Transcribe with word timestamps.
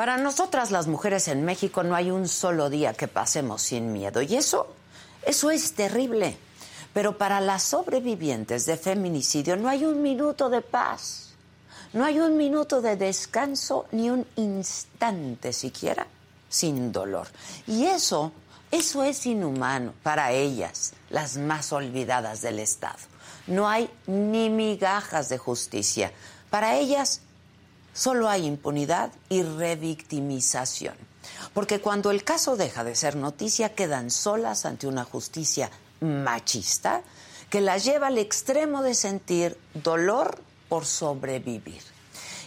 Para 0.00 0.16
nosotras 0.16 0.70
las 0.70 0.86
mujeres 0.86 1.28
en 1.28 1.44
México 1.44 1.82
no 1.82 1.94
hay 1.94 2.10
un 2.10 2.26
solo 2.26 2.70
día 2.70 2.94
que 2.94 3.06
pasemos 3.06 3.60
sin 3.60 3.92
miedo 3.92 4.22
y 4.22 4.34
eso, 4.34 4.66
eso 5.26 5.50
es 5.50 5.74
terrible. 5.74 6.38
Pero 6.94 7.18
para 7.18 7.38
las 7.38 7.64
sobrevivientes 7.64 8.64
de 8.64 8.78
feminicidio 8.78 9.58
no 9.58 9.68
hay 9.68 9.84
un 9.84 10.00
minuto 10.00 10.48
de 10.48 10.62
paz, 10.62 11.34
no 11.92 12.06
hay 12.06 12.18
un 12.18 12.38
minuto 12.38 12.80
de 12.80 12.96
descanso 12.96 13.88
ni 13.92 14.08
un 14.08 14.26
instante 14.36 15.52
siquiera 15.52 16.06
sin 16.48 16.92
dolor. 16.92 17.28
Y 17.66 17.84
eso, 17.84 18.32
eso 18.70 19.04
es 19.04 19.26
inhumano 19.26 19.92
para 20.02 20.32
ellas, 20.32 20.94
las 21.10 21.36
más 21.36 21.74
olvidadas 21.74 22.40
del 22.40 22.58
Estado. 22.60 23.00
No 23.46 23.68
hay 23.68 23.90
ni 24.06 24.48
migajas 24.48 25.28
de 25.28 25.36
justicia. 25.36 26.10
Para 26.48 26.78
ellas 26.78 27.20
solo 28.00 28.30
hay 28.30 28.46
impunidad 28.46 29.12
y 29.28 29.42
revictimización. 29.42 30.94
Porque 31.52 31.82
cuando 31.82 32.10
el 32.10 32.24
caso 32.24 32.56
deja 32.56 32.82
de 32.82 32.94
ser 32.94 33.14
noticia, 33.14 33.74
quedan 33.74 34.10
solas 34.10 34.64
ante 34.64 34.86
una 34.86 35.04
justicia 35.04 35.70
machista 36.00 37.02
que 37.50 37.60
las 37.60 37.84
lleva 37.84 38.06
al 38.06 38.16
extremo 38.16 38.82
de 38.82 38.94
sentir 38.94 39.58
dolor 39.74 40.40
por 40.70 40.86
sobrevivir. 40.86 41.82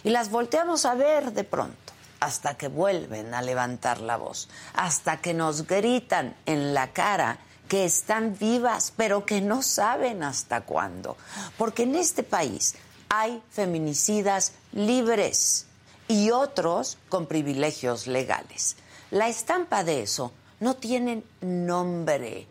Y 0.02 0.10
las 0.10 0.28
volteamos 0.30 0.86
a 0.86 0.96
ver 0.96 1.32
de 1.32 1.44
pronto 1.44 1.92
hasta 2.18 2.56
que 2.56 2.66
vuelven 2.66 3.32
a 3.32 3.40
levantar 3.40 4.00
la 4.00 4.16
voz, 4.16 4.48
hasta 4.72 5.18
que 5.18 5.34
nos 5.34 5.68
gritan 5.68 6.34
en 6.46 6.74
la 6.74 6.92
cara 6.92 7.38
que 7.68 7.84
están 7.84 8.36
vivas, 8.36 8.92
pero 8.96 9.24
que 9.24 9.40
no 9.40 9.62
saben 9.62 10.24
hasta 10.24 10.62
cuándo. 10.62 11.16
Porque 11.56 11.84
en 11.84 11.94
este 11.94 12.24
país 12.24 12.74
hay 13.08 13.42
feminicidas 13.50 14.52
libres 14.72 15.66
y 16.08 16.30
otros 16.30 16.98
con 17.08 17.26
privilegios 17.26 18.06
legales. 18.06 18.76
La 19.10 19.28
estampa 19.28 19.84
de 19.84 20.02
eso 20.02 20.32
no 20.60 20.74
tienen 20.74 21.24
nombre 21.40 22.46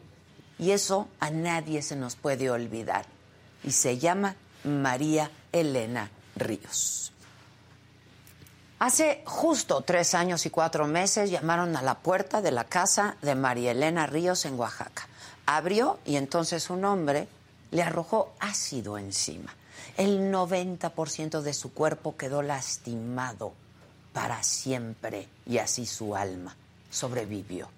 y 0.59 0.71
eso 0.71 1.07
a 1.19 1.29
nadie 1.29 1.81
se 1.81 1.95
nos 1.95 2.15
puede 2.15 2.49
olvidar. 2.49 3.05
Y 3.63 3.71
se 3.71 3.97
llama 3.97 4.35
María 4.63 5.31
Elena 5.51 6.09
Ríos. 6.35 7.11
Hace 8.79 9.23
justo 9.25 9.81
tres 9.81 10.13
años 10.13 10.45
y 10.45 10.49
cuatro 10.49 10.87
meses 10.87 11.31
llamaron 11.31 11.75
a 11.77 11.81
la 11.81 11.99
puerta 11.99 12.41
de 12.41 12.51
la 12.51 12.65
casa 12.65 13.15
de 13.21 13.33
María 13.33 13.71
Elena 13.71 14.07
Ríos 14.07 14.45
en 14.45 14.59
Oaxaca. 14.59 15.07
Abrió 15.45 15.99
y 16.05 16.17
entonces 16.17 16.69
un 16.69 16.83
hombre 16.83 17.27
le 17.71 17.81
arrojó 17.81 18.33
ácido 18.39 18.97
encima. 18.97 19.55
El 19.97 20.31
90% 20.31 21.41
de 21.41 21.53
su 21.53 21.71
cuerpo 21.71 22.17
quedó 22.17 22.41
lastimado 22.41 23.53
para 24.11 24.41
siempre 24.41 25.27
y 25.45 25.59
así 25.59 25.85
su 25.85 26.15
alma 26.15 26.55
sobrevivió. 26.89 27.69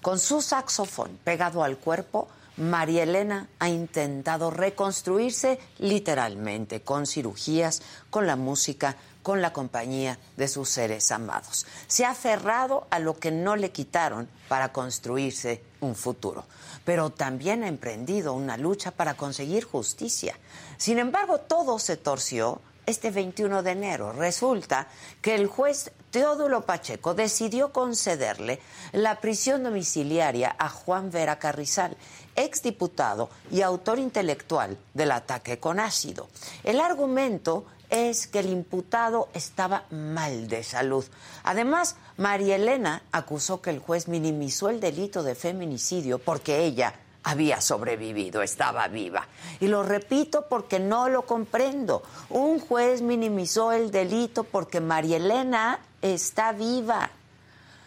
Con 0.00 0.18
su 0.18 0.42
saxofón 0.42 1.18
pegado 1.22 1.62
al 1.62 1.78
cuerpo, 1.78 2.28
María 2.56 3.04
Elena 3.04 3.48
ha 3.60 3.68
intentado 3.68 4.50
reconstruirse 4.50 5.58
literalmente 5.78 6.82
con 6.82 7.06
cirugías, 7.06 7.82
con 8.10 8.26
la 8.26 8.36
música, 8.36 8.96
con 9.22 9.40
la 9.40 9.52
compañía 9.52 10.18
de 10.36 10.48
sus 10.48 10.68
seres 10.68 11.10
amados. 11.12 11.66
Se 11.86 12.04
ha 12.04 12.10
aferrado 12.10 12.86
a 12.90 12.98
lo 12.98 13.18
que 13.18 13.30
no 13.30 13.56
le 13.56 13.70
quitaron 13.70 14.28
para 14.48 14.72
construirse 14.72 15.62
un 15.80 15.94
futuro, 15.94 16.44
pero 16.84 17.10
también 17.10 17.62
ha 17.62 17.68
emprendido 17.68 18.34
una 18.34 18.56
lucha 18.56 18.90
para 18.90 19.14
conseguir 19.14 19.64
justicia. 19.64 20.36
Sin 20.82 20.98
embargo, 20.98 21.38
todo 21.38 21.78
se 21.78 21.96
torció 21.96 22.60
este 22.86 23.12
21 23.12 23.62
de 23.62 23.70
enero. 23.70 24.12
Resulta 24.12 24.88
que 25.20 25.36
el 25.36 25.46
juez 25.46 25.92
Teodulo 26.10 26.66
Pacheco 26.66 27.14
decidió 27.14 27.72
concederle 27.72 28.58
la 28.90 29.20
prisión 29.20 29.62
domiciliaria 29.62 30.56
a 30.58 30.68
Juan 30.68 31.12
Vera 31.12 31.38
Carrizal, 31.38 31.96
exdiputado 32.34 33.30
y 33.52 33.62
autor 33.62 34.00
intelectual 34.00 34.76
del 34.92 35.12
ataque 35.12 35.60
con 35.60 35.78
ácido. 35.78 36.28
El 36.64 36.80
argumento 36.80 37.64
es 37.88 38.26
que 38.26 38.40
el 38.40 38.50
imputado 38.50 39.28
estaba 39.34 39.84
mal 39.90 40.48
de 40.48 40.64
salud. 40.64 41.04
Además, 41.44 41.94
María 42.16 42.56
Elena 42.56 43.04
acusó 43.12 43.62
que 43.62 43.70
el 43.70 43.78
juez 43.78 44.08
minimizó 44.08 44.68
el 44.68 44.80
delito 44.80 45.22
de 45.22 45.36
feminicidio 45.36 46.18
porque 46.18 46.64
ella 46.64 46.92
había 47.24 47.60
sobrevivido, 47.60 48.42
estaba 48.42 48.88
viva. 48.88 49.26
Y 49.60 49.68
lo 49.68 49.82
repito 49.82 50.46
porque 50.48 50.80
no 50.80 51.08
lo 51.08 51.22
comprendo. 51.22 52.02
Un 52.30 52.58
juez 52.60 53.02
minimizó 53.02 53.72
el 53.72 53.90
delito 53.90 54.44
porque 54.44 54.80
María 54.80 55.16
Elena 55.18 55.80
está 56.00 56.52
viva. 56.52 57.10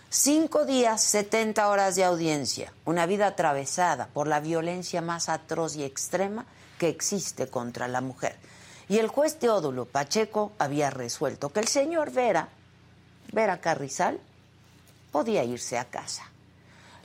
Cinco 0.10 0.66
días, 0.66 1.02
70 1.04 1.68
horas 1.68 1.96
de 1.96 2.06
audiencia, 2.06 2.72
una 2.86 3.06
vida 3.06 3.28
atravesada 3.28 4.08
por 4.08 4.28
la 4.28 4.40
violencia 4.40 5.02
más 5.02 5.28
atroz 5.28 5.76
y 5.76 5.84
extrema 5.84 6.46
que 6.80 6.88
existe 6.88 7.48
contra 7.48 7.88
la 7.88 8.02
mujer. 8.02 8.38
Y 8.88 9.00
el 9.00 9.08
juez 9.08 9.38
Teodulo 9.40 9.86
Pacheco 9.86 10.54
había 10.58 10.90
resuelto 10.90 11.50
que 11.50 11.60
el 11.60 11.68
señor 11.68 12.12
Vera, 12.12 12.48
Vera 13.34 13.60
Carrizal, 13.60 14.20
podía 15.12 15.44
irse 15.44 15.78
a 15.78 15.86
casa. 15.86 16.24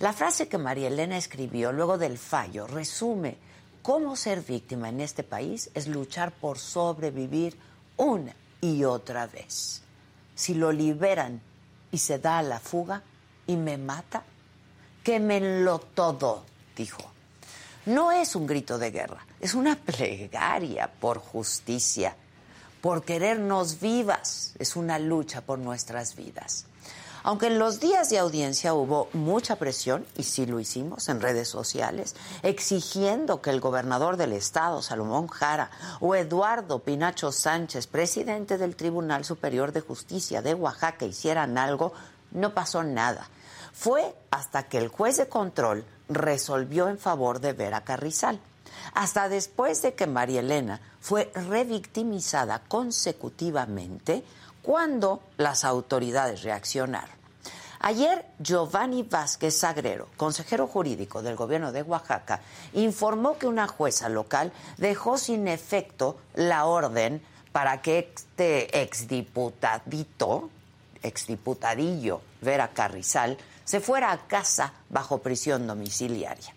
La 0.01 0.15
frase 0.15 0.49
que 0.49 0.57
María 0.57 0.89
Elena 0.89 1.19
escribió 1.19 1.73
luego 1.73 1.99
del 1.99 2.17
fallo 2.17 2.67
resume 2.67 3.37
cómo 3.83 4.17
ser 4.17 4.41
víctima 4.41 4.89
en 4.89 5.03
este 5.03 5.23
país 5.23 5.71
es 5.75 5.89
luchar 5.89 6.33
por 6.33 6.59
sobrevivir 6.59 7.59
una 7.99 8.35
y 8.63 8.85
otra 8.85 9.27
vez. 9.27 9.83
Si 10.35 10.55
lo 10.55 10.73
liberan 10.73 11.43
y 11.93 11.99
se 11.99 12.19
da 12.19 12.39
a 12.39 12.43
la 12.43 12.61
fuga 12.61 13.03
y 13.47 13.57
me 13.57 13.77
mata, 13.77 14.25
quémenlo 15.05 15.81
todo, 15.81 16.47
dijo. 16.75 17.03
No 17.85 18.11
es 18.11 18.35
un 18.35 18.47
grito 18.47 18.79
de 18.79 18.93
guerra, 18.93 19.27
es 19.39 19.53
una 19.53 19.77
plegaria 19.77 20.91
por 20.99 21.19
justicia, 21.19 22.17
por 22.81 23.05
querernos 23.05 23.81
vivas, 23.81 24.55
es 24.59 24.77
una 24.77 24.99
lucha 24.99 25.43
por 25.43 25.59
nuestras 25.59 26.17
vidas. 26.17 26.65
Aunque 27.23 27.49
en 27.49 27.59
los 27.59 27.81
días 27.81 28.09
de 28.09 28.19
audiencia 28.19 28.75
hubo 28.75 29.09
mucha 29.13 29.57
presión, 29.57 30.07
y 30.17 30.23
sí 30.23 30.47
lo 30.47 30.59
hicimos 30.59 31.09
en 31.09 31.21
redes 31.21 31.49
sociales, 31.49 32.17
exigiendo 32.43 33.43
que 33.43 33.51
el 33.51 33.61
gobernador 33.61 34.17
del 34.17 34.33
estado, 34.33 34.81
Salomón 34.81 35.29
Jara, 35.29 35.71
o 36.01 36.15
Eduardo 36.15 36.79
Pinacho 36.79 37.31
Sánchez, 37.31 37.87
presidente 37.87 38.57
del 38.57 38.77
Tribunal 38.77 39.25
Superior 39.25 39.73
de 39.73 39.83
Justicia 39.83 40.41
de 40.41 40.55
Oaxaca, 40.55 41.05
hicieran 41.05 41.59
algo, 41.59 41.93
no 42.31 42.55
pasó 42.55 42.83
nada. 42.83 43.29
Fue 43.73 44.15
hasta 44.31 44.65
que 44.65 44.79
el 44.79 44.89
juez 44.89 45.17
de 45.19 45.29
control 45.29 45.85
resolvió 46.09 46.89
en 46.89 46.99
favor 46.99 47.41
de 47.41 47.53
Vera 47.53 47.83
Carrizal, 47.85 48.41
hasta 48.95 49.29
después 49.29 49.83
de 49.83 49.95
que 49.95 50.07
María 50.07 50.41
Elena 50.41 50.81
fue 51.01 51.31
revictimizada 51.35 52.63
consecutivamente 52.67 54.25
cuando 54.63 55.23
las 55.37 55.65
autoridades 55.65 56.43
reaccionaron. 56.43 57.21
Ayer 57.83 58.27
Giovanni 58.39 59.03
Vázquez 59.05 59.57
Sagrero, 59.57 60.09
consejero 60.19 60.67
jurídico 60.67 61.23
del 61.23 61.35
gobierno 61.35 61.73
de 61.73 61.83
Oaxaca, 61.83 62.41
informó 62.75 63.39
que 63.39 63.47
una 63.47 63.67
jueza 63.69 64.11
local 64.11 64.53
dejó 64.77 65.17
sin 65.17 65.49
efecto 65.49 66.19
la 66.35 66.67
orden 66.67 67.23
para 67.53 67.81
que 67.81 68.13
este 68.15 68.83
exdiputadito, 68.83 70.51
exdiputadillo 71.03 72.21
Vera 72.43 72.69
Carrizal, 72.69 73.39
se 73.65 73.81
fuera 73.81 74.13
a 74.13 74.27
casa 74.27 74.75
bajo 74.91 75.19
prisión 75.19 75.67
domiciliaria. 75.67 76.53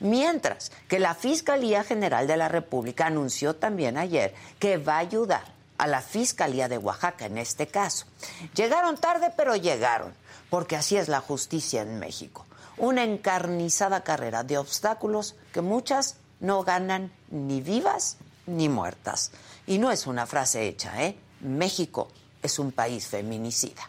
Mientras 0.00 0.72
que 0.88 0.98
la 0.98 1.14
Fiscalía 1.14 1.84
General 1.84 2.26
de 2.26 2.36
la 2.36 2.48
República 2.48 3.06
anunció 3.06 3.54
también 3.54 3.96
ayer 3.96 4.34
que 4.58 4.76
va 4.76 4.96
a 4.96 4.98
ayudar 4.98 5.53
a 5.78 5.86
la 5.86 6.00
Fiscalía 6.00 6.68
de 6.68 6.78
Oaxaca 6.78 7.26
en 7.26 7.38
este 7.38 7.66
caso. 7.66 8.06
Llegaron 8.54 8.96
tarde, 8.96 9.32
pero 9.36 9.56
llegaron, 9.56 10.14
porque 10.50 10.76
así 10.76 10.96
es 10.96 11.08
la 11.08 11.20
justicia 11.20 11.82
en 11.82 11.98
México. 11.98 12.46
Una 12.76 13.04
encarnizada 13.04 14.02
carrera 14.02 14.42
de 14.42 14.58
obstáculos 14.58 15.36
que 15.52 15.60
muchas 15.60 16.16
no 16.40 16.62
ganan 16.64 17.12
ni 17.30 17.60
vivas 17.60 18.16
ni 18.46 18.68
muertas. 18.68 19.32
Y 19.66 19.78
no 19.78 19.90
es 19.90 20.06
una 20.06 20.26
frase 20.26 20.68
hecha, 20.68 21.02
¿eh? 21.02 21.16
México 21.40 22.08
es 22.42 22.58
un 22.58 22.72
país 22.72 23.06
feminicida. 23.06 23.88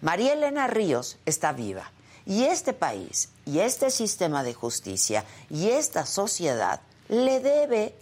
María 0.00 0.34
Elena 0.34 0.66
Ríos 0.66 1.18
está 1.26 1.52
viva 1.52 1.90
y 2.24 2.44
este 2.44 2.74
país, 2.74 3.30
y 3.46 3.60
este 3.60 3.90
sistema 3.90 4.42
de 4.42 4.52
justicia, 4.52 5.24
y 5.48 5.70
esta 5.70 6.04
sociedad 6.04 6.82
le 7.08 7.40
debe, 7.40 7.94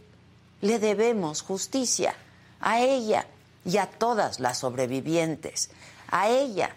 le 0.63 0.81
debemos 0.81 1.43
justicia 1.43 2.13
a 2.61 2.81
ella 2.81 3.27
y 3.65 3.79
a 3.79 3.87
todas 3.87 4.41
las 4.41 4.59
sobrevivientes, 4.59 5.71
a 6.09 6.29
ella 6.29 6.75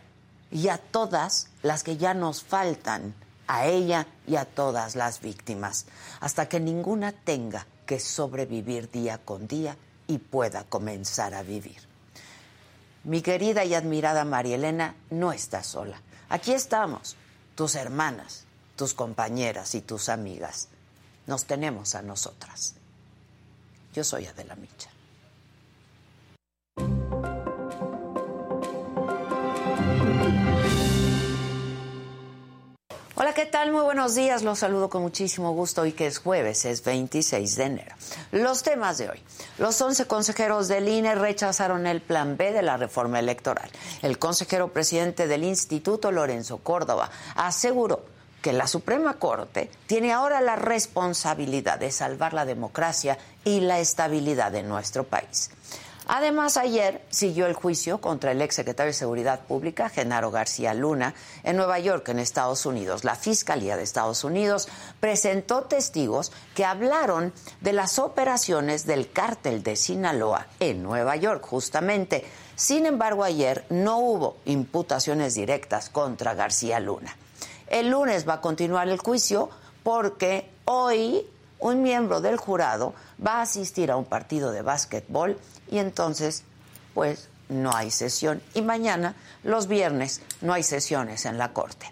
y 0.51 0.69
a 0.69 0.77
todas 0.77 1.47
las 1.61 1.83
que 1.83 1.97
ya 1.97 2.13
nos 2.13 2.43
faltan, 2.43 3.13
a 3.47 3.65
ella 3.65 4.07
y 4.27 4.35
a 4.35 4.45
todas 4.45 4.95
las 4.95 5.21
víctimas, 5.21 5.85
hasta 6.19 6.47
que 6.47 6.59
ninguna 6.59 7.11
tenga 7.11 7.65
que 7.85 7.99
sobrevivir 7.99 8.89
día 8.91 9.17
con 9.17 9.47
día 9.47 9.75
y 10.07 10.17
pueda 10.17 10.63
comenzar 10.63 11.33
a 11.33 11.43
vivir. 11.43 11.81
Mi 13.03 13.21
querida 13.21 13.63
y 13.63 13.73
admirada 13.73 14.25
María 14.25 14.55
Elena 14.55 14.95
no 15.09 15.31
está 15.31 15.63
sola. 15.63 16.01
Aquí 16.29 16.51
estamos, 16.51 17.15
tus 17.55 17.75
hermanas, 17.75 18.45
tus 18.75 18.93
compañeras 18.93 19.73
y 19.75 19.81
tus 19.81 20.09
amigas. 20.09 20.67
Nos 21.25 21.45
tenemos 21.45 21.95
a 21.95 22.01
nosotras. 22.01 22.75
Yo 23.93 24.03
soy 24.03 24.25
Adela 24.25 24.55
Micha. 24.55 24.89
Hola, 33.21 33.33
¿qué 33.33 33.45
tal? 33.45 33.73
Muy 33.73 33.81
buenos 33.81 34.15
días. 34.15 34.43
Los 34.43 34.59
saludo 34.59 34.89
con 34.89 35.01
muchísimo 35.01 35.51
gusto 35.51 35.81
hoy 35.81 35.91
que 35.91 36.07
es 36.07 36.19
jueves, 36.19 36.63
es 36.63 36.85
26 36.85 37.57
de 37.57 37.63
enero. 37.65 37.93
Los 38.31 38.63
temas 38.63 38.97
de 38.97 39.09
hoy. 39.09 39.21
Los 39.57 39.81
11 39.81 40.05
consejeros 40.07 40.69
del 40.69 40.87
INE 40.87 41.15
rechazaron 41.15 41.85
el 41.85 41.99
plan 41.99 42.37
B 42.37 42.53
de 42.53 42.61
la 42.61 42.77
reforma 42.77 43.19
electoral. 43.19 43.69
El 44.01 44.17
consejero 44.19 44.69
presidente 44.69 45.27
del 45.27 45.43
instituto, 45.43 46.13
Lorenzo 46.13 46.59
Córdoba, 46.59 47.09
aseguró 47.35 48.05
que 48.41 48.53
la 48.53 48.67
Suprema 48.67 49.15
Corte 49.15 49.69
tiene 49.85 50.13
ahora 50.13 50.39
la 50.39 50.55
responsabilidad 50.55 51.77
de 51.77 51.91
salvar 51.91 52.31
la 52.31 52.45
democracia 52.45 53.17
y 53.43 53.59
la 53.59 53.81
estabilidad 53.81 54.53
de 54.53 54.63
nuestro 54.63 55.03
país. 55.03 55.51
Además, 56.11 56.57
ayer 56.57 57.03
siguió 57.11 57.45
el 57.45 57.53
juicio 57.53 58.01
contra 58.01 58.31
el 58.31 58.41
exsecretario 58.41 58.89
de 58.89 58.97
Seguridad 58.97 59.41
Pública, 59.41 59.89
Genaro 59.89 60.31
García 60.31 60.73
Luna, 60.73 61.13
en 61.43 61.55
Nueva 61.55 61.77
York, 61.77 62.09
en 62.09 62.17
Estados 62.17 62.65
Unidos. 62.65 63.03
La 63.03 63.13
Fiscalía 63.13 63.77
de 63.77 63.83
Estados 63.83 64.23
Unidos 64.23 64.69
presentó 64.99 65.65
testigos 65.65 66.31
que 66.55 66.65
hablaron 66.65 67.31
de 67.61 67.73
las 67.73 67.99
operaciones 67.99 68.87
del 68.87 69.11
cártel 69.11 69.61
de 69.61 69.75
Sinaloa 69.75 70.47
en 70.59 70.81
Nueva 70.81 71.15
York, 71.15 71.45
justamente. 71.45 72.25
Sin 72.55 72.87
embargo, 72.87 73.23
ayer 73.23 73.65
no 73.69 73.99
hubo 73.99 74.37
imputaciones 74.45 75.35
directas 75.35 75.91
contra 75.91 76.33
García 76.33 76.79
Luna. 76.79 77.15
El 77.67 77.91
lunes 77.91 78.27
va 78.27 78.33
a 78.33 78.41
continuar 78.41 78.89
el 78.89 78.97
juicio 78.97 79.51
porque 79.83 80.49
hoy 80.65 81.27
un 81.59 81.83
miembro 81.83 82.19
del 82.19 82.37
jurado 82.37 82.95
va 83.23 83.33
a 83.33 83.41
asistir 83.43 83.91
a 83.91 83.97
un 83.97 84.05
partido 84.05 84.51
de 84.51 84.63
básquetbol 84.63 85.37
y 85.69 85.79
entonces, 85.79 86.43
pues, 86.93 87.29
no 87.49 87.75
hay 87.75 87.91
sesión. 87.91 88.41
Y 88.53 88.61
mañana, 88.61 89.15
los 89.43 89.67
viernes, 89.67 90.21
no 90.41 90.53
hay 90.53 90.63
sesiones 90.63 91.25
en 91.25 91.37
la 91.37 91.53
Corte. 91.53 91.91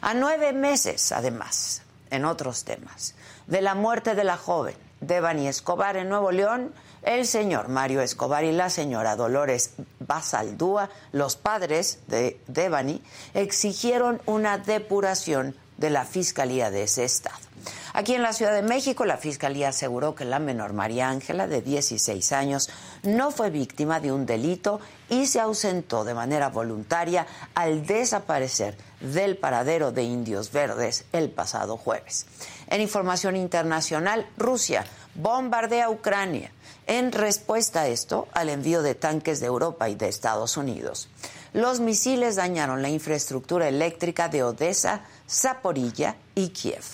A 0.00 0.14
nueve 0.14 0.52
meses, 0.52 1.12
además, 1.12 1.82
en 2.10 2.24
otros 2.24 2.64
temas, 2.64 3.14
de 3.46 3.62
la 3.62 3.74
muerte 3.74 4.14
de 4.14 4.24
la 4.24 4.36
joven 4.36 4.76
Devani 5.00 5.48
Escobar 5.48 5.96
en 5.96 6.08
Nuevo 6.08 6.32
León, 6.32 6.72
el 7.02 7.26
señor 7.26 7.68
Mario 7.68 8.00
Escobar 8.00 8.44
y 8.44 8.52
la 8.52 8.70
señora 8.70 9.16
Dolores 9.16 9.72
Basaldúa, 10.00 10.90
los 11.12 11.36
padres 11.36 12.00
de 12.08 12.40
Devani, 12.48 13.02
exigieron 13.34 14.20
una 14.26 14.58
depuración 14.58 15.54
de 15.78 15.90
la 15.90 16.04
Fiscalía 16.04 16.70
de 16.70 16.82
ese 16.82 17.04
estado. 17.04 17.38
Aquí 17.92 18.14
en 18.14 18.22
la 18.22 18.32
Ciudad 18.32 18.52
de 18.52 18.62
México, 18.62 19.04
la 19.04 19.16
Fiscalía 19.16 19.70
aseguró 19.70 20.14
que 20.14 20.24
la 20.24 20.38
menor 20.38 20.72
María 20.72 21.08
Ángela, 21.08 21.46
de 21.46 21.62
16 21.62 22.32
años, 22.32 22.68
no 23.02 23.30
fue 23.30 23.50
víctima 23.50 23.98
de 24.00 24.12
un 24.12 24.26
delito 24.26 24.80
y 25.08 25.26
se 25.26 25.40
ausentó 25.40 26.04
de 26.04 26.14
manera 26.14 26.50
voluntaria 26.50 27.26
al 27.54 27.86
desaparecer 27.86 28.76
del 29.00 29.36
paradero 29.36 29.90
de 29.90 30.02
Indios 30.04 30.52
Verdes 30.52 31.06
el 31.12 31.30
pasado 31.30 31.76
jueves. 31.76 32.26
En 32.68 32.80
información 32.80 33.36
internacional, 33.36 34.28
Rusia 34.36 34.84
bombardea 35.14 35.86
a 35.86 35.90
Ucrania 35.90 36.52
en 36.86 37.12
respuesta 37.12 37.82
a 37.82 37.88
esto 37.88 38.28
al 38.32 38.48
envío 38.48 38.82
de 38.82 38.94
tanques 38.94 39.40
de 39.40 39.46
Europa 39.46 39.88
y 39.88 39.94
de 39.94 40.08
Estados 40.08 40.56
Unidos. 40.56 41.08
Los 41.52 41.80
misiles 41.80 42.36
dañaron 42.36 42.82
la 42.82 42.88
infraestructura 42.88 43.68
eléctrica 43.68 44.28
de 44.28 44.42
Odessa, 44.42 45.02
Zaporilla 45.28 46.16
y 46.34 46.48
Kiev. 46.50 46.84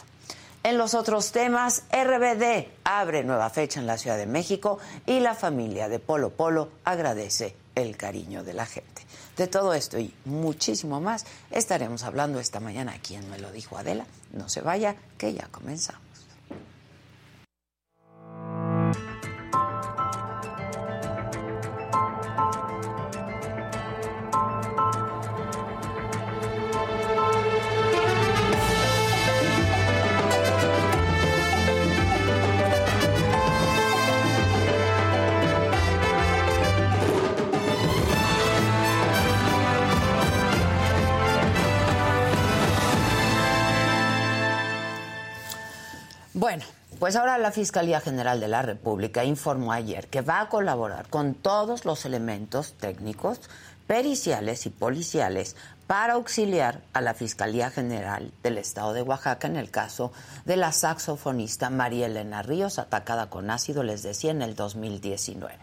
En 0.63 0.79
los 0.79 0.95
otros 0.95 1.31
temas, 1.31 1.83
RBD 1.93 2.69
abre 2.85 3.23
nueva 3.23 3.51
fecha 3.51 3.81
en 3.81 3.87
la 3.87 3.99
Ciudad 3.99 4.17
de 4.17 4.27
México 4.27 4.79
y 5.07 5.21
la 5.21 5.35
familia 5.35 5.89
de 5.89 5.99
Polo 5.99 6.31
Polo 6.31 6.71
agradece 6.85 7.55
el 7.75 7.97
cariño 7.97 8.45
de 8.45 8.55
la 8.55 8.65
gente. 8.65 9.03
De 9.37 9.47
todo 9.47 9.75
esto 9.75 9.99
y 9.99 10.15
muchísimo 10.25 11.01
más 11.01 11.27
estaremos 11.51 12.05
hablando 12.05 12.41
esta 12.41 12.61
mañana 12.61 12.93
aquí 12.93 13.15
en 13.15 13.29
Me 13.31 13.39
lo 13.39 13.53
dijo 13.53 13.77
Adela. 13.77 14.07
No 14.33 14.49
se 14.49 14.61
vaya, 14.61 14.97
que 15.19 15.35
ya 15.35 15.49
comenzamos. 15.49 16.04
Pues 47.05 47.17
ahora 47.17 47.37
la 47.37 47.53
Fiscalía 47.53 48.01
General 48.01 48.41
de 48.41 48.49
la 48.49 48.63
República 48.63 49.27
informó 49.27 49.73
ayer 49.73 50.07
que 50.07 50.23
va 50.23 50.41
a 50.41 50.49
colaborar 50.49 51.07
con 51.11 51.35
todos 51.35 51.85
los 51.85 52.07
elementos 52.07 52.79
técnicos, 52.79 53.43
periciales 53.87 54.65
y 54.65 54.71
policiales 54.71 55.55
para 55.87 56.15
auxiliar 56.15 56.81
a 56.95 57.03
la 57.03 57.13
Fiscalía 57.13 57.69
General 57.69 58.33
del 58.43 58.57
Estado 58.57 58.95
de 58.95 59.03
Oaxaca 59.03 59.47
en 59.47 59.57
el 59.57 59.71
caso 59.71 60.13
de 60.47 60.57
la 60.57 60.73
saxofonista 60.73 61.69
María 61.69 62.07
Elena 62.07 62.41
Ríos, 62.41 62.79
atacada 62.79 63.29
con 63.29 63.51
ácido, 63.51 63.83
les 63.83 64.03
decía, 64.03 64.31
en 64.31 64.41
el 64.41 64.57
2019. 64.57 65.59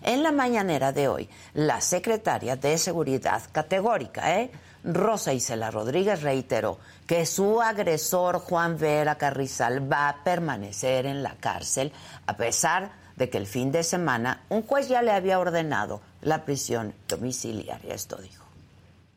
En 0.00 0.22
la 0.22 0.32
mañanera 0.32 0.92
de 0.92 1.08
hoy, 1.08 1.28
la 1.52 1.82
secretaria 1.82 2.56
de 2.56 2.78
Seguridad 2.78 3.42
categórica, 3.52 4.40
¿eh? 4.40 4.50
Rosa 4.86 5.34
Isela 5.34 5.70
Rodríguez 5.70 6.22
reiteró 6.22 6.78
que 7.06 7.26
su 7.26 7.60
agresor 7.60 8.38
Juan 8.38 8.78
Vera 8.78 9.16
Carrizal 9.16 9.90
va 9.90 10.08
a 10.08 10.24
permanecer 10.24 11.06
en 11.06 11.22
la 11.22 11.34
cárcel 11.34 11.92
a 12.26 12.36
pesar 12.36 12.92
de 13.16 13.28
que 13.28 13.38
el 13.38 13.46
fin 13.46 13.72
de 13.72 13.82
semana 13.82 14.42
un 14.48 14.62
juez 14.62 14.88
ya 14.88 15.02
le 15.02 15.10
había 15.10 15.40
ordenado 15.40 16.00
la 16.22 16.44
prisión 16.44 16.94
domiciliaria. 17.08 17.94
Esto 17.94 18.16
dijo. 18.16 18.44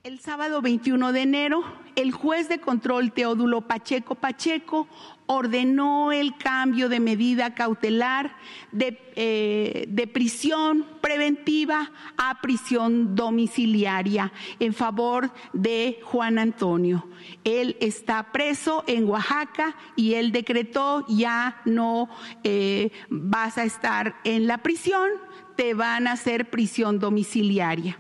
El 0.04 0.20
sábado 0.22 0.62
21 0.62 1.12
de 1.12 1.22
enero, 1.22 1.62
el 1.96 2.14
juez 2.14 2.50
de 2.50 2.60
control 2.60 3.12
Teodulo 3.12 3.62
Pacheco 3.62 4.16
Pacheco 4.16 4.88
ordenó 5.32 6.12
el 6.12 6.36
cambio 6.38 6.90
de 6.90 7.00
medida 7.00 7.54
cautelar 7.54 8.36
de, 8.72 9.00
eh, 9.16 9.86
de, 9.88 10.08
prisión 10.08 10.88
preventiva 11.02 11.92
a 12.18 12.42
prisión 12.42 13.14
domiciliaria 13.14 14.34
en 14.60 14.74
favor 14.74 15.32
de 15.54 16.00
Juan 16.04 16.40
Antonio. 16.40 17.08
Él 17.44 17.78
está 17.80 18.32
preso 18.32 18.84
en 18.88 19.08
Oaxaca 19.08 19.76
y 19.96 20.16
él 20.16 20.32
decretó 20.32 21.06
ya 21.08 21.62
no 21.64 22.10
eh, 22.44 22.92
vas 23.10 23.60
a 23.60 23.66
estar 23.66 24.16
en 24.24 24.48
la 24.48 24.58
prisión, 24.58 25.10
te 25.56 25.76
van 25.76 26.08
a 26.08 26.14
hacer 26.14 26.50
prisión 26.50 26.98
domiciliaria. 26.98 28.00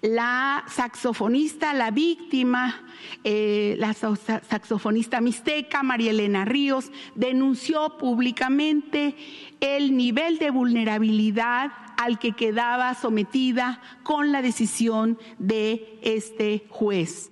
La 0.00 0.64
saxofonista, 0.68 1.74
la 1.74 1.90
víctima, 1.90 2.82
eh, 3.24 3.76
la 3.78 3.92
saxofonista 3.92 5.20
mixteca 5.20 5.82
María 5.82 6.10
Elena 6.10 6.44
Ríos, 6.44 6.90
denunció 7.14 7.98
públicamente 7.98 9.16
el 9.60 9.96
nivel 9.96 10.38
de 10.38 10.50
vulnerabilidad 10.50 11.72
al 11.98 12.18
que 12.18 12.32
quedaba 12.32 12.94
sometida 12.94 13.80
con 14.02 14.32
la 14.32 14.40
decisión 14.40 15.18
de 15.38 15.98
este 16.02 16.64
juez. 16.70 17.30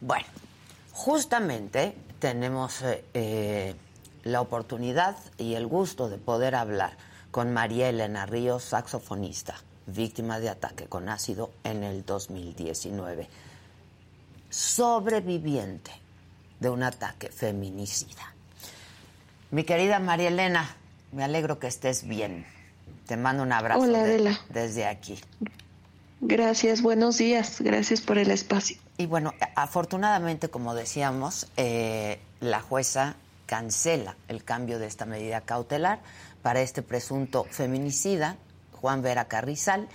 Bueno, 0.00 0.26
justamente 0.90 1.94
tenemos 2.18 2.82
eh, 2.82 3.04
eh, 3.14 3.74
la 4.24 4.40
oportunidad 4.40 5.16
y 5.38 5.54
el 5.54 5.68
gusto 5.68 6.08
de 6.08 6.18
poder 6.18 6.56
hablar 6.56 6.96
con 7.30 7.52
María 7.52 7.88
Elena 7.88 8.26
Ríos, 8.26 8.64
saxofonista 8.64 9.54
víctima 9.86 10.40
de 10.40 10.48
ataque 10.48 10.86
con 10.86 11.08
ácido 11.08 11.50
en 11.64 11.84
el 11.84 12.04
2019. 12.04 13.28
Sobreviviente 14.50 15.90
de 16.60 16.70
un 16.70 16.82
ataque 16.82 17.30
feminicida. 17.30 18.34
Mi 19.50 19.64
querida 19.64 19.98
María 19.98 20.28
Elena, 20.28 20.76
me 21.12 21.24
alegro 21.24 21.58
que 21.58 21.66
estés 21.66 22.06
bien. 22.06 22.46
Te 23.06 23.16
mando 23.16 23.42
un 23.42 23.52
abrazo 23.52 23.82
Hola, 23.82 24.04
desde 24.48 24.86
aquí. 24.86 25.18
Gracias, 26.20 26.82
buenos 26.82 27.18
días, 27.18 27.60
gracias 27.60 28.00
por 28.00 28.18
el 28.18 28.30
espacio. 28.30 28.78
Y 28.96 29.06
bueno, 29.06 29.34
afortunadamente, 29.54 30.48
como 30.48 30.74
decíamos, 30.74 31.46
eh, 31.56 32.18
la 32.40 32.60
jueza 32.60 33.16
cancela 33.44 34.16
el 34.28 34.42
cambio 34.42 34.78
de 34.78 34.86
esta 34.86 35.06
medida 35.06 35.40
cautelar 35.42 36.00
para 36.42 36.62
este 36.62 36.82
presunto 36.82 37.44
feminicida 37.50 38.36
Juan 38.86 39.02
Vera 39.02 39.24
Carrizal. 39.26 39.88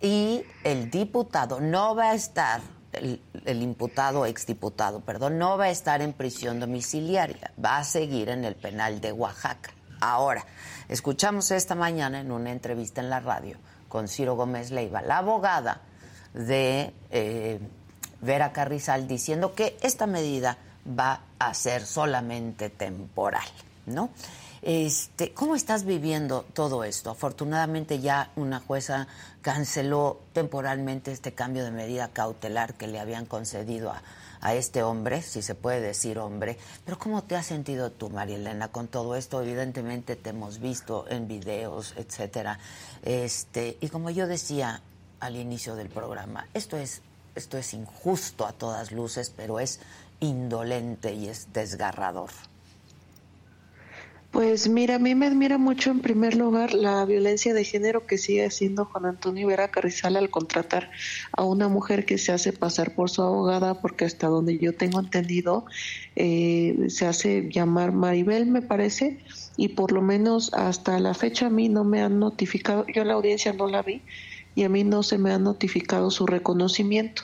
y 0.00 0.44
el 0.62 0.88
diputado 0.88 1.58
no 1.58 1.96
va 1.96 2.10
a 2.10 2.14
estar, 2.14 2.60
el, 2.92 3.20
el 3.44 3.60
imputado, 3.60 4.24
exdiputado, 4.24 5.00
perdón, 5.00 5.36
no 5.36 5.58
va 5.58 5.64
a 5.64 5.70
estar 5.70 6.00
en 6.00 6.12
prisión 6.12 6.60
domiciliaria, 6.60 7.50
va 7.62 7.78
a 7.78 7.84
seguir 7.84 8.28
en 8.28 8.44
el 8.44 8.54
penal 8.54 9.00
de 9.00 9.10
Oaxaca. 9.10 9.70
Ahora, 10.00 10.44
escuchamos 10.88 11.50
esta 11.50 11.74
mañana 11.74 12.20
en 12.20 12.30
una 12.30 12.52
entrevista 12.52 13.00
en 13.00 13.10
la 13.10 13.18
radio 13.18 13.58
con 13.88 14.06
Ciro 14.06 14.36
Gómez 14.36 14.70
Leiva, 14.70 15.02
la 15.02 15.18
abogada 15.18 15.80
de 16.32 16.92
eh, 17.10 17.58
Vera 18.20 18.52
Carrizal, 18.52 19.08
diciendo 19.08 19.56
que 19.56 19.76
esta 19.82 20.06
medida 20.06 20.56
va 20.86 21.22
a 21.40 21.52
ser 21.52 21.84
solamente 21.84 22.70
temporal, 22.70 23.48
¿no? 23.86 24.10
Este, 24.62 25.32
¿Cómo 25.32 25.54
estás 25.54 25.84
viviendo 25.84 26.44
todo 26.52 26.84
esto? 26.84 27.10
Afortunadamente 27.10 28.00
ya 28.00 28.30
una 28.36 28.60
jueza 28.60 29.06
canceló 29.42 30.20
temporalmente 30.32 31.12
este 31.12 31.32
cambio 31.32 31.64
de 31.64 31.70
medida 31.70 32.08
cautelar 32.08 32.74
que 32.74 32.86
le 32.86 32.98
habían 32.98 33.26
concedido 33.26 33.90
a, 33.90 34.02
a 34.40 34.54
este 34.54 34.82
hombre, 34.82 35.22
si 35.22 35.42
se 35.42 35.54
puede 35.54 35.80
decir 35.80 36.18
hombre. 36.18 36.58
Pero 36.84 36.98
¿cómo 36.98 37.22
te 37.22 37.36
has 37.36 37.46
sentido 37.46 37.90
tú, 37.90 38.10
María 38.10 38.36
Elena, 38.36 38.68
con 38.68 38.88
todo 38.88 39.16
esto? 39.16 39.42
Evidentemente 39.42 40.16
te 40.16 40.30
hemos 40.30 40.58
visto 40.58 41.06
en 41.08 41.28
videos, 41.28 41.94
etcétera. 41.96 42.58
Este, 43.02 43.76
y 43.80 43.88
como 43.88 44.10
yo 44.10 44.26
decía 44.26 44.82
al 45.20 45.36
inicio 45.36 45.76
del 45.76 45.88
programa, 45.88 46.48
esto 46.54 46.76
es, 46.76 47.02
esto 47.34 47.58
es 47.58 47.74
injusto 47.74 48.46
a 48.46 48.52
todas 48.52 48.92
luces, 48.92 49.32
pero 49.34 49.60
es 49.60 49.80
indolente 50.20 51.12
y 51.12 51.28
es 51.28 51.52
desgarrador. 51.52 52.30
Pues 54.36 54.68
mira, 54.68 54.96
a 54.96 54.98
mí 54.98 55.14
me 55.14 55.24
admira 55.24 55.56
mucho 55.56 55.90
en 55.90 56.00
primer 56.00 56.36
lugar 56.36 56.74
la 56.74 57.02
violencia 57.06 57.54
de 57.54 57.64
género 57.64 58.06
que 58.06 58.18
sigue 58.18 58.44
haciendo 58.44 58.84
Juan 58.84 59.06
Antonio 59.06 59.46
Vera 59.46 59.68
Carrizal 59.68 60.14
al 60.14 60.28
contratar 60.28 60.90
a 61.32 61.42
una 61.42 61.68
mujer 61.68 62.04
que 62.04 62.18
se 62.18 62.32
hace 62.32 62.52
pasar 62.52 62.94
por 62.94 63.08
su 63.08 63.22
abogada, 63.22 63.80
porque 63.80 64.04
hasta 64.04 64.26
donde 64.26 64.58
yo 64.58 64.74
tengo 64.74 65.00
entendido 65.00 65.64
eh, 66.16 66.76
se 66.88 67.06
hace 67.06 67.48
llamar 67.50 67.92
Maribel, 67.92 68.44
me 68.44 68.60
parece, 68.60 69.20
y 69.56 69.68
por 69.68 69.90
lo 69.90 70.02
menos 70.02 70.52
hasta 70.52 71.00
la 71.00 71.14
fecha 71.14 71.46
a 71.46 71.50
mí 71.50 71.70
no 71.70 71.84
me 71.84 72.02
han 72.02 72.18
notificado, 72.18 72.84
yo 72.94 73.04
la 73.04 73.14
audiencia 73.14 73.54
no 73.54 73.68
la 73.68 73.80
vi 73.80 74.02
y 74.54 74.64
a 74.64 74.68
mí 74.68 74.84
no 74.84 75.02
se 75.02 75.16
me 75.16 75.32
ha 75.32 75.38
notificado 75.38 76.10
su 76.10 76.26
reconocimiento. 76.26 77.22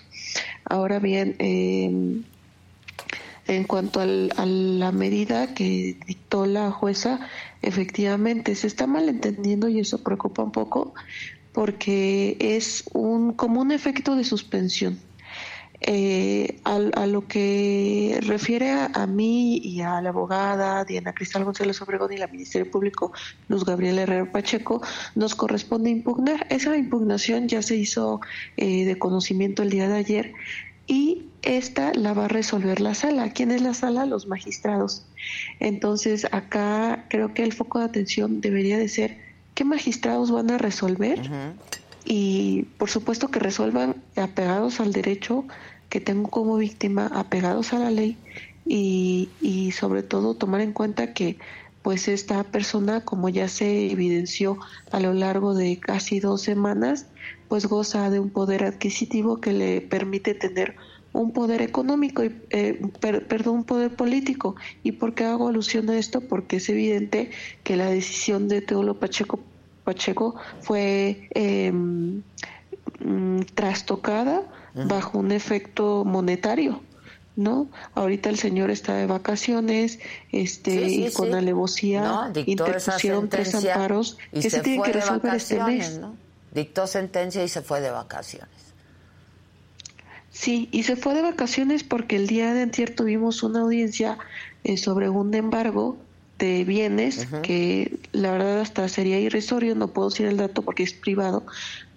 Ahora 0.64 0.99
bien, 0.99 1.37
eh, 1.40 2.23
en 3.46 3.64
cuanto 3.64 4.00
a 4.00 4.06
la 4.06 4.92
medida 4.92 5.54
que 5.54 5.96
dictó 6.06 6.46
la 6.46 6.70
jueza, 6.70 7.20
efectivamente 7.61 8.54
se 8.54 8.66
está 8.66 8.87
malentendiendo 8.87 9.68
y 9.68 9.80
eso 9.80 9.99
preocupa 10.02 10.42
un 10.42 10.52
poco 10.52 10.94
porque 11.52 12.37
es 12.40 12.84
un 12.92 13.32
como 13.34 13.61
un 13.61 13.72
efecto 13.72 14.16
de 14.16 14.25
suspensión. 14.25 14.99
Eh, 15.84 16.61
a, 16.62 17.06
lo 17.06 17.26
que 17.26 18.16
refiere 18.22 18.70
a, 18.70 19.06
mí 19.08 19.56
y 19.58 19.80
a 19.80 20.00
la 20.00 20.11
abogada 20.11 20.84
Diana 20.84 21.12
Cristal 21.12 21.42
González 21.42 21.82
Obregón 21.82 22.12
y 22.12 22.18
la 22.18 22.28
Ministerio 22.28 22.70
Público 22.70 23.12
Luz 23.49 23.64
Gabriel 23.64 23.99
Herrera 23.99 24.30
Pacheco, 24.30 24.80
nos 25.16 25.34
corresponde 25.34 25.90
impugnar. 25.90 26.46
Esa 26.50 26.76
impugnación 26.76 27.49
ya 27.49 27.62
se 27.62 27.75
hizo 27.75 28.20
eh, 28.56 28.84
de 28.84 28.96
conocimiento 28.96 29.64
el 29.64 29.70
día 29.70 29.88
de 29.88 29.96
ayer 29.96 30.34
y 30.87 31.32
esta 31.42 31.92
la 31.94 32.14
va 32.14 32.26
a 32.26 32.28
resolver 32.28 32.80
la 32.80 32.94
sala. 32.94 33.30
¿Quién 33.30 33.50
es 33.50 33.62
la 33.62 33.75
sala? 33.75 34.06
Los 34.06 34.26
magistrados. 34.26 35.04
Entonces, 35.61 36.26
acá 36.32 37.06
creo 37.08 37.34
que 37.34 37.42
el 37.42 37.52
foco 37.52 37.80
de 37.80 37.87
atención 37.87 38.40
debería 38.40 38.78
de 38.78 38.88
ser 38.88 39.18
qué 39.54 39.64
magistrados 39.64 40.30
van 40.30 40.50
a 40.50 40.58
resolver 40.58 41.20
y, 42.04 42.66
por 42.78 42.90
supuesto, 42.90 43.28
que 43.28 43.38
resuelvan 43.38 43.96
apegados 44.16 44.80
al 44.80 44.92
derecho 44.92 45.44
que 45.88 46.00
tengo 46.00 46.30
como 46.30 46.56
víctima, 46.56 47.11
apegados 47.12 47.72
a 47.72 47.78
la 47.78 47.90
ley 47.90 48.16
y, 48.64 49.28
y 49.40 49.72
sobre 49.72 50.02
todo 50.02 50.34
tomar 50.34 50.61
en 50.62 50.72
cuenta 50.72 51.12
que 51.12 51.38
pues 51.82 52.06
esta 52.06 52.44
persona, 52.44 53.04
como 53.04 53.28
ya 53.28 53.49
se 53.49 53.90
evidenció 53.90 54.58
a 54.92 55.00
lo 55.00 55.12
largo 55.14 55.52
de 55.52 55.78
casi 55.80 56.20
dos 56.20 56.40
semanas, 56.40 57.06
pues 57.49 57.66
goza 57.66 58.08
de 58.08 58.20
un 58.20 58.30
poder 58.30 58.64
adquisitivo 58.64 59.40
que 59.40 59.52
le 59.52 59.80
permite 59.80 60.34
tener 60.34 60.76
un 61.12 61.33
poder 61.33 61.62
económico 61.62 62.25
y 62.25 62.35
eh, 62.50 62.81
perdón 63.00 63.57
un 63.57 63.64
poder 63.64 63.95
político 63.95 64.57
y 64.83 64.92
por 64.92 65.14
qué 65.14 65.25
hago 65.25 65.49
alusión 65.49 65.90
a 65.90 65.99
esto 65.99 66.21
porque 66.21 66.57
es 66.57 66.69
evidente 66.69 67.31
que 67.62 67.76
la 67.76 67.87
decisión 67.87 68.49
de 68.49 68.62
Teolo 68.62 68.99
Pacheco 68.99 69.40
Pacheco 69.85 70.37
fue 70.61 71.28
mm, 71.73 73.40
trastocada 73.54 74.42
bajo 74.75 75.19
un 75.19 75.33
efecto 75.33 76.04
monetario 76.04 76.81
¿no? 77.37 77.69
Ahorita 77.95 78.28
el 78.28 78.38
señor 78.38 78.71
está 78.71 78.95
de 78.95 79.07
vacaciones, 79.07 79.99
este, 80.33 80.85
y 80.85 81.12
con 81.12 81.35
alevosía 81.35 82.31
interpusieron 82.47 83.28
tres 83.28 83.54
amparos 83.54 84.19
que 84.33 84.50
se, 84.50 84.61
tienen 84.61 84.83
que 84.83 84.92
resolver 84.92 85.35
este 85.35 85.62
mes. 85.62 86.00
Dictó 86.52 86.87
sentencia 86.87 87.42
y 87.42 87.49
se 87.49 87.62
fue 87.62 87.81
de 87.81 87.90
vacaciones. 87.90 88.62
Sí, 90.33 90.69
y 90.73 90.85
se 90.85 90.97
fue 90.97 91.15
de 91.15 91.23
vacaciones 91.23 91.85
porque 91.85 92.17
el 92.17 92.27
día 92.27 92.55
de 92.55 92.62
antier 92.62 92.95
tuvimos 92.95 93.43
una 93.43 93.61
audiencia 93.61 94.19
eh, 94.65 94.79
sobre 94.79 95.11
un 95.11 95.35
embargo 95.35 95.99
de 96.39 96.65
bienes 96.65 97.29
que 97.43 97.99
la 98.11 98.33
verdad 98.33 98.61
hasta 98.61 98.89
sería 98.89 99.21
irrisorio, 99.21 99.77
no 99.77 99.89
puedo 99.89 100.09
decir 100.09 100.27
el 100.27 100.39
dato 100.39 100.62
porque 100.62 100.83
es 100.83 100.93
privado, 100.93 101.45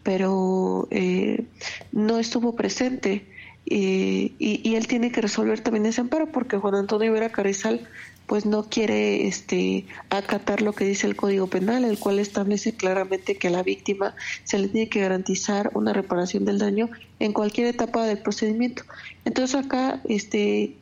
pero 0.03 0.87
eh, 0.91 1.45
no 1.93 2.19
estuvo 2.19 2.55
presente. 2.55 3.25
Y, 3.67 4.33
y, 4.37 4.75
él 4.75 4.85
tiene 4.85 5.11
que 5.11 5.21
resolver 5.21 5.59
también 5.61 5.87
ese 5.87 5.99
amparo 5.99 6.31
porque 6.31 6.57
Juan 6.57 6.75
Antonio 6.75 7.11
Vera 7.11 7.31
Carrizal 7.31 7.87
pues 8.27 8.45
no 8.45 8.63
quiere 8.63 9.27
este 9.27 9.85
acatar 10.09 10.61
lo 10.61 10.73
que 10.73 10.85
dice 10.85 11.07
el 11.07 11.15
Código 11.15 11.47
Penal, 11.47 11.85
el 11.85 11.99
cual 11.99 12.19
establece 12.19 12.73
claramente 12.73 13.37
que 13.37 13.49
a 13.49 13.51
la 13.51 13.63
víctima 13.63 14.15
se 14.43 14.57
le 14.57 14.67
tiene 14.67 14.89
que 14.89 15.01
garantizar 15.01 15.71
una 15.73 15.93
reparación 15.93 16.45
del 16.45 16.59
daño 16.59 16.89
en 17.19 17.33
cualquier 17.33 17.67
etapa 17.67 18.05
del 18.05 18.17
procedimiento. 18.17 18.83
Entonces 19.25 19.55
acá 19.55 20.01
este 20.05 20.75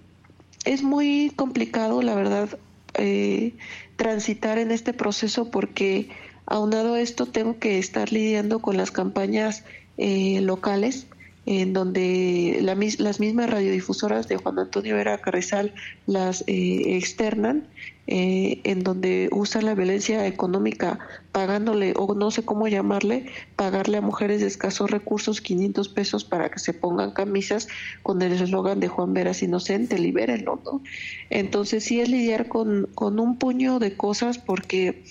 es 0.65 0.83
muy 0.83 1.31
complicado, 1.35 2.01
la 2.01 2.15
verdad, 2.15 2.57
eh, 2.95 3.53
transitar 3.95 4.57
en 4.57 4.71
este 4.71 4.93
proceso 4.93 5.51
porque 5.51 6.09
aunado 6.45 6.95
a 6.95 7.01
esto 7.01 7.25
tengo 7.25 7.59
que 7.59 7.79
estar 7.79 8.11
lidiando 8.11 8.59
con 8.59 8.77
las 8.77 8.91
campañas 8.91 9.63
eh, 9.97 10.39
locales 10.41 11.07
en 11.45 11.73
donde 11.73 12.59
las 12.61 13.19
mismas 13.19 13.49
radiodifusoras 13.49 14.27
de 14.27 14.37
Juan 14.37 14.59
Antonio 14.59 14.95
Vera 14.95 15.17
Carrizal 15.17 15.73
las 16.05 16.43
eh, 16.47 16.95
externan, 16.97 17.67
eh, 18.05 18.59
en 18.65 18.83
donde 18.83 19.29
usan 19.31 19.65
la 19.65 19.75
violencia 19.75 20.27
económica 20.27 20.99
pagándole, 21.31 21.93
o 21.95 22.13
no 22.13 22.31
sé 22.31 22.43
cómo 22.43 22.67
llamarle, 22.67 23.27
pagarle 23.55 23.97
a 23.97 24.01
mujeres 24.01 24.41
de 24.41 24.47
escasos 24.47 24.91
recursos 24.91 25.39
500 25.39 25.87
pesos 25.87 26.25
para 26.25 26.49
que 26.49 26.59
se 26.59 26.73
pongan 26.73 27.11
camisas 27.11 27.69
con 28.03 28.21
el 28.21 28.33
eslogan 28.33 28.81
de 28.81 28.89
Juan 28.89 29.13
Veras 29.13 29.41
inocente, 29.41 29.97
libérenlo, 29.97 30.61
¿no? 30.65 30.83
Entonces 31.29 31.85
sí 31.85 32.01
es 32.01 32.09
lidiar 32.09 32.49
con, 32.49 32.89
con 32.93 33.21
un 33.21 33.37
puño 33.37 33.79
de 33.79 33.95
cosas 33.95 34.37
porque 34.37 35.03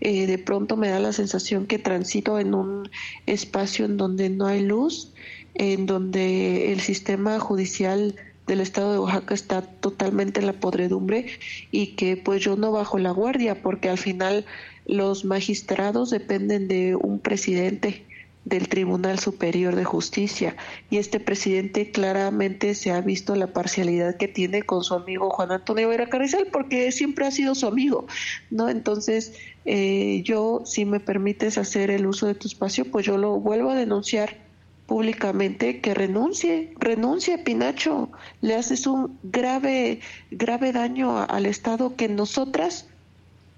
eh, 0.00 0.26
de 0.26 0.38
pronto 0.38 0.78
me 0.78 0.88
da 0.88 1.00
la 1.00 1.12
sensación 1.12 1.66
que 1.66 1.78
transito 1.78 2.38
en 2.38 2.54
un 2.54 2.88
espacio 3.26 3.84
en 3.84 3.98
donde 3.98 4.30
no 4.30 4.46
hay 4.46 4.62
luz, 4.62 5.12
en 5.54 5.86
donde 5.86 6.72
el 6.72 6.80
sistema 6.80 7.38
judicial 7.40 8.14
del 8.46 8.60
estado 8.60 8.92
de 8.92 8.98
Oaxaca 8.98 9.34
está 9.34 9.62
totalmente 9.62 10.40
en 10.40 10.46
la 10.46 10.54
podredumbre 10.54 11.26
y 11.70 11.88
que 11.96 12.16
pues 12.16 12.42
yo 12.42 12.56
no 12.56 12.72
bajo 12.72 12.98
la 12.98 13.10
guardia 13.10 13.62
porque 13.62 13.90
al 13.90 13.98
final 13.98 14.46
los 14.86 15.24
magistrados 15.24 16.10
dependen 16.10 16.66
de 16.66 16.96
un 16.96 17.20
presidente 17.20 18.06
del 18.46 18.68
Tribunal 18.68 19.18
Superior 19.18 19.76
de 19.76 19.84
Justicia 19.84 20.56
y 20.88 20.96
este 20.96 21.20
presidente 21.20 21.90
claramente 21.90 22.74
se 22.74 22.90
ha 22.90 23.02
visto 23.02 23.36
la 23.36 23.48
parcialidad 23.48 24.16
que 24.16 24.28
tiene 24.28 24.62
con 24.62 24.82
su 24.82 24.94
amigo 24.94 25.28
Juan 25.28 25.52
Antonio 25.52 25.90
Vera 25.90 26.08
Carrizal 26.08 26.46
porque 26.50 26.90
siempre 26.90 27.26
ha 27.26 27.30
sido 27.30 27.54
su 27.54 27.66
amigo, 27.66 28.06
¿no? 28.50 28.70
Entonces 28.70 29.34
eh, 29.66 30.22
yo, 30.24 30.62
si 30.64 30.86
me 30.86 31.00
permites 31.00 31.58
hacer 31.58 31.90
el 31.90 32.06
uso 32.06 32.26
de 32.26 32.34
tu 32.34 32.48
espacio, 32.48 32.86
pues 32.86 33.04
yo 33.04 33.18
lo 33.18 33.38
vuelvo 33.38 33.70
a 33.70 33.74
denunciar 33.74 34.47
públicamente 34.88 35.80
que 35.82 35.92
renuncie, 35.92 36.72
renuncie 36.80 37.36
Pinacho, 37.36 38.08
le 38.40 38.54
haces 38.54 38.86
un 38.86 39.18
grave, 39.22 40.00
grave 40.30 40.72
daño 40.72 41.18
al 41.18 41.44
Estado 41.44 41.94
que 41.94 42.08
nosotras 42.08 42.86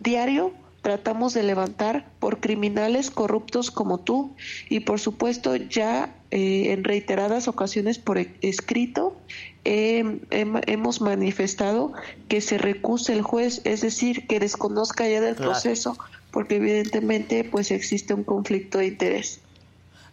diario 0.01 0.53
tratamos 0.83 1.33
de 1.33 1.45
levantar 1.45 2.11
por 2.19 2.41
criminales 2.41 3.13
corruptos 3.13 3.71
como 3.71 3.99
tú 3.99 4.33
y 4.69 4.81
por 4.81 4.99
supuesto 4.99 5.55
ya 5.55 6.13
eh, 6.33 6.73
en 6.73 6.83
reiteradas 6.83 7.47
ocasiones 7.47 8.01
por 8.01 8.19
e-, 8.19 8.35
escrito 8.41 9.17
hemos 9.63 11.01
manifestado 11.01 11.93
que 12.29 12.41
se 12.41 12.59
recuse 12.59 13.13
el 13.13 13.23
juez, 13.23 13.61
es 13.65 13.83
decir, 13.83 14.27
que 14.27 14.41
desconozca 14.41 15.07
ya 15.07 15.21
del 15.21 15.37
proceso 15.37 15.97
porque 16.33 16.57
evidentemente 16.57 17.45
pues 17.45 17.71
existe 17.71 18.15
un 18.15 18.25
conflicto 18.25 18.79
de 18.79 18.87
interés. 18.87 19.41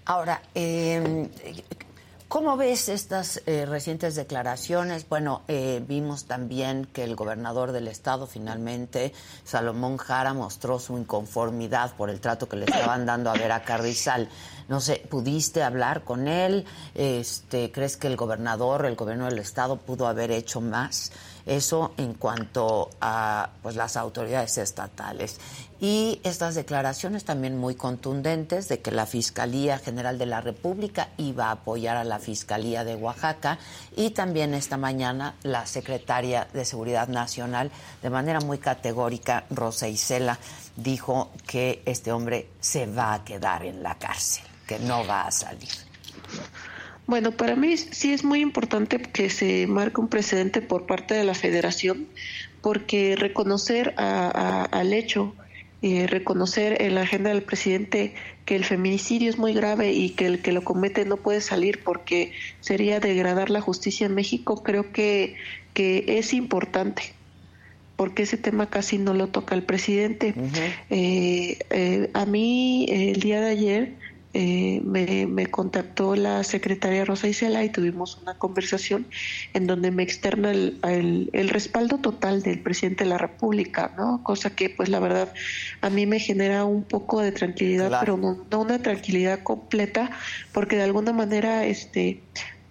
Ahora, 0.08 0.42
eh, 0.56 1.30
¿Cómo 2.28 2.58
ves 2.58 2.90
estas 2.90 3.42
eh, 3.46 3.66
recientes 3.66 4.16
declaraciones? 4.16 5.08
Bueno, 5.08 5.44
eh, 5.48 5.82
vimos 5.88 6.26
también 6.26 6.84
que 6.84 7.06
el 7.06 7.16
gobernador 7.16 7.72
del 7.72 7.88
estado 7.88 8.28
finalmente, 8.28 9.14
Salomón 9.46 9.96
Jara, 9.96 10.34
mostró 10.34 10.78
su 10.78 10.98
inconformidad 10.98 11.96
por 11.96 12.10
el 12.10 12.20
trato 12.20 12.50
que 12.50 12.58
le 12.58 12.66
estaban 12.66 13.06
dando 13.06 13.30
a 13.30 13.34
Vera 13.34 13.64
Carrizal. 13.64 14.28
No 14.68 14.82
sé, 14.82 15.02
¿pudiste 15.10 15.64
hablar 15.64 16.04
con 16.04 16.28
él? 16.28 16.66
Este, 16.96 17.72
¿Crees 17.72 17.96
que 17.96 18.08
el 18.08 18.18
gobernador, 18.18 18.86
el 18.86 18.98
gobierno 18.98 19.26
del 19.26 19.40
estado 19.40 19.78
pudo 19.78 20.06
haber 20.06 20.32
hecho 20.32 20.60
más? 20.60 21.14
Eso 21.46 21.94
en 21.96 22.14
cuanto 22.14 22.90
a 23.00 23.52
pues, 23.64 23.78
las 23.78 23.96
autoridades 23.96 24.58
estatales. 24.58 25.40
Y 25.80 26.20
estas 26.24 26.56
declaraciones 26.56 27.24
también 27.24 27.58
muy 27.58 27.76
contundentes 27.76 28.68
de 28.68 28.80
que 28.80 28.90
la 28.90 29.06
Fiscalía 29.06 29.78
General 29.78 30.18
de 30.18 30.26
la 30.26 30.42
República 30.42 31.10
iba 31.18 31.48
a 31.48 31.52
apoyar 31.52 31.98
a 31.98 32.04
la 32.04 32.18
Fiscalía 32.18 32.84
de 32.84 32.96
Oaxaca 32.96 33.60
y 33.96 34.10
también 34.10 34.56
esta 34.56 34.78
mañana 34.78 35.36
la 35.44 35.68
Secretaria 35.68 36.48
de 36.52 36.66
Seguridad 36.66 37.08
Nacional 37.10 37.70
de 38.02 38.10
manera 38.10 38.40
muy 38.40 38.58
categórica, 38.58 39.46
Rosa 39.52 39.88
Isela, 39.88 40.40
dijo 40.76 41.32
que 41.46 41.84
este 41.86 42.12
hombre 42.12 42.48
se 42.60 42.88
va 42.88 43.14
a 43.14 43.24
quedar 43.24 43.64
en 43.64 43.84
la 43.84 43.96
cárcel, 44.00 44.46
que 44.66 44.80
no 44.80 45.06
va 45.06 45.28
a 45.28 45.32
salir. 45.32 45.70
Bueno, 47.06 47.32
para 47.32 47.56
mí 47.56 47.78
sí 47.78 48.14
es 48.14 48.24
muy 48.24 48.42
importante 48.42 49.00
que 49.02 49.30
se 49.30 49.66
marque 49.68 50.02
un 50.02 50.10
precedente 50.10 50.62
por 50.62 50.86
parte 50.86 51.14
de 51.14 51.24
la 51.24 51.36
federación, 51.36 52.08
porque 52.62 53.16
reconocer 53.16 53.94
al 53.98 54.92
hecho, 54.92 55.34
eh, 55.82 56.08
reconocer 56.08 56.82
en 56.82 56.96
la 56.96 57.02
agenda 57.02 57.30
del 57.30 57.44
presidente 57.44 58.16
que 58.46 58.56
el 58.56 58.66
feminicidio 58.66 59.30
es 59.30 59.38
muy 59.38 59.54
grave 59.54 59.94
y 59.94 60.12
que 60.12 60.26
el 60.26 60.42
que 60.42 60.52
lo 60.52 60.64
comete 60.64 61.06
no 61.06 61.18
puede 61.18 61.42
salir 61.42 61.84
porque 61.84 62.32
sería 62.62 63.00
degradar 63.00 63.50
la 63.50 63.62
justicia 63.62 64.08
en 64.08 64.16
México, 64.16 64.64
creo 64.64 64.92
que, 64.92 65.36
que 65.74 66.18
es 66.18 66.34
importante 66.34 67.14
porque 67.98 68.24
ese 68.24 68.38
tema 68.38 68.70
casi 68.70 69.00
no 69.00 69.14
lo 69.14 69.28
toca 69.28 69.56
el 69.56 69.64
presidente. 69.64 70.34
Eh, 70.90 71.58
eh, 71.72 72.10
a 72.14 72.26
mí 72.26 72.86
el 72.90 73.20
día 73.20 73.42
de 73.42 73.50
ayer 73.50 73.94
eh, 74.39 74.82
me, 74.84 75.48
contactó 75.48 76.15
la 76.15 76.44
secretaria 76.44 77.03
Rosa 77.06 77.27
Isela 77.27 77.63
y 77.63 77.70
tuvimos 77.70 78.20
una 78.22 78.36
conversación 78.36 79.08
en 79.56 79.65
donde 79.65 79.89
me 79.89 80.03
externa 80.03 80.51
el, 80.51 81.50
respaldo 81.50 81.98
total 81.98 82.44
del 82.44 82.60
presidente 82.60 83.03
de 83.03 83.10
la 83.10 83.17
República, 83.17 83.96
¿no? 83.98 84.22
Cosa 84.22 84.51
que, 84.51 84.70
pues, 84.70 84.89
la 84.89 85.00
verdad, 85.00 85.34
a 85.82 85.89
mí 85.89 86.06
me 86.06 86.20
genera 86.20 86.65
un 86.65 86.84
poco 86.84 87.20
de 87.20 87.32
tranquilidad, 87.32 88.00
pero 88.00 88.15
no, 88.15 88.60
una 88.60 88.77
tranquilidad 88.77 89.41
completa, 89.41 90.12
porque 90.51 90.75
de 90.75 90.84
alguna 90.84 91.13
manera, 91.13 91.65
este, 91.65 92.22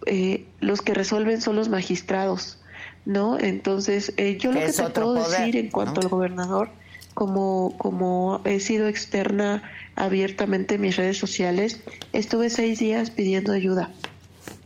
eh, 0.07 0.45
los 0.61 0.83
que 0.83 0.95
resuelven 0.95 1.41
son 1.41 1.57
los 1.57 1.69
magistrados, 1.69 2.61
¿no? 3.07 3.41
Entonces, 3.41 4.13
eh, 4.19 4.39
yo 4.39 4.53
lo 4.53 4.61
que 4.61 4.73
te 4.73 4.85
puedo 4.85 5.15
decir 5.15 5.57
en 5.57 5.71
cuanto 5.71 6.01
al 6.01 6.07
gobernador, 6.07 6.71
como, 7.17 7.75
como 7.79 8.43
he 8.45 8.61
sido 8.61 8.89
externa 8.89 9.63
abiertamente 9.95 10.75
en 10.75 10.83
mis 10.83 10.97
redes 10.97 11.17
sociales, 11.17 11.81
estuve 12.13 12.51
seis 12.51 12.79
días 12.79 13.11
pidiendo 13.11 13.53
ayuda 13.53 13.91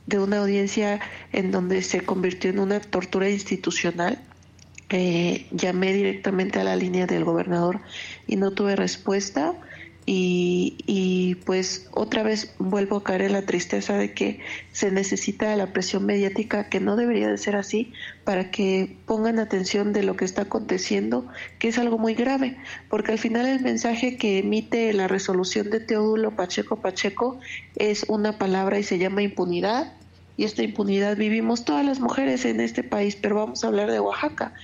de 0.07 0.19
una 0.19 0.39
audiencia 0.39 0.99
en 1.33 1.53
donde 1.53 1.81
se 1.83 2.01
convirtió 2.01 2.51
en 2.51 2.59
una 2.59 2.81
tortura 2.81 3.31
institucional. 3.31 4.19
Eh, 4.89 5.47
llamé 5.53 5.93
directamente 5.95 6.59
a 6.59 6.65
la 6.65 6.75
línea 6.75 7.07
del 7.07 7.23
gobernador 7.23 7.81
y 8.27 8.35
no 8.35 8.51
tuve 8.51 8.75
respuesta 8.75 9.55
y, 10.13 11.37
pues 11.47 11.89
otra 11.93 12.25
vez 12.25 12.53
vuelvo 12.59 12.97
a 12.97 13.05
caer 13.05 13.23
en 13.23 13.33
la 13.33 13.47
tristeza 13.47 13.97
de 13.97 14.13
que 14.13 14.41
se 14.73 14.91
necesita 14.91 15.55
la 15.55 15.73
presión 15.73 16.05
mediática 16.05 16.69
que 16.69 16.81
no 16.81 16.97
debería 16.97 17.29
de 17.29 17.39
ser 17.39 17.55
así 17.55 17.93
para 18.25 18.51
que 18.51 18.97
pongan 19.07 19.39
atención 19.39 19.93
de 19.93 20.03
lo 20.03 20.17
que 20.17 20.25
está 20.25 20.43
aconteciendo, 20.43 21.29
que 21.61 21.69
es 21.69 21.79
algo 21.79 21.97
muy 21.97 22.15
grave, 22.15 22.57
porque 22.89 23.13
al 23.13 23.19
final 23.19 23.47
el 23.47 23.61
mensaje 23.61 24.17
que 24.17 24.39
emite 24.39 24.93
la 24.93 25.07
resolución 25.07 25.71
de 25.71 25.79
Teodulo 25.79 26.35
Pacheco 26.35 26.81
Pacheco 26.81 27.39
es 27.77 28.05
una 28.09 28.37
palabra 28.37 28.81
y 28.81 28.83
se 28.83 28.99
llama 28.99 29.23
impunidad 29.23 30.00
y 30.41 30.45
esta 30.45 30.63
impunidad 30.63 31.19
vivimos 31.19 31.67
todas 31.67 31.85
las 31.85 32.01
mujeres 32.01 32.47
en 32.47 32.63
este 32.63 32.83
país, 32.83 33.15
pero 33.15 33.35
vamos 33.35 33.63
a 33.63 33.67
hablar 33.67 33.91
de 33.91 34.01
Oaxaca. 34.01 34.55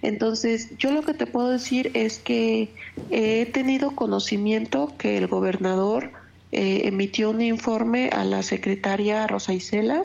Entonces, 0.00 0.68
yo 0.78 0.92
lo 0.92 1.02
que 1.02 1.12
te 1.12 1.26
puedo 1.26 1.50
decir 1.50 1.90
es 1.94 2.18
que 2.18 2.68
he 3.10 3.44
tenido 3.46 3.96
conocimiento 3.96 4.92
que 4.96 5.18
el 5.18 5.26
gobernador 5.26 6.12
eh, 6.52 6.82
emitió 6.84 7.30
un 7.30 7.42
informe 7.42 8.10
a 8.10 8.22
la 8.22 8.44
secretaria 8.44 9.26
Rosa 9.26 9.52
Isela. 9.52 10.02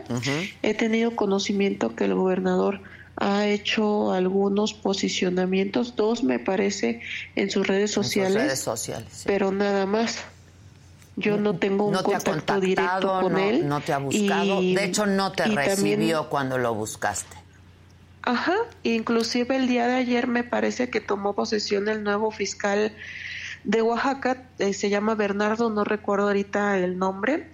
He 0.63 0.73
tenido 0.73 1.15
conocimiento 1.15 1.95
que 1.95 2.05
el 2.05 2.15
gobernador 2.15 2.81
ha 3.15 3.45
hecho 3.45 4.11
algunos 4.11 4.73
posicionamientos, 4.73 5.95
dos 5.95 6.23
me 6.23 6.39
parece, 6.39 7.01
en 7.35 7.51
sus 7.51 7.67
redes 7.67 7.91
sociales, 7.91 8.45
redes 8.45 8.61
sociales 8.61 9.25
pero 9.27 9.51
nada 9.51 9.85
más. 9.85 10.23
Yo 11.19 11.37
no 11.37 11.55
tengo 11.55 11.85
un 11.85 11.95
contacto 11.95 12.59
directo 12.59 13.19
con 13.21 13.37
él. 13.37 13.67
No 13.67 13.81
te 13.81 13.93
ha 13.93 13.97
buscado. 13.97 14.61
de 14.61 14.83
hecho, 14.83 15.05
no 15.05 15.31
te 15.31 15.45
recibió 15.45 16.29
cuando 16.29 16.57
lo 16.57 16.73
buscaste. 16.73 17.37
Ajá, 18.21 18.55
inclusive 18.83 19.55
el 19.55 19.67
día 19.67 19.87
de 19.87 19.95
ayer 19.95 20.27
me 20.27 20.43
parece 20.43 20.89
que 20.89 20.99
tomó 20.99 21.33
posesión 21.33 21.87
el 21.87 22.03
nuevo 22.03 22.31
fiscal 22.31 22.93
de 23.63 23.81
Oaxaca, 23.81 24.43
eh, 24.59 24.73
se 24.73 24.89
llama 24.89 25.15
Bernardo, 25.15 25.69
no 25.69 25.83
recuerdo 25.83 26.27
ahorita 26.27 26.77
el 26.77 26.97
nombre 26.97 27.49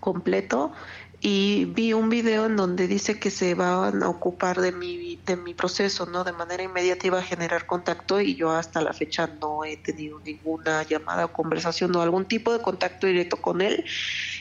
completo, 0.00 0.72
y 1.20 1.64
vi 1.66 1.92
un 1.92 2.08
video 2.08 2.46
en 2.46 2.56
donde 2.56 2.88
dice 2.88 3.18
que 3.18 3.30
se 3.30 3.54
van 3.54 4.02
a 4.02 4.08
ocupar 4.08 4.60
de 4.60 4.72
mi 4.72 5.16
de 5.26 5.36
mi 5.36 5.54
proceso, 5.54 6.06
¿no? 6.06 6.24
De 6.24 6.32
manera 6.32 6.62
inmediata 6.62 7.06
iba 7.06 7.18
a 7.18 7.22
generar 7.22 7.66
contacto 7.66 8.20
y 8.20 8.36
yo 8.36 8.52
hasta 8.52 8.80
la 8.80 8.92
fecha 8.92 9.28
no 9.40 9.64
he 9.64 9.76
tenido 9.76 10.20
ninguna 10.20 10.84
llamada 10.84 11.24
o 11.24 11.32
conversación 11.32 11.94
o 11.96 12.00
algún 12.00 12.26
tipo 12.26 12.52
de 12.52 12.62
contacto 12.62 13.06
directo 13.06 13.36
con 13.38 13.60
él. 13.60 13.84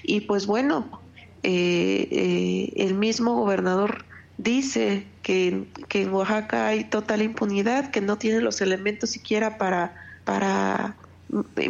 Y 0.03 0.21
pues 0.21 0.45
bueno, 0.45 1.01
eh, 1.43 2.07
eh, 2.11 2.73
el 2.75 2.93
mismo 2.93 3.35
gobernador 3.35 4.05
dice 4.37 5.07
que, 5.23 5.65
que 5.89 6.03
en 6.03 6.13
Oaxaca 6.13 6.67
hay 6.67 6.83
total 6.83 7.23
impunidad, 7.23 7.89
que 7.89 8.01
no 8.01 8.17
tiene 8.17 8.41
los 8.41 8.61
elementos 8.61 9.09
siquiera 9.09 9.57
para 9.57 10.05
para 10.25 10.95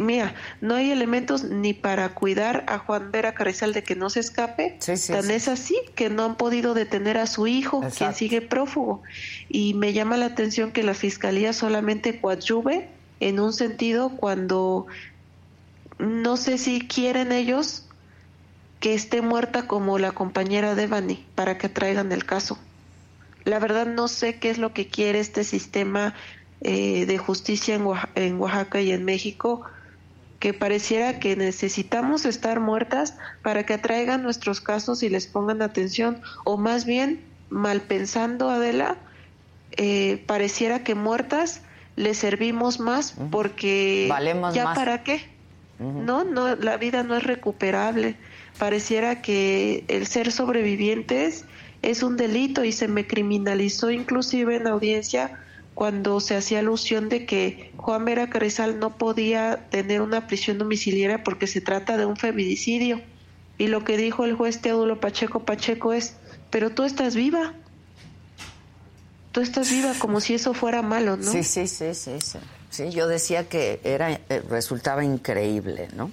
mira, 0.00 0.34
no 0.60 0.74
hay 0.74 0.90
elementos 0.90 1.44
ni 1.44 1.72
para 1.72 2.10
cuidar 2.10 2.64
a 2.68 2.78
Juan 2.78 3.10
Vera 3.10 3.34
Carrizal 3.34 3.72
de 3.72 3.82
que 3.82 3.96
no 3.96 4.10
se 4.10 4.20
escape. 4.20 4.78
Tan 5.08 5.30
es 5.30 5.48
así 5.48 5.76
que 5.94 6.08
no 6.10 6.24
han 6.24 6.36
podido 6.36 6.74
detener 6.74 7.18
a 7.18 7.26
su 7.26 7.46
hijo, 7.46 7.82
quien 7.96 8.14
sigue 8.14 8.40
prófugo. 8.40 9.02
Y 9.48 9.74
me 9.74 9.92
llama 9.92 10.16
la 10.16 10.26
atención 10.26 10.72
que 10.72 10.82
la 10.82 10.94
fiscalía 10.94 11.52
solamente 11.52 12.20
coadyuve 12.20 12.88
en 13.20 13.40
un 13.40 13.52
sentido 13.52 14.10
cuando 14.10 14.86
no 15.98 16.36
sé 16.36 16.58
si 16.58 16.86
quieren 16.86 17.32
ellos 17.32 17.86
que 18.80 18.94
esté 18.94 19.22
muerta 19.22 19.66
como 19.66 19.98
la 19.98 20.12
compañera 20.12 20.74
de 20.74 20.82
Devani 20.82 21.24
para 21.34 21.58
que 21.58 21.68
traigan 21.68 22.12
el 22.12 22.24
caso. 22.24 22.58
La 23.44 23.58
verdad 23.58 23.86
no 23.86 24.08
sé 24.08 24.38
qué 24.38 24.50
es 24.50 24.58
lo 24.58 24.72
que 24.72 24.88
quiere 24.88 25.20
este 25.20 25.44
sistema 25.44 26.14
eh, 26.62 27.06
de 27.06 27.18
justicia 27.18 27.78
en 28.14 28.40
Oaxaca, 28.40 28.80
y 28.80 28.92
en 28.92 29.04
México 29.04 29.62
que 30.38 30.52
pareciera 30.52 31.18
que 31.18 31.34
necesitamos 31.34 32.24
estar 32.26 32.60
muertas 32.60 33.16
para 33.42 33.64
que 33.64 33.74
atraigan 33.74 34.22
nuestros 34.22 34.60
casos 34.60 35.02
y 35.02 35.08
les 35.08 35.26
pongan 35.26 35.62
atención, 35.62 36.20
o 36.44 36.56
más 36.56 36.84
bien, 36.84 37.24
mal 37.48 37.80
pensando, 37.80 38.50
Adela, 38.50 38.96
eh, 39.72 40.22
pareciera 40.26 40.82
que 40.82 40.94
muertas 40.94 41.62
les 41.96 42.18
servimos 42.18 42.78
más 42.80 43.14
porque 43.30 44.08
ya 44.52 44.74
para 44.74 45.02
qué, 45.02 45.22
no, 45.78 46.24
no, 46.24 46.54
la 46.56 46.76
vida 46.76 47.02
no 47.02 47.16
es 47.16 47.22
recuperable. 47.22 48.16
Pareciera 48.58 49.20
que 49.20 49.84
el 49.88 50.06
ser 50.06 50.32
sobrevivientes 50.32 51.44
es 51.82 52.02
un 52.02 52.16
delito 52.16 52.64
y 52.64 52.72
se 52.72 52.88
me 52.88 53.06
criminalizó 53.06 53.90
inclusive 53.90 54.56
en 54.56 54.66
audiencia 54.66 55.38
cuando 55.76 56.20
se 56.20 56.34
hacía 56.34 56.60
alusión 56.60 57.10
de 57.10 57.26
que 57.26 57.70
Juan 57.76 58.06
Vera 58.06 58.30
Carrizal 58.30 58.80
no 58.80 58.96
podía 58.96 59.68
tener 59.68 60.00
una 60.00 60.26
prisión 60.26 60.56
domiciliaria 60.56 61.22
porque 61.22 61.46
se 61.46 61.60
trata 61.60 61.98
de 61.98 62.06
un 62.06 62.16
feminicidio. 62.16 63.02
Y 63.58 63.66
lo 63.66 63.84
que 63.84 63.98
dijo 63.98 64.24
el 64.24 64.34
juez 64.34 64.62
Teodulo 64.62 65.00
Pacheco 65.00 65.40
Pacheco 65.44 65.92
es, 65.92 66.14
pero 66.48 66.70
tú 66.70 66.84
estás 66.84 67.14
viva. 67.14 67.52
Tú 69.32 69.42
estás 69.42 69.70
viva 69.70 69.92
como 69.98 70.20
si 70.20 70.32
eso 70.32 70.54
fuera 70.54 70.80
malo, 70.80 71.18
¿no? 71.18 71.30
Sí, 71.30 71.44
sí, 71.44 71.68
sí, 71.68 71.92
sí. 71.92 72.12
Sí, 72.70 72.90
yo 72.90 73.06
decía 73.06 73.46
que 73.46 73.80
era 73.84 74.12
eh, 74.12 74.42
resultaba 74.48 75.04
increíble, 75.04 75.90
¿no? 75.94 76.10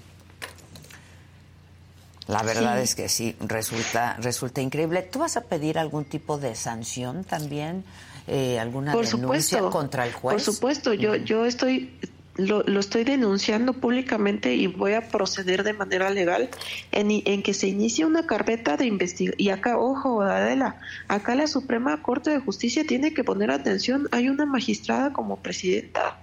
La 2.27 2.43
verdad 2.43 2.81
es 2.81 2.95
que 2.95 3.07
sí, 3.07 3.37
resulta, 3.39 4.17
resulta 4.19 4.59
increíble. 4.59 5.03
¿Tú 5.03 5.19
vas 5.19 5.37
a 5.37 5.41
pedir 5.41 5.79
algún 5.79 6.03
tipo 6.03 6.37
de 6.37 6.53
sanción 6.53 7.23
también? 7.23 7.85
Eh, 8.27 8.59
alguna 8.59 8.93
por 8.93 9.05
denuncia 9.05 9.61
contra 9.61 10.05
el 10.05 10.13
juez? 10.13 10.33
Por 10.33 10.41
supuesto, 10.41 10.93
yo, 10.93 11.15
yo 11.15 11.45
estoy 11.45 11.91
lo, 12.35 12.63
lo, 12.63 12.79
estoy 12.79 13.03
denunciando 13.03 13.73
públicamente 13.73 14.55
y 14.55 14.67
voy 14.67 14.93
a 14.93 15.07
proceder 15.07 15.63
de 15.63 15.73
manera 15.73 16.09
legal 16.09 16.49
en, 16.91 17.11
en 17.25 17.43
que 17.43 17.53
se 17.53 17.67
inicie 17.67 18.05
una 18.05 18.25
carpeta 18.25 18.75
de 18.75 18.85
investigación. 18.85 19.35
Y 19.39 19.49
acá, 19.49 19.77
ojo, 19.77 20.21
Adela, 20.21 20.77
acá 21.07 21.35
la 21.35 21.47
Suprema 21.47 22.01
Corte 22.01 22.31
de 22.31 22.39
Justicia 22.39 22.85
tiene 22.87 23.13
que 23.13 23.23
poner 23.23 23.51
atención. 23.51 24.07
Hay 24.11 24.29
una 24.29 24.45
magistrada 24.45 25.13
como 25.13 25.37
presidenta. 25.37 26.17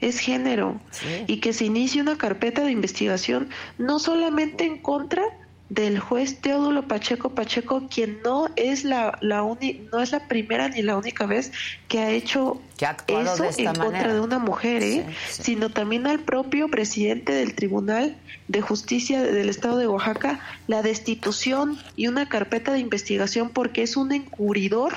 Es 0.00 0.18
género. 0.18 0.78
Y 1.26 1.40
que 1.40 1.52
se 1.52 1.64
inicie 1.64 2.02
una 2.02 2.18
carpeta 2.18 2.62
de 2.62 2.70
investigación 2.70 3.48
no 3.78 3.98
solamente 3.98 4.64
en 4.64 4.78
contra 4.78 5.22
del 5.68 5.98
juez 5.98 6.40
Teodulo 6.40 6.86
Pacheco 6.86 7.30
Pacheco, 7.30 7.88
quien 7.92 8.20
no 8.22 8.48
es 8.54 8.84
la, 8.84 9.18
la 9.20 9.40
no 9.40 10.00
es 10.00 10.12
la 10.12 10.28
primera 10.28 10.68
ni 10.68 10.82
la 10.82 10.96
única 10.96 11.26
vez 11.26 11.50
que 11.88 11.98
ha 11.98 12.10
hecho 12.10 12.60
eso 13.08 13.44
en 13.58 13.74
contra 13.74 14.14
de 14.14 14.20
una 14.20 14.38
mujer, 14.38 14.82
¿eh? 14.82 15.06
sino 15.28 15.70
también 15.70 16.06
al 16.06 16.20
propio 16.20 16.68
presidente 16.68 17.32
del 17.32 17.54
Tribunal 17.54 18.16
de 18.46 18.60
Justicia 18.60 19.22
del 19.22 19.48
Estado 19.48 19.78
de 19.78 19.88
Oaxaca, 19.88 20.40
la 20.68 20.82
destitución 20.82 21.78
y 21.96 22.06
una 22.06 22.28
carpeta 22.28 22.72
de 22.72 22.78
investigación 22.78 23.50
porque 23.50 23.82
es 23.82 23.96
un 23.96 24.12
encubridor, 24.12 24.94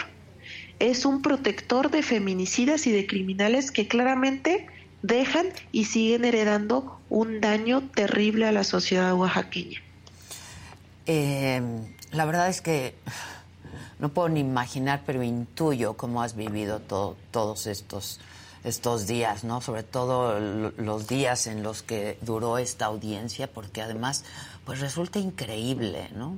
es 0.77 1.05
un 1.05 1.23
protector 1.23 1.89
de 1.89 2.03
feminicidas 2.03 2.85
y 2.85 2.91
de 2.91 3.07
criminales 3.07 3.71
que 3.71 3.87
claramente 3.87 4.67
dejan 5.01 5.47
y 5.71 5.85
siguen 5.85 6.25
heredando 6.25 6.99
un 7.09 7.41
daño 7.41 7.81
terrible 7.95 8.45
a 8.45 8.51
la 8.51 8.63
sociedad 8.63 9.15
oaxaqueña. 9.15 9.81
Eh, 11.11 11.59
la 12.11 12.25
verdad 12.25 12.49
es 12.49 12.61
que 12.61 12.93
no 13.97 14.09
puedo 14.09 14.29
ni 14.29 14.41
imaginar, 14.41 15.01
pero 15.07 15.23
intuyo 15.23 15.97
cómo 15.97 16.21
has 16.21 16.35
vivido 16.35 16.81
todos 16.81 17.65
estos, 17.65 18.19
estos 18.63 19.07
días, 19.07 19.43
¿no? 19.43 19.59
Sobre 19.59 19.81
todo 19.81 20.39
los 20.39 21.07
días 21.07 21.47
en 21.47 21.63
los 21.63 21.81
que 21.81 22.19
duró 22.21 22.59
esta 22.59 22.85
audiencia, 22.85 23.51
porque 23.51 23.81
además, 23.81 24.23
pues 24.65 24.81
resulta 24.81 25.17
increíble, 25.17 26.09
¿no? 26.15 26.37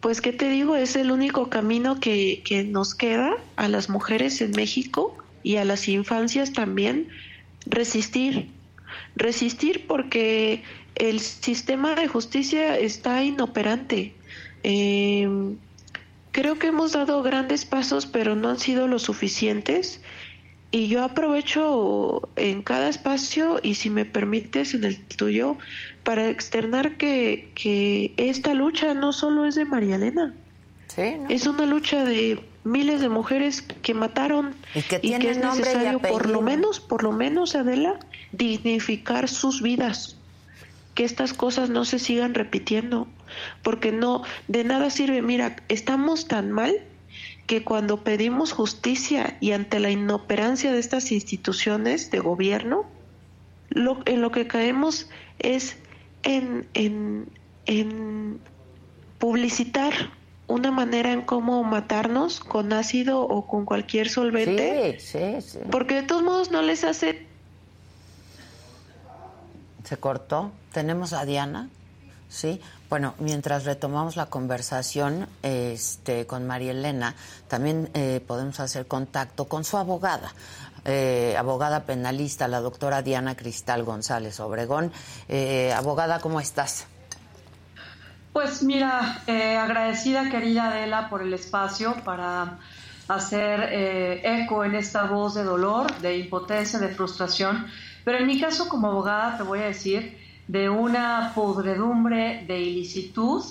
Pues, 0.00 0.22
¿qué 0.22 0.32
te 0.32 0.48
digo? 0.48 0.76
Es 0.76 0.96
el 0.96 1.10
único 1.10 1.50
camino 1.50 2.00
que, 2.00 2.42
que 2.46 2.64
nos 2.64 2.94
queda 2.94 3.34
a 3.56 3.68
las 3.68 3.90
mujeres 3.90 4.40
en 4.40 4.52
México 4.52 5.18
y 5.42 5.56
a 5.56 5.66
las 5.66 5.86
infancias 5.86 6.54
también, 6.54 7.08
resistir. 7.66 8.48
Resistir 9.16 9.86
porque 9.86 10.62
el 10.94 11.20
sistema 11.20 11.94
de 11.94 12.08
justicia 12.08 12.78
está 12.78 13.22
inoperante. 13.22 14.14
Eh, 14.62 15.28
creo 16.32 16.58
que 16.58 16.68
hemos 16.68 16.92
dado 16.92 17.22
grandes 17.22 17.64
pasos, 17.64 18.06
pero 18.06 18.34
no 18.36 18.50
han 18.50 18.58
sido 18.58 18.86
lo 18.86 18.98
suficientes. 18.98 20.00
Y 20.72 20.86
yo 20.86 21.02
aprovecho 21.02 22.28
en 22.36 22.62
cada 22.62 22.88
espacio, 22.88 23.58
y 23.62 23.74
si 23.74 23.90
me 23.90 24.04
permites 24.04 24.74
en 24.74 24.84
el 24.84 25.00
tuyo, 25.00 25.56
para 26.04 26.28
externar 26.28 26.96
que, 26.96 27.50
que 27.54 28.14
esta 28.16 28.54
lucha 28.54 28.94
no 28.94 29.12
solo 29.12 29.46
es 29.46 29.56
de 29.56 29.64
María 29.64 29.96
Elena. 29.96 30.34
Es 31.28 31.46
una 31.46 31.66
lucha 31.66 32.04
de 32.04 32.40
miles 32.62 33.00
de 33.00 33.08
mujeres 33.08 33.62
que 33.62 33.94
mataron 33.94 34.54
y 34.74 34.82
que, 34.82 35.00
y 35.02 35.18
que 35.18 35.30
es 35.30 35.38
necesario, 35.38 35.98
por 35.98 36.28
lo 36.28 36.42
menos, 36.42 36.78
por 36.78 37.02
lo 37.02 37.12
menos, 37.12 37.54
Adela, 37.54 37.98
dignificar 38.32 39.28
sus 39.28 39.62
vidas 39.62 40.19
que 40.94 41.04
estas 41.04 41.32
cosas 41.32 41.70
no 41.70 41.84
se 41.84 41.98
sigan 41.98 42.34
repitiendo, 42.34 43.06
porque 43.62 43.92
no, 43.92 44.22
de 44.48 44.64
nada 44.64 44.90
sirve, 44.90 45.22
mira, 45.22 45.56
estamos 45.68 46.26
tan 46.26 46.50
mal 46.50 46.74
que 47.46 47.64
cuando 47.64 48.04
pedimos 48.04 48.52
justicia 48.52 49.36
y 49.40 49.52
ante 49.52 49.80
la 49.80 49.90
inoperancia 49.90 50.72
de 50.72 50.78
estas 50.78 51.10
instituciones 51.12 52.10
de 52.10 52.20
gobierno, 52.20 52.86
lo, 53.70 54.00
en 54.04 54.20
lo 54.20 54.30
que 54.30 54.46
caemos 54.46 55.08
es 55.38 55.76
en, 56.22 56.66
en, 56.74 57.28
en 57.66 58.40
publicitar 59.18 59.92
una 60.46 60.72
manera 60.72 61.12
en 61.12 61.22
cómo 61.22 61.62
matarnos 61.62 62.40
con 62.40 62.72
ácido 62.72 63.20
o 63.20 63.46
con 63.46 63.64
cualquier 63.64 64.08
solvente, 64.08 64.98
sí, 64.98 65.18
sí, 65.40 65.42
sí. 65.42 65.58
porque 65.70 65.94
de 65.94 66.02
todos 66.02 66.22
modos 66.22 66.50
no 66.50 66.62
les 66.62 66.82
hace 66.82 67.30
se 69.90 69.96
cortó. 69.96 70.52
Tenemos 70.72 71.12
a 71.12 71.24
Diana, 71.24 71.68
¿sí? 72.28 72.60
Bueno, 72.88 73.14
mientras 73.18 73.64
retomamos 73.64 74.16
la 74.16 74.26
conversación 74.26 75.28
este, 75.42 76.26
con 76.26 76.46
María 76.46 76.72
Elena, 76.72 77.14
también 77.48 77.90
eh, 77.94 78.22
podemos 78.26 78.60
hacer 78.60 78.86
contacto 78.86 79.46
con 79.46 79.64
su 79.64 79.76
abogada, 79.76 80.32
eh, 80.84 81.34
abogada 81.38 81.84
penalista, 81.84 82.48
la 82.48 82.60
doctora 82.60 83.02
Diana 83.02 83.36
Cristal 83.36 83.82
González 83.82 84.38
Obregón. 84.40 84.92
Eh, 85.28 85.72
abogada, 85.76 86.20
¿cómo 86.20 86.40
estás? 86.40 86.86
Pues 88.32 88.62
mira, 88.62 89.22
agradecida 89.26 90.30
querida 90.30 90.68
Adela 90.68 91.08
por 91.10 91.22
el 91.22 91.34
espacio 91.34 91.96
para 92.04 92.60
hacer 93.08 93.60
eco 94.22 94.64
en 94.64 94.76
esta 94.76 95.02
voz 95.04 95.34
de 95.34 95.42
dolor, 95.42 95.92
de 95.98 96.16
impotencia, 96.18 96.78
de 96.78 96.90
frustración 96.90 97.66
pero 98.04 98.18
en 98.18 98.26
mi 98.26 98.40
caso 98.40 98.68
como 98.68 98.88
abogada 98.88 99.36
te 99.36 99.42
voy 99.42 99.60
a 99.60 99.66
decir 99.66 100.18
de 100.50 100.68
una 100.68 101.30
podredumbre 101.32 102.44
de 102.48 102.58
ilicitud, 102.58 103.44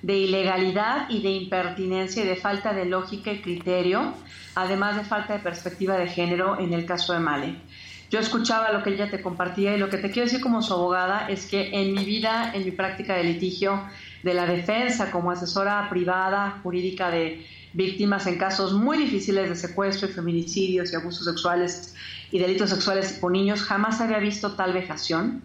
de 0.00 0.16
ilegalidad 0.16 1.10
y 1.10 1.20
de 1.20 1.32
impertinencia 1.32 2.24
y 2.24 2.26
de 2.26 2.36
falta 2.36 2.72
de 2.72 2.86
lógica 2.86 3.30
y 3.30 3.42
criterio, 3.42 4.14
además 4.54 4.96
de 4.96 5.04
falta 5.04 5.34
de 5.34 5.40
perspectiva 5.40 5.98
de 5.98 6.08
género 6.08 6.58
en 6.58 6.72
el 6.72 6.86
caso 6.86 7.12
de 7.12 7.18
Male. 7.18 7.56
Yo 8.10 8.20
escuchaba 8.20 8.72
lo 8.72 8.82
que 8.82 8.94
ella 8.94 9.10
te 9.10 9.20
compartía 9.20 9.76
y 9.76 9.78
lo 9.78 9.90
que 9.90 9.98
te 9.98 10.10
quiero 10.10 10.24
decir 10.24 10.40
como 10.40 10.62
su 10.62 10.72
abogada 10.72 11.28
es 11.28 11.44
que 11.44 11.78
en 11.78 11.92
mi 11.92 12.06
vida, 12.06 12.52
en 12.54 12.64
mi 12.64 12.70
práctica 12.70 13.16
de 13.16 13.24
litigio, 13.24 13.82
de 14.22 14.32
la 14.32 14.46
defensa 14.46 15.10
como 15.10 15.30
asesora 15.30 15.86
privada 15.90 16.60
jurídica 16.62 17.10
de 17.10 17.46
víctimas 17.74 18.26
en 18.26 18.38
casos 18.38 18.72
muy 18.72 18.96
difíciles 18.96 19.50
de 19.50 19.56
secuestro 19.56 20.08
y 20.08 20.12
feminicidios 20.12 20.90
y 20.90 20.96
abusos 20.96 21.26
sexuales 21.26 21.94
y 22.30 22.38
delitos 22.38 22.70
sexuales 22.70 23.18
con 23.20 23.34
niños, 23.34 23.60
jamás 23.62 24.00
había 24.00 24.20
visto 24.20 24.52
tal 24.52 24.72
vejación. 24.72 25.42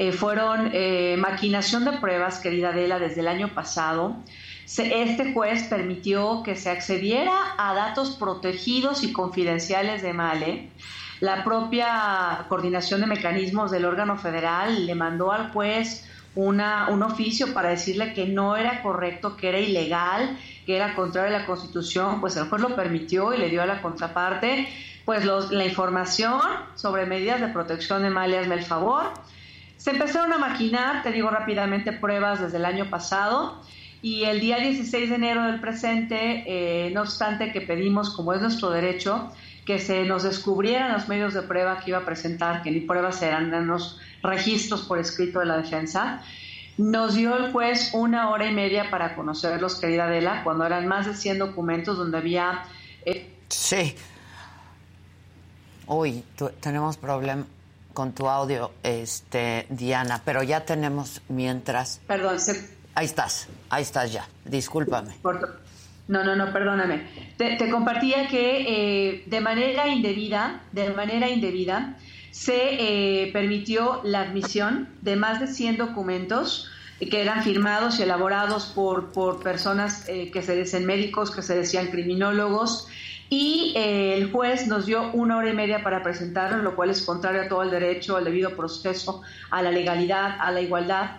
Eh, 0.00 0.12
fueron 0.12 0.70
eh, 0.72 1.16
maquinación 1.18 1.84
de 1.84 1.90
pruebas, 1.90 2.38
querida 2.38 2.68
Adela, 2.68 3.00
desde 3.00 3.20
el 3.20 3.26
año 3.26 3.48
pasado. 3.48 4.16
este 4.64 5.32
juez 5.32 5.64
permitió 5.64 6.44
que 6.44 6.54
se 6.54 6.70
accediera 6.70 7.32
a 7.58 7.74
datos 7.74 8.10
protegidos 8.10 9.02
y 9.02 9.12
confidenciales 9.12 10.02
de 10.02 10.12
Male. 10.12 10.70
La 11.18 11.42
propia 11.42 12.46
coordinación 12.48 13.00
de 13.00 13.08
mecanismos 13.08 13.72
del 13.72 13.86
órgano 13.86 14.16
federal 14.16 14.86
le 14.86 14.94
mandó 14.94 15.32
al 15.32 15.50
juez 15.52 16.08
una, 16.36 16.90
un 16.90 17.02
oficio 17.02 17.52
para 17.52 17.70
decirle 17.70 18.14
que 18.14 18.26
no 18.26 18.56
era 18.56 18.82
correcto, 18.82 19.36
que 19.36 19.48
era 19.48 19.58
ilegal, 19.58 20.38
que 20.64 20.76
era 20.76 20.94
contrario 20.94 21.34
a 21.34 21.40
la 21.40 21.46
Constitución, 21.46 22.20
pues 22.20 22.36
el 22.36 22.48
juez 22.48 22.62
lo 22.62 22.76
permitió 22.76 23.34
y 23.34 23.38
le 23.38 23.48
dio 23.48 23.62
a 23.62 23.66
la 23.66 23.82
contraparte 23.82 24.68
pues 25.04 25.24
la 25.24 25.64
información 25.64 26.40
sobre 26.76 27.06
medidas 27.06 27.40
de 27.40 27.48
protección 27.48 28.02
de 28.02 28.10
Mali, 28.10 28.36
hazme 28.36 28.56
el 28.56 28.62
favor. 28.62 29.10
Se 29.88 29.92
empezaron 29.92 30.30
a 30.34 30.36
maquinar, 30.36 31.02
te 31.02 31.10
digo 31.12 31.30
rápidamente, 31.30 31.94
pruebas 31.94 32.42
desde 32.42 32.58
el 32.58 32.66
año 32.66 32.90
pasado 32.90 33.58
y 34.02 34.24
el 34.24 34.38
día 34.38 34.58
16 34.58 35.08
de 35.08 35.14
enero 35.14 35.44
del 35.44 35.62
presente, 35.62 36.44
eh, 36.46 36.90
no 36.90 37.00
obstante 37.00 37.52
que 37.52 37.62
pedimos, 37.62 38.10
como 38.10 38.34
es 38.34 38.42
nuestro 38.42 38.68
derecho, 38.68 39.32
que 39.64 39.78
se 39.78 40.04
nos 40.04 40.24
descubrieran 40.24 40.92
los 40.92 41.08
medios 41.08 41.32
de 41.32 41.40
prueba 41.40 41.78
que 41.78 41.92
iba 41.92 42.00
a 42.00 42.04
presentar, 42.04 42.62
que 42.62 42.70
ni 42.70 42.80
pruebas 42.80 43.22
eran, 43.22 43.48
eran 43.48 43.66
los 43.66 43.98
registros 44.22 44.82
por 44.82 44.98
escrito 44.98 45.38
de 45.38 45.46
la 45.46 45.56
defensa, 45.56 46.20
nos 46.76 47.14
dio 47.14 47.34
el 47.38 47.50
juez 47.50 47.92
una 47.94 48.28
hora 48.28 48.46
y 48.46 48.52
media 48.52 48.90
para 48.90 49.16
conocerlos, 49.16 49.76
querida 49.76 50.04
Adela, 50.04 50.44
cuando 50.44 50.66
eran 50.66 50.86
más 50.86 51.06
de 51.06 51.14
100 51.14 51.38
documentos 51.38 51.96
donde 51.96 52.18
había... 52.18 52.62
Eh, 53.06 53.32
sí, 53.48 53.94
Uy, 55.86 56.22
tenemos 56.60 56.98
problema 56.98 57.46
con 57.98 58.12
tu 58.12 58.28
audio, 58.28 58.70
este, 58.84 59.66
Diana, 59.70 60.22
pero 60.24 60.44
ya 60.44 60.64
tenemos 60.64 61.20
mientras. 61.28 62.00
Perdón, 62.06 62.36
ahí 62.94 63.06
estás, 63.06 63.48
ahí 63.70 63.82
estás 63.82 64.12
ya. 64.12 64.24
Discúlpame. 64.44 65.16
No, 66.06 66.22
no, 66.22 66.36
no, 66.36 66.52
perdóname. 66.52 67.08
Te, 67.36 67.58
compartía 67.68 68.28
que 68.28 68.66
eh, 68.68 69.24
de 69.26 69.40
manera 69.40 69.88
indebida, 69.88 70.62
de 70.70 70.90
manera 70.90 71.28
indebida, 71.28 71.96
se 72.30 73.24
eh, 73.24 73.32
permitió 73.32 74.00
la 74.04 74.20
admisión 74.20 74.88
de 75.02 75.16
más 75.16 75.40
de 75.40 75.48
100 75.48 75.78
documentos 75.78 76.70
que 77.00 77.20
eran 77.20 77.42
firmados 77.42 77.98
y 77.98 78.04
elaborados 78.04 78.66
por, 78.66 79.10
por 79.10 79.42
personas 79.42 80.08
eh, 80.08 80.30
que 80.30 80.42
se 80.42 80.54
decían 80.54 80.84
médicos, 80.84 81.32
que 81.32 81.42
se 81.42 81.56
decían 81.56 81.88
criminólogos, 81.88 82.86
y 83.30 83.74
eh, 83.76 84.14
el 84.16 84.32
juez 84.32 84.66
nos 84.66 84.86
dio 84.86 85.10
una 85.12 85.36
hora 85.36 85.50
y 85.50 85.54
media 85.54 85.82
para 85.82 86.02
presentarlo, 86.02 86.62
lo 86.62 86.74
cual 86.74 86.90
es 86.90 87.02
contrario 87.02 87.42
a 87.42 87.48
todo 87.48 87.62
el 87.62 87.70
derecho, 87.70 88.16
al 88.16 88.24
debido 88.24 88.56
proceso, 88.56 89.22
a 89.50 89.62
la 89.62 89.70
legalidad, 89.70 90.36
a 90.40 90.50
la 90.50 90.60
igualdad. 90.60 91.10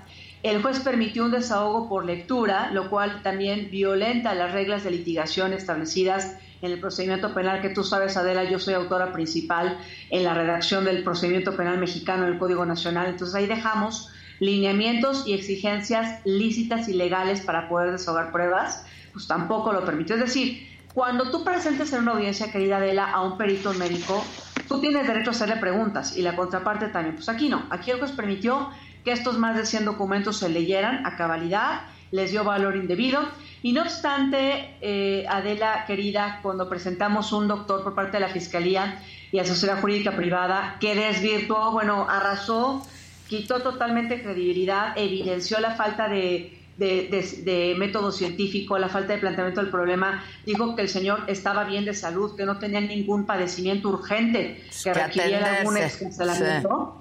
El 0.41 0.61
juez 0.61 0.79
permitió 0.79 1.25
un 1.25 1.31
desahogo 1.31 1.87
por 1.87 2.05
lectura, 2.05 2.71
lo 2.71 2.89
cual 2.89 3.21
también 3.21 3.69
violenta 3.69 4.33
las 4.33 4.53
reglas 4.53 4.83
de 4.83 4.91
litigación 4.91 5.53
establecidas 5.53 6.37
en 6.61 6.71
el 6.71 6.79
procedimiento 6.79 7.33
penal, 7.33 7.61
que 7.61 7.69
tú 7.69 7.83
sabes, 7.83 8.17
Adela, 8.17 8.43
yo 8.43 8.57
soy 8.57 8.73
autora 8.73 9.13
principal 9.13 9.77
en 10.09 10.23
la 10.23 10.33
redacción 10.33 10.85
del 10.85 11.03
procedimiento 11.03 11.55
penal 11.55 11.77
mexicano 11.77 12.25
del 12.25 12.37
Código 12.37 12.65
Nacional. 12.65 13.07
Entonces 13.07 13.35
ahí 13.35 13.45
dejamos 13.45 14.09
lineamientos 14.39 15.27
y 15.27 15.33
exigencias 15.33 16.21
lícitas 16.25 16.87
y 16.89 16.93
legales 16.93 17.41
para 17.41 17.69
poder 17.69 17.91
desahogar 17.91 18.31
pruebas, 18.31 18.85
pues 19.13 19.27
tampoco 19.27 19.73
lo 19.73 19.85
permitió. 19.85 20.15
Es 20.15 20.21
decir, 20.21 20.68
cuando 20.93 21.29
tú 21.29 21.43
presentes 21.43 21.93
en 21.93 22.01
una 22.01 22.13
audiencia, 22.13 22.51
querida 22.51 22.77
Adela, 22.77 23.11
a 23.11 23.21
un 23.21 23.37
perito 23.37 23.73
médico, 23.73 24.23
tú 24.67 24.79
tienes 24.81 25.07
derecho 25.07 25.29
a 25.29 25.33
hacerle 25.33 25.57
preguntas 25.57 26.17
y 26.17 26.21
la 26.21 26.35
contraparte 26.35 26.87
también. 26.87 27.15
Pues 27.15 27.29
aquí 27.29 27.49
no, 27.49 27.63
aquí 27.69 27.91
el 27.91 27.99
juez 27.99 28.11
permitió 28.11 28.69
que 29.03 29.11
estos 29.11 29.37
más 29.37 29.55
de 29.55 29.65
100 29.65 29.85
documentos 29.85 30.37
se 30.37 30.49
leyeran 30.49 31.05
a 31.05 31.15
cabalidad, 31.15 31.81
les 32.11 32.31
dio 32.31 32.43
valor 32.43 32.75
indebido. 32.75 33.21
Y 33.61 33.73
no 33.73 33.81
obstante, 33.81 34.75
eh, 34.81 35.25
Adela, 35.29 35.85
querida, 35.85 36.39
cuando 36.41 36.69
presentamos 36.69 37.31
un 37.33 37.47
doctor 37.47 37.83
por 37.83 37.93
parte 37.93 38.13
de 38.13 38.21
la 38.21 38.29
Fiscalía 38.29 39.01
y 39.31 39.39
Sociedad 39.45 39.79
Jurídica 39.79 40.15
Privada 40.15 40.77
que 40.79 40.95
desvirtuó, 40.95 41.71
bueno, 41.71 42.07
arrasó, 42.09 42.85
quitó 43.27 43.61
totalmente 43.61 44.21
credibilidad, 44.21 44.97
evidenció 44.97 45.59
la 45.59 45.71
falta 45.71 46.07
de, 46.07 46.58
de, 46.79 47.75
método 47.77 48.11
científico, 48.11 48.77
la 48.77 48.89
falta 48.89 49.13
de 49.13 49.19
planteamiento 49.19 49.61
del 49.61 49.69
problema, 49.69 50.23
dijo 50.45 50.75
que 50.75 50.83
el 50.83 50.89
señor 50.89 51.23
estaba 51.27 51.65
bien 51.65 51.85
de 51.85 51.93
salud, 51.93 52.35
que 52.35 52.45
no 52.45 52.57
tenía 52.57 52.81
ningún 52.81 53.25
padecimiento 53.25 53.89
urgente 53.89 54.63
que, 54.83 54.93
requiriera 54.93 55.57
algún 55.57 55.77
excancelamiento. 55.77 56.97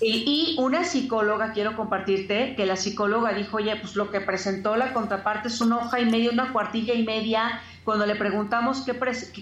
Y, 0.00 0.56
una 0.58 0.84
psicóloga, 0.84 1.52
quiero 1.52 1.76
compartirte, 1.76 2.56
que 2.56 2.66
la 2.66 2.76
psicóloga 2.76 3.32
dijo, 3.32 3.56
oye, 3.58 3.76
pues 3.76 3.96
lo 3.96 4.10
que 4.10 4.20
presentó 4.20 4.76
la 4.76 4.92
contraparte 4.92 5.48
es 5.48 5.60
una 5.60 5.78
hoja 5.78 6.00
y 6.00 6.04
media, 6.04 6.30
una 6.30 6.52
cuartilla 6.52 6.94
y 6.94 7.04
media. 7.04 7.60
Cuando 7.84 8.04
le 8.04 8.16
preguntamos 8.16 8.82
qué 8.82 8.98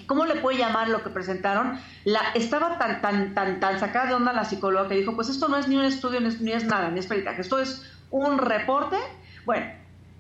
cómo 0.07 0.27
le 0.27 0.37
puede 0.37 0.59
llamar 0.59 0.89
lo 0.89 1.03
que 1.03 1.11
presentaron, 1.11 1.81
la, 2.05 2.21
estaba 2.35 2.79
tan, 2.79 3.01
tan, 3.01 3.35
tan, 3.35 3.61
tan 3.61 3.81
sacada 3.81 4.07
de 4.07 4.15
onda 4.15 4.33
la 4.33 4.45
psicóloga 4.45 4.89
que 4.89 4.97
dijo, 4.97 5.17
pues 5.17 5.29
esto 5.29 5.49
no 5.49 5.57
es 5.57 5.69
ni 5.69 5.77
un 5.77 5.85
estudio, 5.85 6.21
ni 6.21 6.29
es, 6.29 6.41
ni 6.41 6.53
es 6.53 6.65
nada, 6.65 6.91
ni 6.91 6.99
es 6.99 7.07
peritaje, 7.07 7.41
esto 7.41 7.59
es 7.59 7.83
un 8.13 8.39
reporte. 8.39 8.97
Bueno, 9.45 9.67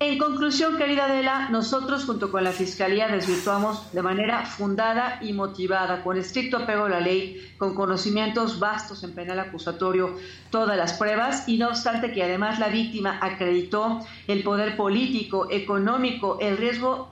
en 0.00 0.18
conclusión, 0.18 0.78
querida 0.78 1.04
Adela, 1.04 1.48
nosotros 1.50 2.04
junto 2.04 2.32
con 2.32 2.42
la 2.42 2.50
Fiscalía 2.50 3.06
desvirtuamos 3.06 3.92
de 3.92 4.02
manera 4.02 4.44
fundada 4.46 5.20
y 5.22 5.32
motivada, 5.32 6.02
con 6.02 6.16
estricto 6.16 6.56
apego 6.56 6.86
a 6.86 6.88
la 6.88 6.98
ley, 6.98 7.54
con 7.56 7.76
conocimientos 7.76 8.58
vastos 8.58 9.04
en 9.04 9.14
penal 9.14 9.38
acusatorio, 9.38 10.18
todas 10.50 10.76
las 10.76 10.94
pruebas 10.94 11.48
y 11.48 11.56
no 11.58 11.68
obstante 11.68 12.10
que 12.10 12.24
además 12.24 12.58
la 12.58 12.66
víctima 12.66 13.18
acreditó 13.22 14.00
el 14.26 14.42
poder 14.42 14.76
político, 14.76 15.46
económico, 15.52 16.38
el 16.40 16.56
riesgo 16.56 17.08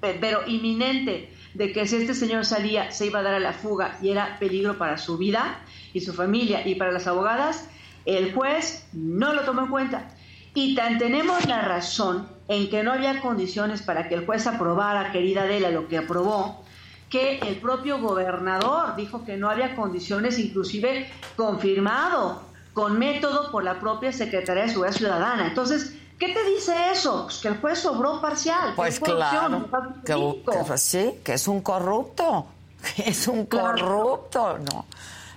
pero 0.00 0.40
inminente 0.46 1.30
de 1.54 1.72
que 1.72 1.86
si 1.86 1.96
este 1.96 2.14
señor 2.14 2.46
salía 2.46 2.90
se 2.90 3.06
iba 3.06 3.18
a 3.18 3.22
dar 3.22 3.34
a 3.34 3.40
la 3.40 3.52
fuga 3.52 3.98
y 4.00 4.08
era 4.08 4.38
peligro 4.38 4.78
para 4.78 4.96
su 4.96 5.18
vida 5.18 5.60
y 5.92 6.00
su 6.00 6.14
familia 6.14 6.66
y 6.66 6.76
para 6.76 6.92
las 6.92 7.06
abogadas, 7.06 7.68
el 8.04 8.34
juez 8.34 8.86
no 8.92 9.32
lo 9.32 9.42
tomó 9.42 9.62
en 9.62 9.68
cuenta 9.68 10.10
y 10.54 10.74
tan 10.74 10.98
tenemos 10.98 11.46
la 11.46 11.62
razón 11.62 12.28
en 12.48 12.68
que 12.68 12.82
no 12.82 12.92
había 12.92 13.20
condiciones 13.20 13.82
para 13.82 14.08
que 14.08 14.14
el 14.14 14.26
juez 14.26 14.46
aprobara, 14.46 15.12
querida 15.12 15.42
Adela, 15.42 15.70
lo 15.70 15.88
que 15.88 15.98
aprobó, 15.98 16.62
que 17.08 17.38
el 17.38 17.56
propio 17.56 18.00
gobernador 18.00 18.96
dijo 18.96 19.24
que 19.24 19.36
no 19.36 19.48
había 19.48 19.74
condiciones, 19.74 20.38
inclusive 20.38 21.10
confirmado 21.36 22.42
con 22.74 22.98
método 22.98 23.50
por 23.50 23.64
la 23.64 23.78
propia 23.80 24.12
Secretaría 24.12 24.64
de 24.64 24.70
Seguridad 24.70 24.96
Ciudadana. 24.96 25.46
Entonces, 25.46 25.94
¿qué 26.18 26.28
te 26.28 26.44
dice 26.44 26.74
eso? 26.90 27.24
Pues 27.24 27.38
que 27.38 27.48
el 27.48 27.58
juez 27.58 27.78
sobró 27.78 28.20
parcial. 28.20 28.72
Pues 28.76 29.00
claro, 29.00 29.68
que, 30.04 30.78
sí, 30.78 31.14
que 31.24 31.34
es 31.34 31.48
un 31.48 31.60
corrupto, 31.62 32.46
que 32.96 33.10
es 33.10 33.28
un 33.28 33.46
corrupto, 33.46 34.58
no. 34.58 34.86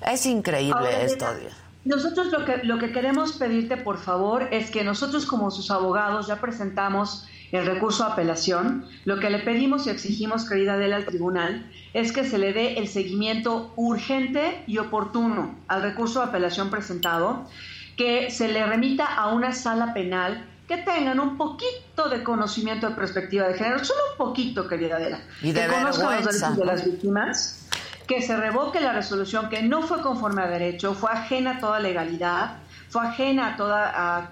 Es 0.02 0.26
increíble 0.26 1.06
esto. 1.06 1.26
Nosotros 1.86 2.32
lo 2.32 2.44
que, 2.46 2.58
lo 2.64 2.80
que 2.80 2.92
queremos 2.92 3.34
pedirte, 3.34 3.78
por 3.78 4.00
favor, 4.00 4.48
es 4.52 4.72
que 4.72 4.84
nosotros 4.84 5.26
como 5.26 5.52
sus 5.52 5.70
abogados 5.70 6.28
ya 6.28 6.42
presentamos 6.42 7.28
el 7.52 7.66
recurso 7.66 8.04
a 8.04 8.14
apelación. 8.14 8.86
Lo 9.06 9.20
que 9.20 9.30
le 9.30 9.40
pedimos 9.40 9.86
y 9.86 9.92
exigimos, 9.92 10.50
querida 10.50 10.74
Adela, 10.74 10.98
al 10.98 11.06
tribunal 11.06 11.70
es 11.94 12.12
que 12.12 12.26
se 12.26 12.38
le 12.38 12.54
dé 12.54 12.80
el 12.80 12.88
seguimiento 12.88 13.72
urgente 13.76 14.64
y 14.68 14.80
oportuno 14.80 15.56
al 15.68 15.84
recurso 15.84 16.20
de 16.20 16.26
apelación 16.26 16.70
presentado, 16.70 17.48
que 17.96 18.32
se 18.32 18.48
le 18.48 18.66
remita 18.66 19.06
a 19.06 19.34
una 19.34 19.54
sala 19.54 19.94
penal 19.94 20.46
que 20.68 20.78
tengan 20.78 21.20
un 21.20 21.38
poquito 21.38 22.10
de 22.10 22.24
conocimiento 22.24 22.90
de 22.90 22.96
perspectiva 22.96 23.48
de 23.48 23.54
género, 23.54 23.86
solo 23.86 24.00
un 24.12 24.18
poquito, 24.18 24.68
querida 24.68 24.96
Adela, 24.96 25.20
y 25.44 25.52
de 25.52 25.62
que 25.62 25.68
conozcan 25.68 26.16
los 26.16 26.26
derechos 26.26 26.58
de 26.58 26.66
las 26.66 26.86
víctimas 26.86 27.65
que 28.08 28.22
se 28.22 28.38
revoque 28.38 28.80
la 28.80 28.94
resolución 28.94 29.50
que 29.50 29.62
no 29.62 29.82
fue 29.82 30.02
conforme 30.02 30.44
a 30.44 30.48
derecho, 30.48 30.94
fue 30.94 31.12
ajena 31.12 31.58
a 31.58 31.60
toda 31.60 31.80
legalidad, 31.80 32.58
fue 32.90 33.06
ajena 33.06 33.54
a 33.54 33.58
todo 33.58 33.76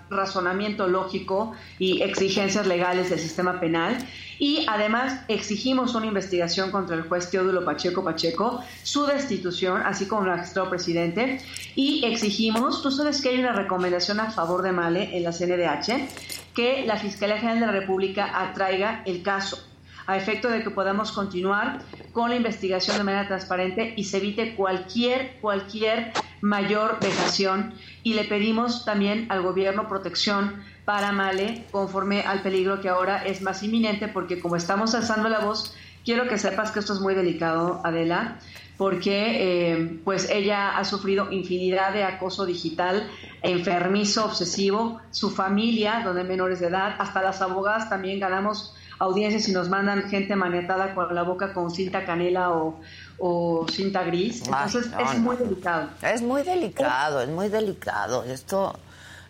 razonamiento 0.09 0.87
lógico 0.87 1.53
y 1.79 2.01
exigencias 2.01 2.67
legales 2.67 3.09
del 3.09 3.19
sistema 3.19 3.59
penal. 3.59 3.97
Y 4.39 4.65
además 4.67 5.21
exigimos 5.27 5.95
una 5.95 6.05
investigación 6.05 6.71
contra 6.71 6.95
el 6.95 7.03
juez 7.03 7.29
Teodulo 7.29 7.65
Pacheco 7.65 8.03
Pacheco, 8.03 8.63
su 8.83 9.05
destitución, 9.05 9.81
así 9.85 10.05
como 10.05 10.23
el 10.23 10.29
magistrado 10.29 10.69
presidente. 10.69 11.39
Y 11.75 12.05
exigimos, 12.05 12.81
tú 12.81 12.91
sabes 12.91 13.21
que 13.21 13.29
hay 13.29 13.39
una 13.39 13.53
recomendación 13.53 14.19
a 14.19 14.31
favor 14.31 14.61
de 14.61 14.71
Male 14.71 15.15
en 15.15 15.23
la 15.23 15.31
CNDH, 15.31 16.53
que 16.53 16.85
la 16.85 16.97
Fiscalía 16.97 17.37
General 17.37 17.59
de 17.59 17.65
la 17.65 17.71
República 17.71 18.31
atraiga 18.33 19.01
el 19.05 19.23
caso 19.23 19.57
a 20.05 20.17
efecto 20.17 20.49
de 20.49 20.63
que 20.63 20.69
podamos 20.69 21.11
continuar 21.11 21.79
con 22.11 22.29
la 22.29 22.35
investigación 22.35 22.97
de 22.97 23.03
manera 23.03 23.27
transparente 23.27 23.93
y 23.95 24.03
se 24.05 24.17
evite 24.17 24.55
cualquier, 24.55 25.37
cualquier 25.41 26.11
mayor 26.41 26.97
vejación. 27.01 27.73
Y 28.03 28.13
le 28.13 28.25
pedimos 28.25 28.85
también 28.85 29.27
al 29.29 29.41
gobierno 29.41 29.87
protección 29.87 30.63
para 30.85 31.11
Male 31.11 31.65
conforme 31.71 32.21
al 32.21 32.41
peligro 32.41 32.81
que 32.81 32.89
ahora 32.89 33.23
es 33.23 33.41
más 33.41 33.63
inminente, 33.63 34.07
porque 34.07 34.39
como 34.39 34.55
estamos 34.55 34.93
alzando 34.95 35.29
la 35.29 35.39
voz, 35.39 35.75
quiero 36.03 36.27
que 36.27 36.37
sepas 36.37 36.71
que 36.71 36.79
esto 36.79 36.93
es 36.93 36.99
muy 36.99 37.15
delicado, 37.15 37.81
Adela, 37.83 38.39
porque 38.77 39.71
eh, 39.71 39.99
pues 40.03 40.29
ella 40.29 40.77
ha 40.77 40.83
sufrido 40.83 41.31
infinidad 41.31 41.93
de 41.93 42.03
acoso 42.03 42.45
digital, 42.45 43.09
enfermizo, 43.41 44.25
obsesivo, 44.25 44.99
su 45.11 45.29
familia, 45.29 46.01
donde 46.03 46.23
menores 46.23 46.59
de 46.59 46.67
edad, 46.67 46.95
hasta 46.99 47.21
las 47.21 47.41
abogadas 47.41 47.89
también 47.89 48.19
ganamos 48.19 48.75
audiencias 48.99 49.47
y 49.47 49.51
nos 49.51 49.69
mandan 49.69 50.03
gente 50.09 50.35
manetada 50.35 50.93
con 50.93 51.13
la 51.13 51.23
boca 51.23 51.53
con 51.53 51.71
cinta 51.71 52.05
canela 52.05 52.51
o, 52.51 53.65
cinta 53.71 54.03
gris. 54.03 54.43
Entonces 54.45 54.89
es 54.99 55.19
muy 55.19 55.35
delicado. 55.37 55.89
Es 56.01 56.21
muy 56.21 56.43
delicado, 56.43 57.21
es 57.21 57.29
muy 57.29 57.49
delicado. 57.49 58.23
Esto 58.23 58.75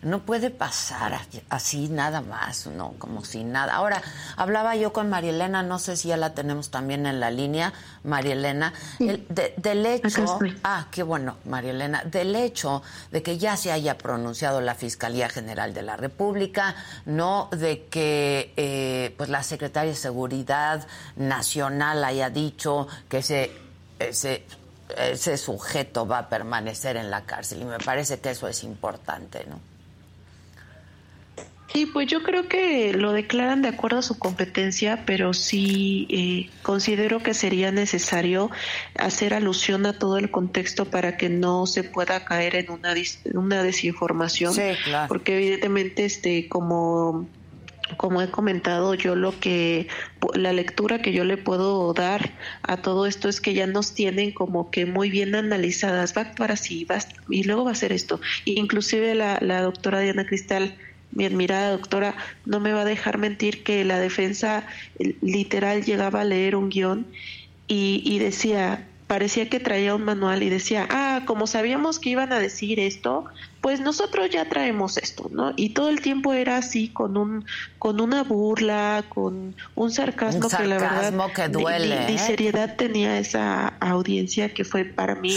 no 0.04 0.20
puede 0.20 0.50
pasar 0.50 1.20
así 1.48 1.88
nada 1.88 2.20
más, 2.20 2.66
¿no? 2.66 2.94
Como 2.98 3.24
si 3.24 3.42
nada. 3.42 3.74
Ahora, 3.74 4.02
hablaba 4.36 4.76
yo 4.76 4.92
con 4.92 5.08
María 5.08 5.30
Elena, 5.30 5.62
no 5.62 5.78
sé 5.78 5.96
si 5.96 6.08
ya 6.08 6.16
la 6.16 6.34
tenemos 6.34 6.70
también 6.70 7.06
en 7.06 7.20
la 7.20 7.30
línea, 7.30 7.72
María 8.02 8.34
Elena, 8.34 8.72
del 8.98 9.86
hecho, 9.86 10.38
ah, 10.62 10.86
qué 10.90 11.02
bueno, 11.02 11.38
María 11.44 11.70
Elena, 11.70 12.04
del 12.04 12.36
hecho 12.36 12.82
de 13.10 13.22
que 13.22 13.38
ya 13.38 13.56
se 13.56 13.72
haya 13.72 13.96
pronunciado 13.96 14.60
la 14.60 14.74
Fiscalía 14.74 15.28
General 15.28 15.72
de 15.72 15.82
la 15.82 15.96
República, 15.96 16.76
no 17.06 17.48
de 17.50 17.86
que 17.86 18.52
eh, 18.56 19.14
pues 19.16 19.30
la 19.30 19.42
Secretaria 19.42 19.90
de 19.90 19.96
Seguridad 19.96 20.86
Nacional 21.16 22.04
haya 22.04 22.30
dicho 22.30 22.86
que 23.08 23.18
ese, 23.18 23.52
ese 23.98 24.44
ese 24.98 25.38
sujeto 25.38 26.06
va 26.06 26.18
a 26.18 26.28
permanecer 26.28 26.96
en 26.96 27.10
la 27.10 27.22
cárcel 27.22 27.62
y 27.62 27.64
me 27.64 27.78
parece 27.78 28.20
que 28.20 28.30
eso 28.30 28.46
es 28.46 28.62
importante, 28.64 29.44
¿no? 29.48 29.73
Sí, 31.74 31.86
pues 31.86 32.06
yo 32.06 32.22
creo 32.22 32.46
que 32.46 32.92
lo 32.92 33.12
declaran 33.12 33.60
de 33.60 33.68
acuerdo 33.68 33.98
a 33.98 34.02
su 34.02 34.16
competencia, 34.16 35.02
pero 35.04 35.34
sí 35.34 36.06
eh, 36.08 36.48
considero 36.62 37.20
que 37.20 37.34
sería 37.34 37.72
necesario 37.72 38.52
hacer 38.96 39.34
alusión 39.34 39.84
a 39.84 39.98
todo 39.98 40.18
el 40.18 40.30
contexto 40.30 40.84
para 40.84 41.16
que 41.16 41.28
no 41.28 41.66
se 41.66 41.82
pueda 41.82 42.24
caer 42.24 42.54
en 42.54 42.70
una, 42.70 42.94
una 43.34 43.64
desinformación, 43.64 44.54
sí, 44.54 44.62
claro. 44.84 45.08
porque 45.08 45.34
evidentemente, 45.36 46.04
este, 46.04 46.48
como 46.48 47.26
como 47.98 48.22
he 48.22 48.30
comentado, 48.30 48.94
yo 48.94 49.14
lo 49.14 49.38
que 49.38 49.88
la 50.34 50.52
lectura 50.52 51.02
que 51.02 51.12
yo 51.12 51.24
le 51.24 51.36
puedo 51.36 51.92
dar 51.92 52.32
a 52.62 52.78
todo 52.78 53.04
esto 53.06 53.28
es 53.28 53.40
que 53.40 53.52
ya 53.52 53.66
nos 53.66 53.92
tienen 53.92 54.32
como 54.32 54.70
que 54.70 54.86
muy 54.86 55.10
bien 55.10 55.34
analizadas, 55.34 56.16
va 56.16 56.22
a 56.22 56.24
actuar 56.26 56.52
así, 56.52 56.84
va 56.84 56.98
y 57.28 57.42
luego 57.42 57.64
va 57.64 57.70
a 57.70 57.72
hacer 57.72 57.92
esto. 57.92 58.20
inclusive 58.44 59.14
la, 59.14 59.38
la 59.42 59.60
doctora 59.60 60.00
Diana 60.00 60.24
Cristal 60.24 60.76
mi 61.14 61.24
admirada 61.24 61.70
doctora 61.70 62.14
no 62.44 62.60
me 62.60 62.72
va 62.72 62.82
a 62.82 62.84
dejar 62.84 63.18
mentir 63.18 63.62
que 63.62 63.84
la 63.84 63.98
defensa 63.98 64.66
literal 65.20 65.84
llegaba 65.84 66.22
a 66.22 66.24
leer 66.24 66.56
un 66.56 66.68
guion 66.68 67.06
y, 67.66 68.18
decía, 68.18 68.86
parecía 69.06 69.48
que 69.48 69.58
traía 69.58 69.94
un 69.94 70.04
manual 70.04 70.42
y 70.42 70.50
decía, 70.50 70.86
ah, 70.90 71.22
como 71.24 71.46
sabíamos 71.46 71.98
que 71.98 72.10
iban 72.10 72.32
a 72.32 72.38
decir 72.38 72.78
esto, 72.78 73.24
pues 73.62 73.80
nosotros 73.80 74.28
ya 74.28 74.48
traemos 74.48 74.98
esto, 74.98 75.30
¿no? 75.32 75.54
Y 75.56 75.70
todo 75.70 75.88
el 75.88 76.02
tiempo 76.02 76.34
era 76.34 76.58
así, 76.58 76.88
con 76.88 77.16
un, 77.16 77.46
con 77.78 78.02
una 78.02 78.22
burla, 78.22 79.04
con 79.08 79.54
un 79.74 79.90
sarcasmo, 79.90 80.48
que 80.50 80.66
la 80.66 80.78
verdad 80.78 81.32
que 81.34 81.48
duele, 81.48 82.06
ni, 82.06 82.14
¿eh? 82.14 82.18
seriedad 82.18 82.76
tenía 82.76 83.18
esa 83.18 83.68
audiencia 83.80 84.52
que 84.52 84.64
fue 84.64 84.84
para 84.84 85.14
mí 85.14 85.34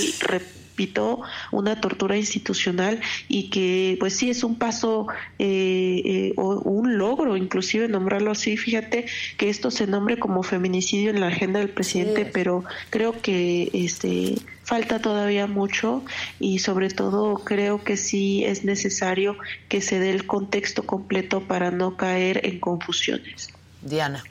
repito, 0.77 1.23
una 1.51 1.81
tortura 1.81 2.17
institucional 2.17 3.01
y 3.27 3.49
que 3.49 3.97
pues 3.99 4.15
sí 4.15 4.29
es 4.29 4.43
un 4.43 4.59
paso 4.59 5.07
eh, 5.39 6.03
eh, 6.05 6.33
o 6.37 6.59
un 6.59 6.99
logro 6.99 7.35
inclusive 7.35 7.87
nombrarlo 7.87 8.29
así. 8.29 8.57
Fíjate 8.57 9.07
que 9.37 9.49
esto 9.49 9.71
se 9.71 9.87
nombre 9.87 10.19
como 10.19 10.43
feminicidio 10.43 11.09
en 11.09 11.19
la 11.19 11.27
agenda 11.27 11.59
del 11.59 11.69
presidente, 11.69 12.25
pero 12.25 12.63
creo 12.91 13.19
que 13.19 13.71
este 13.73 14.35
falta 14.63 14.99
todavía 14.99 15.47
mucho 15.47 16.03
y 16.39 16.59
sobre 16.59 16.89
todo 16.89 17.35
creo 17.35 17.83
que 17.83 17.97
sí 17.97 18.45
es 18.45 18.63
necesario 18.63 19.35
que 19.69 19.81
se 19.81 19.97
dé 19.97 20.11
el 20.11 20.27
contexto 20.27 20.83
completo 20.83 21.41
para 21.41 21.71
no 21.71 21.97
caer 21.97 22.45
en 22.45 22.59
confusiones. 22.59 23.49
Diana. 23.81 24.21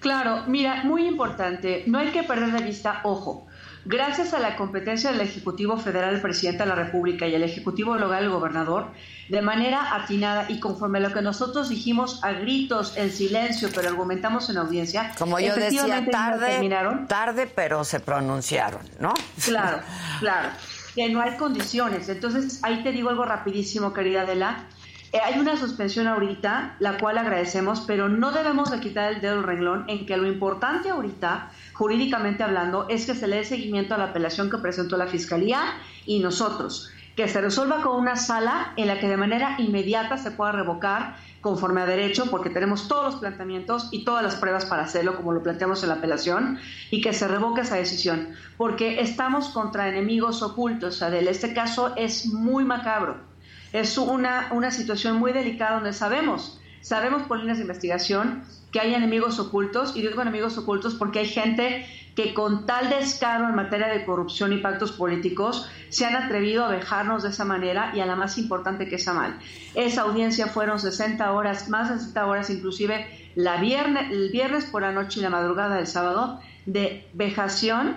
Claro, 0.00 0.44
mira, 0.48 0.84
muy 0.84 1.06
importante, 1.06 1.84
no 1.86 1.98
hay 1.98 2.08
que 2.08 2.24
perder 2.24 2.52
de 2.52 2.62
vista, 2.62 3.00
ojo, 3.04 3.46
Gracias 3.86 4.32
a 4.32 4.38
la 4.38 4.56
competencia 4.56 5.12
del 5.12 5.20
Ejecutivo 5.20 5.76
Federal, 5.76 6.14
el 6.14 6.20
Presidente 6.22 6.62
de 6.62 6.68
la 6.70 6.74
República 6.74 7.26
y 7.26 7.34
el 7.34 7.42
Ejecutivo 7.42 7.96
Local, 7.96 8.24
el 8.24 8.30
Gobernador, 8.30 8.86
de 9.28 9.42
manera 9.42 9.94
atinada 9.94 10.46
y 10.48 10.58
conforme 10.58 10.98
a 10.98 11.02
lo 11.02 11.12
que 11.12 11.20
nosotros 11.20 11.68
dijimos 11.68 12.24
a 12.24 12.32
gritos, 12.32 12.96
en 12.96 13.12
silencio, 13.12 13.68
pero 13.74 13.90
argumentamos 13.90 14.48
en 14.48 14.56
audiencia. 14.56 15.12
Como 15.18 15.38
yo 15.38 15.54
decía, 15.54 16.06
tarde, 16.10 16.70
tarde, 17.08 17.46
pero 17.46 17.84
se 17.84 18.00
pronunciaron, 18.00 18.80
¿no? 19.00 19.12
Claro, 19.44 19.80
claro. 20.20 20.48
Que 20.94 21.10
no 21.10 21.20
hay 21.20 21.36
condiciones. 21.36 22.08
Entonces, 22.08 22.60
ahí 22.62 22.82
te 22.82 22.92
digo 22.92 23.10
algo 23.10 23.24
rapidísimo, 23.24 23.92
querida 23.92 24.22
Adela. 24.22 24.64
Eh, 25.12 25.20
hay 25.22 25.38
una 25.38 25.56
suspensión 25.56 26.06
ahorita, 26.06 26.76
la 26.78 26.98
cual 26.98 27.18
agradecemos, 27.18 27.82
pero 27.86 28.08
no 28.08 28.32
debemos 28.32 28.70
de 28.70 28.80
quitar 28.80 29.12
el 29.12 29.20
dedo 29.20 29.36
del 29.36 29.44
renglón 29.44 29.84
en 29.88 30.06
que 30.06 30.16
lo 30.16 30.26
importante 30.26 30.90
ahorita 30.90 31.50
jurídicamente 31.74 32.42
hablando, 32.42 32.86
es 32.88 33.06
que 33.06 33.14
se 33.14 33.26
le 33.26 33.36
dé 33.36 33.44
seguimiento 33.44 33.94
a 33.94 33.98
la 33.98 34.04
apelación 34.04 34.50
que 34.50 34.58
presentó 34.58 34.96
la 34.96 35.08
Fiscalía 35.08 35.60
y 36.06 36.20
nosotros, 36.20 36.90
que 37.16 37.28
se 37.28 37.40
resuelva 37.40 37.82
con 37.82 37.96
una 37.96 38.16
sala 38.16 38.72
en 38.76 38.86
la 38.86 38.98
que 38.98 39.08
de 39.08 39.16
manera 39.16 39.56
inmediata 39.58 40.16
se 40.16 40.30
pueda 40.30 40.52
revocar 40.52 41.16
conforme 41.40 41.82
a 41.82 41.86
derecho, 41.86 42.30
porque 42.30 42.48
tenemos 42.48 42.88
todos 42.88 43.04
los 43.04 43.14
planteamientos 43.16 43.88
y 43.92 44.04
todas 44.04 44.22
las 44.22 44.36
pruebas 44.36 44.64
para 44.64 44.84
hacerlo, 44.84 45.14
como 45.14 45.32
lo 45.32 45.42
planteamos 45.42 45.82
en 45.82 45.90
la 45.90 45.96
apelación, 45.96 46.58
y 46.90 47.02
que 47.02 47.12
se 47.12 47.28
revoque 47.28 47.60
esa 47.60 47.76
decisión, 47.76 48.30
porque 48.56 49.00
estamos 49.00 49.50
contra 49.50 49.88
enemigos 49.88 50.42
ocultos, 50.42 51.02
Adel. 51.02 51.28
Este 51.28 51.52
caso 51.52 51.92
es 51.96 52.32
muy 52.32 52.64
macabro, 52.64 53.18
es 53.74 53.98
una, 53.98 54.48
una 54.52 54.70
situación 54.70 55.16
muy 55.16 55.32
delicada 55.32 55.74
donde 55.74 55.92
sabemos, 55.92 56.60
sabemos 56.84 57.22
por 57.22 57.38
líneas 57.38 57.56
de 57.56 57.62
investigación 57.62 58.44
que 58.70 58.78
hay 58.78 58.92
enemigos 58.92 59.38
ocultos, 59.38 59.96
y 59.96 60.02
digo 60.02 60.20
enemigos 60.20 60.58
ocultos 60.58 60.94
porque 60.94 61.20
hay 61.20 61.28
gente 61.28 61.86
que 62.14 62.34
con 62.34 62.66
tal 62.66 62.90
descaro 62.90 63.48
en 63.48 63.54
materia 63.54 63.88
de 63.88 64.04
corrupción 64.04 64.52
y 64.52 64.58
pactos 64.58 64.92
políticos 64.92 65.66
se 65.88 66.04
han 66.04 66.14
atrevido 66.14 66.66
a 66.66 66.70
dejarnos 66.70 67.22
de 67.22 67.30
esa 67.30 67.46
manera 67.46 67.92
y 67.94 68.00
a 68.00 68.06
la 68.06 68.16
más 68.16 68.36
importante 68.36 68.86
que 68.86 68.96
es 68.96 69.06
mal. 69.06 69.38
Esa 69.74 70.02
audiencia 70.02 70.48
fueron 70.48 70.78
60 70.78 71.32
horas, 71.32 71.70
más 71.70 71.88
de 71.88 71.98
60 71.98 72.26
horas 72.26 72.50
inclusive 72.50 73.06
la 73.34 73.56
viernes, 73.56 74.10
el 74.10 74.30
viernes 74.30 74.66
por 74.66 74.82
la 74.82 74.92
noche 74.92 75.20
y 75.20 75.22
la 75.22 75.30
madrugada 75.30 75.76
del 75.76 75.86
sábado, 75.86 76.38
de 76.66 77.08
vejación, 77.14 77.96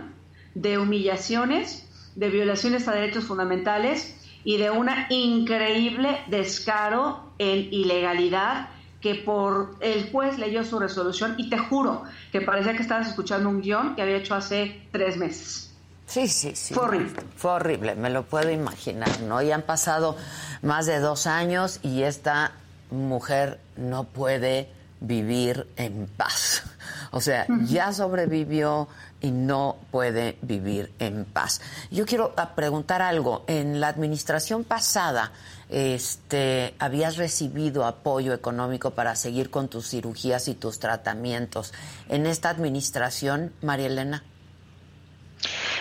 de 0.56 0.78
humillaciones, 0.78 1.86
de 2.16 2.30
violaciones 2.30 2.88
a 2.88 2.94
derechos 2.94 3.26
fundamentales 3.26 4.16
y 4.46 4.56
de 4.58 4.72
una 4.72 5.08
increíble 5.10 6.22
descaro 6.28 7.34
en 7.38 7.68
ilegalidad 7.74 8.70
que 9.02 9.16
por 9.16 9.76
el 9.80 10.12
juez 10.12 10.38
leyó 10.38 10.64
su 10.64 10.80
resolución 10.80 11.36
y 11.38 11.50
te 11.50 11.58
juro 11.58 12.04
que 12.32 12.42
parecía 12.42 12.76
que 12.76 12.82
estabas 12.82 13.08
escuchando 13.08 13.50
un 13.50 13.62
guion 13.62 13.96
que 13.96 14.02
había 14.02 14.18
hecho 14.18 14.36
hace 14.36 14.82
tres 14.92 15.18
meses. 15.18 15.72
Sí, 16.08 16.28
sí, 16.28 16.56
sí. 16.56 16.74
Fue 16.74 16.84
horrible. 16.84 17.22
Fue 17.36 17.52
horrible, 17.52 17.96
me 17.96 18.10
lo 18.10 18.24
puedo 18.24 18.50
imaginar, 18.50 19.22
¿no? 19.22 19.42
Y 19.42 19.52
han 19.52 19.62
pasado 19.62 20.16
más 20.62 20.86
de 20.86 21.00
dos 21.00 21.28
años 21.28 21.80
y 21.84 22.04
esta 22.04 22.54
mujer 22.92 23.60
no 23.76 24.06
puede 24.06 24.70
vivir 25.00 25.68
en 25.76 26.08
paz. 26.08 26.64
O 27.12 27.22
sea, 27.22 27.48
ya 27.64 27.94
sobrevivió 27.94 28.90
y 29.22 29.32
no 29.32 29.78
puede 29.92 30.38
vivir 30.42 30.94
en 31.00 31.26
paz. 31.26 31.62
Yo 31.90 32.06
quiero 32.06 32.34
ah, 32.38 32.54
preguntar 32.54 33.02
algo. 33.02 33.44
En 33.48 33.80
la 33.80 33.88
administración 33.88 34.66
pasada, 34.66 35.32
este, 35.70 36.74
habías 36.80 37.18
recibido 37.18 37.86
apoyo 37.86 38.34
económico 38.34 38.92
para 38.92 39.16
seguir 39.16 39.50
con 39.50 39.68
tus 39.68 39.90
cirugías 39.90 40.48
y 40.48 40.54
tus 40.54 40.80
tratamientos. 40.80 41.74
¿En 42.10 42.26
esta 42.26 42.50
administración, 42.50 43.52
María 43.62 43.88
Elena? 43.88 44.24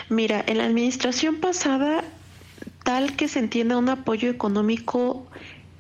Mira, 0.09 0.45
en 0.47 0.59
la 0.59 0.65
administración 0.65 1.41
pasada, 1.41 2.05
tal 2.85 3.17
que 3.17 3.29
se 3.29 3.39
entienda 3.39 3.77
un 3.77 3.89
apoyo 3.89 4.31
económico, 4.31 5.27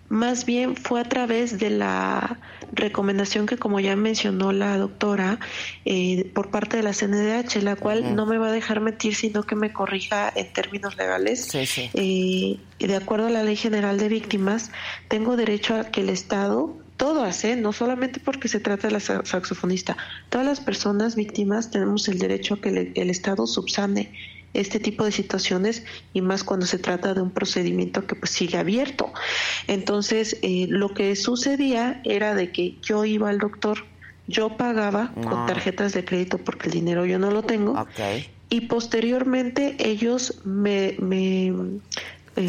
más 0.09 0.45
bien 0.45 0.77
fue 0.77 1.01
a 1.01 1.05
través 1.05 1.59
de 1.59 1.71
la 1.71 2.39
recomendación 2.73 3.47
que, 3.47 3.57
como 3.57 3.81
ya 3.81 3.97
mencionó 3.97 4.53
la 4.53 4.77
doctora, 4.79 5.39
eh, 5.85 6.31
por 6.35 6.51
parte 6.51 6.77
de 6.77 6.83
la 6.83 6.93
CNDH, 6.93 7.63
la 7.63 7.77
cual 7.77 8.15
no 8.15 8.27
me 8.27 8.39
va 8.39 8.49
a 8.49 8.53
dejar 8.53 8.81
mentir, 8.81 9.15
sino 9.15 9.43
que 9.43 9.57
me 9.57 9.73
corrija 9.73 10.33
en 10.35 10.53
términos 10.53 10.97
legales. 10.97 11.49
Eh, 11.55 12.59
de 12.79 12.97
acuerdo 12.97 13.27
a 13.27 13.31
la 13.31 13.43
Ley 13.43 13.57
General 13.57 13.99
de 13.99 14.09
Víctimas, 14.09 14.71
tengo 15.09 15.37
derecho 15.37 15.77
a 15.77 15.85
que 15.85 16.01
el 16.01 16.11
Estado 16.11 16.77
todo 16.97 17.25
hace, 17.25 17.57
no 17.57 17.73
solamente 17.73 18.21
porque 18.21 18.49
se 18.49 18.59
trata 18.59 18.89
de 18.89 18.95
la 18.95 19.01
saxofonista, 19.01 19.97
todas 20.31 20.47
las 20.47 20.61
personas 20.61 21.15
víctimas 21.15 21.71
tenemos 21.71 22.09
el 22.09 22.19
derecho 22.19 22.55
a 22.55 22.61
que 22.61 22.93
el 22.95 23.11
Estado 23.11 23.47
subsane 23.47 24.13
este 24.61 24.81
tipo 24.81 25.05
de 25.05 25.13
situaciones 25.13 25.85
y 26.13 26.21
más 26.21 26.45
cuando 26.45 26.67
se 26.67 26.79
trata 26.79 27.15
de 27.15 27.21
un 27.21 27.31
procedimiento 27.31 28.07
que 28.07 28.15
pues 28.15 28.31
sigue 28.31 28.59
abierto. 28.59 29.13
Entonces, 29.67 30.39
eh, 30.43 30.67
lo 30.69 30.95
que 30.95 31.15
sucedía 31.17 32.01
era 32.05 32.35
de 32.35 32.51
que 32.53 32.77
yo 32.83 33.05
iba 33.05 33.29
al 33.29 33.39
doctor, 33.39 33.85
yo 34.27 34.57
pagaba 34.57 35.13
con 35.15 35.47
tarjetas 35.47 35.93
de 35.93 36.05
crédito 36.05 36.39
porque 36.39 36.67
el 36.67 36.73
dinero 36.73 37.07
yo 37.07 37.19
no 37.19 37.31
lo 37.31 37.43
tengo. 37.43 37.87
Y 38.49 38.63
posteriormente 38.63 39.77
ellos 39.79 40.41
me, 40.45 40.97
me 40.99 41.53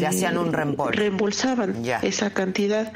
hacían 0.06 0.38
un 0.38 0.52
reembolso. 0.52 0.92
reembolsaban 0.92 1.84
esa 2.02 2.30
cantidad 2.30 2.92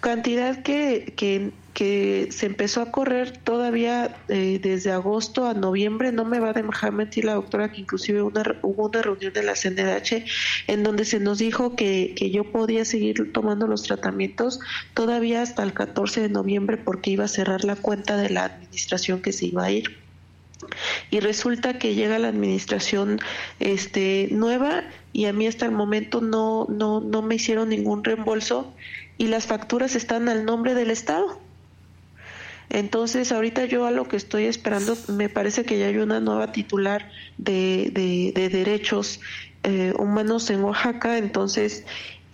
cantidad 0.00 0.62
que, 0.62 1.14
que 1.16 1.50
que 1.74 2.28
se 2.30 2.46
empezó 2.46 2.80
a 2.80 2.92
correr 2.92 3.36
todavía 3.36 4.16
eh, 4.28 4.60
desde 4.62 4.92
agosto 4.92 5.46
a 5.46 5.54
noviembre, 5.54 6.12
no 6.12 6.24
me 6.24 6.38
va 6.38 6.50
a 6.50 6.52
dejar 6.52 6.92
mentir 6.92 7.24
la 7.24 7.34
doctora 7.34 7.72
que 7.72 7.80
inclusive 7.80 8.22
una, 8.22 8.44
hubo 8.62 8.86
una 8.86 9.02
reunión 9.02 9.32
de 9.32 9.42
la 9.42 9.54
CNDH 9.54 10.24
en 10.68 10.84
donde 10.84 11.04
se 11.04 11.18
nos 11.18 11.38
dijo 11.38 11.74
que, 11.74 12.14
que 12.16 12.30
yo 12.30 12.44
podía 12.44 12.84
seguir 12.84 13.32
tomando 13.32 13.66
los 13.66 13.82
tratamientos 13.82 14.60
todavía 14.94 15.42
hasta 15.42 15.64
el 15.64 15.72
14 15.72 16.20
de 16.22 16.28
noviembre 16.28 16.76
porque 16.76 17.10
iba 17.10 17.24
a 17.24 17.28
cerrar 17.28 17.64
la 17.64 17.74
cuenta 17.74 18.16
de 18.16 18.30
la 18.30 18.44
administración 18.44 19.20
que 19.20 19.32
se 19.32 19.46
iba 19.46 19.64
a 19.64 19.70
ir. 19.72 19.98
Y 21.10 21.20
resulta 21.20 21.78
que 21.78 21.94
llega 21.94 22.18
la 22.18 22.28
administración 22.28 23.18
este, 23.58 24.28
nueva 24.30 24.84
y 25.12 25.26
a 25.26 25.32
mí 25.32 25.46
hasta 25.46 25.66
el 25.66 25.72
momento 25.72 26.20
no, 26.20 26.66
no, 26.70 27.00
no 27.00 27.22
me 27.22 27.34
hicieron 27.34 27.68
ningún 27.68 28.04
reembolso 28.04 28.72
y 29.18 29.26
las 29.26 29.46
facturas 29.46 29.94
están 29.96 30.28
al 30.28 30.44
nombre 30.44 30.74
del 30.74 30.90
Estado. 30.90 31.43
Entonces, 32.70 33.32
ahorita 33.32 33.66
yo 33.66 33.86
a 33.86 33.90
lo 33.90 34.08
que 34.08 34.16
estoy 34.16 34.44
esperando, 34.44 34.96
me 35.08 35.28
parece 35.28 35.64
que 35.64 35.78
ya 35.78 35.86
hay 35.86 35.98
una 35.98 36.20
nueva 36.20 36.52
titular 36.52 37.10
de, 37.38 37.90
de, 37.92 38.32
de 38.34 38.48
derechos 38.48 39.20
eh, 39.62 39.94
humanos 39.98 40.50
en 40.50 40.62
Oaxaca, 40.62 41.16
entonces 41.16 41.86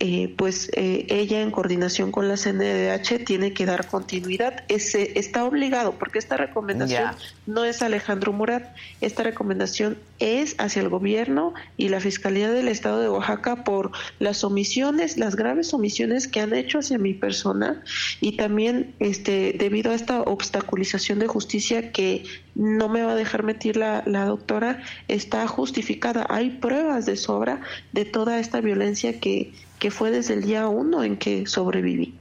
eh, 0.03 0.33
pues 0.35 0.71
eh, 0.73 1.05
ella 1.09 1.43
en 1.43 1.51
coordinación 1.51 2.11
con 2.11 2.27
la 2.27 2.35
CNDH 2.35 3.23
tiene 3.23 3.53
que 3.53 3.67
dar 3.67 3.85
continuidad. 3.85 4.63
Ese, 4.67 5.19
está 5.19 5.45
obligado, 5.45 5.91
porque 5.99 6.17
esta 6.17 6.37
recomendación 6.37 7.11
no 7.45 7.65
es 7.65 7.83
Alejandro 7.83 8.33
Murat, 8.33 8.75
esta 8.99 9.21
recomendación 9.21 9.99
es 10.17 10.55
hacia 10.57 10.81
el 10.81 10.89
gobierno 10.89 11.53
y 11.77 11.89
la 11.89 11.99
Fiscalía 11.99 12.49
del 12.49 12.67
Estado 12.67 12.99
de 12.99 13.09
Oaxaca 13.09 13.63
por 13.63 13.91
las 14.17 14.43
omisiones, 14.43 15.19
las 15.19 15.35
graves 15.35 15.71
omisiones 15.71 16.27
que 16.27 16.39
han 16.39 16.55
hecho 16.55 16.79
hacia 16.79 16.97
mi 16.97 17.13
persona 17.13 17.83
y 18.21 18.37
también 18.37 18.95
este, 18.97 19.53
debido 19.55 19.91
a 19.91 19.95
esta 19.95 20.23
obstaculización 20.23 21.19
de 21.19 21.27
justicia 21.27 21.91
que 21.91 22.23
no 22.55 22.89
me 22.89 23.03
va 23.03 23.13
a 23.13 23.15
dejar 23.15 23.43
mentir 23.43 23.77
la, 23.77 24.03
la 24.05 24.25
doctora, 24.25 24.81
está 25.07 25.47
justificada. 25.47 26.25
Hay 26.29 26.49
pruebas 26.49 27.05
de 27.05 27.15
sobra 27.15 27.61
de 27.91 28.05
toda 28.05 28.39
esta 28.39 28.61
violencia 28.61 29.19
que 29.19 29.53
que 29.81 29.89
fue 29.89 30.11
desde 30.11 30.35
el 30.35 30.43
día 30.43 30.67
uno 30.67 31.03
en 31.03 31.17
que 31.17 31.47
sobreviví. 31.47 32.13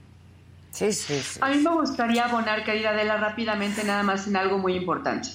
Sí, 0.70 0.94
sí, 0.94 1.20
sí. 1.20 1.38
A 1.42 1.50
mí 1.50 1.58
me 1.58 1.70
gustaría 1.70 2.24
abonar, 2.24 2.64
querida 2.64 2.90
Adela, 2.90 3.18
rápidamente 3.18 3.84
nada 3.84 4.02
más 4.02 4.26
en 4.26 4.34
algo 4.34 4.56
muy 4.56 4.72
importante. 4.72 5.28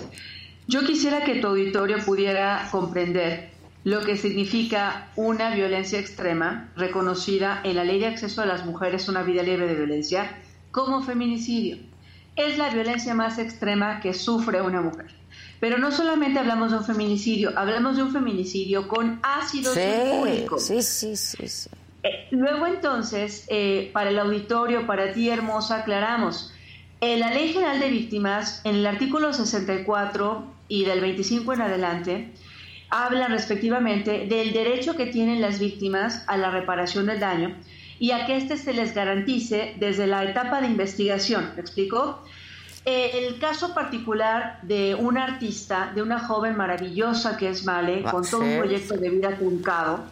Yo 0.68 0.84
quisiera 0.84 1.24
que 1.24 1.36
tu 1.36 1.50
auditorio 1.50 2.00
pudiera 2.04 2.68
comprender 2.72 3.52
lo 3.84 4.02
que 4.02 4.18
significa 4.18 5.10
una 5.16 5.54
violencia 5.54 6.00
extrema 6.00 6.72
reconocida 6.76 7.62
en 7.64 7.76
la 7.76 7.84
Ley 7.84 8.00
de 8.00 8.08
Acceso 8.08 8.42
a 8.42 8.48
las 8.48 8.66
Mujeres 8.66 9.08
a 9.08 9.12
una 9.12 9.22
vida 9.22 9.44
libre 9.44 9.68
de 9.68 9.76
violencia 9.76 10.36
como 10.72 11.04
feminicidio. 11.04 11.78
Es 12.36 12.58
la 12.58 12.70
violencia 12.70 13.14
más 13.14 13.38
extrema 13.40 14.00
que 14.00 14.14
sufre 14.14 14.62
una 14.62 14.82
mujer. 14.82 15.14
Pero 15.60 15.78
no 15.78 15.92
solamente 15.92 16.40
hablamos 16.40 16.72
de 16.72 16.78
un 16.78 16.86
feminicidio, 16.86 17.52
hablamos 17.58 17.96
de 17.96 18.04
un 18.04 18.12
feminicidio 18.12 18.88
con 18.88 19.20
ácido 19.24 19.74
sulfúrico. 19.74 20.60
Sí, 20.60 20.82
sí, 20.82 21.16
sí, 21.16 21.48
sí. 21.48 21.70
Eh, 22.04 22.28
luego 22.32 22.68
entonces, 22.68 23.46
eh, 23.48 23.90
para 23.94 24.10
el 24.10 24.20
auditorio, 24.20 24.86
para 24.86 25.14
ti 25.14 25.30
hermosa, 25.30 25.78
aclaramos. 25.78 26.54
En 27.02 27.20
la 27.20 27.32
Ley 27.32 27.54
General 27.54 27.80
de 27.80 27.90
Víctimas, 27.90 28.62
en 28.64 28.76
el 28.76 28.86
artículo 28.86 29.34
64 29.34 30.46
y 30.68 30.86
del 30.86 31.02
25 31.02 31.54
en 31.54 31.62
adelante, 31.62 32.34
habla 32.90 33.28
respectivamente 33.28 34.28
del 34.28 34.54
derecho 34.54 34.96
que 34.96 35.08
tienen 35.08 35.42
las 35.42 35.60
víctimas 35.60 36.24
a 36.28 36.38
la 36.38 36.52
reparación 36.52 37.08
del 37.08 37.20
daño 37.20 37.56
y 38.00 38.12
a 38.12 38.26
que 38.26 38.38
éste 38.38 38.58
se 38.58 38.74
les 38.74 38.94
garantice 38.94 39.76
desde 39.80 40.08
la 40.08 40.24
etapa 40.24 40.62
de 40.62 40.68
investigación. 40.68 41.52
¿Me 41.56 41.62
explico? 41.62 42.22
Eh, 42.86 43.26
el 43.28 43.40
caso 43.40 43.74
particular 43.74 44.60
de 44.62 44.94
una 44.94 45.24
artista, 45.24 45.92
de 45.96 46.04
una 46.04 46.20
joven 46.20 46.56
maravillosa 46.56 47.36
que 47.36 47.50
es 47.50 47.66
Male, 47.66 48.04
con 48.04 48.24
todo 48.24 48.42
un 48.42 48.60
proyecto 48.60 48.96
de 48.96 49.10
vida 49.10 49.36
truncado, 49.36 50.04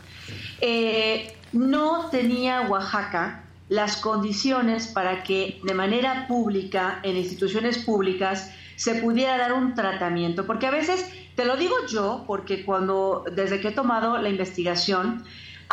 eh, 0.60 1.36
no 1.52 2.10
tenía 2.10 2.62
Oaxaca 2.62 3.44
las 3.70 3.98
condiciones 3.98 4.88
para 4.88 5.24
que 5.24 5.60
de 5.64 5.74
manera 5.74 6.26
pública, 6.28 7.00
en 7.04 7.16
instituciones 7.16 7.78
públicas, 7.78 8.52
se 8.76 8.96
pudiera 8.96 9.38
dar 9.38 9.54
un 9.54 9.76
tratamiento. 9.76 10.46
Porque 10.46 10.66
a 10.66 10.72
veces, 10.72 11.08
te 11.36 11.46
lo 11.46 11.58
digo 11.58 11.76
yo, 11.88 12.24
porque 12.26 12.66
cuando, 12.66 13.24
desde 13.32 13.62
que 13.62 13.70
he 13.70 13.72
tomado 13.72 14.18
la 14.18 14.30
investigación, 14.30 15.24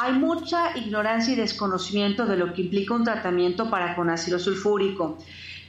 hay 0.00 0.12
mucha 0.14 0.76
ignorancia 0.78 1.34
y 1.34 1.36
desconocimiento 1.36 2.24
de 2.24 2.36
lo 2.36 2.54
que 2.54 2.62
implica 2.62 2.94
un 2.94 3.04
tratamiento 3.04 3.68
para 3.68 3.94
con 3.94 4.08
ácido 4.08 4.38
sulfúrico. 4.38 5.18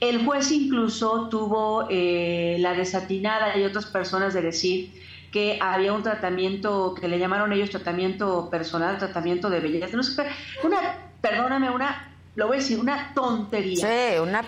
El 0.00 0.24
juez 0.24 0.50
incluso 0.50 1.28
tuvo 1.28 1.86
eh, 1.90 2.56
la 2.58 2.72
desatinada 2.72 3.56
y 3.58 3.64
otras 3.64 3.84
personas 3.86 4.32
de 4.32 4.40
decir 4.40 4.90
que 5.30 5.58
había 5.60 5.92
un 5.92 6.02
tratamiento 6.02 6.94
que 6.98 7.08
le 7.08 7.18
llamaron 7.18 7.52
ellos 7.52 7.68
tratamiento 7.68 8.48
personal, 8.50 8.96
tratamiento 8.98 9.50
de 9.50 9.60
belleza. 9.60 9.96
No 9.96 10.02
sé, 10.02 10.24
una, 10.64 10.78
perdóname, 11.20 11.70
una, 11.70 12.16
lo 12.34 12.46
voy 12.46 12.56
a 12.56 12.60
decir, 12.60 12.78
una 12.80 13.12
tontería. 13.14 13.86
Sí, 13.86 14.18
una... 14.18 14.42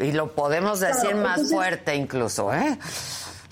Y 0.00 0.10
lo 0.10 0.32
podemos 0.32 0.80
decir 0.80 1.14
más 1.14 1.50
fuerte 1.50 1.94
incluso, 1.94 2.52
¿eh? 2.52 2.78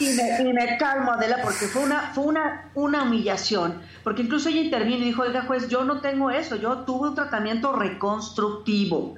Y 0.01 0.53
me, 0.53 0.79
calmo, 0.79 1.13
Adela, 1.13 1.39
porque 1.43 1.67
fue 1.67 1.83
una, 1.83 2.13
fue 2.15 2.25
una, 2.25 2.71
una 2.75 3.03
humillación. 3.03 3.81
Porque 4.03 4.23
incluso 4.23 4.49
ella 4.49 4.63
intervino 4.63 5.03
y 5.03 5.05
dijo, 5.05 5.23
oiga, 5.23 5.43
juez, 5.43 5.69
yo 5.69 5.85
no 5.85 6.01
tengo 6.01 6.31
eso, 6.31 6.57
yo 6.57 6.79
tuve 6.79 7.11
un 7.11 7.15
tratamiento 7.15 7.73
reconstructivo 7.73 9.15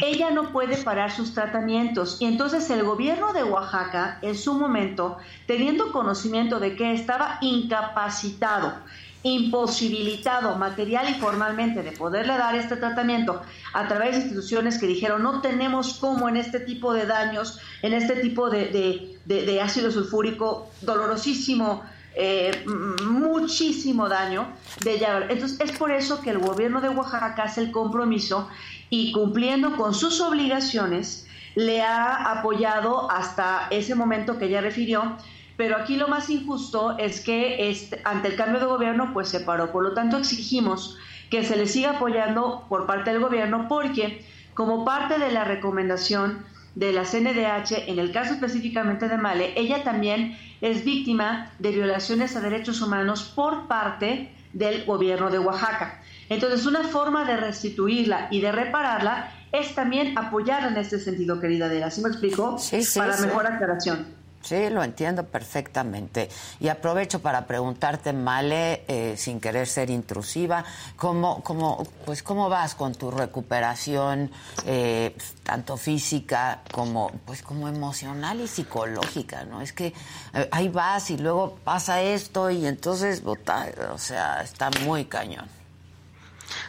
ella 0.00 0.30
no 0.30 0.52
puede 0.52 0.76
parar 0.76 1.10
sus 1.10 1.34
tratamientos. 1.34 2.18
Y 2.20 2.26
entonces 2.26 2.70
el 2.70 2.84
gobierno 2.84 3.32
de 3.32 3.44
Oaxaca, 3.44 4.18
en 4.22 4.36
su 4.36 4.54
momento, 4.54 5.18
teniendo 5.46 5.92
conocimiento 5.92 6.60
de 6.60 6.76
que 6.76 6.92
estaba 6.92 7.38
incapacitado, 7.40 8.74
imposibilitado 9.22 10.56
material 10.56 11.10
y 11.10 11.14
formalmente 11.14 11.82
de 11.82 11.92
poderle 11.92 12.34
dar 12.38 12.54
este 12.54 12.76
tratamiento 12.76 13.42
a 13.72 13.88
través 13.88 14.12
de 14.12 14.22
instituciones 14.22 14.78
que 14.78 14.86
dijeron 14.86 15.22
no 15.22 15.40
tenemos 15.40 15.94
cómo 15.94 16.28
en 16.28 16.36
este 16.36 16.60
tipo 16.60 16.92
de 16.92 17.06
daños, 17.06 17.58
en 17.82 17.94
este 17.94 18.16
tipo 18.16 18.48
de, 18.48 19.60
ácido 19.62 19.90
sulfúrico 19.90 20.70
dolorosísimo, 20.82 21.82
eh, 22.14 22.64
muchísimo 23.04 24.08
daño 24.08 24.48
de 24.82 25.04
Entonces 25.28 25.60
es 25.60 25.76
por 25.76 25.90
eso 25.90 26.20
que 26.20 26.30
el 26.30 26.38
gobierno 26.38 26.80
de 26.80 26.88
Oaxaca 26.88 27.44
hace 27.44 27.60
el 27.60 27.70
compromiso 27.70 28.48
y 28.90 29.12
cumpliendo 29.12 29.76
con 29.76 29.94
sus 29.94 30.20
obligaciones, 30.20 31.26
le 31.54 31.82
ha 31.82 32.38
apoyado 32.38 33.10
hasta 33.10 33.66
ese 33.70 33.94
momento 33.94 34.38
que 34.38 34.46
ella 34.46 34.60
refirió, 34.60 35.16
pero 35.58 35.76
aquí 35.76 35.96
lo 35.96 36.06
más 36.06 36.30
injusto 36.30 36.96
es 36.98 37.20
que 37.20 37.68
este, 37.68 38.00
ante 38.04 38.28
el 38.28 38.36
cambio 38.36 38.60
de 38.60 38.66
gobierno 38.66 39.10
pues 39.12 39.28
se 39.28 39.40
paró. 39.40 39.72
Por 39.72 39.82
lo 39.82 39.92
tanto, 39.92 40.16
exigimos 40.16 40.96
que 41.30 41.44
se 41.44 41.56
le 41.56 41.66
siga 41.66 41.96
apoyando 41.96 42.64
por 42.68 42.86
parte 42.86 43.10
del 43.10 43.20
gobierno 43.20 43.66
porque 43.68 44.24
como 44.54 44.84
parte 44.84 45.18
de 45.18 45.32
la 45.32 45.42
recomendación 45.42 46.44
de 46.76 46.92
la 46.92 47.02
CNDH, 47.02 47.88
en 47.88 47.98
el 47.98 48.12
caso 48.12 48.34
específicamente 48.34 49.08
de 49.08 49.18
Male, 49.18 49.52
ella 49.56 49.82
también 49.82 50.38
es 50.60 50.84
víctima 50.84 51.50
de 51.58 51.72
violaciones 51.72 52.36
a 52.36 52.40
derechos 52.40 52.80
humanos 52.80 53.32
por 53.34 53.66
parte 53.66 54.32
del 54.52 54.84
gobierno 54.84 55.28
de 55.28 55.40
Oaxaca. 55.40 56.00
Entonces, 56.28 56.66
una 56.66 56.84
forma 56.84 57.24
de 57.24 57.36
restituirla 57.36 58.28
y 58.30 58.40
de 58.40 58.52
repararla 58.52 59.32
es 59.50 59.74
también 59.74 60.16
apoyarla 60.16 60.68
en 60.68 60.76
este 60.76 61.00
sentido, 61.00 61.40
querida 61.40 61.66
Adela. 61.66 61.90
¿Sí 61.90 62.00
me 62.00 62.10
explico? 62.10 62.58
Sí, 62.58 62.80
sí. 62.84 63.00
Para 63.00 63.16
mejor 63.16 63.44
aclaración. 63.44 64.17
Sí, 64.42 64.70
lo 64.70 64.82
entiendo 64.82 65.24
perfectamente. 65.24 66.28
Y 66.60 66.68
aprovecho 66.68 67.20
para 67.20 67.46
preguntarte, 67.46 68.12
Male, 68.12 68.84
eh, 68.88 69.14
sin 69.16 69.40
querer 69.40 69.66
ser 69.66 69.90
intrusiva, 69.90 70.64
¿cómo, 70.96 71.42
cómo, 71.42 71.86
pues, 72.06 72.22
¿cómo 72.22 72.48
vas 72.48 72.74
con 72.74 72.94
tu 72.94 73.10
recuperación, 73.10 74.30
eh, 74.64 75.16
tanto 75.42 75.76
física 75.76 76.62
como, 76.72 77.10
pues, 77.26 77.42
como 77.42 77.68
emocional 77.68 78.40
y 78.40 78.46
psicológica? 78.46 79.44
¿no? 79.44 79.60
Es 79.60 79.72
que 79.72 79.92
eh, 80.34 80.48
ahí 80.52 80.68
vas 80.68 81.10
y 81.10 81.18
luego 81.18 81.58
pasa 81.64 82.00
esto 82.00 82.50
y 82.50 82.66
entonces, 82.66 83.22
o 83.24 83.98
sea, 83.98 84.42
está 84.42 84.70
muy 84.84 85.04
cañón. 85.06 85.46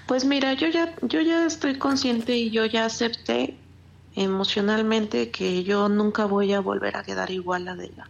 Pues 0.07 0.25
mira, 0.25 0.53
yo 0.53 0.67
ya, 0.67 0.93
yo 1.03 1.21
ya 1.21 1.45
estoy 1.45 1.77
consciente 1.77 2.35
y 2.35 2.49
yo 2.49 2.65
ya 2.65 2.85
acepté 2.85 3.57
emocionalmente 4.15 5.31
que 5.31 5.63
yo 5.63 5.89
nunca 5.89 6.25
voy 6.25 6.53
a 6.53 6.59
volver 6.59 6.97
a 6.97 7.03
quedar 7.03 7.31
igual 7.31 7.67
a 7.67 7.71
Adela. 7.71 8.09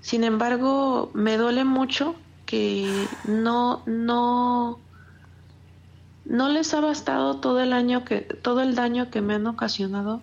Sin 0.00 0.24
embargo, 0.24 1.10
me 1.14 1.36
duele 1.36 1.64
mucho 1.64 2.14
que 2.44 3.08
no, 3.26 3.82
no, 3.86 4.78
no 6.24 6.48
les 6.48 6.72
ha 6.74 6.80
bastado 6.80 7.40
todo 7.40 7.60
el 7.60 7.72
año 7.72 8.04
que, 8.04 8.20
todo 8.20 8.62
el 8.62 8.74
daño 8.74 9.10
que 9.10 9.20
me 9.20 9.34
han 9.34 9.46
ocasionado, 9.46 10.22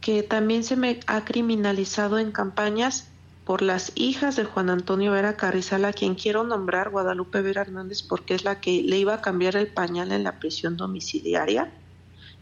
que 0.00 0.22
también 0.22 0.64
se 0.64 0.76
me 0.76 1.00
ha 1.06 1.24
criminalizado 1.24 2.18
en 2.18 2.30
campañas 2.30 3.08
por 3.44 3.62
las 3.62 3.92
hijas 3.94 4.36
de 4.36 4.44
Juan 4.44 4.70
Antonio 4.70 5.12
Vera 5.12 5.36
Carrizal, 5.36 5.84
a 5.84 5.92
quien 5.92 6.14
quiero 6.14 6.44
nombrar 6.44 6.90
Guadalupe 6.90 7.42
Vera 7.42 7.62
Hernández 7.62 8.02
porque 8.02 8.34
es 8.34 8.44
la 8.44 8.60
que 8.60 8.82
le 8.82 8.98
iba 8.98 9.14
a 9.14 9.20
cambiar 9.20 9.56
el 9.56 9.66
pañal 9.66 10.12
en 10.12 10.24
la 10.24 10.38
prisión 10.38 10.76
domiciliaria 10.76 11.70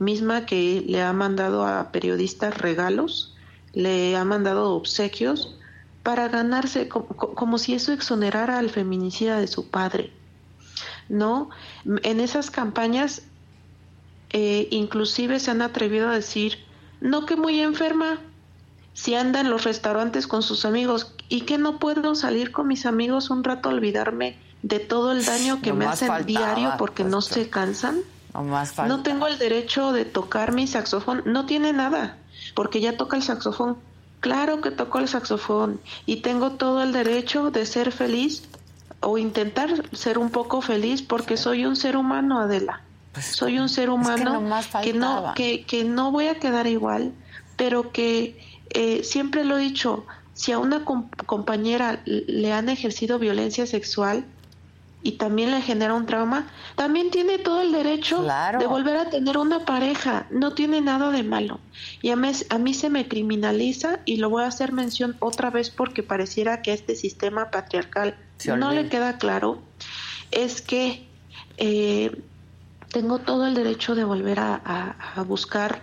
misma 0.02 0.46
que 0.46 0.84
le 0.86 1.02
ha 1.02 1.12
mandado 1.12 1.66
a 1.66 1.90
periodistas 1.92 2.58
regalos, 2.58 3.34
le 3.72 4.16
ha 4.16 4.24
mandado 4.24 4.74
obsequios 4.74 5.56
para 6.02 6.28
ganarse 6.28 6.88
como, 6.88 7.58
si 7.58 7.74
eso 7.74 7.92
exonerara 7.92 8.58
al 8.58 8.70
feminicida 8.70 9.38
de 9.38 9.46
su 9.46 9.68
padre. 9.68 10.12
¿No? 11.08 11.50
En 12.02 12.20
esas 12.20 12.50
campañas 12.50 13.22
eh, 14.30 14.68
inclusive 14.70 15.40
se 15.40 15.50
han 15.50 15.62
atrevido 15.62 16.08
a 16.08 16.14
decir, 16.14 16.58
no 17.00 17.26
que 17.26 17.36
muy 17.36 17.60
enferma, 17.60 18.18
si 18.94 19.14
anda 19.14 19.40
en 19.40 19.50
los 19.50 19.64
restaurantes 19.64 20.26
con 20.26 20.42
sus 20.42 20.64
amigos 20.64 21.14
y 21.28 21.42
que 21.42 21.58
no 21.58 21.78
puedo 21.78 22.14
salir 22.14 22.52
con 22.52 22.68
mis 22.68 22.86
amigos 22.86 23.30
un 23.30 23.44
rato 23.44 23.68
a 23.68 23.72
olvidarme 23.72 24.38
de 24.62 24.78
todo 24.78 25.12
el 25.12 25.24
daño 25.24 25.60
que 25.60 25.72
me 25.72 25.86
hacen 25.86 26.24
diario 26.26 26.74
porque 26.78 27.04
no 27.04 27.20
se 27.20 27.48
cansan. 27.48 28.00
No 28.88 29.02
tengo 29.02 29.26
el 29.26 29.38
derecho 29.38 29.92
de 29.92 30.04
tocar 30.04 30.52
mi 30.52 30.66
saxofón. 30.66 31.22
No 31.26 31.46
tiene 31.46 31.72
nada, 31.72 32.16
porque 32.54 32.80
ya 32.80 32.96
toca 32.96 33.16
el 33.16 33.22
saxofón. 33.22 33.76
Claro 34.20 34.60
que 34.60 34.70
toco 34.70 34.98
el 34.98 35.08
saxofón 35.08 35.80
y 36.06 36.16
tengo 36.22 36.52
todo 36.52 36.82
el 36.82 36.92
derecho 36.92 37.50
de 37.50 37.66
ser 37.66 37.90
feliz 37.90 38.44
o 39.00 39.18
intentar 39.18 39.70
ser 39.92 40.16
un 40.16 40.30
poco 40.30 40.62
feliz 40.62 41.02
porque 41.02 41.36
soy 41.36 41.66
un 41.66 41.74
ser 41.74 41.96
humano, 41.96 42.40
Adela. 42.40 42.82
Pues, 43.12 43.26
soy 43.26 43.58
un 43.58 43.68
ser 43.68 43.90
humano 43.90 44.42
que, 44.82 44.94
no 44.94 45.32
que, 45.34 45.64
que 45.64 45.84
no 45.84 46.12
voy 46.12 46.28
a 46.28 46.38
quedar 46.38 46.66
igual, 46.66 47.12
pero 47.56 47.92
que 47.92 48.40
eh, 48.70 49.02
siempre 49.04 49.44
lo 49.44 49.58
he 49.58 49.60
dicho, 49.60 50.06
si 50.32 50.52
a 50.52 50.58
una 50.58 50.84
compañera 50.84 52.00
le 52.06 52.52
han 52.52 52.68
ejercido 52.68 53.18
violencia 53.18 53.66
sexual, 53.66 54.24
y 55.02 55.12
también 55.12 55.50
le 55.50 55.60
genera 55.62 55.94
un 55.94 56.06
trauma, 56.06 56.46
también 56.76 57.10
tiene 57.10 57.38
todo 57.38 57.60
el 57.60 57.72
derecho 57.72 58.22
de 58.58 58.66
volver 58.66 58.96
a 58.96 59.10
tener 59.10 59.36
una 59.36 59.64
pareja. 59.64 60.26
No 60.30 60.52
tiene 60.52 60.80
nada 60.80 61.10
de 61.10 61.22
malo. 61.22 61.58
Y 62.02 62.10
a 62.10 62.16
mí, 62.16 62.30
a 62.48 62.58
mí 62.58 62.74
se 62.74 62.88
me 62.88 63.08
criminaliza 63.08 64.00
y 64.04 64.16
lo 64.16 64.30
voy 64.30 64.44
a 64.44 64.48
hacer 64.48 64.72
mención 64.72 65.16
otra 65.18 65.50
vez 65.50 65.70
porque 65.70 66.02
pareciera 66.02 66.62
que 66.62 66.72
este 66.72 66.94
sistema 66.94 67.50
patriarcal 67.50 68.16
no 68.46 68.72
le 68.72 68.88
queda 68.88 69.18
claro. 69.18 69.60
Es 70.30 70.62
que 70.62 71.06
eh, 71.56 72.16
tengo 72.92 73.18
todo 73.18 73.46
el 73.46 73.54
derecho 73.54 73.94
de 73.94 74.04
volver 74.04 74.38
a, 74.38 74.96
buscar 75.26 75.82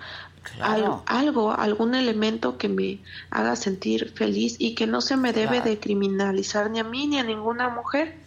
algo, 0.62 1.52
algún 1.52 1.96
elemento 1.96 2.58
que 2.58 2.70
me 2.70 3.00
haga 3.32 3.56
sentir 3.56 4.12
feliz 4.12 4.56
y 4.60 4.76
que 4.76 4.88
no 4.88 5.02
se 5.02 5.18
me 5.18 5.34
debe 5.34 5.62
de 5.62 5.80
criminalizar 5.80 6.70
ni 6.70 6.80
a 6.80 6.84
mí 6.84 7.08
ni 7.08 7.20
a 7.20 7.24
ninguna 7.24 7.70
mujer, 7.70 8.19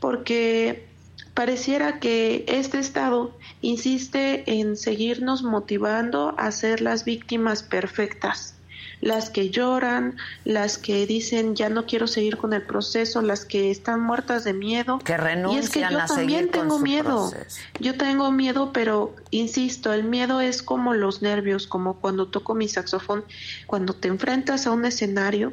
porque 0.00 0.86
pareciera 1.34 1.98
que 1.98 2.44
este 2.48 2.78
Estado 2.78 3.36
insiste 3.60 4.44
en 4.46 4.76
seguirnos 4.76 5.42
motivando 5.42 6.34
a 6.38 6.50
ser 6.50 6.80
las 6.80 7.04
víctimas 7.04 7.62
perfectas 7.62 8.54
las 9.02 9.30
que 9.30 9.50
lloran, 9.50 10.16
las 10.44 10.78
que 10.78 11.06
dicen 11.06 11.54
ya 11.54 11.68
no 11.68 11.84
quiero 11.86 12.06
seguir 12.06 12.38
con 12.38 12.54
el 12.54 12.62
proceso, 12.62 13.20
las 13.20 13.44
que 13.44 13.70
están 13.70 14.00
muertas 14.00 14.44
de 14.44 14.54
miedo. 14.54 15.00
Que 15.00 15.16
renuncian 15.16 15.62
y 15.62 15.66
es 15.66 15.70
que 15.70 15.80
yo 15.80 16.06
también 16.06 16.50
tengo 16.50 16.78
miedo. 16.78 17.32
Yo 17.80 17.98
tengo 17.98 18.30
miedo, 18.30 18.72
pero 18.72 19.14
insisto, 19.30 19.92
el 19.92 20.04
miedo 20.04 20.40
es 20.40 20.62
como 20.62 20.94
los 20.94 21.20
nervios, 21.20 21.66
como 21.66 21.94
cuando 21.94 22.28
toco 22.28 22.54
mi 22.54 22.68
saxofón, 22.68 23.24
cuando 23.66 23.92
te 23.92 24.08
enfrentas 24.08 24.66
a 24.66 24.70
un 24.70 24.84
escenario 24.84 25.52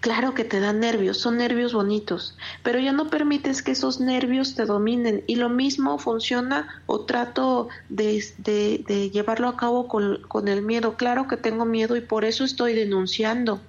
Claro 0.00 0.34
que 0.34 0.44
te 0.44 0.60
dan 0.60 0.80
nervios, 0.80 1.16
son 1.16 1.38
nervios 1.38 1.72
bonitos, 1.72 2.36
pero 2.62 2.78
ya 2.78 2.92
no 2.92 3.08
permites 3.08 3.62
que 3.62 3.72
esos 3.72 3.98
nervios 3.98 4.54
te 4.54 4.64
dominen 4.64 5.24
y 5.26 5.36
lo 5.36 5.48
mismo 5.48 5.98
funciona 5.98 6.82
o 6.86 7.00
trato 7.00 7.68
de, 7.88 8.24
de, 8.38 9.10
llevarlo 9.10 9.48
a 9.48 9.56
cabo 9.56 9.88
con, 9.88 10.22
con, 10.28 10.48
el 10.48 10.62
miedo. 10.62 10.96
Claro 10.96 11.26
que 11.26 11.36
tengo 11.36 11.64
miedo 11.64 11.96
y 11.96 12.02
por 12.02 12.24
eso 12.24 12.44
estoy 12.44 12.74
denunciando, 12.74 13.60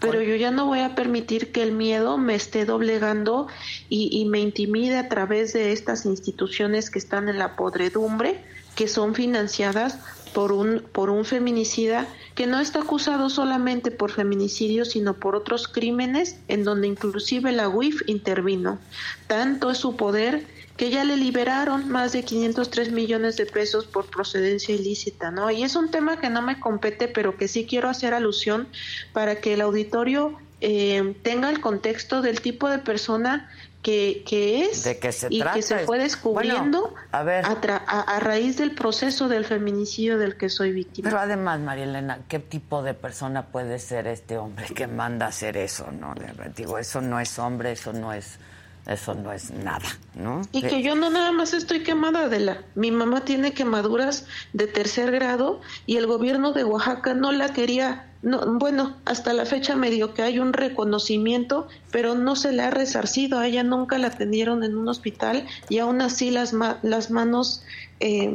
pero 0.00 0.20
yo 0.20 0.34
ya 0.34 0.50
no 0.50 0.66
voy 0.66 0.80
a 0.80 0.94
permitir 0.94 1.52
que 1.52 1.62
el 1.62 1.72
miedo 1.72 2.18
me 2.18 2.34
esté 2.34 2.64
doblegando 2.64 3.46
y, 3.88 4.10
y 4.12 4.24
me 4.24 4.40
intimide 4.40 4.98
a 4.98 5.08
través 5.08 5.52
de 5.52 5.72
estas 5.72 6.06
instituciones 6.06 6.90
que 6.90 6.98
están 6.98 7.28
en 7.28 7.38
la 7.38 7.54
podredumbre, 7.56 8.42
que 8.74 8.88
son 8.88 9.14
financiadas 9.14 9.98
por 10.32 10.52
un, 10.52 10.82
por 10.92 11.10
un 11.10 11.24
feminicida 11.24 12.06
que 12.34 12.46
no 12.46 12.60
está 12.60 12.80
acusado 12.80 13.28
solamente 13.28 13.90
por 13.90 14.10
feminicidio, 14.10 14.84
sino 14.84 15.14
por 15.14 15.36
otros 15.36 15.68
crímenes 15.68 16.38
en 16.48 16.64
donde 16.64 16.86
inclusive 16.86 17.52
la 17.52 17.68
UIF 17.68 18.02
intervino. 18.06 18.78
Tanto 19.26 19.70
es 19.70 19.78
su 19.78 19.96
poder 19.96 20.46
que 20.76 20.90
ya 20.90 21.04
le 21.04 21.18
liberaron 21.18 21.90
más 21.90 22.12
de 22.12 22.22
503 22.24 22.90
millones 22.92 23.36
de 23.36 23.44
pesos 23.44 23.86
por 23.86 24.06
procedencia 24.06 24.74
ilícita, 24.74 25.30
¿no? 25.30 25.50
Y 25.50 25.62
es 25.62 25.76
un 25.76 25.90
tema 25.90 26.18
que 26.18 26.30
no 26.30 26.40
me 26.40 26.58
compete, 26.58 27.06
pero 27.06 27.36
que 27.36 27.48
sí 27.48 27.66
quiero 27.66 27.90
hacer 27.90 28.14
alusión 28.14 28.66
para 29.12 29.42
que 29.42 29.52
el 29.52 29.60
auditorio 29.60 30.38
eh, 30.62 31.14
tenga 31.22 31.50
el 31.50 31.60
contexto 31.60 32.22
del 32.22 32.40
tipo 32.40 32.70
de 32.70 32.78
persona 32.78 33.50
que, 33.82 34.22
que 34.26 34.64
es 34.64 34.86
y 35.30 35.42
que 35.42 35.62
se 35.62 35.78
fue 35.80 35.98
descubriendo 35.98 36.94
a, 37.12 37.22
ver, 37.22 37.44
a, 37.46 38.20
raíz 38.20 38.58
del 38.58 38.74
proceso 38.74 39.28
del 39.28 39.44
feminicidio 39.44 40.18
del 40.18 40.36
que 40.36 40.48
soy 40.48 40.72
víctima. 40.72 41.08
Pero 41.08 41.20
además, 41.20 41.60
María 41.60 41.84
Elena, 41.84 42.20
¿qué 42.28 42.38
tipo 42.38 42.82
de 42.82 42.94
persona 42.94 43.46
puede 43.46 43.78
ser 43.78 44.06
este 44.06 44.36
hombre 44.36 44.66
que 44.66 44.86
manda 44.86 45.26
a 45.26 45.28
hacer 45.30 45.56
eso? 45.56 45.90
No, 45.92 46.14
digo, 46.54 46.78
eso 46.78 47.00
no 47.00 47.20
es 47.20 47.38
hombre, 47.38 47.72
eso 47.72 47.92
no 47.92 48.12
es 48.12 48.38
eso 48.86 49.14
no 49.14 49.32
es 49.32 49.50
nada, 49.50 49.86
¿no? 50.14 50.42
Y 50.52 50.62
que 50.62 50.82
yo 50.82 50.94
no 50.94 51.10
nada 51.10 51.32
más 51.32 51.52
estoy 51.52 51.82
quemada 51.82 52.28
de 52.28 52.40
la. 52.40 52.64
Mi 52.74 52.90
mamá 52.90 53.24
tiene 53.24 53.52
quemaduras 53.52 54.26
de 54.52 54.66
tercer 54.66 55.12
grado 55.12 55.60
y 55.86 55.96
el 55.96 56.06
gobierno 56.06 56.52
de 56.52 56.64
Oaxaca 56.64 57.14
no 57.14 57.30
la 57.30 57.52
quería. 57.52 58.09
No, 58.22 58.58
bueno, 58.58 58.96
hasta 59.06 59.32
la 59.32 59.46
fecha 59.46 59.76
me 59.76 59.90
dio 59.90 60.12
que 60.12 60.22
hay 60.22 60.38
un 60.38 60.52
reconocimiento, 60.52 61.68
pero 61.90 62.14
no 62.14 62.36
se 62.36 62.52
le 62.52 62.62
ha 62.62 62.70
resarcido. 62.70 63.38
A 63.38 63.46
ella 63.46 63.62
nunca 63.62 63.96
la 63.98 64.08
atendieron 64.08 64.62
en 64.62 64.76
un 64.76 64.88
hospital 64.88 65.46
y 65.68 65.78
aún 65.78 66.02
así 66.02 66.30
las, 66.30 66.52
las 66.82 67.10
manos 67.10 67.62
eh, 67.98 68.32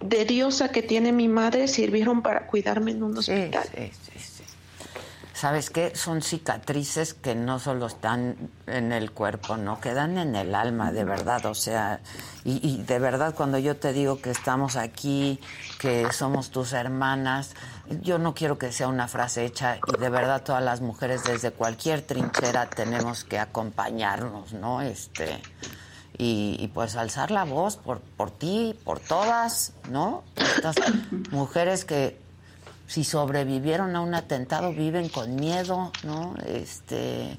de 0.00 0.24
diosa 0.24 0.72
que 0.72 0.82
tiene 0.82 1.12
mi 1.12 1.28
madre 1.28 1.68
sirvieron 1.68 2.22
para 2.22 2.46
cuidarme 2.46 2.92
en 2.92 3.02
un 3.02 3.18
hospital. 3.18 3.68
¿Sabes 5.36 5.68
qué? 5.68 5.94
Son 5.94 6.22
cicatrices 6.22 7.12
que 7.12 7.34
no 7.34 7.58
solo 7.58 7.86
están 7.86 8.50
en 8.66 8.90
el 8.90 9.12
cuerpo, 9.12 9.58
no 9.58 9.80
quedan 9.82 10.16
en 10.16 10.34
el 10.34 10.54
alma, 10.54 10.92
de 10.92 11.04
verdad. 11.04 11.44
O 11.44 11.54
sea, 11.54 12.00
y, 12.42 12.78
de 12.82 12.98
verdad 12.98 13.34
cuando 13.34 13.58
yo 13.58 13.76
te 13.76 13.92
digo 13.92 14.18
que 14.22 14.30
estamos 14.30 14.76
aquí, 14.76 15.38
que 15.78 16.10
somos 16.10 16.50
tus 16.50 16.72
hermanas, 16.72 17.54
yo 18.00 18.18
no 18.18 18.34
quiero 18.34 18.56
que 18.56 18.72
sea 18.72 18.88
una 18.88 19.08
frase 19.08 19.44
hecha 19.44 19.78
y 19.86 20.00
de 20.00 20.08
verdad 20.08 20.42
todas 20.42 20.62
las 20.62 20.80
mujeres 20.80 21.22
desde 21.24 21.50
cualquier 21.50 22.00
trinchera 22.00 22.70
tenemos 22.70 23.24
que 23.24 23.38
acompañarnos, 23.38 24.54
¿no? 24.54 24.80
Este 24.80 25.42
y, 26.16 26.56
y, 26.58 26.68
pues 26.68 26.96
alzar 26.96 27.30
la 27.30 27.44
voz 27.44 27.76
por, 27.76 28.00
por 28.00 28.30
ti, 28.30 28.74
por 28.84 29.00
todas, 29.00 29.74
¿no? 29.90 30.24
Estas 30.34 30.76
mujeres 31.30 31.84
que 31.84 32.25
si 32.86 33.04
sobrevivieron 33.04 33.96
a 33.96 34.00
un 34.00 34.14
atentado 34.14 34.72
viven 34.72 35.08
con 35.08 35.36
miedo, 35.36 35.92
¿no? 36.04 36.34
Este 36.46 37.36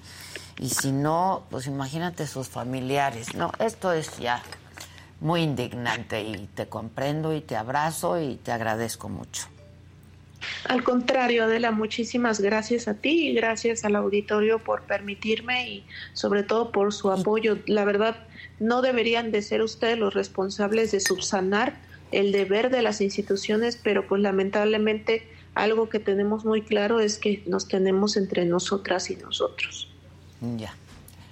y 0.60 0.70
si 0.70 0.92
no, 0.92 1.44
pues 1.52 1.68
imagínate 1.68 2.26
sus 2.26 2.48
familiares, 2.48 3.36
¿no? 3.36 3.52
Esto 3.60 3.94
es 3.94 4.18
ya 4.18 4.42
muy 5.20 5.42
indignante 5.42 6.22
y 6.22 6.48
te 6.56 6.68
comprendo 6.68 7.34
y 7.34 7.42
te 7.42 7.56
abrazo 7.56 8.20
y 8.20 8.36
te 8.36 8.52
agradezco 8.52 9.10
mucho. 9.10 9.48
Al 10.66 10.84
contrario, 10.84 11.46
Adela, 11.46 11.72
muchísimas 11.72 12.40
gracias 12.40 12.88
a 12.88 12.94
ti 12.96 13.30
y 13.30 13.34
gracias 13.34 13.86
al 13.86 13.96
auditorio 13.96 14.60
por 14.60 14.84
permitirme 14.84 15.70
y 15.70 15.86
sobre 16.14 16.44
todo 16.44 16.72
por 16.72 16.94
su 16.94 17.12
apoyo. 17.12 17.58
La 17.66 17.86
verdad, 17.86 18.16
no 18.60 18.82
deberían 18.82 19.32
de 19.32 19.42
ser 19.42 19.62
ustedes 19.62 19.98
los 19.98 20.14
responsables 20.14 20.92
de 20.92 21.00
subsanar 21.00 21.76
el 22.12 22.32
deber 22.32 22.70
de 22.70 22.82
las 22.82 23.02
instituciones, 23.02 23.78
pero 23.78 24.08
pues 24.08 24.22
lamentablemente 24.22 25.28
algo 25.58 25.90
que 25.90 26.00
tenemos 26.00 26.46
muy 26.46 26.62
claro 26.62 27.00
es 27.00 27.18
que 27.18 27.44
nos 27.48 27.68
tenemos 27.68 28.18
entre 28.18 28.46
nosotras 28.46 29.10
y 29.10 29.16
nosotros. 29.16 29.90
Ya, 30.58 30.74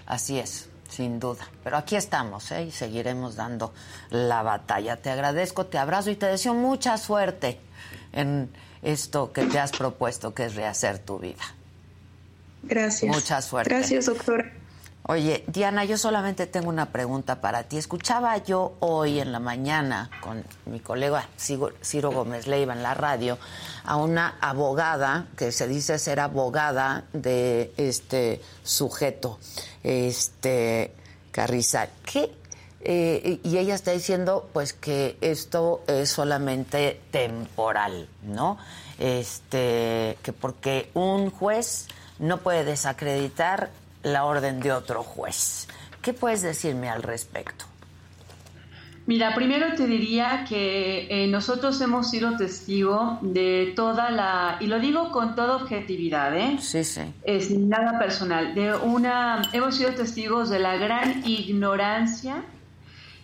así 0.06 0.40
es, 0.40 0.70
sin 0.90 1.20
duda. 1.20 1.48
Pero 1.64 1.78
aquí 1.78 1.96
estamos 1.96 2.52
¿eh? 2.52 2.66
y 2.66 2.72
seguiremos 2.72 3.36
dando 3.36 3.74
la 4.10 4.44
batalla. 4.44 4.98
Te 4.98 5.10
agradezco, 5.10 5.68
te 5.68 5.78
abrazo 5.78 6.10
y 6.10 6.16
te 6.16 6.26
deseo 6.26 6.54
mucha 6.54 6.98
suerte 6.98 7.60
en 8.14 8.50
esto 8.82 9.32
que 9.32 9.46
te 9.46 9.60
has 9.60 9.72
propuesto, 9.72 10.34
que 10.34 10.46
es 10.46 10.56
rehacer 10.56 11.00
tu 11.00 11.20
vida. 11.20 11.44
Gracias. 12.64 13.14
Mucha 13.14 13.42
suerte. 13.42 13.70
Gracias, 13.70 14.06
doctora. 14.08 14.52
Oye, 15.08 15.44
Diana, 15.46 15.86
yo 15.86 16.00
solamente 16.00 16.48
tengo 16.48 16.68
una 16.70 16.88
pregunta 16.88 17.40
para 17.40 17.64
ti. 17.64 17.78
Escuchaba 17.78 18.38
yo 18.40 18.74
hoy 18.80 19.20
en 19.20 19.32
la 19.32 19.40
mañana 19.40 20.10
con 20.20 20.44
mi 20.66 20.80
colega 20.80 21.30
Ciro 21.38 22.12
Gómez 22.12 22.48
Leiva 22.48 22.74
en 22.74 22.82
la 22.82 22.96
radio 22.96 23.38
a 23.84 23.98
una 23.98 24.40
abogada 24.42 25.28
que 25.38 25.52
se 25.52 25.68
dice 25.68 26.00
ser 26.00 26.20
abogada 26.20 27.04
de 27.14 27.72
este 27.78 28.42
sujeto, 28.64 29.38
este 29.84 30.92
Carrizal. 31.32 31.90
¿Qué? 32.04 32.32
Eh, 32.82 33.40
y 33.44 33.58
ella 33.60 33.76
está 33.76 33.92
diciendo 33.92 34.50
pues 34.54 34.74
que 34.74 35.18
esto 35.22 35.84
es 35.86 36.10
solamente 36.10 37.00
temporal, 37.12 38.10
¿no? 38.24 38.58
Este, 38.98 40.18
que 40.24 40.34
porque 40.34 40.90
un 40.96 41.30
juez 41.30 41.90
no 42.18 42.40
puede 42.40 42.64
desacreditar 42.64 43.70
la 44.06 44.24
orden 44.26 44.60
de 44.60 44.72
otro 44.72 45.04
juez. 45.04 45.68
¿Qué 46.02 46.14
puedes 46.14 46.44
decirme 46.44 46.90
al 46.90 47.02
respecto? 47.02 47.66
Mira, 49.08 49.36
primero 49.36 49.76
te 49.76 49.86
diría 49.88 50.46
que 50.48 51.08
eh, 51.10 51.28
nosotros 51.28 51.80
hemos 51.82 52.10
sido 52.10 52.38
testigo 52.38 53.20
de 53.22 53.74
toda 53.76 54.10
la, 54.12 54.58
y 54.60 54.68
lo 54.68 54.80
digo 54.80 55.12
con 55.12 55.36
toda 55.36 55.58
objetividad, 55.58 56.36
¿eh? 56.36 56.58
Sí, 56.60 56.84
sí. 56.84 57.02
Es 57.24 57.52
nada 57.52 58.00
personal, 58.00 58.56
de 58.56 58.76
una, 58.76 59.44
hemos 59.54 59.76
sido 59.76 59.92
testigos 59.92 60.50
de 60.50 60.60
la 60.60 60.78
gran 60.78 61.24
ignorancia 61.28 62.44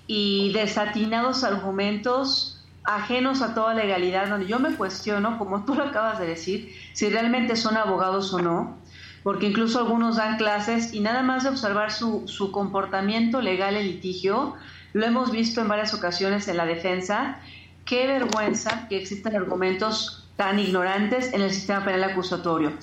y 0.05 0.51
desatinados 0.53 1.43
argumentos 1.43 2.63
ajenos 2.83 3.41
a 3.41 3.53
toda 3.53 3.73
legalidad, 3.73 4.27
donde 4.27 4.47
yo 4.47 4.59
me 4.59 4.75
cuestiono, 4.75 5.37
como 5.37 5.63
tú 5.65 5.75
lo 5.75 5.83
acabas 5.83 6.19
de 6.19 6.25
decir, 6.25 6.75
si 6.93 7.09
realmente 7.09 7.55
son 7.55 7.77
abogados 7.77 8.33
o 8.33 8.39
no, 8.39 8.80
porque 9.23 9.47
incluso 9.47 9.79
algunos 9.79 10.17
dan 10.17 10.37
clases 10.37 10.93
y 10.93 10.99
nada 10.99 11.23
más 11.23 11.43
de 11.43 11.49
observar 11.49 11.91
su, 11.91 12.23
su 12.27 12.51
comportamiento 12.51 13.41
legal 13.41 13.75
en 13.75 13.87
litigio, 13.87 14.55
lo 14.93 15.05
hemos 15.05 15.31
visto 15.31 15.61
en 15.61 15.67
varias 15.67 15.93
ocasiones 15.93 16.47
en 16.47 16.57
la 16.57 16.65
defensa. 16.65 17.39
Qué 17.85 18.07
vergüenza 18.07 18.87
que 18.89 18.97
existan 18.97 19.35
argumentos 19.35 20.29
tan 20.35 20.59
ignorantes 20.59 21.33
en 21.33 21.41
el 21.41 21.51
sistema 21.51 21.85
penal 21.85 22.03
acusatorio. 22.03 22.73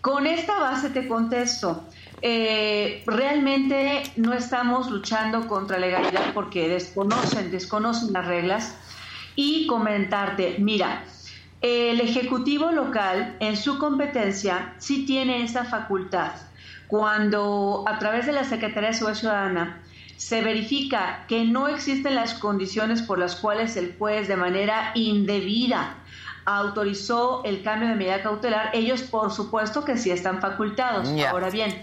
Con 0.00 0.26
esta 0.26 0.58
base 0.58 0.90
te 0.90 1.06
contesto. 1.06 1.84
Eh, 2.22 3.02
realmente 3.06 4.02
no 4.16 4.32
estamos 4.32 4.90
luchando 4.90 5.46
contra 5.46 5.78
legalidad 5.78 6.32
porque 6.32 6.68
desconocen, 6.68 7.50
desconocen 7.50 8.12
las 8.12 8.26
reglas. 8.26 8.76
Y 9.36 9.66
comentarte, 9.66 10.56
mira, 10.58 11.04
el 11.64 12.02
Ejecutivo 12.02 12.72
local 12.72 13.36
en 13.40 13.56
su 13.56 13.78
competencia 13.78 14.74
sí 14.76 15.06
tiene 15.06 15.42
esa 15.42 15.64
facultad. 15.64 16.32
Cuando 16.88 17.84
a 17.88 17.98
través 17.98 18.26
de 18.26 18.32
la 18.32 18.44
Secretaría 18.44 18.90
de 18.90 18.94
Seguridad 18.94 19.18
Ciudadana 19.18 19.82
se 20.18 20.42
verifica 20.42 21.24
que 21.26 21.44
no 21.46 21.68
existen 21.68 22.16
las 22.16 22.34
condiciones 22.34 23.00
por 23.00 23.18
las 23.18 23.36
cuales 23.36 23.78
el 23.78 23.96
juez 23.98 24.28
de 24.28 24.36
manera 24.36 24.92
indebida 24.94 25.94
autorizó 26.44 27.42
el 27.46 27.62
cambio 27.62 27.88
de 27.88 27.94
medida 27.94 28.22
cautelar, 28.22 28.68
ellos 28.74 29.00
por 29.00 29.32
supuesto 29.32 29.86
que 29.86 29.96
sí 29.96 30.10
están 30.10 30.42
facultados. 30.42 31.08
Ahora 31.30 31.48
bien, 31.48 31.82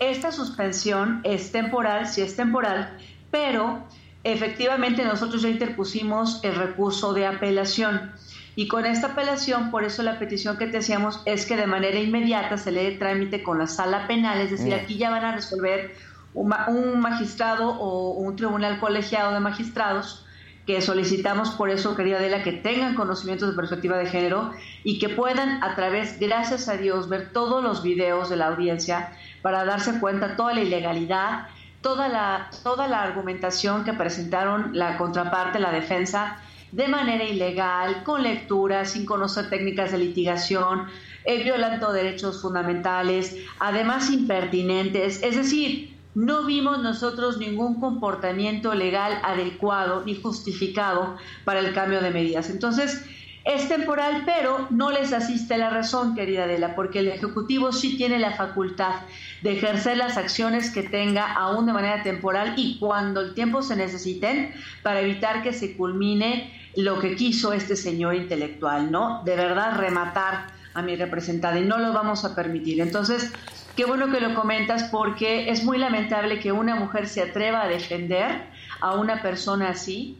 esta 0.00 0.32
suspensión 0.32 1.20
es 1.22 1.52
temporal, 1.52 2.08
sí 2.08 2.20
es 2.20 2.34
temporal, 2.34 2.98
pero 3.30 3.84
efectivamente 4.24 5.04
nosotros 5.04 5.42
ya 5.42 5.50
interpusimos 5.50 6.42
el 6.42 6.56
recurso 6.56 7.12
de 7.12 7.28
apelación. 7.28 8.10
Y 8.56 8.68
con 8.68 8.86
esta 8.86 9.08
apelación, 9.08 9.70
por 9.70 9.84
eso 9.84 10.02
la 10.02 10.18
petición 10.18 10.56
que 10.56 10.66
te 10.66 10.78
hacíamos 10.78 11.22
es 11.24 11.46
que 11.46 11.56
de 11.56 11.66
manera 11.66 11.98
inmediata 11.98 12.56
se 12.56 12.70
le 12.70 12.84
dé 12.84 12.92
trámite 12.92 13.42
con 13.42 13.58
la 13.58 13.66
sala 13.66 14.06
penal, 14.06 14.40
es 14.40 14.50
decir, 14.50 14.72
aquí 14.74 14.96
ya 14.96 15.10
van 15.10 15.24
a 15.24 15.34
resolver 15.34 15.94
un, 16.34 17.00
magistrado 17.00 17.70
o 17.70 18.12
un 18.12 18.36
tribunal 18.36 18.78
colegiado 18.78 19.32
de 19.32 19.40
magistrados 19.40 20.24
que 20.66 20.80
solicitamos 20.80 21.50
por 21.50 21.68
eso, 21.68 21.94
querida 21.94 22.18
Adela, 22.18 22.42
que 22.42 22.52
tengan 22.52 22.94
conocimientos 22.94 23.50
de 23.50 23.56
perspectiva 23.56 23.98
de 23.98 24.06
género 24.06 24.52
y 24.82 24.98
que 24.98 25.10
puedan 25.10 25.62
a 25.62 25.74
través, 25.74 26.18
gracias 26.18 26.68
a 26.68 26.76
Dios, 26.76 27.08
ver 27.08 27.32
todos 27.32 27.62
los 27.62 27.82
videos 27.82 28.30
de 28.30 28.36
la 28.36 28.46
audiencia 28.46 29.12
para 29.42 29.64
darse 29.64 30.00
cuenta 30.00 30.36
toda 30.36 30.54
la 30.54 30.62
ilegalidad, 30.62 31.48
toda 31.82 32.08
la, 32.08 32.48
toda 32.62 32.88
la 32.88 33.02
argumentación 33.02 33.84
que 33.84 33.92
presentaron 33.92 34.70
la 34.72 34.96
contraparte, 34.96 35.58
la 35.58 35.70
defensa, 35.70 36.38
de 36.74 36.88
manera 36.88 37.22
ilegal, 37.24 38.02
con 38.02 38.22
lectura, 38.22 38.84
sin 38.84 39.06
conocer 39.06 39.48
técnicas 39.48 39.92
de 39.92 39.98
litigación, 39.98 40.86
eh, 41.24 41.42
violando 41.44 41.92
derechos 41.92 42.42
fundamentales, 42.42 43.36
además 43.60 44.10
impertinentes, 44.10 45.22
es 45.22 45.36
decir, 45.36 45.94
no 46.14 46.44
vimos 46.44 46.82
nosotros 46.82 47.38
ningún 47.38 47.80
comportamiento 47.80 48.74
legal 48.74 49.20
adecuado 49.22 50.04
ni 50.04 50.16
justificado 50.16 51.16
para 51.44 51.60
el 51.60 51.72
cambio 51.72 52.00
de 52.00 52.10
medidas. 52.10 52.50
Entonces, 52.50 53.04
es 53.44 53.68
temporal, 53.68 54.22
pero 54.24 54.66
no 54.70 54.90
les 54.90 55.12
asiste 55.12 55.58
la 55.58 55.70
razón, 55.70 56.14
querida 56.14 56.44
Adela, 56.44 56.74
porque 56.74 57.00
el 57.00 57.08
Ejecutivo 57.08 57.72
sí 57.72 57.96
tiene 57.96 58.18
la 58.18 58.32
facultad 58.32 58.94
de 59.42 59.52
ejercer 59.52 59.98
las 59.98 60.16
acciones 60.16 60.70
que 60.70 60.82
tenga 60.82 61.32
aún 61.32 61.66
de 61.66 61.72
manera 61.72 62.02
temporal 62.02 62.54
y 62.56 62.78
cuando 62.78 63.20
el 63.20 63.34
tiempo 63.34 63.62
se 63.62 63.76
necesiten 63.76 64.54
para 64.82 65.00
evitar 65.00 65.42
que 65.42 65.52
se 65.52 65.76
culmine 65.76 66.52
lo 66.76 66.98
que 66.98 67.16
quiso 67.16 67.52
este 67.52 67.76
señor 67.76 68.14
intelectual, 68.14 68.90
¿no? 68.90 69.22
De 69.24 69.36
verdad 69.36 69.78
rematar 69.78 70.46
a 70.72 70.82
mi 70.82 70.96
representante 70.96 71.60
y 71.60 71.64
no 71.64 71.78
lo 71.78 71.92
vamos 71.92 72.24
a 72.24 72.34
permitir. 72.34 72.80
Entonces, 72.80 73.30
Qué 73.76 73.84
bueno 73.84 74.08
que 74.08 74.20
lo 74.20 74.36
comentas 74.36 74.84
porque 74.84 75.50
es 75.50 75.64
muy 75.64 75.78
lamentable 75.78 76.38
que 76.38 76.52
una 76.52 76.76
mujer 76.76 77.08
se 77.08 77.22
atreva 77.22 77.62
a 77.62 77.68
defender 77.68 78.46
a 78.80 78.94
una 78.94 79.20
persona 79.20 79.70
así, 79.70 80.16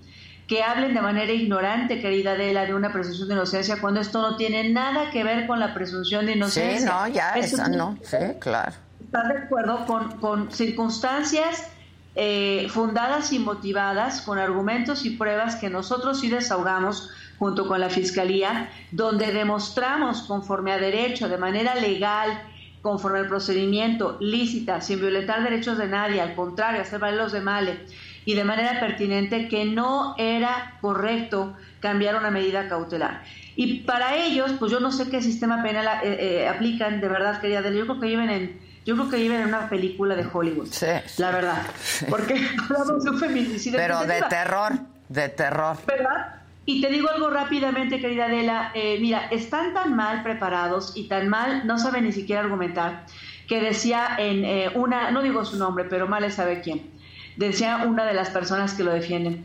que 0.47 0.63
hablen 0.63 0.95
de 0.95 1.01
manera 1.01 1.33
ignorante, 1.33 2.01
querida 2.01 2.33
Adela, 2.33 2.67
de 2.67 2.75
una 2.75 2.93
presunción 2.93 3.29
de 3.29 3.35
inocencia, 3.35 3.81
cuando 3.81 4.01
esto 4.01 4.21
no 4.21 4.37
tiene 4.37 4.69
nada 4.71 5.11
que 5.11 5.25
ver 5.25 5.47
con 5.47 5.59
la 5.59 5.73
presunción 5.73 6.27
de 6.27 6.33
inocencia. 6.33 6.79
Sí, 6.79 6.85
no, 6.85 7.09
ya, 7.09 7.33
eso 7.33 7.69
no, 7.69 7.99
sí, 8.03 8.17
claro. 8.41 8.73
¿Estás 9.03 9.29
de 9.29 9.39
acuerdo 9.39 9.87
con, 9.87 10.19
con 10.19 10.53
circunstancias 10.53 11.69
eh, 12.17 12.69
fundadas 12.71 13.33
y 13.33 13.41
motivadas, 13.41 14.21
con 14.21 14.39
argumentos 14.39 15.05
y 15.05 15.11
pruebas 15.11 15.57
que 15.57 15.69
nosotros 15.69 16.21
sí 16.21 16.29
desahogamos 16.29 17.11
junto 17.39 17.67
con 17.67 17.81
la 17.81 17.91
Fiscalía, 17.91 18.71
donde 18.93 19.33
demostramos 19.33 20.23
conforme 20.23 20.73
a 20.73 20.79
derecho, 20.79 21.29
de 21.29 21.39
manera 21.39 21.75
legal, 21.75 22.41
conforme 22.83 23.19
al 23.19 23.27
procedimiento, 23.27 24.17
lícita, 24.21 24.81
sin 24.81 25.01
violentar 25.01 25.43
derechos 25.43 25.79
de 25.79 25.89
nadie, 25.89 26.21
al 26.21 26.37
contrario, 26.37 26.83
hacer 26.83 27.01
valer 27.01 27.19
los 27.19 27.33
de 27.33 27.41
male, 27.41 27.81
y 28.25 28.35
de 28.35 28.45
manera 28.45 28.81
pertinente 28.81 29.49
que 29.49 29.65
no 29.65 30.15
era 30.19 30.79
correcto 30.81 31.57
cambiar 31.81 32.17
una 32.17 32.31
medida 32.31 32.69
cautelar. 32.69 33.23
Y 33.57 33.81
para 33.81 34.17
ellos, 34.17 34.53
pues 34.59 34.73
yo 34.73 34.81
no 34.81 34.91
sé 34.91 35.11
qué 35.11 35.23
sistema 35.23 35.63
penal 35.63 35.87
eh, 36.03 36.17
eh, 36.19 36.49
aplican, 36.49 37.01
de 37.01 37.09
verdad, 37.09 37.41
querida 37.41 37.61
Adela, 37.61 37.77
yo 37.77 37.87
creo 37.87 38.01
que 38.01 38.07
viven 38.07 38.31
en, 38.31 38.61
yo 38.85 38.97
creo 38.97 39.11
que 39.11 39.17
viven 39.17 39.43
en 39.43 39.49
una 39.49 39.69
película 39.69 40.17
de 40.17 40.27
Hollywood. 40.31 40.69
Sí. 40.71 40.87
La 41.19 41.31
verdad. 41.31 41.63
Porque 42.09 42.35
hablamos 42.63 43.05
de 43.05 43.11
un 43.11 43.19
feminicidio. 43.19 43.79
Pero 43.79 44.05
de 44.05 44.23
terror, 44.29 44.73
de 45.09 45.29
terror. 45.29 45.77
¿Verdad? 45.87 46.45
Y 46.67 46.81
te 46.81 46.89
digo 46.89 47.11
algo 47.11 47.29
rápidamente, 47.29 48.01
querida 48.01 48.25
Adela. 48.25 48.73
Eh, 48.75 48.99
mira, 49.01 49.27
están 49.31 49.75
tan 49.75 49.95
mal 49.95 50.23
preparados 50.23 50.97
y 50.97 51.09
tan 51.09 51.29
mal, 51.29 51.67
no 51.67 51.79
saben 51.79 52.05
ni 52.05 52.13
siquiera 52.13 52.41
argumentar, 52.41 53.05
que 53.47 53.61
decía 53.61 54.17
en 54.19 54.45
eh, 54.45 54.71
una, 54.75 55.11
no 55.11 55.23
digo 55.23 55.45
su 55.45 55.59
nombre, 55.59 55.85
pero 55.85 56.09
mal 56.09 56.31
sabe 56.33 56.63
quién, 56.63 56.91
decía 57.37 57.85
una 57.87 58.05
de 58.05 58.15
las 58.15 58.31
personas 58.31 58.75
que 58.75 58.85
lo 58.85 58.93
defienden, 58.93 59.45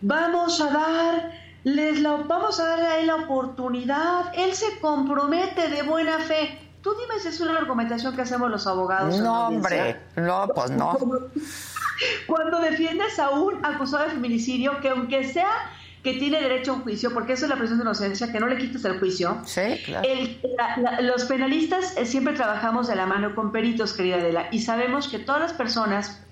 vamos 0.00 0.60
a 0.60 0.70
darles 0.70 2.00
la, 2.00 2.16
vamos 2.16 2.60
a 2.60 2.68
darle 2.68 2.86
a 2.86 2.98
él 3.00 3.06
la 3.06 3.16
oportunidad, 3.16 4.32
él 4.34 4.54
se 4.54 4.78
compromete 4.80 5.68
de 5.68 5.82
buena 5.82 6.18
fe. 6.20 6.58
Tú 6.82 6.94
dime 7.00 7.20
si 7.20 7.28
es 7.28 7.40
una 7.40 7.58
argumentación 7.58 8.14
que 8.14 8.22
hacemos 8.22 8.50
los 8.50 8.66
abogados. 8.66 9.18
No, 9.18 9.48
hombre, 9.48 10.00
no, 10.14 10.48
pues 10.54 10.70
no. 10.70 10.96
Cuando 12.26 12.60
defiendes 12.60 13.18
a 13.18 13.30
un 13.30 13.64
acusado 13.64 14.04
de 14.04 14.10
feminicidio 14.10 14.80
que 14.80 14.90
aunque 14.90 15.24
sea 15.24 15.70
que 16.06 16.14
tiene 16.14 16.40
derecho 16.40 16.70
a 16.70 16.74
un 16.74 16.82
juicio, 16.82 17.12
porque 17.12 17.32
eso 17.32 17.46
es 17.46 17.50
la 17.50 17.56
presunción 17.56 17.80
de 17.80 17.90
inocencia, 17.90 18.30
que 18.30 18.38
no 18.38 18.46
le 18.46 18.56
quites 18.58 18.84
el 18.84 19.00
juicio. 19.00 19.38
Sí, 19.44 19.82
claro. 19.84 20.08
los 21.00 21.24
penalistas 21.24 21.96
eh, 21.96 22.06
siempre 22.06 22.34
trabajamos 22.34 22.86
de 22.86 22.94
la 22.94 23.06
mano 23.06 23.34
con 23.34 23.50
peritos, 23.50 23.92
querida 23.92 24.14
Adela, 24.14 24.46
y 24.52 24.60
sabemos 24.60 25.08
que 25.08 25.18
todas 25.18 25.40
las 25.40 25.52
personas 25.52 26.24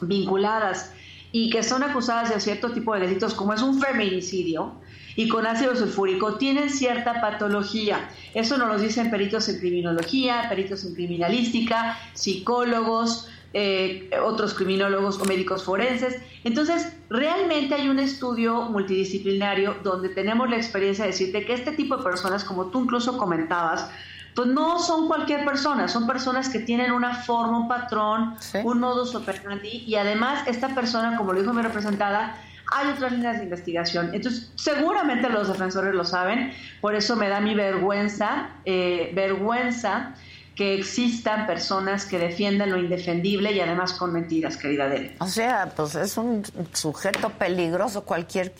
vinculadas 0.00 0.92
y 1.32 1.50
que 1.50 1.62
son 1.62 1.82
acusadas 1.82 2.32
de 2.32 2.40
cierto 2.40 2.70
tipo 2.72 2.94
de 2.94 3.00
delitos, 3.00 3.34
como 3.34 3.52
es 3.52 3.62
un 3.62 3.80
feminicidio, 3.80 4.72
y 5.14 5.28
con 5.28 5.46
ácido 5.46 5.74
sulfúrico 5.74 6.34
tienen 6.34 6.70
cierta 6.70 7.20
patología. 7.20 8.08
Eso 8.34 8.56
nos 8.56 8.68
lo 8.68 8.78
dicen 8.78 9.10
peritos 9.10 9.48
en 9.48 9.58
criminología, 9.58 10.46
peritos 10.48 10.84
en 10.84 10.94
criminalística, 10.94 11.98
psicólogos, 12.14 13.28
eh, 13.52 14.10
otros 14.24 14.54
criminólogos 14.54 15.18
o 15.18 15.24
médicos 15.24 15.64
forenses. 15.64 16.22
Entonces, 16.44 16.92
realmente 17.10 17.74
hay 17.74 17.88
un 17.88 17.98
estudio 17.98 18.62
multidisciplinario 18.66 19.74
donde 19.82 20.10
tenemos 20.10 20.48
la 20.50 20.56
experiencia 20.56 21.04
de 21.04 21.10
decirte 21.10 21.44
que 21.44 21.54
este 21.54 21.72
tipo 21.72 21.96
de 21.96 22.04
personas, 22.04 22.44
como 22.44 22.66
tú 22.66 22.84
incluso 22.84 23.18
comentabas, 23.18 23.90
pues 24.38 24.50
no 24.50 24.78
son 24.78 25.08
cualquier 25.08 25.44
persona, 25.44 25.88
son 25.88 26.06
personas 26.06 26.48
que 26.48 26.60
tienen 26.60 26.92
una 26.92 27.12
forma, 27.24 27.58
un 27.58 27.66
patrón, 27.66 28.36
un 28.62 28.78
modus 28.78 29.12
operandi 29.16 29.82
y 29.84 29.96
además 29.96 30.46
esta 30.46 30.68
persona, 30.76 31.16
como 31.16 31.32
lo 31.32 31.40
dijo 31.40 31.52
mi 31.52 31.60
representada, 31.60 32.36
hay 32.70 32.86
otras 32.86 33.10
líneas 33.10 33.38
de 33.38 33.42
investigación. 33.42 34.10
Entonces, 34.14 34.52
seguramente 34.54 35.28
los 35.28 35.48
defensores 35.48 35.92
lo 35.92 36.04
saben, 36.04 36.52
por 36.80 36.94
eso 36.94 37.16
me 37.16 37.28
da 37.28 37.40
mi 37.40 37.56
vergüenza, 37.56 38.50
eh, 38.64 39.10
vergüenza 39.12 40.14
que 40.54 40.74
existan 40.74 41.48
personas 41.48 42.04
que 42.04 42.20
defiendan 42.20 42.70
lo 42.70 42.78
indefendible 42.78 43.50
y 43.50 43.58
además 43.58 43.92
con 43.94 44.12
mentiras, 44.12 44.56
querida 44.56 44.84
Adele. 44.84 45.16
O 45.18 45.26
sea, 45.26 45.72
pues 45.74 45.96
es 45.96 46.16
un 46.16 46.44
sujeto 46.72 47.30
peligroso 47.30 48.04
cualquier 48.04 48.52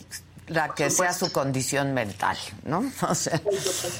la 0.49 0.75
que 0.75 0.91
sea 0.91 1.13
su 1.13 1.33
condición 1.33 1.95
mental, 1.95 2.37
¿no? 2.65 2.85
O 3.09 3.15
sea, 3.15 3.41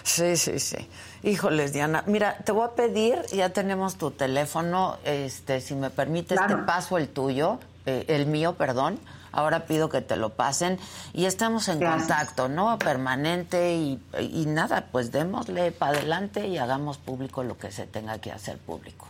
sí, 0.03 0.37
sí, 0.37 0.59
sí. 0.59 0.89
Híjoles, 1.23 1.73
Diana, 1.73 2.05
mira, 2.07 2.39
te 2.39 2.53
voy 2.53 2.67
a 2.67 2.73
pedir, 2.73 3.21
ya 3.33 3.51
tenemos 3.51 3.97
tu 3.97 4.11
teléfono, 4.11 4.99
este, 5.05 5.61
si 5.61 5.75
me 5.75 5.91
permites, 5.91 6.39
te 6.47 6.57
paso 6.59 6.99
el 6.99 7.09
tuyo, 7.09 7.59
eh, 7.87 8.05
el 8.09 8.27
mío, 8.27 8.55
perdón 8.55 9.01
Ahora 9.33 9.67
pido 9.67 9.89
que 9.89 10.01
te 10.01 10.17
lo 10.17 10.31
pasen 10.31 10.79
y 11.13 11.27
estamos 11.27 11.69
en 11.69 11.85
contacto, 11.85 12.49
¿no? 12.49 12.79
Permanente 12.79 13.75
y, 13.75 14.01
nada, 14.47 14.87
pues 14.91 15.13
démosle 15.13 15.73
para 15.73 15.99
adelante 15.99 16.47
y 16.47 16.59
hagamos 16.59 16.99
público 16.99 17.45
lo 17.45 17.59
que 17.59 17.71
se 17.71 17.87
tenga 17.87 18.19
que 18.19 18.33
hacer 18.33 18.59
público. 18.59 19.07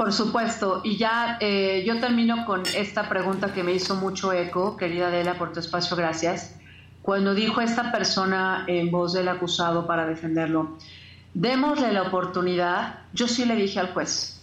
Por 0.00 0.14
supuesto, 0.14 0.80
y 0.82 0.96
ya 0.96 1.36
eh, 1.40 1.84
yo 1.86 2.00
termino 2.00 2.46
con 2.46 2.62
esta 2.74 3.06
pregunta 3.06 3.52
que 3.52 3.62
me 3.62 3.72
hizo 3.72 3.96
mucho 3.96 4.32
eco, 4.32 4.74
querida 4.78 5.08
Adela, 5.08 5.34
por 5.34 5.52
tu 5.52 5.60
espacio, 5.60 5.94
gracias. 5.94 6.54
Cuando 7.02 7.34
dijo 7.34 7.60
esta 7.60 7.92
persona 7.92 8.64
en 8.66 8.90
voz 8.90 9.12
del 9.12 9.28
acusado 9.28 9.86
para 9.86 10.06
defenderlo, 10.06 10.78
démosle 11.34 11.92
la 11.92 12.00
oportunidad, 12.00 13.00
yo 13.12 13.28
sí 13.28 13.44
le 13.44 13.56
dije 13.56 13.78
al 13.78 13.92
juez, 13.92 14.40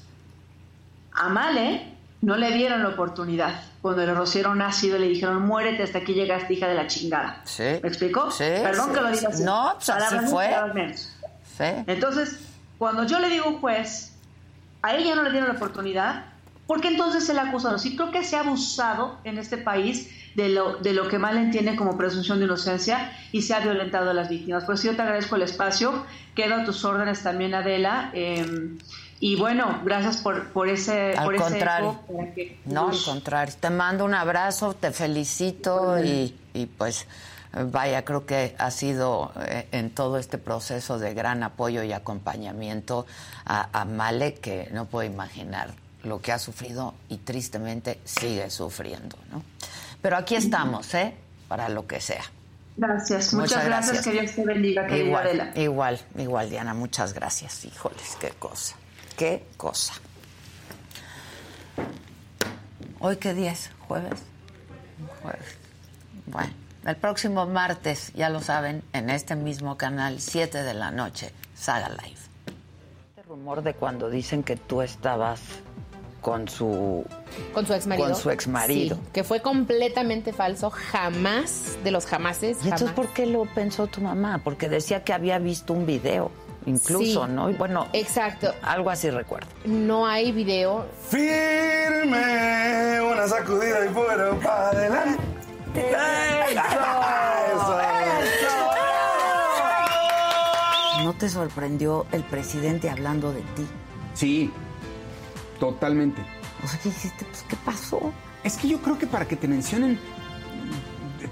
amale, 1.12 1.92
no 2.22 2.38
le 2.38 2.52
dieron 2.52 2.84
la 2.84 2.90
oportunidad 2.90 3.60
cuando 3.82 4.06
le 4.06 4.14
rociaron 4.14 4.62
ácido 4.62 5.00
le 5.00 5.08
dijeron, 5.08 5.42
muérete, 5.42 5.82
hasta 5.82 5.98
aquí 5.98 6.14
llegaste, 6.14 6.54
hija 6.54 6.68
de 6.68 6.76
la 6.76 6.86
chingada. 6.86 7.42
Sí. 7.46 7.64
¿Me 7.64 7.90
explico? 7.90 8.30
Sí. 8.30 8.44
Perdón 8.44 8.94
que 8.94 9.02
lo 9.02 9.10
diga 9.10 9.30
así. 9.30 9.44
No, 9.44 9.74
pues 9.74 9.90
así 9.90 10.18
fue. 10.28 10.56
Sí. 10.94 11.64
Entonces, 11.88 12.42
cuando 12.78 13.06
yo 13.06 13.18
le 13.18 13.30
digo 13.32 13.46
a 13.46 13.50
un 13.50 13.60
juez, 13.60 14.14
a 14.88 14.96
ella 14.96 15.16
no 15.16 15.24
le 15.24 15.32
dieron 15.32 15.50
la 15.50 15.56
oportunidad, 15.56 16.26
¿por 16.66 16.80
qué 16.80 16.88
entonces 16.88 17.26
se 17.26 17.34
le 17.34 17.42
ha 17.42 17.50
acusado? 17.50 17.78
Sí, 17.78 17.96
creo 17.96 18.10
que 18.12 18.24
se 18.24 18.38
ha 18.38 18.40
abusado 18.40 19.18
en 19.26 19.38
este 19.38 19.58
país 19.58 20.10
de 20.36 20.50
lo, 20.50 20.78
de 20.78 20.94
lo 20.94 21.10
que 21.10 21.20
mal 21.20 21.36
entiende 21.36 21.76
como 21.76 21.98
presunción 21.98 22.40
de 22.40 22.46
inocencia 22.46 23.12
y 23.34 23.42
se 23.42 23.54
ha 23.54 23.60
violentado 23.60 24.12
a 24.12 24.14
las 24.14 24.30
víctimas. 24.30 24.64
Pues 24.64 24.84
yo 24.84 24.96
te 24.96 25.02
agradezco 25.02 25.36
el 25.36 25.42
espacio, 25.42 26.06
quedo 26.36 26.56
a 26.56 26.64
tus 26.64 26.86
órdenes 26.86 27.22
también, 27.22 27.54
Adela. 27.54 28.12
Eh, 28.14 28.78
y 29.20 29.36
bueno, 29.36 29.82
gracias 29.84 30.18
por, 30.18 30.50
por 30.50 30.70
ese... 30.70 31.16
Al 31.18 31.26
por 31.26 31.36
contrario. 31.38 32.00
no, 32.66 32.90
al 32.90 33.04
contrario. 33.04 33.56
Te 33.60 33.70
mando 33.70 34.06
un 34.06 34.14
abrazo, 34.14 34.74
te 34.74 34.92
felicito 34.92 36.02
y, 36.02 36.36
y, 36.54 36.68
pues 36.68 37.08
vaya, 37.54 38.04
creo 38.06 38.26
que 38.26 38.56
ha 38.58 38.72
sido 38.72 39.32
eh, 39.48 39.68
en 39.72 39.90
todo 39.90 40.18
este 40.18 40.38
proceso 40.38 41.00
de 41.00 41.14
gran 41.14 41.44
apoyo 41.44 41.84
y 41.84 41.94
acompañamiento 41.94 43.06
a, 43.46 43.70
a 43.80 43.86
Male, 43.86 44.36
que 44.36 44.70
no 44.72 44.86
puedo 44.86 45.08
imaginar 45.10 45.74
lo 46.04 46.22
que 46.22 46.32
ha 46.32 46.40
sufrido 46.40 46.94
y 47.10 47.18
tristemente 47.18 48.00
sigue 48.06 48.50
sufriendo, 48.50 49.18
¿no? 49.32 49.44
Pero 50.02 50.18
aquí 50.18 50.36
estamos, 50.36 50.94
¿eh? 50.94 51.14
Para 51.48 51.70
lo 51.70 51.88
que 51.88 52.00
sea. 52.00 52.24
Gracias, 52.78 53.34
muchas, 53.34 53.66
gracias. 53.66 54.04
que 54.04 54.12
Dios 54.12 54.32
te 54.36 54.46
bendiga, 54.46 54.86
querida 54.86 55.06
Igual, 55.06 55.26
Adela. 55.26 55.52
igual, 55.56 56.00
igual, 56.18 56.50
Diana, 56.50 56.74
muchas 56.76 57.14
gracias. 57.14 57.66
Híjoles, 57.66 58.16
qué 58.20 58.30
cosa, 58.30 58.76
qué 59.18 59.44
cosa. 59.58 59.94
¿Hoy 63.00 63.18
qué 63.18 63.34
día 63.34 63.52
es? 63.52 63.72
¿Jueves? 63.88 64.22
Jueves. 65.22 65.58
Bueno, 66.28 66.54
el 66.88 66.96
próximo 66.96 67.46
martes, 67.46 68.12
ya 68.16 68.30
lo 68.30 68.42
saben, 68.42 68.82
en 68.94 69.10
este 69.10 69.36
mismo 69.36 69.78
canal, 69.78 70.20
7 70.22 70.64
de 70.64 70.74
la 70.74 70.90
noche, 70.92 71.32
Saga 71.56 71.90
Live. 71.90 72.18
Este 73.10 73.22
rumor 73.28 73.62
de 73.62 73.74
cuando 73.74 74.10
dicen 74.10 74.42
que 74.44 74.56
tú 74.56 74.82
estabas 74.82 75.42
con 76.22 76.48
su 76.48 77.06
Con 77.54 77.66
su 77.68 77.74
ex 77.74 77.88
marido. 77.88 78.08
Con 78.08 78.16
su 78.16 78.30
exmarido. 78.32 78.96
Sí, 78.96 79.02
que 79.14 79.24
fue 79.24 79.42
completamente 79.42 80.32
falso. 80.34 80.70
Jamás, 80.72 81.78
de 81.84 81.92
los 81.92 82.06
jamases. 82.06 82.58
¿Y 82.64 82.70
entonces 82.70 82.90
jamás. 82.90 83.06
por 83.06 83.14
qué 83.14 83.26
lo 83.26 83.44
pensó 83.46 83.88
tu 83.88 84.02
mamá? 84.02 84.40
Porque 84.44 84.68
decía 84.70 85.04
que 85.04 85.14
había 85.14 85.40
visto 85.40 85.74
un 85.74 85.86
video, 85.86 86.32
incluso, 86.66 87.26
Sí. 87.26 87.32
¿no? 87.34 87.50
Y 87.50 87.54
bueno, 87.54 87.88
Exacto. 87.94 88.54
algo 88.62 88.90
así 88.90 89.10
recuerdo. 89.10 89.48
No 89.66 90.08
hay 90.08 90.32
video. 90.32 90.86
Firme, 91.10 93.02
una 93.02 93.28
sacudida 93.28 93.86
y 93.86 93.90
fueron 93.90 94.40
para 94.40 94.70
adelante. 94.70 95.24
¿No 101.04 101.14
te 101.28 101.34
sorprendió 101.34 102.06
el 102.14 102.24
presidente 102.24 102.90
hablando 102.90 103.34
de 103.34 103.42
ti? 103.42 103.68
Sí, 104.14 104.50
totalmente. 105.60 106.22
O 106.64 106.68
sea, 106.68 106.80
¿qué 106.80 106.88
dijiste? 106.88 107.26
Pues, 107.26 107.44
¿qué 107.50 107.58
pasó? 107.66 108.14
Es 108.46 108.56
que 108.56 108.70
yo 108.70 108.82
creo 108.82 108.98
que 108.98 109.08
para 109.08 109.28
que 109.28 109.36
te 109.36 109.46
mencionen 109.46 110.00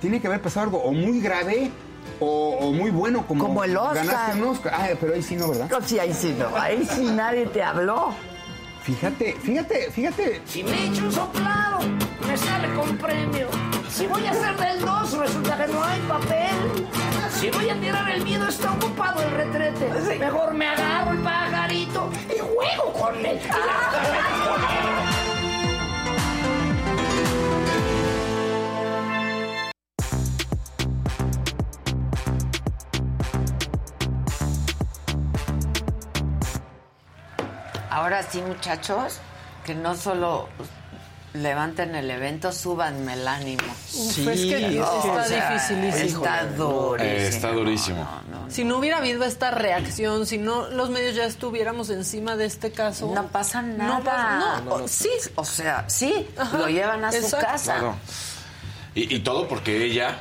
tiene 0.02 0.20
que 0.20 0.28
haber 0.28 0.42
pasado 0.42 0.66
algo 0.66 0.80
o 0.80 0.92
muy 0.92 1.22
grave 1.22 1.72
o, 2.20 2.58
o 2.60 2.72
muy 2.74 2.92
bueno 2.92 3.26
como, 3.26 3.46
Como 3.46 3.64
el 3.64 3.78
Oscar. 3.78 4.06
Ganaste 4.06 4.42
un 4.42 4.48
Oscar. 4.50 4.74
Ah, 4.76 4.88
pero 5.00 5.14
ahí 5.14 5.24
sí 5.24 5.38
no, 5.38 5.48
¿verdad? 5.48 5.70
Sí, 5.86 5.98
ahí 5.98 6.14
sí 6.14 6.36
no. 6.38 6.54
Ahí 6.58 6.86
sí 6.86 7.06
nadie 7.06 7.46
te 7.46 7.64
habló. 7.64 8.14
Fíjate, 8.86 9.36
fíjate, 9.42 9.92
fíjate. 9.92 10.42
Si 10.46 10.64
me 10.64 10.86
echo 10.86 11.06
un 11.06 11.12
soplado, 11.12 11.80
me 12.28 12.38
sale 12.38 12.72
con 12.76 12.96
premio. 12.98 13.48
Si 13.90 14.06
voy 14.06 14.24
a 14.28 14.30
hacer 14.30 14.56
del 14.58 14.80
2, 14.80 15.18
resulta 15.18 15.58
que 15.58 15.74
no 15.74 15.84
hay 15.84 16.00
papel. 16.02 16.88
Si 17.32 17.50
voy 17.50 17.68
a 17.68 17.80
tirar 17.80 18.12
el 18.12 18.24
miedo, 18.24 18.48
está 18.48 18.74
ocupado 18.74 19.24
el 19.24 19.32
retrete. 19.32 20.20
Mejor 20.20 20.54
me 20.54 20.68
agarro 20.68 21.14
el 21.14 21.18
pajarito 21.18 22.12
y 22.30 22.38
juego 22.38 22.94
con 22.94 23.26
él. 23.26 23.40
Ahora 37.96 38.24
sí, 38.24 38.42
muchachos, 38.42 39.20
que 39.66 39.74
no 39.74 39.96
solo 39.96 40.50
levanten 41.34 41.96
el 41.96 42.10
evento, 42.12 42.52
súbanme 42.52 43.14
el 43.14 43.28
ánimo. 43.28 43.64
Sí, 43.88 44.28
es 44.30 44.40
que 44.46 44.82
O 44.82 45.00
está 45.06 45.24
sea, 45.26 45.52
dificilísimo. 45.54 46.24
Está 46.26 46.46
durísimo. 46.46 46.98
Eh, 47.00 47.28
está 47.28 47.52
durísimo. 47.52 48.08
No, 48.32 48.40
no, 48.46 48.52
Si 48.52 48.64
no 48.66 48.78
hubiera 48.78 48.98
habido 48.98 49.24
esta 49.24 49.52
reacción, 49.52 50.26
si 50.26 50.38
no 50.38 50.68
los 50.70 50.90
medios 50.90 51.16
ya 51.16 51.26
estuviéramos 51.26 51.90
encima 51.90 52.36
de 52.36 52.46
este 52.46 52.72
caso. 52.72 53.12
no 53.16 53.28
pasa 53.28 53.62
nada. 53.62 53.98
No 53.98 54.04
pasa- 54.04 54.62
no, 54.66 54.74
o- 54.76 54.88
sí. 54.88 55.10
O 55.36 55.46
sea, 55.46 55.86
sí, 55.90 56.28
Ajá, 56.38 56.58
lo 56.58 56.68
llevan 56.68 57.04
a 57.06 57.12
su 57.14 57.32
casa. 57.32 57.74
Claro. 57.76 57.96
Y, 58.94 59.14
y 59.16 59.20
todo 59.20 59.48
porque 59.48 59.84
ella 59.86 60.20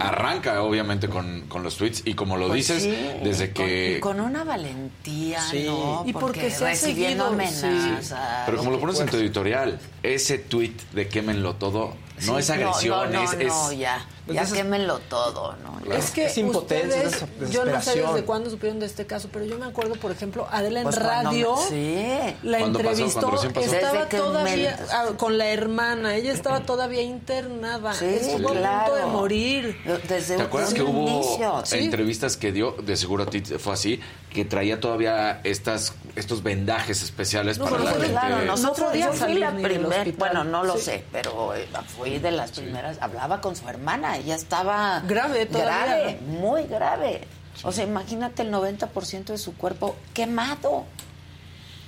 arranca, 0.00 0.62
obviamente, 0.62 1.08
con, 1.08 1.42
con 1.48 1.62
los 1.62 1.76
tweets. 1.76 2.02
Y 2.04 2.14
como 2.14 2.36
lo 2.36 2.48
Pues 2.48 2.68
dices, 2.68 2.82
sí, 2.82 3.10
desde 3.22 3.52
con- 3.52 3.66
que. 3.66 3.98
con 4.00 4.20
una 4.20 4.44
valentía, 4.44 5.40
Sí. 5.42 5.64
¿no? 5.66 6.02
Y 6.06 6.12
porque 6.12 6.50
se 6.50 6.66
ha 6.68 6.74
seguido, 6.74 7.26
amenazas. 7.26 8.14
Pero 8.46 8.58
como 8.58 8.70
lo 8.70 8.80
pones 8.80 8.98
en 9.00 9.08
tu 9.08 9.16
editorial, 9.16 9.78
ese 10.02 10.38
tweet 10.38 10.74
de 10.92 11.08
quémenlo 11.08 11.54
todo, 11.56 11.94
no 12.26 12.38
es 12.38 12.50
agresión, 12.50 13.12
no, 13.12 13.22
no, 13.24 13.32
es, 13.32 13.38
no, 13.46 13.70
es- 13.70 13.78
ya. 13.78 14.04
Pues 14.34 14.50
ya 14.50 14.56
quémenlo 14.56 14.98
todo, 15.08 15.54
¿no? 15.62 15.80
Ya. 15.86 15.96
Es 15.96 16.10
que 16.10 16.26
Es 16.26 16.38
impotencia, 16.38 16.88
ustedes, 17.02 17.22
es 17.22 17.40
des- 17.40 17.50
yo 17.50 17.64
no 17.64 17.80
sé 17.82 18.00
desde 18.00 18.24
cuándo 18.24 18.50
supieron 18.50 18.78
de 18.80 18.86
este 18.86 19.06
caso, 19.06 19.28
pero 19.32 19.44
yo 19.44 19.58
me 19.58 19.66
acuerdo, 19.66 19.94
por 19.96 20.10
ejemplo, 20.12 20.46
Adela 20.50 20.80
en 20.80 20.84
Pues 20.84 20.96
radio 20.98 21.56
sí. 21.68 21.96
la 22.42 22.60
entrevistó, 22.60 23.32
estaba 23.60 24.06
todavía 24.08 24.76
me- 24.78 24.92
ah, 24.92 25.06
con 25.16 25.38
la 25.38 25.48
hermana, 25.48 26.14
ella 26.16 26.32
estaba 26.32 26.60
todavía 26.60 27.02
internada, 27.02 27.94
Sí, 27.94 28.04
estuvo 28.04 28.50
a 28.50 28.52
claro. 28.52 28.84
punto 28.92 29.06
de 29.06 29.12
morir. 29.12 29.76
Desde 30.08 30.36
¿Te 30.36 30.42
acuerdas 30.42 30.74
que 30.74 30.82
hubo 30.82 31.08
inicio. 31.08 31.62
Entrevistas 31.72 32.36
que 32.36 32.52
dio, 32.52 32.72
de 32.72 32.96
seguro 32.96 33.24
a 33.24 33.26
ti 33.26 33.40
fue 33.40 33.72
así, 33.72 34.00
que 34.32 34.44
traía 34.44 34.78
todavía 34.78 35.40
estas, 35.42 35.94
estos 36.14 36.42
vendajes 36.44 37.02
especiales 37.02 37.58
No, 37.58 37.64
para 37.64 37.78
pero 37.78 37.84
la 37.86 37.92
gente? 37.92 38.10
Claro, 38.10 38.44
nosotros 38.44 38.92
yo 38.94 39.12
fui 39.12 39.34
la 39.34 39.50
primera, 39.52 40.04
bueno, 40.18 40.44
no 40.44 40.62
lo 40.62 40.76
Sí. 40.76 40.82
sé, 40.84 41.04
pero 41.10 41.54
eh, 41.54 41.66
fui 41.96 42.18
de 42.18 42.30
las 42.30 42.52
primeras, 42.52 42.98
hablaba 43.00 43.40
con 43.40 43.56
su 43.56 43.68
hermana, 43.68 44.18
ella 44.20 44.34
estaba 44.36 45.00
Grave 45.06 45.46
todavía. 45.46 45.86
grave, 45.86 46.20
muy 46.26 46.64
grave. 46.64 47.20
O 47.62 47.72
sea, 47.72 47.84
imagínate 47.84 48.42
el 48.42 48.52
90% 48.52 49.24
de 49.24 49.38
su 49.38 49.54
cuerpo 49.56 49.96
quemado. 50.14 50.84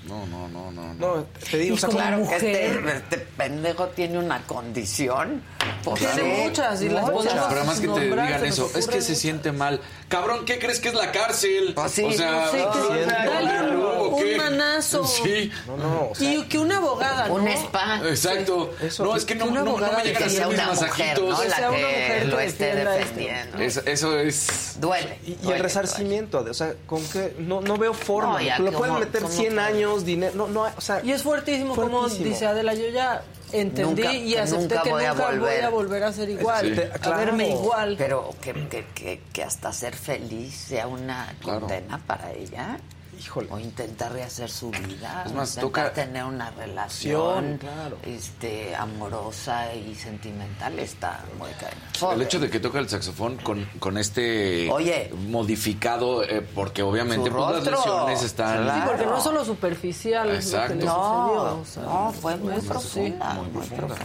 No, 0.07 0.27
no, 0.27 0.49
no, 0.49 0.71
no. 0.73 0.95
no. 0.95 1.17
No, 1.17 1.27
te 1.51 1.59
digo, 1.59 1.77
o 1.77 1.79
sea, 1.79 1.89
claro 1.89 2.19
como- 2.19 2.31
que 2.31 2.37
este, 2.37 2.97
este 2.97 3.19
pendejo 3.19 3.87
tiene 3.89 4.19
una 4.19 4.43
condición. 4.47 5.43
Pues 5.85 6.01
Tiene 6.01 6.15
sí, 6.37 6.43
muchas, 6.43 6.83
y 6.83 6.89
las 6.89 7.11
muchas. 7.11 7.33
Pero 7.35 7.61
además 7.61 7.81
que 7.81 7.89
te 7.89 8.01
digan 8.01 8.45
eso, 8.45 8.71
es 8.75 8.87
que 8.89 9.01
se 9.01 9.15
siente 9.15 9.53
mal. 9.53 9.81
Cabrón, 10.09 10.45
¿qué 10.45 10.59
crees 10.59 10.81
que 10.81 10.89
es 10.89 10.95
la 10.95 11.11
cárcel? 11.13 11.73
Pues 11.75 11.93
sí, 11.93 12.05
o 12.05 12.13
sea, 12.13 12.49
sí, 12.51 12.59
que- 12.59 13.07
Dale 13.07 13.71
un, 13.77 14.15
un 14.15 14.37
manazo. 14.37 15.05
Sí. 15.07 15.51
No, 15.67 15.77
no, 15.77 16.09
o 16.11 16.15
sea, 16.15 16.33
Y 16.33 16.43
que 16.45 16.59
una 16.59 16.77
abogada, 16.79 17.29
¿no? 17.29 17.35
Un 17.35 17.49
spa. 17.49 18.01
Exacto. 18.05 18.75
Eso- 18.83 19.05
no, 19.05 19.17
es 19.17 19.25
que 19.25 19.35
no, 19.35 19.47
no, 19.47 19.65
no 19.65 19.77
me 19.77 19.81
llegan 19.81 19.97
a 19.97 20.03
que 20.03 20.19
ser 20.19 20.31
sea 20.31 20.49
mis 20.49 20.57
masajitos. 20.59 21.31
¿no? 21.31 21.41
Que 21.41 21.49
La 21.49 21.57
sea 21.57 21.69
una 21.71 21.79
que 21.79 21.85
mujer 21.85 22.27
lo 22.27 22.37
que 22.37 22.45
esté 22.45 22.71
esto. 22.79 22.91
defendiendo. 22.91 23.59
Es- 23.59 23.77
eso 23.87 24.19
es... 24.19 24.77
Duele. 24.81 25.19
Y, 25.25 25.51
el 25.51 25.59
resarcimiento, 25.61 26.45
o 26.49 26.55
sea, 26.55 26.75
con 26.87 27.03
que 27.09 27.35
no, 27.39 27.61
no 27.61 27.77
veo 27.77 27.95
forma. 27.95 28.41
No, 28.41 28.65
le 28.65 28.73
pueden 28.73 28.73
¿cómo- 28.95 28.99
meter 28.99 29.23
cómo 29.23 29.33
100 29.35 29.49
que? 29.55 29.61
Dinero, 29.99 30.32
no, 30.34 30.47
no, 30.49 30.62
o 30.76 30.80
sea, 30.80 31.01
Y 31.05 31.12
es 31.12 31.22
fuertísimo, 31.22 31.74
como 31.76 32.09
dice 32.09 32.47
Adela, 32.47 32.74
yo 32.74 32.88
ya 32.88 33.22
entendí 33.53 34.03
Nunca- 34.03 34.14
y 34.14 34.34
acepté 34.36 34.62
nunca 34.76 34.82
que 34.82 34.90
voy 34.90 35.05
a 35.05 35.11
nunca 35.12 35.26
voy 35.28 35.36
volver. 35.38 35.64
a 35.64 35.68
volver 35.68 36.05
a 36.05 36.12
ser 36.12 36.30
igual, 36.30 36.74
Sí. 36.74 36.80
a 36.80 36.99
Claro. 36.99 37.18
verme 37.18 37.49
igual. 37.51 37.95
Pero 37.99 38.30
que, 38.40 38.53
que, 38.68 38.86
que, 38.95 39.20
que 39.32 39.43
hasta 39.45 39.72
ser 39.72 39.95
feliz 39.95 40.55
sea 40.55 40.86
una 40.86 41.34
Claro. 41.40 41.61
condena 41.61 41.99
para 42.07 42.32
ella. 42.32 42.78
Híjole. 43.25 43.49
O 43.51 43.59
intentar 43.59 44.12
rehacer 44.12 44.51
su 44.51 44.70
vida. 44.70 45.23
Es 45.27 45.33
más, 45.33 45.57
intentar 45.57 45.61
toca- 45.61 45.93
tener 45.93 46.25
una 46.25 46.51
relación 46.51 47.59
claro. 47.59 47.97
este, 48.05 48.75
amorosa 48.77 49.75
y 49.75 49.95
sentimental 49.95 50.79
está 50.79 51.25
muy 51.39 51.51
cañón. 51.53 52.14
El 52.14 52.23
hecho 52.23 52.39
de 52.41 52.51
que 52.51 52.61
toca 52.61 52.79
el 52.79 52.89
saxofón 52.89 53.37
con, 53.39 53.64
con 53.79 53.97
este 53.99 54.70
Oye. 54.70 55.12
modificado, 55.29 56.23
eh, 56.25 56.41
porque 56.55 56.83
obviamente 56.83 57.31
pues, 57.31 57.51
las 57.51 57.64
lesiones 57.64 58.23
están... 58.23 58.62
Claro. 58.64 58.81
Sí, 58.81 58.87
porque 58.89 59.07
no 59.07 59.16
es 59.18 59.23
solo 59.25 59.45
superficial 59.45 60.31
es 60.31 60.53
lo 60.53 60.59
que 60.59 60.64
Exacto. 60.64 60.85
No, 60.85 61.29
sucedió. 61.29 61.61
o 61.61 61.64
sea, 61.64 61.83
no, 61.83 62.12
fue 62.12 62.37
muy 62.37 62.61
sí. 62.61 62.66
profunda, 62.68 63.35
muy, 63.35 63.47
profunda. 63.66 63.97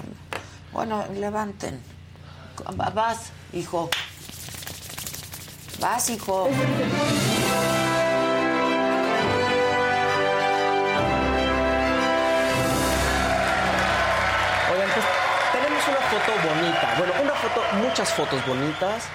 Bueno, 0.72 1.04
levanten. 1.16 1.80
Va- 2.80 2.90
Vas, 2.90 3.32
hijo. 3.54 3.90
Vas, 5.80 6.10
hijo. 6.10 6.50
Bonita. 16.82 16.96
Bueno, 16.98 17.14
una 17.24 17.34
foto, 17.34 17.62
muchas 17.88 18.14
fotos 18.14 18.46
bonitas. 18.48 19.06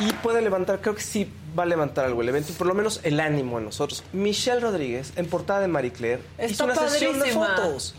Y 0.00 0.12
puede 0.14 0.42
levantar, 0.42 0.80
creo 0.80 0.96
que 0.96 1.02
sí 1.02 1.32
va 1.56 1.62
a 1.62 1.66
levantar 1.66 2.04
algo 2.04 2.20
el 2.20 2.28
evento, 2.28 2.50
y 2.50 2.54
por 2.56 2.66
lo 2.66 2.74
menos 2.74 2.98
el 3.04 3.20
ánimo 3.20 3.58
en 3.58 3.66
nosotros. 3.66 4.02
Michelle 4.12 4.58
Rodríguez, 4.58 5.12
en 5.14 5.26
portada 5.28 5.60
de 5.60 5.68
Marie 5.68 5.92
Claire, 5.92 6.20
Está 6.36 6.52
hizo 6.52 6.64
una 6.64 6.74
sesión 6.74 7.20
de 7.20 7.30
fotos. 7.30 7.94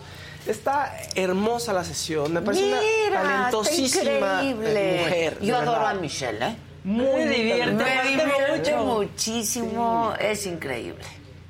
Está 0.45 0.93
hermosa 1.16 1.72
la 1.72 1.86
sesión, 1.86 2.34
me 2.34 2.41
parece 2.41 2.66
Mira, 2.66 3.22
una 3.22 3.30
talentosísima 3.34 4.43
increíble. 4.43 4.97
mujer. 4.99 5.38
Yo 5.41 5.56
adoro 5.56 5.72
verdad. 5.72 5.89
a 5.91 5.93
Michelle, 5.93 6.45
¿eh? 6.45 6.56
Muy, 6.84 7.06
Me 7.06 7.28
divierte, 7.30 7.72
Me 7.84 8.03
divierte 8.10 8.76
mucho. 8.76 8.86
muchísimo, 8.86 10.14
es 10.20 10.45
increíble. 10.45 11.03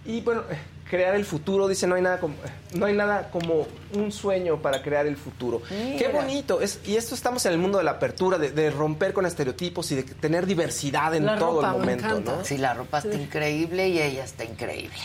Y 0.06 0.22
bueno, 0.22 0.44
crear 0.90 1.16
el 1.16 1.26
futuro. 1.26 1.68
Dice, 1.68 1.88
no 1.88 1.96
hay 1.96 2.02
nada 2.02 2.20
como, 2.20 2.36
no 2.74 2.86
hay 2.86 2.94
nada 2.96 3.30
como 3.32 3.68
un 3.94 4.12
sueño 4.12 4.62
para 4.62 4.82
crear 4.82 5.06
el 5.08 5.18
futuro. 5.18 5.62
Mira. 5.70 5.98
Qué 5.98 6.08
bonito. 6.10 6.62
Es, 6.62 6.80
y 6.86 6.96
esto 6.96 7.16
estamos 7.16 7.46
en 7.46 7.54
el 7.54 7.58
mundo 7.58 7.78
de 7.78 7.84
la 7.84 7.92
apertura, 7.92 8.38
de, 8.38 8.52
de 8.52 8.70
romper 8.72 9.14
con 9.14 9.26
estereotipos 9.26 9.92
y 9.92 9.96
de 9.96 10.04
tener 10.04 10.46
diversidad 10.46 11.14
en 11.16 11.26
La 11.26 11.38
todo 11.38 11.62
ropa, 11.62 11.72
el 11.72 11.86
me 11.86 11.96
momento. 11.98 12.38
¿no? 12.38 12.46
Sí, 12.46 12.58
la 12.58 12.74
ropa 12.74 13.00
está 13.00 13.16
increíble 13.16 13.90
y 13.90 14.02
ella 14.02 14.24
está 14.24 14.44
increíble. 14.44 14.96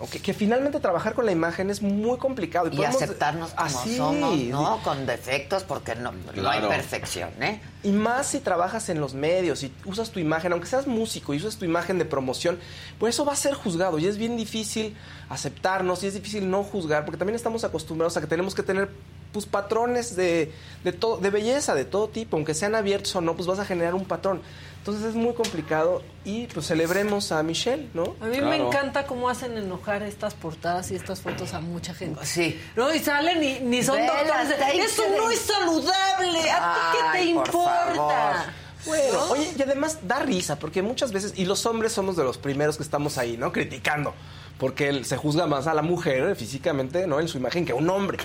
O 0.00 0.08
que, 0.10 0.34
finalmente 0.34 0.80
trabajar 0.80 1.14
con 1.14 1.24
la 1.24 1.30
imagen 1.32 1.70
es 1.70 1.80
muy 1.80 2.18
complicado. 2.18 2.66
Y 2.66 2.76
podemos- 2.76 2.96
aceptarnos 2.96 3.50
como 3.52 3.66
Así, 3.66 3.96
somos, 3.96 4.36
¿no? 4.38 4.80
Con 4.82 5.06
defectos, 5.06 5.62
porque 5.62 5.94
no, 5.94 6.10
no 6.12 6.50
hay 6.50 6.58
Claro. 6.58 6.68
perfección, 6.68 7.30
¿eh? 7.40 7.60
Y 7.84 7.92
más 7.92 8.28
si 8.28 8.40
trabajas 8.40 8.88
en 8.88 9.00
los 9.00 9.14
medios 9.14 9.62
y 9.62 9.72
usas 9.84 10.10
tu 10.10 10.18
imagen, 10.18 10.52
aunque 10.52 10.66
seas 10.66 10.86
músico 10.86 11.34
y 11.34 11.36
usas 11.36 11.56
tu 11.56 11.64
imagen 11.64 11.98
de 11.98 12.04
promoción, 12.04 12.58
pues 12.98 13.14
eso 13.14 13.24
va 13.24 13.34
a 13.34 13.36
ser 13.36 13.54
juzgado 13.54 13.98
y 13.98 14.06
es 14.06 14.16
bien 14.16 14.36
difícil 14.36 14.96
aceptarnos 15.28 16.02
y 16.02 16.06
es 16.06 16.14
difícil 16.14 16.50
no 16.50 16.64
juzgar 16.64 17.04
porque 17.04 17.18
también 17.18 17.36
estamos 17.36 17.62
acostumbrados 17.62 18.16
a 18.16 18.20
que 18.20 18.26
tenemos 18.26 18.54
que 18.54 18.62
tener 18.62 18.88
pues 19.34 19.46
patrones 19.46 20.16
de, 20.16 20.52
de, 20.84 20.92
todo, 20.92 21.18
de 21.18 21.28
belleza 21.28 21.74
de 21.74 21.84
todo 21.84 22.08
tipo, 22.08 22.36
aunque 22.36 22.54
sean 22.54 22.74
abiertos 22.74 23.14
o 23.16 23.20
no, 23.20 23.34
pues 23.34 23.46
vas 23.46 23.58
a 23.58 23.64
generar 23.64 23.94
un 23.94 24.04
patrón. 24.04 24.40
Entonces 24.84 25.06
es 25.06 25.14
muy 25.14 25.32
complicado 25.32 26.02
y 26.26 26.46
pues 26.48 26.66
celebremos 26.66 27.32
a 27.32 27.42
Michelle, 27.42 27.88
¿no? 27.94 28.16
A 28.20 28.26
mí 28.26 28.38
me 28.42 28.56
encanta 28.56 29.06
cómo 29.06 29.30
hacen 29.30 29.56
enojar 29.56 30.02
estas 30.02 30.34
portadas 30.34 30.90
y 30.90 30.94
estas 30.94 31.22
fotos 31.22 31.54
a 31.54 31.60
mucha 31.60 31.94
gente. 31.94 32.24
Sí. 32.26 32.60
No, 32.76 32.94
y 32.94 32.98
salen 32.98 33.42
y 33.42 33.60
ni 33.60 33.82
son 33.82 33.96
Vela, 33.96 34.14
doctores. 34.14 34.48
de, 34.48 34.54
está 34.56 34.70
Eso 34.72 35.02
no 35.16 35.30
es 35.30 35.40
saludable. 35.40 36.50
¿A 36.50 36.74
ti 36.74 36.98
qué 37.14 37.18
te 37.18 37.34
por 37.34 37.50
importa? 37.92 38.32
favor. 38.32 38.64
Bueno, 38.86 39.18
oye, 39.30 39.54
y 39.56 39.62
además 39.62 39.98
da 40.02 40.18
risa, 40.18 40.56
porque 40.58 40.82
muchas 40.82 41.10
veces, 41.10 41.32
y 41.36 41.46
los 41.46 41.64
hombres 41.64 41.92
somos 41.92 42.16
de 42.16 42.24
los 42.24 42.36
primeros 42.36 42.76
que 42.76 42.82
estamos 42.82 43.16
ahí, 43.16 43.36
¿no? 43.38 43.50
Criticando, 43.50 44.12
porque 44.58 44.88
él 44.90 45.06
se 45.06 45.16
juzga 45.16 45.46
más 45.46 45.66
a 45.66 45.72
la 45.74 45.80
mujer 45.82 46.28
eh, 46.30 46.34
físicamente, 46.34 47.06
¿no? 47.06 47.18
En 47.18 47.28
su 47.28 47.38
imagen 47.38 47.64
que 47.64 47.72
a 47.72 47.76
un 47.76 47.88
hombre. 47.88 48.18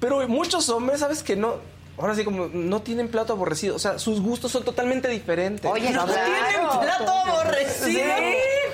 Pero 0.00 0.26
muchos 0.28 0.68
hombres, 0.70 1.00
¿sabes 1.00 1.22
que 1.22 1.36
no? 1.36 1.54
Ahora 1.98 2.14
sí, 2.14 2.24
como 2.24 2.48
no 2.52 2.82
tienen 2.82 3.08
plato 3.08 3.32
aborrecido, 3.32 3.76
o 3.76 3.78
sea, 3.78 3.98
sus 3.98 4.20
gustos 4.20 4.50
son 4.52 4.64
totalmente 4.64 5.08
diferentes. 5.08 5.70
Oye, 5.70 5.90
No 5.92 6.04
claro. 6.04 6.20
tienen 6.34 6.80
plato 6.80 7.12
aborrecido. 7.12 7.86
Sí, 7.86 8.02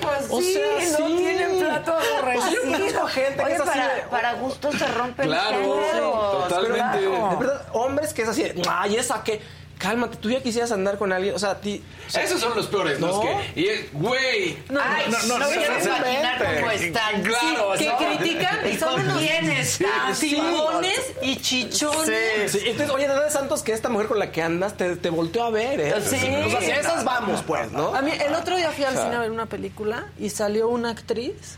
pues 0.01 0.25
O 0.29 0.41
sí, 0.41 0.53
sea, 0.53 0.99
no 0.99 1.07
sí. 1.07 1.15
tienen 1.17 1.59
plato 1.59 1.95
O 1.95 2.01
sea, 2.01 2.09
yo 2.11 2.17
aborrecido. 2.17 2.61
conozco 2.73 3.07
gente 3.07 3.43
que 3.45 3.53
es 3.53 3.59
así 3.61 3.69
para, 3.69 3.93
de- 3.93 4.01
para 4.09 4.33
gusto 4.33 4.71
se 4.73 4.87
rompen 4.87 5.27
Claro, 5.27 5.57
géneros, 5.57 6.47
totalmente. 6.49 6.77
claro. 6.99 7.29
De 7.29 7.35
verdad, 7.37 7.65
hombres 7.71 8.13
que 8.13 8.21
es 8.23 8.27
así, 8.27 8.43
de, 8.43 8.61
ay, 8.67 8.95
esa 8.97 9.23
que, 9.23 9.41
cálmate, 9.83 10.15
tú 10.15 10.29
ya 10.29 10.41
quisieras 10.41 10.71
andar 10.71 10.97
con 10.97 11.11
alguien, 11.11 11.35
o 11.35 11.39
sea, 11.39 11.51
a 11.51 11.59
ti... 11.59 11.83
o 12.07 12.09
sea, 12.09 12.23
Esos 12.23 12.39
son 12.39 12.55
los 12.55 12.67
peores, 12.67 13.01
¿no? 13.01 13.07
¿No? 13.07 13.21
Es 13.21 13.51
que, 13.53 13.59
y 13.61 13.67
es- 13.67 13.91
güey. 13.93 14.57
Ay, 14.69 15.03
no, 15.27 15.37
no, 15.37 15.47
quiero 15.49 15.77
o 15.77 15.81
sea, 15.81 15.97
imaginar 15.97 16.55
cómo 16.61 16.71
están. 16.71 17.21
Claro, 17.23 17.71
que 17.77 17.85
¿no? 17.89 17.97
critican 17.97 18.59
¿Y 18.71 18.77
son 18.77 19.01
unos 19.01 19.17
quién 19.17 19.51
están? 19.51 20.13
timbones 20.17 21.01
y 21.21 21.35
chichones. 21.35 22.51
Sí, 22.51 22.59
entonces, 22.65 22.89
oye, 22.95 23.07
de 23.09 23.13
verdad, 23.13 23.29
Santos, 23.29 23.61
que 23.61 23.73
esta 23.73 23.89
mujer 23.89 24.07
con 24.07 24.19
la 24.19 24.31
que 24.31 24.41
andas 24.41 24.77
te, 24.77 24.95
te 24.95 25.09
volteó 25.09 25.43
a 25.43 25.49
ver, 25.49 25.79
¿eh? 25.81 25.93
Sí. 26.01 26.15
O 26.45 26.49
sea, 26.49 26.61
si 26.61 26.71
a 26.71 26.79
esas 26.79 27.03
vamos, 27.03 27.41
pues, 27.45 27.69
¿no? 27.73 27.93
A 27.93 28.01
mí, 28.01 28.11
el 28.25 28.33
otro 28.35 28.55
día 28.55 28.71
fui 28.71 28.85
al 28.85 28.93
O 28.93 28.95
sea. 28.95 29.03
cine 29.03 29.15
a 29.17 29.19
ver 29.19 29.31
una 29.31 29.47
película 29.47 30.05
y 30.17 30.29
salió 30.29 30.69
una 30.69 30.91
actriz 30.91 31.57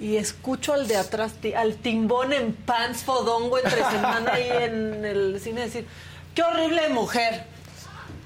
y 0.00 0.16
escucho 0.16 0.72
al 0.72 0.88
de 0.88 0.96
atrás, 0.96 1.34
al 1.56 1.76
timbón 1.76 2.32
en 2.32 2.54
pants 2.54 3.04
fodongo 3.04 3.58
entre 3.58 3.84
semana 3.84 4.32
ahí 4.32 4.48
en 4.50 5.04
el 5.04 5.40
cine 5.40 5.60
decir, 5.60 5.86
qué 6.34 6.42
horrible 6.42 6.88
mujer. 6.88 7.51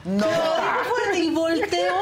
No. 0.07 0.27
Y 1.15 1.31
volteo, 1.31 1.95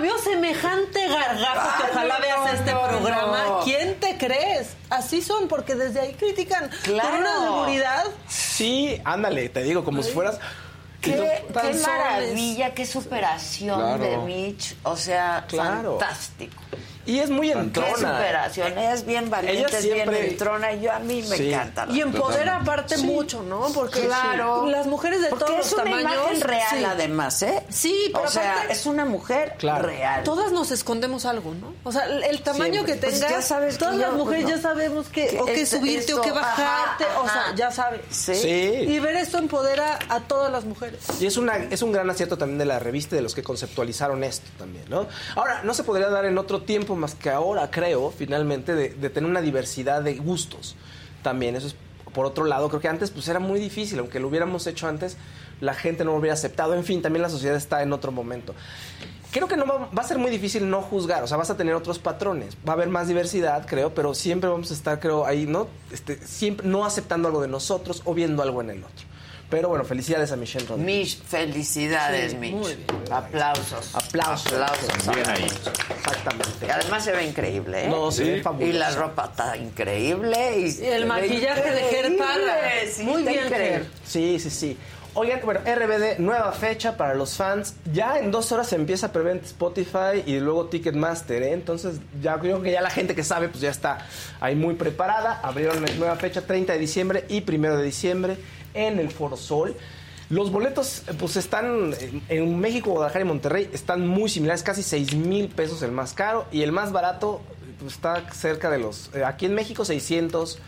veo 0.00 0.18
semejante 0.18 1.06
gargajo 1.08 1.82
que 1.84 1.90
ojalá 1.92 2.18
veas 2.18 2.54
este 2.54 2.72
programa. 2.72 3.60
¿Quién 3.64 4.00
te 4.00 4.16
crees? 4.18 4.74
Así 4.90 5.22
son, 5.22 5.46
porque 5.48 5.74
desde 5.74 6.00
ahí 6.00 6.14
critican 6.14 6.70
Claro. 6.82 7.10
con 7.10 7.18
una 7.20 7.40
seguridad. 7.44 8.04
Sí, 8.28 9.00
ándale, 9.04 9.48
te 9.48 9.62
digo, 9.62 9.84
como 9.84 10.02
si 10.02 10.10
fueras... 10.12 10.38
Qué, 11.00 11.44
maravilla, 11.84 12.74
qué 12.74 12.86
superación 12.86 13.76
Claro. 13.80 14.04
de 14.04 14.16
Mitch. 14.18 14.76
O 14.84 14.96
sea, 14.96 15.44
Claro. 15.48 15.98
fantástico. 15.98 16.54
Y 17.04 17.18
es 17.18 17.30
muy 17.30 17.48
Qué 17.52 17.58
entrona. 17.58 17.96
superación. 17.96 18.78
Es 18.78 19.04
bien 19.04 19.28
valiente, 19.30 19.58
Ella 19.66 19.78
es 19.78 19.84
bien 19.84 20.14
entrona. 20.14 20.72
Yo 20.74 20.92
a 20.92 20.98
mí 21.00 21.22
me 21.28 21.36
Sí. 21.36 21.52
encanta. 21.52 21.86
Y 21.90 22.00
empodera 22.00 22.58
Totalmente. 22.58 22.70
aparte 22.70 22.98
mucho, 22.98 23.42
¿no? 23.42 23.68
Porque 23.74 24.02
Claro. 24.02 24.66
las 24.66 24.86
mujeres 24.86 25.20
de 25.20 25.28
Porque 25.28 25.44
todos 25.46 25.58
es 25.66 25.72
los 25.72 25.80
una 25.80 25.84
tamaños. 25.84 26.12
imagen 26.14 26.40
real, 26.42 26.78
sí. 26.78 26.84
además, 26.84 27.42
¿eh? 27.42 27.62
Sí, 27.70 28.10
pero 28.12 28.24
O 28.24 28.28
sea, 28.28 28.52
aparte- 28.52 28.72
es 28.72 28.86
una 28.86 29.04
mujer 29.04 29.54
Claro. 29.58 29.86
real. 29.86 30.22
Todas 30.22 30.52
nos 30.52 30.70
escondemos 30.70 31.24
algo, 31.26 31.54
¿no? 31.54 31.74
O 31.84 31.90
sea, 31.92 32.04
el, 32.06 32.42
tamaño 32.42 32.72
Siempre. 32.74 32.94
que 32.94 33.00
Pues 33.00 33.14
tengas, 33.14 33.30
ya 33.30 33.42
sabes 33.42 33.74
que 33.74 33.78
todas 33.80 33.94
yo, 33.96 34.00
las 34.02 34.12
mujeres 34.12 34.44
pues, 34.44 34.54
no. 34.56 34.62
ya 34.62 34.62
sabemos 34.62 35.08
que, 35.08 35.26
Que 35.26 35.40
o 35.40 35.44
que 35.44 35.60
es- 35.62 35.68
subirte 35.70 36.14
o 36.14 36.20
que 36.20 36.30
bajarte, 36.32 37.04
ajá, 37.04 37.20
o 37.20 37.28
sea, 37.28 37.40
ajá. 37.46 37.54
ya 37.56 37.70
sabes. 37.70 38.00
Sí. 38.10 38.34
Sí. 38.34 38.48
Y 38.48 38.98
ver 39.00 39.16
esto 39.16 39.38
empodera 39.38 39.98
a 40.08 40.20
todas 40.20 40.52
las 40.52 40.64
mujeres. 40.64 41.00
Y 41.20 41.26
es, 41.26 41.36
una, 41.36 41.56
es 41.56 41.82
un 41.82 41.92
gran 41.92 42.08
acierto 42.10 42.38
también 42.38 42.58
de 42.58 42.64
la 42.66 42.78
revista 42.78 43.14
y 43.14 43.18
de 43.18 43.22
los 43.22 43.34
que 43.34 43.42
conceptualizaron 43.42 44.22
esto 44.24 44.48
también, 44.58 44.84
¿no? 44.88 45.06
Ahora, 45.36 45.62
no 45.64 45.74
se 45.74 45.82
podría 45.84 46.08
dar 46.08 46.24
en 46.26 46.38
otro 46.38 46.62
tiempo 46.62 46.91
más 46.96 47.14
que 47.14 47.30
ahora, 47.30 47.70
creo, 47.70 48.10
finalmente, 48.10 48.74
de, 48.74 49.10
tener 49.10 49.28
una 49.28 49.40
diversidad 49.40 50.02
de 50.02 50.14
gustos 50.14 50.76
también. 51.22 51.56
Eso 51.56 51.68
es, 51.68 51.76
por 52.12 52.26
otro 52.26 52.44
lado, 52.44 52.68
creo 52.68 52.80
que 52.80 52.88
antes 52.88 53.10
pues 53.10 53.28
era 53.28 53.38
muy 53.38 53.58
difícil, 53.58 53.98
aunque 53.98 54.20
lo 54.20 54.28
hubiéramos 54.28 54.66
hecho 54.66 54.88
antes, 54.88 55.16
la 55.60 55.74
gente 55.74 56.04
no 56.04 56.12
lo 56.12 56.18
hubiera 56.18 56.34
aceptado. 56.34 56.74
En 56.74 56.84
fin, 56.84 57.02
también 57.02 57.22
la 57.22 57.28
sociedad 57.28 57.56
está 57.56 57.82
en 57.82 57.92
otro 57.92 58.12
momento. 58.12 58.54
Creo 59.30 59.48
que 59.48 59.56
no 59.56 59.64
va, 59.64 59.88
va 59.96 60.02
a 60.02 60.06
ser 60.06 60.18
muy 60.18 60.30
difícil 60.30 60.68
no 60.68 60.82
juzgar, 60.82 61.22
o 61.22 61.26
sea, 61.26 61.38
vas 61.38 61.48
a 61.48 61.56
tener 61.56 61.74
otros 61.74 61.98
patrones. 61.98 62.56
Va 62.68 62.72
a 62.72 62.74
haber 62.74 62.88
más 62.88 63.08
diversidad, 63.08 63.66
creo, 63.66 63.94
pero 63.94 64.14
siempre 64.14 64.50
vamos 64.50 64.70
a 64.70 64.74
estar, 64.74 65.00
creo, 65.00 65.24
ahí, 65.24 65.46
¿no? 65.46 65.68
Este, 65.90 66.18
siempre 66.26 66.66
no 66.66 66.84
aceptando 66.84 67.28
algo 67.28 67.40
de 67.40 67.48
nosotros 67.48 68.02
o 68.04 68.12
viendo 68.12 68.42
algo 68.42 68.60
en 68.60 68.70
el 68.70 68.84
otro. 68.84 69.11
Pero 69.52 69.68
bueno, 69.68 69.84
felicidades 69.84 70.32
a 70.32 70.36
Michelle 70.36 70.66
Rodríguez. 70.66 71.18
Mitch, 71.18 71.22
felicidades, 71.24 72.30
Sí, 72.30 72.38
muy 72.38 72.74
bien. 72.74 72.86
Aplausos. 73.10 73.94
Aplausos. 73.94 74.50
Aplausos. 74.50 75.14
Bien 75.14 75.28
ahí. 75.28 75.44
Exactamente. 75.44 76.66
Y 76.66 76.70
además 76.70 77.04
se 77.04 77.12
ve 77.12 77.26
increíble, 77.26 77.84
¿eh? 77.84 77.88
No, 77.90 78.10
ve 78.10 78.40
fabuloso. 78.42 78.70
Y 78.70 78.72
la 78.72 78.90
ropa 78.92 79.28
está 79.30 79.54
increíble. 79.58 80.58
Y, 80.58 80.82
Y 80.82 80.86
el 80.86 81.04
maquillaje 81.04 81.70
de 81.70 81.82
Ger 81.82 82.16
Parra. 82.16 82.60
Sí, 82.90 83.02
Muy 83.02 83.24
bien, 83.24 83.44
increíble. 83.44 83.68
Ger. 83.68 83.86
Sí, 84.06 84.38
sí, 84.40 84.48
sí. 84.48 84.78
Oigan, 85.12 85.40
bueno, 85.44 85.60
RBD, 85.60 86.18
nueva 86.20 86.52
fecha 86.52 86.96
para 86.96 87.14
los 87.14 87.36
fans. 87.36 87.74
Ya 87.92 88.18
en 88.18 88.30
dos 88.30 88.50
horas 88.52 88.70
se 88.70 88.76
empieza 88.76 89.08
a 89.08 89.12
prever 89.12 89.36
Spotify 89.44 90.22
y 90.24 90.40
luego 90.40 90.68
Ticketmaster, 90.68 91.42
¿eh? 91.42 91.52
Entonces, 91.52 91.96
ya 92.22 92.38
creo 92.38 92.62
que 92.62 92.72
ya 92.72 92.80
la 92.80 92.88
gente 92.88 93.14
que 93.14 93.22
sabe, 93.22 93.50
pues 93.50 93.60
ya 93.60 93.68
está 93.68 94.06
ahí 94.40 94.54
muy 94.54 94.76
preparada. 94.76 95.40
Abrieron 95.42 95.82
la 95.82 95.92
nueva 95.92 96.16
fecha, 96.16 96.40
30 96.40 96.72
de 96.72 96.78
diciembre 96.78 97.26
y 97.28 97.44
1 97.46 97.76
de 97.76 97.84
diciembre 97.84 98.38
en 98.74 98.98
el 98.98 99.10
Foro 99.10 99.36
Sol. 99.36 99.76
Los 100.30 100.50
boletos, 100.50 101.02
eh, 101.08 101.12
pues 101.18 101.36
están 101.36 101.94
en- 102.28 102.58
México, 102.58 102.90
Guadalajara 102.92 103.24
y 103.24 103.28
Monterrey, 103.28 103.70
están 103.72 104.06
muy 104.06 104.30
similares, 104.30 104.62
casi 104.62 104.82
6 104.82 105.14
mil 105.14 105.48
pesos 105.48 105.82
el 105.82 105.92
más 105.92 106.14
caro 106.14 106.46
y 106.50 106.62
el 106.62 106.72
más 106.72 106.90
barato 106.92 107.40
pues, 107.80 107.94
está 107.94 108.30
cerca 108.32 108.70
de 108.70 108.78
los, 108.78 109.10
eh, 109.14 109.24
aquí 109.24 109.44
en 109.46 109.54
México 109.54 109.84
600, 109.84 110.58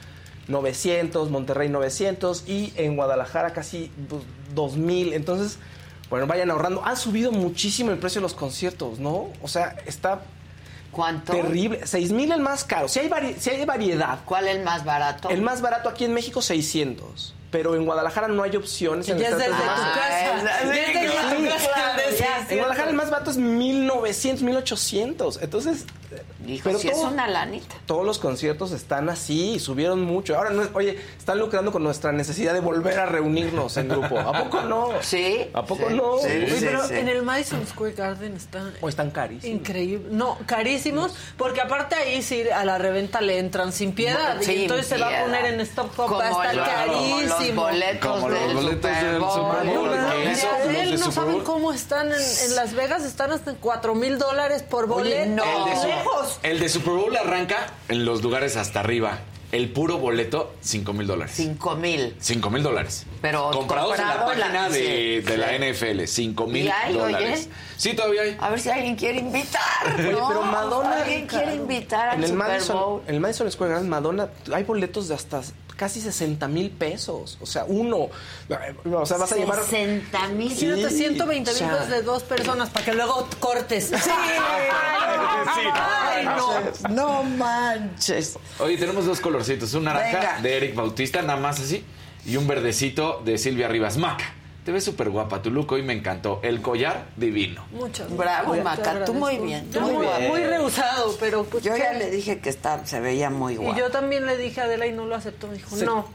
900, 0.49 1.31
Monterrey 1.31 1.69
900 1.69 2.45
y 2.47 2.73
en 2.77 2.97
Guadalajara 2.97 3.53
casi 3.53 3.91
pues, 4.09 4.23
2000. 4.55 5.15
Entonces, 5.15 5.59
bueno, 6.11 6.27
vayan 6.27 6.51
ahorrando. 6.51 6.85
Han 6.85 6.97
subido 6.97 7.33
muchísimo 7.33 7.91
el 7.91 7.99
precio 7.99 8.21
de 8.21 8.25
los 8.25 8.35
conciertos, 8.35 8.99
¿no? 8.99 9.29
O 9.43 9.49
sea, 9.49 9.77
está 9.87 10.23
¿Cuánto? 10.93 11.33
terrible. 11.33 11.87
6000 11.87 12.33
el 12.33 12.41
más 12.41 12.65
caro. 12.65 12.89
Si 12.89 13.01
hay, 13.01 13.11
si 13.39 13.51
hay 13.51 13.65
variedad. 13.65 14.19
¿Cuál 14.25 14.49
es 14.49 14.57
el 14.57 14.63
más 14.65 14.85
barato? 14.85 15.31
El 15.31 15.41
más 15.41 15.63
barato 15.63 15.89
aquí 15.89 16.05
en 16.05 16.13
México 16.13 16.43
600. 16.43 17.34
Pero 17.55 17.77
en 17.77 17.85
Guadalajara 17.85 18.27
no 18.27 18.43
hay 18.43 18.57
opciones. 18.57 19.09
en 19.09 19.17
Ya 19.19 19.29
es 19.29 19.33
el 19.35 19.39
desde 19.39 19.53
tu 19.53 19.59
casa. 19.63 19.93
Ah, 19.95 19.95
Ya 19.95 20.43
es 20.59 20.69
desde 20.69 20.85
sí, 20.85 20.93
tu 20.93 21.05
casa. 21.09 21.21
claro, 21.23 21.39
el 21.39 22.11
de 22.11 22.19
ya. 22.19 22.27
600. 22.27 22.51
En 22.51 22.59
Guadalajara 22.59 22.91
el 22.91 22.97
más 22.97 23.11
barato 23.11 23.31
es 23.31 23.37
1900, 23.37 24.43
1800. 24.43 25.39
Entonces, 25.41 25.85
Hijo, 26.47 26.63
pero 26.65 26.79
si 26.79 26.89
es 26.89 26.95
todo- 26.95 27.09
una 27.11 27.27
lanita. 27.29 27.75
todos 27.87 28.05
los 28.05 28.19
conciertos 28.19 28.73
están 28.73 29.09
así, 29.09 29.59
subieron 29.59 30.03
mucho. 30.03 30.37
Ahora, 30.37 30.51
no 30.51 30.63
es- 30.63 30.71
oye, 30.75 30.99
están 31.19 31.39
lucrando 31.39 31.73
con 31.73 31.83
nuestra 31.83 32.13
necesidad 32.13 32.53
de 32.55 32.61
volver 32.61 32.99
a 32.99 33.07
reunirnos 33.07 33.77
en 33.77 33.89
grupo. 33.89 34.19
¿A 34.19 34.33
poco 34.45 34.61
no? 34.63 34.89
Sí. 35.03 35.49
¿A 35.53 35.65
poco 35.65 35.89
sí, 35.89 35.95
no? 35.95 36.19
sí, 36.19 36.27
Oye, 36.27 36.51
sí, 36.51 36.57
pero 36.65 36.87
sí. 36.89 36.95
en 36.95 37.09
el 37.09 37.23
Madison 37.23 37.67
Square 37.67 37.93
Garden 37.95 38.37
está 38.37 38.71
O 38.81 38.89
están 38.89 39.11
carísimos. 39.11 39.57
increíble. 39.61 40.09
No, 40.11 40.39
carísimos, 40.47 41.15
porque 41.37 41.61
aparte 41.61 41.95
ahí 41.95 42.23
sí 42.23 42.43
a 42.49 42.65
la 42.65 42.79
reventa 42.79 43.21
le 43.21 43.39
entran 43.39 43.73
sin 43.73 43.93
piedad. 43.93 44.41
Y 44.41 44.63
entonces 44.63 44.87
se 44.87 44.99
va 44.99 45.07
a 45.07 45.09
piedad. 45.11 45.25
poner 45.25 45.47
en 45.47 45.61
Stop 45.61 45.99
Hop, 45.99 46.13
va 46.21 46.27
a 46.27 46.31
Como 46.31 46.43
estar 46.45 46.55
el- 46.55 46.91
como 46.93 47.21
los 47.21 47.31
carísimo. 47.35 47.63
boletos 47.63 48.11
Como 48.13 48.29
los 48.29 48.39
del 48.41 48.55
boletos 48.57 48.91
Super 48.91 49.05
del. 49.05 49.21
Super 49.21 49.21
Bowl, 49.21 50.99
No, 51.01 51.13
saben 51.13 51.41
cómo 51.41 51.73
están 51.73 52.09
en, 52.13 52.21
en 52.21 52.55
Las 52.57 52.73
Vegas, 52.75 53.05
están 53.05 53.33
hasta 53.33 53.51
en 53.51 53.57
4 53.61 53.95
mil 53.95 54.19
dólares 54.19 54.63
por 54.63 54.87
boleto. 54.87 55.31
no. 55.31 55.45
El 55.67 55.73
el 56.43 56.61
de 56.61 56.69
Super 56.69 56.95
Bowl 56.95 57.17
arranca 57.17 57.67
en 57.89 58.05
los 58.05 58.23
lugares 58.23 58.57
hasta 58.57 58.81
arriba. 58.81 59.21
El 59.53 59.71
puro 59.71 59.99
boleto, 59.99 60.53
5 60.63 60.93
mil 60.95 61.07
dólares. 61.07 61.35
Cinco 61.37 61.77
mil. 61.77 62.17
5 62.19 62.51
mil 62.51 62.63
dólares. 62.65 63.07
Pero 63.23 63.53
Comprados 63.53 63.97
en 63.97 64.09
la 64.09 64.27
página 64.27 64.69
de, 64.69 65.23
sí, 65.25 65.31
de 65.31 65.37
la. 65.39 65.57
NFL, 65.57 66.07
5 66.07 66.47
mil 66.49 66.65
¿Y 66.67 66.69
hay, 66.69 66.93
dólares. 66.93 67.41
oye? 67.47 67.57
Sí, 67.77 67.93
todavía 67.95 68.23
hay. 68.23 68.37
A 68.41 68.51
ver 68.51 68.59
si 68.61 68.71
alguien 68.71 68.97
quiere 68.97 69.21
invitar. 69.21 69.63
Oye, 69.97 70.11
¿no? 70.11 70.27
pero 70.27 70.43
Madonna. 70.43 71.03
Alguien 71.03 71.27
quiere 71.29 71.55
invitar 71.55 72.09
al 72.09 72.17
en 72.17 72.23
el 72.25 72.31
Super 72.31 72.49
Madison, 72.49 72.77
Bowl. 72.77 73.03
en 73.07 73.15
el 73.15 73.21
Madison 73.21 73.53
Square 73.53 73.73
Garden, 73.75 73.89
Madonna, 73.89 74.29
hay 74.53 74.65
boletos 74.65 75.07
de 75.07 75.15
hasta 75.15 75.41
casi 75.77 76.01
60 76.01 76.47
mil 76.49 76.71
pesos. 76.71 77.39
O 77.41 77.47
sea, 77.47 77.65
uno. 77.67 78.09
O 78.93 79.07
sea, 79.07 79.17
vas 79.19 79.33
a 79.33 79.37
llevar. 79.37 79.63
60 79.63 80.29
mil. 80.29 80.51
Imagínate, 80.53 80.91
Sí, 80.91 80.97
120 80.99 81.51
mil 81.53 81.55
o 81.55 81.55
sea- 81.59 81.71
pesos 81.73 81.89
de 81.91 82.03
dos 82.03 82.23
personas 82.23 82.71
para 82.71 82.85
que 82.85 82.95
luego 82.95 83.29
cortes. 83.41 83.87
Sí. 83.89 83.97
Sí, 83.97 84.11
Ay, 85.75 86.25
no. 86.25 86.89
No 86.91 87.23
manches. 87.25 88.39
Oye, 88.59 88.77
tenemos 88.77 89.07
dos 89.07 89.21
colorcitos. 89.21 89.75
Un 89.75 89.85
naranja 89.85 90.19
Venga. 90.19 90.41
de 90.41 90.57
Eric 90.57 90.75
Bautista, 90.75 91.23
nada 91.23 91.39
más 91.39 91.61
así. 91.61 91.85
Y 92.27 92.37
un 92.37 92.47
verdecito 92.47 93.21
de 93.25 93.37
Silvia 93.39 93.69
Rivas. 93.69 93.97
Maca, 93.99 94.25
te 94.65 94.73
ves 94.73 94.83
súper 94.85 95.11
guapa. 95.11 95.43
Tu 95.43 95.51
look 95.51 95.71
hoy 95.73 95.83
me 95.83 95.93
encantó. 95.93 96.41
El 96.43 96.63
collar, 96.63 97.07
divino. 97.17 97.65
Muchas 97.73 98.09
Bravo, 98.17 98.53
gracias. 98.53 98.65
Maca, 98.79 98.99
Te 99.01 99.05
tú 99.05 99.15
muy 99.15 99.37
bien, 99.39 99.71
Yo 99.71 99.81
muy 99.83 99.93
muy, 99.95 100.07
bien. 100.07 100.29
muy 100.29 100.41
rehusado, 100.45 101.15
pero 101.21 101.45
pues. 101.45 101.63
Yo 101.65 101.73
¿qué? 101.75 101.81
ya 101.81 101.93
le 101.93 102.11
dije 102.11 102.39
que 102.41 102.49
está, 102.51 102.85
se 102.87 103.01
veía 103.01 103.29
muy 103.31 103.55
Y 103.55 103.57
guapo. 103.57 103.79
yo 103.79 103.91
también 103.91 104.27
le 104.27 104.37
dije 104.37 104.61
a 104.61 104.65
Adela 104.65 104.87
y 104.87 104.93
no 104.93 105.05
lo 105.07 105.15
aceptó. 105.15 105.49
Me 105.49 105.55
dijo, 105.55 105.77
Sí. 105.77 105.85
no. 105.85 106.07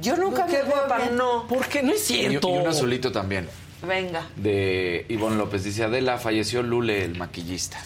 Yo 0.00 0.16
nunca 0.16 0.46
Qué 0.46 0.58
me 0.58 0.62
veo 0.62 0.70
guapa, 0.70 0.98
bien. 0.98 1.16
no. 1.16 1.46
Porque 1.48 1.82
no 1.82 1.92
es 1.92 2.08
Y, 2.10 2.14
y 2.14 2.28
cierto. 2.28 2.48
un 2.48 2.66
azulito 2.68 3.10
también. 3.10 3.48
Venga. 3.86 4.26
De 4.36 5.04
Ivonne 5.08 5.36
López. 5.36 5.64
Dice 5.64 5.82
Adela, 5.84 6.18
falleció 6.18 6.62
Lule, 6.62 7.04
el 7.04 7.16
maquillista. 7.16 7.78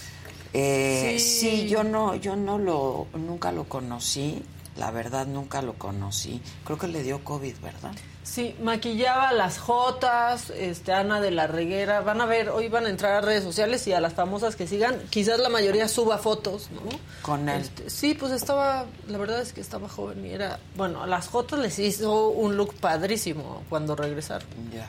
Eh, 0.52 1.16
Sí. 1.18 1.40
sí. 1.62 1.68
yo 1.68 1.82
no, 1.84 2.14
yo 2.16 2.36
no 2.36 2.58
lo, 2.58 3.06
nunca 3.14 3.50
lo 3.52 3.64
conocí. 3.64 4.42
La 4.76 4.90
verdad, 4.90 5.26
nunca 5.26 5.62
lo 5.62 5.74
conocí. 5.74 6.40
Creo 6.64 6.78
que 6.78 6.88
le 6.88 7.02
dio 7.02 7.24
COVID, 7.24 7.54
¿verdad? 7.62 7.92
Sí, 8.24 8.54
maquillaba 8.62 9.30
a 9.30 9.32
las 9.32 9.58
Jotas, 9.58 10.50
este, 10.50 10.92
Ana 10.92 11.20
de 11.20 11.32
la 11.32 11.48
Reguera. 11.48 12.00
Van 12.02 12.20
a 12.20 12.26
ver, 12.26 12.50
hoy 12.50 12.68
van 12.68 12.86
a 12.86 12.88
entrar 12.88 13.14
a 13.16 13.20
redes 13.20 13.42
sociales 13.42 13.84
y 13.88 13.92
a 13.92 14.00
las 14.00 14.14
famosas 14.14 14.54
que 14.54 14.66
sigan. 14.68 14.96
Quizás 15.10 15.40
la 15.40 15.48
mayoría 15.48 15.88
suba 15.88 16.18
fotos, 16.18 16.70
¿no? 16.70 16.82
Con 17.22 17.48
él. 17.48 17.60
Este, 17.60 17.90
sí, 17.90 18.14
pues 18.14 18.30
estaba, 18.32 18.86
la 19.08 19.18
verdad 19.18 19.40
es 19.40 19.52
que 19.52 19.60
estaba 19.60 19.88
joven 19.88 20.24
y 20.24 20.30
era, 20.30 20.60
bueno, 20.76 21.02
a 21.02 21.06
las 21.08 21.26
Jotas 21.26 21.58
les 21.58 21.78
hizo 21.80 22.28
un 22.28 22.56
look 22.56 22.74
padrísimo 22.74 23.64
cuando 23.68 23.96
regresaron. 23.96 24.48
Ya. 24.72 24.88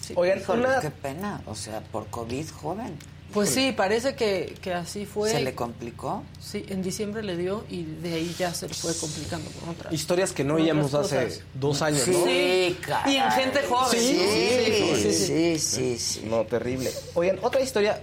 Sí. 0.00 0.12
Oigan, 0.16 0.40
Híjole, 0.40 0.66
una- 0.66 0.80
qué 0.80 0.90
pena. 0.90 1.40
O 1.46 1.54
sea, 1.54 1.80
por 1.80 2.08
COVID 2.08 2.50
joven. 2.50 2.98
Pues 3.34 3.50
sí, 3.50 3.72
parece 3.72 4.14
que, 4.14 4.54
que 4.62 4.72
así 4.72 5.04
fue. 5.06 5.30
¿Se 5.30 5.40
le 5.42 5.54
complicó? 5.54 6.22
Sí, 6.40 6.64
en 6.68 6.82
diciembre 6.82 7.22
le 7.22 7.36
dio 7.36 7.64
y 7.68 7.82
de 7.82 8.14
ahí 8.14 8.34
ya 8.38 8.54
se 8.54 8.68
le 8.68 8.74
fue 8.74 8.94
complicando 8.96 9.50
con 9.60 9.70
otras. 9.70 9.92
Historias 9.92 10.32
que 10.32 10.44
no 10.44 10.54
oíamos 10.54 10.94
hace 10.94 11.42
dos 11.54 11.82
años, 11.82 12.06
¿no? 12.06 12.24
Sí, 12.24 12.76
caray. 12.80 13.14
Y 13.14 13.16
en 13.16 13.30
gente 13.32 13.60
joven. 13.68 14.00
Sí, 14.00 14.16
¿no? 14.16 14.32
sí, 14.32 14.94
sí, 15.02 15.12
sí, 15.12 15.58
sí, 15.58 15.98
sí. 15.98 16.26
No, 16.28 16.44
terrible. 16.44 16.90
Oigan, 17.14 17.38
otra 17.42 17.60
historia 17.60 18.00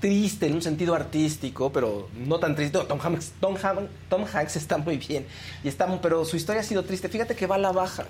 triste 0.00 0.46
en 0.46 0.54
un 0.54 0.62
sentido 0.62 0.94
artístico, 0.94 1.70
pero 1.72 2.08
no 2.14 2.38
tan 2.38 2.54
triste. 2.54 2.78
Tom 2.88 2.98
Hanks, 3.02 3.32
Tom, 3.40 3.56
Hanks- 3.56 3.88
Tom 4.08 4.24
Hanks 4.32 4.56
está 4.56 4.76
muy 4.78 4.96
bien, 4.98 5.26
y 5.62 5.68
está, 5.68 5.86
muy- 5.86 5.98
pero 6.02 6.24
su 6.24 6.36
historia 6.36 6.60
ha 6.60 6.64
sido 6.64 6.84
triste. 6.84 7.08
Fíjate 7.08 7.34
que 7.36 7.46
va 7.46 7.54
a 7.56 7.58
la 7.58 7.72
baja. 7.72 8.04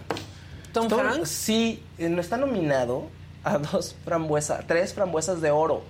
Tom 0.73 0.89
Hanks. 0.93 1.29
Sí, 1.29 1.83
eh, 1.99 2.09
no 2.09 2.21
está 2.21 2.37
nominado 2.37 3.09
a 3.45 3.59
dos 3.59 3.95
frambuesas, 4.05 4.67
tres 4.67 4.93
frambuesas 4.95 5.41
de 5.41 5.51
oro. 5.51 5.83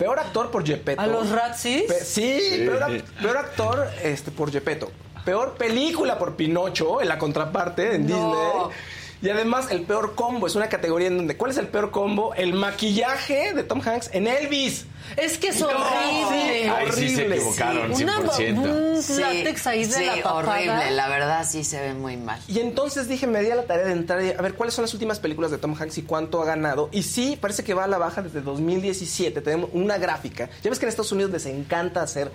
Peor 0.00 0.18
actor 0.18 0.50
por 0.50 0.66
Gepetto. 0.66 0.98
¿A 1.00 1.06
los 1.06 1.28
Razzies? 1.30 1.82
Pe- 1.82 2.04
sí, 2.04 2.64
Peor, 2.66 3.02
peor 3.20 3.36
actor 3.36 3.86
este, 4.02 4.30
por 4.30 4.50
Gepetto. 4.50 4.90
Peor 5.26 5.52
película 5.58 6.18
por 6.18 6.36
Pinocho, 6.36 7.02
en 7.02 7.08
la 7.08 7.18
contraparte, 7.18 7.96
en 7.96 8.06
No. 8.08 8.16
Disney. 8.16 8.76
Y 9.22 9.28
además, 9.28 9.66
el 9.70 9.82
peor 9.82 10.14
combo 10.14 10.46
es 10.46 10.54
una 10.54 10.68
categoría 10.68 11.08
en 11.08 11.16
donde. 11.18 11.36
¿Cuál 11.36 11.50
es 11.50 11.58
el 11.58 11.68
peor 11.68 11.90
combo? 11.90 12.34
El 12.34 12.54
maquillaje 12.54 13.52
de 13.54 13.62
Tom 13.64 13.80
Hanks 13.84 14.10
en 14.12 14.26
Elvis. 14.26 14.86
Es 15.16 15.38
que 15.38 15.48
es 15.48 15.60
No, 15.60 15.66
horrible. 15.66 16.62
sí, 16.62 16.68
Ahí 16.68 16.86
sí 16.92 17.08
se 17.08 17.14
horrible, 17.16 17.36
equivocaron, 17.36 17.92
Una, 17.92 18.16
100%. 18.20 18.58
un 18.58 19.20
látex 19.20 19.66
ahí 19.66 19.84
de 19.84 19.92
sí, 19.92 20.04
la 20.06 20.16
papada. 20.22 20.34
horrible. 20.54 20.90
La 20.92 21.08
verdad 21.08 21.46
sí 21.48 21.64
se 21.64 21.80
ve 21.80 21.94
muy 21.94 22.16
mal. 22.16 22.40
Y 22.46 22.60
entonces 22.60 23.08
dije, 23.08 23.26
me 23.26 23.40
di 23.42 23.50
a 23.50 23.56
la 23.56 23.64
tarea 23.64 23.86
de 23.86 23.92
entrar 23.92 24.22
y 24.22 24.30
a 24.30 24.40
ver 24.40 24.54
cuáles 24.54 24.74
son 24.74 24.84
las 24.84 24.94
últimas 24.94 25.18
películas 25.18 25.50
de 25.50 25.58
Tom 25.58 25.74
Hanks 25.78 25.98
y 25.98 26.02
cuánto 26.02 26.40
ha 26.40 26.44
ganado. 26.44 26.88
Y 26.92 27.02
sí, 27.02 27.36
parece 27.40 27.64
que 27.64 27.74
va 27.74 27.84
a 27.84 27.88
la 27.88 27.98
baja 27.98 28.22
desde 28.22 28.40
2017. 28.40 29.40
Tenemos 29.40 29.70
una 29.72 29.98
gráfica. 29.98 30.48
Ya 30.62 30.70
ves 30.70 30.78
que 30.78 30.84
en 30.84 30.90
Estados 30.90 31.12
Unidos 31.12 31.32
les 31.32 31.46
encanta 31.46 32.02
hacer 32.02 32.30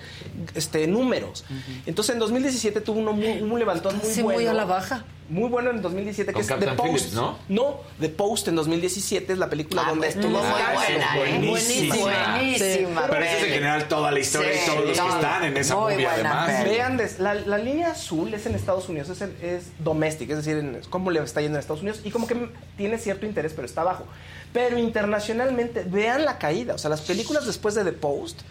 este, 0.53 0.85
números. 0.87 1.45
Entonces 1.85 2.13
en 2.13 2.19
2017 2.19 2.81
tuvo 2.81 2.99
uno 2.99 3.13
muy, 3.13 3.41
un 3.41 3.57
levantón 3.57 3.97
muy 3.97 4.11
Sí, 4.11 4.21
bueno. 4.21 4.39
muy 4.39 4.47
a 4.47 4.53
la 4.53 4.65
baja. 4.65 5.05
Muy 5.27 5.49
bueno 5.49 5.71
en 5.71 5.81
2017, 5.81 6.33
que 6.33 6.39
es 6.39 6.45
Captain 6.47 6.71
The 6.71 6.77
Post. 6.77 6.89
Phillips, 6.93 7.13
¿no? 7.13 7.37
No, 7.49 7.79
The 7.99 8.09
Post 8.09 8.47
en 8.49 8.55
2017 8.57 9.33
es 9.33 9.39
la 9.39 9.49
película 9.49 9.81
Ah, 9.83 9.89
donde 9.89 10.07
estuvo 10.09 10.29
muy 10.29 10.39
Ah, 10.43 10.73
buena, 10.75 11.15
¿eh? 11.15 11.19
buenísima. 11.39 11.95
Buenísima. 11.95 13.07
Pero 13.09 13.25
esa 13.25 13.37
es 13.37 13.43
en 13.43 13.49
general 13.49 13.87
toda 13.87 14.11
la 14.11 14.19
historia 14.19 14.53
y 14.53 14.57
Sí, 14.57 14.65
todos 14.67 14.85
los 14.85 14.99
que 14.99 15.07
están 15.07 15.43
en 15.45 15.57
esa 15.57 15.75
Muy 15.75 15.93
movie 15.93 16.05
buena 16.05 16.43
además. 16.43 16.63
peli. 16.63 16.75
Vean, 16.75 16.97
des- 16.97 17.19
la, 17.19 17.33
la 17.33 17.57
línea 17.57 17.89
azul 17.91 18.31
es 18.35 18.45
en 18.45 18.53
Estados 18.53 18.87
Unidos, 18.87 19.09
es, 19.09 19.21
el- 19.21 19.35
es 19.41 19.63
domestic, 19.79 20.29
es 20.29 20.37
decir, 20.37 20.57
en- 20.57 20.75
es 20.75 20.87
cómo 20.87 21.09
le 21.09 21.19
está 21.23 21.41
yendo 21.41 21.57
en 21.57 21.61
Estados 21.61 21.81
Unidos 21.81 22.01
y 22.03 22.11
como 22.11 22.27
que 22.27 22.49
tiene 22.77 22.99
cierto 22.99 23.25
interés, 23.25 23.53
pero 23.55 23.65
está 23.65 23.83
bajo. 23.83 24.05
Pero 24.53 24.77
internacionalmente, 24.77 25.83
vean 25.87 26.23
la 26.23 26.37
caída. 26.37 26.75
O 26.75 26.77
sea, 26.77 26.89
las 26.91 27.01
películas 27.01 27.47
después 27.47 27.73
de 27.73 27.83
The 27.83 27.93
Post 27.93 28.41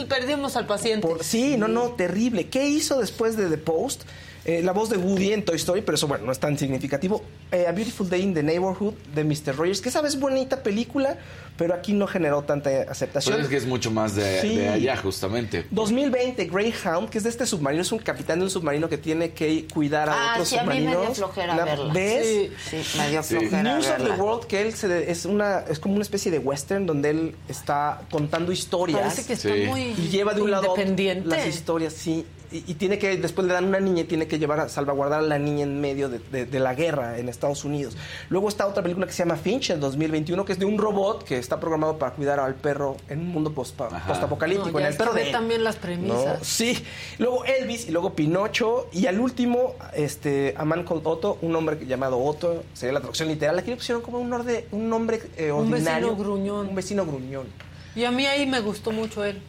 perdimos 0.07 0.55
al 0.55 0.65
paciente. 0.65 1.07
Por- 1.07 1.23
sí, 1.23 1.57
no, 1.57 1.67
no, 1.67 1.91
terrible. 1.91 2.47
¿Qué 2.47 2.67
hizo 2.67 2.99
después 2.99 3.35
de 3.37 3.49
The 3.49 3.57
Post? 3.57 4.03
Eh, 4.45 4.61
la 4.63 4.71
voz 4.71 4.89
de 4.89 4.97
Woody 4.97 5.33
en 5.33 5.43
Toy 5.43 5.57
Story, 5.57 5.81
pero 5.81 5.95
eso, 5.95 6.07
bueno, 6.07 6.25
no 6.25 6.31
es 6.31 6.39
tan 6.39 6.57
significativo. 6.57 7.21
Eh, 7.51 7.65
A 7.67 7.71
Beautiful 7.73 8.09
Day 8.09 8.21
in 8.21 8.33
the 8.33 8.41
Neighborhood 8.41 8.93
de 9.13 9.23
Mr. 9.23 9.55
Rogers, 9.55 9.81
que 9.81 9.89
esa 9.89 10.01
vez 10.01 10.17
bonita 10.19 10.63
película, 10.63 11.17
pero 11.57 11.73
aquí 11.73 11.91
no 11.93 12.07
generó 12.07 12.41
tanta 12.43 12.69
aceptación. 12.89 13.33
Pero 13.35 13.43
es 13.43 13.49
que 13.49 13.57
es 13.57 13.65
mucho 13.65 13.91
más 13.91 14.15
de, 14.15 14.39
Sí. 14.41 14.55
de 14.55 14.69
allá, 14.69 14.95
justamente. 14.97 15.65
2020, 15.71 16.45
Greyhound, 16.45 17.09
que 17.09 17.17
es 17.17 17.25
de 17.25 17.29
este 17.31 17.45
submarino, 17.45 17.81
es 17.81 17.91
un 17.91 17.99
capitán 17.99 18.39
de 18.39 18.45
un 18.45 18.49
submarino 18.51 18.87
que 18.87 18.97
tiene 18.97 19.31
que 19.31 19.67
cuidar 19.73 20.09
a 20.09 20.13
Ah, 20.13 20.31
otros 20.35 20.47
sí, 20.47 20.57
a 20.57 20.63
mí 20.63 20.69
me 20.69 20.75
submarinos. 20.79 21.05
dio 21.07 21.15
flojera 21.25 21.55
La- 21.57 21.65
verla. 21.65 21.93
¿Ves? 21.93 22.49
Sí, 22.69 22.77
me 22.97 23.09
dio 23.09 23.23
Sí. 23.23 23.35
flojera 23.35 23.63
News 23.75 23.87
of 23.87 23.97
the 24.03 24.11
World, 24.21 24.45
que 24.47 24.61
él 24.61 24.73
se 24.73 24.87
de- 24.87 25.11
es 25.11 25.25
una 25.25 25.59
es 25.69 25.79
como 25.79 25.95
una 25.95 26.03
especie 26.03 26.31
de 26.31 26.39
western 26.39 26.85
donde 26.85 27.09
él 27.09 27.35
está 27.49 28.01
contando 28.09 28.51
historias 28.53 29.01
Parece 29.01 29.25
que 29.25 29.33
está 29.33 29.53
Sí. 29.53 29.63
muy 29.67 29.81
y 29.97 30.07
lleva 30.09 30.33
de 30.33 30.41
un 30.41 30.51
lado 30.51 30.73
a 30.73 30.77
las 31.25 31.45
historias, 31.45 31.91
sí. 31.93 32.25
Y, 32.51 32.63
y 32.67 32.73
tiene 32.73 32.97
que, 32.97 33.15
después 33.17 33.45
le 33.47 33.53
dan 33.53 33.65
una 33.65 33.79
niña 33.79 34.01
y 34.01 34.05
tiene 34.05 34.27
que 34.27 34.39
llevar 34.39 34.59
a 34.59 34.69
salvaguardar 34.69 35.19
a 35.19 35.21
la 35.23 35.37
niña 35.37 35.63
en 35.63 35.79
medio 35.79 36.09
de, 36.09 36.17
de- 36.17 36.45
de 36.47 36.59
la 36.59 36.73
guerra 36.73 37.19
en 37.19 37.29
Estados 37.29 37.63
Unidos. 37.63 37.95
Luego 38.29 38.49
está 38.49 38.65
otra 38.65 38.81
película 38.81 39.05
que 39.05 39.13
se 39.13 39.19
llama 39.19 39.35
Finch 39.35 39.69
en 39.69 39.79
2021, 39.79 40.43
que 40.45 40.53
es 40.53 40.59
de 40.59 40.65
un 40.65 40.77
robot 40.79 41.23
que 41.23 41.37
está 41.37 41.59
programado 41.59 41.99
para 41.99 42.13
cuidar 42.15 42.39
al 42.39 42.55
perro 42.55 42.97
en 43.07 43.19
un 43.19 43.27
mundo 43.27 43.53
postapocalíptico. 43.53 44.71
No, 44.71 44.79
en 44.79 44.85
el 44.87 44.97
perro 44.97 45.13
de 45.13 45.25
también 45.25 45.63
las 45.63 45.75
¿no? 45.75 45.81
premisas. 45.81 46.39
Sí. 46.47 46.77
Luego 47.19 47.45
Elvis 47.45 47.87
y 47.87 47.91
luego 47.91 48.13
Pinocho. 48.13 48.87
Y 48.91 49.05
al 49.05 49.19
último, 49.19 49.75
este, 49.95 50.53
A 50.57 50.65
Man 50.65 50.83
Called 50.85 51.05
Otto, 51.05 51.37
un 51.41 51.55
hombre 51.55 51.85
llamado 51.85 52.17
Otto, 52.23 52.63
sería 52.73 52.93
la 52.93 52.99
traducción 52.99 53.27
literal. 53.29 53.59
Aquí 53.59 53.69
le 53.69 53.75
pusieron 53.77 54.01
como 54.01 54.19
un, 54.19 54.31
orde- 54.33 54.65
un 54.71 54.89
nombre 54.89 55.21
eh, 55.37 55.51
Un 55.51 55.71
ordinario. 55.71 56.07
vecino 56.09 56.23
gruñón. 56.23 56.67
Un 56.69 56.75
vecino 56.75 57.05
gruñón. 57.05 57.47
Y 57.95 58.03
a 58.05 58.11
mí 58.11 58.25
ahí 58.25 58.45
me 58.45 58.59
gustó 58.59 58.91
mucho 58.91 59.23
él. 59.23 59.39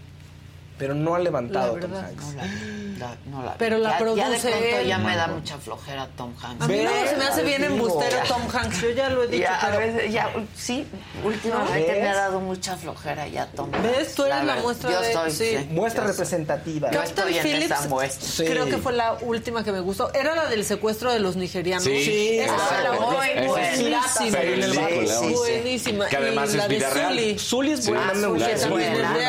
Pero 0.81 0.95
no 0.95 1.15
ha 1.15 1.19
levantado 1.21 1.77
La 1.77 1.81
Tom. 1.83 1.95
Hanks. 1.95 2.25
No 2.25 2.35
la, 2.37 2.45
la- 2.99 3.17
no 3.31 3.43
la- 3.45 3.55
Pero 3.57 3.79
la 3.79 3.91
ya, 3.91 3.99
ya 3.99 3.99
de 3.99 4.05
produce 4.39 4.49
pronto 4.51 4.77
él. 4.79 4.87
ya 4.89 4.99
me 4.99 5.15
da 5.17 5.27
mucha 5.29 5.59
flojera 5.59 6.09
Tom 6.17 6.35
Hanks. 6.43 6.65
A 6.65 6.67
mí 6.69 6.83
luego 6.83 7.07
se 7.09 7.17
me 7.17 7.25
hace 7.25 7.43
bien 7.45 7.63
embustero 7.65 8.17
Tom 8.27 8.43
Hanks. 8.53 8.81
Yo 8.83 8.91
ya 8.91 9.09
lo 9.11 9.23
he 9.23 9.29
dicho. 9.29 9.43
Ya, 9.43 9.57
a 9.61 9.67
pero- 9.71 9.79
veces, 9.79 10.13
ya, 10.13 10.31
sí, 10.57 10.87
últimamente 11.25 11.93
¿Ves? 11.93 12.03
me 12.03 12.09
ha 12.09 12.15
dado 12.15 12.41
mucha 12.41 12.77
flojera 12.77 13.29
ya 13.29 13.47
Tom 13.47 13.73
Hanks. 13.73 13.97
¿Ves? 13.97 14.15
Tú 14.15 14.25
eres 14.25 14.45
la 14.45 14.57
muestra 14.57 14.91
yo 14.91 15.01
de- 15.01 15.09
Estoy, 15.13 15.31
sí. 15.31 15.69
Muestra 15.71 16.03
yo 16.03 16.09
soy. 16.09 16.13
representativa. 16.17 16.91
Yo 16.91 17.03
estoy 17.03 17.39
en 17.39 17.47
esa 17.63 17.87
muestra. 17.89 18.29
Sí. 18.29 18.45
creo 18.47 18.67
que 18.67 18.79
fue 18.79 18.93
la 18.95 19.13
última 19.21 19.63
que 19.63 19.73
me 19.73 19.81
gustó. 19.81 20.13
Era 20.15 20.35
la 20.35 20.47
del 20.47 20.65
secuestro 20.65 21.13
de 21.13 21.21
los 21.21 21.37
nigerianos. 21.37 21.85
Sí, 21.85 22.01
Sí, 22.05 22.39
Esa 22.39 22.57
la 22.83 22.93
Muy 22.93 23.15
Buenísima. 23.15 24.39
Buenísima. 25.37 26.07
Que 26.09 26.17
además 26.17 26.55
y 26.55 26.57
la 26.57 26.63
es 26.65 26.69
de 26.69 26.75
vida 26.77 26.91
real. 26.91 27.11
Sully. 27.11 27.39
Zully 27.39 27.73
es 27.73 27.87
buena, 27.87 28.15
Zully 28.15 28.43
es 28.45 28.61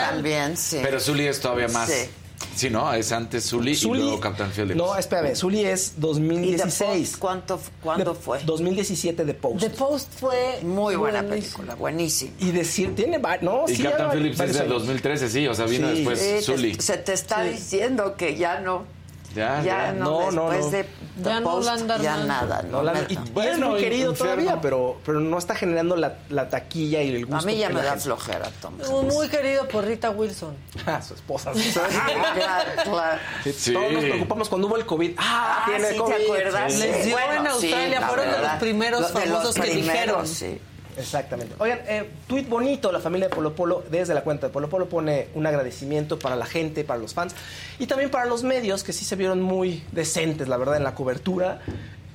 también, 0.09 0.57
sí. 0.57 0.79
Pero 0.81 0.99
Zully 0.99 1.27
es 1.27 1.39
todavía 1.41 1.67
más. 1.67 1.89
Sí. 1.89 2.09
Sí, 2.55 2.69
¿no? 2.71 2.91
Es 2.91 3.11
antes 3.11 3.45
Zully, 3.49 3.73
y 3.79 3.85
luego 3.85 4.19
Captain 4.19 4.49
Phillips. 4.51 4.75
No, 4.75 4.97
espérame. 4.97 5.35
Zully 5.35 5.63
es 5.63 5.89
¿Y 5.91 5.93
The 5.95 6.01
2016. 6.01 7.09
Post 7.09 7.19
cuánto, 7.21 7.59
cuándo 7.83 8.13
De- 8.13 8.19
fue? 8.19 8.39
2017 8.43 9.23
de 9.25 9.33
Post. 9.35 9.59
The 9.59 9.69
Post 9.69 10.09
fue 10.19 10.59
Muy 10.63 10.95
buena 10.95 11.23
película, 11.23 11.75
buenísima. 11.75 12.31
Y 12.39 12.51
decir, 12.51 12.95
tiene 12.95 13.19
no, 13.41 13.65
y 13.67 13.75
sí, 13.75 13.83
Captain 13.83 14.11
Phillips 14.11 14.39
es 14.39 14.55
años. 14.59 14.69
2013, 14.69 15.29
sí. 15.29 15.47
O 15.47 15.53
sea, 15.53 15.65
vino 15.65 15.87
Sí. 15.89 15.95
después 15.97 16.19
Sí, 16.19 16.25
te- 16.25 16.41
Zully. 16.41 16.75
se 16.75 16.97
te 16.97 17.13
está 17.13 17.43
diciendo 17.43 18.15
que 18.17 18.35
ya 18.35 18.59
no. 18.59 18.85
Ya, 19.35 19.61
Ya, 19.61 19.91
no, 19.93 20.29
No, 20.29 20.31
no, 20.31 20.49
después 20.49 20.65
no. 20.65 20.71
de 20.71 20.83
The 20.83 21.29
Ya 21.29 21.39
no 21.39 21.51
Post, 21.51 21.65
la 21.65 21.73
andan 21.73 22.01
ya 22.01 22.17
nada. 22.17 22.61
No, 22.63 22.81
No, 22.81 22.83
la- 22.83 23.05
y, 23.07 23.15
no. 23.15 23.23
es 23.23 23.33
Bueno, 23.33 23.69
muy 23.71 23.79
querido 23.81 24.11
enfermo. 24.11 24.33
todavía, 24.33 24.61
pero, 24.61 24.97
pero 25.05 25.19
no 25.19 25.37
está 25.37 25.55
generando 25.55 25.95
la, 25.95 26.15
la 26.29 26.49
taquilla 26.49 27.01
y 27.01 27.15
el 27.15 27.25
gusto. 27.25 27.41
A 27.41 27.45
mí 27.45 27.57
ya 27.57 27.69
me 27.69 27.81
da 27.81 27.89
gente- 27.91 28.03
flojera, 28.05 28.49
Tom. 28.61 28.73
Muy 29.07 29.27
querido 29.29 29.67
por 29.67 29.85
Rita 29.85 30.09
Wilson. 30.09 30.55
Ah, 30.85 31.01
su 31.01 31.13
esposa. 31.13 31.51
claro, 32.35 32.71
claro. 32.83 33.19
Sí, 33.43 33.53
Sí. 33.53 33.73
Todos 33.73 33.91
nos 33.91 34.03
preocupamos 34.03 34.49
cuando 34.49 34.67
hubo 34.67 34.77
el 34.77 34.85
COVID. 34.85 35.13
Ah, 35.17 35.59
Ah, 35.61 35.65
tiene 35.67 35.91
sí, 35.91 35.97
COVID. 35.97 36.15
¿te 36.15 36.23
acuerdas? 36.23 36.73
Sí. 36.73 36.79
Les 36.79 37.05
dio 37.05 37.17
en 37.19 37.47
Australia, 37.47 38.01
fueron 38.07 38.31
de 38.31 38.37
los 38.39 38.51
primeros 38.59 39.01
los 39.01 39.11
famosos 39.11 39.55
que 39.55 39.69
dijeron. 39.75 40.25
Exactamente. 40.97 41.55
Oigan, 41.59 41.79
eh, 41.87 42.09
tuit 42.27 42.47
bonito, 42.47 42.91
la 42.91 42.99
familia 42.99 43.27
de 43.27 43.35
Polo 43.35 43.53
Polo, 43.55 43.83
desde 43.89 44.13
la 44.13 44.23
cuenta 44.23 44.47
de 44.47 44.53
Polo 44.53 44.69
Polo 44.69 44.87
pone 44.87 45.27
un 45.35 45.45
agradecimiento 45.45 46.19
para 46.19 46.35
la 46.35 46.45
gente, 46.45 46.83
para 46.83 46.99
los 46.99 47.13
fans 47.13 47.35
y 47.79 47.87
también 47.87 48.09
para 48.09 48.25
los 48.25 48.43
medios 48.43 48.83
que 48.83 48.93
sí 48.93 49.05
se 49.05 49.15
vieron 49.15 49.41
muy 49.41 49.83
decentes, 49.91 50.47
la 50.47 50.57
verdad, 50.57 50.77
en 50.77 50.83
la 50.83 50.95
cobertura. 50.95 51.61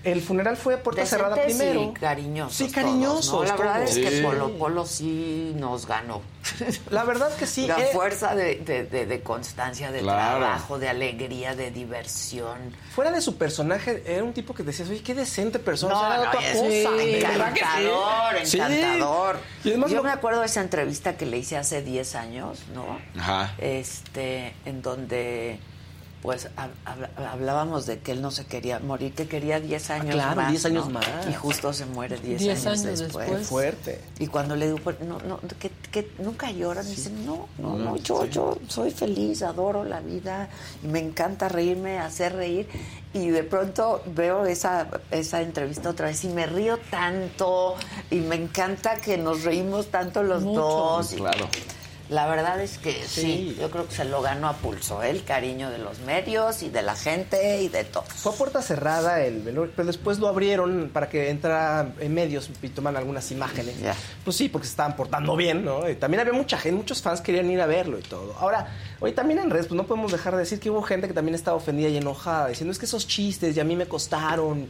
El 0.07 0.22
funeral 0.22 0.57
fue 0.57 0.74
a 0.74 0.82
puerta 0.82 1.04
cerrada 1.04 1.36
primero. 1.44 1.82
y 1.82 1.92
cariñosos. 1.98 2.57
Sí, 2.57 2.72
todos. 2.72 3.32
¿no? 3.32 3.44
La 3.44 3.57
verdad 3.57 3.74
todos. 3.84 3.90
es 3.90 3.98
que 3.98 4.16
Sí. 4.18 4.22
Polo 4.22 4.50
Polo 4.59 4.86
sí 4.86 5.52
nos 5.57 5.86
ganó. 5.86 6.22
La 6.90 7.02
verdad 7.04 7.34
que 7.36 7.46
sí. 7.46 7.66
La 7.66 7.78
eh, 7.78 7.88
fuerza 7.92 8.34
de, 8.34 8.57
de- 8.57 8.84
de- 8.84 9.04
de 9.07 9.20
constancia, 9.22 9.90
de 9.90 10.00
Claro. 10.00 10.38
trabajo, 10.38 10.78
de 10.78 10.88
alegría, 10.88 11.54
de 11.57 11.70
diversión. 11.72 12.57
Fuera 12.94 13.11
de 13.11 13.20
su 13.20 13.36
personaje, 13.36 14.02
era 14.07 14.22
un 14.22 14.32
tipo 14.32 14.54
que 14.54 14.62
decías, 14.62 14.88
oye, 14.88 15.02
qué 15.02 15.14
decente 15.14 15.59
persona. 15.59 15.94
No, 15.94 16.00
o 16.00 16.04
sea, 16.07 16.14
era 16.14 16.22
no, 16.24 16.30
otra 16.30 16.48
es 16.48 16.57
cosa. 16.57 16.70
Sí. 16.70 17.14
encantador, 17.16 18.46
Sí. 18.46 18.57
encantador. 18.59 19.36
Y 19.64 19.68
además 19.70 19.90
Yo 19.90 19.96
lo- 19.98 20.02
me 20.04 20.11
acuerdo 20.11 20.40
de 20.40 20.46
esa 20.46 20.61
entrevista 20.61 21.16
que 21.16 21.26
le 21.26 21.38
hice 21.38 21.57
hace 21.57 21.82
10 21.82 22.14
años, 22.14 22.61
¿no? 22.74 22.98
Ajá. 23.20 23.54
Este, 23.59 24.54
en 24.64 24.82
donde 24.82 25.59
pues 26.26 26.48
hab- 26.56 26.70
hab- 26.84 27.26
hablábamos 27.30 27.86
de 27.86 28.00
que 28.00 28.10
él 28.10 28.20
no 28.20 28.32
se 28.32 28.46
quería 28.46 28.80
morir, 28.80 29.14
que 29.14 29.28
quería 29.28 29.60
10 29.60 29.90
años 29.90 30.16
claro, 30.16 30.34
más. 30.34 30.50
10 30.50 30.64
años 30.66 30.86
¿no? 30.86 30.94
más. 30.94 31.06
Y 31.30 31.32
justo 31.34 31.72
se 31.72 31.86
muere 31.86 32.16
10 32.18 32.40
10 32.40 32.66
años, 32.66 32.80
años 32.84 32.98
después. 32.98 33.26
después. 33.28 33.46
Fuerte. 33.46 34.00
Y 34.18 34.26
cuando 34.26 34.56
le 34.56 34.66
digo, 34.66 34.78
pues, 34.82 34.98
no, 35.02 35.20
no, 35.20 35.38
que, 35.60 35.70
que 35.92 36.10
nunca 36.18 36.50
lloran, 36.50 36.84
me 36.84 36.90
dicen, 36.90 37.24
no, 37.24 37.46
no, 37.58 37.78
no, 37.78 37.96
yo, 37.98 38.24
yo 38.26 38.58
soy 38.66 38.90
feliz, 38.90 39.42
adoro 39.42 39.84
la 39.84 40.00
vida 40.00 40.48
y 40.82 40.88
me 40.88 40.98
encanta 40.98 41.48
reírme, 41.48 42.00
hacer 42.00 42.34
reír. 42.34 42.68
Y 43.14 43.28
de 43.28 43.44
pronto 43.44 44.02
veo 44.06 44.46
esa, 44.46 44.88
esa 45.12 45.40
entrevista 45.42 45.90
otra 45.90 46.08
vez 46.08 46.24
y 46.24 46.28
me 46.28 46.44
río 46.46 46.78
tanto 46.90 47.76
y 48.10 48.16
me 48.16 48.34
encanta 48.34 48.96
que 48.96 49.16
nos 49.16 49.44
reímos 49.44 49.92
tanto 49.92 50.24
los 50.24 50.42
dos. 50.42 51.12
y- 51.12 51.16
Claro. 51.16 51.46
La 52.09 52.26
verdad 52.26 52.61
es 52.61 52.78
que 52.78 52.92
sí. 53.04 53.20
Sí. 53.20 53.57
yo 53.61 53.70
creo 53.70 53.88
que 53.88 53.94
se 53.94 54.04
lo 54.04 54.22
ganó 54.22 54.48
a 54.48 54.54
pulso, 54.54 55.02
¿eh? 55.02 55.11
el 55.11 55.24
cariño 55.24 55.70
de 55.70 55.78
los 55.78 55.98
medios 56.00 56.62
y 56.62 56.68
de 56.68 56.82
la 56.82 56.94
gente 56.94 57.62
y 57.62 57.68
de 57.68 57.84
todos. 57.84 58.09
Fue 58.09 58.32
a 58.32 58.34
puerta 58.36 58.62
cerrada 58.62 59.22
el 59.22 59.42
velorio, 59.42 59.72
pero 59.74 59.86
después 59.86 60.18
lo 60.18 60.28
abrieron 60.28 60.90
para 60.92 61.09
que 61.09 61.30
entrara 61.30 61.92
en 61.98 62.14
medios 62.14 62.50
y 62.62 62.68
toman 62.68 62.96
algunas 62.96 63.30
imágenes. 63.32 63.74
Pues 64.24 64.36
sí, 64.36 64.48
porque 64.48 64.66
se 64.66 64.72
estaban 64.72 64.94
portando 64.96 65.36
bien, 65.36 65.64
¿no? 65.64 65.88
Y 65.88 65.96
también 65.96 66.20
había 66.20 66.32
mucha 66.32 66.59
gente, 66.59 66.76
muchos 66.76 67.02
fans 67.02 67.20
querían 67.20 67.50
ir 67.50 67.61
a 67.61 67.66
verlo 67.66 67.98
y 67.98 68.02
todo. 68.02 68.34
Ahora, 68.38 68.68
hoy 69.01 69.12
también 69.12 69.38
en 69.40 69.51
redes, 69.51 69.66
pues 69.66 69.76
no 69.76 69.86
podemos 69.86 70.12
dejar 70.12 70.34
de 70.34 70.40
decir 70.40 70.59
que 70.61 70.70
hubo 70.70 70.82
gente 70.82 71.07
que 71.09 71.14
también 71.14 71.34
estaba 71.34 71.57
ofendida 71.57 71.88
y 71.88 71.97
enojada, 71.97 72.49
diciendo 72.49 72.72
es 72.72 72.78
que 72.78 72.86
esos 72.86 73.07
chistes 73.07 73.55
ya 73.55 73.62
a 73.62 73.64
mí 73.64 73.76
me 73.76 73.86
costaron. 73.86 74.66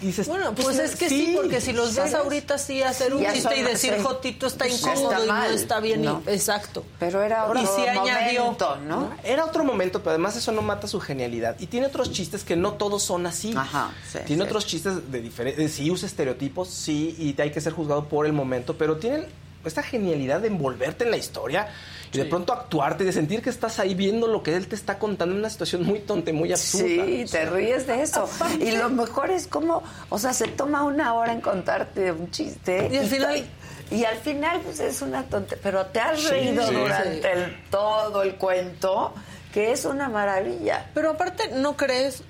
Y 0.00 0.06
dices, 0.06 0.28
Bueno, 0.28 0.54
pues, 0.54 0.78
es 0.78 0.96
que 0.96 1.08
sí, 1.08 1.32
porque 1.34 1.60
si 1.60 1.72
los 1.72 1.86
ves 1.88 2.10
¿sabes? 2.10 2.14
ahorita 2.14 2.58
sí 2.58 2.82
hacer 2.82 3.14
un 3.14 3.22
Ya 3.22 3.32
chiste 3.32 3.56
y 3.56 3.62
decir 3.62 3.94
sí. 3.96 4.02
Jotito 4.02 4.46
está 4.46 4.66
Pues 4.66 4.80
incómodo 4.82 5.12
está 5.12 5.24
y 5.24 5.28
mal, 5.28 5.50
no 5.50 5.56
está 5.56 5.80
bien. 5.80 6.04
y- 6.04 6.30
exacto. 6.30 6.84
Pero 6.98 7.22
era 7.22 7.46
otro 7.46 7.60
Y 7.60 7.86
añadió, 7.88 8.42
momento, 8.44 8.76
¿no? 8.86 9.10
Era 9.24 9.44
otro 9.44 9.64
momento, 9.64 10.00
pero 10.00 10.10
además 10.10 10.36
eso 10.36 10.52
no 10.52 10.62
mata 10.62 10.86
su 10.86 11.00
genialidad. 11.00 11.56
Y 11.58 11.66
tiene 11.66 11.86
otros 11.86 12.12
chistes 12.12 12.44
que 12.44 12.56
no 12.56 12.74
todos 12.74 13.02
son 13.02 13.26
así. 13.26 13.54
Ajá, 13.56 13.92
sí, 14.10 14.18
tiene 14.26 14.42
sí. 14.42 14.48
otros 14.48 14.66
chistes 14.66 15.10
de 15.10 15.20
diferentes. 15.20 15.72
Sí, 15.72 15.90
usa 15.90 16.06
estereotipos, 16.06 16.68
sí, 16.68 17.14
y 17.18 17.40
hay 17.40 17.50
que 17.50 17.60
ser 17.60 17.72
juzgado 17.72 18.04
por 18.08 18.26
el 18.26 18.32
momento, 18.32 18.76
pero 18.76 18.96
tiene 18.98 19.26
esta 19.64 19.82
genialidad 19.82 20.40
de 20.40 20.48
envolverte 20.48 21.04
en 21.04 21.10
la 21.10 21.16
historia 21.16 21.68
y 22.14 22.18
de 22.18 22.24
pronto 22.26 22.52
actuarte 22.52 23.04
de 23.04 23.12
sentir 23.12 23.42
que 23.42 23.50
estás 23.50 23.78
ahí 23.78 23.94
viendo 23.94 24.26
lo 24.28 24.42
que 24.42 24.54
él 24.56 24.66
te 24.68 24.74
está 24.76 24.98
contando 24.98 25.34
en 25.34 25.40
una 25.40 25.50
situación 25.50 25.84
muy 25.84 25.98
tonta, 26.00 26.30
y 26.30 26.32
muy 26.32 26.52
absurda. 26.52 26.86
Sí, 26.86 27.24
te 27.30 27.44
ríes 27.46 27.86
de 27.86 28.02
eso. 28.02 28.28
Y 28.60 28.72
lo 28.72 28.88
mejor 28.90 29.30
es 29.30 29.46
como, 29.46 29.82
o 30.08 30.18
sea, 30.18 30.32
se 30.32 30.46
toma 30.48 30.84
una 30.84 31.14
hora 31.14 31.32
en 31.32 31.40
contarte 31.40 32.12
un 32.12 32.30
chiste. 32.30 32.88
Y 32.92 32.96
al 32.96 33.06
final- 33.06 33.44
Y 33.90 34.04
al 34.04 34.16
final, 34.16 34.60
pues 34.62 34.80
es 34.80 35.02
una 35.02 35.24
tontería. 35.24 35.60
Pero 35.62 35.84
te 35.86 36.00
has 36.00 36.24
reído 36.24 36.66
sí. 36.66 36.74
durante 36.74 37.32
el- 37.32 37.56
todo 37.70 38.22
el 38.22 38.36
cuento, 38.36 39.12
que 39.52 39.72
es 39.72 39.84
una 39.84 40.08
maravilla. 40.08 40.90
Pero 40.94 41.10
aparte, 41.10 41.48
¿no 41.56 41.76
crees, 41.76 42.22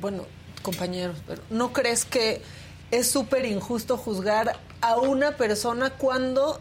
bueno, 0.00 0.24
compañeros, 0.62 1.18
pero 1.26 1.42
¿no 1.50 1.72
crees 1.72 2.04
que 2.06 2.40
es 2.90 3.10
súper 3.10 3.44
injusto 3.44 3.96
juzgar 3.98 4.56
a 4.80 4.96
una 4.96 5.36
persona 5.36 5.90
cuando... 5.90 6.58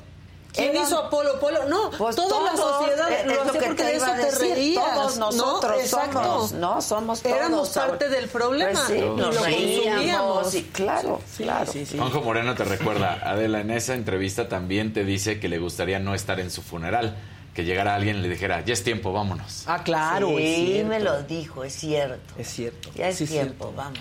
¿Quién 0.54 0.72
Eran- 0.72 0.84
hizo 0.84 1.10
Polo 1.10 1.40
Polo? 1.40 1.66
No, 1.70 1.92
Pues 1.98 2.16
toda 2.16 2.42
la 2.52 2.52
todos, 2.58 2.80
sociedad 2.80 3.12
eh, 3.12 3.24
lo 3.26 3.32
es 3.34 3.52
que 3.52 3.60
porque 3.60 3.74
te 3.76 3.84
de 3.86 3.96
iba 3.96 4.06
eso 4.20 4.38
te 4.38 4.44
reías. 4.46 4.84
Todos 4.94 5.18
nosotros 5.18 5.72
¿no? 5.76 5.80
Exacto. 5.80 6.24
somos, 6.24 6.52
¿no? 6.54 6.82
Somos 6.82 7.22
todos. 7.22 7.36
Éramos 7.38 7.70
parte 7.70 8.10
del 8.10 8.28
problema. 8.28 8.72
Pues 8.72 8.88
sí, 8.88 8.96
y 8.98 9.00
nos 9.10 9.36
lo 9.36 9.44
reíamos. 9.44 9.86
consumíamos. 9.86 10.56
Y 10.56 10.64
claro, 10.64 11.22
claro. 11.38 11.72
Sí, 11.72 11.86
sí. 11.86 11.98
Juanjo 11.98 12.22
Moreno 12.22 12.54
te 12.56 12.64
recuerda, 12.66 13.22
Adela, 13.24 13.62
en 13.62 13.72
esa 13.72 13.94
entrevista 13.94 14.50
también 14.50 14.94
te 14.94 15.04
dice 15.06 15.40
que 15.40 15.48
le 15.48 15.58
gustaría 15.60 16.00
no 16.00 16.14
estar 16.16 16.40
en 16.40 16.52
su 16.52 16.62
funeral, 16.62 17.16
que 17.54 17.64
llegara 17.64 17.96
alguien 17.96 18.18
y 18.18 18.22
le 18.22 18.30
dijera, 18.30 18.60
ya 18.66 18.74
es 18.74 18.84
tiempo, 18.84 19.12
vámonos. 19.14 19.64
Ah, 19.68 19.82
claro, 19.84 20.30
Sí, 20.38 20.84
me 20.88 21.00
lo 21.00 21.22
dijo, 21.24 21.64
es 21.64 21.74
cierto. 21.74 22.34
Es 22.38 22.48
cierto. 22.50 22.90
Ya 22.96 23.08
es 23.10 23.18
Sí, 23.18 23.24
es 23.26 23.30
tiempo, 23.30 23.66
cierto. 23.66 23.74
vamos. 23.78 24.00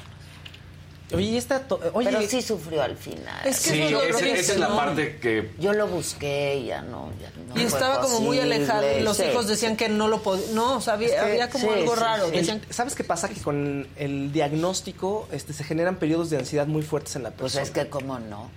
Oye, 1.13 1.25
y 1.27 1.37
esta. 1.37 1.63
Oye, 1.93 2.09
Pero 2.11 2.23
sí 2.23 2.41
sufrió 2.43 2.83
al 2.83 2.97
final. 2.97 3.47
Es 3.47 3.61
que 3.61 3.71
Sí, 3.71 3.81
eso 3.83 4.03
es 4.03 4.11
lo 4.13 4.19
esa, 4.19 4.27
esa 4.29 4.53
es 4.53 4.59
la 4.59 4.69
parte 4.77 5.19
que... 5.19 5.51
Yo 5.59 5.73
lo 5.73 5.87
busqué 5.89 6.57
y 6.63 6.67
ya 6.67 6.83
no. 6.83 7.11
Ya 7.21 7.31
no 7.55 7.61
Y 7.61 7.65
estaba 7.65 8.01
como 8.01 8.21
muy 8.21 8.39
alejado 8.39 8.85
y 8.99 9.03
los 9.03 9.17
sí. 9.17 9.25
hijos 9.25 9.47
decían 9.49 9.77
que 9.77 9.89
no 9.89 10.09
lo 10.09 10.23
podía. 10.23 10.47
No, 10.53 10.77
o 10.77 10.81
sea, 10.81 10.95
había, 10.95 11.09
Es 11.09 11.15
que- 11.15 11.21
había 11.21 11.51
como 11.51 11.69
sí, 11.73 11.79
algo 11.81 11.95
sí, 11.95 12.01
raro. 12.01 12.27
sí. 12.31 12.37
Decían, 12.37 12.61
¿Sabes 12.71 12.95
qué 12.95 13.05
pasa? 13.05 13.29
Que 13.29 13.41
con 13.41 13.87
el 13.97 14.33
diagnóstico 14.33 15.29
este, 15.33 15.53
se 15.53 15.65
generan 15.65 15.97
periodos 15.97 16.31
de 16.31 16.39
ansiedad 16.39 16.67
muy 16.67 16.83
fuertes 16.83 17.17
en 17.17 17.25
la 17.25 17.31
Pues 17.31 17.55
persona. 17.55 17.63
es 17.65 17.71
que, 17.71 17.91
¿cómo 17.91 18.19
no? 18.19 18.51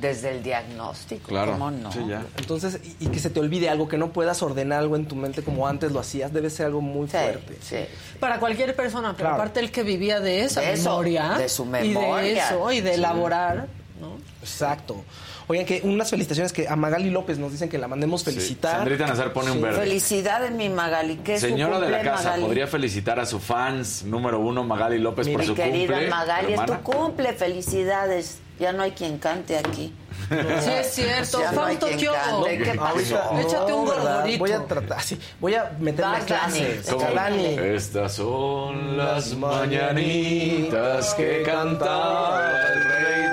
Desde 0.00 0.30
el 0.30 0.42
diagnóstico, 0.42 1.28
Claro, 1.28 1.52
¿cómo 1.52 1.70
no? 1.70 1.92
sí, 1.92 2.00
ya. 2.08 2.22
Entonces, 2.38 2.80
y, 3.00 3.04
y 3.04 3.08
que 3.08 3.18
se 3.18 3.30
te 3.30 3.38
olvide 3.40 3.68
algo, 3.68 3.88
que 3.88 3.98
no 3.98 4.12
puedas 4.12 4.42
ordenar 4.42 4.78
algo 4.80 4.96
en 4.96 5.06
tu 5.06 5.14
mente 5.16 5.42
como 5.42 5.66
antes 5.66 5.92
lo 5.92 6.00
hacías, 6.00 6.32
debe 6.32 6.48
ser 6.50 6.66
algo 6.66 6.80
muy 6.80 7.06
Sí, 7.06 7.12
fuerte. 7.12 7.58
sí. 7.60 7.76
para 8.18 8.38
cualquier 8.38 8.74
persona, 8.74 9.12
pero 9.16 9.28
Claro. 9.28 9.34
aparte 9.36 9.60
el 9.60 9.70
que 9.70 9.82
vivía 9.82 10.20
de 10.20 10.42
esa 10.44 10.60
De 10.60 10.72
eso, 10.72 10.90
memoria. 10.90 11.34
de 11.38 11.48
su 11.48 11.64
Y 11.64 11.66
de 11.66 11.72
memoria. 11.88 12.48
eso, 12.48 12.72
y 12.72 12.80
de 12.80 12.94
elaborar. 12.94 13.66
¿no? 14.00 14.16
Exacto. 14.42 15.04
Oigan, 15.46 15.66
que 15.66 15.80
unas 15.82 16.08
felicitaciones 16.08 16.52
que 16.52 16.68
a 16.68 16.76
Magali 16.76 17.10
López 17.10 17.36
nos 17.38 17.50
dicen 17.50 17.68
que 17.68 17.76
la 17.76 17.88
mandemos 17.88 18.22
felicitar. 18.22 18.76
Sandrita 18.78 19.06
Nazar 19.08 19.32
pone 19.32 19.50
un 19.50 19.60
verde. 19.60 19.80
Felicidades, 19.80 20.52
mi 20.52 20.68
Magali. 20.68 21.16
¿Qué 21.16 21.34
es 21.34 21.40
su 21.40 21.48
Señora 21.48 21.80
de 21.80 21.90
la 21.90 21.96
cumple, 21.98 22.10
casa, 22.12 22.24
Magali? 22.24 22.42
¿podría 22.44 22.66
felicitar 22.68 23.18
a 23.18 23.26
su 23.26 23.40
fans 23.40 24.04
número 24.04 24.38
uno, 24.38 24.62
Magali 24.62 24.98
López, 24.98 25.28
por 25.28 25.40
Mi 25.40 25.46
su 25.46 25.54
querida 25.56 25.88
cumple? 25.94 26.08
Magali, 26.08 26.52
es 26.54 26.64
tu 26.64 26.74
cumple. 26.82 27.32
Felicidades. 27.32 28.38
Ya 28.60 28.72
no 28.74 28.82
hay 28.82 28.90
quien 28.92 29.16
cante 29.18 29.56
aquí. 29.56 29.92
Sí, 30.28 30.70
es 30.70 30.94
cierto. 30.94 31.40
No 31.54 31.64
hay 31.64 31.76
Fausto 31.78 31.86
cante. 32.12 32.58
¿Qué 32.58 32.74
pasó? 32.74 33.38
Échate 33.40 33.72
un 33.72 33.86
gordurito. 33.86 34.38
Voy 34.38 34.52
a 34.52 34.64
tratar, 34.66 35.02
sí, 35.02 35.18
voy 35.40 35.54
a 35.54 35.72
meterme 35.80 36.12
Vas, 36.12 36.22
a 36.22 36.26
clases. 36.26 36.86
Dani. 36.86 36.98
¿Cómo? 37.04 37.14
Dani. 37.14 37.46
Estas 37.74 38.12
son 38.12 38.98
las 38.98 39.34
mañanitas 39.34 41.14
que 41.14 41.42
cantaba 41.42 42.50
el 42.74 42.84
rey 42.84 43.29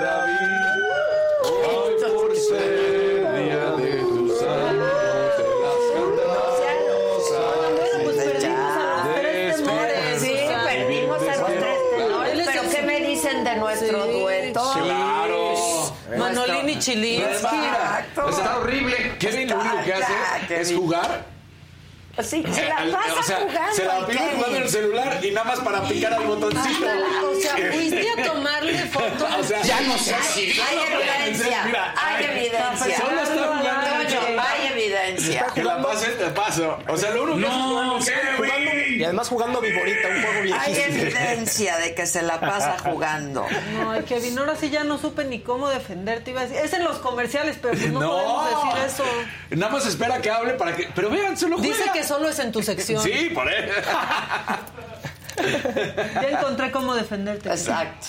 Chilinsky. 16.78 17.26
Exacto. 17.56 18.28
Está 18.30 18.58
horrible. 18.58 19.16
Kevin 19.18 19.48
lo 19.48 19.58
único 19.60 19.82
que 19.82 19.88
Ya, 19.88 19.96
hace 19.98 20.12
es 20.60 20.68
Kevin. 20.68 20.80
jugar. 20.82 21.38
Sí, 22.20 22.42
se 22.52 22.64
la 22.68 22.74
pasa 22.98 23.14
o 23.20 23.22
sea, 23.22 23.36
jugando. 23.42 23.74
se 23.76 23.84
la 23.84 23.98
¿y 24.00 24.02
pasa 24.02 24.12
qué? 24.12 24.18
jugando 24.34 24.56
en 24.56 24.62
el 24.64 24.68
celular 24.68 25.20
y 25.24 25.30
nada 25.30 25.44
más 25.44 25.60
para 25.60 25.82
picar 25.82 26.14
al 26.14 26.24
botoncito. 26.24 26.86
O 27.30 27.40
sea, 27.40 27.54
fuiste 27.72 28.10
a 28.10 28.24
tomarle 28.24 28.78
fotos. 28.86 29.28
O 29.38 29.44
sea, 29.44 29.62
Ya 29.62 29.80
no 29.82 29.96
sé 29.96 30.14
Hay, 30.16 30.22
si- 30.24 30.60
hay 30.60 30.78
evidencia, 30.94 31.62
Mira, 31.64 31.94
hay 31.96 32.24
evidencia. 32.24 32.98
Solo 32.98 33.20
está 33.22 33.34
jugando 33.34 33.88
Toño, 33.98 34.20
celular. 34.20 34.46
hay 34.50 34.66
evidencia. 34.66 35.46
Que 35.54 35.62
la 35.62 35.80
pase, 35.80 36.06
te 36.10 36.24
paso. 36.30 36.78
O 36.88 36.96
sea, 36.96 37.10
lo 37.10 37.22
único 37.22 37.38
que 37.38 37.98
hace 37.98 38.12
es 38.14 38.36
jugar. 38.36 38.57
Y 38.98 39.04
además 39.04 39.28
jugando 39.28 39.60
Viborita, 39.60 40.08
un 40.08 40.22
juego 40.22 40.38
Hay 40.60 40.72
viejísimo. 40.74 41.02
evidencia 41.02 41.76
de 41.78 41.94
que 41.94 42.06
se 42.06 42.22
la 42.22 42.40
pasa 42.40 42.76
jugando. 42.78 43.46
No, 43.78 44.04
Kevin, 44.04 44.38
ahora 44.38 44.56
sí 44.56 44.70
ya 44.70 44.84
no 44.84 44.98
supe 44.98 45.24
ni 45.24 45.40
cómo 45.40 45.68
defenderte. 45.68 46.30
Iba 46.32 46.40
a 46.42 46.46
decir, 46.46 46.58
es 46.64 46.72
en 46.72 46.84
los 46.84 46.98
comerciales, 46.98 47.56
pero 47.60 47.74
pues 47.74 47.92
no, 47.92 48.00
No. 48.00 48.10
podemos 48.10 48.64
decir 48.74 48.84
eso. 48.86 49.04
Nada 49.50 49.72
más 49.72 49.86
espera 49.86 50.20
que 50.20 50.30
hable 50.30 50.54
para 50.54 50.74
que. 50.74 50.88
Pero 50.94 51.10
vean, 51.10 51.36
solo 51.36 51.58
juega. 51.58 51.74
Dice 51.76 51.90
que 51.92 52.04
solo 52.04 52.28
es 52.28 52.38
en 52.38 52.52
tu 52.52 52.62
sección. 52.62 53.02
Sí, 53.02 53.30
por 53.34 53.48
ahí. 53.48 53.68
Ya 56.14 56.28
encontré 56.30 56.70
cómo 56.72 56.94
defenderte. 56.96 57.48
Exacto. 57.48 58.08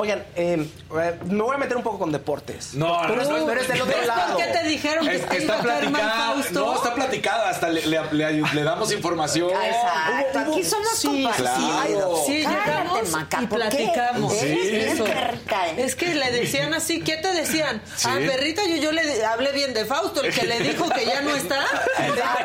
Oigan, 0.00 0.24
eh, 0.34 0.66
eh, 0.98 1.18
me 1.26 1.42
voy 1.42 1.54
a 1.54 1.58
meter 1.58 1.76
un 1.76 1.82
poco 1.82 1.98
con 1.98 2.10
deportes. 2.10 2.72
No, 2.72 3.00
pero, 3.06 3.22
no, 3.22 3.38
no, 3.40 3.46
pero 3.46 3.60
es 3.60 3.68
del 3.68 3.82
otro 3.82 3.98
¿Ves 3.98 4.06
lado. 4.06 4.32
por 4.32 4.42
qué 4.46 4.50
te 4.50 4.62
dijeron 4.66 5.06
que 5.06 5.16
Es- 5.16 5.28
te 5.28 5.36
está 5.36 5.58
platicada, 5.58 6.10
Fausto? 6.10 6.52
no, 6.64 6.74
está 6.76 6.94
platicada, 6.94 7.50
hasta 7.50 7.68
le, 7.68 7.84
le- 7.86 8.12
le- 8.12 8.32
le 8.54 8.62
damos 8.62 8.90
información. 8.92 9.50
Exacto. 9.50 10.38
Aquí 10.38 10.64
somos 10.64 10.88
Sí, 10.96 11.06
compartidos. 11.22 12.24
Sí, 12.26 12.38
llegamos 12.38 13.10
Maca, 13.10 13.42
y 13.42 13.46
platicamos. 13.46 14.32
Sí. 14.32 14.70
Eso. 14.72 15.06
¿eh? 15.06 15.38
Es 15.76 15.94
que 15.96 16.14
le 16.14 16.30
decían 16.30 16.72
así, 16.72 17.02
¿qué 17.02 17.18
te 17.18 17.32
decían? 17.34 17.82
Sí. 17.94 18.08
A 18.08 18.14
perrita 18.14 18.62
yo, 18.66 18.76
yo 18.76 18.92
le 18.92 19.22
hablé 19.26 19.52
bien 19.52 19.74
de 19.74 19.84
Fausto, 19.84 20.22
el 20.22 20.32
que 20.32 20.46
le 20.46 20.60
dijo 20.60 20.88
que 20.88 21.04
ya 21.04 21.20
no 21.20 21.36
está. 21.36 21.62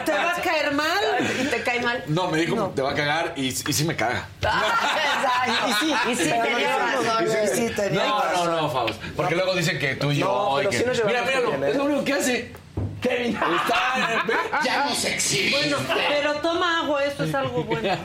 ¿Te 0.03 0.11
va 0.11 0.35
a 0.35 0.41
caer 0.41 0.73
mal? 0.73 0.99
¿Y 1.41 1.45
te 1.45 1.63
cae 1.63 1.79
mal? 1.81 2.03
No, 2.07 2.27
me 2.29 2.37
dijo, 2.39 2.73
te 2.75 2.81
va 2.81 2.91
a 2.91 2.95
cagar 2.95 3.33
y, 3.37 3.47
y 3.47 3.51
sí 3.53 3.85
me 3.85 3.95
caga. 3.95 4.27
Exacto. 4.41 5.69
Y 5.69 5.73
sí, 5.73 5.93
y 6.11 6.15
sí. 6.15 6.33
Y 6.33 7.44
sí 7.47 7.69
tenía 7.75 8.05
No, 8.07 8.21
razón. 8.21 8.47
no, 8.51 8.61
no, 8.61 8.69
Faust. 8.69 9.01
Porque 9.15 9.35
luego 9.35 9.53
dicen 9.55 9.77
que 9.79 9.95
tú 9.95 10.11
y 10.11 10.17
yo. 10.17 10.25
No, 10.25 10.53
y 10.53 10.57
pero 10.65 10.69
que- 10.71 10.77
sí 10.77 10.83
nos 10.85 10.97
mira, 11.05 11.07
llevamos 11.25 11.27
míralo, 11.29 11.49
bien, 11.51 11.63
¿eh? 11.63 11.69
es 11.71 11.75
lo 11.77 11.83
único 11.85 12.03
que 12.05 12.13
hace. 12.13 12.53
Kevin. 13.01 13.33
Está, 13.35 14.23
ve, 14.25 14.33
ya 14.65 14.85
no 14.85 14.95
se 14.95 15.13
exige. 15.13 15.55
Bueno, 15.55 15.77
pero 16.09 16.33
toma 16.35 16.79
agua, 16.79 17.03
esto 17.03 17.23
es 17.25 17.35
algo 17.35 17.63
bueno. 17.63 17.95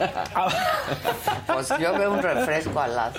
Pues 1.47 1.69
yo 1.81 1.93
veo 1.99 2.11
un 2.13 2.23
refresco 2.23 2.81
al 2.81 2.97
lado. 2.97 3.15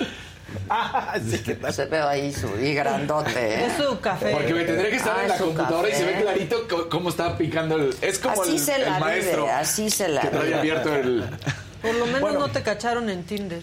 Ah, 0.68 1.14
sí, 1.18 1.38
tal. 1.38 1.72
Se 1.72 1.86
veo 1.86 2.06
ahí 2.06 2.32
su 2.32 2.46
y 2.60 2.74
grandote. 2.74 3.30
¿eh? 3.32 3.66
Es 3.66 3.82
su 3.84 3.98
café. 4.00 4.30
Porque 4.32 4.52
me 4.54 4.64
tendría 4.64 4.90
que 4.90 4.96
estar 4.96 5.16
Ah, 5.18 5.22
en 5.22 5.28
la 5.30 5.34
es 5.34 5.40
un 5.40 5.46
computadora 5.54 5.88
y 5.88 5.92
se 5.92 6.04
ve 6.04 6.12
café. 6.12 6.22
clarito 6.24 6.68
co- 6.68 6.88
cómo 6.88 7.08
está 7.08 7.36
picando 7.38 7.76
el. 7.76 7.94
Es 8.02 8.18
como 8.18 8.42
Así 8.42 8.52
el, 8.52 8.58
se 8.60 8.74
el 8.76 8.82
la 8.84 8.98
maestro 8.98 9.42
vive, 9.44 9.52
así 9.54 9.90
se 9.90 10.08
la 10.08 10.20
que 10.20 10.28
trae 10.28 10.44
vive. 10.44 10.58
abierto 10.58 10.94
el. 10.94 11.24
Por 11.82 11.94
lo 11.94 12.06
menos 12.06 12.32
no 12.34 12.48
te 12.50 12.62
cacharon 12.62 13.10
en 13.10 13.24
Tinder. 13.24 13.62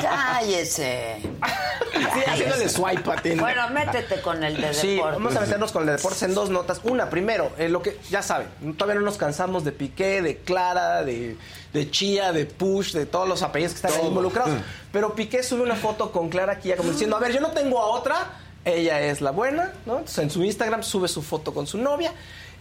Cállese. 0.00 1.16
Sí, 1.22 2.20
haciéndole 2.26 2.68
swipe 2.68 3.10
a 3.10 3.16
Tinder. 3.16 3.40
Bueno, 3.40 3.68
métete 3.70 4.20
con 4.20 4.42
el 4.42 4.60
de 4.60 4.74
Sí, 4.74 4.94
deportes. 4.96 5.14
vamos 5.18 5.36
a 5.36 5.40
meternos 5.40 5.72
con 5.72 5.82
el 5.82 5.86
de 5.86 5.92
deportes 5.96 6.22
en 6.22 6.34
dos 6.34 6.50
notas. 6.50 6.80
Una, 6.84 7.10
primero, 7.10 7.50
eh, 7.58 7.68
lo 7.68 7.82
que 7.82 7.98
ya 8.10 8.22
saben, 8.22 8.48
todavía 8.76 9.00
no 9.00 9.06
nos 9.06 9.16
cansamos 9.16 9.64
de 9.64 9.72
Piqué, 9.72 10.22
de 10.22 10.38
Clara, 10.38 11.02
de, 11.04 11.36
de 11.72 11.90
Chía, 11.90 12.32
de 12.32 12.46
Push, 12.46 12.92
de 12.92 13.06
todos 13.06 13.28
los 13.28 13.42
apellidos 13.42 13.72
que 13.74 13.86
están 13.86 14.00
ahí 14.00 14.06
involucrados. 14.06 14.52
Pero 14.92 15.14
Piqué 15.14 15.42
sube 15.42 15.62
una 15.62 15.76
foto 15.76 16.12
con 16.12 16.28
Clara 16.28 16.54
aquí 16.54 16.68
ya 16.68 16.76
como 16.76 16.90
diciendo, 16.90 17.16
a 17.16 17.20
ver, 17.20 17.32
yo 17.32 17.40
no 17.40 17.50
tengo 17.50 17.80
a 17.80 17.86
otra, 17.86 18.30
ella 18.64 19.00
es 19.00 19.20
la 19.20 19.30
buena, 19.32 19.72
¿no? 19.86 19.94
Entonces 19.98 20.18
en 20.18 20.30
su 20.30 20.42
Instagram 20.44 20.82
sube 20.82 21.08
su 21.08 21.22
foto 21.22 21.52
con 21.54 21.66
su 21.66 21.78
novia. 21.78 22.12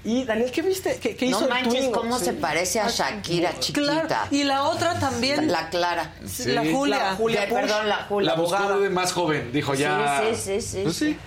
Y 0.03 0.23
Daniel, 0.23 0.49
¿qué 0.51 0.61
viste? 0.63 0.97
¿Qué, 0.99 1.15
qué 1.15 1.27
hizo 1.27 1.41
No 1.41 1.45
el 1.45 1.49
manches, 1.51 1.73
Twingo? 1.73 1.91
cómo 1.99 2.17
Sí. 2.17 2.25
se 2.25 2.33
parece 2.33 2.79
a 2.79 2.89
Shakira 2.89 3.59
chiquita. 3.59 4.01
Claro. 4.07 4.27
Y 4.31 4.43
la 4.43 4.63
otra 4.63 4.99
también. 4.99 5.51
La 5.51 5.69
Clara. 5.69 6.15
Sí. 6.25 6.45
La 6.51 6.61
Julia. 6.61 6.97
La 6.97 7.15
Julia 7.15 7.47
Push, 7.47 7.53
perdón, 7.59 7.87
la 7.89 7.95
Julia. 8.09 8.31
La 8.31 8.35
buscó 8.41 8.55
abogada. 8.57 8.79
de 8.79 8.89
más 8.89 9.13
joven, 9.13 9.51
dijo 9.51 9.75
ya. 9.75 10.23
Sí, 10.33 10.35
sí, 10.35 10.61
sí, 10.61 10.79
Pues 10.83 10.95
sí. 10.95 11.17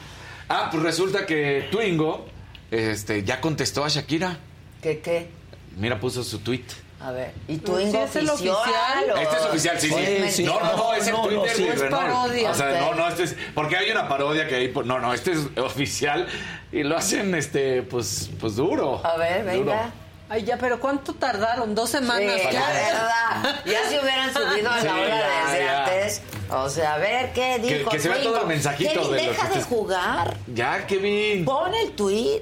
Ah, 0.48 0.68
pues 0.70 0.82
resulta 0.82 1.24
que 1.24 1.68
Twingo 1.70 2.26
este, 2.72 3.22
ya 3.22 3.40
contestó 3.40 3.84
a 3.84 3.88
Shakira. 3.88 4.38
¿Qué 4.82 4.98
qué? 5.00 5.28
Mira, 5.76 6.00
puso 6.00 6.24
su 6.24 6.40
tweet. 6.40 6.64
A 7.04 7.10
ver, 7.10 7.34
¿y 7.48 7.58
tu 7.58 7.76
Sí, 7.76 7.82
Ingo 7.82 8.02
es 8.04 8.16
el 8.16 8.30
oficial? 8.30 8.54
oficial. 8.56 9.10
o- 9.12 9.16
Este 9.18 9.36
es 9.36 9.42
oficial, 9.44 9.78
sí, 9.80 9.88
sí. 9.90 9.94
es 9.98 10.36
sí. 10.36 10.44
No, 10.44 10.58
no, 10.58 10.74
no, 10.76 10.94
es 10.94 11.06
el 11.06 11.12
no, 11.12 11.18
no, 11.22 11.28
Twitter 11.28 11.56
sí. 11.56 11.62
de 11.64 11.68
Es 11.74 11.78
Renault. 11.80 12.02
parodia. 12.06 12.50
O 12.50 12.54
sea, 12.54 12.80
no, 12.80 12.94
no, 12.94 13.08
este 13.08 13.22
es. 13.24 13.36
Porque 13.54 13.76
hay 13.76 13.90
una 13.90 14.08
parodia 14.08 14.48
que 14.48 14.54
hay. 14.54 14.68
por- 14.68 14.86
No, 14.86 14.98
no, 15.00 15.12
este 15.12 15.32
es 15.32 15.40
oficial 15.58 16.26
y 16.72 16.82
lo 16.82 16.96
hacen, 16.96 17.34
este, 17.34 17.82
pues, 17.82 18.30
pues 18.40 18.56
duro. 18.56 19.02
A 19.04 19.18
ver, 19.18 19.42
Duro. 19.44 19.66
venga. 19.66 19.90
Ay, 20.30 20.44
ya, 20.44 20.56
pero 20.56 20.80
¿cuánto 20.80 21.12
tardaron? 21.12 21.74
Dos 21.74 21.90
Sí, 21.90 21.98
semanas. 21.98 22.42
la 22.44 22.50
ya. 22.50 22.66
verdad. 22.68 23.62
Ya 23.66 23.86
se 23.90 24.00
hubieran 24.00 24.32
subido 24.32 24.70
a 24.70 24.80
Sí, 24.80 24.86
la 24.86 24.94
hora 24.94 25.08
ya, 25.08 25.44
desde 25.50 25.64
ya. 25.66 25.84
antes. 25.84 26.22
O 26.50 26.68
sea, 26.70 26.94
a 26.94 26.98
ver, 26.98 27.32
¿qué 27.34 27.58
dijo? 27.58 27.90
que 27.90 27.98
se 27.98 28.08
vea 28.08 28.22
todo 28.22 28.40
el 28.40 28.46
mensajito 28.46 28.92
Kevin, 29.02 29.10
de 29.12 29.22
deja 29.28 29.48
de 29.50 29.62
jugar. 29.62 30.34
Ya, 30.54 30.86
Kevin. 30.86 31.44
Pon 31.44 31.74
el 31.74 31.90
tweet. 31.92 32.40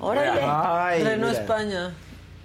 Órale. 0.00 0.40
Ay, 0.42 1.04
mira. 1.04 1.30
España. 1.30 1.92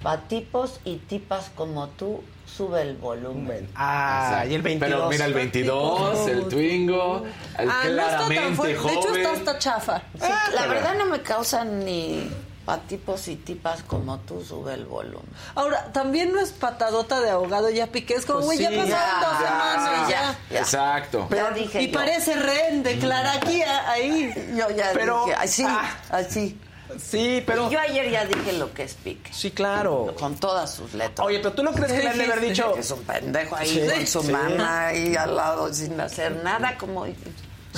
Pa' 0.05 0.17
tipos 0.27 0.79
y 0.85 0.97
tipas 0.97 1.49
como 1.55 1.87
tú, 1.87 2.21
sube 2.45 2.83
el 2.83 2.95
volumen. 2.95 3.67
Ah, 3.75 4.45
y 4.47 4.53
el 4.53 4.61
22. 4.61 4.97
Pero 4.99 5.09
mira, 5.09 5.25
el 5.25 5.33
22, 5.33 6.27
el 6.27 6.47
Twingo, 6.47 7.23
el 7.57 7.67
Ah, 7.69 7.83
no 7.89 8.01
está 8.01 8.27
tan 8.35 8.55
fuerte. 8.55 8.75
De 8.87 8.93
hecho, 8.93 9.01
joven. 9.09 9.21
está 9.25 9.31
hasta 9.33 9.57
chafa. 9.59 10.01
Sí, 10.13 10.27
la 10.53 10.61
pero- 10.61 10.69
verdad 10.75 10.93
no 10.95 11.05
me 11.07 11.21
causan 11.23 11.83
ni 11.83 12.29
pa' 12.65 12.77
tipos 12.81 13.27
y 13.29 13.35
tipas 13.35 13.81
como 13.81 14.19
tú, 14.19 14.43
sube 14.43 14.75
el 14.75 14.85
volumen. 14.85 15.25
Ahora, 15.55 15.91
también 15.91 16.31
no 16.31 16.39
es 16.39 16.51
patadota 16.51 17.19
de 17.21 17.31
ahogado, 17.31 17.71
ya 17.71 17.87
piqué. 17.87 18.13
Es 18.13 18.27
como, 18.27 18.39
Pues 18.39 18.45
güey, 18.45 18.59
ya 18.59 18.69
sí, 18.69 18.75
pasaron 18.75 19.21
ya, 19.21 19.27
dos 19.27 19.39
ya, 19.39 19.47
semanas, 19.47 20.09
ya. 20.09 20.37
ya. 20.51 20.59
Exacto. 20.59 21.27
Pero 21.31 21.49
dije 21.51 21.81
Y 21.81 21.87
yo. 21.91 21.93
parece 21.99 22.35
rehén, 22.35 22.83
declara 22.83 23.33
aquí, 23.33 23.61
a- 23.63 23.89
ahí. 23.89 24.31
Yo 24.55 24.69
ya 24.69 24.91
Pero- 24.93 25.25
dije, 25.25 25.35
así, 25.39 25.63
ah. 25.67 25.95
así. 26.11 26.59
Sí, 26.99 27.43
pero... 27.45 27.69
Yo 27.69 27.79
ayer 27.79 28.09
ya 28.09 28.25
dije 28.25 28.53
lo 28.53 28.73
que 28.73 28.83
es 28.83 28.93
pique. 28.95 29.31
Sí, 29.33 29.51
claro. 29.51 30.13
Con 30.19 30.35
todas 30.35 30.73
sus 30.73 30.93
letras. 30.93 31.25
Oye, 31.27 31.39
pero 31.39 31.53
tú 31.53 31.63
no 31.63 31.71
crees 31.71 31.91
que 31.91 31.99
le 31.99 32.09
han 32.09 32.17
de 32.17 32.23
haber 32.25 32.41
dicho... 32.41 32.75
Es 32.77 32.91
un 32.91 33.03
pendejo 33.03 33.55
ahí 33.55 33.67
Sí. 33.69 33.81
con 33.95 34.07
su 34.07 34.21
Sí. 34.23 34.31
mamá 34.31 34.87
ahí 34.87 35.15
al 35.15 35.35
lado 35.35 35.73
sin 35.73 35.99
hacer 35.99 36.43
nada, 36.43 36.77
como 36.77 37.05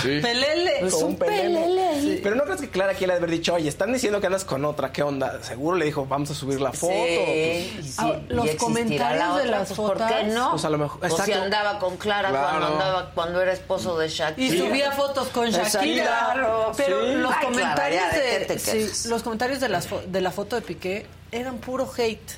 Sí. 0.02 0.20
Pelele. 0.22 0.86
Es 0.88 0.94
un 0.94 1.16
pelele 1.16 1.88
ahí. 1.88 2.20
Pero 2.24 2.36
no 2.36 2.44
crees 2.44 2.62
que 2.62 2.70
Clara 2.70 2.92
aquí 2.94 3.06
le 3.06 3.14
ha 3.14 3.16
de 3.16 3.24
haber 3.24 3.32
dicho, 3.32 3.54
oye, 3.54 3.68
están 3.70 3.92
diciendo 3.94 4.20
que 4.22 4.28
andas 4.28 4.46
con 4.46 4.64
otra, 4.66 4.92
¿qué 4.92 5.04
onda? 5.04 5.42
Seguro 5.44 5.78
le 5.78 5.86
dijo, 5.86 6.06
vamos 6.06 6.30
a 6.32 6.36
subir 6.36 6.62
la 6.62 6.72
foto. 6.74 6.94
Sí, 6.94 7.72
Pues, 7.76 7.86
sí, 7.88 7.94
Ah, 7.98 8.20
y 8.30 8.34
los 8.34 8.50
comentarios 8.56 9.20
la 9.20 9.36
de 9.36 9.42
otra, 9.48 9.60
las 9.60 9.68
pues, 9.70 9.78
¿Por 9.80 9.98
qué 9.98 10.04
fotos? 10.04 10.34
no? 10.34 10.52
Pues 10.52 10.66
a 10.66 10.70
lo 10.70 10.78
mejor- 10.78 11.06
O 11.12 11.24
si 11.24 11.32
andaba 11.34 11.80
con 11.80 11.98
Clara 11.98 12.30
Claro. 12.30 12.48
cuando 12.50 12.68
andaba 12.68 13.12
cuando 13.14 13.42
era 13.42 13.54
esposo 13.54 13.98
de 13.98 14.10
Shakira. 14.10 14.54
Y 14.56 14.58
subía 14.58 14.92
fotos 14.92 15.28
con. 15.30 15.50
Shakira. 15.50 16.04
Claro, 16.06 16.72
Pero 16.78 17.06
sí. 17.06 17.14
los 17.16 17.32
Ay, 17.34 17.46
comentarios 17.46 18.02
Clara, 18.04 18.18
¿de 18.24 18.46
de, 18.48 18.92
los 19.10 19.24
comentarios 19.24 19.60
de, 19.60 19.70
las 19.70 19.88
de 20.08 20.22
la 20.22 20.32
foto 20.32 20.56
de 20.56 20.62
Piqué 20.62 21.06
eran 21.32 21.58
puro 21.58 21.90
hate. 21.98 22.32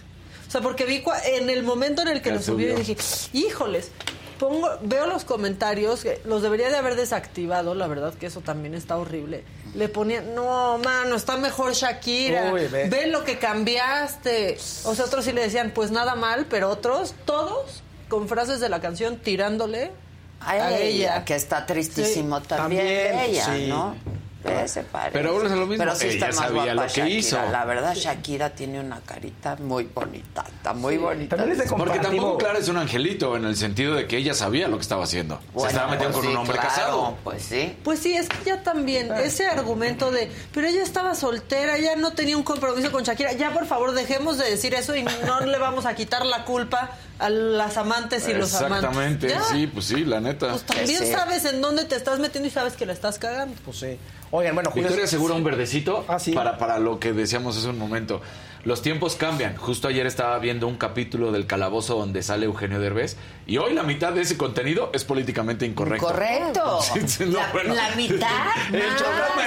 O 0.48 0.52
sea, 0.52 0.62
porque 0.62 0.86
vi 0.86 1.04
en 1.26 1.50
el 1.50 1.62
momento 1.64 2.02
en 2.02 2.08
el 2.08 2.22
que 2.24 2.32
lo 2.32 2.42
subió 2.42 2.72
y 2.74 2.76
dije, 2.76 2.98
híjoles, 3.34 3.92
pongo, 4.40 4.68
veo 4.82 5.06
los 5.06 5.24
comentarios, 5.26 6.02
que 6.02 6.20
los 6.26 6.42
debería 6.42 6.70
de 6.70 6.78
haber 6.78 6.96
desactivado, 6.96 7.76
la 7.76 7.86
verdad 7.86 8.14
que 8.16 8.26
eso 8.26 8.42
también 8.42 8.74
está 8.74 8.98
horrible. 8.98 9.44
Le 9.76 9.88
ponían, 9.90 10.34
no, 10.34 10.80
mano, 10.80 11.16
está 11.16 11.38
mejor 11.38 11.74
Shakira, 11.74 12.52
Uy, 12.52 12.66
ve. 12.68 12.90
ve 12.90 13.06
lo 13.08 13.24
que 13.24 13.38
cambiaste. 13.38 14.58
O 14.86 14.96
sea, 14.96 15.06
otros 15.06 15.26
sí 15.26 15.32
le 15.32 15.42
decían, 15.42 15.72
pues 15.76 15.92
nada 15.92 16.16
mal, 16.16 16.48
pero 16.50 16.70
otros, 16.70 17.14
todos, 17.26 17.84
con 18.08 18.28
frases 18.28 18.60
de 18.60 18.70
la 18.70 18.82
canción 18.82 19.18
tirándole 19.18 19.92
A, 20.40 20.52
a 20.54 20.78
ella, 20.80 20.80
ella. 21.16 21.26
que 21.26 21.36
está 21.36 21.66
tristísimo 21.68 22.40
Sí. 22.40 22.48
también, 22.48 22.82
También, 23.12 23.20
ella, 23.30 23.46
sí. 23.56 23.68
¿no? 23.68 23.96
Pero 24.42 24.68
se 24.68 24.84
parece. 24.84 25.12
Pero 25.12 25.34
bueno, 25.34 25.50
es 25.50 25.56
lo 25.56 25.66
mismo. 25.68 25.84
Pero 25.84 25.96
sí 25.96 26.08
Ella 26.08 26.28
más 26.28 26.36
sabía 26.36 26.52
guapa 26.54 26.74
lo 26.74 26.82
que 26.84 26.88
Shakira. 26.88 27.10
hizo. 27.10 27.38
La 27.52 27.66
verdad, 27.66 27.94
Shakira 27.96 28.50
tiene 28.52 28.80
una 28.80 29.02
carita 29.02 29.56
muy 29.58 29.84
bonita. 29.94 30.46
Está 30.48 30.74
muy 30.74 30.98
bonita. 30.98 31.36
También 31.36 31.60
es 31.62 31.70
de 31.70 31.76
Porque 31.76 32.00
tampoco 32.00 32.38
Clara 32.38 32.60
es 32.60 32.68
un 32.70 32.78
angelito 32.78 33.36
en 33.36 33.46
el 33.46 33.56
sentido 33.56 33.96
de 33.96 34.08
que 34.08 34.18
ella 34.18 34.34
sabía 34.34 34.68
lo 34.68 34.78
que 34.78 34.84
estaba 34.84 35.04
haciendo. 35.04 35.40
Bueno, 35.54 35.70
Se 35.70 35.76
estaba 35.76 35.92
metiendo 35.92 36.14
pues 36.14 36.26
con 36.26 36.32
un 36.34 36.38
hombre 36.38 36.54
claro, 36.58 36.70
casado. 36.70 37.18
Pues 37.24 37.44
sí. 37.44 37.78
Pues 37.84 38.00
sí, 38.00 38.14
es 38.14 38.30
que 38.30 38.38
ya 38.46 38.64
también, 38.64 39.12
ese 39.14 39.46
argumento 39.46 40.12
de, 40.12 40.32
pero 40.54 40.68
ella 40.68 40.84
estaba 40.84 41.16
soltera, 41.16 41.78
ella 41.78 41.96
no 41.98 42.12
tenía 42.14 42.38
un 42.38 42.44
compromiso 42.44 42.92
con 42.92 43.04
Shakira, 43.04 43.34
ya 43.34 43.52
por 43.52 43.66
favor 43.66 43.92
dejemos 43.94 44.38
de 44.38 44.50
decir 44.50 44.74
eso 44.74 44.96
y 44.96 45.04
no 45.04 45.42
le 45.42 45.58
vamos 45.58 45.86
a 45.86 45.96
quitar 45.96 46.26
la 46.26 46.46
culpa 46.46 46.92
a 47.20 47.30
las 47.30 47.78
amantes 47.78 48.28
y 48.28 48.34
los 48.34 48.54
amantes. 48.56 48.78
Exactamente, 48.90 49.36
sí, 49.52 49.68
pues 49.68 49.86
sí, 49.86 50.06
la 50.06 50.20
neta. 50.22 50.50
Pues 50.52 50.64
también 50.64 50.88
Sí. 51.06 51.12
sabes 51.12 51.46
en 51.46 51.62
dónde 51.62 51.86
te 51.86 51.96
estás 51.96 52.20
metiendo 52.20 52.48
y 52.48 52.52
sabes 52.52 52.74
que 52.74 52.86
la 52.86 52.94
estás 52.94 53.20
cagando. 53.20 53.56
Pues 53.66 53.78
sí. 53.78 53.98
Oigan, 54.32 54.54
bueno, 54.56 54.70
Julio... 54.72 54.84
Victoria 54.88 55.06
asegura 55.06 55.34
un 55.34 55.44
verdecito 55.44 56.06
Ah, 56.08 56.20
sí. 56.20 56.32
para, 56.34 56.58
para 56.58 56.80
lo 56.80 57.00
que 57.00 57.14
decíamos 57.14 57.58
hace 57.58 57.68
un 57.68 57.78
momento. 57.80 58.22
Los 58.64 58.82
tiempos 58.82 59.16
cambian. 59.16 59.56
Justo 59.56 59.88
ayer 59.88 60.06
estaba 60.06 60.38
viendo 60.38 60.68
un 60.68 60.76
capítulo 60.78 61.32
del 61.32 61.48
calabozo 61.48 61.96
donde 61.98 62.22
sale 62.24 62.46
Eugenio 62.46 62.80
Derbez 62.80 63.16
y 63.48 63.58
hoy 63.58 63.74
la 63.74 63.84
mitad 63.84 64.12
de 64.12 64.22
ese 64.22 64.38
contenido 64.38 64.92
es 64.94 65.04
políticamente 65.06 65.66
incorrecto. 65.66 66.06
Correcto. 66.08 66.80
Sí, 66.94 67.00
sí, 67.08 67.24
no, 67.26 67.40
la, 67.40 67.52
bueno. 67.54 67.74
la 67.74 67.96
mitad. 67.96 68.28
Entero. 68.68 68.96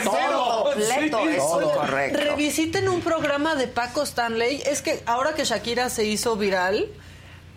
todo 0.04 0.64
completo 0.64 1.20
Sí, 1.22 1.28
es 1.30 1.36
todo. 1.38 1.62
incorrecto. 1.62 2.18
Revisiten 2.18 2.88
un 2.88 3.00
programa 3.02 3.54
de 3.54 3.68
Paco 3.68 4.02
Stanley. 4.02 4.62
Es 4.66 4.82
que 4.82 5.02
ahora 5.06 5.34
que 5.34 5.44
Shakira 5.44 5.90
se 5.90 6.04
hizo 6.06 6.36
viral, 6.36 6.88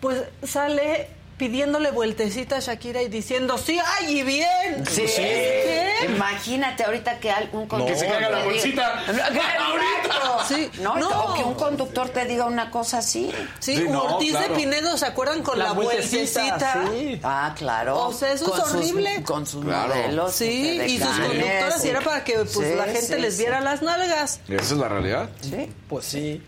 pues 0.05 0.21
sale 0.43 1.07
pidiéndole 1.37 1.89
vueltecita 1.91 2.57
a 2.57 2.59
Shakira 2.59 3.01
y 3.01 3.09
diciendo, 3.09 3.57
sí, 3.57 3.77
ay, 3.97 4.19
y 4.19 4.23
bien. 4.23 4.85
Sí. 4.89 5.01
¿Qué? 5.05 5.89
Imagínate 6.05 6.83
ahorita 6.83 7.19
que 7.19 7.29
algún 7.31 7.67
conductor 7.67 7.93
Que 7.93 7.99
se 7.99 8.07
caiga 8.07 8.29
la 8.29 8.37
te 8.39 8.45
bolsita. 8.45 9.03
diga- 9.07 9.27
Exacto. 9.27 10.45
Sí. 10.47 10.69
No, 10.79 10.95
No. 10.97 11.09
o 11.09 11.33
que 11.33 11.43
un 11.43 11.55
conductor 11.55 12.07
te 12.09 12.23
diga 12.25 12.45
una 12.45 12.69
cosa 12.69 12.99
así. 12.99 13.31
Sí, 13.59 13.75
Sí, 13.77 13.83
no, 13.89 14.03
Ortiz 14.03 14.31
claro. 14.31 14.53
de 14.53 14.59
Pinedo, 14.61 14.95
¿se 14.97 15.05
acuerdan 15.07 15.41
con 15.41 15.57
la, 15.59 15.73
vueltecita? 15.73 16.85
Sí. 16.93 17.19
Ah, 17.23 17.53
claro. 17.57 17.99
O 18.07 18.13
sea, 18.13 18.31
eso 18.31 18.45
es 18.45 18.51
Con 18.51 18.61
sus- 18.61 18.73
horrible. 18.91 19.23
con 19.23 19.45
sus 19.47 19.65
Claro. 19.65 19.93
modelos. 19.93 20.33
Sí, 20.35 20.79
y 20.87 20.99
sus 20.99 21.07
conductoras, 21.09 21.83
y 21.83 21.89
era 21.89 22.01
para 22.01 22.23
que 22.23 22.33
pues 22.35 22.51
Sí, 22.53 22.75
la 22.77 22.85
gente 22.85 23.01
sí, 23.15 23.19
les 23.21 23.33
sí. 23.35 23.41
viera 23.41 23.59
las 23.59 23.81
nalgas. 23.81 24.39
Esa 24.47 24.61
es 24.61 24.71
la 24.71 24.87
realidad. 24.87 25.29
Sí. 25.41 25.69
Pues 25.89 26.05
sí. 26.05 26.41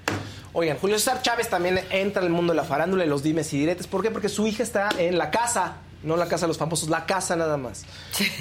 Oigan, 0.53 0.77
Julio 0.77 0.97
César 0.97 1.21
Chávez 1.21 1.49
también 1.49 1.79
entra 1.89 2.21
al 2.21 2.29
mundo 2.29 2.53
de 2.53 2.57
la 2.57 2.63
farándula 2.63 3.05
y 3.05 3.07
los 3.07 3.23
dimes 3.23 3.51
y 3.53 3.59
diretes. 3.59 3.87
¿Por 3.87 4.01
qué? 4.01 4.11
Porque 4.11 4.29
su 4.29 4.47
hija 4.47 4.63
está 4.63 4.89
en 4.97 5.17
la 5.17 5.29
casa, 5.31 5.77
no 6.03 6.17
la 6.17 6.27
casa 6.27 6.45
de 6.45 6.49
los 6.49 6.57
famosos, 6.57 6.89
la 6.89 7.05
casa 7.05 7.35
nada 7.35 7.57
más. 7.57 7.85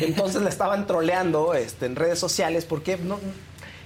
Entonces 0.01 0.43
la 0.43 0.49
estaban 0.49 0.87
troleando 0.87 1.55
este, 1.55 1.87
en 1.87 1.97
redes 1.97 2.19
sociales 2.19 2.65
porque 2.65 2.97
no, 2.97 3.19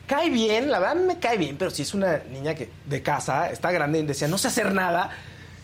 cae 0.07 0.29
bien, 0.29 0.71
la 0.71 0.81
verdad 0.81 0.97
me 0.97 1.19
cae 1.19 1.39
bien, 1.39 1.57
pero 1.57 1.71
si 1.71 1.83
es 1.83 1.95
una 1.95 2.19
niña 2.31 2.55
que 2.55 2.69
de 2.87 3.03
casa, 3.03 3.51
está 3.51 3.71
grande 3.71 4.01
y 4.01 4.03
decía, 4.03 4.29
no 4.29 4.39
sé 4.39 4.49
hacer 4.49 4.73
nada. 4.73 5.11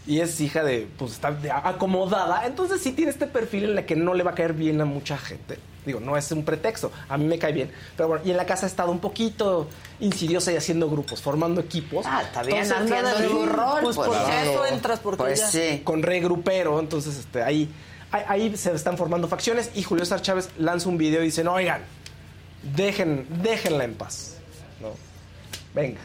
Y 0.06 0.20
es 0.20 0.40
hija 0.40 0.62
de, 0.62 0.86
pues 0.96 1.12
está 1.12 1.36
acomodada. 1.64 2.46
Entonces 2.46 2.80
sí 2.80 2.92
tiene 2.92 3.10
este 3.10 3.26
perfil 3.26 3.70
en 3.70 3.78
el 3.78 3.86
que 3.86 3.96
no 3.96 4.14
le 4.14 4.22
va 4.22 4.30
a 4.30 4.34
caer 4.34 4.52
bien 4.52 4.80
a 4.80 4.84
mucha 4.84 5.18
gente. 5.18 5.58
Digo, 5.86 6.00
no 6.00 6.16
es 6.16 6.30
un 6.32 6.44
pretexto. 6.44 6.90
A 7.08 7.16
mí 7.16 7.24
me 7.24 7.38
cae 7.38 7.52
bien. 7.52 7.70
Pero 7.96 8.08
bueno, 8.08 8.24
y 8.26 8.32
en 8.32 8.36
la 8.36 8.44
casa 8.44 8.66
ha 8.66 8.68
estado 8.68 8.90
un 8.90 8.98
poquito 8.98 9.68
insidiosa 10.00 10.52
y 10.52 10.56
haciendo 10.56 10.90
grupos, 10.90 11.22
formando 11.22 11.60
equipos. 11.60 12.04
Ah, 12.06 12.22
está 12.24 12.42
bien 12.42 12.58
Entonces, 12.58 12.92
anda 12.92 13.14
de 13.14 13.28
Pues 13.28 13.82
pues, 13.82 13.96
por 13.96 14.08
claro. 14.08 14.50
eso 14.50 14.66
entras, 14.66 14.98
porque 14.98 15.22
Pues 15.22 15.40
ya. 15.40 15.46
sí. 15.48 15.80
con 15.84 16.02
regrupero, 16.02 16.80
entonces 16.80 17.16
este, 17.16 17.42
ahí, 17.42 17.70
ahí, 18.10 18.24
ahí 18.28 18.56
se 18.56 18.74
están 18.74 18.98
formando 18.98 19.28
facciones 19.28 19.70
y 19.74 19.84
Julio 19.84 20.04
César 20.04 20.22
Chávez 20.22 20.50
lanza 20.58 20.88
un 20.88 20.98
video 20.98 21.22
y 21.22 21.26
dice, 21.26 21.44
no, 21.44 21.54
oigan, 21.54 21.82
dejen, 22.74 23.26
déjenla 23.42 23.84
en 23.84 23.94
paz. 23.94 24.36
¿no? 24.80 24.88
Venga. 25.72 26.00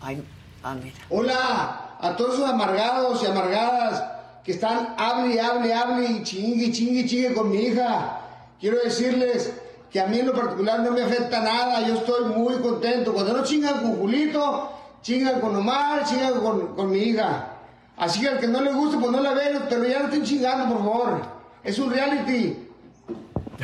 Ay, 0.00 0.22
ah, 0.64 0.74
mira. 0.74 0.96
Hola 1.08 1.96
a 2.00 2.16
todos 2.16 2.34
esos 2.34 2.50
amargados 2.50 3.22
y 3.22 3.26
amargadas 3.26 4.02
que 4.44 4.52
están 4.52 4.94
hable 4.98 5.40
hable, 5.40 5.72
hable 5.72 6.04
y 6.04 6.22
chingue, 6.24 6.72
chingue, 6.72 7.06
chingue 7.06 7.32
con 7.32 7.48
mi 7.48 7.58
hija. 7.58 8.21
Quiero 8.62 8.78
decirles 8.78 9.52
que 9.90 10.00
a 10.00 10.06
mí 10.06 10.20
en 10.20 10.26
lo 10.28 10.34
particular 10.34 10.78
no 10.78 10.92
me 10.92 11.02
afecta 11.02 11.40
nada, 11.40 11.84
yo 11.84 11.94
estoy 11.96 12.26
muy 12.26 12.54
contento. 12.60 13.12
Cuando 13.12 13.32
no 13.36 13.42
chingan 13.42 13.80
con 13.82 13.96
Julito, 13.96 14.70
chingan 15.02 15.40
con 15.40 15.56
Omar, 15.56 16.04
chingan 16.04 16.34
con, 16.40 16.76
con 16.76 16.88
mi 16.88 16.98
hija. 16.98 17.48
Así 17.96 18.20
que 18.20 18.28
al 18.28 18.38
que 18.38 18.46
no 18.46 18.60
le 18.60 18.72
guste, 18.72 18.98
pues 18.98 19.10
no 19.10 19.20
la 19.20 19.34
ven, 19.34 19.62
pero 19.68 19.84
ya 19.84 19.98
no 19.98 20.04
estén 20.04 20.22
chingando, 20.22 20.72
por 20.72 20.78
favor. 20.84 21.22
Es 21.64 21.76
un 21.80 21.90
reality. 21.92 22.68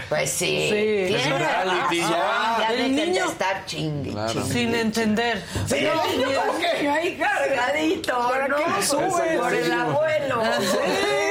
Pues 0.09 0.31
sí. 0.31 0.69
Sí. 0.69 1.15
Es 1.15 1.27
un 1.27 1.39
reality, 1.39 2.01
ya. 2.01 2.57
Ya 2.61 2.69
El 2.75 2.97
niño- 2.97 3.25
estar 3.31 3.65
chingue, 3.66 4.11
Claro. 4.11 4.33
chingue. 4.33 4.53
Sin 4.53 4.75
entender. 4.75 5.45
Sí, 5.66 5.77
el 5.77 6.19
niño 6.19 6.41
como 6.45 6.59
que 6.59 6.89
ahí 6.89 7.16
cargadito, 7.16 8.12
¿no? 8.49 8.83
subes? 8.83 9.39
Por 9.39 9.55
el 9.55 9.73
abuelo. 9.73 10.43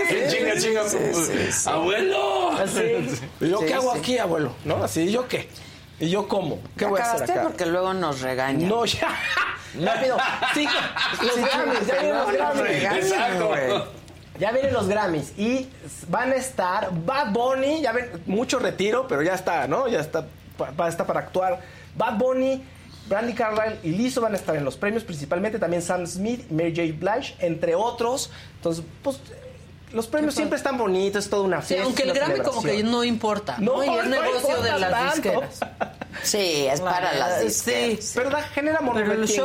¿Quién 0.07 0.29
chinga, 0.29 0.57
chinga? 0.57 1.71
¡Abuelo! 1.71 2.51
¿Y 3.39 3.49
yo 3.49 3.59
Sí, 3.59 3.65
qué 3.65 3.73
hago 3.73 3.93
sí. 3.93 3.99
aquí, 3.99 4.17
abuelo? 4.17 4.53
¿No? 4.65 4.83
Así, 4.83 5.01
¿y 5.01 5.11
yo 5.11 5.27
qué? 5.27 5.49
¿Y 5.99 6.09
yo 6.09 6.27
cómo? 6.27 6.59
¿Qué 6.77 6.85
¿Ya 6.85 6.87
voy 6.89 6.99
a 7.01 7.11
hacer 7.11 7.31
acá? 7.31 7.43
Porque 7.43 7.65
luego 7.65 7.93
nos 7.93 8.21
regañan. 8.21 8.69
No, 8.69 8.85
ya. 8.85 9.09
Rápido. 9.81 10.17
Sí, 10.53 10.67
los 11.21 11.35
Grammys, 11.35 11.87
ya 11.87 11.93
vienen 12.01 12.17
los 12.17 12.31
Grammys. 12.31 12.83
Exacto. 12.83 13.87
Ya 14.39 14.51
vienen 14.51 14.73
los 14.73 14.87
Grammys 14.87 15.33
y 15.37 15.67
van 16.09 16.31
a 16.31 16.35
estar 16.35 16.89
Bad 17.05 17.31
Bunny, 17.31 17.81
ya 17.81 17.91
ven, 17.91 18.09
mucho 18.27 18.59
retiro, 18.59 19.07
pero 19.07 19.23
ya 19.23 19.33
está, 19.33 19.67
¿no? 19.67 19.87
Ya 19.87 19.99
está, 19.99 20.27
está 20.87 21.07
para 21.07 21.21
actuar. 21.21 21.59
Bad 21.95 22.17
Bunny, 22.19 22.63
Brandy 23.07 23.33
Carlile 23.33 23.79
y 23.81 23.89
Lizzo 23.93 24.21
van 24.21 24.33
a 24.33 24.37
estar 24.37 24.55
en 24.55 24.63
los 24.63 24.77
premios, 24.77 25.03
principalmente 25.03 25.57
también 25.57 25.81
Sam 25.81 26.05
Smith, 26.05 26.51
Mary 26.51 26.73
J. 26.75 26.93
Blige, 26.99 27.35
entre 27.39 27.73
otros. 27.73 28.29
Entonces, 28.57 28.83
pues, 29.01 29.19
los 29.93 30.07
premios 30.07 30.35
siempre 30.35 30.57
están 30.57 30.77
bonitos, 30.77 31.23
es 31.25 31.29
toda 31.29 31.43
una 31.43 31.61
Sí, 31.61 31.69
fiesta. 31.69 31.85
aunque 31.85 32.03
el 32.03 32.13
Grammy 32.13 32.39
como 32.39 32.61
que 32.61 32.83
no 32.83 33.03
importa. 33.03 33.57
No, 33.59 33.77
No, 33.77 33.83
y 33.85 33.97
es 33.97 34.03
no 34.05 34.09
negocio 34.21 34.61
de 34.61 34.79
las 34.79 34.91
tanto. 34.91 35.41
disqueras. 35.41 35.59
Sí, 36.23 36.67
es 36.69 36.81
para 36.81 37.13
las 37.15 37.39
sí. 37.39 37.45
disqueras. 37.47 38.11
Pero 38.15 38.29
da, 38.29 38.41
genera 38.43 38.79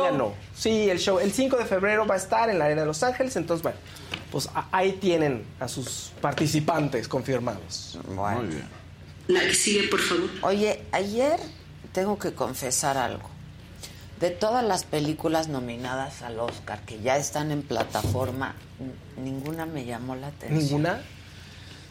ganó? 0.03 0.33
Sí, 0.55 0.89
el 0.89 0.99
show. 0.99 1.19
El 1.19 1.31
5 1.31 1.55
de 1.57 1.65
febrero 1.65 2.05
va 2.05 2.15
a 2.15 2.17
estar 2.17 2.49
en 2.49 2.59
la 2.59 2.65
Arena 2.65 2.81
de 2.81 2.87
Los 2.87 3.03
Ángeles. 3.03 3.35
Entonces, 3.35 3.63
bueno, 3.63 3.77
pues 4.31 4.49
a- 4.53 4.67
ahí 4.71 4.93
tienen 4.93 5.45
a 5.59 5.67
sus 5.67 6.11
participantes 6.21 7.07
confirmados. 7.07 7.97
Bueno. 8.07 8.41
Muy 8.41 8.47
bien. 8.55 8.67
La 9.27 9.39
que 9.41 9.53
sigue, 9.53 9.87
por 9.87 10.01
favor. 10.01 10.29
Oye, 10.41 10.83
ayer 10.91 11.39
tengo 11.93 12.17
que 12.19 12.33
confesar 12.33 12.97
algo. 12.97 13.29
De 14.23 14.29
todas 14.31 14.63
las 14.63 14.85
películas 14.85 15.49
nominadas 15.49 16.21
al 16.21 16.39
Oscar 16.39 16.79
que 16.85 17.01
ya 17.01 17.17
están 17.17 17.51
en 17.51 17.61
plataforma, 17.61 18.55
ninguna 19.21 19.65
me 19.65 19.83
llamó 19.83 20.15
la 20.15 20.27
atención. 20.27 20.59
¿Ninguna? 20.59 21.01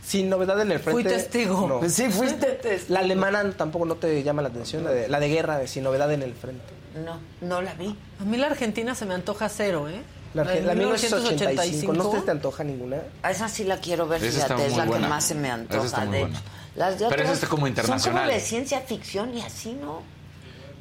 Sin 0.02 0.30
novedad 0.30 0.58
en 0.62 0.72
el 0.72 0.78
frente. 0.78 1.02
Fui 1.02 1.04
testigo. 1.04 1.68
no. 1.68 1.86
Sí, 1.90 2.08
fuiste 2.10 2.46
testigo. 2.62 2.94
La 2.94 3.00
alemana 3.00 3.52
tampoco 3.52 3.84
no 3.84 3.96
te 3.96 4.22
llama 4.22 4.40
la 4.40 4.48
atención, 4.48 4.82
la 4.82 4.92
de, 4.92 5.08
la 5.08 5.20
de 5.20 5.28
guerra, 5.28 5.58
de 5.58 5.68
sin 5.68 5.84
novedad 5.84 6.10
en 6.10 6.22
el 6.22 6.32
frente. 6.32 6.64
No, 7.04 7.18
no 7.46 7.60
la 7.60 7.74
vi. 7.74 7.94
A 8.18 8.24
mí 8.24 8.38
la 8.38 8.46
Argentina 8.46 8.94
se 8.94 9.04
me 9.04 9.12
antoja 9.12 9.50
cero, 9.50 9.90
¿eh? 9.90 10.00
La, 10.32 10.44
la 10.44 10.74
1985. 10.74 11.92
¿No 11.92 12.08
te, 12.08 12.20
te 12.22 12.30
antoja 12.30 12.64
ninguna? 12.64 13.02
A 13.22 13.30
Esa 13.30 13.50
sí 13.50 13.64
la 13.64 13.76
quiero 13.76 14.08
ver, 14.08 14.24
Esa 14.24 14.40
está 14.40 14.56
fíjate, 14.56 14.66
es 14.68 14.70
muy 14.70 14.78
la 14.78 14.84
buena. 14.86 15.06
que 15.06 15.10
más 15.10 15.24
se 15.24 15.34
me 15.34 15.48
Esa 15.48 15.54
antoja, 15.56 15.84
está 15.84 16.04
muy 16.06 16.14
de 16.14 16.20
buena. 16.22 16.38
hecho. 16.38 16.48
Las 16.76 16.98
de 16.98 17.08
Pero 17.10 17.22
esa 17.24 17.32
está 17.34 17.46
como 17.46 17.66
internacional. 17.66 18.00
Son 18.00 18.14
como 18.14 18.26
de 18.26 18.40
ciencia 18.40 18.80
ficción 18.80 19.36
y 19.36 19.42
así, 19.42 19.74
¿no? 19.74 20.21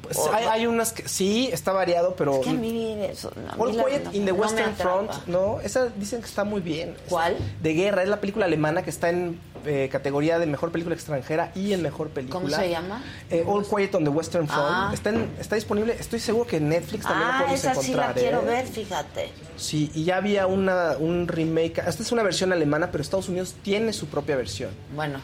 Pues 0.02 0.18
O- 0.18 0.32
hay, 0.34 0.44
hay 0.46 0.66
unas 0.66 0.92
que 0.92 1.08
sí, 1.08 1.48
está 1.52 1.72
variado, 1.72 2.14
pero. 2.16 2.34
Es 2.34 2.40
que 2.40 2.50
a 2.50 2.54
mí 2.54 2.96
eso... 3.04 3.30
a 3.48 3.54
mí 3.54 3.62
All 3.62 3.76
la- 3.76 3.84
Quiet 3.84 4.04
no- 4.04 4.12
in 4.12 4.24
the 4.26 4.32
no 4.32 4.38
Western. 4.38 4.74
Front, 4.76 5.12
¿no? 5.26 5.60
Esa 5.60 5.86
dicen 5.86 6.20
que 6.20 6.26
está 6.26 6.44
muy 6.44 6.60
bien. 6.60 6.96
¿Cuál? 7.08 7.36
De 7.62 7.72
guerra, 7.74 8.02
es 8.02 8.08
la 8.08 8.20
película 8.20 8.46
alemana 8.46 8.82
que 8.82 8.90
está 8.90 9.10
en 9.10 9.38
eh, 9.64 9.88
categoría 9.92 10.40
de 10.40 10.46
mejor 10.46 10.72
película 10.72 10.94
extranjera 10.96 11.52
y 11.54 11.72
en 11.72 11.82
mejor 11.82 12.08
película. 12.10 12.40
¿Cómo 12.40 12.54
se 12.54 12.68
llama? 12.68 13.00
Eh, 13.30 13.44
All 13.46 13.64
Quiet 13.64 13.94
on 13.94 14.02
the 14.02 14.10
Western 14.10 14.48
Front. 14.48 14.68
Ah. 14.68 14.90
Está, 14.92 15.10
en- 15.10 15.30
está 15.38 15.54
disponible, 15.54 15.94
estoy 15.98 16.18
seguro 16.18 16.46
que 16.48 16.56
en 16.56 16.68
Netflix 16.68 17.04
también 17.04 17.28
Ah, 17.30 17.38
podemos 17.42 17.60
esa 17.60 17.74
sí 17.76 17.94
la 17.94 18.02
encontrar. 18.10 18.14
quiero 18.14 18.42
¿eh? 18.42 18.44
ver, 18.44 18.66
fíjate. 18.66 19.30
Sí, 19.56 19.90
y 19.94 20.02
ya 20.04 20.16
había 20.16 20.48
una, 20.48 20.96
un 20.98 21.28
remake. 21.28 21.78
Esta 21.86 22.02
es 22.02 22.10
una 22.10 22.24
versión 22.24 22.52
alemana, 22.52 22.90
pero 22.90 23.02
Estados 23.02 23.28
Unidos 23.28 23.54
tiene 23.62 23.92
su 23.92 24.06
propia 24.08 24.34
versión. 24.34 24.70
Bueno, 24.96 25.20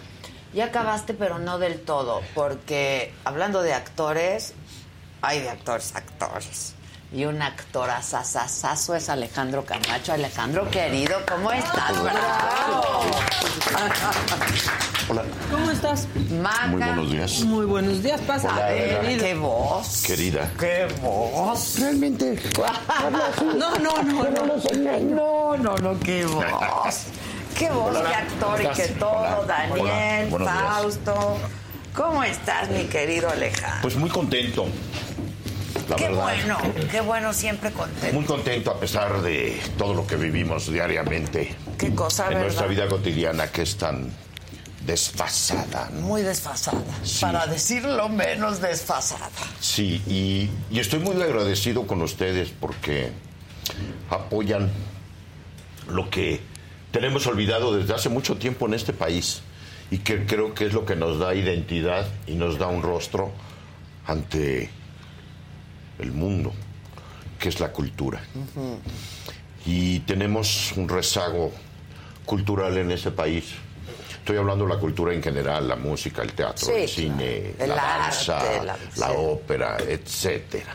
ya 0.55 0.67
acabaste, 0.67 1.15
pero 1.15 1.39
no 1.41 1.59
del 1.59 1.81
todo, 1.81 2.21
porque 2.37 3.13
hablando 3.25 3.61
de 3.63 3.73
actores, 3.75 4.55
hay 5.23 5.41
de 5.41 5.51
actores, 5.51 5.95
actores. 5.95 6.75
Y 7.11 7.25
un 7.25 7.41
actor 7.41 7.89
asasasazo 7.89 8.95
es 8.95 9.09
Alejandro 9.09 9.65
Camacho. 9.65 10.13
Alejandro, 10.13 10.71
querido, 10.71 11.17
¿cómo 11.27 11.51
estás? 11.53 12.03
¡Bravo! 12.03 13.11
Hola, 15.09 15.23
¿Cómo 15.51 15.71
estás? 15.71 16.07
Maca. 16.43 16.67
muy 16.67 16.83
buenos 16.83 17.11
días. 17.11 17.41
Muy 17.45 17.65
buenos 17.65 18.03
días, 18.03 18.21
pasa. 18.21 18.51
Hola, 18.53 18.67
Adela. 18.67 19.25
¡Qué 19.25 19.35
voz! 19.35 20.03
Querida. 20.07 20.51
¡Qué 20.61 20.87
voz! 21.01 21.79
Realmente. 21.81 22.39
No, 23.57 23.71
no, 23.79 24.03
no, 24.03 24.31
no. 24.31 24.57
No, 25.01 25.57
no, 25.57 25.77
no, 25.79 26.01
qué 26.01 26.27
voz. 26.27 26.45
Qué 27.59 27.71
voz 27.71 27.93
de 27.93 28.01
actor 28.15 28.61
y 28.61 28.65
¿Cómo 28.65 28.77
que 28.77 28.83
estás? 28.83 28.99
todo, 28.99 29.41
Hola. 29.41 29.47
Daniel, 29.47 30.29
Hola. 30.33 30.81
Días. 30.85 30.99
¿Cómo 31.99 32.23
estás, 32.23 32.71
mi 32.71 32.85
querido 32.85 33.29
Alejandro? 33.29 33.81
Pues 33.83 33.97
muy 33.97 34.09
contento. 34.09 34.67
La 35.89 35.97
qué 35.97 36.05
verdad. 36.05 36.23
bueno, 36.23 36.59
qué 36.93 37.01
bueno, 37.01 37.33
siempre 37.33 37.73
contento. 37.73 38.15
Muy 38.15 38.25
contento 38.25 38.71
a 38.71 38.79
pesar 38.79 39.21
de 39.21 39.61
todo 39.77 39.95
lo 39.95 40.07
que 40.07 40.15
vivimos 40.15 40.71
diariamente 40.71 41.57
Qué 41.77 41.93
cosa, 41.97 42.25
en 42.25 42.29
¿verdad? 42.29 42.43
nuestra 42.45 42.67
vida 42.69 42.87
cotidiana 42.89 43.51
que 43.51 43.63
es 43.63 43.77
tan 43.77 44.13
desfasada. 44.87 45.91
¿no? 45.93 46.03
Muy 46.03 46.23
desfasada, 46.23 46.79
Sí. 47.03 47.21
para 47.21 47.49
decirlo 47.49 48.09
menos 48.09 48.61
desfasada. 48.61 49.29
Sí, 49.61 50.01
y, 50.07 50.49
y 50.75 50.79
estoy 50.79 51.01
muy 51.01 51.21
agradecido 51.21 51.85
con 51.85 52.01
ustedes 52.03 52.51
porque 52.61 53.11
apoyan 54.09 54.71
lo 55.89 56.09
que 56.11 56.41
tenemos 56.93 57.27
olvidado 57.27 57.77
desde 57.77 57.93
hace 57.93 58.09
mucho 58.09 58.37
tiempo 58.37 58.67
en 58.67 58.75
este 58.75 58.93
país 58.93 59.43
y 59.91 59.99
que 59.99 60.27
creo 60.27 60.55
que 60.55 60.67
es 60.67 60.73
lo 60.73 60.85
que 60.85 60.97
nos 60.97 61.19
da 61.19 61.35
identidad 61.35 62.07
y 62.27 62.35
nos 62.35 62.59
da 62.59 62.67
un 62.67 62.83
rostro 62.83 63.33
ante 64.07 64.71
el 65.99 66.13
mundo, 66.13 66.53
que 67.39 67.49
es 67.49 67.61
la 67.61 67.73
cultura. 67.73 68.21
Y 69.67 70.01
tenemos 70.01 70.73
un 70.77 70.89
rezago 70.89 71.53
cultural 72.25 72.77
en 72.79 72.91
ese 72.91 73.11
país. 73.11 73.45
Estoy 74.19 74.37
hablando 74.37 74.67
de 74.67 74.75
la 74.75 74.81
cultura 74.81 75.15
en 75.15 75.23
general, 75.23 75.67
la 75.69 75.77
música, 75.77 76.23
el 76.23 76.33
teatro, 76.33 76.67
Sí, 76.67 76.73
el 76.83 76.89
cine, 76.89 77.55
claro. 77.57 77.65
El 77.65 77.69
la 77.77 77.95
arte, 77.95 78.05
danza, 78.27 78.63
la- 78.65 78.77
la, 78.97 79.07
sí. 79.09 79.15
ópera, 79.17 79.77
etcétera. 79.79 80.75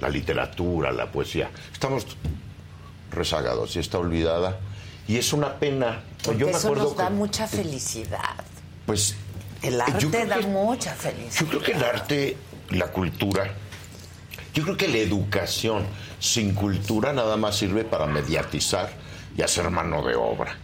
La 0.00 0.08
literatura, 0.08 0.90
la 0.92 1.10
poesía. 1.10 1.50
Estamos 1.72 2.04
rezagados 3.12 3.76
y 3.76 3.78
está 3.78 3.98
olvidada. 3.98 4.58
Y 5.06 5.16
es 5.16 5.32
una 5.32 5.54
pena. 5.54 6.00
Porque 6.24 6.40
yo 6.40 6.46
me 6.46 6.52
eso 6.52 6.68
acuerdo 6.68 6.84
nos 6.84 6.96
da 6.96 7.08
que, 7.08 7.14
mucha 7.14 7.46
felicidad. 7.46 8.34
pues, 8.86 9.14
El 9.62 9.80
arte 9.80 10.26
da 10.26 10.38
que- 10.38 10.46
mucha 10.46 10.94
felicidad. 10.94 11.40
yo 11.40 11.46
creo 11.48 11.62
que 11.62 11.72
el 11.72 11.84
arte, 11.84 12.36
la 12.70 12.86
cultura, 12.88 13.52
yo 14.52 14.62
creo 14.64 14.76
que 14.76 14.88
la 14.88 14.98
educación 14.98 15.84
sin 16.20 16.54
cultura 16.54 17.12
nada 17.12 17.36
más 17.36 17.56
sirve 17.56 17.84
para 17.84 18.06
mediatizar 18.06 18.90
y 19.36 19.42
hacer 19.42 19.68
mano 19.70 20.02
de 20.04 20.14
obra. 20.14 20.56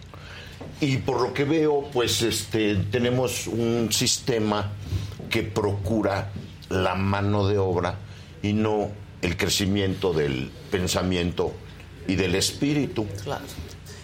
Y 0.80 0.98
por 0.98 1.20
lo 1.20 1.34
que 1.34 1.44
veo, 1.44 1.88
pues 1.92 2.22
este, 2.22 2.76
tenemos 2.76 3.46
un 3.46 3.88
sistema 3.92 4.72
que 5.28 5.42
procura 5.42 6.30
la 6.68 6.94
mano 6.94 7.46
de 7.48 7.58
obra 7.58 7.96
y 8.42 8.52
no 8.52 8.90
el 9.22 9.36
crecimiento 9.36 10.12
del 10.12 10.50
pensamiento 10.70 11.52
y 12.06 12.14
del 12.16 12.34
espíritu. 12.34 13.06
Claro. 13.24 13.44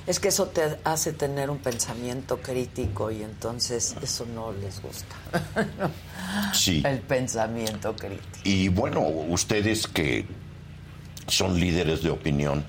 Es 0.06 0.20
que 0.20 0.28
eso 0.28 0.46
te 0.46 0.78
hace 0.84 1.12
tener 1.12 1.50
un 1.50 1.58
pensamiento 1.58 2.38
crítico 2.38 3.10
y 3.10 3.22
entonces 3.22 3.96
eso 4.00 4.24
no 4.26 4.52
les 4.52 4.80
gusta. 4.80 5.16
Sí. 6.52 6.82
El 6.84 7.00
pensamiento 7.00 7.94
crítico. 7.94 8.40
Y 8.44 8.68
bueno, 8.68 9.00
ustedes 9.00 9.86
que 9.86 10.26
son 11.28 11.58
líderes 11.58 12.02
de 12.02 12.10
opinión 12.10 12.64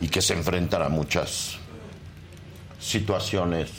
y 0.00 0.08
que 0.08 0.20
se 0.20 0.34
enfrentan 0.34 0.82
a 0.82 0.88
muchas 0.88 1.58
situaciones 2.80 3.70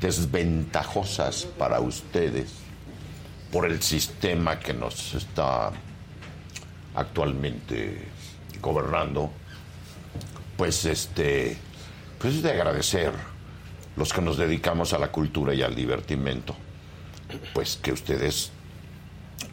desventajosas 0.00 1.46
para 1.56 1.80
ustedes 1.80 2.50
por 3.50 3.64
el 3.64 3.82
sistema 3.82 4.58
que 4.58 4.74
nos 4.74 5.14
está 5.14 5.72
actualmente 6.94 8.06
gobernando, 8.60 9.30
pues 10.58 10.84
este, 10.84 11.56
pues 12.18 12.34
es 12.34 12.42
de 12.42 12.50
agradecer 12.50 13.12
los 13.96 14.12
que 14.12 14.20
nos 14.20 14.36
dedicamos 14.36 14.92
a 14.92 14.98
la 14.98 15.12
cultura 15.12 15.54
y 15.54 15.62
al 15.62 15.76
divertimento, 15.76 16.54
pues 17.54 17.78
que 17.80 17.92
ustedes 17.92 18.50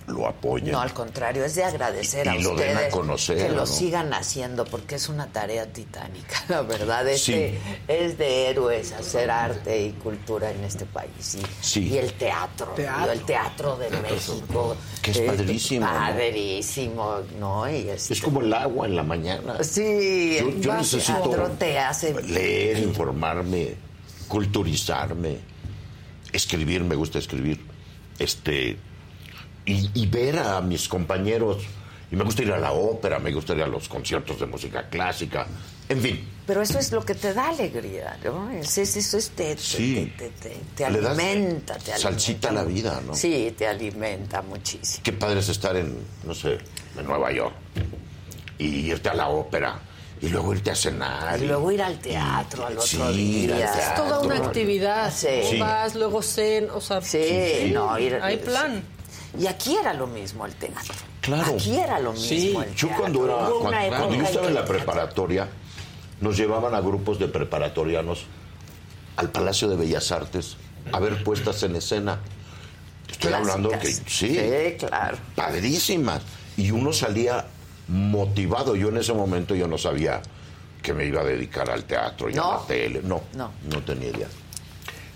lo 0.08 0.28
apoyen. 0.28 0.72
No, 0.72 0.82
al 0.82 0.94
contrario, 0.94 1.44
es 1.46 1.56
de 1.56 1.64
agradecer 1.64 2.30
a 2.30 2.36
Y 2.36 2.44
lo 2.44 2.56
den 2.56 2.70
a 2.70 2.74
ustedes 2.74 2.94
conocer, 2.94 3.38
que 3.38 3.50
lo 3.50 3.56
¿no? 3.62 3.66
sigan 3.66 4.14
haciendo 4.14 4.64
porque 4.66 4.96
es 4.96 5.10
una 5.10 5.28
tarea 5.28 5.66
titánica, 5.74 6.44
la 6.50 6.62
verdad. 6.62 7.08
Es, 7.08 7.24
Sí. 7.24 7.32
de, 7.34 7.60
es 7.88 8.18
de 8.18 8.50
héroes 8.50 8.92
hacer 8.92 9.32
arte 9.32 9.82
y 9.88 9.92
cultura 9.94 10.52
en 10.52 10.64
este 10.64 10.86
país. 10.86 11.36
Y, 11.36 11.42
Sí. 11.62 11.88
y 11.90 11.98
el 11.98 12.14
teatro, 12.14 12.68
Teatro. 12.76 13.08
y 13.14 13.18
el 13.18 13.26
teatro 13.26 13.78
de 13.78 13.90
México. 14.02 14.76
Que 15.02 15.12
es 15.12 15.18
eh, 15.18 15.26
padrísimo, 15.26 15.86
¿no? 15.88 15.92
Padrísimo, 15.94 17.18
¿no? 17.40 17.70
Y 17.70 17.90
este- 17.90 18.14
Es 18.14 18.22
como 18.22 18.42
el 18.42 18.54
agua 18.54 18.86
en 18.86 18.96
la 18.96 19.04
mañana. 19.04 19.64
Sí, 19.64 20.38
Yo, 20.60 20.74
necesito 20.76 21.22
teatro 21.24 21.50
te 21.58 21.80
hace 21.80 22.14
leer, 22.22 22.78
informarme, 22.80 23.76
culturizarme, 24.28 25.40
escribir, 26.32 26.84
me 26.84 26.96
gusta 26.96 27.18
escribir, 27.20 27.60
este, 28.20 28.78
y, 29.66 29.90
y 29.94 30.06
ver 30.08 30.40
a 30.40 30.62
mis 30.62 30.88
compañeros. 30.88 31.64
Y 32.12 32.16
me 32.16 32.24
gusta 32.24 32.44
ir 32.44 32.52
a 32.52 32.60
la 32.60 32.72
ópera, 32.72 33.18
me 33.20 33.32
gusta 33.34 33.54
ir 33.56 33.64
a 33.64 33.68
los 33.68 33.90
conciertos 33.90 34.40
de 34.40 34.46
música 34.46 34.88
clásica, 34.90 35.48
en 35.90 36.00
fin. 36.00 36.30
Pero 36.46 36.62
eso 36.62 36.78
es 36.78 36.92
lo 36.92 37.04
que 37.04 37.16
te 37.16 37.34
da 37.34 37.50
alegría, 37.50 38.18
¿no? 38.24 38.52
Es, 38.52 38.78
es- 38.78 38.96
eso 38.96 39.18
es 39.18 39.32
te, 39.32 39.56
te- 39.56 39.62
Sí. 39.62 40.14
te, 40.16 40.30
te- 40.30 40.56
te 40.76 40.86
alimenta, 40.86 41.76
te 41.80 41.98
salsita 41.98 42.50
alimenta 42.50 42.52
la 42.52 42.64
vida, 42.64 43.02
¿no? 43.08 43.16
Sí, 43.16 43.54
te 43.58 43.66
alimenta 43.68 44.44
muchísimo. 44.44 45.02
Qué 45.04 45.14
padre 45.14 45.40
es 45.40 45.50
estar 45.50 45.76
en, 45.76 45.98
no 46.24 46.36
sé, 46.36 46.60
en 46.98 47.06
Nueva 47.08 47.32
York 47.32 47.56
y 48.60 48.66
irte 48.92 49.10
a 49.10 49.16
la 49.16 49.30
ópera 49.30 49.80
y 50.22 50.30
luego 50.30 50.54
irte 50.54 50.70
a 50.72 50.76
cenar. 50.76 51.42
Y 51.42 51.48
luego 51.48 51.72
ir 51.72 51.82
al 51.82 51.98
teatro 52.00 52.68
al 52.68 52.74
otro 52.78 52.86
Sí, 52.86 52.98
ir 53.44 53.54
día. 53.56 53.74
al 53.74 53.80
Es 53.80 53.96
toda 53.96 54.20
una 54.20 54.30
teatro. 54.36 54.48
actividad. 54.50 55.12
Sí. 55.14 55.28
Sí. 55.50 55.60
Vas, 55.60 55.96
luego 55.96 56.22
cen, 56.22 56.70
o 56.70 56.80
sea, 56.80 57.02
Sí, 57.02 57.72
no, 57.74 57.98
ir- 57.98 58.20
hay 58.22 58.38
plan. 58.38 58.84
Y 59.40 59.48
aquí 59.48 59.76
era 59.76 59.94
lo 59.94 60.08
mismo 60.08 60.46
el 60.46 60.54
teatro. 60.56 60.94
Claro. 61.22 61.54
Aquí 61.54 61.78
era 61.78 62.00
lo 62.00 62.12
mismo 62.14 62.28
Sí, 62.28 62.56
el 62.56 62.76
yo 62.76 62.90
cuando 62.98 63.26
era 63.26 63.36
cuando, 63.50 63.60
cuando 63.98 64.16
yo 64.16 64.24
estaba 64.24 64.48
en 64.48 64.54
la 64.54 64.66
preparatoria, 64.66 65.48
nos 66.22 66.38
llevaban 66.38 66.74
a 66.76 66.82
grupos 66.82 67.20
de 67.20 67.28
preparatorianos 67.28 68.26
al 69.18 69.32
Palacio 69.32 69.68
de 69.70 69.76
Bellas 69.76 70.12
Artes 70.12 70.58
a 70.92 71.00
ver 71.00 71.24
puestas 71.24 71.62
en 71.64 71.76
escena. 71.76 72.20
Estoy 73.10 73.34
hablando 73.34 73.70
que 73.70 73.88
sí, 73.88 74.02
Sí, 74.08 74.76
claro. 74.80 75.18
padrísimas. 75.36 76.22
Y 76.58 76.72
uno 76.72 76.92
salía 76.94 77.46
motivado. 77.88 78.76
Yo 78.76 78.90
en 78.90 78.98
ese 78.98 79.14
momento 79.14 79.56
yo 79.56 79.68
no 79.68 79.78
sabía 79.78 80.22
que 80.82 80.94
me 80.94 81.06
iba 81.06 81.22
a 81.22 81.24
dedicar 81.24 81.70
al 81.70 81.84
teatro 81.86 82.30
y 82.30 82.34
No. 82.34 82.52
a 82.52 82.58
la 82.62 82.68
tele. 82.68 83.02
No, 83.04 83.24
No. 83.34 83.52
no, 83.72 83.82
tenía 83.84 84.10
idea. 84.10 84.28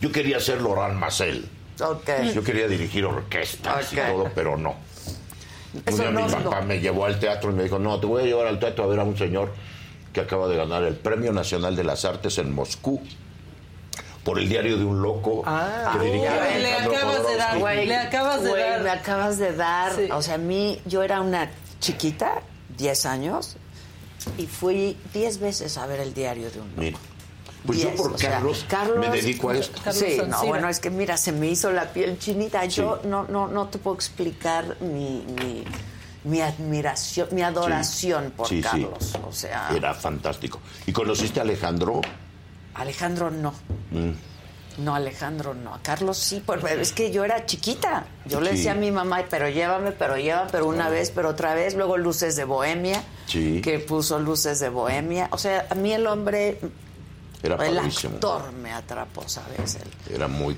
Yo 0.02 0.12
quería 0.12 0.40
ser 0.40 0.62
Laurent 0.62 0.96
Marcel. 1.00 1.48
Ok. 1.81 2.10
Yo 2.34 2.43
quería 2.43 2.68
dirigir 2.68 3.06
orquestas 3.06 3.93
y 3.93 3.95
todo, 3.95 4.30
pero 4.35 4.57
no. 4.57 4.76
Un 5.73 5.84
Eso 5.85 5.97
día 5.97 6.11
no, 6.11 6.26
mi 6.26 6.31
papá 6.34 6.61
no. 6.61 6.65
me 6.65 6.80
llevó 6.80 7.06
al 7.06 7.19
teatro 7.19 7.51
y 7.51 7.53
me 7.53 7.64
dijo, 7.64 7.77
no, 7.80 7.99
te 7.99 8.07
voy 8.07 8.23
a 8.23 8.26
llevar 8.26 8.47
al 8.47 8.60
teatro 8.60 8.84
a 8.85 8.88
ver 8.88 8.99
a 8.99 9.03
un 9.03 9.15
señor 9.18 9.53
que 10.14 10.22
acaba 10.22 10.47
de 10.47 10.57
ganar 10.57 10.84
el 10.84 10.95
Premio 10.95 11.31
Nacional 11.31 11.76
de 11.76 11.84
las 11.84 12.06
Artes 12.06 12.38
en 12.39 12.51
Moscú 12.53 12.99
por 14.23 14.39
el 14.39 14.49
diario 14.49 14.77
de 14.77 14.84
un 14.85 15.01
loco 15.01 15.43
Ah, 15.45 15.91
que 15.93 16.06
dirigía 16.06 16.57
le 16.57 16.73
acabas 16.73 17.27
de 17.27 17.35
dar. 17.38 17.57
Le 17.85 17.95
acabas 17.95 18.43
de 18.43 18.49
dar. 18.57 18.81
Me 18.81 18.89
acabas 18.89 19.38
de 19.38 19.56
dar. 19.56 19.95
Sí. 19.95 20.10
O 20.11 20.22
sea, 20.22 20.35
a 20.35 20.38
mí, 20.39 20.81
yo 20.85 21.03
era 21.03 21.22
una 21.22 21.49
chiquita, 21.80 22.41
10 22.77 23.06
años, 23.06 23.56
y 24.38 24.47
fui 24.47 24.97
10 25.14 25.39
veces 25.39 25.77
a 25.77 25.85
ver 25.85 25.99
el 25.99 26.14
diario 26.14 26.49
de 26.51 26.60
un 26.60 26.68
loco. 26.69 26.81
Mira, 26.81 26.97
Pues 27.65 27.80
yo 27.81 27.94
por 27.95 28.18
sea, 28.18 28.41
Carlos, 28.69 28.98
me 28.99 29.10
dedico 29.10 29.49
a 29.49 29.57
esto. 29.57 29.80
Carlos 29.84 30.03
sí, 30.07 30.22
no, 30.27 30.45
bueno, 30.45 30.69
es 30.69 30.80
que 30.80 30.90
mira, 30.90 31.18
se 31.18 31.31
me 31.31 31.48
hizo 31.48 31.72
la 31.72 31.91
piel 31.91 32.18
chinita. 32.18 32.64
Yo 32.65 32.99
Sí. 33.02 33.07
no, 33.10 33.26
no, 33.26 33.48
no 33.48 33.68
te 33.68 33.77
puedo 33.80 33.95
explicar 33.95 34.77
mi, 34.81 35.26
mi, 35.41 35.65
mi 36.23 36.41
admiración, 36.41 37.27
mi 37.31 37.41
adoración 37.41 38.31
por 38.36 38.48
Sí, 38.48 38.57
sí. 38.57 38.61
Carlos. 38.64 39.14
O 39.27 39.31
sea, 39.34 39.69
Era 39.76 39.94
fantástico. 39.94 40.60
¿Y 40.86 40.94
conociste 40.94 41.40
a 41.40 41.44
Alejandro? 41.44 42.02
Alejandro 42.76 43.30
no. 43.30 43.52
Mm. 43.91 44.11
No, 44.84 44.95
Alejandro 44.95 45.53
no. 45.53 45.73
A 45.76 45.81
Carlos 45.81 46.18
sí, 46.18 46.41
porque 46.45 46.80
es 46.80 46.94
que 46.94 47.11
yo 47.11 47.26
era 47.26 47.45
chiquita. 47.45 48.06
Yo 48.26 48.40
le 48.40 48.52
Sí. 48.52 48.56
decía 48.57 48.72
a 48.72 48.76
mi 48.76 48.91
mamá, 48.91 49.26
pero 49.30 49.49
llévame, 49.49 49.91
pero 49.91 50.18
llévame, 50.18 50.49
pero 50.49 50.68
una 50.68 50.88
vez, 50.90 51.11
pero 51.14 51.30
otra 51.30 51.53
vez. 51.53 51.76
Luego 51.76 51.98
Luces 51.98 52.38
de 52.38 52.45
Bohemia, 52.45 53.03
Sí. 53.26 53.60
que 53.61 53.80
puso 53.80 54.19
Luces 54.19 54.61
de 54.61 54.69
Bohemia. 54.69 55.27
O 55.31 55.38
sea, 55.38 55.68
a 55.69 55.76
mí 55.76 55.91
el 55.91 56.07
hombre, 56.07 56.60
Era 57.41 57.56
el 57.66 57.76
padrísimo. 57.78 58.16
actor 58.16 58.52
me 58.53 58.72
atrapó, 58.74 59.28
¿sabes? 59.28 59.76
El- 60.07 60.16
Era 60.16 60.28
muy 60.28 60.57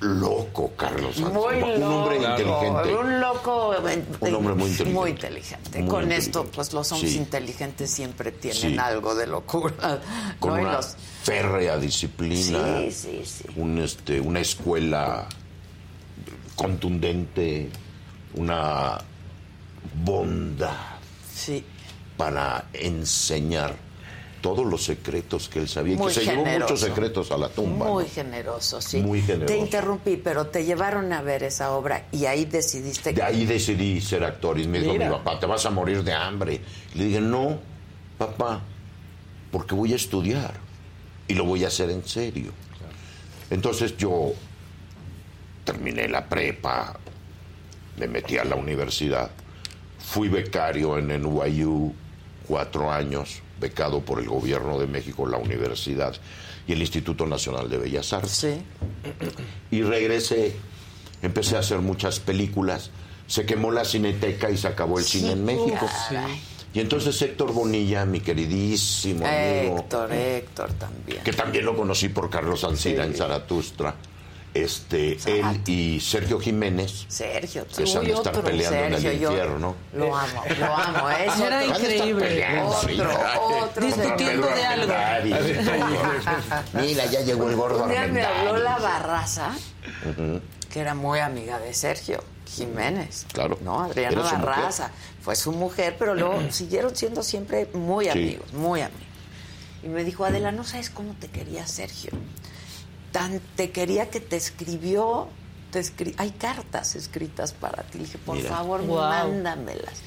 loco, 0.00 0.72
Carlos. 0.76 1.16
Santos. 1.16 1.32
Muy 1.34 1.62
un 1.62 1.82
hombre 1.82 2.16
inteligente. 2.16 2.94
Un 2.96 3.20
loco. 3.20 3.74
eh, 3.86 4.04
Un 4.20 4.34
hombre 4.34 4.54
muy 4.54 4.70
inteligente. 4.70 4.84
Muy 4.98 5.10
inteligente. 5.10 5.78
Muy 5.80 5.88
Con 5.88 6.02
inteligente. 6.04 6.16
esto, 6.16 6.44
pues 6.50 6.72
los 6.72 6.90
hombres 6.92 7.12
Sí. 7.12 7.18
inteligentes 7.18 7.90
siempre 7.90 8.32
tienen 8.32 8.60
Sí. 8.72 8.78
algo 8.78 9.14
de 9.14 9.26
locura. 9.26 10.00
con 10.38 10.52
una 10.52 10.72
los- 10.74 10.96
férrea 11.22 11.76
disciplina, 11.76 12.78
Sí, 12.78 12.92
sí, 12.92 13.22
sí. 13.26 13.44
Un, 13.56 13.78
este, 13.78 14.20
una 14.20 14.40
escuela 14.40 15.26
contundente, 16.56 17.70
una 18.34 18.98
bondad 20.04 20.72
Sí. 21.34 21.64
para 22.16 22.66
enseñar 22.72 23.74
todos 24.40 24.66
los 24.66 24.84
secretos 24.84 25.48
que 25.48 25.58
él 25.58 25.68
sabía, 25.68 25.94
y 25.94 25.96
Muy 25.96 26.08
que 26.08 26.20
se 26.20 26.24
llevó 26.24 26.44
muchos 26.44 26.80
secretos 26.80 27.30
a 27.30 27.38
la 27.38 27.48
tumba. 27.48 27.86
Muy 27.86 28.04
¿no? 28.04 28.10
generoso, 28.10 28.80
sí. 28.80 29.00
Muy 29.00 29.20
generoso. 29.20 29.54
Te 29.54 29.58
interrumpí, 29.58 30.16
pero 30.16 30.46
te 30.46 30.64
llevaron 30.64 31.12
a 31.12 31.22
ver 31.22 31.42
esa 31.42 31.72
obra 31.72 32.06
y 32.12 32.26
ahí 32.26 32.44
decidiste 32.44 33.12
De 33.12 33.22
ahí 33.22 33.44
decidí 33.44 34.00
ser 34.00 34.24
actor 34.24 34.58
y 34.58 34.66
me 34.66 34.80
dijo 34.80 34.94
mi 34.94 35.08
papá, 35.08 35.38
te 35.38 35.46
vas 35.46 35.64
a 35.66 35.70
morir 35.70 36.02
de 36.02 36.12
hambre. 36.12 36.60
Le 36.94 37.04
dije, 37.04 37.20
no, 37.20 37.58
papá, 38.18 38.62
porque 39.50 39.74
voy 39.74 39.92
a 39.92 39.96
estudiar 39.96 40.54
y 41.28 41.34
lo 41.34 41.44
voy 41.44 41.64
a 41.64 41.68
hacer 41.68 41.90
en 41.90 42.06
serio. 42.06 42.52
Entonces 43.50 43.96
yo 43.96 44.32
terminé 45.64 46.08
la 46.08 46.28
prepa, 46.28 46.98
me 47.98 48.06
metí 48.06 48.38
a 48.38 48.44
la 48.44 48.56
universidad, 48.56 49.30
fui 49.98 50.28
becario 50.28 50.98
en 50.98 51.08
NYU 51.08 51.92
cuatro 52.46 52.90
años, 52.90 53.42
becado 53.60 54.00
por 54.00 54.18
el 54.18 54.28
gobierno 54.28 54.78
de 54.78 54.86
México, 54.86 55.26
la 55.26 55.36
universidad 55.36 56.16
y 56.66 56.72
el 56.72 56.80
Instituto 56.80 57.26
Nacional 57.26 57.68
de 57.68 57.78
Bellas 57.78 58.12
Artes. 58.12 58.32
Sí. 58.32 58.62
Y 59.70 59.82
regresé, 59.82 60.56
empecé 61.22 61.56
a 61.56 61.60
hacer 61.60 61.78
muchas 61.78 62.20
películas, 62.20 62.90
se 63.26 63.46
quemó 63.46 63.70
la 63.70 63.84
cineteca 63.84 64.50
y 64.50 64.56
se 64.56 64.68
acabó 64.68 64.98
el 64.98 65.04
cine 65.04 65.32
en 65.32 65.44
México. 65.44 65.88
caray. 66.08 66.40
Y 66.72 66.78
entonces 66.78 67.20
Héctor 67.20 67.52
Bonilla, 67.52 68.04
mi 68.04 68.20
queridísimo 68.20 69.26
amigo, 69.26 69.78
Héctor, 69.78 70.12
Héctor 70.12 70.72
también. 70.74 71.22
que 71.24 71.32
también 71.32 71.64
lo 71.64 71.76
conocí 71.76 72.08
por 72.08 72.30
Carlos 72.30 72.62
Ancira 72.62 73.04
en 73.04 73.14
Zaratustra, 73.14 73.96
este, 74.52 75.16
él 75.26 75.60
y 75.66 76.00
Sergio 76.00 76.40
Jiménez, 76.40 77.04
Sergio, 77.08 77.66
que 77.68 77.86
se 77.86 77.98
han 77.98 78.04
de 78.04 78.12
estar 78.12 78.28
otro 78.36 78.42
peleando 78.42 78.78
en 78.78 78.92
Sergio, 78.92 79.10
el 79.10 79.18
yo 79.20 79.30
infierno. 79.30 79.76
Lo 79.94 80.16
amo, 80.16 80.42
lo 80.58 80.74
amo. 80.76 81.10
Es 81.10 81.38
Era 81.40 81.62
otro- 81.62 81.74
Han 81.74 81.82
de 81.82 81.94
estar 81.94 82.08
increíble. 82.08 82.60
Otro, 82.60 83.10
otro 83.62 83.86
Discutiendo 83.86 84.46
de 84.48 84.64
algo. 84.64 84.92
Mira, 86.74 87.06
ya 87.06 87.20
llegó 87.22 87.48
el 87.48 87.56
gordo 87.56 87.84
Un 87.84 87.90
día 87.90 88.06
me 88.06 88.22
habló 88.24 88.56
la. 88.58 88.78
Barraza, 88.80 89.50
que 90.72 90.80
era 90.80 90.94
muy 90.94 91.18
amiga 91.20 91.58
de 91.58 91.74
Sergio 91.74 92.22
Jiménez. 92.46 93.26
Claro. 93.32 93.58
No, 93.62 93.80
Adriana 93.82 94.12
Era 94.12 94.22
mujer. 94.22 94.38
Barraza. 94.40 94.90
Fue 95.22 95.36
su 95.36 95.52
mujer, 95.52 95.96
pero 95.98 96.14
luego 96.14 96.40
siguieron 96.50 96.96
siendo 96.96 97.22
siempre 97.22 97.68
muy 97.74 98.06
Sí. 98.06 98.10
amigos, 98.10 98.52
muy 98.54 98.80
amigos. 98.80 99.04
Y 99.82 99.88
me 99.88 100.02
dijo, 100.04 100.24
Adela, 100.24 100.50
no 100.50 100.64
sabes 100.64 100.88
cómo 100.90 101.14
te 101.20 101.28
quería 101.28 101.66
Sergio. 101.66 102.10
Tan 103.12 103.40
te 103.56 103.70
quería 103.70 104.10
que 104.10 104.20
te 104.20 104.36
escribió 104.36 105.28
te 105.70 105.78
escri- 105.80 106.14
hay 106.16 106.30
cartas 106.32 106.96
escritas 106.96 107.52
para 107.52 107.84
ti. 107.84 107.98
Le 107.98 108.04
dije, 108.04 108.18
por 108.18 108.36
Mira. 108.36 108.48
favor, 108.48 108.82
Wow. 108.84 108.98
mándamelas. 108.98 110.00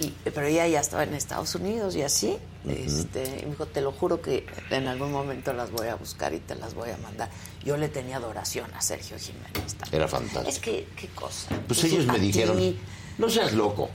Y, 0.00 0.08
pero 0.24 0.46
ella 0.48 0.66
ya 0.66 0.80
estaba 0.80 1.04
en 1.04 1.14
Estados 1.14 1.54
Unidos 1.54 1.94
y 1.94 2.02
así. 2.02 2.36
este, 2.68 3.22
y 3.42 3.44
me 3.44 3.50
dijo, 3.52 3.66
te 3.66 3.80
lo 3.80 3.92
juro 3.92 4.20
que 4.20 4.44
en 4.70 4.88
algún 4.88 5.12
momento 5.12 5.52
las 5.52 5.70
voy 5.70 5.86
a 5.86 5.94
buscar 5.94 6.34
y 6.34 6.40
te 6.40 6.56
las 6.56 6.74
voy 6.74 6.90
a 6.90 6.96
mandar. 6.96 7.30
Yo 7.64 7.76
le 7.76 7.88
tenía 7.88 8.16
adoración 8.16 8.68
a 8.74 8.80
Sergio 8.82 9.16
Jiménez 9.18 9.74
también. 9.74 9.94
Era 10.02 10.08
fantástico. 10.08 10.48
Es 10.48 10.58
que, 10.58 10.88
qué 10.96 11.06
cosa. 11.08 11.48
Pues 11.68 11.84
Y 11.84 11.86
ellos 11.88 12.06
me 12.06 12.14
ti, 12.14 12.20
dijeron, 12.20 12.76
no 13.18 13.30
seas 13.30 13.52
loco, 13.52 13.90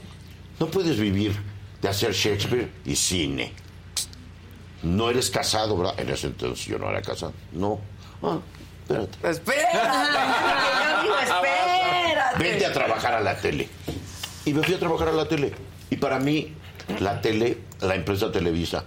no 0.58 0.70
puedes 0.70 0.98
vivir 0.98 1.36
de 1.82 1.88
hacer 1.88 2.12
Shakespeare 2.14 2.70
y 2.86 2.96
cine. 2.96 3.52
No 4.82 5.10
eres 5.10 5.28
casado, 5.28 5.76
¿verdad? 5.76 6.00
En 6.00 6.08
ese 6.08 6.28
entonces 6.28 6.64
yo 6.64 6.78
no 6.78 6.88
era 6.88 7.02
casado. 7.02 7.34
No. 7.52 7.78
Ah, 8.22 8.38
espérate. 8.82 9.30
Espérate, 9.30 9.78
yo 9.78 11.02
digo, 11.02 11.14
espérate. 11.18 12.38
Vente 12.42 12.66
a 12.66 12.72
trabajar 12.72 13.14
a 13.14 13.20
la 13.20 13.36
tele. 13.36 13.68
Y 14.44 14.52
me 14.54 14.62
fui 14.62 14.74
a 14.74 14.78
trabajar 14.78 15.08
a 15.08 15.12
la 15.12 15.26
tele. 15.28 15.52
Y 15.90 15.96
para 15.96 16.18
mí, 16.18 16.54
la 17.00 17.20
tele, 17.20 17.58
la 17.80 17.94
empresa 17.94 18.30
Televisa, 18.32 18.84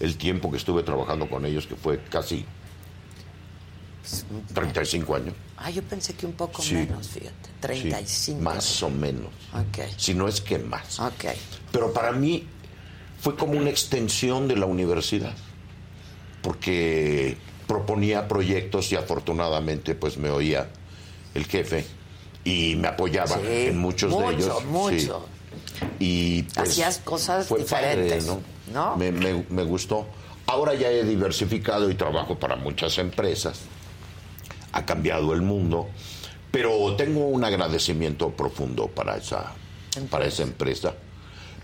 el 0.00 0.16
tiempo 0.16 0.50
que 0.50 0.56
estuve 0.56 0.82
trabajando 0.82 1.28
con 1.28 1.44
ellos, 1.46 1.66
que 1.66 1.76
fue 1.76 2.00
casi 2.10 2.44
35 4.52 5.16
años. 5.16 5.34
Ah, 5.56 5.70
yo 5.70 5.82
pensé 5.82 6.14
que 6.14 6.26
un 6.26 6.32
poco 6.34 6.60
Sí. 6.62 6.74
menos, 6.74 7.08
fíjate. 7.08 7.32
Sí, 7.44 7.52
35. 7.60 8.40
más 8.42 8.82
o 8.82 8.90
menos. 8.90 9.28
Ok. 9.54 9.86
Si 9.96 10.12
no 10.14 10.28
es 10.28 10.40
que 10.40 10.58
más. 10.58 11.00
Ok. 11.00 11.24
Pero 11.72 11.92
para 11.92 12.12
mí 12.12 12.46
fue 13.20 13.34
como 13.36 13.52
una 13.52 13.70
extensión 13.70 14.46
de 14.46 14.56
la 14.56 14.66
universidad, 14.66 15.32
porque 16.42 17.36
proponía 17.66 18.28
proyectos 18.28 18.90
y 18.92 18.96
afortunadamente 18.96 19.94
pues 19.94 20.16
me 20.18 20.30
oía 20.30 20.68
el 21.34 21.46
jefe 21.46 21.84
y 22.44 22.76
me 22.76 22.88
apoyaba 22.88 23.36
Sí, 23.38 23.46
en 23.68 23.78
muchos 23.78 24.10
mucho, 24.12 24.28
de 24.28 24.34
ellos. 24.34 24.64
mucho. 24.66 25.26
Sí. 25.78 25.86
Y 25.98 26.42
pues, 26.42 26.70
Hacías 26.70 26.98
cosas 26.98 27.46
fue 27.46 27.64
padre, 27.64 28.02
diferentes, 28.02 28.26
¿no? 28.26 28.40
¿no? 28.72 28.96
Me, 28.96 29.10
me- 29.12 29.44
me 29.48 29.62
gustó. 29.64 30.06
Ahora 30.46 30.74
ya 30.74 30.90
he 30.90 31.04
diversificado 31.04 31.90
y 31.90 31.94
trabajo 31.94 32.38
para 32.38 32.56
muchas 32.56 32.98
empresas. 32.98 33.60
Ha 34.72 34.84
cambiado 34.84 35.32
el 35.32 35.40
mundo, 35.42 35.88
pero 36.50 36.94
tengo 36.96 37.26
un 37.26 37.44
agradecimiento 37.44 38.30
profundo 38.30 38.88
para 38.88 39.16
esa, 39.16 39.52
para 40.10 40.26
esa 40.26 40.42
empresa. 40.42 40.94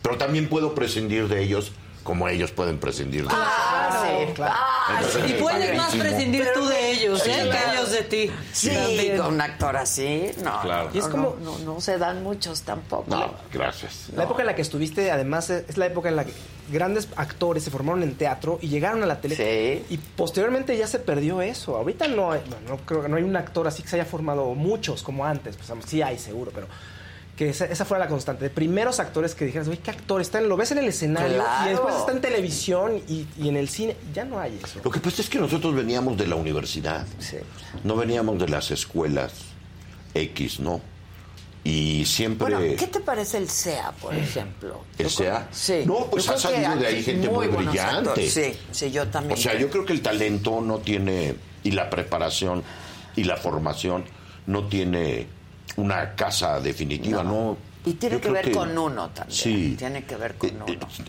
Pero 0.03 0.17
también 0.17 0.49
puedo 0.49 0.75
prescindir 0.75 1.29
de 1.29 1.43
ellos 1.43 1.73
como 2.03 2.29
ellos 2.29 2.51
pueden 2.51 2.79
prescindir 2.79 3.23
de 3.27 3.29
Ah, 3.33 4.05
sí, 4.27 4.33
claro. 4.35 4.55
Entonces, 4.97 5.31
Y 5.31 5.33
puedes 5.35 5.77
más 5.77 5.95
prescindir 5.95 6.49
tú 6.55 6.67
de 6.67 6.91
ellos, 6.93 7.27
¿eh? 7.27 7.41
Claro. 7.45 7.51
Que 7.51 7.77
ellos 7.77 7.93
de 7.93 8.03
ti. 8.03 8.31
Sí, 8.53 8.71
También. 8.71 9.19
con 9.19 9.35
un 9.35 9.41
actor 9.41 9.77
así, 9.77 10.31
no. 10.43 10.61
Claro. 10.63 10.89
no, 10.89 10.95
Y 10.95 10.99
es 10.99 11.05
no, 11.07 11.11
como- 11.11 11.37
no, 11.41 11.59
no 11.59 11.81
se 11.81 11.99
dan 11.99 12.23
muchos 12.23 12.63
tampoco. 12.63 13.05
No, 13.09 13.35
gracias. 13.53 14.09
La 14.17 14.25
época 14.25 14.43
en 14.43 14.47
la 14.47 14.55
que 14.55 14.63
estuviste, 14.63 15.11
además, 15.11 15.51
es 15.51 15.77
la 15.77 15.87
época 15.87 16.09
en 16.09 16.17
la 16.17 16.25
que 16.25 16.33
grandes 16.71 17.09
actores 17.17 17.65
se 17.65 17.71
formaron 17.71 18.03
en 18.03 18.15
teatro 18.15 18.59
y 18.63 18.69
llegaron 18.69 19.03
a 19.03 19.07
la 19.07 19.21
tele. 19.21 19.37
Sí. 19.37 19.85
Y 19.95 19.99
posteriormente 19.99 20.77
ya 20.77 20.87
se 20.87 20.99
perdió 21.01 21.43
eso. 21.43 21.77
Ahorita 21.77 22.09
no 22.09 22.33
hay, 22.33 22.41
bueno, 22.49 22.57
no 22.69 22.77
creo 22.79 23.03
que 23.03 23.09
no 23.09 23.17
hay 23.17 23.23
un 23.25 23.37
actor 23.37 23.67
así 23.69 23.83
que 23.83 23.89
se 23.89 23.97
haya 23.97 24.05
formado 24.07 24.55
muchos 24.55 25.03
como 25.03 25.25
antes. 25.25 25.57
Pues 25.57 25.69
sí 25.87 26.01
hay, 26.03 26.19
seguro, 26.19 26.51
pero 26.55 26.67
que 27.41 27.49
esa, 27.49 27.65
esa 27.65 27.87
fuera 27.87 28.05
la 28.05 28.11
constante. 28.11 28.45
De 28.45 28.51
primeros 28.51 29.01
actores 29.01 29.35
que 29.35 29.47
dijeras, 29.47 29.67
oye, 29.67 29.79
¿qué 29.83 29.91
actor? 29.91 30.21
Está 30.21 30.41
en- 30.41 30.49
lo 30.51 30.59
ves 30.59 30.73
en 30.73 30.79
el 30.79 30.89
escenario 30.89 31.37
Claro. 31.37 31.67
y 31.67 31.71
después 31.71 31.95
está 31.97 32.13
en 32.13 32.21
televisión 32.21 33.01
y, 33.09 33.27
y 33.39 33.49
en 33.49 33.57
el 33.57 33.71
cine. 33.71 33.97
Ya 34.13 34.27
no 34.27 34.39
hay 34.39 34.61
eso. 34.63 34.79
Lo 34.85 34.91
que 34.91 35.01
pasa 35.01 35.23
es 35.23 35.31
que 35.31 35.39
nosotros 35.39 35.75
veníamos 35.75 36.19
de 36.19 36.27
la 36.27 36.35
universidad, 36.35 37.07
Sí. 37.19 37.39
no 37.83 37.97
veníamos 37.97 38.39
de 38.39 38.47
las 38.47 38.71
escuelas 38.71 39.33
X, 40.13 40.61
¿no? 40.61 40.83
Y 41.65 42.05
siempre... 42.05 42.55
Bueno, 42.55 42.77
¿qué 42.79 42.87
te 42.89 43.01
parece 43.01 43.39
el 43.39 43.49
SEA, 43.49 43.93
por 43.93 44.15
ejemplo? 44.15 44.85
¿El 44.99 45.09
SEA? 45.09 45.49
Sí. 45.51 45.85
No, 45.87 46.09
pues 46.11 46.29
ha 46.29 46.37
salido 46.37 46.77
de 46.77 46.87
ahí 46.89 47.03
gente 47.03 47.27
muy 47.31 47.47
brillante. 47.47 48.29
Sí, 48.29 48.53
sí, 48.71 48.91
yo 48.91 49.09
también. 49.09 49.39
O 49.39 49.43
sea, 49.43 49.59
yo 49.59 49.71
creo 49.71 49.87
que 49.87 49.95
el 49.95 50.03
talento 50.03 50.61
no 50.61 50.79
tiene, 50.81 51.37
y 51.63 51.71
la 51.71 51.89
preparación 51.89 52.63
y 53.17 53.25
la 53.25 53.39
formación 53.39 54.05
no 54.47 54.69
tiene 54.69 55.27
una 55.81 56.15
casa 56.15 56.61
definitiva, 56.61 57.23
¿no? 57.23 57.57
Y 57.85 57.95
tiene 57.95 58.17
Yo 58.17 58.21
que 58.21 58.31
ver 58.31 58.53
con 58.53 58.77
uno 58.77 59.09
también. 59.09 59.39
Sí. 59.39 59.75
Tiene 59.79 60.05
que 60.05 60.15
ver 60.17 60.35
con 60.37 60.51
uno. 60.63 60.67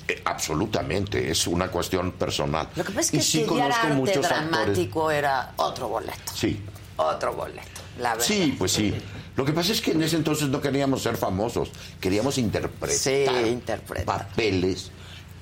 Eh, 0.08 0.22
absolutamente, 0.24 1.30
es 1.30 1.46
una 1.48 1.68
cuestión 1.70 2.14
personal. 2.14 2.70
Lo 2.76 2.84
que 2.86 2.92
pasa 2.92 3.02
es 3.02 3.12
que 3.12 3.18
y 3.18 3.22
sí 3.22 3.42
estudiar 3.42 3.72
arte 3.74 3.88
actores. 3.94 4.22
dramático 4.22 5.12
era 5.12 5.52
otro 5.58 5.90
boleto. 5.90 6.32
Sí, 6.34 6.62
Otro 6.96 7.34
boleto, 7.34 7.82
la 8.00 8.12
verdad. 8.12 8.26
sí, 8.26 8.56
pues 8.58 8.72
sí. 8.72 8.94
Lo 9.36 9.44
que 9.44 9.54
pasa 9.54 9.72
es 9.74 9.82
que 9.82 9.92
en 9.92 10.04
ese 10.04 10.16
entonces 10.18 10.48
no 10.50 10.62
queríamos 10.62 11.02
ser 11.02 11.18
famosos, 11.18 11.72
queríamos 12.00 12.38
interpretar, 12.38 12.98
Sí, 12.98 13.26
interpretar. 13.50 14.06
papeles 14.28 14.92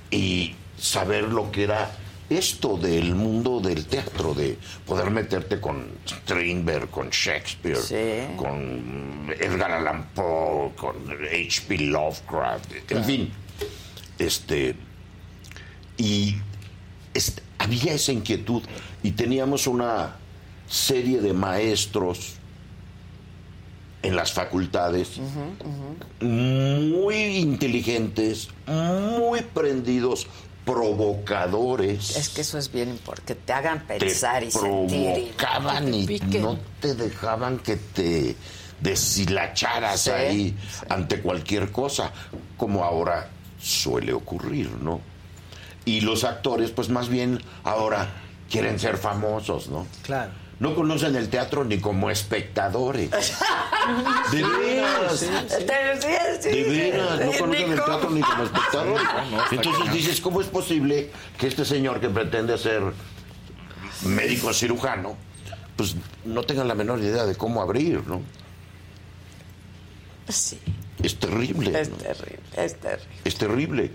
y 0.10 0.56
saber 0.80 1.24
lo 1.26 1.52
que 1.52 1.64
era 1.66 1.92
esto 2.30 2.78
del 2.78 3.16
mundo 3.16 3.60
del 3.60 3.86
teatro, 3.86 4.34
de 4.34 4.58
poder 4.86 5.10
meterte 5.10 5.60
con 5.60 5.88
Strindberg, 6.06 6.90
con 6.90 7.10
Shakespeare, 7.10 7.78
Sí. 7.78 8.36
con 8.38 9.32
Edgar 9.40 9.72
Allan 9.72 10.10
Poe, 10.14 10.72
con 10.76 10.96
H.P. 11.12 11.78
Lovecraft, 11.80 12.92
en 12.92 13.04
fin. 13.04 13.32
Este, 14.20 14.76
y 15.98 16.36
había 17.58 17.94
esa 17.94 18.12
inquietud 18.12 18.62
y 19.04 19.12
teníamos 19.12 19.66
una 19.68 20.16
serie 20.68 21.20
de 21.22 21.34
maestros 21.34 22.34
en 24.02 24.16
las 24.16 24.32
facultades 24.32 25.20
muy 26.22 27.16
inteligentes, 27.16 28.50
muy 28.68 29.42
prendidos, 29.42 30.28
provocadores. 30.66 32.16
Es 32.16 32.30
que 32.30 32.42
eso 32.42 32.58
es 32.58 32.72
bien 32.72 32.90
importante, 32.90 33.34
que 33.34 33.40
te 33.42 33.54
hagan 33.54 33.86
te 33.88 33.98
pensar 34.00 34.44
y 34.44 34.52
sentir. 34.52 35.18
y 35.18 35.22
provocaban 35.34 35.90
no 35.90 35.98
y 35.98 36.06
te 36.06 36.20
piquen. 36.20 36.42
no 36.42 36.60
te 36.80 36.94
dejaban 36.96 37.60
que 37.60 37.76
te 37.76 38.36
deshilacharas 38.80 40.02
Sí, 40.02 40.10
ahí 40.12 40.58
ante 40.90 41.22
cualquier 41.22 41.72
cosa, 41.72 42.12
como 42.58 42.84
ahora 42.84 43.30
suele 43.60 44.14
ocurrir, 44.14 44.72
¿no? 44.82 45.02
Y 45.86 46.02
los 46.02 46.24
actores, 46.24 46.72
pues 46.72 46.90
más 46.90 47.10
bien 47.10 47.42
ahora 47.64 48.10
quieren 48.50 48.80
ser 48.80 48.98
famosos, 48.98 49.70
¿no? 49.70 49.88
Claro. 50.04 50.32
No 50.60 50.76
conocen 50.76 51.16
el 51.16 51.30
teatro 51.30 51.64
ni 51.64 51.80
como 51.80 52.10
espectadores. 52.10 53.10
De 54.32 54.44
veras. 54.44 55.20
Te- 55.20 56.02
sí, 56.02 56.08
sí, 56.42 56.50
De 56.50 56.64
veras, 56.70 57.20
no 57.26 57.32
conocen 57.40 57.72
el 57.72 57.84
teatro 57.84 58.10
ni 58.10 58.22
como 58.22 58.44
espectadores. 58.44 59.08
Entonces 59.52 59.94
dices, 59.94 60.20
¿cómo 60.22 60.42
es 60.42 60.48
posible 60.48 61.12
que 61.38 61.48
este 61.48 61.64
señor 61.64 62.02
que 62.02 62.10
pretende 62.10 62.58
ser 62.58 62.84
médico 64.04 64.54
cirujano, 64.54 65.16
pues 65.78 65.96
no 66.26 66.44
tenga 66.44 66.64
la 66.66 66.76
menor 66.76 67.00
idea 67.00 67.26
de 67.26 67.36
cómo 67.36 67.62
abrir, 67.62 68.06
¿no? 68.06 68.22
Sí, 70.28 70.60
Es 71.02 71.16
terrible. 71.18 71.80
es 71.80 71.90
¿no? 71.90 71.96
terrible, 71.96 72.40
es 72.58 72.76
terrible. 72.80 73.16
Es 73.24 73.36
terrible. 73.36 73.92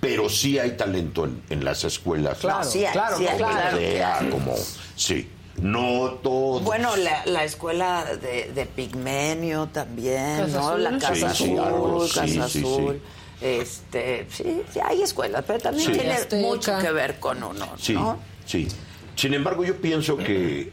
Pero 0.00 0.28
sí 0.30 0.58
hay 0.58 0.72
talento 0.78 1.26
en, 1.26 1.42
en 1.50 1.64
las 1.64 1.84
escuelas. 1.84 2.38
Claro, 2.38 2.64
sí 2.64 2.84
hay, 2.86 2.92
claro, 2.92 3.18
sí 3.18 3.26
hay, 3.26 3.38
como 3.38 3.50
claro 3.52 3.80
idea, 3.80 4.26
como 4.30 4.54
sí. 4.96 5.28
No 5.60 6.10
todo. 6.22 6.60
Bueno, 6.60 6.96
la, 6.96 7.24
la 7.26 7.44
escuela 7.44 8.04
de, 8.16 8.50
de 8.52 8.66
Pigmenio 8.66 9.66
también, 9.68 10.38
Casa 10.38 10.58
¿no? 10.58 10.68
Azul. 10.70 10.82
La 10.84 10.98
Casa 10.98 11.34
Sí, 11.34 11.44
sí, 11.44 11.56
Azul, 11.58 12.08
sí, 12.08 12.14
Casa 12.14 12.48
sí, 12.48 12.58
Azul. 12.60 13.02
Este, 13.40 14.26
sí, 14.30 14.62
sí, 14.72 14.80
hay 14.84 15.02
escuelas, 15.02 15.44
pero 15.46 15.58
también 15.58 15.86
Sí. 15.86 15.92
tiene 15.98 16.12
Azteca. 16.12 16.46
mucho 16.46 16.78
que 16.78 16.92
ver 16.92 17.18
con 17.18 17.42
uno, 17.42 17.66
Sí, 17.78 17.94
¿no? 17.94 18.18
sí. 18.46 18.68
Sin 19.16 19.34
embargo, 19.34 19.64
yo 19.64 19.76
pienso 19.76 20.16
que 20.16 20.70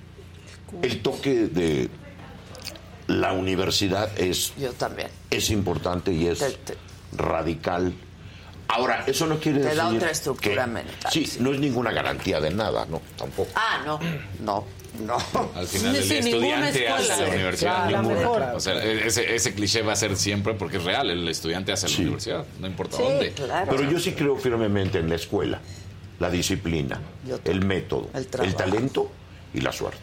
el 0.81 1.01
toque 1.01 1.47
de 1.47 1.89
la 3.07 3.33
universidad 3.33 4.09
es, 4.19 4.53
Yo 4.57 4.71
también. 4.73 5.09
es 5.29 5.49
importante 5.49 6.11
y 6.11 6.27
es 6.27 6.39
Te- 6.39 6.51
te- 6.51 6.77
radical. 7.13 7.93
Ahora, 8.69 9.05
eso 9.07 9.25
no 9.27 9.39
quiere 9.39 9.59
Te 9.59 9.63
decir. 9.65 9.77
da 9.77 9.87
otra 9.87 10.11
estructura 10.11 10.65
que- 10.65 10.71
mental, 10.71 11.11
Sí, 11.11 11.25
sí. 11.25 11.37
no 11.39 11.53
es 11.53 11.59
ninguna 11.59 11.91
garantía 11.93 12.41
de 12.41 12.51
nada, 12.51 12.85
¿no? 12.85 13.01
Tampoco. 13.17 13.49
Ah, 13.55 13.81
no, 13.85 13.97
no, 14.41 14.65
no. 15.01 15.17
Al 15.55 15.67
final 15.67 15.95
el 15.95 16.03
Sí, 16.03 16.15
estudiante 16.17 16.87
hace 16.89 17.21
la 17.21 17.29
universidad. 17.29 17.87
Claro, 17.89 18.01
ninguna. 18.03 18.19
mejor. 18.19 18.41
O 18.55 18.59
sea, 18.59 18.83
ese, 18.83 19.35
ese 19.35 19.53
cliché 19.53 19.81
va 19.81 19.93
a 19.93 19.95
ser 19.95 20.15
siempre 20.15 20.53
porque 20.53 20.77
es 20.77 20.83
real. 20.83 21.09
El 21.09 21.27
estudiante 21.27 21.71
hace 21.71 21.87
la 21.89 21.95
Sí. 21.95 22.01
universidad, 22.03 22.45
no 22.59 22.67
importa 22.67 22.97
Sí, 22.97 23.03
dónde. 23.03 23.31
claro. 23.31 23.67
Pero 23.75 23.89
yo 23.91 23.99
sí 23.99 24.11
creo 24.13 24.35
firmemente 24.37 24.99
en 24.99 25.09
la 25.09 25.15
escuela, 25.15 25.59
la 26.19 26.29
disciplina, 26.29 26.99
el 27.45 27.65
método, 27.65 28.09
El 28.13 28.55
talento 28.55 29.11
y 29.53 29.61
la 29.61 29.71
suerte. 29.71 29.99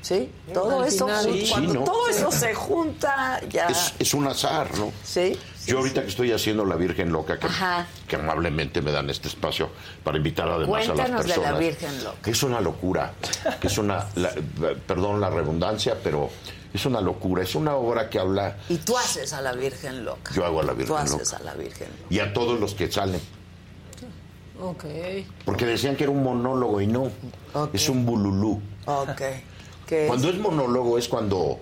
Sí, 0.00 0.30
todo 0.52 0.80
Al 0.82 0.88
eso, 0.88 1.06
final- 1.06 1.26
jun- 1.26 1.38
Sí, 1.44 1.48
cuando 1.50 1.74
¿no? 1.74 1.84
todo 1.84 2.08
eso 2.08 2.32
se 2.32 2.54
junta, 2.54 3.40
ya. 3.48 3.66
Es, 3.68 3.94
es 4.00 4.14
un 4.14 4.26
azar, 4.26 4.76
¿no? 4.76 4.92
Sí, 5.04 5.38
Yo 5.66 5.78
ahorita 5.78 6.02
que 6.02 6.08
estoy 6.08 6.32
haciendo 6.32 6.64
La 6.64 6.76
Virgen 6.76 7.12
Loca, 7.12 7.38
que, 7.38 7.46
Ajá. 7.46 7.86
que 8.08 8.16
amablemente 8.16 8.82
me 8.82 8.90
dan 8.92 9.08
este 9.10 9.28
espacio 9.28 9.70
para 10.02 10.16
invitar 10.16 10.48
además 10.48 10.84
a 10.88 10.94
las 10.94 10.96
Cuéntanos 10.96 11.22
de 11.22 11.28
la 11.28 11.34
personas. 11.36 11.58
Virgen 11.60 12.04
Loca. 12.04 12.16
Que 12.22 12.30
es 12.32 12.42
una 12.42 12.60
locura, 12.60 13.12
que 13.60 13.66
es 13.68 13.78
una, 13.78 14.06
la- 14.16 14.32
perdón 14.86 15.20
la 15.20 15.30
redundancia, 15.30 15.96
pero 16.02 16.30
es 16.74 16.84
una 16.86 17.00
locura. 17.00 17.42
Es 17.42 17.54
una 17.54 17.74
obra 17.76 18.10
que 18.10 18.18
habla, 18.18 18.56
Y 18.68 18.76
tú 18.78 18.96
haces 18.98 19.32
a 19.32 19.40
la 19.42 19.52
Virgen 19.52 20.04
loca. 20.04 20.32
yo 20.34 20.44
hago 20.44 20.60
a 20.60 20.64
la 20.64 20.72
Virgen 20.72 20.88
Tú 20.88 20.96
haces 20.96 21.32
Loca. 21.32 21.36
a 21.36 21.42
la 21.44 21.54
Virgen 21.54 21.88
loca. 21.88 22.06
Y 22.14 22.18
a 22.18 22.32
todos 22.32 22.58
los 22.58 22.74
que 22.74 22.90
salen. 22.90 23.20
Ok. 24.60 24.84
Porque 25.44 25.66
decían 25.66 25.96
que 25.96 26.04
era 26.04 26.12
un 26.12 26.22
monólogo 26.22 26.80
y 26.80 26.86
no, 26.86 27.10
es 27.72 27.88
un 27.88 28.04
bululú. 28.06 28.60
Ok. 28.86 29.22
Cuando 30.06 30.28
es 30.30 30.38
monólogo 30.38 30.98
es 30.98 31.08
cuando 31.08 31.58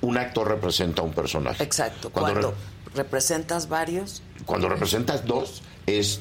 un 0.00 0.16
actor 0.16 0.48
representa 0.48 1.02
a 1.02 1.04
un 1.04 1.12
personaje. 1.12 1.62
Exacto. 1.62 2.10
Cuando, 2.10 2.54
representas 2.94 3.68
varios. 3.68 4.22
cuando 4.46 4.68
representas 4.68 5.24
dos 5.24 5.62
es 5.86 6.20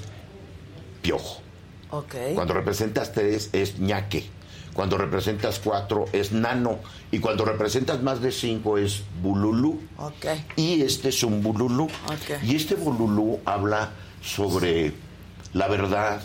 piojo. 1.01 1.41
Ok. 1.91 2.15
Cuando 2.35 2.53
representas 2.53 3.11
tres 3.13 3.49
es 3.53 3.79
ñaque. 3.79 4.29
Cuando 4.73 4.97
representas 4.97 5.59
cuatro 5.59 6.05
es 6.13 6.31
nano. 6.31 6.79
Y 7.11 7.19
cuando 7.19 7.45
representas 7.45 8.01
más 8.01 8.21
de 8.21 8.31
cinco 8.31 8.77
es 8.77 9.03
bululú. 9.21 9.81
Ok. 9.97 10.25
Y 10.55 10.81
este 10.81 11.09
es 11.09 11.23
un 11.23 11.41
bululú. 11.41 11.85
Ok. 11.85 12.43
Y 12.43 12.55
este 12.55 12.75
bululú 12.75 13.39
habla 13.45 13.91
sobre 14.21 14.93
la 15.53 15.67
verdad, 15.67 16.21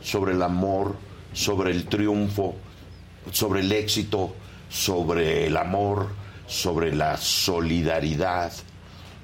sobre 0.00 0.32
el 0.32 0.42
amor, 0.42 0.96
sobre 1.32 1.72
el 1.72 1.86
triunfo, 1.86 2.54
sobre 3.32 3.60
el 3.60 3.72
éxito, 3.72 4.34
sobre 4.70 5.46
el 5.46 5.56
amor, 5.56 6.08
sobre 6.46 6.94
la 6.94 7.16
solidaridad, 7.16 8.52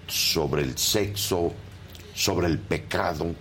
sobre 0.09 0.63
el 0.63 0.77
sexo, 0.79 1.53
sobre 2.15 2.47
el 2.49 2.59
pecado, 2.59 3.35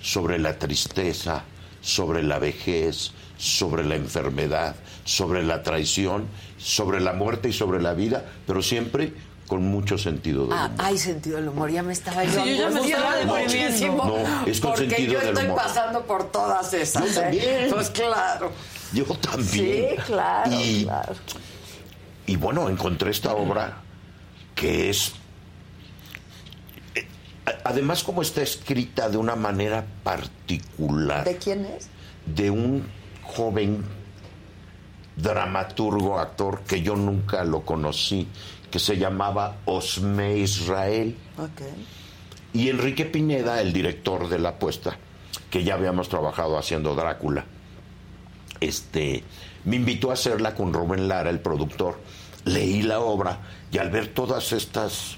sobre 0.00 0.38
la 0.38 0.58
tristeza, 0.58 1.42
sobre 1.80 2.22
la 2.22 2.38
vejez, 2.38 3.12
sobre 3.36 3.84
la 3.84 3.94
enfermedad, 3.96 4.76
sobre 5.04 5.42
la 5.42 5.62
traición, 5.62 6.26
sobre 6.58 7.00
la 7.00 7.12
muerte 7.12 7.48
y 7.50 7.52
sobre 7.52 7.80
la 7.80 7.94
vida, 7.94 8.24
pero 8.46 8.62
siempre 8.62 9.12
con 9.46 9.62
mucho 9.62 9.96
sentido 9.96 10.44
del 10.46 10.52
Ah, 10.52 10.66
humor. 10.66 10.84
hay 10.86 10.98
sentido 10.98 11.36
del 11.36 11.48
humor. 11.48 11.70
Ya 11.70 11.82
me 11.82 11.92
estaba 11.94 12.22
yo 12.24 12.44
Sí, 12.44 12.50
yo 12.50 12.56
ya 12.56 12.70
me 12.70 12.80
estaba 12.80 13.16
deprimiendo. 13.16 13.44
muchísimo. 13.64 14.04
No, 14.04 14.46
es 14.46 14.60
con 14.60 14.70
porque 14.72 14.88
sentido 14.90 15.12
yo 15.14 15.18
del 15.20 15.28
estoy 15.28 15.44
humor. 15.46 15.56
pasando 15.62 16.02
por 16.04 16.30
todas 16.30 16.74
esas. 16.74 17.02
Yo 17.14 17.20
¿eh? 17.20 17.24
también. 17.24 17.70
Pues 17.70 17.90
claro. 17.90 18.52
Yo 18.92 19.04
también. 19.04 19.86
Sí, 19.90 19.96
claro, 20.06 20.50
y, 20.60 20.84
claro. 20.84 21.14
y 22.26 22.36
bueno, 22.36 22.68
encontré 22.68 23.10
esta 23.10 23.32
obra 23.34 23.78
que 24.54 24.90
es... 24.90 25.12
Además, 27.64 28.02
como 28.02 28.22
está 28.22 28.42
escrita 28.42 29.08
de 29.08 29.16
una 29.16 29.36
manera 29.36 29.84
particular, 30.02 31.24
¿De 31.24 31.36
quién 31.36 31.64
es? 31.64 31.88
de 32.26 32.50
un 32.50 32.86
joven 33.22 33.84
dramaturgo, 35.16 36.18
actor, 36.18 36.60
que 36.62 36.82
yo 36.82 36.96
nunca 36.96 37.44
lo 37.44 37.62
conocí, 37.62 38.28
que 38.70 38.78
se 38.78 38.96
llamaba 38.96 39.56
Osme 39.64 40.38
Israel. 40.38 41.16
Ok. 41.38 41.62
Y 42.52 42.68
Enrique 42.70 43.04
Pineda, 43.04 43.60
el 43.60 43.72
director 43.72 44.28
de 44.28 44.38
la 44.38 44.50
apuesta, 44.50 44.96
que 45.50 45.64
ya 45.64 45.74
habíamos 45.74 46.08
trabajado 46.08 46.56
haciendo 46.58 46.94
Drácula, 46.94 47.44
este, 48.60 49.22
me 49.64 49.76
invitó 49.76 50.10
a 50.10 50.14
hacerla 50.14 50.54
con 50.54 50.72
Rubén 50.72 51.08
Lara, 51.08 51.30
el 51.30 51.40
productor. 51.40 51.98
Leí 52.44 52.82
la 52.82 53.00
obra 53.00 53.40
y 53.70 53.78
al 53.78 53.90
ver 53.90 54.08
todas 54.08 54.52
estas 54.52 55.17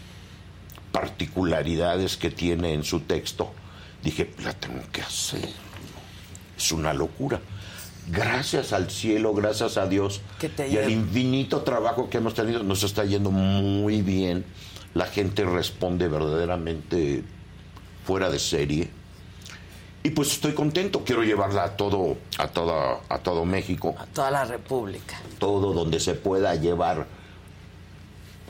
particularidades 0.92 2.16
que 2.16 2.30
tiene 2.30 2.74
en 2.74 2.84
su 2.84 3.00
texto, 3.00 3.52
dije, 4.02 4.32
la 4.42 4.52
tengo 4.52 4.82
que 4.92 5.02
hacer. 5.02 5.48
Es 6.56 6.72
una 6.72 6.92
locura. 6.92 7.40
Gracias 8.08 8.72
al 8.72 8.90
cielo, 8.90 9.34
gracias 9.34 9.76
a 9.76 9.86
Dios 9.86 10.20
y 10.68 10.76
al 10.76 10.90
infinito 10.90 11.60
trabajo 11.62 12.10
que 12.10 12.18
hemos 12.18 12.34
tenido, 12.34 12.62
nos 12.62 12.82
está 12.82 13.04
yendo 13.04 13.30
muy 13.30 14.02
bien. 14.02 14.44
La 14.94 15.06
gente 15.06 15.44
responde 15.44 16.08
verdaderamente 16.08 17.22
fuera 18.04 18.28
de 18.28 18.38
serie. 18.38 18.90
Y 20.02 20.10
pues 20.10 20.32
estoy 20.32 20.54
contento, 20.54 21.04
quiero 21.04 21.22
llevarla 21.22 21.62
a 21.64 21.76
todo, 21.76 22.16
a 22.38 22.48
toda, 22.48 23.00
a 23.08 23.18
todo 23.18 23.44
México, 23.44 23.94
A 23.98 24.06
toda 24.06 24.30
la 24.30 24.44
República. 24.44 25.20
todo 25.38 25.72
donde 25.74 26.00
se 26.00 26.14
pueda 26.14 26.54
llevar 26.54 27.06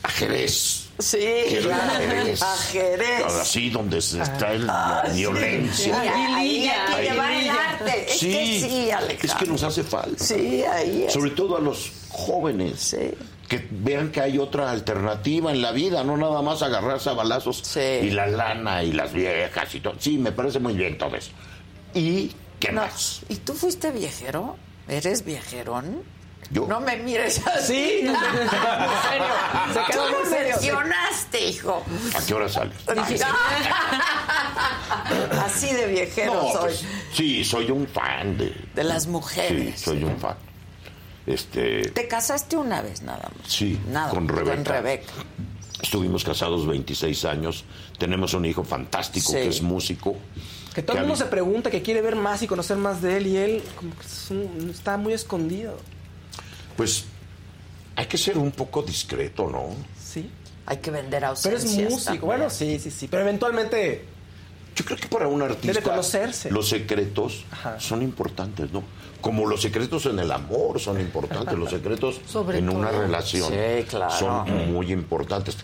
a 0.02 0.08
Jerez. 0.08 0.79
Sí, 1.00 1.18
a 1.56 1.60
claro. 1.60 1.92
Jerez. 1.98 2.42
A 2.42 2.56
Jerez. 2.56 3.24
Así 3.26 3.70
donde 3.70 4.00
se 4.00 4.20
está 4.22 4.52
el- 4.52 4.68
Ah, 4.68 5.02
la 5.04 5.10
sí. 5.12 5.16
violencia. 5.18 5.84
Sí, 5.84 5.90
ahí 6.08 6.08
hay 6.08 6.60
que 6.62 6.94
Ahí. 6.94 7.08
llevar 7.08 7.32
el 7.32 7.50
arte. 7.50 8.04
Es 8.12 8.18
Sí, 8.20 8.32
que 8.32 8.68
sí, 8.68 8.90
Alejandro. 8.90 9.16
es 9.22 9.34
que 9.34 9.46
nos 9.46 9.62
hace 9.62 9.82
falta. 9.82 10.22
Sí, 10.24 10.62
ahí 10.64 11.04
es. 11.06 11.12
Sobre 11.12 11.30
todo 11.30 11.56
a 11.56 11.60
los 11.60 11.90
jóvenes. 12.10 12.96
Que 13.48 13.66
vean 13.70 14.12
que 14.12 14.20
hay 14.20 14.38
otra 14.38 14.70
alternativa 14.70 15.50
en 15.50 15.60
la 15.60 15.72
vida, 15.72 16.04
no 16.04 16.16
nada 16.16 16.40
más 16.42 16.62
agarrarse 16.62 17.10
a 17.10 17.14
balazos 17.14 17.62
y 17.76 18.10
la 18.10 18.26
lana 18.28 18.84
y 18.84 18.92
las 18.92 19.12
viejas 19.12 19.74
y 19.74 19.80
todo. 19.80 19.94
Sí, 19.98 20.18
me 20.18 20.30
parece 20.30 20.60
muy 20.60 20.74
bien 20.74 20.96
todo 20.96 21.16
eso. 21.16 21.30
¿Y 21.94 22.30
qué 22.60 22.70
más? 22.70 23.22
¿Y 23.28 23.36
tú 23.36 23.54
fuiste 23.54 23.90
viajero? 23.90 24.56
¿Eres 24.86 25.24
viejerón? 25.24 26.02
Yo. 26.50 26.66
No 26.66 26.80
me 26.80 26.96
mires 26.96 27.40
así. 27.46 27.66
Sí. 27.74 27.98
en 28.06 28.18
serio. 28.18 29.26
Se 29.72 29.92
quedó 29.92 30.06
Tú 30.08 30.30
mencionaste, 30.30 31.40
hijo. 31.48 31.84
¿A 32.16 32.20
qué 32.26 32.34
hora 32.34 32.48
sales? 32.48 32.74
Así 35.44 35.72
de 35.72 35.86
viejero 35.86 36.34
No, 36.34 36.52
soy. 36.52 36.60
pues, 36.60 36.84
sí, 37.12 37.44
soy 37.44 37.70
un 37.70 37.86
fan 37.86 38.36
de... 38.36 38.54
De 38.74 38.84
las 38.84 39.06
mujeres. 39.06 39.74
Sí, 39.78 39.84
soy 39.84 40.04
un 40.04 40.16
fan. 40.18 40.36
Este, 41.26 41.82
Te 41.90 42.08
casaste 42.08 42.56
una 42.56 42.82
vez 42.82 43.02
nada 43.02 43.28
más. 43.38 43.48
sí, 43.52 43.78
Nada, 43.88 44.10
con 44.10 44.26
con 44.26 44.36
Rebeca. 44.64 45.12
Estuvimos 45.82 46.24
casados 46.24 46.66
26 46.66 47.24
años. 47.24 47.64
Tenemos 47.98 48.34
un 48.34 48.44
hijo 48.44 48.64
fantástico 48.64 49.28
Sí. 49.32 49.38
que 49.38 49.48
es 49.48 49.62
músico. 49.62 50.16
Que 50.74 50.82
todo 50.82 50.96
el 50.98 51.02
mundo 51.04 51.16
se 51.16 51.26
pregunta, 51.26 51.70
que 51.70 51.82
quiere 51.82 52.00
ver 52.02 52.16
más 52.16 52.42
y 52.42 52.46
conocer 52.46 52.76
más 52.76 53.00
de 53.02 53.16
él 53.16 53.26
y 53.26 53.36
él 53.36 53.62
como 53.76 53.94
que 53.96 54.06
es 54.06 54.30
un- 54.30 54.70
está 54.70 54.96
muy 54.96 55.12
escondido. 55.14 55.76
Pues 56.80 57.04
hay 57.94 58.06
que 58.06 58.16
ser 58.16 58.38
un 58.38 58.52
poco 58.52 58.80
discreto, 58.80 59.50
¿no? 59.50 59.66
Sí. 60.02 60.30
Hay 60.64 60.78
que 60.78 60.90
vender 60.90 61.20
Pero 61.20 61.26
ausencias. 61.26 61.74
es 61.74 61.90
músico. 61.90 62.24
Bueno, 62.24 62.48
sí, 62.48 62.78
sí, 62.78 62.90
sí. 62.90 63.06
Pero 63.06 63.20
eventualmente 63.24 64.06
Yo 64.74 64.82
creo 64.86 64.96
que 64.96 65.06
para 65.08 65.28
un 65.28 65.42
artista 65.42 65.74
Debe 65.74 65.82
conocerse. 65.82 66.50
los 66.50 66.70
secretos 66.70 67.44
son 67.78 68.00
importantes, 68.00 68.72
¿no? 68.72 68.82
Como 69.20 69.44
los 69.46 69.60
secretos 69.60 70.06
en 70.06 70.20
el 70.20 70.32
amor 70.32 70.80
son 70.80 70.98
importantes, 70.98 71.52
los 71.58 71.68
secretos 71.68 72.18
Sobre 72.26 72.56
en 72.60 72.70
una 72.70 72.90
relación 72.90 73.50
Sí, 73.52 73.84
claro. 73.86 74.10
son 74.18 74.72
muy 74.72 74.90
importantes. 74.90 75.58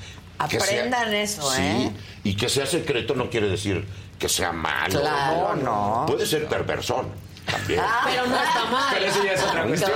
Que 0.51 0.60
sea- 0.60 0.80
Aprendan 0.82 1.14
eso, 1.14 1.51
sí, 1.51 1.62
¿eh? 1.62 1.93
y 2.24 2.36
que 2.36 2.51
sea 2.51 2.66
secreto 2.66 3.14
no 3.14 3.30
quiere 3.30 3.48
decir 3.48 3.86
que 4.18 4.28
sea 4.28 4.52
malo. 4.52 5.01
Claro, 5.01 5.56
no. 5.56 6.05
Puede 6.06 6.26
ser 6.26 6.47
perversón 6.47 7.06
también. 7.51 7.81
Pero 8.05 8.27
no 8.27 8.36
está 8.43 8.64
mal. 8.70 8.94
Pero 8.94 9.06
eso 9.06 9.24
ya 9.24 9.32
es 9.32 9.43
otra 9.43 9.64
cuestión. 9.66 9.90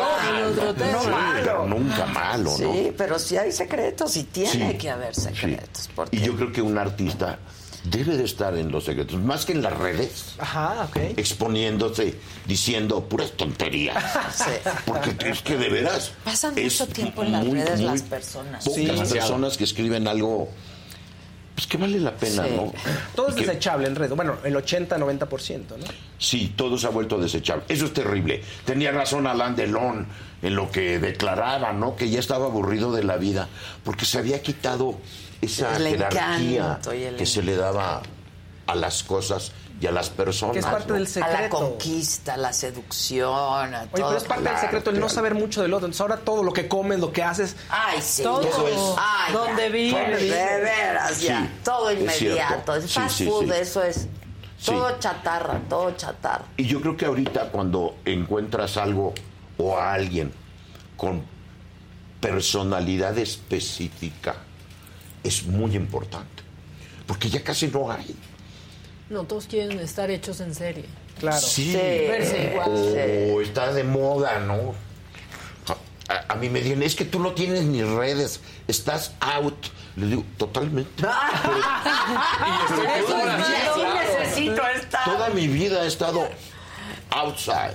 Sí, 1.02 1.08
malo. 1.10 1.32
pero 1.34 1.66
nunca 1.66 2.06
malo, 2.06 2.50
¿no? 2.50 2.72
Sí, 2.72 2.92
pero 2.96 3.18
sí 3.18 3.36
hay 3.36 3.52
secretos 3.52 4.16
y 4.16 4.24
tiene 4.24 4.72
Sí, 4.72 4.78
que 4.78 4.90
haber 4.90 5.14
sí. 5.14 5.22
secretos. 5.22 5.90
porque- 5.94 6.16
Y 6.16 6.20
yo 6.20 6.36
creo 6.36 6.52
que 6.52 6.62
un 6.62 6.78
artista 6.78 7.38
debe 7.84 8.16
de 8.16 8.24
estar 8.24 8.54
en 8.58 8.70
los 8.70 8.84
secretos, 8.84 9.18
más 9.20 9.46
que 9.46 9.52
en 9.52 9.62
las 9.62 9.72
redes, 9.76 10.34
Ajá, 10.38 10.86
ok. 10.90 10.96
exponiéndose, 11.16 12.14
diciendo 12.46 13.02
puras 13.08 13.32
tonterías. 13.32 14.02
Sí. 14.34 14.50
Porque 14.84 15.14
es 15.30 15.40
que 15.42 15.56
de 15.56 15.68
veras. 15.70 16.12
Pasan 16.24 16.56
es 16.58 16.78
mucho 16.80 16.92
tiempo 16.92 17.22
en 17.22 17.32
las 17.32 17.44
muy, 17.44 17.58
redes 17.58 17.80
muy 17.80 17.88
las 17.88 18.02
personas. 18.02 18.64
Pocas 18.64 19.08
Sí, 19.08 19.14
personas 19.14 19.56
que 19.56 19.64
escriben 19.64 20.06
algo 20.08 20.50
pues 21.60 21.66
que 21.66 21.76
vale 21.76 22.00
la 22.00 22.12
pena, 22.16 22.44
Sí. 22.44 22.52
¿no? 22.56 22.72
Todo 23.14 23.28
es 23.28 23.34
que- 23.34 23.42
desechable 23.44 23.86
en 23.86 23.94
red. 23.94 24.10
Bueno, 24.14 24.38
el 24.44 24.56
80-90%, 24.56 25.76
¿no? 25.76 25.84
Sí, 26.18 26.54
todo 26.56 26.78
se 26.78 26.86
ha 26.86 26.90
vuelto 26.90 27.18
desechable. 27.18 27.64
Eso 27.68 27.84
es 27.84 27.92
terrible. 27.92 28.42
Tenía 28.64 28.92
razón 28.92 29.26
Alain 29.26 29.54
Delon 29.54 30.06
en 30.40 30.54
lo 30.54 30.70
que 30.70 30.98
declaraba, 30.98 31.74
¿no? 31.74 31.96
Que 31.96 32.08
ya 32.08 32.18
estaba 32.18 32.46
aburrido 32.46 32.92
de 32.92 33.04
la 33.04 33.18
vida, 33.18 33.46
porque 33.84 34.06
se 34.06 34.16
había 34.18 34.40
quitado 34.40 34.98
esa 35.42 35.76
El 35.76 35.88
jerarquía 35.88 36.78
que 37.18 37.26
se 37.26 37.42
le 37.42 37.56
daba 37.56 38.00
a 38.66 38.74
las 38.74 39.02
cosas 39.02 39.52
y 39.80 39.86
a 39.86 39.92
las 39.92 40.10
personas. 40.10 40.52
Que 40.52 40.58
es 40.60 40.66
parte 40.66 40.88
¿no? 40.88 40.94
del 40.94 41.04
A 41.06 41.06
la 41.06 41.12
secreto. 41.30 41.56
conquista, 41.56 42.34
a 42.34 42.36
la 42.36 42.52
seducción, 42.52 43.74
a 43.74 43.80
Oye, 43.80 43.88
todo. 43.88 44.08
pero 44.08 44.16
es 44.16 44.24
parte 44.24 44.48
del 44.48 44.58
secreto 44.58 44.90
el 44.90 45.00
no 45.00 45.08
saber 45.08 45.34
mucho 45.34 45.62
del 45.62 45.72
otro. 45.72 45.86
Entonces 45.86 46.00
ahora 46.02 46.18
todo 46.18 46.42
lo 46.42 46.52
que 46.52 46.68
comes, 46.68 47.00
lo 47.00 47.12
que 47.12 47.22
haces. 47.22 47.56
Ay, 47.70 47.98
sí. 48.02 48.22
Todo. 48.22 48.42
Eso 48.42 48.68
es. 48.68 48.78
Ay, 48.98 49.32
Donde 49.32 49.62
ya. 49.62 49.68
vive. 49.70 50.16
De 50.16 50.60
veras, 50.60 51.20
ya. 51.22 51.40
Sí, 51.40 51.50
todo 51.64 51.90
es 51.90 52.00
inmediato. 52.00 52.76
Es 52.76 52.92
fast 52.92 53.16
sí, 53.16 53.26
food, 53.26 53.44
sí. 53.46 53.50
eso 53.58 53.82
es. 53.82 53.96
Sí. 54.58 54.66
Todo 54.72 54.98
chatarra, 54.98 55.58
todo 55.70 55.90
chatarra. 55.92 56.44
Y 56.58 56.66
yo 56.66 56.82
creo 56.82 56.94
que 56.96 57.06
ahorita 57.06 57.48
cuando 57.50 57.96
encuentras 58.04 58.76
algo 58.76 59.14
o 59.56 59.78
a 59.78 59.94
alguien 59.94 60.30
con 60.98 61.22
personalidad 62.20 63.16
específica, 63.16 64.34
es 65.24 65.46
muy 65.46 65.74
importante. 65.74 66.42
porque 67.06 67.28
ya 67.30 67.42
casi 67.42 67.66
no 67.68 67.90
hay. 67.90 68.14
No, 69.10 69.24
todos 69.24 69.46
quieren 69.46 69.78
estar 69.80 70.10
hechos 70.10 70.40
en 70.40 70.54
serie. 70.54 70.84
Claro. 71.18 71.38
Sí. 71.40 71.72
Verse 71.74 72.50
igual. 72.52 72.68
O 73.34 73.40
está 73.42 73.72
de 73.72 73.84
moda, 73.84 74.38
¿no? 74.40 74.74
A, 76.08 76.12
a- 76.14 76.24
a 76.32 76.34
mí 76.36 76.48
me 76.48 76.60
dicen, 76.62 76.82
es 76.82 76.94
que 76.94 77.04
tú 77.04 77.18
no 77.20 77.32
tienes 77.32 77.64
ni 77.64 77.82
redes, 77.82 78.40
estás 78.68 79.12
out. 79.20 79.66
Le 79.96 80.06
digo, 80.06 80.24
totalmente. 80.38 81.02
Eso 81.02 81.12
toda 83.06 83.36
mi 83.36 83.42
sí, 83.44 83.50
vida, 83.50 83.74
sí 83.74 83.82
necesito 84.18 84.66
estar. 84.68 85.04
Toda 85.04 85.28
mi 85.30 85.48
vida 85.48 85.84
he 85.84 85.88
estado 85.88 86.28
outside, 87.10 87.74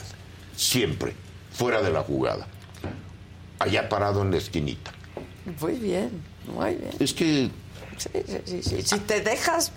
siempre, 0.56 1.14
fuera 1.52 1.82
de 1.82 1.92
la 1.92 2.02
jugada. 2.02 2.48
Allá 3.60 3.90
parado 3.90 4.22
en 4.22 4.32
la 4.32 4.38
esquinita. 4.38 4.92
Muy 5.62 5.74
bien, 5.74 6.22
muy 6.48 6.76
bien. 6.76 6.92
Es 7.00 7.14
que, 7.14 7.50
Sí, 7.98 8.10
sí, 8.26 8.42
sí, 8.46 8.64
sí. 8.64 8.82
Si 8.82 9.00
te 9.00 9.22
dejas, 9.22 9.72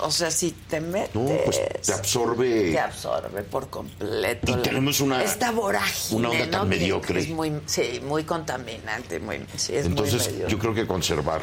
o 0.00 0.10
sea, 0.10 0.30
si 0.30 0.52
te 0.52 0.80
metes. 0.80 1.14
no, 1.14 1.28
pues 1.44 1.60
te 1.84 1.92
absorbe. 1.92 2.72
Te 2.72 2.78
absorbe 2.80 3.42
por 3.42 3.68
completo. 3.70 4.50
Y 4.50 4.54
la- 4.56 4.62
tenemos 4.62 5.00
una- 5.00 5.22
Esta 5.22 5.50
vorágine. 5.50 6.18
una 6.18 6.30
onda 6.30 6.50
tan 6.50 6.68
mediocre. 6.68 7.20
Es 7.20 7.28
muy, 7.28 7.52
sí, 7.66 8.00
muy 8.04 8.24
contaminante. 8.24 9.18
Muy, 9.20 9.44
sí, 9.56 9.74
es 9.74 9.86
Entonces, 9.86 10.32
muy 10.40 10.50
yo 10.50 10.58
creo 10.58 10.74
que 10.74 10.86
conservar 10.86 11.42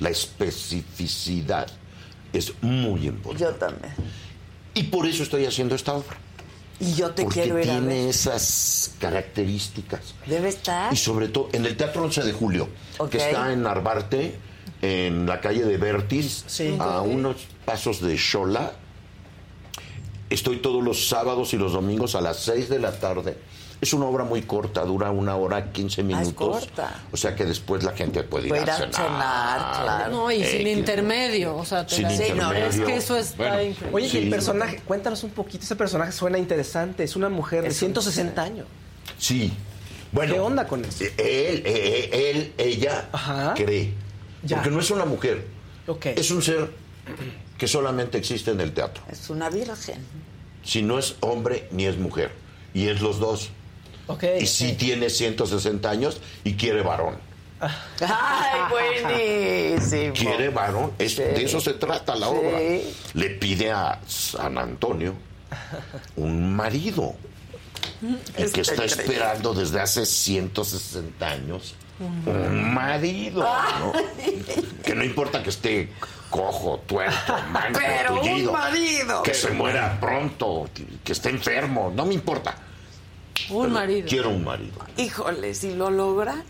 la 0.00 0.10
especificidad 0.10 1.66
es 2.32 2.52
muy 2.62 3.06
importante. 3.06 3.44
Yo 3.44 3.54
también. 3.54 3.92
Y 4.74 4.84
por 4.84 5.06
eso 5.06 5.22
estoy 5.22 5.46
haciendo 5.46 5.74
esta 5.74 5.94
obra. 5.94 6.16
Y 6.78 6.92
yo 6.92 7.10
te 7.12 7.22
porque 7.22 7.42
quiero 7.44 7.58
ir 7.58 7.70
a 7.70 7.72
tiene 7.78 7.86
ver. 8.00 8.08
esas 8.10 8.92
características. 9.00 10.00
Debe 10.26 10.50
estar. 10.50 10.92
Y 10.92 10.96
sobre 10.96 11.28
todo 11.28 11.48
en 11.52 11.64
el 11.64 11.74
Teatro 11.76 12.02
11 12.02 12.22
de 12.22 12.32
Julio, 12.34 12.68
que 13.10 13.16
está 13.16 13.50
en 13.52 13.62
Narvarte, 13.62 14.34
en 14.82 15.26
la 15.26 15.40
calle 15.40 15.64
de 15.64 15.76
Vertis, 15.76 16.44
a 16.78 17.00
unos 17.00 17.36
pasos 17.64 18.00
de 18.00 18.16
Xola. 18.18 18.72
Estoy 20.28 20.56
todos 20.58 20.82
los 20.82 21.08
sábados 21.08 21.54
y 21.54 21.56
los 21.56 21.72
domingos 21.72 22.14
a 22.16 22.20
las 22.20 22.38
6 22.40 22.68
de 22.68 22.78
la 22.80 22.92
tarde. 22.98 23.36
Es 23.80 23.92
una 23.92 24.06
obra 24.06 24.24
muy 24.24 24.42
corta, 24.42 24.84
dura 24.84 25.10
una 25.10 25.36
hora 25.36 25.70
15 25.70 26.00
Ah, 26.00 26.04
es 26.04 26.06
minutos. 26.06 26.34
corta. 26.66 27.02
O 27.12 27.16
sea 27.16 27.34
que 27.36 27.44
después 27.44 27.84
la 27.84 27.92
gente 27.92 28.22
puede 28.22 28.44
ir, 28.46 28.48
Puede 28.48 28.62
ir 28.62 28.70
a 28.70 28.74
a 28.74 28.76
cenar. 28.78 28.94
cenar, 28.94 29.82
claro. 29.84 30.12
No, 30.12 30.32
y 30.32 30.42
Eh, 30.42 30.46
sin 30.50 30.64
que- 30.64 30.72
intermedio. 30.72 31.56
O 31.56 31.64
sea, 31.64 31.86
te 31.86 31.94
Sin 31.94 32.04
la- 32.04 32.10
Sí, 32.10 32.22
no, 32.34 32.52
Es 32.52 32.58
intermedio. 32.74 32.86
que 32.86 32.96
eso 32.96 33.16
está 33.18 33.36
Bueno, 33.36 33.62
increíble. 33.62 33.90
Oye, 33.94 34.06
y 34.06 34.10
Sí. 34.10 34.18
el 34.18 34.30
personaje, 34.30 34.80
cuéntanos 34.86 35.22
un 35.24 35.30
poquito. 35.30 35.62
Ese 35.64 35.76
personaje 35.76 36.10
suena 36.12 36.38
interesante. 36.38 37.04
Es 37.04 37.16
una 37.16 37.28
mujer 37.28 37.62
de 37.62 37.68
Es 37.68 37.74
un 37.74 37.88
160 37.88 38.42
años. 38.42 38.66
Sí. 39.18 39.52
Bueno, 40.10 40.34
¿Qué 40.34 40.40
onda 40.40 40.66
con 40.66 40.82
eso? 40.84 41.04
Él, 41.04 41.62
eh, 41.66 42.32
él, 42.34 42.52
ella 42.56 43.10
Ajá. 43.12 43.52
cree. 43.54 43.92
Ya. 44.42 44.56
Porque 44.56 44.70
no 44.70 44.80
es 44.80 44.90
una 44.90 45.04
mujer. 45.04 45.44
Es 46.04 46.30
un 46.30 46.42
ser 46.42 46.70
que 47.58 47.66
solamente 47.68 48.18
existe 48.18 48.50
en 48.50 48.60
el 48.60 48.72
teatro. 48.72 49.02
Es 49.10 49.30
una 49.30 49.48
virgen. 49.50 50.04
Si 50.64 50.82
no 50.82 50.98
es 50.98 51.16
hombre 51.20 51.68
ni 51.70 51.86
es 51.86 51.96
mujer. 51.96 52.32
Y 52.74 52.88
es 52.88 53.00
los 53.00 53.18
dos. 53.18 53.50
Y 54.40 54.46
sí 54.46 54.74
tiene 54.74 55.10
160 55.10 55.88
años 55.90 56.20
y 56.44 56.54
quiere 56.54 56.82
varón. 56.82 57.16
Ay, 57.58 58.60
buenísimo. 58.70 60.12
Quiere 60.14 60.50
varón. 60.50 60.92
Es- 60.98 61.14
Sí. 61.14 61.22
De 61.22 61.44
eso 61.44 61.60
se 61.60 61.72
trata 61.74 62.14
la 62.14 62.26
Sí. 62.28 62.32
obra. 62.34 62.58
Le 63.14 63.30
pide 63.30 63.70
a 63.72 64.00
San 64.06 64.58
Antonio 64.58 65.14
un 66.16 66.54
marido. 66.54 67.14
El 68.36 68.52
que 68.52 68.60
está 68.60 68.74
increíble. 68.84 69.02
esperando 69.02 69.54
desde 69.54 69.80
hace 69.80 70.04
160 70.04 71.28
años 71.28 71.74
un 71.98 72.74
marido. 72.74 73.42
¿no? 73.80 73.92
Que 74.84 74.94
no 74.94 75.02
importa 75.02 75.42
que 75.42 75.50
esté 75.50 75.88
cojo, 76.30 76.78
tuerto, 76.86 77.36
manco, 77.50 77.80
Pero 77.84 78.20
un 78.20 78.52
marido. 78.52 79.22
Que 79.24 79.34
se 79.34 79.50
muera 79.50 79.98
pronto, 80.00 80.68
que, 80.72 80.86
que 81.02 81.12
esté 81.12 81.30
enfermo, 81.30 81.92
no 81.94 82.06
me 82.06 82.14
importa. 82.14 82.54
Un 83.50 83.72
marido. 83.72 84.08
Quiero 84.08 84.30
un 84.30 84.44
marido. 84.44 84.78
Híjole, 84.96 85.54
si 85.54 85.74
lo 85.74 85.90
logra. 85.90 86.44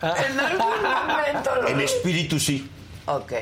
Ah. 0.00 0.14
En 0.28 0.38
algún 0.38 0.82
momento 0.82 1.50
lo 1.62 1.68
En 1.68 1.80
espíritu 1.80 2.38
sí. 2.38 2.68
Ok. 3.06 3.32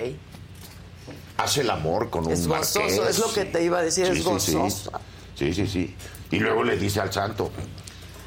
Hace 1.36 1.62
el 1.62 1.70
amor 1.70 2.08
con 2.10 2.26
un 2.26 2.32
Es 2.32 2.46
gozoso, 2.46 2.80
marqués. 2.80 3.08
es 3.08 3.18
lo 3.18 3.32
que 3.32 3.44
te 3.44 3.62
iba 3.64 3.78
a 3.78 3.82
decir, 3.82 4.06
es 4.06 4.18
sí, 4.18 4.22
gozoso. 4.22 4.92
Sí, 5.34 5.52
sí, 5.52 5.66
sí. 5.66 5.94
Y 6.30 6.38
luego 6.38 6.62
le 6.62 6.76
dice 6.76 7.00
al 7.00 7.12
santo, 7.12 7.50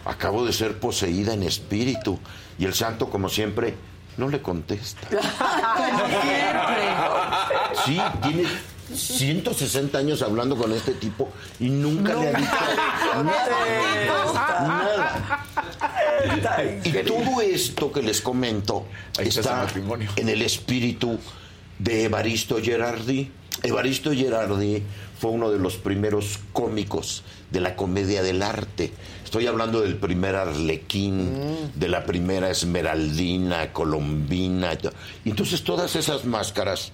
acabo 0.05 0.45
de 0.45 0.51
ser 0.53 0.79
poseída 0.79 1.33
en 1.33 1.43
espíritu. 1.43 2.19
Y 2.57 2.65
el 2.65 2.73
santo, 2.73 3.09
como 3.09 3.29
siempre, 3.29 3.75
no 4.17 4.29
le 4.29 4.41
contesta. 4.41 5.07
Sí, 7.85 7.99
tiene 8.23 8.45
160 8.93 9.97
años 9.97 10.21
hablando 10.21 10.55
con 10.55 10.71
este 10.71 10.93
tipo 10.93 11.29
y 11.59 11.69
nunca 11.69 12.13
le 12.15 12.29
ha 12.29 12.33
dicho 12.33 12.51
nada. 13.23 14.25
Nada. 14.67 15.45
Y 16.83 16.91
todo 17.03 17.41
esto 17.41 17.91
que 17.91 18.01
les 18.01 18.21
comento 18.21 18.85
Ahí 19.17 19.27
está 19.27 19.67
en 20.15 20.29
el 20.29 20.41
espíritu 20.41 21.19
de 21.79 22.05
Evaristo 22.05 22.57
Gerardi. 22.61 23.31
Evaristo 23.63 24.11
Gerardi 24.13 24.83
fue 25.19 25.31
uno 25.31 25.51
de 25.51 25.59
los 25.59 25.77
primeros 25.77 26.39
cómicos 26.53 27.23
de 27.51 27.61
la 27.61 27.75
comedia 27.75 28.23
del 28.23 28.41
arte. 28.41 28.91
Estoy 29.25 29.47
hablando 29.47 29.81
del 29.81 29.97
primer 29.97 30.35
Arlequín, 30.35 31.71
de 31.75 31.87
la 31.89 32.05
primera 32.05 32.49
Esmeraldina, 32.51 33.73
Colombina. 33.73 34.73
y 34.73 34.77
to- 34.77 34.93
y 35.25 35.29
entonces 35.31 35.63
todas 35.63 35.95
esas 35.95 36.25
máscaras 36.25 36.91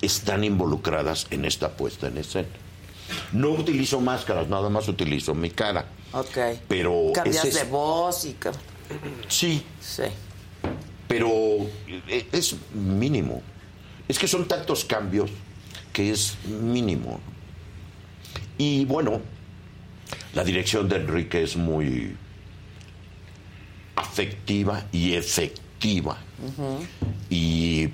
están 0.00 0.44
involucradas 0.44 1.26
en 1.30 1.44
esta 1.44 1.70
puesta 1.76 2.06
en 2.06 2.18
escena. 2.18 2.48
No 3.32 3.50
utilizo 3.50 4.00
máscaras, 4.00 4.48
nada 4.48 4.68
más 4.70 4.88
utilizo 4.88 5.34
mi 5.34 5.50
cara. 5.50 5.86
Ok. 6.12 6.38
Pero 6.68 7.10
Cambias 7.12 7.44
ese 7.44 7.64
de 7.64 7.70
voz 7.70 8.24
y. 8.24 8.36
Sí, 9.28 9.62
Sí. 9.80 10.04
pero 11.08 11.28
eh, 12.08 12.28
es 12.32 12.54
mínimo. 12.74 13.42
Es 14.08 14.18
que 14.20 14.28
son 14.28 14.46
tantos 14.46 14.84
cambios 14.84 15.30
que 15.92 16.10
es 16.12 16.36
mínimo. 16.46 17.18
Y 18.56 18.84
bueno, 18.84 19.20
la 20.36 20.44
dirección 20.44 20.86
de 20.86 20.96
Enrique 20.96 21.42
es 21.42 21.56
muy 21.56 22.14
afectiva 23.96 24.84
y 24.92 25.14
efectiva. 25.14 26.18
Y 27.30 27.88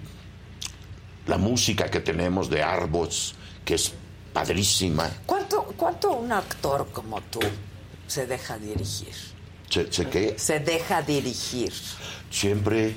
la 1.28 1.38
música 1.38 1.88
que 1.88 2.00
tenemos 2.00 2.50
de 2.50 2.60
Arbos, 2.60 3.36
que 3.64 3.74
es 3.74 3.92
padrísima, 4.32 5.08
¿Cuánto, 5.24 5.62
¿Cuánto 5.76 6.14
un 6.14 6.32
actor 6.32 6.88
como 6.92 7.20
tú 7.22 7.38
se 8.08 8.26
deja 8.26 8.58
dirigir? 8.58 9.14
sé 9.70 10.06
que 10.08 10.36
Se 10.36 10.58
deja 10.58 11.00
dirigir. 11.00 11.72
siempre 12.28 12.96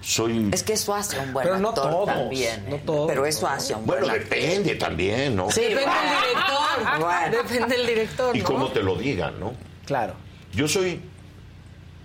soy... 0.00 0.48
Es 0.52 0.62
que 0.62 0.74
eso 0.74 0.94
hace 0.94 1.18
un 1.18 1.32
buen 1.32 1.44
Pero 1.46 1.58
no 1.58 1.68
actor 1.70 1.90
todos, 1.90 2.06
también. 2.06 2.64
no 2.68 2.76
¿eh? 2.76 2.82
todos, 2.86 3.08
Pero 3.08 3.26
eso 3.26 3.46
hace 3.48 3.74
un 3.74 3.84
Bueno, 3.86 4.06
buen 4.06 4.20
actor. 4.20 4.38
depende 4.38 4.74
también, 4.76 5.36
¿no? 5.36 5.50
Sí, 5.50 5.62
Depende 5.62 5.84
bueno. 5.86 6.00
del 6.10 6.20
director. 6.20 6.58
Bueno. 7.00 7.36
Depende 7.36 7.76
del 7.76 7.86
director, 7.86 8.36
Y 8.36 8.38
¿no? 8.40 8.44
cómo 8.44 8.68
te 8.68 8.82
lo 8.82 8.96
digan, 8.96 9.38
¿no? 9.40 9.52
Claro. 9.86 10.14
Yo 10.52 10.68
soy 10.68 11.00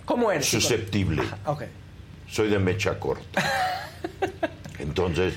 ¿Cómo 0.05 0.31
eres? 0.31 0.47
susceptible, 0.49 1.23
Ok. 1.45 1.63
soy 2.29 2.49
de 2.49 2.59
mecha 2.59 2.99
corta. 2.99 3.41
Entonces, 4.79 5.33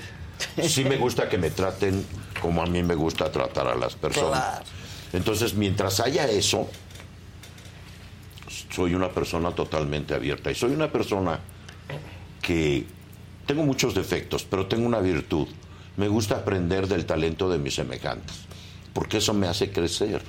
sí 0.63 0.85
me 0.85 0.97
gusta 0.97 1.29
que 1.29 1.39
me 1.39 1.51
traten 1.51 2.05
como 2.41 2.63
a 2.63 2.67
mí 2.67 2.83
me 2.83 2.95
gusta 2.95 3.31
tratar 3.31 3.69
a 3.69 3.75
las 3.75 3.95
personas. 3.95 4.41
Claro. 4.41 4.65
Entonces, 5.13 5.55
mientras 5.55 6.01
haya 6.01 6.27
eso, 6.29 6.69
soy 8.71 8.95
una 8.95 9.11
persona 9.11 9.51
totalmente 9.53 10.15
abierta. 10.15 10.51
Y 10.51 10.55
soy 10.55 10.73
una 10.73 10.91
persona 10.91 11.39
que 12.47 12.87
tengo 13.45 13.65
muchos 13.65 13.93
defectos, 13.95 14.45
pero 14.45 14.67
tengo 14.67 14.87
una 14.87 15.01
virtud. 15.01 15.49
Me 15.97 16.07
gusta 16.07 16.37
aprender 16.37 16.87
del 16.87 17.05
talento 17.05 17.51
de 17.51 17.59
mis 17.59 17.75
semejantes, 17.75 18.37
porque 18.93 19.17
eso 19.19 19.35
me 19.35 19.49
hace 19.49 19.73
crecer. 19.73 20.23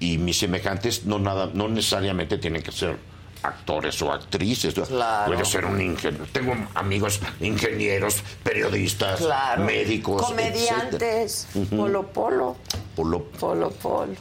Y 0.00 0.18
mis 0.18 0.36
semejantes 0.38 1.06
no, 1.06 1.18
nada, 1.18 1.50
no 1.54 1.68
necesariamente 1.68 2.36
tienen 2.36 2.62
que 2.62 2.72
ser 2.72 2.96
actores 3.42 4.00
o 4.02 4.12
actrices. 4.12 4.74
Claro. 4.74 5.32
Puedo 5.32 5.44
ser 5.46 5.64
un 5.64 5.80
ingeniero. 5.80 6.26
Tengo 6.30 6.54
amigos 6.74 7.20
ingenieros, 7.40 8.16
periodistas, 8.42 9.20
Claro. 9.20 9.64
médicos, 9.64 10.22
Comediantes. 10.26 11.46
etcétera. 11.54 11.76
Polo 11.82 12.06
Polo. 12.12 12.56
Polo, 12.94 13.24
Polo 13.38 13.70
Polo. 13.70 14.08
mi 14.12 14.16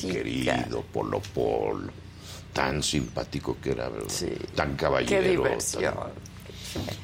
Sí, 0.00 0.08
querido 0.08 0.82
Polo 0.92 1.20
Polo. 1.34 1.92
Tan 2.52 2.82
simpático 2.82 3.56
que 3.62 3.72
era, 3.72 3.88
¿verdad? 3.88 4.08
Sí. 4.08 4.32
Tan 4.54 4.70
Qué 4.70 4.76
caballero. 4.84 5.22
diversión. 5.44 5.94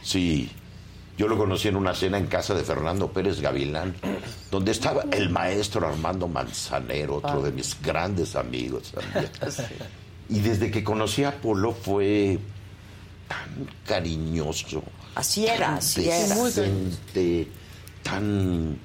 Sí. 0.03 0.51
Yo 1.19 1.29
lo 1.29 1.39
conocí 1.39 1.69
en 1.69 1.77
una 1.77 1.95
cena 1.95 2.19
en 2.19 2.27
casa 2.27 2.53
de 2.55 2.63
Fernando 2.63 3.11
Pérez 3.11 3.41
Gavilán, 3.41 3.95
donde 4.51 4.73
estaba 4.73 5.05
el 5.13 5.31
maestro 5.31 5.89
Armando 5.89 6.29
Manzanero, 6.29 7.17
otro 7.17 7.41
de 7.41 7.53
mis 7.53 7.81
grandes 7.81 8.37
amigos 8.37 8.93
también. 8.93 9.31
Y 10.29 10.41
desde 10.41 10.73
que 10.73 10.83
conocí 10.83 11.23
a 11.23 11.41
Polo 11.41 11.73
fue 11.73 12.37
tan 13.29 13.69
cariñoso, 13.87 14.83
Así 15.15 15.47
era, 15.47 15.67
tan 15.67 15.75
así 15.77 16.09
era. 16.09 16.35
decente, 16.35 17.49
tan... 18.03 18.77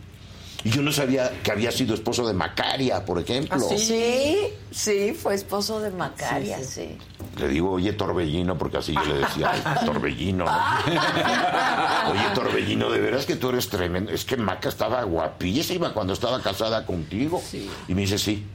Y 0.64 0.70
yo 0.70 0.82
no 0.82 0.92
sabía 0.92 1.32
que 1.44 1.52
había 1.52 1.72
sido 1.72 1.96
esposo 1.96 2.28
de 2.28 2.34
Macaria, 2.34 3.04
por 3.04 3.20
ejemplo. 3.20 3.58
¿Ah, 3.72 3.76
sí? 3.78 4.38
sí, 4.72 5.14
fue 5.20 5.34
esposo 5.36 5.80
de 5.80 5.90
Macaria, 5.90 6.64
sí. 6.64 6.98
Le 7.38 7.48
digo, 7.48 7.72
oye, 7.72 7.94
Torbellino, 7.94 8.58
porque 8.58 8.78
así 8.78 8.94
yo 8.94 9.04
le 9.06 9.20
decía, 9.20 9.52
"Ay, 9.52 9.62
Torbellino. 9.86 10.46
¿no? 10.46 10.52
oye, 12.12 12.22
Torbellino, 12.36 12.92
de 12.92 13.00
veras 13.00 13.26
que 13.26 13.36
tú 13.38 13.50
eres 13.50 13.70
tremendo. 13.70 14.12
Es 14.12 14.24
que 14.26 14.38
Maca 14.38 14.70
estaba 14.70 15.04
guapísima 15.04 15.94
cuando 15.94 16.14
estaba 16.14 16.42
casada 16.42 16.86
contigo. 16.86 17.42
Y 17.88 17.96
me 17.96 18.02
dice, 18.02 18.20
sí. 18.20 18.46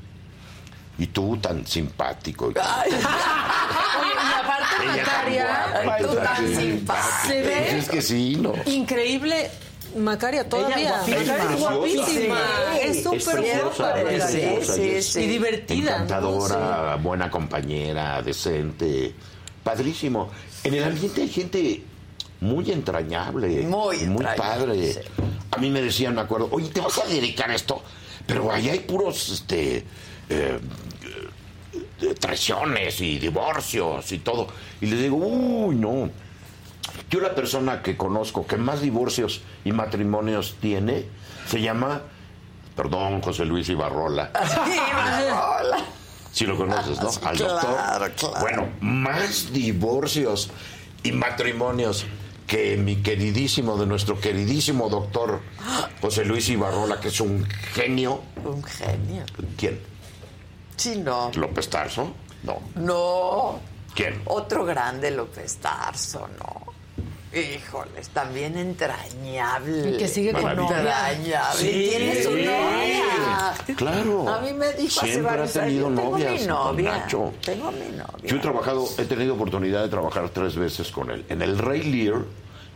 Y 0.98 1.06
tú 1.08 1.36
tan 1.38 1.66
simpático. 1.66 2.50
Y 2.50 2.54
Ella 4.86 5.04
tan 5.04 5.16
Macaria, 5.16 5.66
guapa 5.82 5.98
y 5.98 6.02
tú 6.02 6.14
tan 6.14 6.24
tan 6.24 6.56
simpática. 6.56 7.26
Se 7.26 7.42
ve 7.42 7.78
Es 7.78 7.88
que 7.88 8.02
sí, 8.02 8.36
¿no? 8.36 8.52
increíble 8.66 9.50
Macaria 9.96 10.48
todavía. 10.48 11.02
guapísima. 11.04 11.32
Macaria 11.34 11.54
es 11.54 11.60
guapísima. 11.60 12.38
Sí. 12.72 12.80
Es 12.82 13.02
súper 13.02 13.44
guapa. 13.76 14.00
es 14.02 14.24
sí, 14.30 14.82
y 14.82 14.88
es 14.90 15.06
sí. 15.06 15.20
Y 15.22 15.26
divertida. 15.26 15.92
Encantadora, 15.94 16.96
buena 16.96 17.30
compañera, 17.30 18.22
decente, 18.22 19.14
padrísimo. 19.62 20.30
En 20.64 20.74
el 20.74 20.84
ambiente 20.84 21.22
hay 21.22 21.28
gente 21.28 21.82
muy 22.40 22.70
entrañable, 22.70 23.62
Muy 23.62 23.96
entrañable, 24.00 24.36
padre. 24.36 24.92
sí. 24.92 25.00
A 25.52 25.58
mí 25.58 25.70
me 25.70 25.80
decían, 25.80 26.14
me 26.14 26.20
acuerdo, 26.20 26.48
oye, 26.50 26.68
¿te 26.68 26.80
vas 26.80 26.98
a 26.98 27.06
dedicar 27.06 27.50
a 27.50 27.54
esto? 27.54 27.82
Pero 28.26 28.50
allá 28.52 28.72
hay 28.72 28.80
puros, 28.80 29.30
este, 29.30 29.84
eh, 30.28 30.58
eh, 32.02 32.14
traiciones 32.18 33.00
y 33.00 33.18
divorcios 33.18 34.10
y 34.12 34.18
todo. 34.18 34.48
Y 34.80 34.86
les 34.86 35.00
digo, 35.00 35.16
uy, 35.16 35.76
no. 35.76 36.10
Yo 37.10 37.20
la 37.20 37.34
persona 37.34 37.82
que 37.82 37.96
conozco 37.96 38.46
que 38.46 38.56
más 38.56 38.80
divorcios 38.80 39.42
y 39.64 39.72
matrimonios 39.72 40.56
tiene 40.60 41.04
se 41.46 41.60
llama, 41.60 42.02
perdón, 42.74 43.20
José 43.22 43.44
Luis 43.44 43.68
Ibarrola. 43.68 44.30
Hola. 45.60 45.78
Si 46.32 46.44
lo 46.44 46.56
conoces, 46.56 47.00
¿no? 47.00 47.10
Sí, 47.10 47.20
Al 47.24 47.36
claro, 47.36 47.54
doctor. 48.06 48.12
claro. 48.14 48.40
Bueno, 48.40 48.68
más 48.80 49.52
divorcios 49.52 50.50
y 51.02 51.12
matrimonios 51.12 52.06
que 52.46 52.76
mi 52.76 52.96
queridísimo, 53.02 53.76
de 53.76 53.86
nuestro 53.86 54.20
queridísimo 54.20 54.88
doctor 54.88 55.40
José 56.00 56.24
Luis 56.24 56.48
Ibarrola, 56.48 57.00
que 57.00 57.08
es 57.08 57.20
un 57.20 57.44
genio. 57.74 58.20
Un 58.44 58.62
genio. 58.62 59.24
¿Quién? 59.56 59.80
Sí, 60.76 60.96
no. 60.98 61.30
¿López 61.34 61.68
Tarso? 61.70 62.12
No. 62.42 62.60
No. 62.74 63.60
¿Quién? 63.94 64.20
Otro 64.26 64.64
grande 64.66 65.10
López 65.10 65.56
Tarso, 65.56 66.28
no. 66.38 66.65
Híjoles, 67.32 68.08
también 68.10 68.56
entrañable. 68.56 69.90
Y 69.90 69.96
que 69.98 70.08
sigue 70.08 70.32
con 70.32 70.56
novia. 70.56 71.10
Entrañable. 71.10 71.60
Sí. 71.60 71.86
Tiene 71.90 72.22
su 72.22 72.30
novia. 72.30 73.54
Claro. 73.76 74.28
A 74.28 74.40
mí 74.40 74.52
me 74.52 74.72
dijo 74.72 75.00
hace 75.00 75.10
Siempre 75.10 75.28
ha 75.28 75.36
varios 75.36 75.52
tenido 75.52 75.86
años, 75.88 76.00
tengo 76.00 76.10
novias 76.12 76.40
mi 76.40 76.46
novia. 76.46 76.90
Nacho. 76.92 77.34
Tengo 77.44 77.72
mi 77.72 77.88
novia. 77.96 78.24
Yo 78.24 78.36
he 78.36 78.40
trabajado, 78.40 78.88
he 78.96 79.04
tenido 79.04 79.34
oportunidad 79.34 79.82
de 79.82 79.88
trabajar 79.88 80.28
tres 80.30 80.56
veces 80.56 80.90
con 80.90 81.10
él. 81.10 81.26
En 81.28 81.42
el 81.42 81.58
Rey 81.58 81.82
Lear, 81.82 82.24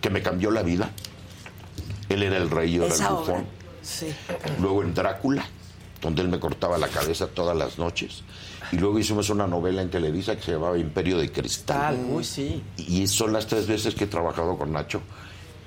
que 0.00 0.10
me 0.10 0.20
cambió 0.22 0.50
la 0.50 0.62
vida. 0.62 0.90
Él 2.08 2.22
era 2.24 2.36
el 2.36 2.50
rey, 2.50 2.72
yo 2.72 2.86
era 2.86 2.94
el 2.94 3.02
bufón. 3.02 3.46
Sí. 3.82 4.12
Luego 4.60 4.82
en 4.82 4.94
Drácula, 4.94 5.46
donde 6.02 6.22
él 6.22 6.28
me 6.28 6.40
cortaba 6.40 6.76
la 6.76 6.88
cabeza 6.88 7.28
todas 7.28 7.56
las 7.56 7.78
noches. 7.78 8.24
Y 8.72 8.76
luego 8.76 8.98
hicimos 8.98 9.28
una 9.30 9.46
novela 9.46 9.82
en 9.82 9.90
Televisa 9.90 10.36
que 10.36 10.42
se 10.42 10.52
llamaba 10.52 10.78
Imperio 10.78 11.18
de 11.18 11.30
Cristal. 11.32 11.96
Tal, 11.96 12.06
uy, 12.10 12.24
sí. 12.24 12.62
Y 12.76 13.06
son 13.08 13.32
las 13.32 13.46
tres 13.46 13.66
veces 13.66 13.94
que 13.94 14.04
he 14.04 14.06
trabajado 14.06 14.56
con 14.56 14.72
Nacho. 14.72 15.00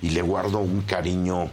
Y 0.01 0.09
le 0.11 0.21
guardo 0.21 0.59
un 0.59 0.81
cariño 0.81 1.49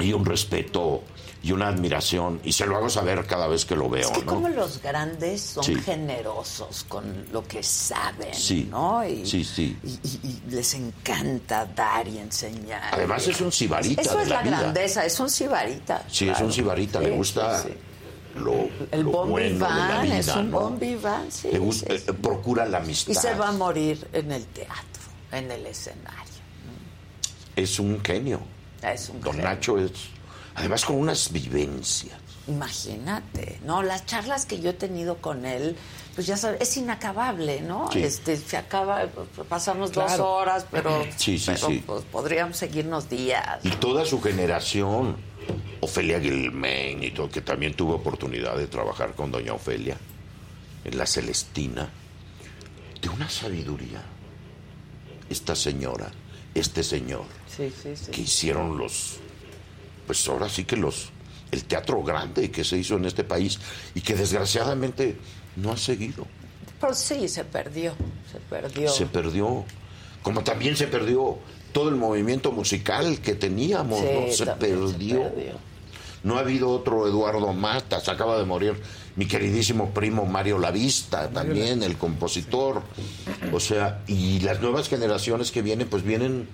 y 0.00 0.12
un 0.12 0.24
respeto 0.24 1.02
y 1.42 1.52
una 1.52 1.68
admiración. 1.68 2.40
Y 2.44 2.52
se 2.52 2.66
lo 2.66 2.76
hago 2.76 2.88
saber 2.90 3.24
cada 3.26 3.46
vez 3.46 3.64
que 3.64 3.76
lo 3.76 3.88
veo, 3.88 4.02
Es 4.02 4.10
que 4.10 4.20
¿no? 4.24 4.26
como 4.26 4.48
los 4.48 4.82
grandes 4.82 5.40
son 5.40 5.62
Sí. 5.64 5.74
generosos 5.76 6.84
con 6.88 7.26
lo 7.32 7.44
que 7.46 7.62
saben, 7.62 8.34
Sí, 8.34 8.66
¿no? 8.70 9.06
Y, 9.08 9.24
sí, 9.24 9.44
sí. 9.44 9.76
Y, 9.84 9.88
y- 9.88 10.20
y 10.46 10.50
les 10.50 10.74
encanta 10.74 11.66
dar 11.66 12.06
y 12.08 12.18
enseñar. 12.18 12.82
Además 12.92 13.26
es 13.28 13.40
un 13.40 13.52
sibarita 13.52 14.02
Eso 14.02 14.16
de 14.16 14.22
es 14.24 14.28
la 14.28 14.36
la, 14.36 14.42
vida. 14.42 14.58
grandeza, 14.60 15.04
es 15.04 15.18
un 15.20 15.30
sibarita. 15.30 16.04
Sí, 16.10 16.28
es 16.28 16.40
un 16.40 16.52
sibarita, 16.52 16.98
Sí, 16.98 17.04
le 17.06 17.10
gusta. 17.12 17.64
Lo, 18.38 18.68
El 18.90 19.02
lo 19.02 19.10
bon 19.10 19.30
bueno 19.30 19.54
de 19.54 19.58
la 19.74 19.86
vivant, 19.86 20.02
vida, 20.04 20.18
es 20.18 20.28
un 20.36 20.50
¿no? 20.50 20.60
bon 20.60 20.78
vivant, 20.78 21.30
sí. 21.30 21.48
Le 21.52 21.58
gusta, 21.58 21.92
sí, 21.96 22.02
sí. 22.06 22.12
procura 22.12 22.64
la 22.66 22.78
amistad. 22.78 23.12
Y 23.12 23.14
se 23.14 23.34
va 23.34 23.48
a 23.48 23.52
morir 23.52 24.08
en 24.12 24.32
el 24.32 24.44
teatro, 24.46 25.02
en 25.32 25.50
el 25.50 25.66
escenario. 25.66 26.38
Es 27.56 27.78
un 27.78 28.00
genio. 28.04 28.40
Es 28.82 29.08
un 29.08 29.20
Don 29.20 29.32
genio. 29.34 29.48
Nacho 29.48 29.78
es, 29.78 29.90
además 30.54 30.84
con 30.84 30.96
unas 30.96 31.32
vivencias. 31.32 32.16
Imagínate, 32.46 33.58
¿no? 33.64 33.82
Las 33.82 34.06
charlas 34.06 34.46
que 34.46 34.60
yo 34.60 34.70
he 34.70 34.74
tenido 34.74 35.16
con 35.18 35.44
él, 35.44 35.76
pues 36.14 36.26
ya 36.26 36.36
sabes, 36.36 36.60
es 36.62 36.76
inacabable, 36.78 37.60
¿no? 37.60 37.90
Sí. 37.92 38.02
Este, 38.02 38.36
se 38.38 38.56
acaba, 38.56 39.06
pasamos 39.48 39.92
dos 39.92 40.18
horas, 40.18 40.64
pero, 40.70 41.04
Sí, 41.16 41.38
sí, 41.38 41.50
pero, 41.54 41.66
sí. 41.66 41.82
pues, 41.86 42.04
podríamos 42.04 42.56
seguirnos 42.56 43.10
días. 43.10 43.58
Y 43.64 43.70
toda 43.72 44.06
su 44.06 44.20
generación, 44.22 45.16
Ofelia 45.80 46.18
Guilmain 46.18 47.02
y 47.04 47.10
todo, 47.10 47.30
que 47.30 47.40
también 47.40 47.74
tuve 47.74 47.94
oportunidad 47.94 48.56
de 48.56 48.66
trabajar 48.66 49.14
con 49.14 49.30
doña 49.30 49.54
Ofelia 49.54 49.96
en 50.84 50.98
La 50.98 51.06
Celestina, 51.06 51.88
de 53.00 53.08
una 53.08 53.28
sabiduría. 53.28 54.02
Esta 55.30 55.54
señora, 55.54 56.10
este 56.54 56.82
señor, 56.82 57.24
Sí, 57.54 57.70
sí, 57.82 57.94
sí. 57.94 58.10
que 58.10 58.22
hicieron 58.22 58.78
los, 58.78 59.18
pues 60.06 60.26
ahora 60.28 60.48
sí 60.48 60.64
que 60.64 60.76
los, 60.76 61.10
el 61.50 61.64
teatro 61.64 62.02
grande 62.02 62.50
que 62.50 62.64
se 62.64 62.78
hizo 62.78 62.96
en 62.96 63.04
este 63.04 63.24
país 63.24 63.58
y 63.94 64.00
que 64.00 64.14
desgraciadamente 64.14 65.16
no 65.56 65.72
ha 65.72 65.76
seguido. 65.76 66.26
Pero 66.80 66.94
sí, 66.94 67.28
se 67.28 67.44
perdió, 67.44 67.92
se 68.32 68.38
perdió. 68.38 68.88
Se 68.90 69.06
perdió. 69.06 69.64
Como 70.22 70.42
también 70.42 70.76
se 70.76 70.86
perdió 70.86 71.38
todo 71.72 71.88
el 71.90 71.96
movimiento 71.96 72.50
musical 72.52 73.20
que 73.20 73.34
teníamos. 73.34 74.00
Se 74.00 74.06
también 74.06 74.32
se 74.32 74.46
perdió. 74.46 75.22
perdió. 75.34 75.67
No 76.22 76.36
ha 76.36 76.40
habido 76.40 76.68
otro 76.70 77.06
Eduardo 77.06 77.52
Matas, 77.52 78.08
acaba 78.08 78.38
de 78.38 78.44
morir 78.44 78.74
mi 79.16 79.26
queridísimo 79.26 79.90
primo 79.90 80.26
Mario 80.26 80.58
Lavista, 80.58 81.28
también 81.30 81.82
el 81.82 81.96
compositor. 81.96 82.82
O 83.52 83.60
sea, 83.60 84.02
y 84.06 84.40
las 84.40 84.60
nuevas 84.60 84.88
generaciones 84.88 85.50
que 85.50 85.62
vienen, 85.62 85.88
pues 85.88 86.02
vienen 86.02 86.48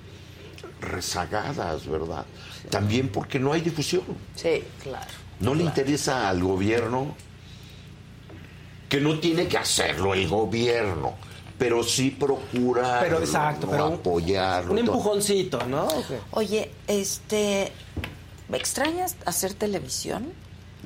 rezagadas, 0.80 1.86
¿verdad? 1.86 2.24
También 2.70 3.08
porque 3.08 3.38
no 3.38 3.52
hay 3.52 3.60
difusión. 3.62 4.02
Sí, 4.34 4.62
claro. 4.82 5.06
No 5.40 5.54
le 5.54 5.64
interesa 5.64 6.28
al 6.28 6.42
gobierno, 6.42 7.14
que 8.88 9.00
no 9.00 9.18
tiene 9.18 9.48
que 9.48 9.58
hacerlo 9.58 10.14
el 10.14 10.28
gobierno, 10.28 11.14
pero 11.58 11.82
sí 11.82 12.10
procura 12.10 13.00
Pero 13.00 13.18
exacto, 13.18 13.68
pero 13.68 13.88
un- 13.88 13.94
apoyarlo. 13.94 14.72
Un 14.72 14.78
empujoncito, 14.78 15.64
¿no? 15.66 15.88
Oye, 16.32 16.70
este, 16.86 17.72
¿me 18.48 18.56
extrañas 18.58 19.16
hacer 19.26 19.54
televisión? 19.54 20.32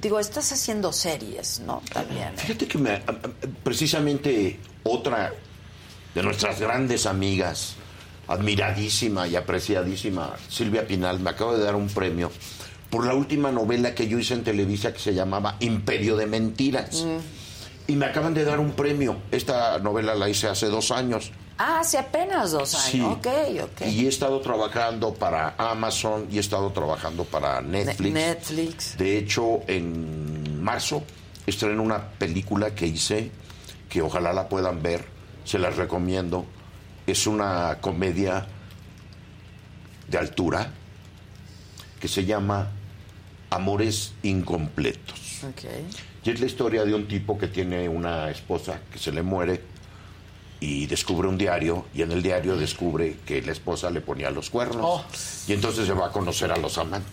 Digo, 0.00 0.20
estás 0.20 0.52
haciendo 0.52 0.92
series, 0.92 1.60
¿no? 1.60 1.82
También. 1.92 2.36
Fíjate 2.36 2.68
que 2.68 2.78
me- 2.78 3.02
precisamente 3.64 4.58
otra 4.84 5.32
de 6.14 6.22
nuestras 6.22 6.60
grandes 6.60 7.06
amigas, 7.06 7.74
admiradísima 8.28 9.26
y 9.26 9.36
apreciadísima, 9.36 10.34
Silvia 10.48 10.86
Pinal, 10.86 11.20
me 11.20 11.30
acaba 11.30 11.54
de 11.56 11.64
dar 11.64 11.74
un 11.74 11.88
premio 11.88 12.30
por 12.90 13.06
la 13.06 13.14
última 13.14 13.50
novela 13.52 13.94
que 13.94 14.08
yo 14.08 14.18
hice 14.18 14.34
en 14.34 14.44
Televisa 14.44 14.92
que 14.92 14.98
se 14.98 15.12
llamaba 15.14 15.56
Imperio 15.60 16.16
de 16.16 16.26
Mentiras. 16.26 17.04
Y 17.86 17.96
me 17.96 18.06
acaban 18.06 18.34
de 18.34 18.44
dar 18.44 18.60
un 18.60 18.72
premio. 18.72 19.16
Esta 19.30 19.78
novela 19.78 20.14
la 20.14 20.28
hice 20.28 20.46
hace 20.48 20.66
dos 20.66 20.90
años. 20.90 21.30
Ah, 21.58 21.80
hace 21.80 21.98
apenas 21.98 22.52
dos 22.52 22.74
años. 22.74 22.90
Sí. 22.90 23.00
Ok, 23.00 23.26
ok. 23.64 23.86
Y 23.88 24.06
he 24.06 24.08
estado 24.08 24.40
trabajando 24.40 25.12
para 25.12 25.54
Amazon 25.58 26.28
y 26.30 26.36
he 26.36 26.40
estado 26.40 26.70
trabajando 26.70 27.24
para 27.24 27.60
Netflix. 27.60 28.12
Ne- 28.14 28.26
Netflix. 28.28 28.96
De 28.96 29.18
hecho, 29.18 29.60
en 29.66 30.62
marzo 30.62 31.02
estreno 31.46 31.82
una 31.82 32.00
película 32.10 32.74
que 32.74 32.86
hice 32.86 33.30
que 33.88 34.02
ojalá 34.02 34.32
la 34.32 34.48
puedan 34.48 34.82
ver, 34.82 35.04
se 35.44 35.58
las 35.58 35.76
recomiendo. 35.76 36.46
Es 37.06 37.26
una 37.26 37.78
comedia 37.80 38.46
de 40.08 40.18
altura 40.18 40.70
que 42.00 42.06
se 42.06 42.24
llama 42.24 42.68
Amores 43.50 44.12
Incompletos. 44.22 45.42
Ok. 45.44 45.64
Y 46.24 46.30
es 46.30 46.38
la 46.40 46.46
historia 46.46 46.84
de 46.84 46.94
un 46.94 47.08
tipo 47.08 47.38
que 47.38 47.48
tiene 47.48 47.88
una 47.88 48.30
esposa 48.30 48.80
que 48.92 48.98
se 48.98 49.10
le 49.10 49.22
muere 49.22 49.62
y 50.60 50.86
descubre 50.86 51.28
un 51.28 51.38
diario 51.38 51.86
y 51.94 52.02
en 52.02 52.10
el 52.12 52.22
diario 52.22 52.56
descubre 52.56 53.16
que 53.24 53.40
la 53.42 53.52
esposa 53.52 53.90
le 53.90 54.00
ponía 54.00 54.30
los 54.30 54.50
cuernos 54.50 54.84
Oh. 54.84 55.04
y 55.46 55.52
entonces 55.52 55.86
se 55.86 55.92
va 55.92 56.06
a 56.06 56.10
conocer 56.12 56.50
a 56.50 56.56
los 56.56 56.76
amantes 56.78 57.12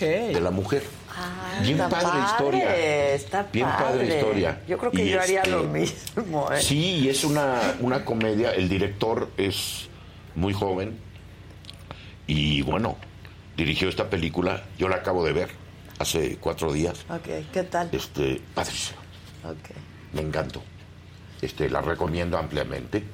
de 0.00 0.40
la 0.40 0.50
mujer. 0.50 0.82
Ah, 1.16 1.60
Bien 1.62 1.74
está 1.80 1.88
padre 1.88 2.20
historia. 2.24 2.76
Está 3.14 3.42
Bien 3.52 3.66
padre 3.66 3.84
padre. 4.06 4.16
historia. 4.16 4.62
Yo 4.66 4.78
creo 4.78 4.90
que 4.92 5.04
Y 5.04 5.10
yo 5.10 5.20
haría 5.20 5.38
este- 5.40 5.50
lo 5.50 5.64
mismo. 5.64 6.50
¿eh? 6.52 6.60
Sí, 6.62 7.00
y 7.02 7.08
es 7.08 7.22
una, 7.24 7.60
una 7.80 8.04
comedia, 8.04 8.50
el 8.52 8.68
director 8.68 9.30
es 9.36 9.88
muy 10.34 10.52
joven, 10.52 10.98
Y 12.26 12.62
bueno, 12.62 12.96
dirigió 13.56 13.88
esta 13.90 14.08
película, 14.08 14.64
yo 14.78 14.88
la 14.88 14.96
acabo 14.96 15.24
de 15.26 15.34
ver 15.34 15.50
hace 15.98 16.38
cuatro 16.40 16.72
días. 16.72 17.04
Ok, 17.10 17.28
¿qué 17.52 17.62
tal? 17.64 17.90
Este, 17.92 18.40
padrísimo, 18.54 18.98
Ok. 19.44 19.76
me 20.14 20.22
encantó. 20.22 20.62
Este, 21.44 21.68
la 21.70 21.80
recomiendo 21.80 22.38
ampliamente. 22.38 23.04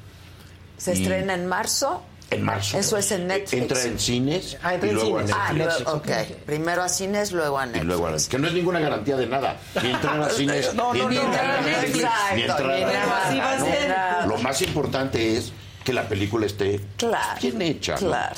¿Se 0.76 0.94
Y- 0.94 1.02
estrena 1.02 1.34
en 1.34 1.46
marzo? 1.46 2.02
En 2.30 2.42
marzo. 2.44 2.78
Eso 2.78 2.96
es 2.96 3.10
en 3.10 3.26
Netflix. 3.26 3.52
Entra 3.60 3.82
en 3.82 3.98
cines 3.98 4.56
Ah, 4.62 4.74
entra 4.74 4.86
y 4.86 4.90
en 4.90 4.96
luego 4.96 5.18
cines. 5.18 5.32
a 5.34 5.48
Ah, 5.48 5.52
Netflix. 5.52 5.80
luego- 5.80 5.98
ok. 5.98 6.10
Primero 6.46 6.82
a 6.82 6.88
cines, 6.88 7.32
luego 7.32 7.58
a 7.58 7.64
Y 7.64 7.66
Netflix. 7.66 7.86
luego 7.86 8.06
a- 8.06 8.16
que 8.30 8.38
no 8.38 8.46
es 8.46 8.54
ninguna 8.54 8.78
garantía 8.78 9.16
de 9.16 9.26
nada. 9.26 9.56
Ni 9.82 9.90
entrar 9.90 10.20
a 10.20 10.30
cines, 10.30 10.74
No, 10.74 10.94
ni 10.94 11.00
no, 11.00 11.10
no, 11.10 11.20
entrar 11.22 11.50
a 11.50 11.60
no, 11.60 11.66
Netflix, 11.66 11.96
exacto, 11.96 12.36
ni 12.36 12.42
entrar 12.42 12.70
a- 12.70 13.52
a 13.52 13.58
nada. 13.88 14.26
Lo 14.26 14.38
más 14.38 14.62
importante 14.62 15.36
es 15.36 15.52
que 15.84 15.92
la 15.92 16.08
película 16.08 16.46
esté 16.46 16.80
Claro, 16.96 17.40
bien 17.42 17.60
hecha. 17.62 17.94
¿no? 17.94 17.98
claro. 17.98 18.36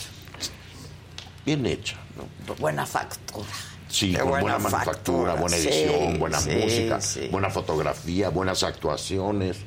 Bien 1.45 1.67
hecha. 1.67 1.97
¿no? 2.17 2.55
Buena 2.57 2.87
factura. 2.87 3.47
Sí, 3.89 4.15
con 4.15 4.29
buena 4.31 4.41
buena 4.57 4.59
manufactura, 4.59 5.33
factura, 5.33 5.35
buena 5.35 5.57
sí, 5.59 5.69
edición, 5.69 6.19
buena 6.19 6.41
sí, 6.41 6.51
música, 6.51 7.01
sí. 7.03 7.29
buena 7.31 7.51
fotografía, 7.51 8.31
buenas 8.31 8.63
actuaciones. 8.63 9.59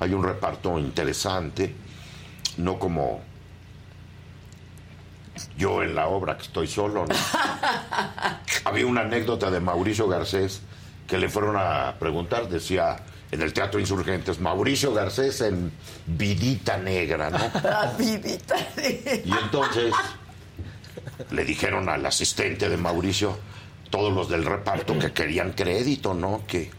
Hay 0.00 0.12
un 0.12 0.22
reparto 0.22 0.78
interesante, 0.78 1.74
no 2.56 2.78
como 2.78 3.20
yo 5.56 5.82
en 5.82 5.94
la 5.94 6.08
obra 6.08 6.36
que 6.36 6.44
estoy 6.44 6.66
solo. 6.66 7.06
¿no? 7.06 7.14
Había 8.64 8.86
una 8.86 9.02
anécdota 9.02 9.50
de 9.50 9.60
Mauricio 9.60 10.08
Garcés 10.08 10.62
que 11.06 11.18
le 11.18 11.28
fueron 11.28 11.56
a 11.56 11.94
preguntar, 11.98 12.48
decía 12.48 12.96
en 13.30 13.42
el 13.42 13.52
Teatro 13.52 13.80
Insurgentes, 13.80 14.40
Mauricio 14.40 14.92
Garcés 14.92 15.40
en 15.42 15.70
Vidita 16.06 16.78
Negra, 16.78 17.30
¿no? 17.30 17.38
Vidita. 17.98 18.56
Y 18.76 19.30
entonces 19.42 19.94
le 21.30 21.44
dijeron 21.44 21.88
al 21.88 22.04
asistente 22.06 22.68
de 22.68 22.76
Mauricio, 22.76 23.38
todos 23.90 24.12
los 24.12 24.28
del 24.28 24.44
reparto 24.44 24.98
que 24.98 25.12
querían 25.12 25.52
crédito, 25.52 26.14
¿no? 26.14 26.42
Que, 26.46 26.70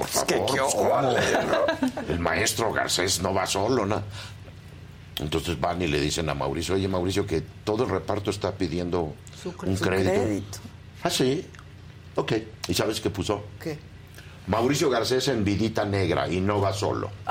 por 0.00 0.08
favor, 0.08 0.26
que 0.26 0.34
qué 0.34 0.60
pues, 0.60 0.74
¿cómo? 0.74 1.14
el 2.08 2.18
maestro 2.18 2.72
Garcés 2.72 3.20
no 3.20 3.32
va 3.34 3.46
solo, 3.46 3.86
¿no? 3.86 4.02
Entonces 5.18 5.60
van 5.60 5.82
y 5.82 5.86
le 5.86 6.00
dicen 6.00 6.28
a 6.30 6.34
Mauricio, 6.34 6.74
oye 6.76 6.88
Mauricio, 6.88 7.26
que 7.26 7.42
todo 7.64 7.84
el 7.84 7.90
reparto 7.90 8.30
está 8.30 8.52
pidiendo 8.52 9.12
Su 9.42 9.50
un 9.64 9.76
su 9.76 9.84
crédito. 9.84 10.10
crédito. 10.10 10.58
Ah, 11.02 11.10
sí. 11.10 11.46
Ok. 12.16 12.32
¿Y 12.68 12.74
sabes 12.74 13.00
qué 13.00 13.10
puso? 13.10 13.44
¿Qué? 13.62 13.78
Mauricio 14.46 14.88
Garcés 14.90 15.28
en 15.28 15.44
vidita 15.44 15.84
negra 15.84 16.26
y 16.28 16.40
no 16.40 16.60
va 16.60 16.72
solo. 16.72 17.10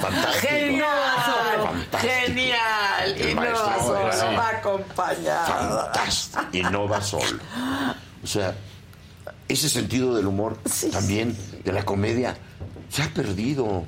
Fantástico. 0.00 0.48
Genial, 0.48 1.86
genial. 2.00 3.12
El 3.16 3.30
Y 3.30 3.34
no 3.34 3.40
va 3.42 3.78
solo, 3.78 4.36
va 4.38 4.48
acompañado. 4.48 5.46
Fantástico. 5.46 6.44
Y 6.52 6.62
no 6.62 6.88
va 6.88 7.00
solo. 7.00 7.38
O 8.22 8.26
sea, 8.26 8.54
ese 9.48 9.68
sentido 9.68 10.14
del 10.14 10.26
humor 10.26 10.58
también, 10.92 11.36
de 11.64 11.72
la 11.72 11.84
comedia, 11.84 12.36
se 12.88 13.02
ha 13.02 13.08
perdido. 13.12 13.84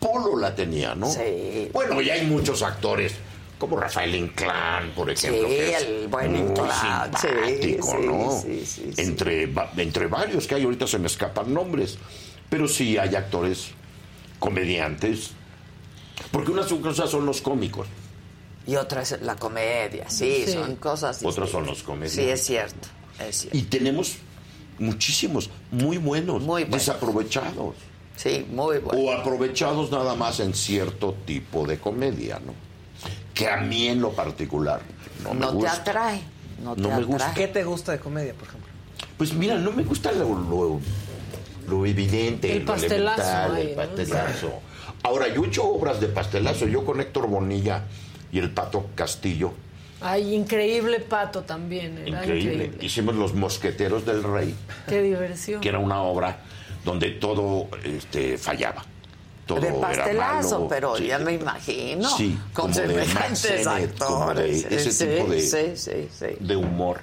Polo 0.00 0.36
la 0.38 0.54
tenía, 0.54 0.94
¿no? 0.94 1.10
Sí. 1.10 1.68
Bueno, 1.72 2.00
y 2.00 2.10
hay 2.10 2.26
muchos 2.26 2.62
actores, 2.62 3.12
como 3.58 3.78
Rafael 3.78 4.14
Inclán, 4.14 4.92
por 4.94 5.10
ejemplo. 5.10 5.48
Sí, 5.48 5.54
que 5.54 5.74
es 5.74 5.82
el 5.82 6.08
buen 6.08 6.30
muy 6.32 6.40
Inclán, 6.50 7.10
sí, 7.20 7.26
simpático, 7.28 7.98
¿no? 7.98 8.40
sí, 8.42 8.64
sí, 8.66 8.92
sí. 8.94 9.02
Entre, 9.02 9.52
entre 9.78 10.06
varios 10.06 10.46
que 10.46 10.54
hay, 10.54 10.64
ahorita 10.64 10.86
se 10.86 10.98
me 10.98 11.06
escapan 11.06 11.52
nombres. 11.52 11.98
Pero 12.48 12.68
sí 12.68 12.96
hay 12.98 13.14
actores 13.16 13.68
comediantes. 14.38 15.30
Porque 16.30 16.50
unas 16.50 16.66
cosas 16.66 17.10
son 17.10 17.26
los 17.26 17.40
cómicos. 17.40 17.88
Y 18.66 18.76
otra 18.76 19.02
es 19.02 19.20
la 19.22 19.36
comedia, 19.36 20.10
sí, 20.10 20.42
Sí. 20.46 20.52
son 20.52 20.76
cosas 20.76 21.20
Otros 21.24 21.50
son 21.50 21.66
los 21.66 21.82
comediantes. 21.82 22.24
Sí, 22.24 22.28
es 22.30 22.44
cierto, 22.44 22.88
es 23.26 23.36
cierto. 23.42 23.56
Y 23.58 23.62
tenemos 23.62 24.16
muchísimos, 24.78 25.50
muy 25.70 25.98
buenos, 25.98 26.42
desaprovechados. 26.70 27.74
Sí, 28.16 28.46
muy 28.50 28.78
buenos. 28.78 29.04
O 29.04 29.12
aprovechados 29.12 29.90
nada 29.90 30.14
más 30.14 30.40
en 30.40 30.54
cierto 30.54 31.14
tipo 31.26 31.66
de 31.66 31.78
comedia, 31.78 32.40
¿no? 32.44 32.52
Que 33.34 33.48
a 33.48 33.58
mí 33.58 33.88
en 33.88 34.00
lo 34.00 34.12
particular 34.12 34.80
no, 35.22 35.34
me 35.34 35.40
No 35.40 35.48
te 35.48 35.54
gusta. 35.56 35.72
atrae, 35.74 36.20
no 36.62 36.74
te 36.74 36.80
No 36.80 36.88
me 36.88 36.94
atrae. 36.94 37.06
gusta. 37.06 37.34
¿Qué 37.34 37.48
te 37.48 37.64
gusta 37.64 37.92
de 37.92 37.98
comedia, 37.98 38.32
por 38.32 38.48
ejemplo? 38.48 38.70
Pues 39.18 39.34
mira, 39.34 39.56
no 39.58 39.72
me 39.72 39.82
gusta 39.82 40.12
lo, 40.12 40.28
lo, 40.38 40.80
lo 41.68 41.86
evidente, 41.86 42.52
El 42.52 42.60
lo 42.64 42.72
pastelazo 42.72 43.22
elemental, 43.54 43.58
el 43.58 43.76
¿no? 43.76 43.76
pastelazo. 43.96 44.52
Ahora, 45.02 45.28
yo 45.32 45.44
he 45.44 45.48
hecho 45.48 45.64
obras 45.64 46.00
de 46.00 46.08
pastelazo, 46.08 46.66
yo 46.66 46.84
con 46.84 47.00
Héctor 47.00 47.28
Bonilla 47.28 47.84
y 48.32 48.38
el 48.38 48.50
Pato 48.50 48.86
Castillo, 48.94 49.52
Ay, 50.00 50.34
increíble 50.34 51.00
pato 51.00 51.42
también. 51.42 51.98
Era 51.98 52.22
increíble. 52.22 52.52
increíble. 52.64 52.84
Hicimos 52.86 53.14
Los 53.14 53.34
Mosqueteros 53.34 54.04
del 54.04 54.22
Rey, 54.22 54.54
Qué 54.88 55.02
diversión. 55.02 55.60
que 55.60 55.68
era 55.70 55.78
una 55.78 56.02
obra 56.02 56.38
donde 56.84 57.10
todo 57.12 57.68
este, 57.82 58.36
fallaba. 58.38 58.84
Todo 59.46 59.60
de 59.60 59.68
era 59.68 59.80
pastelazo, 59.80 60.56
malo. 60.56 60.68
pero 60.68 60.96
Sí. 60.96 61.06
ya 61.06 61.18
me 61.20 61.32
imagino. 61.32 62.08
Sí, 62.10 62.36
con 62.52 62.74
semejantes 62.74 63.64
de 63.64 63.70
actores. 63.70 64.64
ese 64.64 64.92
sí, 64.92 65.06
tipo 65.06 65.28
de- 65.30 65.40
sí, 65.40 65.76
sí, 65.76 66.08
sí. 66.10 66.26
de 66.40 66.56
humor. 66.56 67.00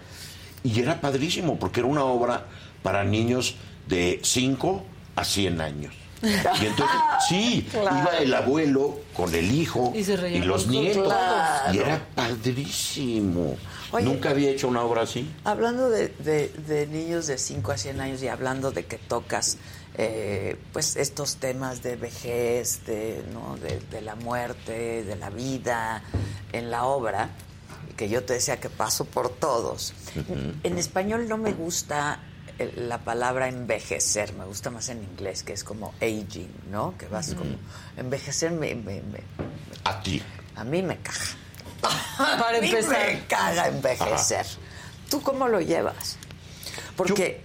Y 0.63 0.79
era 0.81 0.99
padrísimo, 1.01 1.57
porque 1.57 1.79
era 1.79 1.87
una 1.89 2.03
obra 2.03 2.45
para 2.83 3.03
niños 3.03 3.55
de 3.87 4.19
5 4.23 4.83
a 5.15 5.23
100 5.23 5.61
años. 5.61 5.93
Y 6.61 6.65
entonces, 6.65 6.97
sí, 7.27 7.67
Claro. 7.69 7.97
iba 7.97 8.17
el 8.19 8.33
abuelo 8.33 8.99
con 9.15 9.33
el 9.35 9.51
hijo 9.51 9.91
Y 9.95 10.03
los 10.39 10.67
nietos. 10.67 11.13
Y 11.73 11.77
era 11.77 12.01
padrísimo. 12.15 13.57
Oye. 13.91 14.05
Nunca 14.05 14.29
había 14.31 14.49
hecho 14.49 14.67
una 14.67 14.81
obra 14.81 15.03
así. 15.03 15.29
Hablando 15.43 15.89
de, 15.89 16.07
de- 16.19 16.49
de 16.67 16.87
niños 16.87 17.27
de 17.27 17.37
5 17.37 17.71
a 17.73 17.77
100 17.77 17.99
años 18.01 18.23
y 18.23 18.27
hablando 18.27 18.71
de 18.71 18.85
que 18.85 18.97
tocas 18.97 19.57
eh, 19.95 20.57
pues 20.71 20.95
estos 20.95 21.35
temas 21.35 21.83
de 21.83 21.95
vejez, 21.97 22.85
de, 22.87 23.23
¿no? 23.31 23.57
de, 23.57 23.79
de 23.91 24.01
la 24.01 24.15
muerte, 24.15 25.03
de 25.03 25.15
la 25.15 25.29
vida 25.29 26.01
en 26.51 26.71
la 26.71 26.85
obra, 26.85 27.29
que 27.95 28.09
yo 28.09 28.23
te 28.23 28.33
decía 28.33 28.59
que 28.59 28.69
paso 28.69 29.05
por 29.05 29.29
todos. 29.29 29.93
En 30.63 30.77
español 30.79 31.27
no 31.29 31.37
me 31.37 31.51
gusta 31.53 32.19
la 32.77 32.99
palabra 32.99 33.47
envejecer, 33.47 34.33
me 34.33 34.45
gusta 34.45 34.69
más 34.69 34.89
en 34.89 35.03
inglés, 35.03 35.43
que 35.43 35.53
es 35.53 35.63
como 35.63 35.93
aging, 36.01 36.51
¿no? 36.71 36.95
Que 36.97 37.07
vas 37.07 37.33
como... 37.33 37.55
Envejecer 37.97 38.51
me, 38.51 38.75
me- 38.75 39.01
me- 39.01 39.23
A 39.83 40.01
ti. 40.01 40.21
a 40.55 40.63
mí 40.63 40.81
me 40.81 40.97
caga. 40.97 41.19
Para 42.39 42.57
a 42.57 42.61
mí 42.61 42.69
empezar. 42.69 42.91
me 43.07 43.25
caga 43.27 43.67
envejecer. 43.67 44.45
¿Tú 45.09 45.21
cómo 45.21 45.47
lo 45.47 45.59
llevas? 45.61 46.17
Porque... 46.95 47.41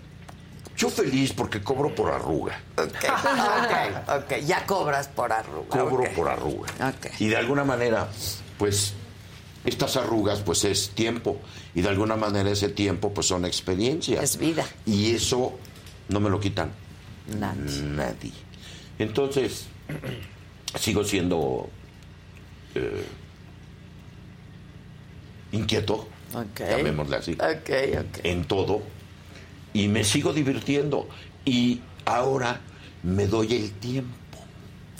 Yo 0.76 0.88
feliz 0.90 1.32
porque 1.32 1.60
cobro 1.60 1.92
por 1.92 2.12
arruga. 2.12 2.60
Ok, 2.76 4.14
ok, 4.16 4.34
ya 4.46 4.64
cobras 4.64 5.08
por 5.08 5.32
arruga. 5.32 5.68
Cobro 5.68 6.04
por 6.14 6.28
arruga. 6.28 6.68
Ok. 6.88 7.06
Y 7.18 7.26
de 7.28 7.36
alguna 7.36 7.64
manera, 7.64 8.06
pues, 8.58 8.94
estas 9.64 9.96
arrugas, 9.96 10.40
pues 10.40 10.64
es 10.64 10.90
tiempo. 10.90 11.40
Y 11.74 11.82
de 11.82 11.88
alguna 11.88 12.16
manera 12.16 12.50
ese 12.50 12.68
tiempo, 12.68 13.12
pues 13.12 13.26
son 13.26 13.44
experiencias. 13.44 14.22
Es 14.22 14.38
vida. 14.38 14.64
Y 14.86 15.10
eso 15.12 15.58
no 16.08 16.20
me 16.20 16.30
lo 16.30 16.40
quitan 16.40 16.70
Nadie. 17.38 17.82
nadie. 17.82 18.32
Entonces, 18.98 19.66
sigo 20.78 21.04
siendo 21.04 21.68
eh, 22.74 23.04
inquieto, 25.52 26.08
Ok. 26.34 26.60
llamémosle 26.60 27.16
así, 27.16 27.32
Ok, 27.32 27.70
ok. 28.00 28.18
en 28.24 28.44
todo. 28.44 28.82
Y 29.72 29.88
me 29.88 30.04
sigo 30.04 30.32
divirtiendo. 30.32 31.08
Y 31.44 31.80
ahora 32.04 32.60
me 33.02 33.26
doy 33.26 33.54
el 33.54 33.70
tiempo. 33.72 34.16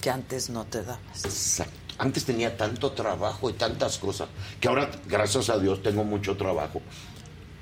Que 0.00 0.10
antes 0.10 0.48
no 0.50 0.64
te 0.64 0.82
dabas. 0.82 1.24
Exacto. 1.24 1.77
Antes 1.98 2.24
tenía 2.24 2.56
tanto 2.56 2.92
trabajo 2.92 3.50
y 3.50 3.54
tantas 3.54 3.98
cosas 3.98 4.28
que 4.60 4.68
ahora, 4.68 4.90
gracias 5.06 5.50
a 5.50 5.58
Dios, 5.58 5.82
tengo 5.82 6.04
mucho 6.04 6.36
trabajo. 6.36 6.80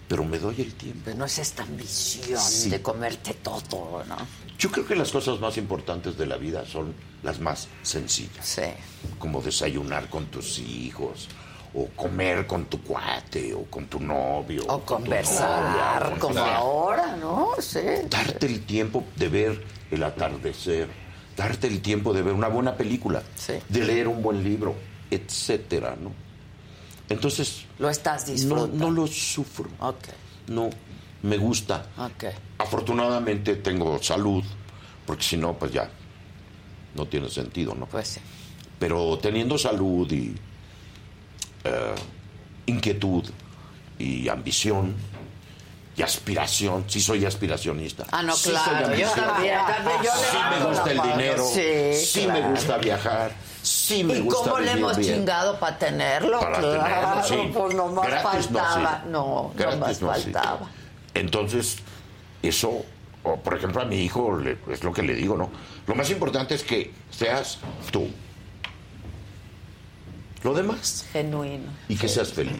Pero 0.09 0.25
me 0.25 0.39
doy 0.39 0.55
el 0.61 0.75
tiempo. 0.75 1.01
Pero 1.07 1.17
no 1.17 1.25
es 1.25 1.39
esta 1.39 1.65
ambición 1.65 2.39
Sí. 2.41 2.71
de 2.71 2.81
comerte 2.81 3.35
todo, 3.35 4.05
¿no? 4.07 4.17
Yo 4.59 4.71
creo 4.71 4.87
que 4.87 4.95
las 4.95 5.11
cosas 5.11 5.41
más 5.41 5.57
importantes 5.57 6.17
de 6.17 6.27
la 6.27 6.37
vida 6.37 6.65
son 6.65 6.95
las 7.23 7.41
más 7.41 7.67
sencillas. 7.83 8.47
Sí. 8.47 8.63
Como 9.19 9.43
desayunar 9.43 10.09
con 10.09 10.27
tus 10.27 10.59
hijos, 10.61 11.29
o 11.75 11.89
comer 11.89 12.47
con 12.47 12.67
tu 12.67 12.81
cuate, 12.83 13.53
o 13.53 13.65
con 13.65 13.87
tu 13.87 13.99
novio. 14.01 14.63
O 14.69 14.81
con 14.83 15.03
conversar, 15.03 16.03
novia, 16.05 16.19
como 16.21 16.39
ahora, 16.41 17.17
¿no? 17.17 17.51
Sí. 17.59 17.81
Darte 18.09 18.47
el 18.47 18.65
tiempo 18.65 19.03
de 19.17 19.29
ver 19.29 19.65
el 19.91 20.03
atardecer, 20.05 20.89
darte 21.37 21.67
el 21.67 21.81
tiempo 21.83 22.13
de 22.13 22.23
ver 22.23 22.33
una 22.35 22.49
buena 22.49 22.77
película, 22.77 23.23
Sí. 23.37 23.55
de 23.69 23.85
leer 23.85 24.09
un 24.09 24.23
buen 24.23 24.43
libro, 24.43 24.75
etcétera, 25.11 25.97
¿no? 26.01 26.13
Entonces, 27.09 27.65
Lo 27.79 27.89
estás 27.91 28.27
disfrutando. 28.27 28.77
no 28.77 28.91
lo 28.91 29.07
sufro. 29.07 29.69
Ok, 29.81 30.05
No, 30.49 30.71
me 31.23 31.37
gusta. 31.39 31.87
Afortunadamente 32.59 33.57
tengo 33.57 34.01
salud, 34.03 34.43
porque 35.05 35.23
si 35.23 35.37
no, 35.37 35.55
pues 35.55 35.73
ya 35.73 35.89
no 36.95 37.07
tiene 37.07 37.29
sentido, 37.29 37.75
¿no? 37.75 37.87
Pues 37.87 38.09
sí. 38.09 38.21
Pero 38.79 39.19
teniendo 39.19 39.59
salud 39.59 40.11
y, 40.13 40.35
eh, 41.65 41.95
inquietud 42.67 43.25
y 43.99 44.29
ambición 44.29 44.95
y 45.97 46.03
aspiración. 46.03 46.85
Sí 46.89 47.01
soy 47.01 47.25
aspiracionista. 47.25 48.05
Ah, 48.13 48.23
no, 48.23 48.35
Sí 48.37 48.51
claro, 48.51 48.87
soy 48.89 49.01
yo 49.01 49.11
también, 49.11 49.59
también, 49.67 49.97
yo 50.03 50.11
sí 50.13 50.37
me 50.51 50.65
gusta 50.67 50.91
el 50.91 51.01
dinero. 51.03 51.45
Sí, 51.47 51.95
Sí, 52.07 52.27
me 52.27 52.41
gusta 52.43 52.79
viajar. 52.79 53.33
Sí 53.63 54.05
me 54.05 54.19
¿Y 54.19 54.21
gusta 54.21 54.51
cómo 54.51 54.59
le 54.61 54.71
hemos 54.73 54.97
bien. 54.97 55.15
chingado 55.17 55.59
para 55.59 55.77
tenerlo? 55.79 56.39
Para 56.39 56.59
claro, 56.61 57.23
tenerlo, 57.23 57.25
sí. 57.45 57.51
pues 57.53 57.75
nomás 57.75 58.07
Gratis 58.07 58.51
no, 58.51 58.59
faltaba. 58.61 59.01
sí. 59.03 59.09
No, 59.11 59.53
sí. 60.15 60.23
faltaba. 60.33 60.71
Entonces, 61.15 61.79
eso, 62.43 62.85
o 63.25 63.37
por 63.39 63.57
ejemplo, 63.57 63.81
a 63.83 63.85
mi 63.87 63.97
hijo 64.03 64.37
le- 64.37 64.59
es 64.71 64.85
lo 64.85 64.93
que 64.93 65.03
le 65.03 65.15
digo, 65.15 65.37
¿no? 65.37 65.51
Lo 65.87 65.95
más 65.97 66.11
importante 66.11 66.55
es 66.55 66.63
que 66.63 66.93
seas 67.11 67.59
tú. 67.91 68.09
Lo 70.45 70.55
demás. 70.55 71.07
Genuino. 71.13 71.65
Y 71.89 71.97
que 71.97 72.07
seas 72.09 72.33
feliz. 72.33 72.55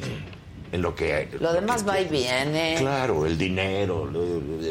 En 0.73 0.83
lo 0.83 0.95
que 0.95 1.29
Lo 1.41 1.53
demás 1.53 1.87
va 1.87 2.01
y 2.01 2.07
viene. 2.07 2.77
Claro, 2.79 3.25
el 3.27 3.37
dinero, 3.39 4.05
lo- 4.07 4.21
lo- 4.41 4.63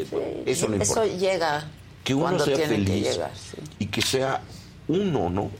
eso 0.46 0.68
no 0.68 0.76
importa. 0.76 1.04
Eso 1.04 1.16
llega 1.18 1.64
que 2.04 2.14
uno 2.14 2.24
cuando 2.24 2.44
sea 2.44 2.56
que 2.56 2.66
feliz 2.66 3.04
llegar. 3.12 3.30
sí. 3.34 3.56
y 3.78 3.86
que 3.86 4.02
sea 4.02 4.40
uno, 4.88 5.28
¿no? 5.30 5.50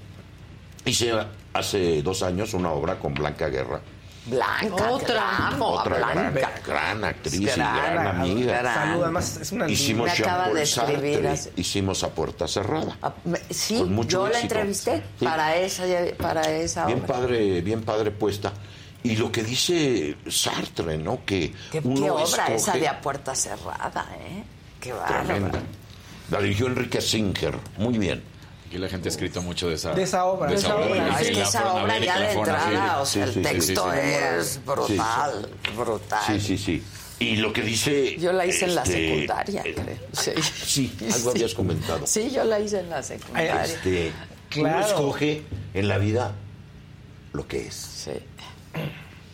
Hice 0.85 1.13
hace 1.53 2.03
dos 2.03 2.23
años 2.23 2.55
una 2.55 2.71
obra 2.71 2.99
con 2.99 3.15
Blanca 3.15 3.49
Guerra. 3.49 3.81
Blanca, 4.27 4.91
Otra. 4.91 5.07
claro, 5.07 5.65
otra 5.67 5.99
gran, 5.99 6.33
Blanca. 6.35 6.51
gran 6.67 7.05
actriz 7.05 7.41
Gran, 7.55 7.77
y 7.77 7.81
gran 7.81 8.07
amiga. 8.09 8.59
gran. 8.59 8.75
Salud, 8.75 9.03
además 9.05 9.37
es 9.41 9.53
una 9.53 9.69
Hicimos 9.71 10.07
Me 10.07 10.13
acaba 10.13 10.49
de 10.53 10.63
escribir 10.63 11.27
hace- 11.29 11.53
hicimos 11.57 12.03
a 12.03 12.09
puerta 12.11 12.49
cerrada. 12.49 12.97
Ah, 13.03 13.15
me- 13.25 13.39
Sí, 13.51 13.85
yo 14.09 14.27
la 14.29 14.41
entrevisté 14.41 15.03
Sí. 15.19 15.25
para 15.25 15.57
esa, 15.57 15.85
para 16.19 16.43
esa 16.51 16.87
Bien 16.87 16.99
obra. 17.05 17.07
padre, 17.15 17.61
bien 17.63 17.83
padre 17.83 18.11
puesta. 18.11 18.53
Y 19.03 19.17
lo 19.17 19.31
que 19.31 19.43
dice 19.45 20.17
Sartre, 20.29 20.99
¿no? 20.99 21.25
Que 21.25 21.53
Qué, 21.71 21.81
uno 21.85 22.03
qué 22.03 22.11
obra 22.11 22.47
esa 22.49 22.73
de 22.73 22.89
a 22.89 23.01
puerta 23.01 23.35
cerrada, 23.35 24.09
¿eh? 24.19 24.43
Qué 24.81 24.93
bárbaro. 24.93 25.25
Tremenda. 25.27 25.61
La 26.31 26.41
dirigió 26.41 26.67
Enrique 26.67 27.01
Singer. 27.01 27.57
Muy 27.79 27.99
bien. 27.99 28.23
Aquí 28.67 28.79
la 28.79 28.89
gente 28.89 29.09
ha 29.09 29.13
escrito 29.13 29.41
mucho 29.43 29.69
de 29.69 29.77
esa, 29.77 29.93
De 29.95 30.03
esa 30.03 30.25
obra. 30.25 30.51
de 30.51 30.57
esa 30.57 30.75
De 30.75 30.81
esa 30.83 30.87
obra. 30.89 31.03
obra. 31.05 31.13
No, 31.13 31.19
es 31.21 31.31
que 31.31 31.43
esa 31.43 31.73
obra 31.75 31.99
ya 32.01 32.19
de 32.19 32.33
entrada, 32.33 32.69
ver. 32.95 33.01
o 33.03 33.07
sea, 33.07 33.27
Sí, 33.27 33.29
el 33.29 33.35
sí, 33.35 33.43
texto 33.43 33.93
sí, 33.93 33.99
sí. 34.03 34.09
es 34.41 34.61
brutal, 34.67 35.49
brutal. 35.77 36.21
Sí, 36.27 36.41
sí, 36.41 36.59
sí. 36.59 36.83
Y 37.21 37.37
lo 37.37 37.53
que 37.53 37.63
dice. 37.63 38.17
Yo 38.19 38.33
la 38.33 38.45
hice 38.45 38.65
en 38.65 38.75
la 38.75 38.83
este, 38.83 39.09
secundaria, 39.09 39.63
eh, 39.65 39.75
creo. 39.75 39.97
Sí. 40.13 40.33
Sí, 40.67 40.97
algo 41.15 41.31
habías 41.31 41.55
comentado. 41.55 42.07
Sí, 42.07 42.29
yo 42.31 42.43
la 42.45 42.59
hice 42.59 42.81
en 42.81 42.91
la 42.91 43.03
secundaria. 43.05 43.65
Este, 43.65 44.11
Uno 44.57 44.65
Claro. 44.69 44.87
escoge 44.87 45.43
en 45.75 45.89
la 45.89 45.99
vida 45.99 46.35
lo 47.33 47.47
que 47.47 47.69
es. 47.69 47.75
Sí. 47.75 48.11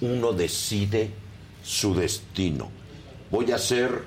Uno 0.01 0.33
decide 0.33 1.11
su 1.63 1.95
destino. 1.95 2.71
Voy 3.31 3.53
a 3.53 3.59
ser 3.59 4.03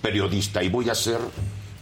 periodista 0.00 0.62
y 0.62 0.68
voy 0.68 0.88
a 0.88 0.94
ser 0.94 1.18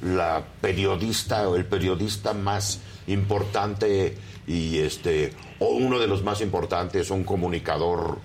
la 0.03 0.44
periodista 0.61 1.48
o 1.48 1.57
el 1.57 1.65
periodista 1.65 2.32
más 2.32 2.81
importante 3.07 4.16
y 4.47 4.78
este 4.78 5.32
o 5.59 5.69
uno 5.69 5.98
de 5.98 6.07
los 6.07 6.23
más 6.23 6.40
importantes, 6.40 7.11
un 7.11 7.24
comunicador 7.24 8.19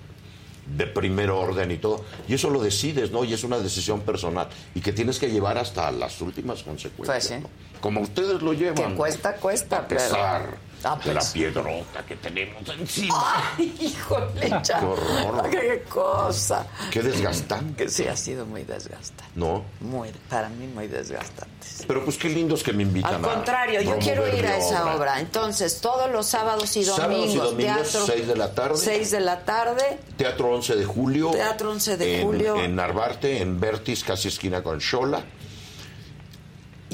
de 0.66 0.86
primer 0.86 1.30
orden 1.30 1.70
y 1.70 1.76
todo. 1.76 2.04
Y 2.28 2.34
eso 2.34 2.50
lo 2.50 2.62
decides, 2.62 3.10
¿no? 3.10 3.24
Y 3.24 3.32
es 3.32 3.44
una 3.44 3.58
decisión 3.58 4.00
personal 4.00 4.48
y 4.74 4.80
que 4.80 4.92
tienes 4.92 5.18
que 5.18 5.30
llevar 5.30 5.58
hasta 5.58 5.90
las 5.90 6.20
últimas 6.20 6.62
consecuencias. 6.62 7.06
Pues 7.06 7.24
sí. 7.24 7.34
¿no? 7.42 7.80
Como 7.80 8.00
ustedes 8.00 8.42
lo 8.42 8.52
llevan. 8.52 8.92
Que 8.92 8.94
cuesta, 8.94 9.34
cuesta, 9.34 9.78
A 9.78 9.88
pesar 9.88 10.42
pero... 10.42 10.71
A 10.84 10.96
de 10.96 11.14
la 11.14 11.20
piedrota 11.32 12.04
que 12.06 12.16
tenemos 12.16 12.62
encima. 12.68 13.14
Ay, 13.56 13.74
híjole, 13.80 14.40
Qué 14.40 14.52
chavo. 14.62 14.92
horror. 14.92 15.50
Qué 15.50 15.84
cosa. 15.88 16.66
Qué 16.90 17.02
desgastante. 17.02 17.88
Sí, 17.88 18.06
ha 18.08 18.16
sido 18.16 18.46
muy 18.46 18.64
desgastante. 18.64 19.22
¿No? 19.34 19.64
Muy, 19.80 20.10
para 20.28 20.48
mí 20.48 20.66
muy 20.66 20.88
desgastante. 20.88 21.50
Pero 21.86 22.04
pues 22.04 22.16
qué 22.18 22.28
lindos 22.28 22.62
que 22.62 22.72
me 22.72 22.82
invitan 22.82 23.14
Al 23.24 23.24
a 23.30 23.34
contrario, 23.34 23.80
yo 23.80 23.98
quiero 23.98 24.26
ir 24.36 24.44
a 24.46 24.56
esa 24.56 24.94
obra. 24.94 25.20
Entonces, 25.20 25.80
todos 25.80 26.10
los 26.10 26.26
sábados 26.26 26.76
y 26.76 26.84
domingos, 26.84 26.96
Sábados 26.96 27.34
y 27.34 27.36
domingos, 27.38 27.82
teatro. 27.92 28.06
6 28.06 28.26
de 28.26 28.36
la 28.36 28.54
tarde. 28.54 28.76
6 28.78 29.10
de 29.10 29.20
la 29.20 29.44
tarde, 29.44 29.98
Teatro 30.16 30.52
11 30.54 30.76
de 30.76 30.84
julio. 30.84 31.30
Teatro 31.30 31.70
11 31.70 31.96
de 31.96 32.16
en- 32.20 32.26
julio. 32.26 32.56
En 32.60 32.76
Narvarte, 32.76 33.40
en 33.40 33.58
Vertis, 33.60 34.04
casi 34.04 34.28
esquina 34.28 34.62
con 34.62 34.80
Xola. 34.80 35.22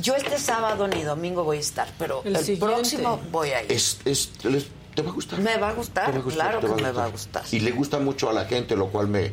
Yo 0.01 0.15
este 0.17 0.39
sábado 0.39 0.89
ni 0.89 1.03
domingo 1.03 1.45
voy 1.45 1.59
a 1.59 1.61
estar, 1.61 1.89
pero 1.99 2.23
el, 2.25 2.59
próximo 2.59 3.21
voy 3.31 3.51
a 3.51 3.63
ir. 3.63 3.73
Es, 3.73 3.99
es- 4.05 4.45
les- 4.45 4.67
¿Te 4.95 5.03
va 5.03 5.11
a 5.11 5.15
gustar? 5.15 5.39
Me 5.39 5.57
va 5.57 5.69
a 5.69 5.73
gustar, 5.75 6.13
va 6.13 6.19
a 6.19 6.21
gustar, 6.21 6.51
claro 6.51 6.75
que 6.77 6.83
me 6.83 6.91
va 6.91 7.05
a 7.05 7.09
gustar. 7.09 7.45
Y 7.53 7.61
le 7.61 7.71
gusta 7.71 7.99
mucho 8.01 8.29
a 8.29 8.33
la 8.33 8.47
gente, 8.47 8.75
lo 8.75 8.89
cual 8.89 9.07
me 9.07 9.33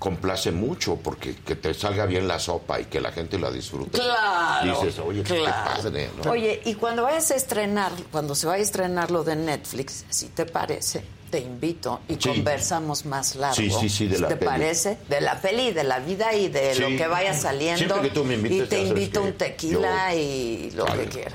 complace 0.00 0.50
mucho, 0.50 0.96
porque 0.96 1.36
que 1.36 1.54
te 1.54 1.74
salga 1.74 2.06
bien 2.06 2.26
la 2.26 2.38
sopa 2.40 2.80
y 2.80 2.86
que 2.86 3.00
la 3.00 3.12
gente 3.12 3.38
la 3.38 3.50
disfrute. 3.52 3.98
Claro. 4.00 4.80
Dices, 4.80 4.98
oye, 4.98 5.22
qué 5.22 5.44
padre. 5.44 6.10
¿no? 6.24 6.30
Oye, 6.30 6.60
y 6.64 6.74
cuando 6.74 7.02
vayas 7.04 7.30
a 7.30 7.36
estrenar, 7.36 7.92
cuando 8.10 8.34
se 8.34 8.46
vaya 8.46 8.60
a 8.60 8.64
estrenar 8.64 9.10
lo 9.10 9.22
de 9.22 9.36
Netflix, 9.36 10.06
si 10.08 10.26
te 10.28 10.46
parece, 10.46 11.04
te 11.30 11.38
invito 11.40 12.00
y 12.08 12.14
Sí. 12.14 12.28
conversamos 12.28 13.06
más 13.06 13.36
largo. 13.36 13.54
Sí, 13.54 13.70
sí, 13.70 13.88
sí, 13.88 14.06
de 14.08 14.18
la 14.18 14.28
¿Te 14.28 14.36
peli. 14.36 14.50
parece? 14.50 14.98
De 15.08 15.20
la 15.20 15.40
peli, 15.40 15.72
de 15.72 15.84
la 15.84 15.98
vida 16.00 16.32
y 16.34 16.48
de 16.48 16.74
Sí. 16.74 16.80
lo 16.80 16.88
que 16.88 17.06
vaya 17.06 17.32
saliendo. 17.34 17.78
Siempre 17.78 18.08
que 18.08 18.14
tú 18.14 18.24
me 18.24 18.34
invites, 18.34 18.66
y 18.66 18.68
te 18.68 18.82
invito 18.82 19.22
un 19.22 19.32
tequila 19.34 20.14
y 20.14 20.70
lo 20.72 20.84
Vale. 20.86 21.04
que 21.04 21.08
quieras. 21.08 21.34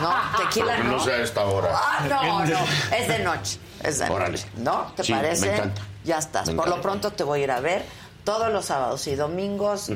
No, 0.00 0.14
tequila 0.44 0.76
Que 0.76 0.84
no. 0.84 0.92
no 0.92 1.04
sea 1.04 1.18
esta 1.22 1.44
hora. 1.44 1.70
Ah, 1.74 2.06
no, 2.08 2.44
no. 2.46 2.58
Es 2.96 3.08
de 3.08 3.18
noche. 3.20 3.58
Es 3.82 3.98
de 3.98 4.04
Órale. 4.10 4.38
noche. 4.38 4.46
¿No? 4.56 4.92
¿Te 4.96 5.04
Sí, 5.04 5.12
parece? 5.12 5.46
me 5.46 5.54
encanta. 5.54 5.82
Ya 6.04 6.18
estás. 6.18 6.46
Me 6.48 6.54
Por 6.54 6.68
lo 6.68 6.80
pronto 6.80 7.12
te 7.12 7.22
voy 7.24 7.40
a 7.40 7.44
ir 7.44 7.50
a 7.50 7.60
ver 7.60 7.84
todos 8.24 8.50
los 8.52 8.64
sábados 8.64 9.06
y 9.06 9.14
domingos, 9.14 9.90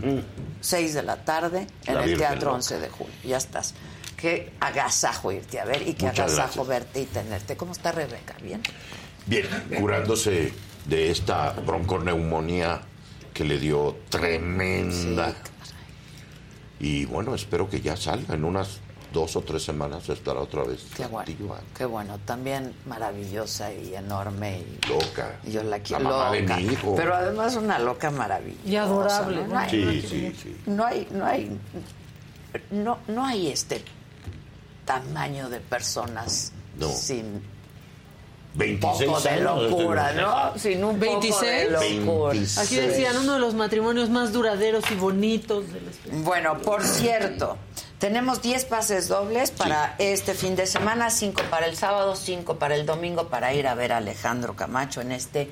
6 0.61 0.93
de 0.95 1.03
la 1.03 1.17
tarde, 1.25 1.67
en 1.87 1.95
La 1.95 2.01
el 2.03 2.11
Virgen 2.11 2.19
Teatro 2.29 2.47
Loca. 2.47 2.57
11 2.57 2.79
de 2.81 2.89
julio. 2.91 3.13
Ya 3.25 3.39
estás. 3.39 3.75
Qué 4.17 4.53
agasajo 4.61 5.31
irte 5.31 5.61
a 5.61 5.65
ver 5.65 5.83
y 5.87 5.95
qué 5.95 6.07
Muchas 6.07 6.33
agasajo 6.33 6.65
gracias. 6.65 6.67
verte 6.67 7.01
y 7.03 7.05
tenerte. 7.07 7.57
¿Cómo 7.57 7.71
está 7.73 7.93
Rebeca? 7.93 8.35
¿Bien? 8.43 8.61
Bien, 9.29 9.47
curándose 9.79 10.53
de 10.87 11.11
esta 11.11 11.53
bronconeumonía 11.53 12.81
que 13.35 13.45
le 13.45 13.59
dio 13.59 13.97
tremenda. 14.09 15.35
y 16.81 17.05
bueno, 17.07 17.35
espero 17.35 17.69
que 17.69 17.81
ya 17.81 17.97
salga. 17.97 18.35
En 18.35 18.45
unas 18.45 18.81
dos 19.13 19.37
o 19.37 19.41
tres 19.43 19.63
semanas 19.65 20.07
estará 20.11 20.41
otra 20.41 20.65
vez 20.65 20.85
Qué 20.97 21.07
bueno. 21.07 21.33
Qué 21.77 21.85
bueno. 21.87 22.19
También 22.25 22.75
maravillosa 22.87 23.73
y 23.73 23.95
enorme. 23.95 24.61
Y 24.83 24.89
Loca. 24.89 25.39
y 25.45 25.53
yo 25.53 25.63
la 25.63 25.79
quiero. 25.81 26.03
La 26.05 26.11
mamá 26.11 26.31
de 26.33 26.41
loca. 26.43 26.57
mi 26.57 26.63
hijo. 26.65 26.95
Pero 26.97 27.15
además 27.15 27.57
una 27.57 27.79
loca 27.79 28.11
maravillosa. 28.11 28.69
Y 28.69 28.77
adorable, 28.77 29.37
¿no? 29.43 29.47
¿no? 29.47 29.53
No 29.55 29.59
hay, 29.59 29.71
Sí, 29.71 30.03
sí, 30.09 30.37
sí. 30.43 30.57
no 30.67 30.85
hay, 30.87 31.09
no 31.11 31.25
hay, 31.27 31.59
no, 32.71 32.99
no 33.09 33.25
hay 33.27 33.49
este 33.49 33.83
tamaño 34.85 35.49
de 35.51 35.61
personas 35.61 36.53
No. 36.79 36.89
sin 36.89 37.43
26 38.55 39.11
poco 39.11 39.21
de 39.21 39.41
locura, 39.41 40.13
¿no? 40.13 40.59
Sin 40.59 40.83
un 40.85 40.99
poco 40.99 41.05
de 41.41 41.51
26. 41.51 41.71
locura. 41.71 42.33
26. 42.33 42.59
Aquí 42.59 42.77
decían 42.77 43.17
uno 43.19 43.35
de 43.35 43.41
los 43.41 43.55
matrimonios 43.55 44.11
más 44.11 44.33
duraderos 44.33 44.85
y 44.91 44.95
bonitos 44.95 45.73
del 45.73 45.87
espectáculo. 45.89 46.25
Bueno, 46.25 46.59
por 46.59 46.83
cierto, 46.83 47.57
tenemos 47.99 48.43
10 48.43 48.65
pases 48.65 49.09
dobles 49.09 49.51
para 49.51 49.95
este 49.99 50.35
fin 50.35 50.57
de 50.57 50.67
semana, 50.67 51.11
5 51.11 51.43
para 51.51 51.67
el 51.67 51.77
sábado, 51.77 52.17
5 52.17 52.57
para 52.59 52.75
el 52.75 52.87
domingo, 52.87 53.29
para 53.29 53.55
ir 53.55 53.67
a 53.69 53.75
ver 53.75 53.93
a 53.93 53.99
Alejandro 53.99 54.55
Camacho 54.57 55.01
en 55.01 55.13
este 55.13 55.51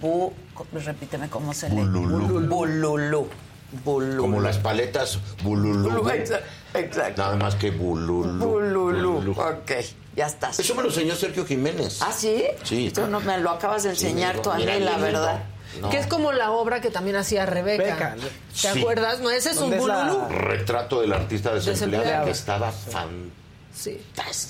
bu... 0.00 0.32
Repíteme 0.72 1.28
cómo 1.30 1.54
se 1.54 1.68
lee. 1.68 1.76
Bululú. 1.76 2.48
Bululú. 2.48 3.28
Bululú. 3.84 4.22
Como 4.22 4.40
las 4.40 4.58
paletas 4.58 5.18
bululú. 5.44 5.90
Exa- 6.08 6.40
Exacto. 6.74 7.22
Nada 7.22 7.36
más 7.36 7.54
que 7.54 7.70
bululú. 7.70 8.24
Bululú. 8.44 8.77
Ok, 9.36 9.72
ya 10.16 10.26
estás. 10.26 10.58
Eso 10.58 10.74
me 10.74 10.82
lo 10.82 10.88
enseñó 10.88 11.14
Sergio 11.14 11.44
Jiménez. 11.46 12.00
¿Ah, 12.02 12.12
sí? 12.12 12.44
Sí. 12.64 12.90
Tú 12.94 13.06
no 13.06 13.20
me 13.20 13.38
lo 13.38 13.50
acabas 13.50 13.82
de 13.84 13.94
Sí, 13.94 14.06
enseñar 14.06 14.32
dijo, 14.32 14.42
tú 14.44 14.50
a 14.50 14.56
mí, 14.56 14.62
"Mira, 14.64 14.72
la 14.78 14.78
bien 14.78 15.02
lindo". 15.04 15.20
verdad. 15.20 15.42
No. 15.82 15.90
Que 15.90 15.98
es 15.98 16.06
como 16.06 16.32
la 16.32 16.50
obra 16.50 16.80
que 16.80 16.90
también 16.90 17.16
hacía 17.16 17.44
Rebeca. 17.46 17.84
Rebeca. 17.84 18.16
¿Te 18.16 18.72
Sí. 18.72 18.80
acuerdas? 18.80 19.20
No, 19.20 19.30
ese 19.30 19.50
es 19.50 19.56
un 19.58 19.70
¿Dónde 19.70 19.76
es 19.78 19.84
la- 19.84 20.04
bululú. 20.10 20.28
Retrato 20.30 21.00
del 21.02 21.12
artista 21.12 21.54
desempleado, 21.54 21.90
Desempleado. 22.02 22.24
que 22.24 22.30
estaba 22.32 22.72
fan. 22.72 23.30
Sí. 23.74 24.00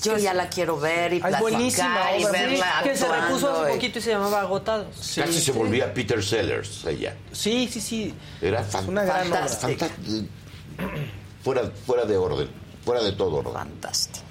Yo 0.03 0.17
ya 0.17 0.33
la 0.33 0.49
quiero 0.49 0.79
ver 0.79 1.13
y 1.13 1.21
Ah, 1.23 1.29
es 1.29 1.39
buenísima 1.39 2.01
platicar 2.01 2.19
y 2.19 2.23
verla 2.49 2.81
que 2.83 2.95
se 2.97 3.07
repuso 3.07 3.51
hace 3.61 3.71
y- 3.71 3.75
poquito 3.75 3.99
y 3.99 4.01
se 4.01 4.09
llamaba 4.11 4.41
Agotados. 4.41 4.95
Sí, 4.99 5.21
Casi 5.21 5.33
se 5.33 5.39
sí. 5.41 5.51
volvía 5.51 5.93
Peter 5.93 6.23
Sellers 6.23 6.85
ella. 6.85 7.13
Sí, 7.31 7.69
sí, 7.71 7.79
sí. 7.79 8.15
Era 8.41 8.65
una 8.87 9.03
gran 9.03 9.27
obra. 9.27 9.39
Fantástica. 9.47 9.87
fanta- 9.87 10.25
fuera, 11.43 11.61
fuera 11.85 12.05
de 12.05 12.17
orden, 12.17 12.49
fuera 12.83 13.03
de 13.03 13.11
todo 13.11 13.35
orden. 13.37 13.53
Fantástica. 13.53 14.25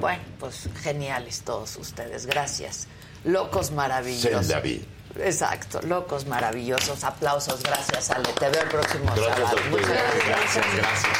Bueno, 0.00 0.22
pues 0.38 0.68
geniales 0.82 1.42
todos 1.42 1.76
ustedes. 1.76 2.26
Gracias. 2.26 2.86
Locos 3.24 3.70
maravillosos. 3.70 4.48
David. 4.48 4.82
Exacto, 5.18 5.80
locos 5.82 6.26
maravillosos. 6.26 7.04
Aplausos, 7.04 7.62
gracias 7.62 8.10
Ale. 8.10 8.32
Te 8.32 8.48
veo 8.48 8.62
el 8.62 8.68
próximo 8.68 9.04
Gracias 9.04 9.30
a 9.30 9.36
sábado. 9.36 9.56
Muchas 9.70 9.88
gracias. 9.88 10.26
Gracias, 10.26 10.66
gracias. 10.76 11.18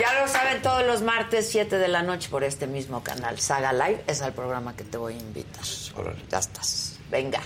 Ya 0.00 0.20
lo 0.20 0.28
saben 0.28 0.62
todos 0.62 0.84
los 0.84 1.02
martes, 1.02 1.48
7 1.50 1.78
de 1.78 1.88
la 1.88 2.02
noche 2.02 2.28
por 2.30 2.44
este 2.44 2.66
mismo 2.66 3.02
canal. 3.02 3.38
Saga 3.38 3.72
Live 3.72 4.04
es 4.06 4.20
el 4.20 4.32
programa 4.32 4.74
que 4.76 4.84
te 4.84 4.98
voy 4.98 5.14
a 5.14 5.18
invitar. 5.18 5.64
Órale. 5.96 6.22
Ya 6.30 6.38
estás. 6.38 6.98
Venga. 7.10 7.40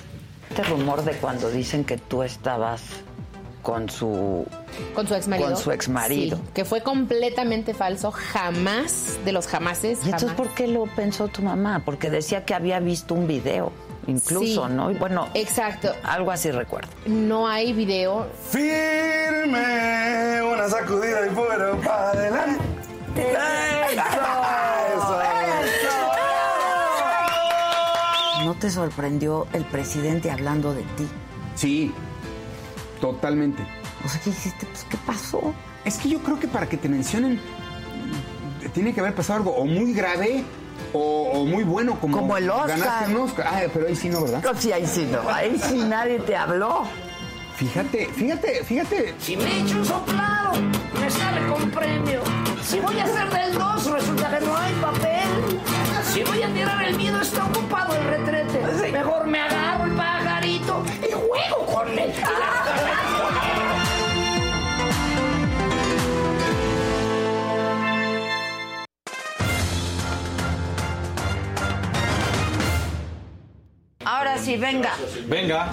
este 0.48 0.64
rumor 0.64 1.04
de 1.04 1.12
cuando 1.18 1.50
dicen 1.50 1.84
que 1.84 1.96
tú 1.96 2.22
estabas 2.22 2.82
con 3.62 3.88
su 3.88 4.46
con 4.94 5.06
su 5.06 5.14
ex 5.14 5.28
marido. 5.28 5.48
Con 5.48 5.56
su 5.56 5.70
ex 5.72 5.88
marido. 5.88 6.36
Sí, 6.38 6.42
que 6.54 6.64
fue 6.64 6.82
completamente 6.82 7.74
falso, 7.74 8.10
jamás 8.12 9.18
de 9.24 9.32
los 9.32 9.46
jamases. 9.46 10.00
¿Y 10.02 10.06
entonces 10.06 10.30
jamás. 10.30 10.46
por 10.46 10.54
qué 10.54 10.66
lo 10.66 10.84
pensó 10.86 11.28
tu 11.28 11.42
mamá? 11.42 11.82
Porque 11.84 12.10
decía 12.10 12.44
que 12.44 12.54
había 12.54 12.80
visto 12.80 13.14
un 13.14 13.26
video, 13.26 13.72
incluso, 14.06 14.66
Sí. 14.66 14.72
¿no? 14.72 14.90
Y 14.90 14.94
bueno, 14.94 15.28
exacto. 15.34 15.92
Algo 16.02 16.30
así 16.30 16.50
recuerdo. 16.50 16.88
No 17.06 17.46
hay 17.48 17.72
video. 17.72 18.26
Firme, 18.50 20.42
una 20.42 20.68
sacudida 20.68 21.26
y 21.26 21.30
fuera 21.30 21.72
para 21.76 22.10
adelante. 22.10 22.64
¿No 28.44 28.54
te 28.54 28.70
sorprendió 28.70 29.46
el 29.52 29.64
presidente 29.64 30.30
hablando 30.30 30.72
de 30.72 30.82
ti? 30.82 31.06
Sí, 31.54 31.92
totalmente. 33.00 33.62
O 34.04 34.08
sea, 34.08 34.20
¿qué 34.20 34.30
dijiste? 34.30 34.66
Pues, 34.66 34.86
¿qué 34.88 34.96
pasó? 35.06 35.54
Es 35.84 35.98
que 35.98 36.08
yo 36.08 36.20
creo 36.20 36.38
que 36.38 36.48
para 36.48 36.68
que 36.68 36.76
te 36.76 36.88
mencionen 36.88 37.40
tiene 38.74 38.92
que 38.94 39.00
haber 39.00 39.14
pasado 39.14 39.38
algo 39.38 39.50
o 39.56 39.64
muy 39.64 39.92
grave 39.92 40.44
o, 40.92 41.30
o 41.32 41.44
muy 41.46 41.64
bueno 41.64 41.98
como, 42.00 42.18
Como 42.18 42.36
el 42.36 42.48
Oscar. 42.50 42.78
Ganaste 42.78 43.14
un 43.14 43.20
Oscar. 43.22 43.46
Ah, 43.48 43.60
pero 43.72 43.86
ahí 43.88 43.96
sí 43.96 44.08
no, 44.08 44.22
¿verdad? 44.22 44.42
No, 44.42 44.54
sí, 44.60 44.72
ahí 44.72 44.86
sí 44.86 45.08
no. 45.10 45.28
Ahí 45.30 45.58
sí 45.58 45.78
nadie 45.78 46.18
te 46.20 46.36
habló. 46.36 46.84
Fíjate, 47.56 48.06
fíjate, 48.14 48.64
fíjate. 48.64 49.14
Si 49.18 49.36
me 49.36 49.60
echo 49.60 49.78
un 49.78 49.84
soplado, 49.84 50.52
me 50.98 51.10
sale 51.10 51.46
con 51.46 51.70
premio. 51.70 52.20
Si 52.62 52.80
voy 52.80 52.98
a 52.98 53.04
hacer 53.04 53.30
del 53.30 53.58
2, 53.58 53.90
resulta 53.90 54.38
que 54.38 54.44
no 54.46 54.56
hay 54.56 54.72
papel. 54.74 55.60
Si 56.12 56.22
voy 56.24 56.42
a 56.42 56.48
tirar 56.52 56.82
el 56.84 56.96
miedo, 56.96 57.20
está 57.20 57.44
ocupado 57.44 57.94
el 57.96 58.04
retrete. 58.04 58.90
Mejor 58.92 59.26
me 59.26 59.40
agarro 59.40 59.84
el 59.84 59.92
pajarito 59.92 60.82
y 61.02 61.12
juego 61.12 61.66
con 61.66 61.98
él. 61.98 62.12
Ahora 74.10 74.38
sí, 74.38 74.56
venga. 74.56 74.92
Venga. 75.28 75.70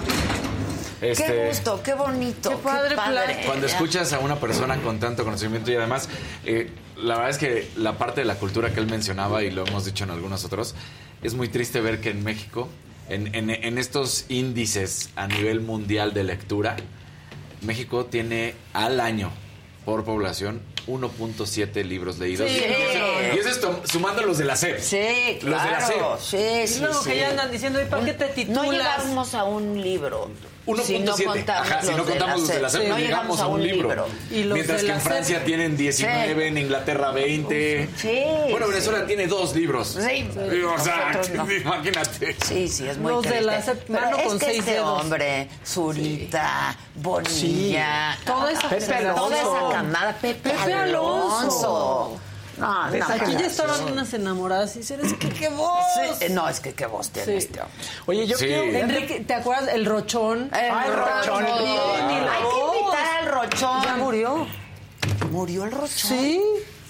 Qué 1.00 1.10
Este, 1.10 1.48
gusto, 1.48 1.80
qué 1.82 1.94
bonito. 1.94 2.50
Qué 2.50 2.56
padre 2.56 2.94
plan. 2.94 3.24
Cuando 3.46 3.66
escuchas 3.66 4.12
a 4.12 4.20
una 4.20 4.36
persona 4.36 4.76
con 4.80 5.00
tanto 5.00 5.24
conocimiento 5.24 5.72
y 5.72 5.74
además, 5.74 6.08
eh, 6.44 6.70
la 6.96 7.14
verdad 7.14 7.30
es 7.30 7.38
que 7.38 7.68
la 7.76 7.98
parte 7.98 8.20
de 8.20 8.26
la 8.26 8.36
cultura 8.36 8.72
que 8.72 8.78
él 8.80 8.86
mencionaba, 8.86 9.42
y 9.42 9.50
lo 9.50 9.66
hemos 9.66 9.84
dicho 9.84 10.04
en 10.04 10.10
algunos 10.10 10.44
otros, 10.44 10.76
es 11.22 11.34
muy 11.34 11.48
triste 11.48 11.80
ver 11.80 12.00
que 12.00 12.10
en 12.10 12.22
México, 12.22 12.68
en, 13.08 13.34
en- 13.34 13.50
en 13.50 13.76
estos 13.78 14.24
índices 14.28 15.10
a 15.16 15.26
nivel 15.26 15.60
mundial 15.60 16.14
de 16.14 16.22
lectura, 16.22 16.76
México 17.62 18.04
tiene 18.06 18.54
al 18.72 19.00
año 19.00 19.30
por 19.84 20.04
población 20.04 20.60
1.7 20.88 21.84
libros 21.84 22.18
leídos. 22.18 22.50
Sí. 22.50 22.58
Y 23.34 23.38
eso- 23.38 23.48
es 23.48 23.60
tom- 23.60 23.76
sumando 23.84 24.22
los 24.22 24.38
de 24.38 24.44
la 24.44 24.56
SEP. 24.56 24.80
Sí, 24.80 25.38
Los 25.42 25.62
de 25.62 25.70
la 25.70 25.78
claro. 25.78 26.18
SEP. 26.18 26.66
Sí, 26.66 26.66
sí, 26.72 26.78
Y 26.78 26.80
luego 26.82 27.02
sí. 27.02 27.10
que 27.10 27.16
ya 27.18 27.28
andan 27.30 27.50
diciendo, 27.50 27.80
¿y 27.80 27.84
para 27.84 28.04
qué 28.04 28.14
te 28.14 28.26
No 28.28 28.32
titulas? 28.62 28.70
llegamos 28.70 29.34
a 29.34 29.44
un 29.44 29.80
libro. 29.80 30.30
1.7. 30.68 30.84
Si 30.84 30.98
no 30.98 31.14
contamos 31.32 31.70
Ajá, 31.70 31.80
si 31.82 31.90
no 31.90 31.96
los 31.98 32.06
de 32.06 32.12
contamos 32.12 32.40
los 32.40 32.48
de 32.48 32.60
la 32.60 32.68
SEP. 32.68 32.88
No 32.88 32.98
llegamos 32.98 33.40
a 33.40 33.46
un 33.46 33.62
libro. 33.62 34.06
Y 34.30 34.44
los 34.44 34.54
Mientras 34.54 34.80
de 34.82 34.86
que 34.86 34.92
en 34.92 35.00
Francia 35.00 35.36
SEP. 35.38 35.46
tienen 35.46 35.76
19, 35.76 36.46
en 36.48 36.58
Inglaterra 36.58 37.10
20. 37.12 37.88
Sí. 37.96 38.22
Bueno, 38.50 38.68
Venezuela 38.68 39.06
tiene 39.06 39.26
dos 39.26 39.54
libros. 39.54 39.98
Sí. 39.98 40.28
O 40.64 40.78
sea, 40.78 41.20
no. 41.34 41.50
imagínate. 41.52 42.36
Sí, 42.44 42.68
sí, 42.68 42.86
es 42.88 42.98
muy 42.98 43.12
Los 43.12 43.24
de 43.24 43.40
la 43.40 43.62
SEP, 43.62 43.84
Pero 43.86 44.00
mano 44.00 44.16
es 44.18 44.24
con 44.26 44.38
que 44.38 44.44
seis 44.46 44.58
este 44.60 44.70
dedos. 44.72 45.00
hombre, 45.02 45.48
Zurita, 45.66 46.76
Bonilla, 46.96 48.14
Sí. 48.18 48.24
Toda 48.26 48.52
esa 48.52 48.68
Pepe 48.68 48.80
generación. 48.84 49.14
toda 49.16 49.36
esa 49.36 49.74
camada, 49.76 50.16
Pepe, 50.20 50.50
Pepe 50.50 50.72
Alonso. 50.74 51.40
Alonso. 51.40 52.20
No, 52.58 52.90
no, 52.90 53.04
Aquí 53.08 53.32
ya 53.32 53.46
estaban 53.46 53.84
unas 53.92 54.12
enamoradas 54.14 54.74
y 54.76 54.80
dicen, 54.80 55.00
es 55.04 55.14
que 55.14 55.28
qué 55.28 55.48
voz. 55.48 55.78
Sí, 55.94 56.24
eh, 56.26 56.28
no, 56.30 56.48
es 56.48 56.60
que 56.60 56.74
qué 56.74 56.86
voz 56.86 57.10
tiene 57.10 57.32
Sí. 57.32 57.38
este 57.46 57.60
hombre. 57.60 57.76
Oye, 58.06 58.26
yo 58.26 58.36
Sí. 58.36 58.46
quiero... 58.46 58.62
Enrique, 58.64 59.20
¿te 59.20 59.34
acuerdas? 59.34 59.68
El 59.72 59.86
rochón. 59.86 60.50
El 60.52 60.70
Ay, 60.74 60.90
Rochón, 60.90 61.44
el 61.46 61.62
Bien, 61.62 62.10
y 62.10 62.20
la 62.24 62.32
Hay 62.32 62.42
que 62.42 62.78
invitar 62.78 63.18
al 63.20 63.26
Rochón. 63.32 63.82
Ya 63.84 63.96
murió. 63.96 64.46
Murió 65.30 65.64
el 65.64 65.70
Rochón. 65.70 65.88
Sí, 65.88 66.42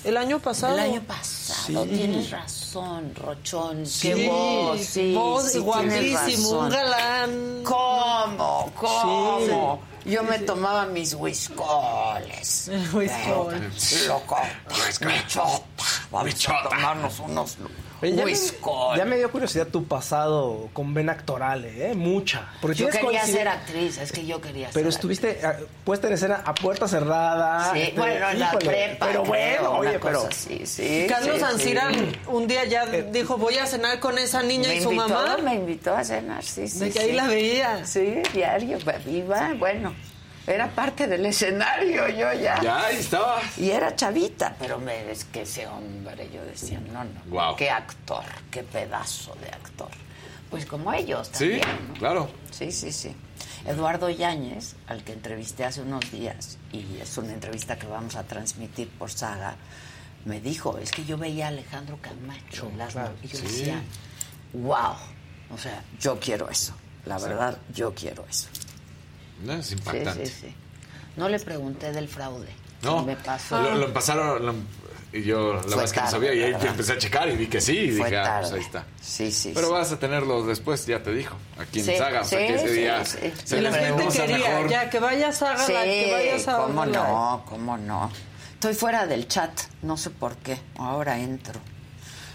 el 0.04 0.16
año 0.16 0.38
pasado. 0.38 0.74
El 0.74 0.80
año 0.80 1.02
pasado, 1.02 1.84
tienes 1.84 2.30
razón, 2.30 3.12
Rochón. 3.14 3.84
Sí, 3.86 4.08
Qué 4.14 4.28
voz, 4.28 4.80
sí. 4.80 5.14
voz 5.14 5.52
sí, 5.52 5.58
guapísimo, 5.58 6.50
un 6.60 6.70
galán. 6.70 7.62
¿Cómo? 7.64 8.72
¿Cómo? 8.74 9.80
Yo 10.08 10.22
me 10.22 10.38
tomaba 10.38 10.86
mis 10.86 11.12
whiskoles. 11.14 12.70
Whiskol. 12.94 13.52
Loco. 14.08 14.36
Michota. 15.04 15.62
Vamos 16.10 16.48
a 16.48 16.68
tomarnos 16.68 17.20
unos 17.20 17.58
Oye, 18.00 18.10
ya, 18.14 18.24
me, 18.24 18.30
whiskoles. 18.30 18.98
ya 18.98 19.04
me 19.04 19.16
dio 19.16 19.30
curiosidad 19.30 19.66
tu 19.66 19.84
pasado 19.86 20.68
con 20.72 20.94
vena 20.94 21.12
actoral, 21.12 21.64
¿eh? 21.64 21.94
Mucha. 21.94 22.48
Porque 22.60 22.76
Yo 22.78 22.88
quería 22.90 23.24
ser 23.26 23.48
actriz, 23.48 23.98
es 23.98 24.12
que 24.12 24.24
yo 24.24 24.40
quería 24.40 24.70
Pero 24.72 24.90
ser 24.90 24.98
estuviste 24.98 25.40
eh, 25.42 25.66
puesta 25.84 26.06
en 26.06 26.12
escena 26.12 26.42
a 26.44 26.54
puerta 26.54 26.86
cerrada. 26.86 27.72
Sí, 27.72 27.80
este, 27.80 27.98
bueno, 28.00 28.28
en 28.30 28.38
la 28.38 28.46
híjole, 28.46 28.66
prepa. 28.66 29.06
Pero 29.06 29.24
bueno, 29.24 29.70
oye, 29.78 29.98
pero. 29.98 30.26
así, 30.30 30.64
sí, 30.66 31.06
Carlos 31.08 31.38
sí, 31.38 31.42
Ancira 31.44 31.88
sí. 31.92 32.12
un 32.28 32.46
día 32.46 32.64
ya 32.66 32.86
dijo, 32.86 33.36
voy 33.36 33.56
a 33.58 33.66
cenar 33.66 33.98
con 34.00 34.16
esa 34.18 34.42
niña 34.42 34.68
Me 34.68 34.76
y 34.76 34.80
su 34.80 34.92
invitó, 34.92 35.08
mamá. 35.14 35.36
me 35.42 35.54
invitó 35.54 35.94
a 35.96 36.04
cenar, 36.04 36.44
sí, 36.44 36.68
sí. 36.68 36.78
De 36.78 36.86
que 36.90 36.92
sí. 36.92 36.98
ahí 36.98 37.12
la 37.12 37.26
veía. 37.26 37.84
Sí, 37.86 38.22
diario, 38.32 38.78
iba, 39.06 39.54
bueno, 39.58 39.94
era 40.48 40.68
parte 40.68 41.06
del 41.06 41.24
escenario 41.26 42.08
yo 42.08 42.32
ya. 42.32 42.60
Ya, 42.62 42.86
ahí 42.86 42.96
estaba. 42.96 43.40
Y 43.56 43.70
era 43.70 43.94
chavita, 43.94 44.56
pero 44.58 44.78
me, 44.78 45.10
es 45.10 45.24
que 45.24 45.42
ese 45.42 45.66
hombre, 45.66 46.30
yo 46.32 46.42
decía, 46.44 46.80
no, 46.80 47.04
no, 47.04 47.20
Guau. 47.26 47.56
qué 47.56 47.70
actor, 47.70 48.24
qué 48.50 48.62
pedazo 48.62 49.34
de 49.40 49.48
actor. 49.48 49.88
Pues 50.50 50.64
como 50.64 50.92
ellos 50.92 51.28
Sí, 51.32 51.58
también, 51.60 51.88
¿no? 51.88 51.94
claro. 51.94 52.30
Sí, 52.50 52.72
sí, 52.72 52.90
sí. 52.92 53.14
Eduardo 53.66 54.08
Yáñez, 54.08 54.76
al 54.86 55.04
que 55.04 55.12
entrevisté 55.12 55.64
hace 55.64 55.82
unos 55.82 56.10
días, 56.10 56.56
y 56.72 56.98
es 57.02 57.18
una 57.18 57.34
entrevista 57.34 57.76
que 57.78 57.86
vamos 57.86 58.16
a 58.16 58.22
transmitir 58.24 58.88
por 58.88 59.10
saga, 59.10 59.56
me 60.24 60.40
dijo, 60.40 60.78
es 60.78 60.90
que 60.90 61.04
yo 61.04 61.18
veía 61.18 61.46
a 61.46 61.48
Alejandro 61.48 61.98
Camacho, 62.00 62.70
las- 62.76 62.94
y 63.22 63.28
yo 63.28 63.36
Sí. 63.38 63.42
decía, 63.42 63.82
wow, 64.54 64.94
o 65.54 65.58
sea, 65.58 65.82
yo 66.00 66.18
quiero 66.18 66.48
eso, 66.48 66.72
la 67.04 67.18
verdad, 67.18 67.58
yo 67.74 67.94
quiero 67.94 68.24
eso. 68.28 68.48
No, 69.44 69.52
es 69.54 69.66
Sí, 69.66 69.74
impactante. 69.74 70.26
sí, 70.26 70.32
sí. 70.46 70.54
No 71.16 71.28
le 71.28 71.38
pregunté 71.40 71.92
del 71.92 72.08
fraude. 72.08 72.48
No, 72.82 73.04
Me 73.04 73.16
pasó. 73.16 73.60
lo, 73.60 73.74
lo 73.74 73.92
pasaron 73.92 74.44
lo- 74.46 74.54
y 75.10 75.22
yo 75.22 75.54
la 75.54 75.60
verdad 75.62 75.84
es 75.84 75.92
que 75.94 76.00
no 76.02 76.10
sabía 76.10 76.34
y 76.34 76.42
ahí 76.42 76.54
empecé 76.62 76.92
a 76.92 76.98
checar 76.98 77.28
y 77.30 77.36
vi 77.36 77.46
que 77.46 77.60
sí 77.62 77.76
y 77.76 77.90
Fue 77.92 78.06
dije, 78.10 78.18
ah, 78.18 78.38
pues 78.40 78.52
ahí 78.52 78.60
está. 78.60 78.84
Sí, 79.00 79.32
sí, 79.32 79.52
Pero 79.54 79.68
sí. 79.68 79.72
vas 79.72 79.90
a 79.90 79.98
tenerlo 79.98 80.44
después, 80.46 80.84
ya 80.86 81.02
te 81.02 81.12
dijo, 81.14 81.34
aquí 81.58 81.80
en 81.80 81.86
Sí, 81.86 81.96
Saga, 81.96 82.20
o 82.20 82.24
sea 82.24 82.38
sí, 82.40 82.46
que 82.46 82.54
ese 82.54 82.68
sí, 82.68 82.74
día 82.80 83.04
sí. 83.04 83.18
se 83.42 83.58
Y 83.58 83.60
la 83.62 83.70
les 83.70 83.80
gente 83.86 84.06
usa 84.06 84.26
quería, 84.26 84.48
mejor. 84.50 84.68
ya, 84.70 84.90
que 84.90 84.98
vayas 85.00 85.42
a 85.42 85.56
Sí, 85.56 85.72
Hágala, 85.72 85.84
que 85.92 86.12
vayas 86.12 86.48
a 86.48 86.56
cómo 86.58 86.86
no, 86.86 87.44
cómo 87.48 87.78
no. 87.78 88.10
Estoy 88.54 88.74
fuera 88.74 89.06
del 89.06 89.26
chat, 89.28 89.50
no 89.82 89.96
sé 89.96 90.10
por 90.10 90.36
qué. 90.36 90.58
Ahora 90.76 91.18
entro. 91.18 91.58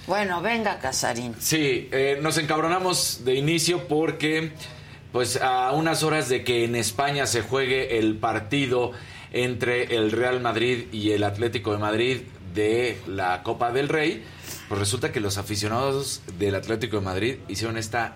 Bueno, 0.07 0.41
venga, 0.41 0.79
Casarín. 0.79 1.35
Sí, 1.39 1.87
eh, 1.91 2.17
nos 2.21 2.37
encabronamos 2.39 3.23
de 3.23 3.35
inicio 3.35 3.87
porque, 3.87 4.51
pues, 5.13 5.39
a 5.41 5.71
unas 5.71 6.03
horas 6.03 6.27
de 6.27 6.43
que 6.43 6.65
en 6.65 6.75
España 6.75 7.25
se 7.25 7.41
juegue 7.41 7.99
el 7.99 8.17
partido 8.17 8.91
entre 9.31 9.95
el 9.95 10.11
Real 10.11 10.41
Madrid 10.41 10.85
y 10.91 11.11
el 11.11 11.23
Atlético 11.23 11.71
de 11.71 11.77
Madrid 11.77 12.17
de 12.53 12.97
la 13.07 13.41
Copa 13.43 13.71
del 13.71 13.87
Rey, 13.89 14.23
pues 14.67 14.79
resulta 14.79 15.11
que 15.11 15.19
los 15.21 15.37
aficionados 15.37 16.21
del 16.37 16.53
Atlético 16.55 16.97
de 16.97 17.03
Madrid 17.05 17.35
hicieron 17.47 17.77
esta 17.77 18.15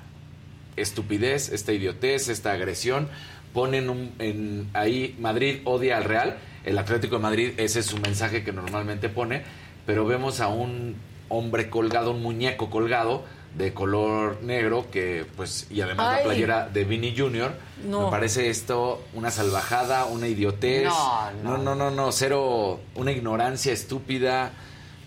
estupidez, 0.75 1.49
esta 1.51 1.73
idiotez, 1.73 2.29
esta 2.29 2.51
agresión. 2.51 3.07
Ponen 3.53 3.89
un- 3.89 4.11
en, 4.19 4.67
ahí 4.73 5.15
Madrid 5.19 5.61
odia 5.63 5.97
al 5.97 6.03
Real, 6.03 6.37
el 6.65 6.77
Atlético 6.77 7.15
de 7.15 7.21
Madrid, 7.21 7.51
ese 7.57 7.79
es 7.79 7.85
su 7.87 7.97
mensaje 7.97 8.43
que 8.43 8.51
normalmente 8.51 9.09
pone, 9.09 9.41
pero 9.85 10.05
vemos 10.05 10.39
a 10.39 10.47
un 10.49 10.95
hombre 11.29 11.69
colgado, 11.69 12.11
un 12.11 12.21
muñeco 12.21 12.69
colgado 12.69 13.25
de 13.57 13.73
color 13.73 14.41
negro 14.43 14.87
que 14.91 15.25
pues 15.35 15.67
y 15.69 15.81
además 15.81 16.09
Ay. 16.09 16.17
la 16.17 16.23
playera 16.23 16.69
de 16.69 16.83
Vinny 16.83 17.15
Jr. 17.17 17.51
No. 17.85 18.05
Me 18.05 18.11
parece 18.11 18.49
esto 18.49 19.03
una 19.13 19.31
salvajada, 19.31 20.05
una 20.05 20.27
idiotez. 20.27 20.85
No, 20.85 21.31
no. 21.43 21.57
no, 21.57 21.63
no, 21.63 21.75
no, 21.75 21.91
no, 21.91 22.11
cero 22.11 22.79
una 22.95 23.11
ignorancia 23.11 23.73
estúpida. 23.73 24.51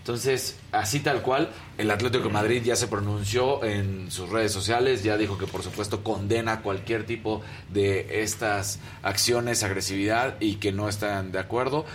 Entonces, 0.01 0.57
así 0.71 0.99
tal 1.01 1.21
cual, 1.21 1.51
el 1.77 1.91
Atlético 1.91 2.23
de 2.23 2.31
Madrid 2.31 2.63
ya 2.63 2.75
se 2.75 2.87
pronunció 2.87 3.63
en 3.63 4.09
sus 4.09 4.29
redes 4.29 4.51
sociales, 4.51 5.03
ya 5.03 5.15
dijo 5.15 5.37
que 5.37 5.45
por 5.45 5.61
supuesto 5.61 6.03
condena 6.03 6.63
cualquier 6.63 7.05
tipo 7.05 7.43
de 7.69 8.23
estas 8.23 8.79
acciones, 9.03 9.61
agresividad 9.61 10.37
y 10.39 10.55
que 10.55 10.71
no 10.71 10.89
están 10.89 11.31
de 11.31 11.37
acuerdo. 11.37 11.85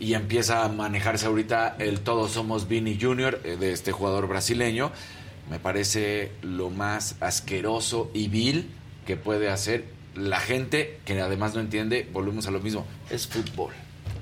Y 0.00 0.14
empieza 0.14 0.64
a 0.64 0.68
manejarse 0.68 1.26
ahorita 1.26 1.76
el 1.78 2.00
todos 2.00 2.32
somos 2.32 2.66
Vini 2.66 2.98
Junior 3.00 3.40
eh, 3.44 3.56
de 3.56 3.70
este 3.70 3.92
jugador 3.92 4.26
brasileño. 4.26 4.90
Me 5.52 5.58
parece 5.58 6.32
lo 6.40 6.70
más 6.70 7.16
asqueroso 7.20 8.10
y 8.14 8.28
vil 8.28 8.70
que 9.06 9.18
puede 9.18 9.50
hacer 9.50 9.84
la 10.14 10.40
gente 10.40 10.98
que 11.04 11.20
además 11.20 11.52
no 11.54 11.60
entiende, 11.60 12.08
volvemos 12.10 12.46
a 12.46 12.50
lo 12.50 12.60
mismo, 12.60 12.86
es 13.10 13.26
fútbol. 13.26 13.74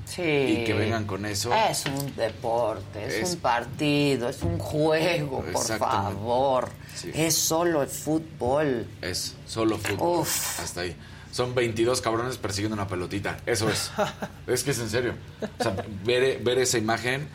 Sí. 0.07 0.23
Y 0.23 0.65
que 0.65 0.75
vengan 0.75 1.05
con 1.07 1.25
eso. 1.27 1.53
Es 1.55 1.85
un 1.87 2.17
deporte, 2.17 3.07
es, 3.07 3.15
Es- 3.15 3.35
un 3.35 3.37
partido, 3.39 4.29
es 4.29 4.43
un 4.43 4.59
juego, 4.59 5.45
por 5.53 5.65
favor. 5.79 6.69
Sí. 6.97 7.13
Es 7.15 7.37
solo 7.37 7.85
el 7.85 7.89
fútbol. 7.89 8.89
Es 9.01 9.37
solo 9.47 9.79
fútbol. 9.79 10.27
Hasta 10.27 10.81
ahí. 10.81 10.97
Son 11.31 11.55
22 11.55 12.01
cabrones 12.01 12.39
persiguiendo 12.39 12.75
una 12.75 12.89
pelotita. 12.89 13.39
Eso 13.47 13.71
es. 13.71 13.93
es 14.49 14.65
que 14.65 14.73
es 14.73 14.81
en 14.81 14.91
serio. 14.91 15.15
O 15.61 15.63
sea, 15.63 15.77
ver, 16.05 16.41
ver 16.43 16.59
esa 16.59 16.77
imagen 16.79 17.29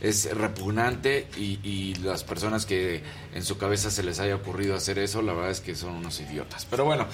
es 0.00 0.34
repugnante 0.36 1.28
y, 1.36 1.58
y 1.62 1.94
las 1.96 2.24
personas 2.24 2.66
que 2.66 3.02
en 3.34 3.44
su 3.44 3.58
cabeza 3.58 3.90
se 3.90 4.02
les 4.02 4.18
haya 4.20 4.34
ocurrido 4.36 4.74
hacer 4.74 4.98
eso, 4.98 5.22
la 5.22 5.32
verdad 5.32 5.50
es 5.50 5.60
que 5.60 5.74
son 5.74 5.92
unos 5.94 6.20
idiotas. 6.20 6.66
Pero 6.70 6.84
bueno, 6.84 7.06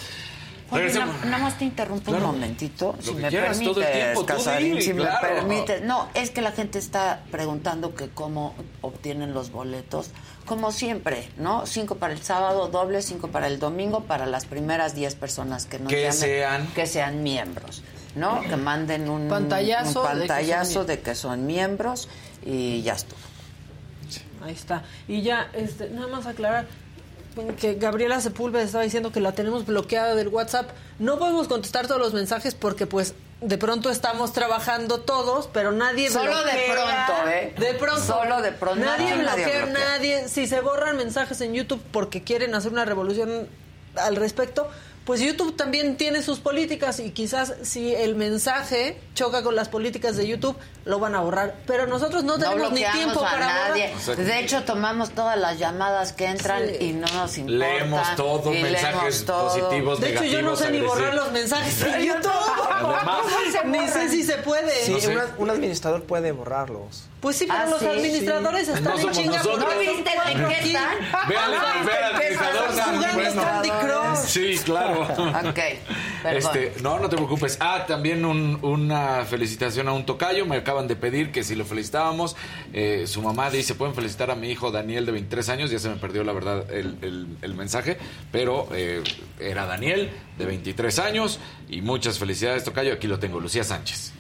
Oye, 0.70 0.92
na- 0.94 1.06
nada 1.24 1.38
más 1.38 1.58
te 1.58 1.64
interrumpo 1.64 2.10
Claro. 2.10 2.26
un 2.30 2.32
momentito, 2.34 2.96
si 3.00 3.12
me 3.14 3.28
quieras, 3.28 3.50
permites, 3.58 3.74
todo 3.74 3.84
el 3.86 3.92
tiempo, 3.92 4.20
tú 4.20 4.26
Casarín, 4.26 4.82
si 4.82 4.92
claro. 4.92 5.18
me 5.22 5.34
permites. 5.34 5.82
No, 5.82 6.08
es 6.14 6.30
que 6.30 6.42
la 6.42 6.50
gente 6.50 6.80
está 6.80 7.22
preguntando 7.30 7.94
que 7.94 8.08
cómo 8.08 8.52
obtienen 8.80 9.32
los 9.32 9.52
boletos. 9.52 10.10
Como 10.44 10.72
siempre, 10.72 11.28
¿no? 11.38 11.66
Cinco 11.66 11.96
para 11.96 12.12
el 12.14 12.22
sábado, 12.22 12.66
doble, 12.68 13.02
cinco 13.02 13.28
para 13.28 13.46
el 13.46 13.60
domingo, 13.60 14.04
para 14.04 14.26
las 14.26 14.44
primeras 14.44 14.94
diez 14.96 15.14
personas 15.14 15.66
que 15.66 15.78
nos 15.78 15.88
Que 15.88 16.02
llamen, 16.02 16.12
sean- 16.18 16.66
que 16.74 16.86
sean 16.88 17.22
miembros, 17.22 17.82
¿no? 18.16 18.40
Que 18.42 18.56
manden 18.56 19.08
un 19.08 19.28
Pantallazo 19.28 20.02
un 20.02 20.84
que 20.86 20.92
de 20.92 21.00
que 21.00 21.14
son 21.14 21.46
miembros 21.46 22.08
y 22.47 22.82
ya 22.82 22.94
estuvo. 22.94 23.18
Ahí 24.43 24.55
está. 24.55 24.85
Y 25.09 25.23
ya, 25.23 25.51
este, 25.52 25.90
nada 25.90 26.06
más 26.06 26.27
aclarar 26.27 26.66
que 27.60 27.74
Gabriela 27.74 28.20
Sepúlveda 28.20 28.62
estaba 28.62 28.85
diciendo 28.85 29.12
que 29.12 29.20
la 29.20 29.32
tenemos 29.32 29.66
bloqueada 29.66 30.14
del 30.14 30.28
WhatsApp. 30.28 30.70
No 30.98 31.18
podemos 31.18 31.48
contestar 31.48 31.86
todos 31.86 32.01
los 32.01 32.14
mensajes 32.14 32.55
porque 32.55 32.86
pues 32.86 33.14
de 33.40 33.59
pronto 33.59 33.90
estamos 33.90 34.32
trabajando 34.32 35.01
todos, 35.01 35.48
pero 35.52 35.73
nadie 35.73 36.09
Solo 36.10 36.43
de 36.44 36.52
pronto, 36.73 37.28
¿eh? 37.31 37.55
De 37.59 37.74
pronto. 37.74 38.02
Solo 38.02 38.40
de 38.40 38.52
pronto. 38.52 38.82
Nadie 38.82 39.10
Nadie 39.10 39.23
bloquea, 39.23 39.64
bloquea. 39.66 39.89
nadie. 39.89 40.28
Si 40.28 40.47
se 40.47 40.60
borran 40.60 40.97
mensajes 40.97 41.40
en 41.43 41.52
YouTube 41.52 41.82
porque 41.93 42.23
quieren 42.23 42.55
hacer 42.55 42.73
una 42.73 42.85
revolución 42.85 43.48
al 43.97 44.16
respecto, 44.16 44.70
pues 45.06 45.20
YouTube 45.20 45.56
también 45.56 45.96
tiene 45.96 46.20
sus 46.22 46.40
políticas 46.40 47.00
y 47.00 47.12
quizás 47.12 47.54
si 47.62 47.94
el 47.94 48.14
mensaje 48.16 48.98
choca 49.14 49.42
con 49.42 49.54
las 49.56 49.68
políticas 49.70 50.16
de 50.16 50.26
YouTube, 50.26 50.56
lo 50.84 50.98
van 50.98 51.14
a 51.14 51.20
borrar. 51.20 51.54
Pero 51.66 51.86
nosotros 51.86 52.24
no 52.24 52.36
No 52.36 52.44
tenemos 52.44 52.72
ni 52.72 52.84
tiempo 52.84 53.20
a 53.24 53.30
para 53.30 53.46
nadie. 53.68 53.94
borrar. 54.06 54.16
De 54.26 54.38
hecho, 54.40 54.64
tomamos 54.64 55.10
todas 55.10 55.38
las 55.38 55.58
llamadas 55.58 56.12
que 56.12 56.26
entran 56.26 56.64
Sí. 56.68 56.86
y 56.86 56.92
no 56.92 57.06
nos 57.14 57.38
importa. 57.38 57.56
Leemos 57.66 58.16
todo, 58.16 58.50
mensajes 58.50 58.92
leemos 58.92 59.24
todo. 59.24 59.44
positivos, 59.48 60.00
De 60.00 60.10
hecho, 60.10 60.24
yo 60.24 60.42
no 60.42 60.56
sé 60.56 60.70
ni 60.70 60.80
borrar 60.80 61.14
los 61.14 61.32
mensajes 61.32 61.82
en 61.82 62.02
YouTube. 62.06 62.32
Además. 62.70 63.22
ni 63.66 63.88
sé 63.88 64.08
si 64.10 64.22
se 64.24 64.38
puede. 64.38 64.70
Sí, 64.84 64.92
No 64.92 65.00
sé. 65.00 65.08
una- 65.12 65.26
un 65.38 65.50
administrador 65.50 66.02
puede 66.02 66.32
borrarlos. 66.32 67.04
Pues 67.26 67.38
sí, 67.38 67.46
pero 67.48 67.58
Ah, 67.58 67.66
los 67.70 67.80
sí, 67.80 67.86
administradores 67.86 68.66
sí. 68.66 68.72
están 68.72 68.84
No 68.84 69.00
en 69.00 69.10
chinga. 69.10 69.42
¿No 69.42 69.56
viste 69.80 70.10
de 70.10 70.46
qué 70.46 70.66
están? 70.68 70.96
Ve 71.28 71.36
al, 71.36 71.50
ve 71.84 71.92
al 71.92 72.14
administrador. 72.14 72.68
Jugando 72.70 73.06
bueno. 73.14 73.42
Candy 73.42 73.70
Crush. 73.70 74.26
Sí, 74.28 74.58
claro. 74.64 75.02
Ok, 75.02 75.58
perdón. 76.22 76.36
Este, 76.36 76.72
no, 76.82 77.00
no 77.00 77.08
te 77.08 77.16
preocupes. 77.16 77.56
Ah, 77.60 77.84
también 77.84 78.24
un- 78.24 78.60
una 78.62 79.24
felicitación 79.24 79.88
a 79.88 79.92
un 79.92 80.06
tocayo. 80.06 80.46
Me 80.46 80.58
acaban 80.58 80.86
de 80.86 80.94
pedir 80.94 81.32
que 81.32 81.42
si 81.42 81.56
lo 81.56 81.64
felicitábamos. 81.64 82.36
Eh, 82.72 83.08
su 83.08 83.20
mamá 83.22 83.50
dice, 83.50 83.74
pueden 83.74 83.96
felicitar 83.96 84.30
a 84.30 84.36
mi 84.36 84.48
hijo 84.52 84.70
Daniel 84.70 85.04
de 85.04 85.10
23 85.10 85.48
años. 85.48 85.72
Ya 85.72 85.80
se 85.80 85.88
me 85.88 85.96
perdió 85.96 86.22
la 86.22 86.32
verdad 86.32 86.70
el, 86.70 86.96
el- 87.02 87.26
el 87.42 87.54
mensaje. 87.54 87.98
Pero 88.30 88.68
eh, 88.72 89.02
era 89.40 89.66
Daniel 89.66 90.12
de 90.38 90.46
23 90.46 90.96
años. 91.00 91.40
Y 91.68 91.80
muchas 91.82 92.20
felicidades, 92.20 92.62
tocayo. 92.62 92.92
Aquí 92.92 93.08
lo 93.08 93.18
tengo, 93.18 93.40
Lucía 93.40 93.64
Sánchez. 93.64 94.12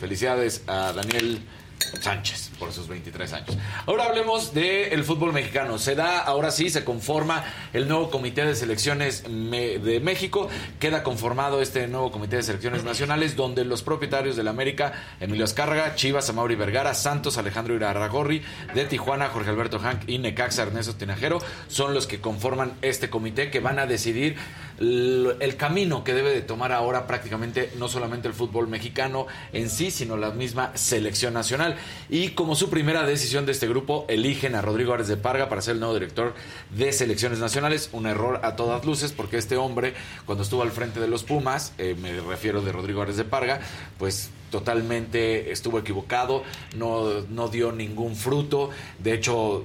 Felicidades 0.00 0.62
a 0.66 0.94
Daniel 0.94 1.42
Sánchez 2.00 2.49
por 2.60 2.72
sus 2.72 2.86
23 2.86 3.32
años. 3.32 3.58
Ahora 3.86 4.04
hablemos 4.04 4.52
del 4.54 5.02
fútbol 5.02 5.32
mexicano. 5.32 5.78
Se 5.78 5.94
da, 5.94 6.18
ahora 6.18 6.50
sí, 6.50 6.68
se 6.68 6.84
conforma 6.84 7.42
el 7.72 7.88
nuevo 7.88 8.10
comité 8.10 8.44
de 8.44 8.54
selecciones 8.54 9.24
de 9.24 10.00
México. 10.04 10.48
Queda 10.78 11.02
conformado 11.02 11.62
este 11.62 11.88
nuevo 11.88 12.12
comité 12.12 12.36
de 12.36 12.42
selecciones 12.42 12.84
nacionales 12.84 13.34
donde 13.34 13.64
los 13.64 13.82
propietarios 13.82 14.36
del 14.36 14.46
América, 14.46 14.92
Emilio 15.18 15.44
Azcárraga, 15.44 15.94
Chivas, 15.94 16.28
Amauri 16.28 16.54
Vergara, 16.54 16.92
Santos, 16.94 17.38
Alejandro 17.38 17.74
Irarragorri, 17.74 18.42
de 18.74 18.84
Tijuana, 18.84 19.30
Jorge 19.30 19.50
Alberto 19.50 19.78
Hank 19.78 20.02
y 20.06 20.18
Necaxa, 20.18 20.62
Ernesto 20.62 20.94
Tinajero, 20.94 21.38
son 21.68 21.94
los 21.94 22.06
que 22.06 22.20
conforman 22.20 22.74
este 22.82 23.08
comité 23.08 23.50
que 23.50 23.60
van 23.60 23.78
a 23.78 23.86
decidir 23.86 24.36
el 24.80 25.56
camino 25.58 26.04
que 26.04 26.14
debe 26.14 26.30
de 26.30 26.40
tomar 26.40 26.72
ahora 26.72 27.06
prácticamente 27.06 27.70
no 27.76 27.88
solamente 27.88 28.28
el 28.28 28.34
fútbol 28.34 28.66
mexicano 28.66 29.26
en 29.52 29.68
sí, 29.68 29.90
sino 29.90 30.16
la 30.16 30.30
misma 30.30 30.72
selección 30.74 31.34
nacional. 31.34 31.76
Y 32.08 32.30
como 32.30 32.49
su 32.56 32.70
primera 32.70 33.04
decisión 33.04 33.46
de 33.46 33.52
este 33.52 33.68
grupo, 33.68 34.06
eligen 34.08 34.54
a 34.54 34.62
Rodrigo 34.62 34.92
Ares 34.92 35.08
de 35.08 35.16
Parga 35.16 35.48
para 35.48 35.62
ser 35.62 35.74
el 35.74 35.80
nuevo 35.80 35.94
director 35.94 36.34
de 36.70 36.92
selecciones 36.92 37.38
nacionales. 37.38 37.90
Un 37.92 38.06
error 38.06 38.40
a 38.42 38.56
todas 38.56 38.84
luces, 38.84 39.12
porque 39.12 39.36
este 39.36 39.56
hombre, 39.56 39.94
cuando 40.26 40.44
estuvo 40.44 40.62
al 40.62 40.70
frente 40.70 41.00
de 41.00 41.08
los 41.08 41.22
Pumas, 41.24 41.72
eh, 41.78 41.96
me 42.00 42.20
refiero 42.20 42.62
de 42.62 42.72
Rodrigo 42.72 43.02
Ares 43.02 43.16
de 43.16 43.24
Parga, 43.24 43.60
pues 43.98 44.30
totalmente 44.50 45.52
estuvo 45.52 45.78
equivocado, 45.78 46.42
no, 46.76 47.22
no 47.28 47.48
dio 47.48 47.72
ningún 47.72 48.16
fruto. 48.16 48.70
De 48.98 49.14
hecho, 49.14 49.64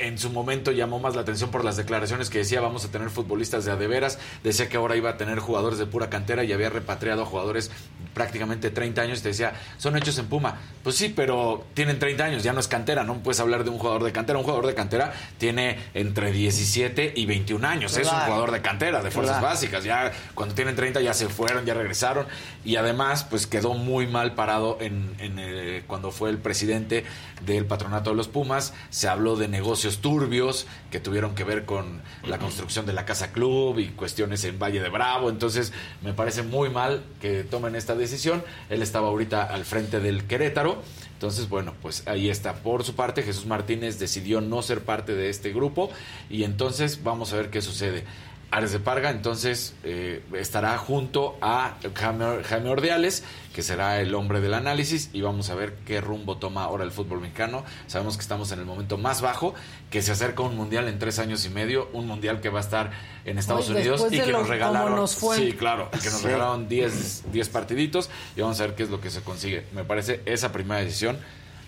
en 0.00 0.18
su 0.18 0.30
momento 0.30 0.72
llamó 0.72 0.98
más 0.98 1.14
la 1.14 1.22
atención 1.22 1.50
por 1.50 1.64
las 1.64 1.76
declaraciones 1.76 2.30
que 2.30 2.38
decía 2.38 2.60
vamos 2.60 2.84
a 2.84 2.90
tener 2.90 3.10
futbolistas 3.10 3.64
de 3.64 3.72
a 3.72 3.76
de 3.76 3.86
veras, 3.86 4.18
decía 4.42 4.68
que 4.68 4.76
ahora 4.76 4.96
iba 4.96 5.10
a 5.10 5.16
tener 5.16 5.38
jugadores 5.38 5.78
de 5.78 5.86
pura 5.86 6.10
cantera 6.10 6.44
y 6.44 6.52
había 6.52 6.70
repatriado 6.70 7.22
a 7.22 7.26
jugadores 7.26 7.70
prácticamente 8.14 8.70
30 8.70 9.02
años 9.02 9.20
y 9.20 9.22
te 9.22 9.28
decía, 9.28 9.54
son 9.78 9.96
hechos 9.96 10.18
en 10.18 10.26
Puma. 10.26 10.58
Pues 10.82 10.96
sí, 10.96 11.12
pero 11.14 11.64
tienen 11.74 11.98
30 11.98 12.24
años, 12.24 12.42
ya 12.42 12.52
no 12.52 12.60
es 12.60 12.68
cantera, 12.68 13.04
no 13.04 13.14
puedes 13.18 13.40
hablar 13.40 13.64
de 13.64 13.70
un 13.70 13.78
jugador 13.78 14.04
de 14.04 14.12
cantera, 14.12 14.38
un 14.38 14.44
jugador 14.44 14.66
de 14.66 14.74
cantera 14.74 15.12
tiene 15.38 15.78
entre 15.94 16.32
17 16.32 17.12
y 17.16 17.26
21 17.26 17.66
años, 17.66 17.96
es 17.96 18.10
un 18.10 18.18
jugador 18.20 18.50
de 18.50 18.62
cantera, 18.62 19.02
de 19.02 19.10
fuerzas 19.10 19.40
básicas, 19.40 19.84
ya 19.84 20.12
cuando 20.34 20.54
tienen 20.54 20.76
30 20.76 21.00
ya 21.00 21.14
se 21.14 21.28
fueron, 21.28 21.64
ya 21.64 21.74
regresaron. 21.74 22.26
Y 22.64 22.76
además 22.76 23.24
pues 23.24 23.46
quedó 23.46 23.74
muy 23.74 24.06
mal 24.06 24.34
parado 24.34 24.78
en, 24.80 25.14
en, 25.18 25.38
eh, 25.38 25.84
cuando 25.86 26.10
fue 26.10 26.30
el 26.30 26.38
presidente 26.38 27.04
del 27.44 27.64
patronato 27.64 28.10
de 28.10 28.16
los 28.16 28.28
Pumas, 28.28 28.74
se 28.90 29.08
habló 29.08 29.36
de 29.36 29.48
negocios 29.48 29.89
turbios 29.98 30.66
que 30.90 31.00
tuvieron 31.00 31.34
que 31.34 31.44
ver 31.44 31.64
con 31.64 32.02
la 32.24 32.38
construcción 32.38 32.86
de 32.86 32.92
la 32.92 33.04
Casa 33.04 33.32
Club 33.32 33.78
y 33.78 33.88
cuestiones 33.88 34.44
en 34.44 34.58
Valle 34.58 34.80
de 34.80 34.88
Bravo, 34.88 35.30
entonces 35.30 35.72
me 36.02 36.12
parece 36.12 36.42
muy 36.42 36.70
mal 36.70 37.02
que 37.20 37.44
tomen 37.44 37.76
esta 37.76 37.94
decisión, 37.94 38.42
él 38.68 38.82
estaba 38.82 39.08
ahorita 39.08 39.44
al 39.44 39.64
frente 39.64 40.00
del 40.00 40.24
Querétaro, 40.24 40.82
entonces, 41.20 41.50
bueno, 41.50 41.74
pues 41.82 42.02
ahí 42.06 42.30
está. 42.30 42.54
Por 42.54 42.82
su 42.82 42.94
parte, 42.94 43.22
Jesús 43.22 43.44
Martínez 43.44 43.98
decidió 43.98 44.40
no 44.40 44.62
ser 44.62 44.84
parte 44.84 45.14
de 45.14 45.28
este 45.28 45.52
grupo 45.52 45.90
y 46.30 46.44
entonces 46.44 47.02
vamos 47.02 47.34
a 47.34 47.36
ver 47.36 47.50
qué 47.50 47.60
sucede. 47.60 48.04
Ares 48.52 48.72
de 48.72 48.80
Parga 48.80 49.10
entonces 49.10 49.74
eh, 49.84 50.22
estará 50.34 50.76
junto 50.76 51.36
a 51.40 51.76
Jaime, 51.94 52.42
Jaime 52.42 52.68
Ordiales, 52.70 53.22
que 53.54 53.62
será 53.62 54.00
el 54.00 54.12
hombre 54.14 54.40
del 54.40 54.54
análisis, 54.54 55.10
y 55.12 55.20
vamos 55.20 55.50
a 55.50 55.54
ver 55.54 55.74
qué 55.86 56.00
rumbo 56.00 56.36
toma 56.38 56.64
ahora 56.64 56.82
el 56.84 56.90
fútbol 56.90 57.20
mexicano. 57.20 57.64
Sabemos 57.86 58.16
que 58.16 58.22
estamos 58.22 58.50
en 58.50 58.58
el 58.58 58.64
momento 58.64 58.98
más 58.98 59.20
bajo, 59.20 59.54
que 59.90 60.02
se 60.02 60.10
acerca 60.12 60.42
un 60.42 60.56
mundial 60.56 60.88
en 60.88 60.98
tres 60.98 61.18
años 61.20 61.44
y 61.44 61.48
medio, 61.50 61.88
un 61.92 62.06
mundial 62.08 62.40
que 62.40 62.48
va 62.48 62.58
a 62.58 62.62
estar 62.62 62.90
en 63.24 63.38
Estados 63.38 63.68
Unidos 63.68 64.04
y 64.10 64.18
que 64.18 64.26
lo- 64.26 64.38
nos 64.40 64.48
regalaron. 64.48 64.88
cómo 64.88 64.96
nos 65.02 65.14
fue. 65.14 65.36
Sí, 65.36 65.52
claro, 65.52 65.88
que 65.90 66.10
nos 66.10 66.18
Sí. 66.20 66.24
regalaron 66.26 66.68
10 66.68 67.22
10 67.32 67.48
partiditos 67.50 68.10
y 68.36 68.40
vamos 68.40 68.58
a 68.60 68.66
ver 68.66 68.74
qué 68.74 68.82
es 68.82 68.90
lo 68.90 69.00
que 69.00 69.10
se 69.10 69.20
consigue. 69.20 69.64
Me 69.72 69.84
parece 69.84 70.22
esa 70.26 70.50
primera 70.52 70.80
decisión 70.80 71.18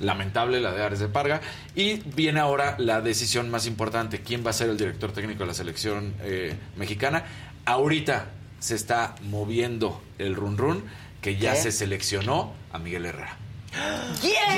lamentable 0.01 0.61
la 0.61 0.73
de 0.73 0.83
Ares 0.83 0.99
de 1.01 1.09
Parga. 1.09 1.41
Y 1.75 1.95
viene 2.15 2.41
ahora 2.41 2.77
la 2.79 3.01
decisión 3.01 3.51
más 3.51 3.67
importante. 3.67 4.21
Quién 4.23 4.45
va 4.47 4.51
a 4.51 4.55
ser 4.55 4.69
el 4.71 4.77
director 4.77 5.13
técnico 5.13 5.41
de 5.41 5.47
la 5.47 5.55
selección 5.55 6.15
eh, 6.23 6.55
mexicana 6.77 7.25
ahorita 7.65 8.27
se 8.59 8.75
está 8.75 9.15
moviendo 9.23 10.03
el 10.19 10.35
run 10.35 10.57
run 10.59 10.85
que 11.21 11.37
ya 11.37 11.53
¿Qué? 11.53 11.61
se 11.63 11.73
seleccionó 11.73 12.53
a 12.73 12.79
Miguel 12.79 13.07
Herrera. 13.07 13.37
¡Yeah! 14.23 14.57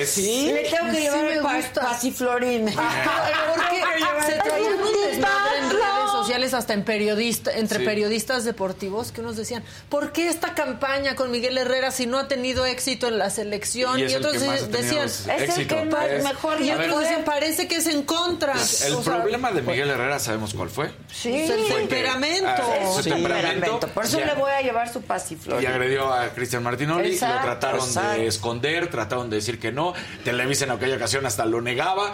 Es- 0.00 0.16
es- 0.18 0.18
Le 0.18 0.68
tengo 0.70 0.86
que 0.90 0.96
Sí 0.96 1.00
llevar 1.02 1.24
el 1.26 1.40
pasiflorín. 1.74 2.64
Porque 2.74 4.26
se 4.26 4.38
traían 4.40 4.74
un 4.74 4.92
desmadre 5.10 5.58
en 5.58 5.70
redes 5.70 6.10
sociales 6.12 6.19
hasta 6.34 6.72
en 6.74 6.84
periodista, 6.84 7.50
entre 7.52 7.78
Sí. 7.80 7.84
periodistas 7.84 8.44
deportivos 8.44 9.10
que 9.12 9.20
unos 9.20 9.36
decían, 9.36 9.62
¿por 9.88 10.12
qué 10.12 10.28
esta 10.28 10.54
campaña 10.54 11.16
con 11.16 11.30
Miguel 11.30 11.58
Herrera 11.58 11.90
si 11.90 12.06
no 12.06 12.18
ha 12.18 12.28
tenido 12.28 12.64
éxito 12.66 13.08
en 13.08 13.18
la 13.18 13.30
selección? 13.30 13.98
Y 13.98 14.02
Y, 14.02 14.04
el 14.06 14.16
otros 14.24 14.32
decían, 14.70 15.06
Es 15.06 15.58
el 15.58 15.66
que 15.66 15.84
más- 15.86 16.06
Es- 16.08 16.24
mejor 16.24 16.60
y 16.62 16.70
otros 16.70 17.00
decían, 17.00 17.24
parece 17.24 17.66
que 17.68 17.76
es 17.76 17.86
en 17.86 18.02
contra. 18.02 18.52
el 18.52 18.94
O 18.94 19.02
sea, 19.02 19.16
problema 19.20 19.50
de 19.52 19.62
Miguel 19.62 19.90
Herrera 19.90 20.18
sabemos 20.18 20.54
cuál 20.54 20.70
fue 20.70 20.92
Sí. 21.12 21.34
es 21.34 21.50
el 21.50 21.60
Fue 21.60 21.68
que- 21.68 21.74
temperamento. 21.74 22.48
ah, 22.48 22.92
su 22.96 23.02
Sí, 23.02 23.10
temperamento. 23.10 23.80
Por 23.88 24.04
eso 24.04 24.18
Ya. 24.20 24.26
le 24.26 24.34
voy 24.34 24.52
a 24.52 24.60
llevar 24.62 24.92
su 24.92 25.00
y 25.00 25.02
pasiflorín. 25.02 25.66
agredió 25.68 26.12
a 26.12 26.28
Cristian 26.30 26.62
Martinoli, 26.62 27.12
Exacto, 27.12 27.36
lo 27.36 27.42
trataron 27.42 27.86
exacto. 27.86 28.20
de 28.20 28.26
esconder, 28.26 28.88
trataron 28.90 29.30
de 29.30 29.36
decir 29.36 29.58
que 29.58 29.72
no, 29.72 29.92
Televisa 30.24 30.64
en 30.64 30.70
aquella 30.70 30.96
ocasión 30.96 31.26
hasta 31.26 31.44
lo 31.44 31.60
negaba 31.60 32.12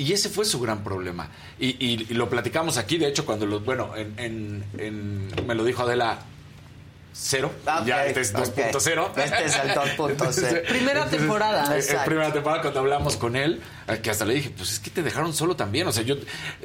Y 0.00 0.12
ese 0.14 0.30
fue 0.30 0.46
su 0.46 0.58
gran 0.60 0.82
problema. 0.82 1.28
Y, 1.58 1.68
y- 1.78 2.06
y 2.08 2.14
lo 2.14 2.30
platicamos 2.30 2.78
aquí, 2.78 2.96
de 2.96 3.06
hecho, 3.08 3.26
cuando 3.26 3.44
lo, 3.44 3.60
bueno, 3.60 3.94
en, 3.94 4.14
en- 4.16 4.64
en- 4.78 5.46
me 5.46 5.54
lo 5.54 5.62
dijo 5.62 5.82
Adela 5.82 6.20
cero, 7.12 7.52
ya 7.84 8.06
este 8.06 8.20
es 8.20 8.34
ok. 8.34 8.40
2.0. 8.72 9.10
Este 9.18 9.44
es 9.44 9.56
el 9.56 9.70
2.0. 9.72 10.10
Entonces, 10.10 10.60
Primera 10.68 10.92
entonces, 11.02 11.18
temporada. 11.18 11.64
eh, 11.74 11.76
eh, 11.76 11.80
Exacto. 11.80 12.04
primera 12.06 12.32
temporada 12.32 12.62
cuando 12.62 12.80
hablamos 12.80 13.16
con 13.16 13.36
él, 13.36 13.60
eh, 13.88 13.98
que 14.02 14.10
hasta 14.10 14.24
le 14.24 14.34
dije, 14.34 14.50
pues 14.56 14.72
es 14.72 14.78
que 14.78 14.90
te 14.90 15.02
dejaron 15.02 15.34
solo 15.34 15.56
también. 15.56 15.86
O 15.86 15.92
sea, 15.92 16.02
yo 16.02 16.16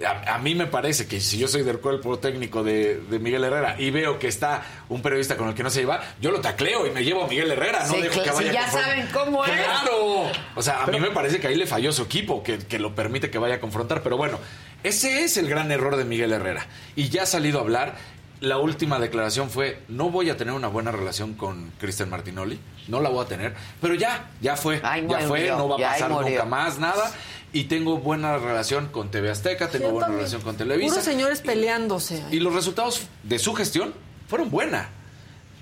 a, 0.05 0.35
a 0.35 0.37
mí 0.37 0.55
me 0.55 0.67
parece 0.67 1.07
que 1.07 1.19
si 1.19 1.37
yo 1.37 1.47
soy 1.47 1.63
del 1.63 1.79
cuerpo 1.79 2.19
técnico 2.19 2.63
de, 2.63 2.97
de 3.09 3.19
Miguel 3.19 3.43
Herrera 3.43 3.75
y 3.79 3.91
veo 3.91 4.19
que 4.19 4.27
está 4.27 4.63
un 4.89 5.01
periodista 5.01 5.35
con 5.35 5.47
el 5.49 5.55
que 5.55 5.63
no 5.63 5.69
se 5.69 5.79
lleva, 5.81 6.01
yo 6.21 6.31
lo 6.31 6.39
tacleo 6.41 6.85
y 6.87 6.91
me 6.91 7.03
llevo 7.03 7.23
a 7.23 7.27
Miguel 7.27 7.51
Herrera, 7.51 7.85
no 7.87 7.93
Sí, 7.93 8.01
dejo 8.01 8.21
que 8.23 8.29
si 8.29 8.35
vaya 8.35 8.51
ya 8.51 8.69
con- 8.69 8.81
saben 8.81 9.07
cómo 9.13 9.45
es. 9.45 9.51
¡Claro! 9.51 10.31
O 10.55 10.61
sea, 10.61 10.83
a 10.83 10.87
mí 10.87 10.99
me 10.99 11.11
parece 11.11 11.39
que 11.39 11.47
ahí 11.47 11.55
le 11.55 11.67
falló 11.67 11.91
su 11.91 12.03
equipo, 12.03 12.43
que, 12.43 12.59
que 12.59 12.79
lo 12.79 12.93
permite 12.95 13.29
que 13.29 13.37
vaya 13.39 13.55
a 13.55 13.59
confrontar. 13.59 14.03
Pero 14.03 14.15
bueno, 14.17 14.39
ese 14.83 15.23
es 15.23 15.37
el 15.37 15.49
gran 15.49 15.71
error 15.71 15.95
de 15.97 16.05
Miguel 16.05 16.31
Herrera. 16.31 16.65
Y 16.95 17.09
ya 17.09 17.23
ha 17.23 17.25
salido 17.25 17.59
a 17.59 17.61
hablar. 17.63 17.95
La 18.41 18.57
última 18.57 18.99
declaración 18.99 19.49
fue, 19.49 19.79
no 19.87 20.09
voy 20.09 20.29
a 20.29 20.37
tener 20.37 20.53
una 20.53 20.67
buena 20.67 20.91
relación 20.91 21.33
con 21.35 21.71
Cristian 21.79 22.09
Martinoli, 22.09 22.59
no 22.87 22.99
la 23.01 23.09
voy 23.09 23.23
a 23.23 23.27
tener, 23.27 23.55
pero 23.81 23.95
ya, 23.95 24.29
ya 24.41 24.55
fue, 24.57 24.81
ya 24.81 25.19
fue, 25.21 25.47
no 25.47 25.69
va 25.69 25.75
a 25.75 25.91
pasar 25.91 26.09
nunca 26.11 26.45
más, 26.45 26.77
nada. 26.79 27.11
Y 27.53 27.65
tengo 27.65 27.97
buena 27.99 28.37
relación 28.37 28.87
con 28.87 29.09
TV 29.09 29.31
Azteca, 29.31 29.69
tengo 29.69 29.85
Yo 29.85 29.91
buena 29.91 30.07
también. 30.07 30.19
relación 30.19 30.41
con 30.41 30.57
Televisa. 30.57 30.89
Puros 30.89 31.05
señores 31.05 31.41
peleándose. 31.41 32.21
Y 32.29 32.41
los 32.41 32.53
resultados 32.53 33.07
de 33.23 33.39
su 33.39 33.53
gestión 33.53 33.93
fueron 34.27 34.49
buenas. 34.51 34.87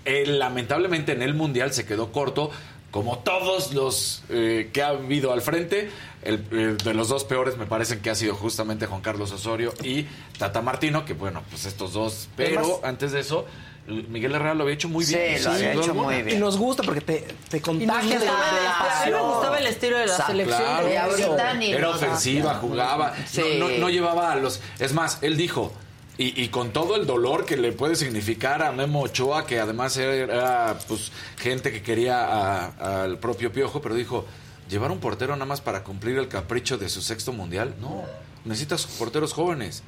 Él, 0.04 0.40
lamentablemente 0.40 1.12
en 1.12 1.22
el 1.22 1.36
Mundial 1.36 1.72
se 1.72 1.86
quedó 1.86 2.12
corto, 2.12 2.50
como 2.90 3.20
todos 3.20 3.74
los 3.74 4.24
eh, 4.30 4.72
que 4.74 4.82
ha 4.82 4.90
habido 4.90 5.32
al 5.34 5.42
frente. 5.42 5.92
El, 6.26 6.46
eh, 6.52 6.78
de 6.84 6.94
los 6.94 7.10
dos 7.10 7.24
peores 7.24 7.58
me 7.58 7.66
parecen 7.66 8.02
que 8.02 8.10
ha 8.10 8.16
sido 8.16 8.36
justamente 8.36 8.86
Juan 8.86 9.02
Carlos 9.02 9.32
Osorio 9.32 9.74
y 9.84 10.06
Tata 10.38 10.62
Martino, 10.62 11.06
que 11.06 11.14
bueno, 11.14 11.44
pues 11.50 11.66
estos 11.66 11.94
dos. 11.94 12.30
Pero 12.38 12.60
Además- 12.62 12.80
antes 12.84 13.12
de 13.12 13.20
eso, 13.20 13.46
Miguel 13.88 14.34
Herrera 14.36 14.54
lo 14.54 14.64
había 14.64 14.76
hecho 14.76 14.88
muy 14.88 15.04
Sí, 15.04 15.16
bien. 15.16 15.44
lo 15.44 15.52
había 15.52 15.74
hecho 15.74 15.94
muy 15.94 16.22
bien. 16.22 16.38
Y 16.38 16.40
nos 16.40 16.58
gusta 16.58 16.84
porque 16.84 17.02
te, 17.02 17.28
te 17.50 17.62
contagia 17.62 18.18
de, 18.20 18.26
de 18.26 18.32
el- 18.32 18.38
a 18.38 19.04
mí 19.06 19.12
me 19.12 19.20
gustaba 19.22 19.58
el 19.60 19.68
estilo 19.68 19.98
de 19.98 20.06
la 20.08 20.16
Sa- 20.18 20.28
selección. 20.28 20.62
Claro. 20.62 20.90
Y 20.92 20.96
ahorita 20.96 21.54
ni 21.56 21.72
Era 21.74 21.90
ofensiva, 21.90 22.54
jugaba. 22.56 23.14
Sí. 23.30 23.42
No, 23.60 23.68
no- 23.70 23.78
no 23.78 23.90
llevaba 23.90 24.32
a 24.32 24.36
los. 24.38 24.62
Es 24.80 24.94
más, 24.94 25.18
él 25.22 25.36
dijo. 25.38 25.74
Y, 26.16 26.40
y 26.44 26.50
con 26.50 26.72
todo 26.72 26.96
el 26.96 27.08
dolor 27.08 27.44
que 27.44 27.58
le 27.58 27.72
puede 27.72 27.96
significar 27.96 28.62
a 28.62 28.72
Memo 28.72 29.02
Ochoa, 29.02 29.48
que 29.48 29.60
además 29.60 29.98
era 29.98 30.78
pues 30.88 31.12
gente 31.40 31.72
que 31.72 31.82
quería 31.82 32.66
al 33.04 33.18
propio 33.18 33.52
Piojo, 33.52 33.82
pero 33.82 33.96
dijo, 33.96 34.24
llevar 34.70 34.92
un 34.92 35.00
portero 35.00 35.34
nada 35.36 35.46
más 35.46 35.62
para 35.62 35.84
cumplir 35.84 36.18
el 36.18 36.28
capricho 36.28 36.78
de 36.78 36.90
su 36.90 37.02
sexto 37.02 37.34
mundial, 37.34 37.76
no, 37.80 38.04
necesitas 38.46 38.86
porteros 38.86 39.34
jóvenes. 39.34 39.84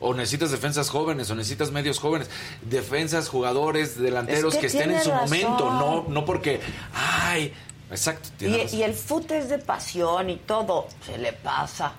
O 0.00 0.14
necesitas 0.14 0.52
defensas 0.52 0.90
jóvenes, 0.90 1.28
o 1.28 1.34
necesitas 1.34 1.72
medios 1.72 1.98
jóvenes, 1.98 2.30
defensas, 2.62 3.28
jugadores, 3.28 3.98
delanteros 3.98 4.54
Es 4.54 4.60
que 4.60 4.60
que, 4.60 4.66
estén 4.68 4.92
en 4.92 5.02
su 5.02 5.10
razón. 5.10 5.24
momento, 5.24 5.70
no, 5.72 6.04
no 6.08 6.24
porque, 6.24 6.60
ay, 6.94 7.52
exacto. 7.90 8.28
Y, 8.38 8.76
y 8.76 8.82
el 8.84 8.94
fútbol 8.94 9.38
es 9.38 9.48
de 9.48 9.58
pasión 9.58 10.30
y 10.30 10.36
todo. 10.36 10.86
Se 11.04 11.18
le 11.18 11.32
pasa. 11.32 11.94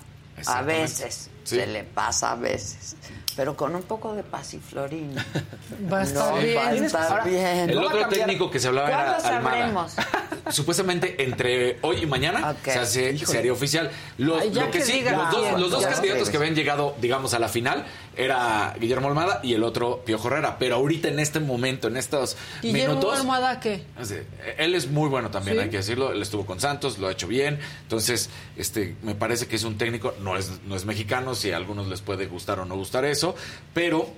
A 0.46 0.62
veces. 0.62 1.28
Sí. 1.44 1.56
Se 1.56 1.66
le 1.66 1.84
pasa 1.84 2.32
a 2.32 2.36
veces. 2.36 2.96
Pero 3.36 3.56
con 3.56 3.74
un 3.74 3.82
poco 3.82 4.14
de 4.14 4.22
pasiflorina. 4.22 5.24
Va 5.92 6.00
a 6.00 6.02
estar 6.02 6.34
No, 6.34 6.40
bien. 6.40 6.56
va 6.56 6.68
a 6.68 6.74
estar 6.74 7.10
Ahora, 7.12 7.24
bien. 7.24 7.70
El 7.70 7.76
No 7.76 7.86
otro 7.86 8.08
técnico 8.08 8.50
que 8.50 8.58
se 8.58 8.68
hablaba 8.68 8.88
era 8.88 9.16
¿Cuándo 9.18 9.28
Almada. 9.28 9.56
sabremos? 9.56 9.92
Supuestamente 10.54 11.22
entre 11.22 11.78
hoy 11.82 11.98
y 12.02 12.06
mañana 12.06 12.56
se 12.64 12.78
hace, 12.78 13.12
Híjole. 13.12 13.26
sería 13.26 13.52
oficial. 13.52 13.90
Los, 14.18 14.42
Ay, 14.42 14.50
ya 14.50 14.64
lo 14.64 14.70
que 14.70 14.78
que 14.78 14.84
sí, 14.84 15.02
los 15.02 15.30
dos, 15.30 15.60
los 15.60 15.70
dos 15.70 15.86
candidatos 15.86 16.28
que 16.30 16.36
habían 16.36 16.54
llegado, 16.54 16.94
digamos, 17.00 17.32
a 17.34 17.38
la 17.38 17.48
final 17.48 17.84
era 18.24 18.74
Guillermo 18.78 19.08
Almada 19.08 19.40
y 19.42 19.54
el 19.54 19.62
otro 19.64 20.02
Piojo 20.04 20.28
Herrera. 20.28 20.56
Pero 20.58 20.76
ahorita 20.76 21.08
en 21.08 21.18
este 21.20 21.40
momento, 21.40 21.88
en 21.88 21.96
estos 21.96 22.36
Guillermo 22.62 22.94
minutos, 22.96 23.18
Almohada, 23.20 23.60
¿qué? 23.60 23.84
es 24.00 24.08
de- 24.10 24.26
él 24.58 24.74
es 24.74 24.88
muy 24.90 25.08
bueno 25.08 25.30
también, 25.30 25.56
¿Sí? 25.56 25.62
hay 25.64 25.70
que 25.70 25.78
decirlo. 25.78 26.12
Él 26.12 26.20
estuvo 26.22 26.44
con 26.46 26.60
Santos, 26.60 26.98
lo 26.98 27.08
ha 27.08 27.12
hecho 27.12 27.26
bien. 27.28 27.58
Entonces, 27.82 28.30
este, 28.56 28.96
me 29.02 29.14
parece 29.14 29.46
que 29.46 29.56
es 29.56 29.64
un 29.64 29.78
técnico, 29.78 30.14
no 30.20 30.36
es, 30.36 30.60
no 30.66 30.76
es 30.76 30.84
mexicano, 30.84 31.34
si 31.34 31.50
a 31.52 31.56
algunos 31.56 31.88
les 31.88 32.00
puede 32.00 32.26
gustar 32.26 32.60
o 32.60 32.64
no 32.64 32.76
gustar 32.76 33.04
eso, 33.04 33.34
pero 33.74 34.08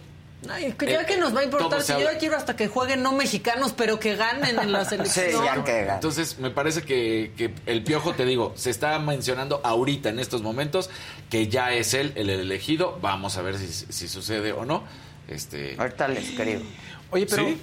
Ay, 0.50 0.72
que 0.76 0.86
ya 0.86 1.02
Eh, 1.02 1.06
que 1.06 1.16
nos 1.18 1.34
va 1.34 1.40
a 1.40 1.44
importar, 1.44 1.82
si 1.82 1.92
yo 1.92 2.00
ya 2.00 2.18
quiero 2.18 2.36
hasta 2.36 2.56
que 2.56 2.66
jueguen 2.68 3.02
no 3.02 3.12
mexicanos, 3.12 3.72
pero 3.76 3.98
que 4.00 4.16
ganen 4.16 4.58
en 4.58 4.72
la 4.72 4.84
selección. 4.88 5.26
Sí, 5.30 5.36
ya 5.44 5.62
que 5.62 5.80
gane. 5.84 5.94
Entonces, 5.94 6.38
me 6.38 6.50
parece 6.50 6.82
que, 6.82 7.32
que 7.36 7.54
el 7.66 7.84
piojo, 7.84 8.12
te 8.14 8.24
digo, 8.24 8.52
se 8.56 8.70
está 8.70 8.98
mencionando 8.98 9.60
ahorita 9.62 10.08
en 10.08 10.18
estos 10.18 10.42
momentos 10.42 10.90
que 11.30 11.48
ya 11.48 11.72
es 11.72 11.94
él 11.94 12.12
el 12.16 12.28
elegido. 12.30 12.98
Vamos 13.00 13.36
a 13.36 13.42
ver 13.42 13.56
si, 13.58 13.68
si 13.68 14.08
sucede 14.08 14.52
o 14.52 14.64
no. 14.64 14.82
Este, 15.28 15.76
Ahorita 15.78 16.08
le 16.08 16.20
escribo. 16.20 16.62
Oye, 17.12 17.26
pero, 17.26 17.44
Sí. 17.46 17.58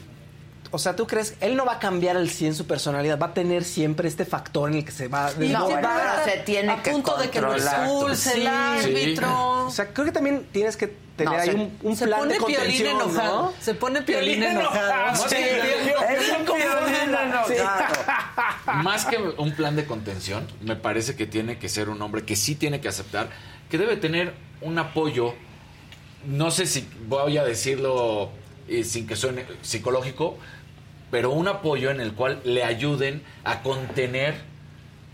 o 0.72 0.80
sea, 0.80 0.96
¿tú 0.96 1.06
crees? 1.06 1.36
Él 1.42 1.58
no 1.58 1.66
va 1.66 1.74
a 1.74 1.80
cambiar 1.80 2.16
al 2.16 2.30
100 2.30 2.56
su 2.56 2.66
personalidad, 2.66 3.20
va 3.20 3.28
a 3.28 3.34
tener 3.34 3.66
siempre 3.66 4.08
este 4.08 4.24
factor 4.24 4.70
en 4.70 4.78
el 4.78 4.86
que 4.86 4.92
se 4.92 5.08
va... 5.10 5.32
Y 5.38 5.50
No, 5.50 5.66
siempre 5.68 5.88
bueno, 5.88 5.90
va 5.90 6.22
a 6.22 6.24
se 6.24 6.38
tiene 6.38 6.72
a 6.72 6.82
que 6.82 6.92
punto 6.92 7.18
de 7.18 7.30
que 7.30 7.42
lo 7.42 7.54
expulse 7.54 8.34
el 8.36 8.42
Sí. 8.44 8.48
árbitro. 8.48 9.66
O 9.68 9.72
sea, 9.72 9.88
creo 9.94 10.06
que 10.06 10.12
también 10.14 10.48
tienes 10.54 10.78
que 10.78 11.09
tener 11.24 11.34
No, 11.34 11.40
ahí 11.40 11.50
se- 11.50 11.56
un, 11.56 11.78
un 11.84 11.96
se 11.96 12.06
plan 12.08 12.20
pone 12.20 12.34
de 12.34 12.40
piolín 12.40 12.58
contención, 12.58 12.88
enojado. 13.02 13.42
¿no? 13.44 13.54
Se 13.62 13.74
pone 13.76 14.02
piolín 14.02 14.40
Piolín 14.40 14.58
enojado. 14.58 14.92
enojado. 14.92 15.30
Sí, 15.30 15.36
Es 15.36 16.38
un 16.40 16.46
piolín 16.46 17.16
enojado. 17.16 18.84
Más 18.84 19.06
que 19.06 19.18
un 19.18 19.52
plan 19.54 19.76
de 19.76 19.86
contención, 19.86 20.48
me 20.62 20.76
parece 20.76 21.16
que 21.16 21.26
tiene 21.26 21.58
que 21.58 21.70
ser 21.70 21.90
un 21.90 22.02
hombre 22.02 22.24
que 22.24 22.36
sí 22.36 22.56
tiene 22.56 22.82
que 22.82 22.88
aceptar, 22.88 23.30
que 23.70 23.78
debe 23.78 23.98
tener 23.98 24.34
un 24.62 24.78
apoyo, 24.80 25.34
no 26.26 26.52
sé 26.52 26.66
si 26.66 26.88
voy 27.08 27.38
a 27.38 27.44
decirlo 27.44 28.30
eh, 28.68 28.84
sin 28.84 29.08
que 29.08 29.16
suene 29.16 29.46
psicológico, 29.62 30.38
pero 31.12 31.32
un 31.32 31.48
apoyo 31.48 31.90
en 31.92 32.00
el 32.02 32.14
cual 32.14 32.40
le 32.44 32.64
ayuden 32.64 33.24
a 33.44 33.62
contener 33.64 34.36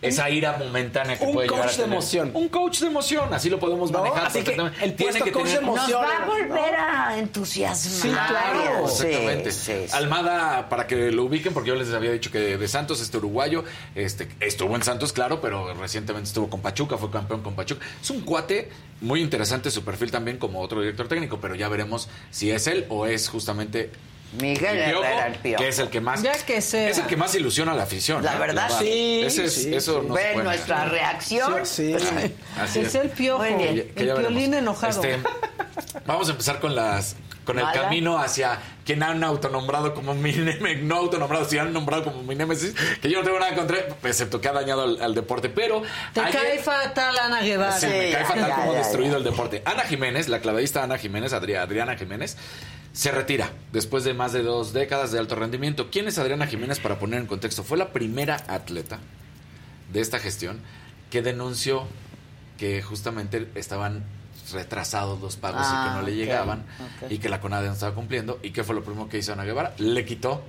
esa 0.07 0.29
ira 0.29 0.57
momentánea 0.57 1.17
que 1.17 1.25
Un 1.25 1.33
puede 1.33 1.47
llegar 1.47 1.61
a 1.61 1.63
coach 1.63 1.75
de 1.77 1.81
tener. 1.83 1.93
emoción. 1.97 2.31
Un 2.33 2.49
coach 2.49 2.79
de 2.79 2.87
emoción, 2.87 3.33
así 3.33 3.49
lo 3.49 3.59
podemos 3.59 3.91
¿No? 3.91 3.99
manejar. 3.99 4.25
Así 4.27 4.39
que 4.39 4.51
perfectamente. 4.51 4.85
el 4.85 4.93
puesto 4.93 5.31
coach 5.31 5.47
de 5.47 5.53
Nos 5.53 5.61
emoción. 5.63 6.01
va 6.03 6.23
a 6.23 6.25
volver 6.25 6.75
a 6.75 7.17
entusiasmar. 7.17 7.93
Sí, 7.93 8.09
claro. 8.09 8.87
Sí, 8.87 9.05
Exactamente. 9.07 9.51
sí, 9.51 9.73
sí. 9.87 9.95
Almada, 9.95 10.69
para 10.69 10.87
que 10.87 11.11
lo 11.11 11.23
ubiquen, 11.25 11.53
porque 11.53 11.69
yo 11.69 11.75
les 11.75 11.91
había 11.93 12.11
dicho 12.11 12.31
que 12.31 12.57
de 12.57 12.67
Santos, 12.67 13.01
este 13.01 13.17
uruguayo, 13.17 13.63
este, 13.95 14.27
estuvo 14.39 14.75
en 14.75 14.83
Santos, 14.83 15.13
claro, 15.13 15.41
pero 15.41 15.73
recientemente 15.73 16.27
estuvo 16.27 16.49
con 16.49 16.61
Pachuca, 16.61 16.97
fue 16.97 17.09
campeón 17.11 17.41
con 17.41 17.55
Pachuca. 17.55 17.85
Es 18.01 18.09
un 18.09 18.21
cuate 18.21 18.69
muy 19.01 19.21
interesante 19.21 19.71
su 19.71 19.83
perfil 19.83 20.11
también 20.11 20.37
como 20.37 20.61
otro 20.61 20.81
director 20.81 21.07
técnico, 21.07 21.39
pero 21.41 21.55
ya 21.55 21.67
veremos 21.69 22.07
si 22.31 22.51
es 22.51 22.67
él 22.67 22.85
o 22.89 23.05
es 23.05 23.29
justamente 23.29 23.89
Miguel 24.33 24.77
Herrera, 24.79 25.27
el 25.27 25.35
Piojo. 25.35 25.61
que 25.63 25.69
es 25.69 25.79
el 25.79 25.89
que 25.89 26.01
más 26.01 26.21
Ya 26.21 26.33
que 26.33 26.61
sea. 26.61 26.89
es 26.89 26.97
el 26.97 27.05
que 27.05 27.15
más 27.15 27.33
ilusiona 27.35 27.71
a 27.71 27.75
la 27.75 27.83
afición. 27.83 28.23
La 28.23 28.35
¿eh? 28.35 28.39
verdad, 28.39 28.69
sí, 28.79 29.21
Ese 29.25 29.45
es- 29.45 29.53
sí, 29.53 29.73
eso 29.73 30.01
sí. 30.01 30.07
no 30.07 30.15
se 30.15 30.23
Ven 30.23 30.33
puede 30.33 30.45
nuestra 30.45 30.75
negar. 30.85 30.91
reacción. 30.91 31.65
Sí, 31.65 31.95
sí. 31.99 32.05
Ay, 32.17 32.35
así 32.59 32.79
Es 32.79 32.87
es. 32.87 32.95
el 32.95 33.09
piojo. 33.09 33.43
Que- 33.43 33.91
que 33.95 34.03
el 34.03 34.13
piolín 34.13 34.53
enojado. 34.53 35.01
Este, 35.03 35.19
vamos 36.05 36.27
a 36.27 36.31
empezar 36.31 36.59
con 36.59 36.75
las 36.75 37.15
con 37.45 37.59
el 37.59 37.63
Mala. 37.65 37.79
camino 37.83 38.17
hacia 38.17 38.59
quien 38.83 39.03
han 39.03 39.23
autonombrado 39.23 39.93
como 39.93 40.15
mi 40.15 40.31
némesis, 40.31 40.79
no 40.81 40.95
autonombrado, 40.95 41.45
si 41.47 41.59
han 41.59 41.71
nombrado 41.71 42.03
como 42.05 42.23
mi 42.23 42.33
némesis, 42.33 42.73
que 42.99 43.07
yo 43.07 43.19
no 43.19 43.23
tengo 43.25 43.39
nada 43.39 43.53
contra, 43.53 43.77
excepto 44.03 44.41
que 44.41 44.47
ha 44.49 44.51
dañado 44.51 44.81
al, 44.81 44.99
al 44.99 45.13
deporte, 45.13 45.49
pero 45.49 45.83
Te 46.11 46.21
ayer- 46.21 46.31
cae 46.41 46.57
fatal 46.59 47.15
Ana 47.19 47.41
Guevara. 47.41 47.79
Sí, 47.79 47.85
me 47.85 48.09
cae 48.11 48.25
fatal 48.25 48.47
ya, 48.47 48.55
como 48.55 48.71
ya, 48.73 48.79
destruido 48.79 49.11
ya. 49.11 49.17
el 49.19 49.23
deporte. 49.25 49.61
Ana 49.63 49.83
Jiménez, 49.83 50.27
la 50.27 50.39
clavadista 50.39 50.81
Ana 50.81 50.97
Jiménez, 50.97 51.33
Adri- 51.33 51.55
Adriana 51.55 51.95
Jiménez, 51.95 52.35
se 52.95 53.11
retira 53.11 53.51
después 53.73 54.05
de 54.05 54.13
más 54.13 54.31
de 54.31 54.41
dos 54.41 54.71
décadas 54.71 55.11
de 55.11 55.19
alto 55.19 55.35
rendimiento. 55.35 55.89
¿Quién 55.91 56.07
es 56.07 56.17
Adriana 56.17 56.47
Jiménez 56.47 56.79
para 56.79 56.97
poner 56.97 57.19
en 57.19 57.27
contexto? 57.27 57.61
Fue 57.63 57.77
la 57.77 57.91
primera 57.91 58.37
atleta 58.47 58.99
de 59.91 59.99
esta 59.99 60.17
gestión 60.17 60.61
que 61.11 61.21
denunció 61.21 61.85
que 62.57 62.81
justamente 62.81 63.49
estaban 63.55 64.05
retrasados 64.53 65.19
los 65.19 65.35
pagos 65.35 65.61
y 65.61 65.65
Ah, 65.73 65.89
que 65.89 65.99
no 65.99 66.05
le 66.05 66.11
ok, 66.13 66.17
llegaban 66.17 66.63
y 67.09 67.17
que 67.17 67.27
la 67.27 67.41
CONADE 67.41 67.67
no 67.67 67.73
estaba 67.73 67.93
cumpliendo. 67.93 68.39
¿Y 68.41 68.51
qué 68.51 68.63
fue 68.63 68.75
lo 68.75 68.83
primero 68.83 69.09
que 69.09 69.17
hizo 69.17 69.33
Ana 69.33 69.43
Guevara? 69.43 69.73
Le 69.77 70.05
quitó 70.05 70.41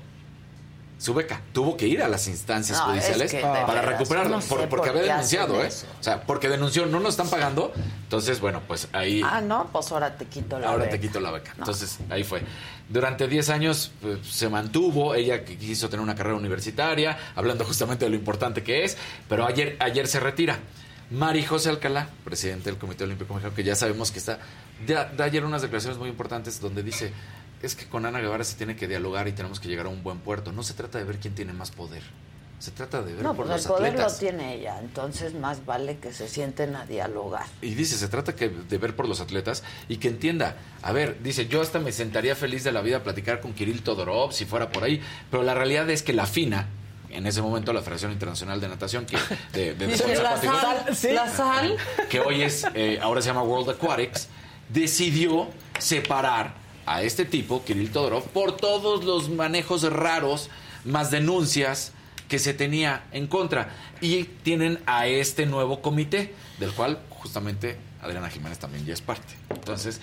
su 0.98 1.12
beca. 1.12 1.42
Tuvo 1.52 1.76
que 1.76 1.86
ir 1.86 2.02
a 2.02 2.08
las 2.08 2.26
instancias 2.26 2.78
No, 2.78 2.94
es 2.94 3.04
judiciales 3.04 3.30
que 3.30 3.40
para 3.40 3.66
veras, 3.66 3.84
recuperarlo, 3.86 4.36
no 4.36 4.40
sé 4.42 4.48
por- 4.48 4.60
por 4.60 4.68
porque 4.70 4.90
había 4.90 5.02
denunciado, 5.02 5.62
¿eh? 5.62 5.66
eso. 5.66 5.86
O 6.00 6.02
sea, 6.02 6.22
porque 6.22 6.48
denunció, 6.48 6.86
no 6.86 7.00
nos 7.00 7.10
están 7.10 7.28
pagando. 7.28 7.72
Entonces, 8.04 8.40
bueno, 8.40 8.62
pues 8.66 8.88
ahí 8.92 9.20
Ah, 9.24 9.40
no, 9.40 9.68
pues 9.72 9.92
ahora 9.92 10.16
te 10.16 10.24
quito 10.26 10.58
la 10.58 10.68
ahora 10.68 10.84
beca. 10.84 10.90
te 10.92 11.00
quito 11.00 11.20
la 11.20 11.30
beca. 11.32 11.50
No. 11.56 11.64
Entonces, 11.64 11.98
ahí 12.08 12.24
fue. 12.24 12.42
Durante 12.88 13.28
10 13.28 13.50
años 13.50 13.90
pues, 14.00 14.20
se 14.26 14.48
mantuvo, 14.48 15.14
ella 15.14 15.44
quiso 15.44 15.88
tener 15.90 16.02
una 16.02 16.14
carrera 16.14 16.36
universitaria, 16.36 17.18
hablando 17.34 17.64
justamente 17.64 18.04
de 18.06 18.10
lo 18.10 18.16
importante 18.16 18.62
que 18.62 18.84
es, 18.84 18.96
pero 19.28 19.44
ayer, 19.46 19.76
ayer 19.80 20.06
se 20.06 20.20
retira. 20.20 20.58
Mari 21.10 21.44
José 21.44 21.68
Alcalá, 21.68 22.08
presidente 22.24 22.68
del 22.70 22.78
Comité 22.80 23.04
Olímpico 23.04 23.32
Mexicano, 23.34 23.54
que 23.54 23.62
ya 23.62 23.76
sabemos 23.76 24.10
que 24.10 24.18
está, 24.18 24.38
da, 24.86 25.04
da 25.04 25.24
ayer 25.24 25.44
unas 25.44 25.62
declaraciones 25.62 25.98
muy 25.98 26.08
importantes 26.08 26.60
donde 26.60 26.82
dice, 26.82 27.12
es 27.62 27.74
que 27.74 27.86
con 27.86 28.06
Ana 28.06 28.20
Guevara 28.20 28.44
se 28.44 28.56
tiene 28.56 28.76
que 28.76 28.86
dialogar 28.88 29.28
y 29.28 29.32
tenemos 29.32 29.60
que 29.60 29.68
llegar 29.68 29.86
a 29.86 29.88
un 29.88 30.02
buen 30.02 30.18
puerto. 30.18 30.52
No 30.52 30.62
se 30.62 30.74
trata 30.74 30.98
de 30.98 31.04
ver 31.04 31.18
quién 31.18 31.34
tiene 31.34 31.52
más 31.52 31.70
poder. 31.70 32.02
Se 32.58 32.70
trata 32.70 33.02
de 33.02 33.12
ver 33.12 33.22
No, 33.22 33.34
por 33.34 33.46
pues 33.46 33.48
el 33.50 33.56
los 33.56 33.66
poder 33.66 33.92
atletas. 33.92 34.12
lo 34.14 34.18
tiene 34.18 34.54
ella, 34.54 34.78
entonces 34.80 35.34
más 35.34 35.66
vale 35.66 35.98
que 35.98 36.12
se 36.12 36.26
sienten 36.26 36.74
a 36.74 36.86
dialogar. 36.86 37.44
Y 37.60 37.74
dice, 37.74 37.96
se 37.96 38.08
trata 38.08 38.34
que 38.34 38.48
de 38.48 38.78
ver 38.78 38.96
por 38.96 39.08
los 39.08 39.20
atletas 39.20 39.62
y 39.88 39.98
que 39.98 40.08
entienda. 40.08 40.56
A 40.82 40.92
ver, 40.92 41.22
dice, 41.22 41.48
yo 41.48 41.60
hasta 41.60 41.80
me 41.80 41.92
sentaría 41.92 42.34
feliz 42.34 42.64
de 42.64 42.72
la 42.72 42.80
vida 42.80 42.98
a 42.98 43.02
platicar 43.02 43.40
con 43.40 43.52
Kirill 43.52 43.82
Todorov 43.82 44.32
si 44.32 44.46
fuera 44.46 44.70
por 44.70 44.84
ahí, 44.84 45.02
pero 45.30 45.42
la 45.42 45.52
realidad 45.52 45.88
es 45.90 46.02
que 46.02 46.14
la 46.14 46.24
FINA, 46.24 46.68
en 47.10 47.26
ese 47.26 47.42
momento 47.42 47.74
la 47.74 47.82
Federación 47.82 48.12
Internacional 48.12 48.58
de 48.58 48.68
Natación, 48.68 49.04
que, 49.04 49.18
de, 49.52 49.76
la 51.12 51.28
sal. 51.28 51.76
que 52.08 52.20
hoy 52.20 52.40
es, 52.42 52.66
eh, 52.74 52.98
ahora 53.02 53.20
se 53.20 53.28
llama 53.28 53.42
World 53.42 53.70
Aquatics, 53.70 54.28
decidió 54.70 55.48
separar 55.78 56.65
a 56.86 57.02
este 57.02 57.24
tipo, 57.24 57.64
Kirill 57.64 57.90
Todorov, 57.90 58.24
por 58.28 58.56
todos 58.56 59.04
los 59.04 59.28
manejos 59.28 59.82
raros, 59.92 60.48
más 60.84 61.10
denuncias 61.10 61.92
que 62.28 62.38
se 62.38 62.54
tenía 62.54 63.04
en 63.12 63.26
contra. 63.26 63.70
Y 64.00 64.24
tienen 64.24 64.78
a 64.86 65.06
este 65.06 65.46
nuevo 65.46 65.82
comité, 65.82 66.34
del 66.58 66.72
cual 66.72 66.98
justamente 67.10 67.76
Adriana 68.02 68.28
Jiménez 68.30 68.58
también 68.58 68.84
ya 68.84 68.92
es 68.94 69.00
parte. 69.00 69.34
Entonces, 69.50 70.00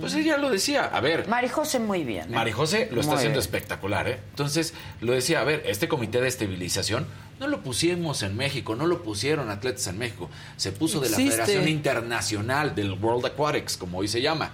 pues 0.00 0.14
ella 0.14 0.36
lo 0.36 0.50
decía, 0.50 0.84
a 0.84 1.00
ver, 1.00 1.26
Marijose 1.28 1.78
muy 1.78 2.04
bien. 2.04 2.24
¿eh? 2.26 2.34
Marijose 2.34 2.88
lo 2.92 3.00
está 3.00 3.12
Muy 3.12 3.18
haciendo 3.18 3.38
bien. 3.38 3.46
espectacular, 3.46 4.08
¿eh? 4.08 4.18
Entonces, 4.30 4.74
lo 5.00 5.12
decía, 5.12 5.40
a 5.40 5.44
ver, 5.44 5.62
este 5.66 5.88
comité 5.88 6.20
de 6.20 6.28
estabilización 6.28 7.06
no 7.40 7.48
lo 7.48 7.62
pusimos 7.62 8.22
en 8.22 8.36
México, 8.36 8.74
no 8.74 8.86
lo 8.86 9.02
pusieron 9.02 9.48
atletas 9.50 9.86
en 9.86 9.98
México, 9.98 10.28
se 10.56 10.72
puso 10.72 11.00
de 11.00 11.08
la. 11.10 11.16
Federación 11.16 11.68
Internacional 11.68 12.74
del 12.74 12.92
World 12.92 13.26
Aquatics, 13.26 13.76
como 13.76 13.98
hoy 13.98 14.08
se 14.08 14.20
llama. 14.20 14.50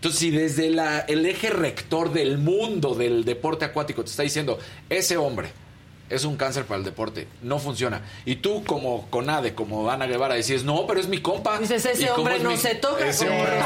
Entonces, 0.00 0.18
si 0.18 0.30
desde 0.30 0.70
la- 0.70 1.00
el 1.00 1.26
eje 1.26 1.50
rector 1.50 2.10
del 2.10 2.38
mundo 2.38 2.94
del 2.94 3.24
deporte 3.26 3.66
acuático 3.66 4.02
te 4.02 4.08
está 4.08 4.22
diciendo, 4.22 4.58
ese 4.88 5.18
hombre 5.18 5.50
es 6.08 6.24
un 6.24 6.36
cáncer 6.38 6.64
para 6.64 6.78
el 6.78 6.84
deporte, 6.84 7.28
no 7.42 7.58
funciona. 7.58 8.00
Y 8.24 8.36
tú 8.36 8.64
como 8.64 9.06
Conade, 9.10 9.54
como 9.54 9.90
Ana 9.90 10.06
Guevara, 10.06 10.36
decís, 10.36 10.64
no, 10.64 10.86
pero 10.86 11.00
es 11.00 11.06
mi 11.06 11.18
compa. 11.18 11.58
Dices, 11.58 11.84
ese 11.84 12.04
¿Y 12.04 12.06
cómo 12.06 12.16
hombre 12.22 12.36
es 12.38 12.42
no 12.42 12.50
mi- 12.52 12.56
se 12.56 12.74
toca, 12.76 13.06
ese 13.06 13.26
como 13.26 13.40
hombre. 13.40 13.58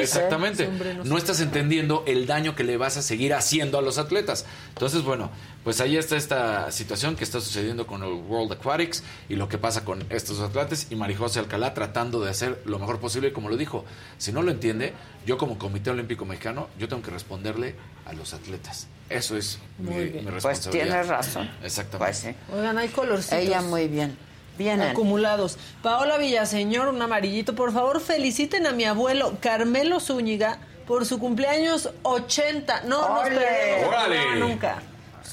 Exactamente. 0.00 0.62
Ese 0.62 0.72
hombre 0.72 0.94
no 0.94 1.04
No 1.04 1.18
estás 1.18 1.40
entendiendo 1.40 2.04
el 2.06 2.26
daño 2.26 2.54
que 2.54 2.62
le 2.62 2.76
vas 2.76 2.96
a 2.96 3.02
seguir 3.02 3.34
haciendo 3.34 3.76
a 3.76 3.82
los 3.82 3.98
atletas. 3.98 4.46
Entonces, 4.68 5.02
bueno, 5.02 5.30
pues 5.64 5.80
ahí 5.80 5.96
está 5.96 6.16
esta 6.16 6.70
situación 6.70 7.16
que 7.16 7.24
está 7.24 7.40
sucediendo 7.40 7.86
con 7.86 8.02
el 8.02 8.12
World 8.12 8.52
Aquatics 8.52 9.02
y 9.28 9.36
lo 9.36 9.48
que 9.48 9.58
pasa 9.58 9.84
con 9.84 10.04
estos 10.10 10.38
atletas 10.40 10.86
y 10.90 10.94
Marijose 10.96 11.38
Alcalá 11.40 11.74
tratando 11.74 12.20
de 12.22 12.30
hacer 12.30 12.62
lo 12.66 12.78
mejor 12.78 13.00
posible. 13.00 13.28
Y 13.28 13.32
como 13.32 13.48
lo 13.48 13.56
dijo, 13.56 13.84
si 14.18 14.30
no 14.32 14.42
lo 14.42 14.50
entiende, 14.50 14.92
yo 15.26 15.38
como 15.38 15.58
Comité 15.58 15.90
Olímpico 15.90 16.24
Mexicano, 16.24 16.68
yo 16.78 16.88
tengo 16.88 17.02
que 17.02 17.10
responderle 17.10 17.74
a 18.06 18.12
los 18.12 18.34
atletas. 18.34 18.86
Eso 19.08 19.36
es 19.36 19.58
mi, 19.78 19.90
Muy 19.90 20.04
bien. 20.04 20.16
mi 20.16 20.22
Pues 20.30 20.34
responsabilidad. 20.34 20.84
tienes 20.86 21.08
razón. 21.08 21.50
Exactamente. 21.62 21.98
Pues 21.98 22.18
sí. 22.18 22.54
Oigan, 22.54 22.78
hay 22.78 22.88
colorcitos. 22.88 23.38
Ella 23.38 23.60
muy 23.62 23.88
bien. 23.88 24.16
Vienen. 24.58 24.90
Acumulados. 24.90 25.58
Paola 25.82 26.16
Villaseñor, 26.18 26.88
un 26.88 27.02
amarillito. 27.02 27.54
Por 27.54 27.72
favor, 27.72 28.00
feliciten 28.00 28.66
a 28.66 28.72
mi 28.72 28.84
abuelo 28.84 29.36
Carmelo 29.40 29.98
Zúñiga 29.98 30.58
por 30.86 31.06
su 31.06 31.18
cumpleaños 31.18 31.90
80. 32.02 32.82
No, 32.82 33.08
no 33.08 33.20
¡Ole! 33.20 33.34
esperemos. 33.34 33.88
¡Órale! 33.88 34.38
No, 34.38 34.48
nunca. 34.48 34.82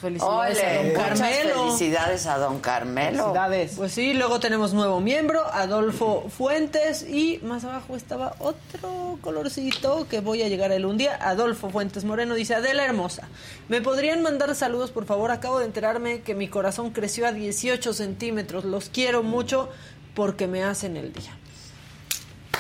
Felicidades 0.02 0.60
a 0.64 0.74
don 0.82 0.94
Carmelo. 0.94 1.64
felicidades 1.64 2.26
a 2.26 2.38
don 2.40 2.60
Carmelo. 2.60 3.34
Pues 3.76 3.92
sí, 3.92 4.14
luego 4.14 4.40
tenemos 4.40 4.74
nuevo 4.74 5.00
miembro, 5.00 5.46
Adolfo 5.54 6.26
Fuentes, 6.28 7.04
y 7.08 7.40
más 7.44 7.66
abajo 7.66 7.96
estaba 7.96 8.34
otro 8.40 9.20
colorcito 9.22 10.08
que 10.10 10.20
voy 10.20 10.42
a 10.42 10.48
llegar 10.48 10.72
a 10.72 10.76
él 10.76 10.86
un 10.88 10.98
día. 10.98 11.20
Adolfo 11.22 11.70
Fuentes 11.70 12.04
Moreno 12.04 12.34
dice, 12.34 12.56
Adela 12.56 12.84
Hermosa, 12.84 13.28
¿me 13.70 13.80
podrían 13.80 14.24
mandar 14.24 14.56
saludos, 14.56 14.90
por 14.90 15.06
favor? 15.06 15.30
Acabo 15.30 15.60
de 15.60 15.66
enterarme 15.66 16.22
que 16.22 16.34
mi 16.34 16.48
corazón 16.48 16.90
creció 16.90 17.28
a 17.28 17.32
18 17.32 17.94
centímetros. 17.94 18.66
Los 18.66 18.90
quiero 18.90 19.22
mucho 19.22 19.70
porque 20.16 20.48
me 20.48 20.64
hacen 20.64 20.98
el 20.98 21.14
día. 21.14 21.38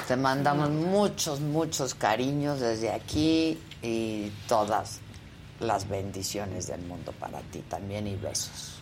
Te 0.07 0.15
mandamos 0.15 0.69
muchos, 0.69 1.39
muchos 1.39 1.95
cariños 1.95 2.59
desde 2.59 2.91
aquí 2.91 3.57
y 3.81 4.31
todas 4.47 4.99
las 5.61 5.87
bendiciones 5.87 6.67
del 6.67 6.81
mundo 6.81 7.13
para 7.19 7.39
ti 7.51 7.59
también 7.69 8.07
y 8.07 8.15
besos. 8.15 8.79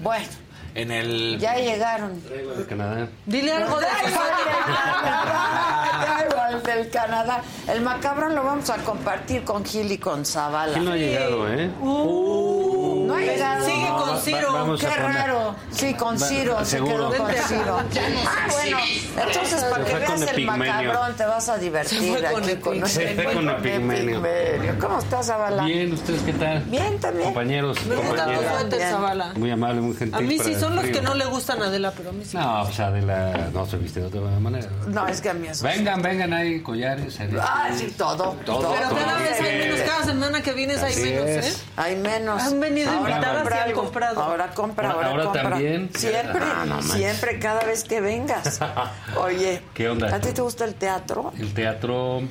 Bueno, 0.00 0.26
En 0.74 0.90
el... 0.90 1.38
ya 1.38 1.54
llegaron. 1.56 2.20
De 2.24 2.66
Canadá. 2.66 3.08
Dile 3.26 3.52
algo 3.52 3.78
de 3.78 3.86
Traigo 3.86 4.20
al 4.20 4.32
del 4.44 4.50
Canadá, 4.74 6.00
traigo 6.04 6.40
al 6.40 6.62
del 6.62 6.90
Canadá. 6.90 7.42
El 7.68 7.80
macabrón 7.82 8.34
lo 8.34 8.42
vamos 8.42 8.68
a 8.70 8.78
compartir 8.78 9.44
con 9.44 9.64
Gil 9.64 9.92
y 9.92 9.98
con 9.98 10.24
Zavala. 10.24 10.72
¿Quién 10.72 10.84
no 10.86 10.92
ha 10.92 10.96
llegado, 10.96 11.52
eh? 11.52 11.70
Uh, 11.80 12.81
no 13.12 13.18
ha 13.18 13.20
llegado. 13.20 13.64
Sigue 13.66 13.88
con 13.88 14.08
Va- 14.10 14.20
Ciro. 14.20 14.76
Qué 14.78 14.86
poner- 14.86 15.02
raro. 15.02 15.54
Sí, 15.72 15.94
con 15.94 16.14
Va- 16.14 16.26
Ciro, 16.26 16.58
se 16.60 16.64
seguro. 16.66 17.10
quedó 17.10 17.24
con. 17.24 17.32
Ciro. 17.34 17.78
Ah, 17.78 18.46
bueno, 18.50 18.78
entonces 19.26 19.64
para 19.64 19.84
Se 19.84 19.90
que 19.92 19.98
veas 19.98 20.20
el 20.20 20.28
Epigmenio. 20.28 20.56
macabrón 20.92 21.16
te 21.16 21.24
vas 21.26 21.48
a 21.48 21.54
Se 21.54 21.60
divertir 21.60 21.98
fue 22.12 22.30
con 22.32 22.44
aquí 22.44 22.56
con. 22.56 22.88
Se 22.88 23.14
fue 23.14 23.24
con 23.32 23.48
Epigmenio. 23.48 24.18
Epigmenio. 24.24 24.78
¿Cómo 24.80 24.98
estás, 24.98 25.26
Zavala? 25.26 25.64
Bien, 25.64 25.92
¿ustedes 25.92 26.22
qué 26.22 26.32
tal? 26.34 26.60
Bien, 26.64 26.98
también. 27.00 27.24
Compañeros, 27.26 27.78
compañeras. 27.78 29.36
Muy 29.36 29.50
amable, 29.50 29.80
muy 29.80 29.96
gentil. 29.96 30.14
A 30.14 30.20
mí 30.20 30.38
sí 30.38 30.54
son 30.54 30.76
los 30.76 30.84
que 30.86 31.00
no 31.02 31.14
le 31.14 31.24
gustan 31.26 31.62
a 31.62 31.66
Adela, 31.66 31.92
pero 31.96 32.10
a 32.10 32.12
mí 32.12 32.24
sí. 32.24 32.36
No, 32.36 32.62
pues 32.64 32.80
Adela 32.80 33.48
no 33.52 33.66
se 33.66 33.76
viste 33.78 34.00
de 34.00 34.06
otra 34.06 34.20
manera. 34.40 34.68
No, 34.86 35.06
es 35.08 35.20
que 35.20 35.30
a 35.30 35.34
mí 35.34 35.48
eso. 35.48 35.64
Vengan, 35.64 36.02
vengan, 36.02 36.32
hay 36.32 36.60
collares. 36.62 37.18
Ah, 37.40 37.68
sí, 37.76 37.92
todo. 37.96 38.36
Todo, 38.44 38.74
Pero 38.74 38.88
cada 38.94 39.18
vez 39.18 39.40
hay 39.40 39.58
menos, 39.58 39.80
cada 39.80 40.04
semana 40.04 40.42
que 40.42 40.52
vienes 40.52 40.82
hay 40.82 40.94
menos. 40.96 41.26
¿eh? 41.46 41.52
Hay 41.76 41.96
menos. 41.96 42.42
Han 42.42 42.60
venido 42.60 42.90
invitadas 43.10 43.36
compra 43.38 43.56
y 43.56 43.58
han 43.60 43.68
algo. 43.68 43.82
comprado. 43.82 44.22
Ahora 44.22 44.50
compra, 44.50 44.90
ahora, 44.90 45.08
Ahora 45.10 45.24
compra. 45.24 45.42
también. 45.50 45.90
Siempre, 45.94 46.40
Ah, 46.42 46.64
no 46.66 46.82
siempre, 46.82 47.38
cada 47.38 47.64
vez 47.64 47.84
que 47.84 48.00
vengas. 48.00 48.60
Oye, 49.16 49.62
¿Qué 49.74 49.88
onda? 49.88 50.14
¿a 50.14 50.20
ti 50.20 50.30
te 50.32 50.40
gusta 50.42 50.64
el 50.64 50.74
teatro? 50.74 51.32
El 51.38 51.52
teatro, 51.54 52.22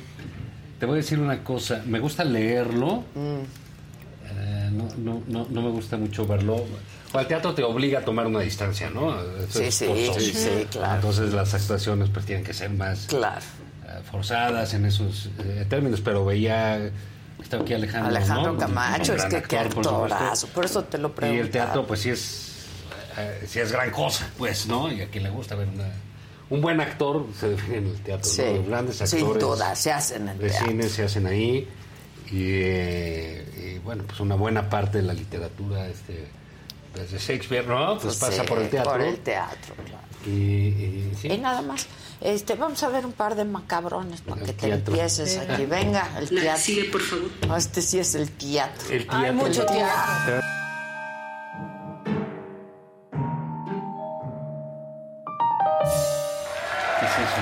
te 0.78 0.86
voy 0.86 0.94
a 0.94 0.96
decir 0.96 1.18
una 1.20 1.42
cosa, 1.44 1.82
me 1.86 1.98
gusta 2.00 2.24
leerlo, 2.24 3.04
Mm. 3.14 3.40
eh, 4.30 4.70
no, 4.72 4.88
no, 4.98 5.22
no, 5.26 5.46
no 5.50 5.62
me 5.62 5.70
gusta 5.70 5.96
mucho 5.96 6.26
verlo. 6.26 6.64
O 7.14 7.20
el 7.20 7.26
teatro 7.26 7.52
te 7.54 7.62
obliga 7.62 7.98
a 7.98 8.02
tomar 8.04 8.26
una 8.26 8.40
distancia, 8.40 8.88
¿no? 8.88 9.14
Sí, 9.50 9.70
sí, 9.70 9.84
forzoso. 9.86 10.20
sí, 10.20 10.66
claro. 10.70 10.94
Entonces 10.94 11.32
las 11.34 11.52
actuaciones 11.52 12.08
pues 12.08 12.24
tienen 12.24 12.42
que 12.44 12.54
ser 12.54 12.70
más 12.70 13.04
Claro. 13.06 13.42
eh, 13.86 14.00
forzadas 14.10 14.72
en 14.72 14.86
esos 14.86 15.28
eh, 15.40 15.66
términos, 15.68 16.00
pero 16.00 16.24
veía, 16.24 16.90
estaba 17.42 17.62
aquí 17.62 17.74
Alejandro. 17.74 18.08
Alejandro 18.08 18.52
¿no? 18.52 18.58
Camacho, 18.58 19.14
es 19.14 19.24
que 19.24 19.36
actor, 19.36 19.58
actorazo. 19.58 20.46
Por 20.48 20.64
eso 20.64 20.84
te 20.84 20.98
lo 20.98 21.08
Y 21.08 21.12
pregunto. 21.12 21.42
el 21.42 21.50
teatro 21.50 21.86
pues 21.86 22.00
sí 22.00 22.10
es, 22.10 22.52
eh, 23.18 23.44
sí 23.46 23.58
es 23.60 23.70
gran 23.72 23.90
cosa, 23.90 24.28
pues, 24.38 24.66
¿no? 24.66 24.90
Y 24.92 25.02
a 25.02 25.08
quien 25.08 25.24
le 25.24 25.30
gusta 25.30 25.54
ver 25.54 25.68
una... 25.68 25.88
Un 26.50 26.60
buen 26.60 26.80
actor 26.80 27.26
se 27.38 27.48
define 27.48 27.78
en 27.78 27.86
el 27.86 28.00
teatro, 28.02 28.28
Sí, 28.30 28.42
¿no? 28.42 28.52
Los 28.58 28.66
grandes 28.68 28.96
sin 28.96 29.20
actores 29.20 29.42
duda, 29.42 29.74
se 29.74 29.90
hacen 29.92 30.28
en 30.28 30.38
de 30.38 30.48
teatro. 30.50 30.68
cine 30.68 30.88
se 30.88 31.02
hacen 31.04 31.26
ahí 31.26 31.66
y, 32.30 32.44
eh, 32.50 33.74
y, 33.76 33.78
bueno, 33.78 34.04
pues 34.06 34.20
una 34.20 34.34
buena 34.34 34.68
parte 34.68 34.98
de 34.98 35.04
la 35.04 35.14
literatura 35.14 35.86
este, 35.88 36.26
desde 36.94 37.18
Shakespeare, 37.18 37.66
¿no? 37.66 37.98
Pues, 37.98 38.16
pasa 38.16 38.42
sí, 38.42 38.48
por 38.48 38.58
el 38.58 38.68
teatro. 38.68 38.92
Por 38.92 39.00
el 39.00 39.18
teatro, 39.20 39.74
claro. 39.76 40.02
Y, 40.26 40.30
y 40.30 41.12
sí. 41.20 41.28
Y 41.28 41.38
nada 41.38 41.62
más. 41.62 41.86
Este, 42.24 42.54
vamos 42.54 42.80
a 42.84 42.88
ver 42.88 43.04
un 43.04 43.12
par 43.12 43.34
de 43.34 43.44
macabrones 43.44 44.20
para 44.20 44.40
El 44.40 44.46
que 44.46 44.52
te 44.52 44.72
empieces 44.72 45.38
aquí. 45.38 45.66
Venga, 45.66 46.08
el 46.18 46.34
La 46.34 46.40
teatro. 46.42 46.62
sigue, 46.62 46.84
por 46.84 47.00
favor. 47.00 47.28
No, 47.48 47.56
este 47.56 47.82
sí 47.82 47.98
es 47.98 48.14
el 48.14 48.30
teatro. 48.30 48.90
El 48.90 49.06
teatro. 49.06 49.18
Hay 49.26 49.32
mucho 49.32 49.66
teatro. 49.66 50.40
¿Qué 57.00 57.06
es 57.06 57.12
eso? 57.12 57.40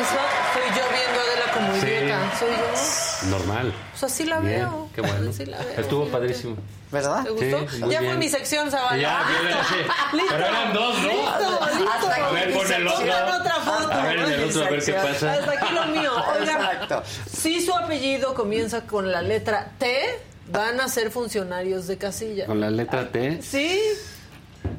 Eso 0.00 0.18
soy 0.52 0.68
yo 0.76 0.84
viendo 0.92 1.20
a 1.20 1.22
Adela 1.22 1.52
como 1.54 1.72
Sí. 1.80 1.86
idiota. 1.86 2.38
Soy 2.38 2.50
yo. 2.50 3.07
Normal. 3.24 3.72
Pues 3.90 4.02
así 4.04 4.24
la 4.24 4.40
Bien, 4.40 4.60
veo. 4.60 4.88
qué 4.94 5.00
bueno. 5.00 5.30
Así 5.30 5.46
la 5.46 5.58
veo. 5.58 5.80
Estuvo 5.80 6.06
padrísimo. 6.08 6.56
¿Verdad? 6.90 7.22
¿Te 7.24 7.30
gustó? 7.30 7.70
Sí, 7.70 7.78
ya 7.80 7.86
fue 7.86 7.98
bien. 8.00 8.18
mi 8.18 8.28
sección, 8.28 8.70
Zavala. 8.70 8.96
Ya, 8.96 9.22
viene 9.42 9.54
así. 9.54 9.74
Listo. 10.14 10.28
Pero 10.30 10.46
eran 10.46 10.72
dos, 10.72 10.98
¿no? 10.98 11.08
Listo, 11.08 11.68
listo. 11.76 11.90
Hasta 11.90 12.12
aquí 12.14 12.22
A 12.22 12.30
ver, 12.30 12.48
mi 12.48 12.54
pon 12.54 12.62
el 12.62 12.68
sección. 12.68 12.88
otro. 12.88 13.06
Pongan 13.06 13.40
otra 13.40 13.54
foto. 13.56 13.92
A 13.92 14.02
ver, 14.04 14.18
en 14.18 14.32
el 14.32 14.44
otro, 14.44 14.64
a 14.64 14.70
ver 14.70 14.84
qué 14.84 14.92
pasa. 14.94 15.32
Hasta 15.34 15.52
aquí 15.52 15.74
lo 15.74 15.86
mío. 15.86 16.12
Oigan, 16.40 16.60
Exacto. 16.62 17.02
si 17.30 17.60
su 17.60 17.74
apellido 17.74 18.34
comienza 18.34 18.82
con 18.86 19.12
la 19.12 19.20
letra 19.20 19.72
T, 19.78 20.20
van 20.50 20.80
a 20.80 20.88
ser 20.88 21.10
funcionarios 21.10 21.86
de 21.88 21.98
casilla. 21.98 22.46
Con 22.46 22.60
la 22.60 22.70
letra 22.70 23.10
T. 23.10 23.42
Sí, 23.42 23.78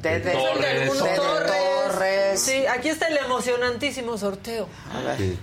de- 0.02 0.18
de 0.20 0.32
Torres. 0.32 0.92
Torres. 1.16 2.40
Sí, 2.40 2.66
aquí 2.66 2.88
está 2.88 3.06
el 3.06 3.18
emocionantísimo 3.18 4.18
sorteo. 4.18 4.66
A 4.96 5.00
ver. 5.02 5.16
Sí. 5.18 5.38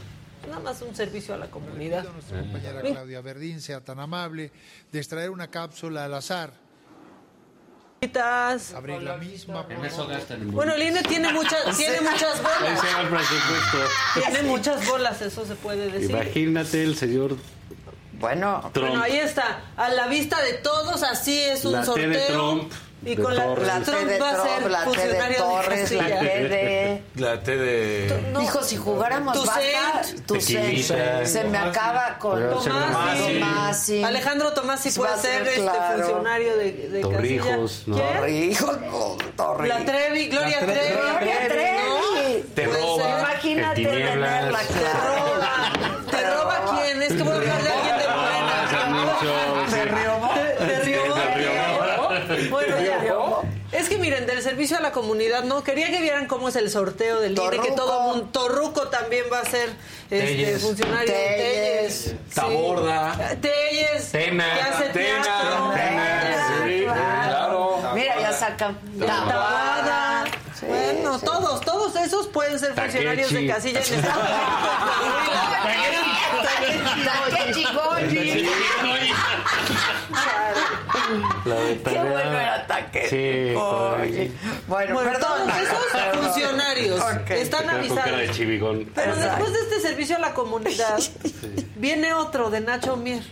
Nada 0.48 0.60
más 0.62 0.82
un 0.82 0.96
servicio 0.96 1.34
a 1.34 1.38
la 1.38 1.50
comunidad. 1.52 2.04
nuestra 2.12 2.40
compañera 2.40 2.82
Claudia 2.82 3.22
Verdín 3.22 3.62
sea 3.62 3.82
tan 3.82 4.00
amable 4.00 4.52
de 4.92 5.00
extraer 5.00 5.30
una 5.30 5.50
cápsula 5.50 6.06
al 6.06 6.14
azar, 6.14 6.54
abrir 8.76 9.02
la 9.02 9.18
misma. 9.18 9.66
En 9.70 9.84
eso 9.86 10.08
gastan 10.08 10.42
en 10.42 10.52
Bueno, 10.52 10.74
el 10.74 10.84
INE 10.84 11.02
tiene 11.04 11.34
muchas, 11.34 11.76
tiene 11.76 12.02
muchas 12.02 12.42
bolas. 12.42 12.82
Tiene 14.14 14.44
muchas 14.44 14.88
bolas, 14.88 15.22
eso 15.22 15.46
se 15.46 15.56
puede 15.56 15.90
decir. 15.92 16.12
Imagínate 16.12 16.84
el 16.84 16.96
señor 16.96 17.36
Bueno, 18.20 18.70
Trump. 18.74 18.90
Bueno, 18.90 19.04
ahí 19.04 19.18
está. 19.18 19.62
A 19.76 19.90
la 19.90 20.08
vista 20.08 20.42
de 20.42 20.54
todos, 20.54 21.04
así 21.04 21.40
es 21.40 21.66
un 21.66 21.74
la 21.74 21.80
T 21.82 21.86
sorteo. 21.86 22.10
de 22.10 22.26
Trump. 22.28 22.72
Y 23.06 23.16
de 23.16 23.24
con 23.24 23.36
la, 23.36 23.44
Torres. 23.44 23.68
La 23.68 23.80
T 23.80 23.92
Trump 23.92 24.08
de 24.08 24.20
va 24.20 24.30
a 24.32 24.44
ser 24.44 24.72
la 24.72 24.80
T 24.80 24.90
de 24.90 24.96
funcionario 24.96 25.28
de 25.28 25.36
Torres, 25.36 25.92
la. 25.92 26.06
T 26.20 26.48
de... 26.48 27.04
La 27.16 27.44
T 27.44 27.58
de... 27.58 28.32
Dijo, 28.40 28.64
si 28.64 28.78
jugáramos 28.78 29.34
Tu 29.38 29.46
Saint. 29.46 30.26
tu. 30.26 30.42
Se 30.42 31.44
me 31.46 31.58
acaba 31.58 32.18
con. 32.18 32.40
Tomasi. 32.50 33.40
Tomasi. 33.40 34.04
Alejandro 34.04 34.52
Tomás 34.54 34.80
sí 34.82 35.00
Va 35.00 35.10
a 35.10 35.16
puede 35.16 35.22
ser, 35.22 35.48
este 35.48 35.62
claro. 35.62 36.04
funcionario 36.04 36.58
de, 36.58 36.72
de 36.72 37.02
Torrijos. 37.02 37.84
Torrijos, 37.86 38.82
no, 38.82 39.18
Torrijos. 39.36 39.80
La 39.80 39.86
Trevi, 39.86 40.28
Gloria 40.28 40.60
Trevi. 40.60 40.94
Gloria 40.96 41.48
Trevi. 41.48 42.44
Te. 42.56 42.64
Imagínate 42.64 43.84
tenerla 43.84 44.60
roba. 45.06 46.04
¿Te 46.10 46.30
roba 46.30 46.76
quién? 46.76 47.02
Es 47.02 47.14
que 47.14 47.24
voy 47.24 47.34
a 47.34 47.56
hablar 47.56 47.87
del 54.28 54.44
servicio 54.44 54.78
a 54.78 54.82
la 54.82 54.92
comunidad, 54.92 55.44
¿no? 55.44 55.64
Quería 55.64 55.90
que 55.90 56.02
vieran 56.02 56.28
cómo 56.28 56.50
es 56.50 56.56
el 56.56 56.70
sorteo 56.70 57.20
del 57.20 57.32
INE, 57.32 57.42
que 57.50 57.58
Torruco. 57.58 57.76
todo 57.76 58.02
mundo, 58.02 58.30
Torruco 58.32 58.88
también 58.90 59.26
va 59.32 59.40
a 59.40 59.46
ser 59.46 59.70
este, 60.10 60.20
Telles. 60.20 60.62
funcionario. 60.62 61.12
Telles. 61.14 61.94
sí. 61.96 62.18
Taborda. 62.36 63.18
Telles. 63.42 64.12
Tena. 64.12 64.46
Claro. 66.84 67.82
Mira, 67.96 68.20
ya 68.22 68.34
sacan 68.34 68.78
Tabada. 69.00 70.26
Sí, 70.60 70.66
bueno, 70.68 71.20
sí. 71.20 71.26
todos, 71.26 71.62
todos 71.62 71.96
esos 71.96 72.28
pueden 72.28 72.60
ser 72.60 72.74
funcionarios 72.74 73.32
de 73.32 73.48
casilla 73.48 73.80
en 73.80 73.94
Estado. 73.94 74.22
Takechi 77.30 77.66
Goji. 77.74 78.46
La 81.46 81.56
de 81.56 81.82
Qué 81.82 82.00
bueno 82.00 82.40
era 82.40 82.68
Takechi 82.68 83.08
Sí. 83.10 83.54
Bueno, 84.68 84.94
Bueno, 84.94 85.12
perdón. 85.12 85.22
todos 85.22 85.50
esos 85.62 86.22
funcionarios 86.26 87.04
están 87.30 87.68
de 87.68 87.72
avisados. 87.74 88.04
Pero 88.06 89.14
Exacto. 89.14 89.20
después 89.22 89.54
de 89.54 89.60
este 89.60 89.80
servicio 89.82 90.16
a 90.16 90.20
la 90.20 90.34
comunidad, 90.34 91.00
viene 91.76 92.14
otro 92.14 92.50
de 92.50 92.62
Nacho 92.62 92.98
Mier. 92.98 93.24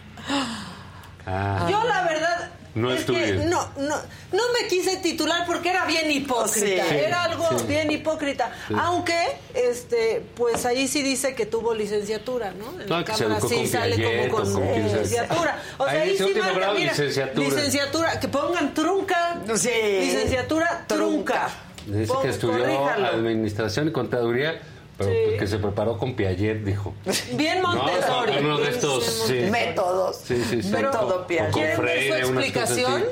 Ah. 1.25 1.67
Yo 1.69 1.83
la 1.83 2.03
verdad 2.03 2.51
No 2.75 2.91
es 2.91 2.99
estudié. 2.99 3.25
que 3.25 3.33
no, 3.45 3.69
no, 3.77 3.95
no 4.33 4.43
me 4.59 4.67
quise 4.67 4.97
titular 4.97 5.45
porque 5.47 5.69
era 5.69 5.85
bien 5.85 6.11
hipócrita. 6.11 6.83
Sí. 6.89 6.95
era 6.95 7.23
algo 7.23 7.47
Sí. 7.57 7.65
bien 7.67 7.89
hipócrita. 7.89 8.51
Aunque, 8.77 9.17
este, 9.53 10.21
pues 10.35 10.65
ahí 10.65 10.87
sí 10.89 11.01
dice 11.01 11.33
que 11.35 11.45
tuvo 11.45 11.73
licenciatura, 11.73 12.51
¿no? 12.51 12.81
En 12.81 12.89
No, 12.89 12.99
la 12.99 13.05
cámara 13.05 13.39
sí 13.41 13.55
con 13.55 13.67
sale 13.67 14.27
como 14.27 14.29
con 14.43 14.65
licenciatura. 14.83 15.63
O 15.77 15.85
sea, 15.89 16.01
Ahí 16.01 16.17
sí 16.17 16.33
marca, 16.37 16.73
mira, 16.73 16.91
licenciatura. 16.91 17.47
licenciatura, 17.47 18.19
que 18.19 18.27
pongan 18.27 18.73
trunca. 18.73 19.39
Sí. 19.55 19.69
Licenciatura 20.01 20.83
trunca. 20.85 21.47
Dice 21.85 22.07
Pon- 22.11 22.23
que 22.23 22.29
estudió 22.29 22.59
corríjalo. 22.59 23.07
administración 23.07 23.87
y 23.87 23.91
contaduría, 23.91 24.59
pero 24.97 25.09
Sí. 25.11 25.37
que 25.39 25.47
se 25.47 25.57
preparó 25.57 25.97
con 25.97 26.15
Piaget, 26.15 26.63
dijo. 26.63 26.93
Bien 27.33 27.61
Montessori. 27.61 28.33
No, 28.33 28.39
uno 28.39 28.57
de 28.59 28.69
estos, 28.69 29.03
sí. 29.03 29.33
Métodos. 29.51 30.17
Sí, 30.23 30.41
sí, 30.49 30.61
sí. 30.63 30.69
Método 30.69 31.17
Con- 31.17 31.27
Piaget. 31.27 31.53
¿Quieren 31.53 31.81
ver 31.81 32.25
su 32.25 32.31
explicación? 32.31 33.03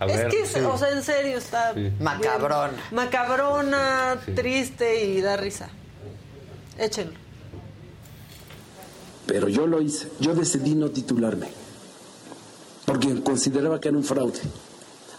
A 0.00 0.06
es 0.06 0.16
ver, 0.16 0.28
que, 0.28 0.46
sí. 0.46 0.60
o 0.60 0.78
sea, 0.78 0.90
en 0.90 1.02
serio, 1.02 1.38
está 1.38 1.74
Sí. 1.74 1.80
bien 1.80 1.96
Macabrona. 2.00 2.72
Macabrona, 2.92 4.18
Sí. 4.24 4.32
triste 4.32 5.04
y 5.04 5.20
da 5.20 5.36
risa. 5.36 5.68
Échenlo. 6.78 7.18
Pero 9.26 9.48
yo 9.48 9.66
lo 9.66 9.82
hice. 9.82 10.08
Yo 10.20 10.34
decidí 10.34 10.74
no 10.74 10.90
titularme. 10.90 11.48
Porque 12.86 13.22
consideraba 13.22 13.80
que 13.80 13.88
era 13.88 13.96
un 13.98 14.04
fraude. 14.04 14.40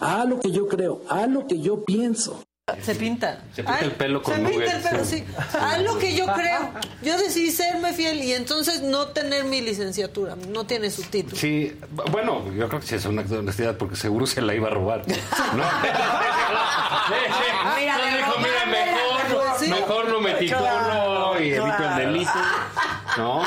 A 0.00 0.24
lo 0.24 0.40
que 0.40 0.50
yo 0.50 0.66
creo, 0.66 1.02
a 1.08 1.26
lo 1.26 1.46
que 1.46 1.60
yo 1.60 1.84
pienso. 1.84 2.42
Se 2.82 2.94
pinta. 2.94 3.40
Se 3.54 3.62
pinta 3.62 3.80
el 3.80 3.92
pelo 3.92 4.22
con 4.22 4.34
Se 4.34 4.40
pinta 4.40 4.76
el 4.76 4.82
pelo, 4.82 5.04
sí. 5.04 5.24
A 5.60 5.78
lo 5.78 5.98
que 5.98 6.14
yo 6.14 6.26
creo. 6.26 6.70
Yo 7.02 7.16
decidí 7.18 7.50
serme 7.50 7.92
fiel 7.92 8.22
y 8.22 8.32
entonces 8.34 8.82
no 8.82 9.08
tener 9.08 9.44
mi 9.44 9.60
licenciatura. 9.60 10.36
No 10.48 10.64
tiene 10.64 10.90
su 10.90 11.02
título. 11.02 11.36
Sí, 11.36 11.76
bueno, 12.10 12.44
yo 12.54 12.68
creo 12.68 12.80
que 12.80 12.86
sí 12.86 12.94
es 12.94 13.04
un 13.04 13.18
acto 13.18 13.34
de 13.34 13.40
honestidad 13.40 13.76
porque 13.76 13.96
seguro 13.96 14.26
se 14.26 14.40
la 14.42 14.54
iba 14.54 14.68
a 14.68 14.70
robar. 14.70 15.02
¿no? 15.56 15.64
Mira, 17.78 17.96
No, 17.96 18.16
dijo, 18.16 18.38
mira, 18.40 18.66
mejor, 18.66 19.58
sí. 19.58 19.68
mejor 19.68 20.08
no 20.08 20.20
me 20.20 20.34
titulo 20.34 20.60
Claro, 20.60 21.40
y 21.42 21.50
evito 21.52 21.76
claro. 21.76 21.98
el 22.02 22.06
delito. 22.12 22.32
¿No? 23.16 23.42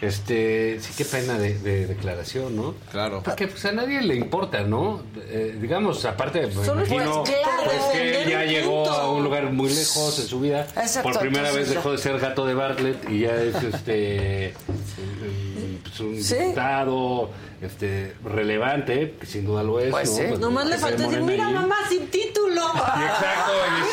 Este, 0.00 0.78
sí, 0.80 0.92
qué 0.96 1.04
pena 1.04 1.38
de, 1.38 1.58
de 1.58 1.86
declaración, 1.86 2.54
¿no? 2.54 2.74
Claro. 2.92 3.20
Porque 3.24 3.48
pues, 3.48 3.64
a 3.64 3.72
nadie 3.72 4.00
le 4.00 4.14
importa, 4.14 4.62
¿no? 4.62 5.02
Eh, 5.28 5.56
digamos, 5.60 6.04
aparte, 6.04 6.46
me 6.46 6.52
Solo 6.64 6.86
imagino 6.86 7.24
pues, 7.24 7.36
claro, 7.42 7.62
pues, 7.64 7.84
que 7.92 8.30
ya 8.30 8.44
llegó 8.44 8.84
punto. 8.84 8.92
a 8.92 9.10
un 9.12 9.24
lugar 9.24 9.50
muy 9.52 9.68
lejos 9.68 10.18
en 10.20 10.26
su 10.26 10.38
vida. 10.40 10.66
Exacto, 10.76 11.10
Por 11.10 11.18
primera 11.20 11.50
vez 11.50 11.70
dejó 11.70 11.90
de 11.92 11.98
ser 11.98 12.18
gato 12.20 12.46
de 12.46 12.54
Bartlett 12.54 13.10
y 13.10 13.20
ya 13.20 13.34
es 13.34 13.56
este 13.62 14.54
un- 14.68 15.80
pues, 15.82 16.00
un 16.00 16.22
Sí. 16.22 16.34
diputado 16.36 17.30
este, 17.60 18.14
relevante, 18.24 19.14
que 19.20 19.26
sin 19.26 19.44
duda 19.44 19.62
lo 19.62 19.80
es. 19.80 19.90
Pues 19.90 20.10
¿no? 20.18 20.28
Pues, 20.28 20.40
Nomás 20.40 20.66
le 20.66 20.78
falta 20.78 21.02
decir, 21.04 21.22
mira 21.22 21.46
ahí. 21.48 21.54
mamá 21.54 21.76
sin 21.88 22.06
título. 22.08 22.38
Y 22.58 23.02
exacto, 23.02 23.52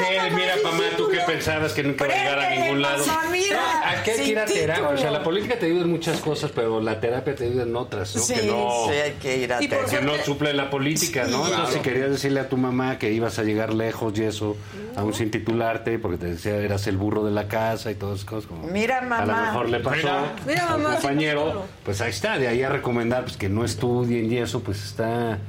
Mira, 0.10 0.30
mira, 0.36 0.54
mamá, 0.64 0.84
tú 0.98 1.06
que 1.08 1.18
título". 1.18 1.26
pensabas 1.34 1.74
que 1.74 1.84
nunca 1.84 2.06
iba 2.06 2.14
a 2.16 2.18
llegar 2.18 2.40
a 2.40 2.50
ningún 2.56 2.82
lado. 2.82 3.06
mamá, 3.06 3.24
mira, 3.32 3.56
No, 3.56 3.86
Aquí 4.00 4.10
hay 4.12 4.18
que 4.18 4.26
ir 4.28 4.40
a 4.40 4.46
terapia. 4.46 4.90
O 4.90 4.98
sea, 4.98 5.12
la 5.12 5.24
política 5.24 5.58
te 5.60 5.66
ayuda 5.68 5.82
en 5.82 5.92
muchas 5.92 6.20
cosas, 6.20 6.52
pero 6.54 6.82
la 6.82 7.00
terapia 7.00 7.36
te 7.36 7.46
ayuda 7.46 7.64
en 7.64 7.76
otras, 7.76 8.16
¿no? 8.16 8.22
Sí, 8.22 8.34
que 8.34 8.48
no, 8.48 8.85
sí, 8.88 8.94
hay 8.94 9.11
que 9.14 9.38
ir 9.38 9.53
a 9.53 9.60
terapia. 9.60 10.00
que 10.00 10.06
no 10.06 10.14
suple 10.24 10.53
la 10.53 10.69
política, 10.69 11.24
¿no? 11.24 11.27
Sí, 11.30 11.34
Entonces, 11.35 11.56
claro. 11.58 11.72
si 11.74 11.80
querías 11.80 12.10
decirle 12.11 12.40
a 12.40 12.50
tu 12.50 12.58
mamá 12.58 12.98
que 12.98 13.11
ibas 13.11 13.38
a 13.40 13.44
llegar 13.44 13.74
lejos 13.74 14.18
y 14.18 14.24
eso, 14.24 14.58
aún 14.95 15.14
sin 15.14 15.30
titularte, 15.32 16.00
porque 16.00 16.18
te 16.18 16.26
decía 16.27 16.56
eras 16.58 16.88
el 16.88 16.98
burro 16.98 17.24
de 17.26 17.32
la 17.32 17.48
casa 17.48 17.92
y 17.92 17.95
todas 17.95 18.16
esas 18.19 18.30
cosas. 18.30 18.50
Como 18.50 18.68
Mira, 18.68 19.00
A 19.00 19.03
lo 19.03 19.10
mamá. 19.10 19.42
mejor 19.52 19.69
le 19.69 19.80
pasó 19.80 19.98
Mira. 20.45 20.66
A 20.68 20.69
mamá, 20.77 20.90
sin 20.92 21.02
compañero, 21.02 21.66
pues 21.84 22.02
ahí 22.02 22.10
está, 22.11 22.38
de 22.38 22.48
ahí 22.48 22.64
a 22.64 22.69
recomendar 22.69 23.24
pues, 23.24 23.38
que 23.38 23.50
no 23.56 23.64
estudien 23.66 24.32
y 24.32 24.38
eso, 24.38 24.59
pues 24.61 24.84
está... 24.84 25.40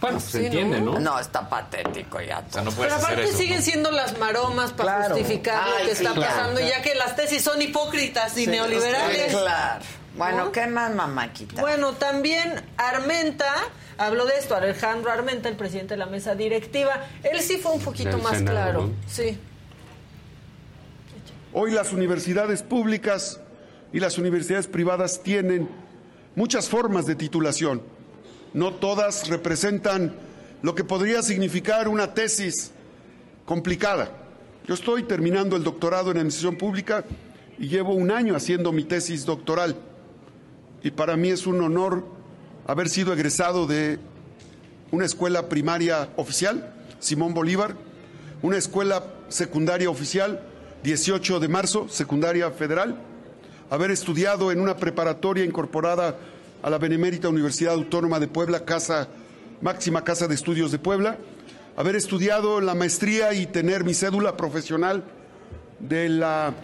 Bueno, 0.00 0.18
se 0.20 0.38
Sí, 0.40 0.44
entiende, 0.46 0.80
¿no? 0.80 0.94
¿no? 0.94 1.00
No, 1.00 1.18
está 1.20 1.48
patético 1.48 2.20
ya. 2.20 2.42
O 2.48 2.52
sea, 2.52 2.62
no 2.62 2.70
puedes 2.72 2.92
Pero 2.92 3.04
hacer 3.04 3.12
aparte 3.18 3.28
eso. 3.30 3.38
siguen 3.38 3.56
¿no? 3.58 3.62
siendo 3.62 3.90
las 3.90 4.18
maromas 4.18 4.72
para 4.72 4.96
Claro. 4.98 5.14
justificar 5.14 5.68
lo 5.68 5.76
que 5.76 5.94
sí, 5.94 6.04
está 6.04 6.12
claro, 6.14 6.20
pasando, 6.34 6.60
claro. 6.60 6.74
ya 6.76 6.82
que 6.82 6.94
las 6.94 7.16
tesis 7.16 7.42
son 7.42 7.62
hipócritas 7.62 8.36
y 8.38 8.46
neoliberales. 8.46 9.32
Claro. 9.34 9.84
Bueno, 10.16 10.44
¿No? 10.46 10.52
¿qué 10.52 10.66
más, 10.66 10.94
mamáquita? 10.94 11.60
Bueno, 11.60 11.92
también 11.94 12.62
Armenta 12.76 13.52
habló 13.98 14.26
de 14.26 14.36
esto, 14.38 14.54
Alejandro 14.56 15.10
Armenta, 15.10 15.48
el 15.48 15.56
presidente 15.56 15.94
de 15.94 15.98
la 15.98 16.06
mesa 16.06 16.34
directiva. 16.34 17.00
Él 17.22 17.40
sí 17.40 17.56
fue 17.58 17.72
un 17.72 17.80
poquito 17.80 18.10
Del 18.10 18.22
más 18.22 18.38
Senado, 18.38 18.56
claro. 18.56 18.82
¿no? 18.88 18.92
Sí. 19.08 19.38
Hoy 21.52 21.70
las 21.70 21.92
universidades 21.92 22.62
públicas 22.62 23.40
y 23.92 24.00
las 24.00 24.18
universidades 24.18 24.66
privadas 24.66 25.22
tienen 25.22 25.68
muchas 26.36 26.68
formas 26.68 27.06
de 27.06 27.14
titulación. 27.14 27.82
No 28.52 28.72
todas 28.74 29.28
representan 29.28 30.14
lo 30.62 30.74
que 30.74 30.84
podría 30.84 31.22
significar 31.22 31.88
una 31.88 32.14
tesis 32.14 32.70
complicada. 33.44 34.10
Yo 34.66 34.74
estoy 34.74 35.02
terminando 35.02 35.56
el 35.56 35.64
doctorado 35.64 36.10
en 36.10 36.16
administración 36.16 36.56
pública 36.56 37.04
y 37.58 37.68
llevo 37.68 37.94
un 37.94 38.10
año 38.10 38.34
haciendo 38.34 38.72
mi 38.72 38.84
tesis 38.84 39.26
doctoral. 39.26 39.76
Y 40.82 40.90
para 40.90 41.16
mí 41.16 41.28
es 41.28 41.46
un 41.46 41.60
honor 41.60 42.04
haber 42.66 42.88
sido 42.88 43.12
egresado 43.12 43.66
de 43.66 43.98
una 44.90 45.04
escuela 45.04 45.48
primaria 45.48 46.08
oficial, 46.16 46.72
Simón 46.98 47.34
Bolívar, 47.34 47.76
una 48.42 48.56
escuela 48.56 49.04
secundaria 49.28 49.90
oficial, 49.90 50.40
18 50.82 51.40
de 51.40 51.48
marzo, 51.48 51.88
secundaria 51.88 52.50
federal, 52.50 52.98
haber 53.74 53.90
estudiado 53.90 54.52
en 54.52 54.60
una 54.60 54.76
preparatoria 54.76 55.44
incorporada 55.44 56.16
a 56.62 56.70
la 56.70 56.78
Benemérita 56.78 57.28
Universidad 57.28 57.74
Autónoma 57.74 58.20
de 58.20 58.28
Puebla, 58.28 58.64
casa, 58.64 59.08
máxima 59.60 60.04
casa 60.04 60.28
de 60.28 60.34
estudios 60.34 60.70
de 60.72 60.78
Puebla, 60.78 61.18
haber 61.76 61.96
estudiado 61.96 62.60
la 62.60 62.74
maestría 62.74 63.34
y 63.34 63.46
tener 63.46 63.84
mi 63.84 63.92
cédula 63.94 64.36
profesional 64.36 65.02
de 65.80 66.08
la 66.08 66.54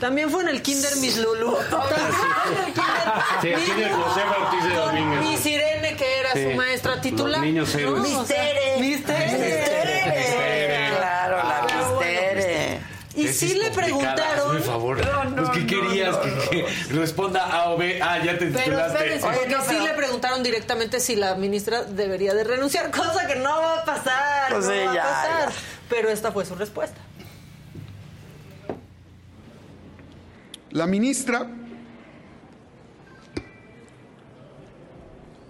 También 0.00 0.28
fue 0.28 0.42
en 0.42 0.48
el 0.48 0.60
Kinder 0.60 0.96
Miss 1.00 1.16
Lulu. 1.18 1.54
También 1.70 2.12
fue 2.12 3.54
en 3.54 3.54
el 3.54 3.64
Kinder 3.64 3.92
José 3.92 4.20
Bautista 4.28 4.86
Domínguez. 4.86 5.20
Miss 5.20 5.46
Irene, 5.46 5.96
que 5.96 6.18
era 6.20 6.32
Sí. 6.32 6.50
su 6.50 6.56
maestra 6.56 7.00
titular. 7.00 7.38
Los 7.40 7.46
niños 7.46 7.72
¿no? 7.74 7.78
héroes. 7.80 8.00
O 8.00 8.04
sea, 8.04 8.22
Miss 8.22 8.26
Tere. 8.28 8.80
Miss 8.80 9.04
Tere. 9.04 9.75
Sí 13.36 13.54
le 13.54 13.70
preguntaron. 13.70 14.52
Por 14.52 14.62
favor. 14.62 15.04
No, 15.04 15.24
no, 15.24 15.36
pues, 15.36 15.48
¿qué 15.50 15.60
no, 15.60 15.66
querías? 15.88 16.12
no, 16.16 16.20
Que, 16.22 16.64
que 16.64 16.92
responda 16.94 17.44
A 17.46 17.70
o 17.70 17.76
B. 17.76 18.00
Ah, 18.02 18.18
ya 18.24 18.38
te 18.38 18.46
Pero 18.46 18.58
titulaste. 18.58 18.98
espérense, 18.98 19.26
Oye, 19.26 19.36
porque 19.38 19.54
no, 19.54 19.60
sí 19.62 19.66
pero- 19.70 19.84
le 19.86 19.94
preguntaron 19.94 20.42
directamente 20.42 21.00
si 21.00 21.16
la 21.16 21.34
ministra 21.34 21.84
debería 21.84 22.34
de 22.34 22.44
renunciar, 22.44 22.90
cosa 22.90 23.26
que 23.26 23.36
no 23.36 23.50
va 23.50 23.80
a 23.80 23.84
pasar. 23.84 24.50
Pues 24.52 24.64
no 24.66 24.70
sí, 24.72 24.78
va 24.86 24.94
ya, 24.94 25.02
a 25.02 25.22
pasar. 25.22 25.48
ya. 25.50 25.54
Pero 25.88 26.08
esta 26.08 26.32
fue 26.32 26.44
su 26.44 26.54
respuesta. 26.54 27.00
La 30.70 30.86
ministra, 30.86 31.46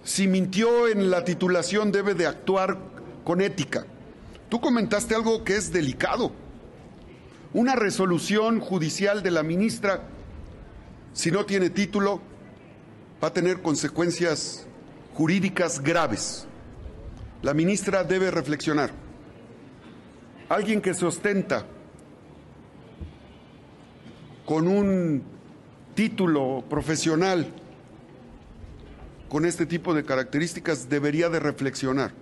si 0.03 0.27
mintió 0.27 0.87
en 0.87 1.09
la 1.11 1.23
titulación, 1.25 1.91
debe 1.91 2.13
de 2.13 2.27
actuar 2.27 2.77
con 3.23 3.41
ética. 3.41 3.85
Tú 4.49 4.61
comentaste 4.61 5.15
algo 5.15 5.43
que 5.43 5.57
es 5.57 5.73
delicado. 5.73 6.31
Una 7.53 7.75
resolución 7.75 8.59
judicial 8.59 9.23
de 9.23 9.31
la 9.31 9.41
ministra, 9.41 10.03
si 11.13 11.31
no 11.31 11.45
tiene 11.45 11.69
título, 11.69 12.21
va 13.23 13.29
a 13.29 13.33
tener 13.33 13.61
consecuencias 13.61 14.67
jurídicas 15.13 15.81
graves. 15.81 16.45
La 17.41 17.53
ministra 17.53 18.03
debe 18.03 18.31
reflexionar. 18.31 18.91
Alguien 20.49 20.81
que 20.81 20.93
se 20.93 21.05
ostenta 21.05 21.65
con 24.45 24.67
un 24.67 25.23
título 25.95 26.63
profesional 26.69 27.53
con 29.29 29.45
este 29.45 29.65
tipo 29.65 29.93
de 29.93 30.05
características 30.05 30.89
debería 30.89 31.29
de 31.29 31.39
reflexionar. 31.39 32.13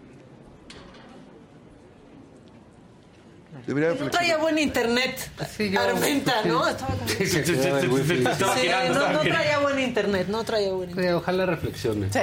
Debería 3.67 3.89
de 3.93 3.99
No 3.99 4.09
traía 4.11 4.37
buen 4.37 4.57
internet. 4.59 5.29
Armenta, 5.77 6.43
¿no? 6.45 6.63
Sí, 7.07 7.25
sí, 7.25 7.25
sí, 7.27 7.43
sí, 7.45 7.55
sí, 7.55 8.23
estaba 8.27 8.53
Sí, 8.55 8.61
girando, 8.61 8.99
no, 8.99 9.13
no 9.13 9.21
traía 9.21 9.59
buen 9.59 9.79
internet, 9.79 10.27
no 10.29 10.43
traía 10.43 10.71
buen 10.71 10.89
internet. 10.89 11.13
Ojalá 11.15 11.45
reflexione. 11.47 12.07
Sí, 12.11 12.19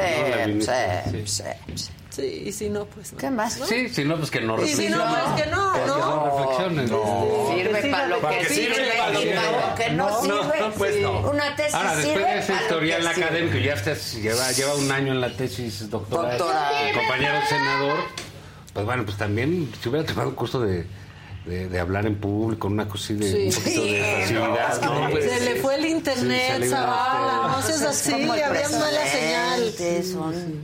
¿no? 0.54 0.64
Sí, 0.64 1.26
sí. 1.26 1.42
sí. 1.74 1.90
Sí, 2.12 2.42
y 2.46 2.52
si 2.52 2.68
no, 2.68 2.84
pues 2.84 3.10
no. 3.14 3.18
¿Qué 3.18 3.30
más? 3.30 3.54
Sí, 3.66 3.88
si 3.88 4.04
no, 4.04 4.18
pues 4.18 4.30
que 4.30 4.42
no 4.42 4.62
Y 4.62 4.68
si 4.68 4.86
reflexione. 4.86 4.96
no, 5.02 5.32
pues 5.32 5.42
que 5.42 5.50
no, 5.50 5.72
Que 5.72 5.80
no. 5.86 5.96
no 5.98 6.44
reflexione. 6.44 6.86
Sirve 7.56 7.90
para 7.90 8.06
lo 8.06 8.20
que 8.28 8.44
sirve, 8.44 8.74
sirve, 8.74 8.92
para 8.98 9.12
lo 9.12 9.20
y 9.20 9.24
que 9.24 9.34
para 9.34 9.50
no. 9.50 9.68
lo 9.70 9.74
que 9.74 9.90
no, 9.90 10.08
No, 10.10 10.20
sirve. 10.42 10.60
no, 10.60 10.70
pues 10.72 10.96
no. 11.00 11.20
Una 11.30 11.56
tesis 11.56 11.74
Ahora, 11.74 11.96
después 11.96 12.14
sirve 12.18 12.30
de 12.34 12.38
ese 12.40 12.52
historial 12.52 13.06
académico, 13.06 13.56
ya 13.56 13.72
estás, 13.72 14.12
lleva, 14.16 14.52
lleva 14.52 14.74
un 14.74 14.92
año 14.92 15.12
en 15.12 15.20
la 15.22 15.34
tesis 15.34 15.88
doctoral, 15.88 16.36
compañero 16.36 17.38
senador, 17.48 17.98
pues 18.74 18.84
bueno, 18.84 19.04
pues 19.06 19.16
también 19.16 19.72
si 19.82 19.88
hubiera 19.88 20.06
tomado 20.06 20.28
un 20.28 20.34
curso 20.34 20.60
de, 20.60 20.84
de, 21.46 21.68
de 21.68 21.80
hablar 21.80 22.06
en 22.06 22.16
público, 22.20 22.68
una 22.68 22.86
cosa 22.88 23.04
así 23.04 23.14
de 23.14 23.30
Sí. 23.30 23.46
un 23.48 23.52
poquito 23.64 23.82
de 23.82 23.88
Sí. 23.88 24.34
facilidad, 24.34 24.80
¿no? 24.82 25.10
Pues, 25.10 25.24
Se 25.24 25.40
le 25.40 25.56
fue 25.60 25.74
el 25.74 25.86
internet, 25.86 26.64
Zavala, 26.70 27.48
no 27.56 27.62
seas 27.62 27.80
es 27.80 27.86
así, 27.86 28.12
había 28.12 28.68
mala 28.68 29.06
señal. 29.06 29.72
son 30.04 30.60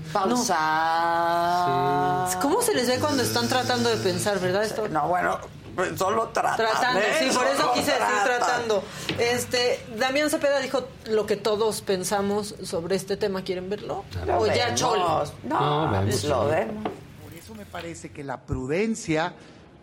pausadas. 0.89 2.37
¿Cómo 2.37 2.63
se 2.63 2.75
les 2.75 2.87
ve 2.89 2.99
cuando 2.99 3.23
están 3.23 3.49
tratando 3.49 3.89
de 3.91 3.97
pensar, 3.97 4.39
verdad? 4.41 4.65
Esto- 4.65 4.89
No, 4.89 5.09
bueno, 5.09 5.39
pues 5.75 5.99
solo 5.99 6.29
tratan. 6.29 6.57
Tratando, 6.57 7.01
sí, 7.19 7.29
por 7.35 7.47
eso 7.47 7.73
quise 7.73 7.91
decir 7.93 7.97
tratan. 8.25 8.39
tratando. 8.39 8.83
Este, 9.19 9.81
Damián 9.99 10.31
Cepeda 10.31 10.61
dijo 10.61 10.85
lo 11.07 11.27
que 11.27 11.37
todos 11.37 11.81
pensamos 11.83 12.55
sobre 12.63 12.97
este 12.97 13.17
tema. 13.17 13.43
¿Quieren 13.43 13.69
verlo? 13.71 14.05
Lo 14.27 14.39
o 14.41 14.47
ya 14.47 14.67
vemos. 14.67 14.81
cholo. 14.81 15.25
No, 15.45 15.91
vemos. 15.91 16.25
lo 16.25 16.47
vemos. 16.49 16.85
Por 17.25 17.35
eso 17.35 17.55
me 17.55 17.65
parece 17.67 18.11
que 18.13 18.23
la 18.25 18.39
prudencia 18.43 19.35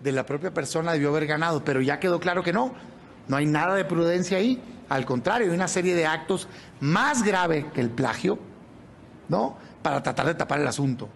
de 0.05 0.11
la 0.11 0.25
propia 0.25 0.53
persona 0.53 0.93
debió 0.93 1.09
haber 1.09 1.25
ganado, 1.25 1.65
pero 1.65 1.81
ya 1.81 1.99
quedó 1.99 2.19
claro 2.19 2.43
que 2.43 2.53
no. 2.53 2.73
No 3.27 3.37
hay 3.37 3.47
nada 3.47 3.75
de 3.75 3.85
prudencia 3.85 4.37
ahí. 4.37 4.61
Al 4.87 5.03
contrario, 5.03 5.49
hay 5.49 5.55
una 5.55 5.67
serie 5.67 5.95
de 5.95 6.05
actos 6.05 6.47
más 6.79 7.23
grave 7.23 7.65
que 7.73 7.81
el 7.81 7.89
plagio, 7.89 8.37
¿no? 9.27 9.57
Para 9.81 10.03
tratar 10.03 10.27
de 10.27 10.35
tapar 10.35 10.61
el 10.61 10.67
asunto. 10.67 11.09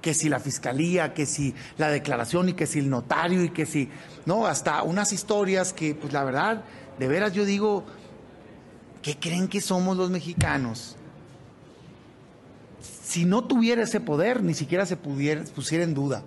Que 0.00 0.14
si 0.14 0.28
la 0.28 0.38
fiscalía, 0.38 1.12
que 1.12 1.26
si 1.26 1.52
la 1.78 1.90
declaración 1.90 2.50
y 2.50 2.52
que 2.52 2.66
si 2.66 2.78
el 2.78 2.88
notario 2.88 3.42
y 3.42 3.50
que 3.50 3.66
si, 3.66 3.90
¿no? 4.24 4.46
Hasta 4.46 4.84
unas 4.84 5.12
historias 5.12 5.72
que, 5.72 5.96
pues 5.96 6.12
la 6.12 6.22
verdad, 6.22 6.62
de 6.96 7.08
veras 7.08 7.32
yo 7.32 7.44
digo, 7.44 7.84
¿qué 9.02 9.18
creen 9.18 9.48
que 9.48 9.60
somos 9.60 9.96
los 9.96 10.10
mexicanos? 10.10 10.96
si 13.08 13.24
no 13.24 13.42
tuviera 13.42 13.84
ese 13.84 14.00
poder, 14.00 14.42
ni 14.42 14.52
siquiera 14.52 14.84
se 14.84 14.98
pudiera, 14.98 15.42
pusiera 15.54 15.82
en 15.82 15.94
duda. 15.94 16.22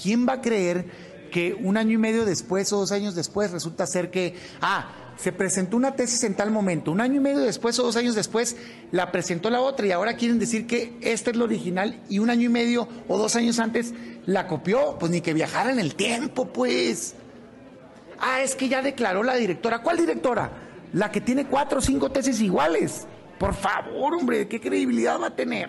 ¿Quién 0.00 0.26
va 0.26 0.32
a 0.34 0.40
creer 0.40 1.13
que 1.34 1.52
un 1.52 1.76
año 1.76 1.94
y 1.94 1.98
medio 1.98 2.24
después 2.24 2.72
o 2.72 2.78
dos 2.78 2.92
años 2.92 3.16
después 3.16 3.50
resulta 3.50 3.88
ser 3.88 4.12
que, 4.12 4.36
ah, 4.60 4.86
se 5.16 5.32
presentó 5.32 5.76
una 5.76 5.96
tesis 5.96 6.22
en 6.22 6.34
tal 6.34 6.52
momento, 6.52 6.92
un 6.92 7.00
año 7.00 7.16
y 7.16 7.18
medio 7.18 7.40
después 7.40 7.76
o 7.80 7.82
dos 7.82 7.96
años 7.96 8.14
después 8.14 8.56
la 8.92 9.10
presentó 9.10 9.50
la 9.50 9.60
otra 9.60 9.84
y 9.84 9.90
ahora 9.90 10.14
quieren 10.14 10.38
decir 10.38 10.68
que 10.68 10.96
esta 11.00 11.32
es 11.32 11.36
la 11.36 11.42
original 11.42 12.00
y 12.08 12.20
un 12.20 12.30
año 12.30 12.42
y 12.42 12.50
medio 12.50 12.86
o 13.08 13.18
dos 13.18 13.34
años 13.34 13.58
antes 13.58 13.92
la 14.26 14.46
copió? 14.46 14.96
Pues 15.00 15.10
ni 15.10 15.22
que 15.22 15.34
viajara 15.34 15.72
en 15.72 15.80
el 15.80 15.96
tiempo, 15.96 16.52
pues. 16.52 17.16
Ah, 18.20 18.40
es 18.40 18.54
que 18.54 18.68
ya 18.68 18.80
declaró 18.80 19.24
la 19.24 19.34
directora. 19.34 19.82
¿Cuál 19.82 19.96
directora? 19.96 20.52
La 20.92 21.10
que 21.10 21.20
tiene 21.20 21.48
cuatro 21.48 21.80
o 21.80 21.82
cinco 21.82 22.12
tesis 22.12 22.40
iguales. 22.40 23.08
Por 23.40 23.54
favor, 23.54 24.14
hombre, 24.14 24.46
¿qué 24.46 24.60
credibilidad 24.60 25.20
va 25.20 25.26
a 25.26 25.34
tener? 25.34 25.68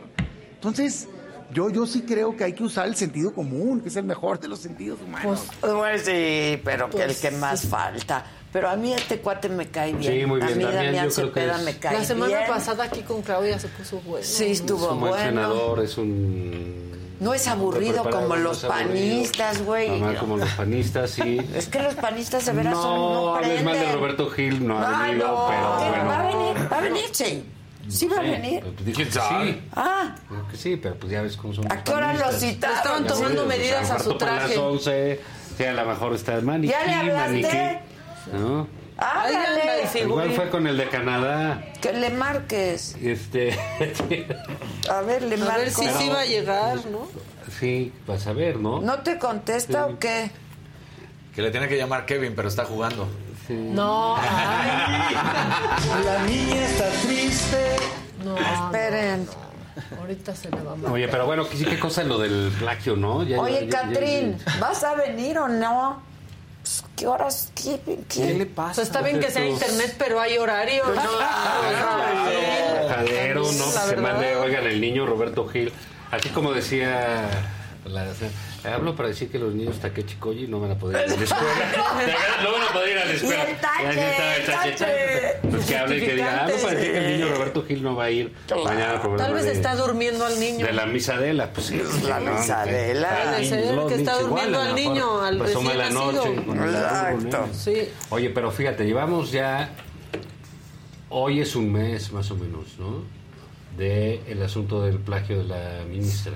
Entonces, 0.53 1.07
yo, 1.51 1.69
yo 1.69 1.85
sí 1.85 2.01
creo 2.01 2.35
que 2.35 2.43
hay 2.43 2.53
que 2.53 2.63
usar 2.63 2.87
el 2.87 2.95
sentido 2.95 3.33
común, 3.33 3.81
que 3.81 3.89
es 3.89 3.95
el 3.95 4.05
mejor 4.05 4.39
de 4.39 4.47
los 4.47 4.59
sentidos 4.59 4.99
humanos. 5.01 5.43
Pues 5.61 6.01
sí, 6.03 6.59
pero 6.63 6.89
que 6.89 6.99
el 7.01 7.05
Pues 7.07 7.21
que 7.21 7.31
más 7.31 7.67
falta. 7.67 8.25
Pero 8.51 8.69
a 8.69 8.75
mí 8.77 8.93
este 8.93 9.19
cuate 9.19 9.49
me 9.49 9.67
cae 9.67 9.93
bien. 9.93 10.13
Sí, 10.13 10.25
muy 10.25 10.39
bien, 10.39 10.53
A 10.53 10.55
mí 10.55 10.63
Damián, 10.63 10.85
Damián 10.85 11.09
yo 11.09 11.13
creo 11.15 11.33
que 11.33 11.41
Cepeda 11.41 11.57
me 11.59 11.77
cae 11.77 11.99
La 11.99 12.05
semana 12.05 12.37
bien. 12.37 12.49
pasada 12.49 12.83
aquí 12.85 13.01
con 13.01 13.21
Claudia 13.21 13.59
se 13.59 13.67
puso 13.67 13.99
bueno. 14.01 14.25
Sí, 14.25 14.51
estuvo 14.51 14.85
es 14.85 14.91
un 14.93 14.99
buen 15.01 15.11
bueno. 15.11 15.25
senador, 15.25 15.83
es 15.83 15.97
un... 15.97 16.85
No 17.19 17.33
es 17.33 17.47
aburrido 17.47 18.03
como 18.09 18.27
no 18.27 18.35
los 18.35 18.65
panistas, 18.65 19.61
güey. 19.63 19.89
Normal 19.89 20.17
como 20.17 20.37
los 20.37 20.49
panistas, 20.51 21.11
sí. 21.11 21.39
Es 21.55 21.67
que 21.67 21.81
los 21.81 21.95
panistas 21.95 22.45
de 22.45 22.51
veras 22.53 22.73
no, 22.73 22.81
son, 22.81 22.99
no 22.99 23.35
hables 23.35 23.63
mal 23.63 23.79
de. 23.79 23.91
Roberto 23.93 24.29
Gil, 24.29 24.67
no 24.67 24.77
ha 24.79 25.07
venido, 25.07 25.27
no, 25.27 25.47
pero 25.47 25.75
bueno. 25.77 26.05
Va 26.09 26.19
a 26.19 26.27
venir, 26.27 26.71
va 26.71 26.77
a 26.77 26.81
venir, 26.81 27.05
sí. 27.13 27.45
Sí 27.89 28.07
va 28.07 28.17
a 28.17 28.21
venir. 28.21 28.61
pues 28.61 28.85
dijo 28.85 28.95
¿Quién 28.97 29.11
sabe? 29.11 29.51
Sí, 29.53 29.61
Ah, 29.75 30.15
dijo 30.29 30.47
que 30.49 30.57
sí, 30.57 30.75
pero 30.77 30.95
pues 30.95 31.11
ya 31.11 31.21
ves 31.21 31.37
cómo 31.37 31.53
son 31.53 31.71
¿a 31.71 31.75
los 31.75 31.83
qué 31.83 31.91
hora 31.91 32.13
lo 32.13 32.19
panistas. 32.19 32.41
citaron? 32.41 32.77
Estaban 32.77 33.07
tomando 33.07 33.41
Sí, 33.43 33.47
medidas 33.47 33.87
pues, 33.89 33.91
a 33.91 34.03
su 34.03 34.17
traje. 34.17 34.47
las 34.49 34.57
11, 34.57 35.19
sí, 35.57 35.63
a 35.63 35.73
lo 35.73 35.85
mejor 35.85 36.13
está 36.15 36.41
maniquí, 36.41 36.73
¿Ya 36.73 36.85
le 36.85 36.93
hablaste? 36.93 37.31
maniquí. 37.31 37.57
¿No? 38.33 38.67
Háblale. 38.97 39.89
Igual 40.01 40.31
fue 40.31 40.49
con 40.49 40.67
el 40.67 40.77
de 40.77 40.87
Canadá. 40.89 41.61
Que 41.81 41.91
le 41.93 42.09
marques. 42.11 42.95
Este, 43.01 43.51
A 44.89 45.01
ver, 45.01 45.21
le 45.23 45.35
A 45.35 45.37
marco. 45.39 45.59
ver 45.59 45.69
si 45.71 45.85
sí 45.87 46.09
va 46.09 46.21
a 46.21 46.25
llegar, 46.25 46.77
¿no? 46.91 47.07
sí, 47.59 47.93
vas 48.07 48.25
a 48.27 48.33
ver, 48.33 48.57
¿no? 48.57 48.81
¿No 48.81 48.99
te 48.99 49.17
contesta 49.19 49.85
o 49.85 49.99
qué? 49.99 50.31
Que 51.35 51.41
le 51.41 51.51
tiene 51.51 51.67
que 51.67 51.77
llamar 51.77 52.05
Kevin, 52.05 52.33
pero 52.35 52.47
está 52.47 52.63
jugando. 52.65 53.07
No. 53.53 54.17
La 56.05 56.23
niña 56.25 56.65
está 56.67 56.89
triste. 57.05 57.75
No, 58.23 58.35
Esperen. 58.37 59.25
no. 59.25 59.45
Ahorita 60.01 60.35
se 60.35 60.49
le 60.49 60.61
va 60.61 60.71
a 60.71 60.75
matar. 60.75 60.91
Oye, 60.93 61.07
pero 61.09 61.25
bueno, 61.25 61.45
sí, 61.45 61.65
qué 61.65 61.77
cosa 61.79 62.03
lo 62.03 62.17
del 62.17 62.51
plagio, 62.57 62.95
¿no? 62.95 63.23
Ya- 63.23 63.39
Oye, 63.39 63.67
ya- 63.69 63.81
ya- 63.83 63.89
Catrín, 63.89 64.37
¿vas 64.59 64.83
a 64.83 64.95
venir 64.95 65.37
o 65.37 65.47
no? 65.47 66.01
Pues, 66.61 66.83
¿Qué 66.95 67.07
horas? 67.07 67.51
¿Qué, 67.53 67.79
qué? 67.85 67.99
¿Qué 68.07 68.33
le 68.33 68.45
pasa? 68.45 68.75
sea, 68.75 68.83
está 68.85 69.01
bien 69.01 69.19
que 69.19 69.29
sea 69.29 69.45
internet, 69.45 69.95
pero 69.99 70.19
hay 70.19 70.37
horario. 70.37 70.83
Pues 70.85 70.99
Jadero, 72.89 73.41
¿no? 73.43 73.65
La 73.65 73.81
se 73.81 73.89
verdad. 73.95 74.01
mande, 74.01 74.35
oigan, 74.37 74.65
el 74.65 74.79
niño 74.81 75.05
Roberto 75.05 75.47
Gil. 75.47 75.71
Así 76.11 76.29
como 76.29 76.53
decía. 76.53 77.27
La, 77.85 78.07
hablo 78.73 78.95
para 78.95 79.09
decir 79.09 79.29
que 79.29 79.37
los 79.37 79.53
niños 79.53 79.79
Takechi 79.79 80.17
no 80.47 80.59
van 80.59 80.71
a 80.71 80.75
poder 80.75 81.07
ir 81.07 81.13
a 81.13 81.17
la 81.17 81.23
escuela. 81.23 81.53
No 82.43 82.51
van 82.53 82.61
a 82.63 82.73
poder 82.73 82.89
ir 82.89 82.97
a 82.97 83.05
la 83.05 83.11
escuela. 83.11 83.45
Y 83.45 83.51
el 83.51 83.57
tache, 83.57 84.37
el 84.39 84.45
tache, 84.45 84.69
el 84.69 84.75
tache. 84.75 85.49
Pues 85.51 85.65
que 85.65 85.77
hable 85.77 85.97
y 85.97 86.01
que 86.01 86.13
diga, 86.15 86.43
hablo 86.45 86.55
para 86.57 86.73
decir 86.73 86.91
que 86.91 86.97
el 86.97 87.19
niño 87.19 87.35
Roberto 87.35 87.63
Gil 87.65 87.83
no 87.83 87.95
va 87.95 88.03
a 88.05 88.09
ir 88.11 88.33
mañana 88.63 88.91
al 88.93 89.01
programa 89.01 89.23
Tal 89.23 89.33
vez 89.35 89.45
de, 89.45 89.51
está 89.51 89.75
durmiendo 89.75 90.25
al 90.25 90.39
niño. 90.39 90.65
de 90.65 90.73
la 90.73 90.85
misadela. 90.87 91.53
Pues 91.53 91.67
sí, 91.67 91.81
La 92.07 92.19
no, 92.19 92.33
misadela. 92.33 93.37
ser 93.43 93.73
los 93.75 93.91
que 93.91 93.95
está 93.99 94.17
durmiendo 94.19 94.59
al 94.59 94.73
niño, 94.75 95.21
al 95.21 95.39
resume 95.39 95.73
recién 95.73 95.77
la 95.77 95.89
noche. 96.01 96.33
el 96.33 96.59
Exacto. 96.73 97.47
Sí. 97.53 97.89
Oye, 98.09 98.29
pero 98.31 98.51
fíjate, 98.51 98.85
llevamos 98.85 99.31
ya. 99.31 99.69
Hoy 101.09 101.39
es 101.39 101.55
un 101.55 101.71
mes 101.71 102.11
más 102.11 102.31
o 102.31 102.35
menos, 102.35 102.77
¿no? 102.79 103.03
De 103.77 104.21
el 104.27 104.41
asunto 104.41 104.81
del 104.83 104.97
plagio 104.97 105.37
de 105.37 105.43
la 105.43 105.83
ministra. 105.87 106.33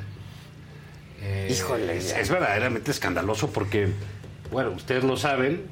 Eh, 1.21 1.47
Híjole, 1.51 1.97
Es, 1.97 2.29
verdaderamente 2.29 2.91
escandaloso 2.91 3.49
porque, 3.49 3.89
bueno, 4.51 4.71
ustedes 4.71 5.03
lo 5.03 5.17
saben, 5.17 5.63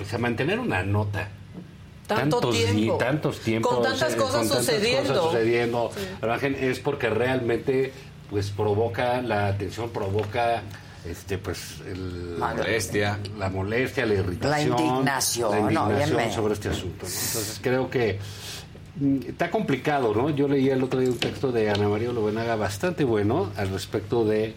o 0.00 0.04
sea, 0.04 0.18
mantener 0.18 0.58
una 0.58 0.82
nota. 0.82 1.28
Tanto 2.06 2.38
tantos 2.40 2.56
tiempo. 2.56 2.92
di- 2.94 2.98
tantos 2.98 3.40
tiempos. 3.40 3.74
Con 3.74 3.82
tantas 3.82 4.14
eh, 4.14 4.16
cosas 4.16 4.32
con 4.36 4.48
tantas 4.48 4.64
sucediendo. 4.66 5.08
cosas 5.14 5.24
sucediendo. 5.32 5.90
Sí. 5.94 6.00
La 6.22 6.26
imagen 6.28 6.56
es 6.58 6.78
porque 6.80 7.10
realmente, 7.10 7.92
pues, 8.30 8.50
provoca 8.50 9.20
la 9.20 9.48
atención, 9.48 9.90
provoca 9.90 10.62
este 11.04 11.38
pues 11.38 11.80
el- 11.86 12.36
Molestia. 12.38 13.18
la 13.38 13.48
molestia, 13.50 14.04
la 14.06 14.14
irritación, 14.14 14.50
La 14.50 14.60
indignación, 14.62 15.52
la 15.52 15.58
indignación 15.60 16.32
sobre 16.32 16.54
este 16.54 16.68
asunto. 16.70 17.04
¿no? 17.06 17.08
Entonces 17.12 17.60
creo 17.62 17.88
que 17.90 18.18
está 19.26 19.50
complicado, 19.50 20.14
¿no? 20.14 20.30
Yo 20.30 20.48
leí 20.48 20.68
el 20.70 20.82
otro 20.82 21.00
día 21.00 21.10
un 21.10 21.18
texto 21.18 21.52
de 21.52 21.70
Ana 21.70 21.88
María 21.88 22.12
Lobenaga 22.12 22.56
bastante 22.56 23.04
bueno 23.04 23.50
al 23.56 23.68
respecto 23.70 24.24
de 24.24 24.54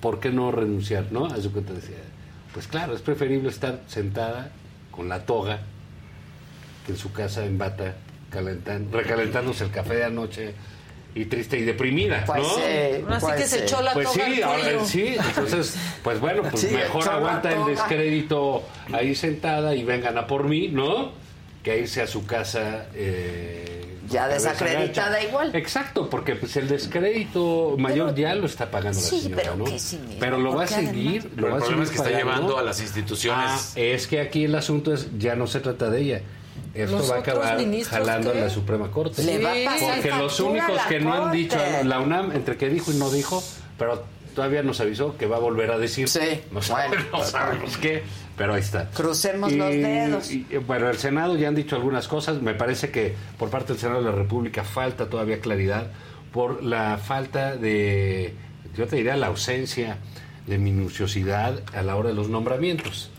por 0.00 0.20
qué 0.20 0.30
no 0.30 0.52
renunciar, 0.52 1.06
¿no? 1.10 1.26
A 1.26 1.36
su 1.40 1.52
cuenta 1.52 1.72
decía, 1.72 1.96
pues 2.52 2.66
claro, 2.68 2.94
es 2.94 3.02
preferible 3.02 3.48
estar 3.48 3.80
sentada 3.88 4.50
con 4.90 5.08
la 5.08 5.24
toga 5.24 5.60
que 6.84 6.92
en 6.92 6.98
su 6.98 7.12
casa 7.12 7.44
en 7.44 7.58
bata, 7.58 7.94
recalentándose 8.92 9.64
el 9.64 9.70
café 9.70 9.96
de 9.96 10.04
anoche 10.04 10.54
y 11.14 11.24
triste 11.24 11.58
y 11.58 11.62
deprimida, 11.62 12.24
Pues 12.26 12.42
¿no? 12.42 12.48
sí, 12.48 12.60
Ahora 12.60 13.20
sí 13.20 13.26
pues 13.26 13.34
que 13.36 13.46
se 13.46 13.64
echó 13.64 13.80
la 13.80 13.92
Pues 13.94 14.12
toga 14.12 14.26
sí, 14.26 14.42
ahora 14.42 14.84
sí, 14.84 15.16
entonces, 15.18 15.76
pues 16.04 16.20
bueno, 16.20 16.42
pues 16.42 16.60
Sí, 16.60 16.74
mejor 16.74 17.08
aguanta 17.08 17.50
el 17.52 17.64
descrédito 17.64 18.62
ahí 18.92 19.14
sentada 19.14 19.74
y 19.74 19.82
vengan 19.82 20.18
a 20.18 20.26
por 20.26 20.44
mí, 20.44 20.68
¿no? 20.68 21.12
Que 21.66 21.80
irse 21.80 22.00
a 22.00 22.06
su 22.06 22.24
casa 22.24 22.86
eh, 22.94 23.96
Ya 24.08 24.28
desacreditada 24.28 25.20
igual. 25.20 25.50
Exacto, 25.52 26.08
porque 26.08 26.36
pues 26.36 26.56
el 26.56 26.68
descrédito 26.68 27.74
mayor 27.76 28.14
ya 28.14 28.36
lo 28.36 28.46
está 28.46 28.70
pagando 28.70 29.00
Sí, 29.00 29.16
la 29.16 29.22
señora, 29.22 29.42
pero 29.42 29.56
¿no? 29.56 29.64
qué 29.64 29.78
Pero 30.20 30.38
lo 30.38 30.54
va 30.54 30.62
a 30.62 30.66
seguir, 30.68 31.22
además- 31.22 31.24
lo 31.24 31.34
Pero 31.34 31.42
va 31.48 31.56
el 31.56 31.56
a 31.56 31.58
problema 31.66 31.82
es 31.82 31.90
que 31.90 31.96
está 31.96 32.10
llevando 32.10 32.56
a 32.58 32.62
las 32.62 32.80
instituciones- 32.80 33.72
Ah, 33.74 33.80
es 33.80 34.06
que 34.06 34.20
aquí 34.20 34.44
el 34.44 34.54
asunto 34.54 34.94
es 34.94 35.08
ya 35.18 35.34
no 35.34 35.48
se 35.48 35.58
trata 35.58 35.90
de 35.90 36.00
ella. 36.02 36.20
Esto 36.72 36.98
¿Los 36.98 37.10
va 37.10 37.16
a 37.16 37.18
acabar 37.18 37.58
jalando 37.90 38.30
qué? 38.32 38.38
en 38.38 38.44
la 38.44 38.50
Suprema 38.50 38.90
Corte. 38.92 39.24
Le 39.24 39.42
va 39.42 39.50
a 39.50 39.64
pasar 39.64 39.94
Porque 39.96 40.10
los 40.10 40.38
únicos 40.38 40.78
a 40.78 40.88
que 40.88 41.00
no 41.00 41.14
han 41.14 41.32
dicho, 41.32 41.56
la 41.82 41.98
UNAM, 41.98 42.30
entre 42.30 42.56
que 42.56 42.68
dijo 42.68 42.92
y 42.92 42.94
no 42.94 43.10
dijo, 43.10 43.42
pero 43.76 44.04
todavía 44.36 44.62
nos 44.62 44.80
avisó 44.80 45.16
que 45.16 45.26
va 45.26 45.36
a 45.38 45.40
volver 45.40 45.72
a 45.72 45.78
decir. 45.78 46.06
No 46.52 46.62
sabemos, 46.62 46.98
no 47.12 47.24
sabemos 47.24 47.76
qué, 47.78 48.04
pero 48.36 48.54
ahí 48.54 48.60
está. 48.60 48.90
Crucemos 48.90 49.52
los 49.52 49.70
dedos. 49.70 50.30
y, 50.30 50.46
eh, 50.50 50.58
bueno, 50.58 50.88
el 50.90 50.96
Senado 50.98 51.36
ya 51.36 51.48
han 51.48 51.54
dicho 51.54 51.76
algunas 51.76 52.06
cosas. 52.06 52.42
Me 52.42 52.54
parece 52.54 52.90
que 52.90 53.14
por 53.38 53.50
parte 53.50 53.72
del 53.72 53.80
Senado 53.80 54.02
de 54.02 54.10
la 54.10 54.16
República 54.16 54.62
falta 54.64 55.08
todavía 55.08 55.40
claridad 55.40 55.88
por 56.32 56.62
la 56.62 56.98
falta 56.98 57.56
de, 57.56 58.34
yo 58.76 58.86
te 58.86 58.96
diría, 58.96 59.16
la 59.16 59.28
ausencia 59.28 59.96
de 60.46 60.58
minuciosidad 60.58 61.62
a 61.74 61.82
la 61.82 61.96
hora 61.96 62.10
de 62.10 62.14
los 62.14 62.28
nombramientos. 62.28 63.10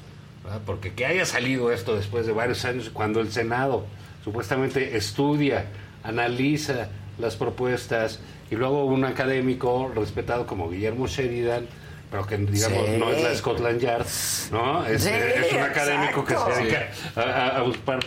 ¿verdad? 0.43 0.61
Porque 0.65 0.93
que 0.93 1.05
haya 1.05 1.25
salido 1.25 1.71
esto 1.71 1.95
después 1.95 2.27
de 2.27 2.33
varios 2.33 2.63
años, 2.65 2.91
cuando 2.93 3.19
el 3.19 3.31
Senado 3.31 3.85
supuestamente 4.23 4.95
estudia, 4.97 5.65
analiza 6.03 6.89
las 7.17 7.35
propuestas 7.35 8.19
y 8.51 8.55
luego 8.55 8.85
un 8.85 9.03
académico 9.03 9.91
respetado 9.93 10.45
como 10.45 10.69
Guillermo 10.69 11.07
Sheridan, 11.07 11.65
pero 12.09 12.25
que 12.25 12.37
digamos 12.37 12.85
Sí. 12.87 12.97
no 12.97 13.09
es 13.11 13.23
la 13.23 13.35
Scotland 13.35 13.79
Yard, 13.79 14.05
¿no? 14.51 14.85
Es, 14.85 15.03
Sí, 15.03 15.09
es 15.11 15.51
un 15.53 15.59
académico 15.59 16.23
que 16.23 16.33
se 16.35 16.39
exacto. 16.39 16.63
dedica 16.63 16.87
a, 17.15 17.21
a- 17.21 17.57
a 17.57 17.61
buscar 17.63 17.99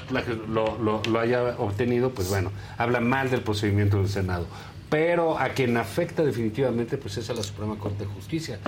lo, 0.49 0.79
lo- 0.79 1.03
lo 1.09 1.20
haya 1.20 1.43
obtenido, 1.59 2.11
pues 2.11 2.29
bueno, 2.29 2.51
habla 2.79 3.01
mal 3.01 3.31
del 3.31 3.43
procedimiento 3.43 3.99
del 3.99 4.09
Senado. 4.09 4.47
Pero 4.89 5.39
a 5.39 5.51
quien 5.51 5.77
afecta 5.77 6.23
definitivamente, 6.25 6.97
pues 6.99 7.17
es 7.17 7.31
a 7.31 7.35
la 7.35 7.43
Suprema 7.45 7.77
Corte 7.79 8.05
de 8.05 8.11
Justicia. 8.11 8.59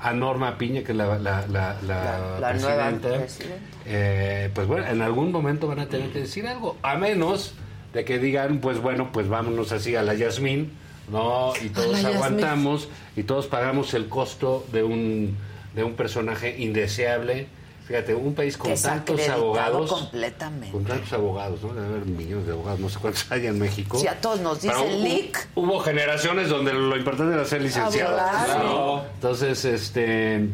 A 0.00 0.12
Norma 0.12 0.58
Piña, 0.58 0.82
que 0.82 0.92
es 0.92 0.98
la, 0.98 1.18
la, 1.18 1.46
la, 1.48 1.76
la 1.82 2.38
La 2.40 2.52
nueva 2.54 2.88
presidenta, 2.88 3.08
presidenta. 3.18 3.56
eh, 3.86 4.50
pues 4.54 4.66
bueno, 4.66 4.86
en 4.86 5.02
algún 5.02 5.30
momento 5.32 5.66
van 5.68 5.80
a 5.80 5.86
tener 5.88 6.10
que 6.10 6.20
decir 6.20 6.46
algo, 6.48 6.76
a 6.82 6.96
menos 6.96 7.54
de 7.92 8.04
que 8.04 8.18
digan, 8.18 8.58
pues 8.58 8.80
bueno, 8.80 9.10
pues 9.12 9.28
vámonos 9.28 9.70
así 9.72 9.94
a 9.96 10.02
la 10.02 10.14
Yasmín, 10.14 10.72
¿no? 11.10 11.52
Y 11.62 11.68
todos 11.70 12.04
aguantamos 12.04 12.88
y 13.16 13.22
todos 13.22 13.46
pagamos 13.46 13.94
el 13.94 14.08
costo 14.08 14.64
de 14.72 14.82
un, 14.82 15.36
de 15.74 15.84
un 15.84 15.94
personaje 15.94 16.58
indeseable. 16.58 17.48
Fíjate, 17.86 18.14
un 18.14 18.34
país 18.34 18.58
con 18.58 18.74
tantos 18.74 19.28
abogados, 19.30 19.90
completamente. 19.90 20.70
con 20.70 20.84
tantos 20.84 21.10
abogados, 21.14 21.62
¿no? 21.62 21.72
Debe 21.72 21.86
haber 21.86 22.04
millones 22.04 22.46
de 22.46 22.52
abogados, 22.52 22.80
no 22.80 22.88
sé 22.90 22.98
cuántos 22.98 23.32
hay 23.32 23.46
en 23.46 23.58
México. 23.58 23.98
Si 23.98 24.06
a 24.06 24.20
todos 24.20 24.40
nos 24.40 24.60
dicen 24.60 25.02
leak. 25.02 25.48
Hubo 25.54 25.80
generaciones 25.80 26.50
donde 26.50 26.74
lo 26.74 26.94
importante 26.96 27.32
era 27.32 27.46
ser 27.46 27.62
licenciado. 27.62 28.16
¿no? 28.62 29.04
Entonces, 29.14 29.64
este 29.64 30.50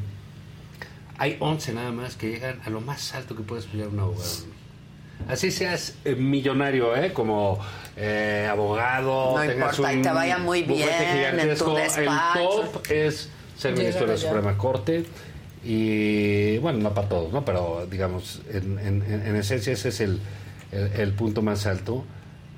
hay 1.19 1.37
11 1.41 1.75
nada 1.75 1.91
más 1.93 2.17
que 2.17 2.29
llegan 2.31 2.61
a 2.65 2.71
lo 2.71 2.81
más 2.81 3.15
alto 3.15 3.37
que 3.37 3.43
puede 3.43 3.63
estudiar 3.63 3.89
un 3.89 4.01
abogado. 4.01 4.31
Así 5.29 5.51
seas 5.51 5.95
eh, 6.05 6.15
millonario, 6.15 6.95
¿eh? 6.97 7.13
Como 7.13 7.59
eh, 7.97 8.47
abogado. 8.51 9.37
No 9.39 9.41
tengas 9.41 9.75
importa, 9.79 9.93
y 9.95 10.03
te 10.03 10.11
vaya 10.11 10.39
muy 10.39 10.63
bien 10.63 10.89
en 10.91 11.57
tu 11.57 11.77
El 11.77 11.83
despacho. 11.85 12.41
top 12.73 12.83
es 12.91 13.31
ser 13.57 13.73
ministro 13.77 14.03
de 14.03 14.07
la 14.09 14.13
allá. 14.15 14.29
Suprema 14.29 14.59
Corte. 14.59 15.05
Y 15.65 16.59
bueno, 16.59 16.79
no 16.81 16.93
para 16.93 17.09
todos, 17.09 17.33
¿no? 17.33 17.45
Pero 17.45 17.87
digamos, 17.91 18.43
en, 18.53 18.79
en- 18.79 19.03
en- 19.11 19.27
en 19.27 19.37
esencia 19.37 19.73
ese 19.73 19.89
es 19.89 20.01
el, 20.01 20.21
el- 20.73 20.93
el 21.01 21.13
punto 21.13 21.41
más 21.43 21.67
alto. 21.67 22.05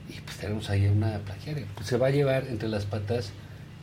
Y 0.09 0.21
pues 0.21 0.37
tenemos 0.39 0.69
ahí 0.71 0.87
una 0.87 1.19
plagiaria. 1.19 1.67
Pues 1.75 1.87
se 1.87 1.97
va 1.99 2.09
a 2.09 2.11
llevar 2.11 2.45
entre 2.49 2.69
las 2.69 2.85
patas 2.85 3.31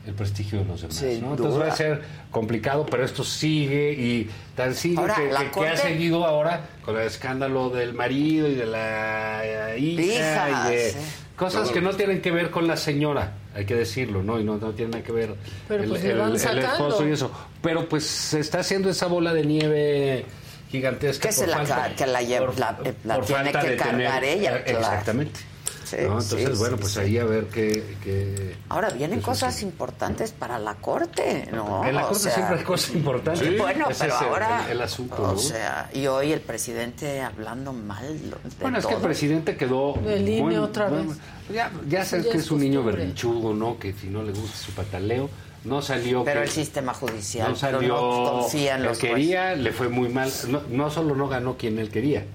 el 0.05 0.13
prestigio 0.13 0.59
de 0.59 0.65
los 0.65 0.81
demás, 0.81 0.97
Sin 0.97 1.21
¿no? 1.21 1.31
Entonces 1.31 1.61
va 1.61 1.67
a 1.67 1.75
ser 1.75 2.01
complicado, 2.29 2.85
pero 2.85 3.05
esto 3.05 3.23
sigue 3.23 3.93
y 3.93 4.29
tan 4.55 4.75
sigue 4.75 4.97
Ahora, 4.97 5.15
que, 5.15 5.67
ha 5.67 5.77
seguido 5.77 6.25
ahora 6.25 6.61
con 6.83 6.97
el 6.97 7.03
escándalo 7.07 7.69
del 7.69 7.93
marido 7.93 8.47
y 8.49 8.55
de 8.55 8.65
la 8.65 9.41
eh, 9.75 9.79
hija 9.79 10.49
Hija, 10.49 10.67
y 10.67 10.71
de 10.75 10.89
sí. 10.91 10.97
cosas 11.37 11.69
que 11.71 11.79
no 11.81 11.91
tienen 11.95 12.21
que 12.21 12.31
ver 12.31 12.49
con 12.51 12.67
la 12.67 12.75
señora, 12.75 13.31
hay 13.55 13.65
que 13.65 13.75
decirlo, 13.75 14.23
¿no? 14.23 14.39
Y 14.39 14.43
no, 14.43 14.57
no 14.57 14.71
tienen 14.71 14.91
nada 14.91 15.03
que 15.03 15.11
ver 15.13 15.35
Pero 15.69 15.83
el, 15.83 15.89
pues 15.89 16.03
le 16.03 16.11
el- 16.11 16.17
van 16.17 16.31
el 16.33 16.39
sacando. 16.39 16.67
esposo 16.67 17.07
y 17.07 17.11
eso. 17.11 17.31
Pero 17.61 17.87
pues 17.87 18.05
se 18.05 18.41
está 18.41 18.59
haciendo 18.59 18.89
esa 18.89 19.07
bola 19.07 19.33
de 19.33 19.45
nieve 19.45 20.25
gigantesca. 20.69 21.29
Que 21.29 21.33
se 21.33 21.41
por 21.45 21.49
la 21.49 21.57
falta- 21.65 21.95
que 21.95 22.07
la 22.07 22.21
lle- 22.21 22.39
por- 22.39 22.59
la- 22.59 22.77
la 23.05 23.15
por 23.15 23.25
tiene 23.25 23.51
que 23.53 23.69
de 23.69 23.77
cargar 23.77 24.23
ella, 24.23 24.57
eh, 24.57 24.63
claro. 24.65 24.79
Exactamente. 24.79 25.39
Sí, 25.83 25.97
¿no? 25.97 26.03
Entonces, 26.21 26.49
sí, 26.51 26.57
bueno, 26.57 26.75
sí, 26.77 26.81
pues 26.81 26.93
sí. 26.93 26.99
ahí 26.99 27.17
a 27.17 27.25
ver 27.25 27.45
qué... 27.47 27.97
qué- 28.03 28.55
Ahora 28.69 28.89
vienen 28.91 29.19
qué 29.19 29.25
cosas 29.25 29.53
sucede. 29.53 29.69
importantes 29.71 30.31
para 30.31 30.57
la 30.59 30.75
corte, 30.75 31.49
¿no? 31.51 31.85
En 31.85 31.95
la 31.95 32.05
O 32.05 32.07
corte 32.09 32.23
sea, 32.23 32.33
siempre 32.33 32.57
hay 32.59 32.63
cosas 32.63 32.95
importantes. 32.95 33.57
Bueno, 33.57 33.89
Ese 33.89 34.03
pero 34.05 34.15
es 34.15 34.21
el- 34.21 34.27
ahora, 34.27 34.65
el- 34.65 34.71
el 34.71 34.81
asunto, 34.81 35.15
o 35.23 35.31
¿no? 35.33 35.37
sea, 35.37 35.89
y 35.93 36.07
hoy 36.07 36.31
el 36.31 36.41
presidente 36.41 37.21
hablando 37.21 37.73
mal 37.73 38.07
de 38.19 38.35
Bueno, 38.61 38.77
es 38.79 38.85
que 38.85 38.93
el 38.93 38.97
todo. 38.99 39.07
presidente 39.07 39.57
quedó... 39.57 39.95
El 40.07 40.27
INE 40.27 40.41
muy- 40.41 40.55
otra 40.57 40.87
bueno, 40.89 41.09
vez. 41.09 41.17
Ya, 41.53 41.71
ya 41.89 42.05
sabes 42.05 42.25
Ya 42.25 42.31
que 42.31 42.37
es 42.37 42.45
es 42.45 42.51
un 42.51 42.59
niño 42.61 42.83
berrinchudo, 42.83 43.53
¿no? 43.53 43.77
Que 43.77 43.93
si 43.93 44.07
no 44.07 44.23
le 44.23 44.31
gusta 44.31 44.55
su 44.57 44.71
pataleo, 44.71 45.29
no 45.65 45.81
salió... 45.81 46.23
Pero 46.23 46.41
que- 46.41 46.45
el 46.47 46.51
sistema 46.51 46.93
judicial 46.93 47.49
no 47.49 47.55
salió... 47.55 47.87
no 47.95 48.31
confía 48.41 48.75
en 48.75 48.83
los 48.83 48.97
quería, 48.97 49.55
le 49.55 49.71
fue 49.71 49.89
muy 49.89 50.09
mal. 50.09 50.31
No, 50.47 50.61
no 50.69 50.89
solo 50.89 51.15
no 51.15 51.27
ganó 51.27 51.57
quien 51.57 51.77
él 51.79 51.89
quería, 51.89 52.25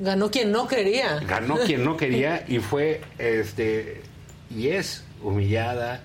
Ganó 0.00 0.30
quien 0.30 0.50
no 0.50 0.66
quería. 0.66 1.20
ganó 1.20 1.56
quien 1.58 1.84
no 1.84 1.96
quería 1.96 2.44
y 2.48 2.58
fue 2.58 3.02
este 3.18 4.00
y 4.54 4.68
es 4.68 5.04
humillada 5.22 6.02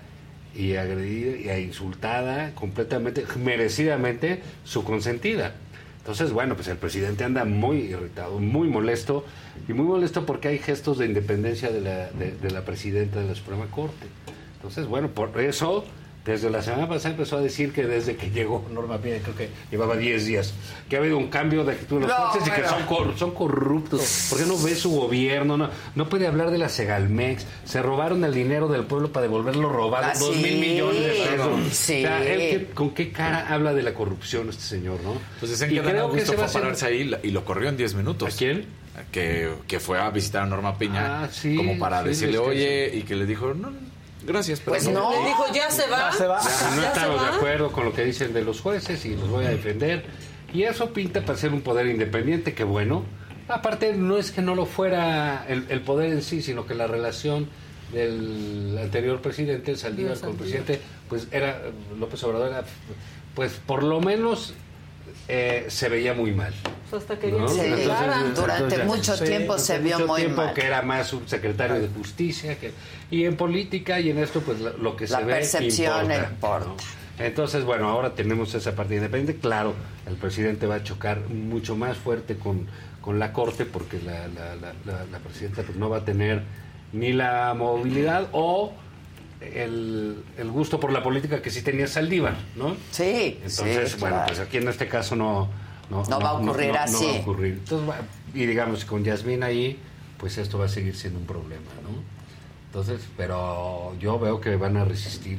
y 0.54 0.76
agredida 0.76 1.58
y 1.58 1.64
insultada 1.64 2.54
completamente 2.54 3.24
merecidamente 3.42 4.42
su 4.64 4.84
consentida 4.84 5.54
entonces 5.98 6.30
bueno 6.32 6.54
pues 6.54 6.68
el 6.68 6.76
presidente 6.76 7.24
anda 7.24 7.44
muy 7.44 7.78
irritado 7.78 8.38
muy 8.38 8.68
molesto 8.68 9.24
y 9.68 9.72
muy 9.72 9.86
molesto 9.86 10.24
porque 10.24 10.48
hay 10.48 10.58
gestos 10.58 10.98
de 10.98 11.06
independencia 11.06 11.70
de 11.70 11.80
la, 11.80 12.10
de, 12.10 12.32
de 12.32 12.50
la 12.50 12.64
presidenta 12.64 13.20
de 13.20 13.28
la 13.28 13.34
Suprema 13.34 13.66
Corte 13.66 14.06
entonces 14.56 14.86
bueno 14.86 15.08
por 15.08 15.40
eso 15.40 15.84
desde 16.26 16.50
la 16.50 16.60
semana 16.60 16.88
pasada 16.88 17.14
empezó 17.14 17.36
a 17.36 17.40
decir 17.40 17.72
que 17.72 17.84
desde 17.86 18.16
que 18.16 18.30
llegó 18.30 18.66
Norma 18.72 18.98
Piña, 18.98 19.18
creo 19.22 19.36
que 19.36 19.48
llevaba 19.70 19.96
10 19.96 20.26
días, 20.26 20.52
que 20.88 20.96
ha 20.96 20.98
habido 20.98 21.16
un 21.18 21.28
cambio 21.28 21.64
de 21.64 21.72
actitud 21.72 21.96
en 22.02 22.08
los 22.08 22.10
No, 22.10 22.26
jueces 22.30 22.48
y 22.48 22.50
que 22.60 22.68
son, 22.68 22.82
cor- 22.84 23.16
son 23.16 23.30
corruptos. 23.32 24.26
¿Por 24.30 24.38
qué 24.40 24.44
no 24.46 24.58
ve 24.60 24.74
su 24.74 24.90
gobierno? 24.90 25.56
No, 25.56 25.70
no 25.94 26.08
puede 26.08 26.26
hablar 26.26 26.50
de 26.50 26.58
la 26.58 26.68
Segalmex. 26.68 27.46
Se 27.64 27.80
robaron 27.80 28.24
el 28.24 28.34
dinero 28.34 28.68
del 28.68 28.82
pueblo 28.84 29.12
para 29.12 29.22
devolverlo 29.22 29.68
robado. 29.70 30.06
Ah, 30.06 30.18
dos 30.18 30.34
sí, 30.34 30.42
mil 30.42 30.58
millones 30.58 31.00
de 31.02 31.08
pesos. 31.10 31.60
sí. 31.72 32.04
O 32.04 32.08
sea, 32.08 32.24
él 32.26 32.68
¿con 32.74 32.90
qué 32.90 33.12
cara 33.12 33.46
habla 33.48 33.72
de 33.72 33.82
la 33.82 33.94
corrupción 33.94 34.48
este 34.48 34.62
señor, 34.64 34.98
no? 35.04 35.14
Pues 35.38 35.52
dicen 35.52 35.70
que 35.70 35.80
Dan 35.80 35.96
Augusto 35.98 36.32
fue 36.32 36.44
a 36.44 36.48
pararse 36.48 36.86
ahí 36.86 37.10
y 37.22 37.30
lo 37.30 37.44
corrió 37.44 37.68
en 37.68 37.76
10 37.76 37.94
minutos. 37.94 38.34
¿A 38.34 38.36
quién? 38.36 38.66
Que, 39.12 39.52
que 39.68 39.78
fue 39.78 40.00
a 40.00 40.08
visitar 40.10 40.42
a 40.42 40.46
Norma 40.46 40.78
Piña 40.78 41.24
Ah, 41.24 41.28
sí, 41.30 41.54
como 41.54 41.78
para 41.78 42.02
sí, 42.02 42.08
decirle, 42.08 42.36
es 42.36 42.40
que 42.40 42.48
oye, 42.48 42.90
y 42.94 43.02
que 43.02 43.14
le 43.14 43.26
dijo, 43.26 43.52
no, 43.52 43.70
gracias, 44.26 44.60
pero 44.60 44.72
Pues 44.72 44.88
no. 44.88 45.10
Dijo, 45.26 45.44
ya 45.54 45.70
se 45.70 45.86
va. 45.88 46.10
Ya 46.10 46.12
se 46.12 46.26
va. 46.26 46.40
Si 46.40 46.64
no 46.76 46.82
¿Ya 46.82 46.92
se 46.92 46.98
estamos 46.98 47.20
de 47.22 47.28
acuerdo 47.36 47.72
con 47.72 47.84
lo 47.84 47.92
que 47.92 48.04
dicen 48.04 48.32
de 48.32 48.42
los 48.42 48.60
jueces 48.60 49.04
y 49.06 49.14
los 49.16 49.28
voy 49.28 49.44
a 49.46 49.50
defender. 49.50 50.04
Y 50.52 50.62
eso 50.64 50.92
pinta 50.92 51.22
para 51.22 51.38
ser 51.38 51.52
un 51.52 51.60
poder 51.62 51.86
independiente, 51.86 52.54
que 52.54 52.64
bueno. 52.64 53.04
Aparte, 53.48 53.92
no 53.94 54.16
es 54.18 54.32
que 54.32 54.42
no 54.42 54.54
lo 54.54 54.66
fuera 54.66 55.44
el, 55.48 55.66
el 55.68 55.80
poder 55.82 56.10
en 56.12 56.22
sí, 56.22 56.42
sino 56.42 56.66
que 56.66 56.74
la 56.74 56.86
relación 56.86 57.48
del 57.92 58.76
anterior 58.82 59.20
presidente, 59.20 59.76
Saldívar, 59.76 60.18
con 60.18 60.30
el 60.30 60.36
presidente, 60.36 60.80
pues 61.08 61.28
era, 61.30 61.62
López 61.98 62.22
Obrador 62.24 62.48
era, 62.48 62.64
pues 63.34 63.52
por 63.64 63.84
lo 63.84 64.00
menos 64.00 64.54
eh, 65.28 65.66
se 65.68 65.88
veía 65.88 66.12
muy 66.14 66.32
mal. 66.32 66.52
Pues 66.90 67.02
hasta 67.02 67.18
que 67.18 67.28
Sí, 67.28 67.32
Entonces, 67.36 67.86
durante 68.34 68.74
entonces, 68.74 68.84
mucho 68.84 69.16
sí, 69.16 69.24
tiempo 69.24 69.58
se 69.58 69.78
vio 69.78 69.96
mucho 69.98 70.06
muy 70.08 70.20
tiempo 70.22 70.42
mal. 70.44 70.54
que 70.54 70.66
era 70.66 70.82
más 70.82 71.12
un 71.12 71.28
secretario 71.28 71.80
de 71.80 71.88
justicia 71.88 72.58
que 72.58 72.72
y 73.10 73.24
en 73.24 73.36
política 73.36 74.00
y 74.00 74.10
en 74.10 74.18
esto 74.18 74.40
pues 74.40 74.58
lo, 74.60 74.96
que 74.96 75.06
La 75.06 75.18
se 75.18 75.24
ve 75.24 75.32
percepción 75.34 76.02
importa, 76.10 76.30
importa. 76.30 76.66
¿no? 76.66 77.24
entonces 77.24 77.64
bueno 77.64 77.88
ahora 77.88 78.14
tenemos 78.14 78.54
esa 78.54 78.74
parte 78.74 78.96
independiente 78.96 79.40
claro 79.40 79.74
el 80.06 80.16
presidente 80.16 80.66
va 80.66 80.76
a 80.76 80.82
chocar 80.82 81.20
mucho 81.28 81.76
más 81.76 81.96
fuerte 81.96 82.36
con, 82.36 82.66
con 83.00 83.18
la 83.18 83.32
corte 83.32 83.64
porque 83.64 84.00
la, 84.00 84.26
la, 84.28 84.56
la, 84.56 84.72
la- 84.84 85.04
la 85.10 85.18
presidenta 85.20 85.62
pues 85.62 85.76
no 85.78 85.88
va 85.88 85.98
a 85.98 86.04
tener 86.04 86.42
ni 86.92 87.12
la 87.12 87.54
movilidad 87.54 88.28
o 88.32 88.72
el, 89.40 90.24
el 90.38 90.50
gusto 90.50 90.80
por 90.80 90.92
la 90.92 91.02
política 91.02 91.42
que 91.42 91.50
sí 91.50 91.62
tenía 91.62 91.86
Saldívar, 91.86 92.34
¿no? 92.56 92.74
Sí, 92.90 93.38
Entonces, 93.44 93.92
sí, 93.92 93.96
bueno, 94.00 94.16
claro. 94.16 94.28
pues 94.28 94.40
aquí 94.40 94.56
en 94.56 94.68
este 94.68 94.88
caso 94.88 95.14
no, 95.14 95.48
no, 95.90 96.04
No 96.04 96.20
va 96.20 96.30
a 96.30 96.32
ocurrir 96.34 96.68
no- 96.68 96.74
no 96.74 96.80
así. 96.80 97.04
va 97.06 97.16
a 97.16 97.20
ocurrir. 97.20 97.52
Entonces, 97.54 97.94
y 98.34 98.46
digamos, 98.46 98.84
con 98.84 99.04
Yasmín 99.04 99.42
ahí, 99.42 99.78
pues 100.16 100.38
esto 100.38 100.58
va 100.58 100.64
a 100.64 100.68
seguir 100.68 100.96
siendo 100.96 101.18
un 101.20 101.26
problema, 101.26 101.70
¿no? 101.82 102.15
Entonces, 102.76 103.08
pero 103.16 103.94
yo 103.98 104.18
veo 104.18 104.38
que 104.38 104.54
van 104.56 104.76
a 104.76 104.84
resistir 104.84 105.38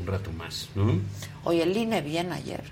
un 0.00 0.06
rato 0.08 0.32
más. 0.32 0.70
¿no? 0.74 0.98
Oye, 1.44 1.62
el 1.62 1.76
INE 1.76 2.02
bien 2.02 2.32
ayer. 2.32 2.64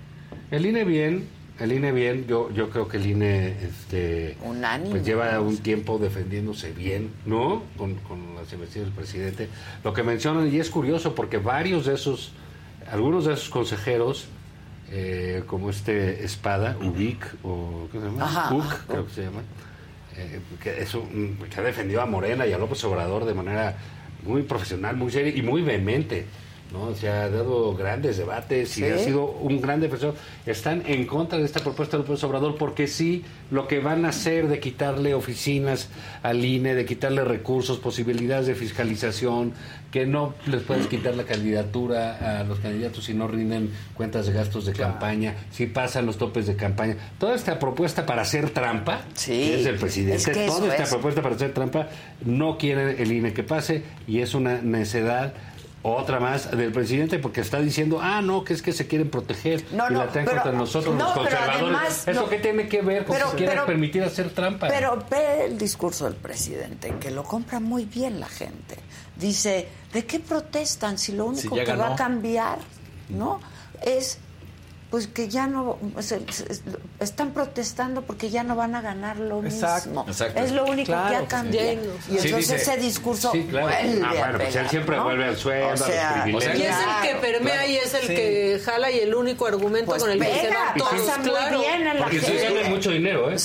El 0.51 0.65
INE 0.65 0.83
bien, 0.83 1.25
el 1.57 1.71
INE 1.71 1.93
bien, 1.93 2.27
yo, 2.27 2.51
yo 2.51 2.69
creo 2.69 2.89
que 2.89 2.97
el 2.97 3.05
INE 3.05 3.55
este, 3.63 4.35
Unánime. 4.43 4.89
pues 4.89 5.05
lleva 5.05 5.39
un 5.39 5.57
tiempo 5.57 5.99
defendiéndose 5.99 6.73
bien, 6.73 7.11
¿no? 7.25 7.63
Con, 7.77 7.95
con 7.95 8.35
las 8.35 8.51
investigaciones 8.51 8.87
del 8.87 8.91
presidente. 8.91 9.49
Lo 9.85 9.93
que 9.93 10.03
mencionan, 10.03 10.53
y 10.53 10.59
es 10.59 10.69
curioso 10.69 11.15
porque 11.15 11.37
varios 11.37 11.85
de 11.85 11.93
esos, 11.93 12.33
algunos 12.91 13.23
de 13.23 13.35
esos 13.35 13.47
consejeros, 13.47 14.25
eh, 14.91 15.43
como 15.47 15.69
este 15.69 16.25
Espada, 16.25 16.75
Ubic, 16.77 17.25
o 17.41 17.87
¿qué 17.89 17.99
se 18.01 18.05
llama? 18.05 18.25
Ajá. 18.25 18.53
Uc, 18.53 18.85
creo 18.85 19.07
que 19.07 19.13
se 19.13 19.21
llama, 19.23 19.43
eh, 20.17 20.39
que, 20.61 20.81
es 20.81 20.91
que 20.91 21.59
ha 21.59 21.63
defendido 21.63 22.01
a 22.01 22.05
Morena 22.05 22.45
y 22.45 22.53
a 22.53 22.57
López 22.57 22.83
Obrador 22.83 23.25
de 23.25 23.33
manera 23.33 23.77
muy 24.23 24.43
profesional, 24.43 24.95
muy 24.95 25.11
seria 25.11 25.35
y 25.35 25.41
muy 25.41 25.61
vehemente. 25.61 26.25
¿No? 26.73 26.93
Se 26.95 27.07
ha 27.07 27.29
dado 27.29 27.75
grandes 27.75 28.17
debates 28.17 28.77
y 28.77 28.81
Sí. 28.81 28.85
ha 28.85 28.97
sido 28.97 29.25
un 29.25 29.61
gran 29.61 29.79
defensor. 29.79 30.15
Están 30.45 30.83
en 30.87 31.05
contra 31.05 31.37
de 31.37 31.45
esta 31.45 31.59
propuesta 31.61 31.95
de 31.97 32.03
López 32.03 32.23
Obrador 32.23 32.55
porque 32.57 32.87
sí, 32.87 33.23
lo 33.51 33.67
que 33.67 33.79
van 33.79 34.03
a 34.05 34.09
hacer 34.09 34.47
de 34.47 34.59
quitarle 34.59 35.13
oficinas 35.13 35.89
al 36.23 36.43
INE, 36.43 36.73
de 36.75 36.85
quitarle 36.85 37.23
recursos, 37.23 37.77
posibilidades 37.77 38.47
de 38.47 38.55
fiscalización, 38.55 39.53
que 39.91 40.07
no 40.07 40.33
les 40.47 40.63
puedes 40.63 40.87
quitar 40.87 41.13
la 41.15 41.23
candidatura 41.23 42.39
a 42.39 42.43
los 42.43 42.59
candidatos 42.59 43.03
si 43.05 43.13
no 43.13 43.27
rinden 43.27 43.69
cuentas 43.93 44.25
de 44.25 44.33
gastos 44.33 44.65
de 44.65 44.73
campaña, 44.73 45.35
si 45.51 45.67
pasan 45.67 46.07
los 46.07 46.17
topes 46.17 46.47
de 46.47 46.55
campaña. 46.55 46.97
Toda 47.19 47.35
esta 47.35 47.59
propuesta 47.59 48.03
para 48.05 48.23
hacer 48.23 48.49
trampa, 48.49 49.01
que 49.23 49.59
es 49.59 49.65
del 49.65 49.75
presidente, 49.75 50.15
es 50.17 50.25
que 50.25 50.47
toda 50.47 50.67
esta 50.71 50.83
es. 50.83 50.89
propuesta 50.89 51.21
para 51.21 51.35
hacer 51.35 51.53
trampa, 51.53 51.89
no 52.25 52.57
quiere 52.57 53.01
el 53.03 53.11
INE 53.11 53.33
que 53.33 53.43
pase 53.43 53.83
y 54.07 54.19
es 54.21 54.33
una 54.33 54.61
necedad. 54.63 55.33
Otra 55.85 56.17
más 56.21 56.49
del 56.51 56.71
presidente 56.71 57.19
porque 57.19 57.41
está 57.41 57.59
diciendo, 57.59 57.99
ah, 58.01 58.21
no, 58.21 58.45
que 58.45 58.53
es 58.53 58.61
que 58.61 58.71
se 58.71 58.87
quieren 58.87 59.09
proteger 59.09 59.65
No, 59.73 59.89
y 59.89 59.93
no, 59.93 59.99
la 60.05 60.07
traen 60.11 60.25
pero- 60.25 60.41
contra 60.41 60.57
nosotros 60.57 60.95
no, 60.95 61.03
los 61.03 61.13
conservadores. 61.13 61.61
además, 61.61 62.07
¿Eso 62.07 62.21
no. 62.21 62.29
qué 62.29 62.39
tiene 62.39 62.69
que 62.69 62.81
ver 62.81 63.03
con 63.03 63.15
Pero- 63.15 63.25
que 63.25 63.31
se 63.31 63.37
quiera 63.37 63.51
pero- 63.53 63.65
permitir 63.65 64.01
hacer 64.03 64.29
trampa? 64.29 64.69
Pero 64.69 65.03
ve 65.11 65.45
el 65.45 65.57
discurso 65.57 66.05
del 66.05 66.15
presidente, 66.15 66.93
que 67.01 67.11
lo 67.11 67.23
compra 67.25 67.59
muy 67.59 67.83
bien 67.83 68.21
la 68.21 68.29
gente. 68.29 68.77
Dice, 69.17 69.67
¿de 69.91 70.05
qué 70.05 70.21
protestan 70.21 70.97
si 70.97 71.11
lo 71.11 71.25
único 71.25 71.53
Si 71.57 71.63
que 71.65 71.75
va 71.75 71.93
a 71.93 71.95
cambiar, 71.97 72.59
no, 73.09 73.41
es 73.81 74.19
pues 74.93 75.07
que 75.07 75.27
ya 75.27 75.47
no 75.47 75.79
se- 76.01 76.21
se- 76.31 76.45
están 76.99 77.31
protestando 77.31 78.03
porque 78.03 78.29
ya 78.29 78.43
no 78.43 78.55
van 78.55 78.75
a 78.75 78.81
ganar 78.81 79.17
lo 79.17 79.43
Exacto. 79.43 79.89
mismo. 79.89 80.05
Exacto. 80.07 80.39
Es 80.39 80.51
lo 80.51 80.65
único 80.67 80.91
Claro 80.91 81.09
que 81.09 81.15
ha 81.15 81.19
sí. 81.21 81.25
cambiado. 81.25 81.71
Y 81.71 81.77
Sí, 82.19 82.27
entonces 82.27 82.37
dice- 82.37 82.55
ese 82.57 82.77
discurso 82.77 83.31
Sí, 83.31 83.47
claro. 83.49 83.69
vuelve 83.69 84.01
Ah, 84.05 84.09
a 84.09 84.13
bueno, 84.13 84.33
pues 84.37 84.47
él 84.49 84.53
pegar, 84.53 84.69
siempre 84.69 84.95
¿no? 84.97 85.03
vuelve 85.05 85.25
al 85.25 85.35
sueldo, 85.37 85.65
a 85.67 85.71
los 85.71 85.81
privilegios. 85.81 86.59
Y 86.59 86.61
es 86.61 86.75
el 86.77 87.07
que 87.09 87.15
permea 87.21 87.65
y 87.65 87.75
es 87.77 87.93
el 87.95 88.05
que 88.07 88.61
jala 88.63 88.91
y 88.91 88.99
el 88.99 89.15
único 89.15 89.47
argumento 89.47 89.87
Pues 89.87 90.03
con 90.03 90.11
el 90.11 90.19
que 90.19 90.25
se 90.31 90.41
pega, 90.47 90.63
van 90.63 90.77
todos. 90.77 90.91
pasa 90.93 91.17
muy 91.17 91.29
claro. 91.31 91.59
bien 91.59 91.87
en 91.87 91.95
la 91.95 92.03
Porque 92.03 92.19
sí 92.19 92.25
gente. 92.27 92.53
ganan 92.53 92.71
mucho 92.71 92.91
dinero, 92.91 93.31
¿eh? 93.31 93.37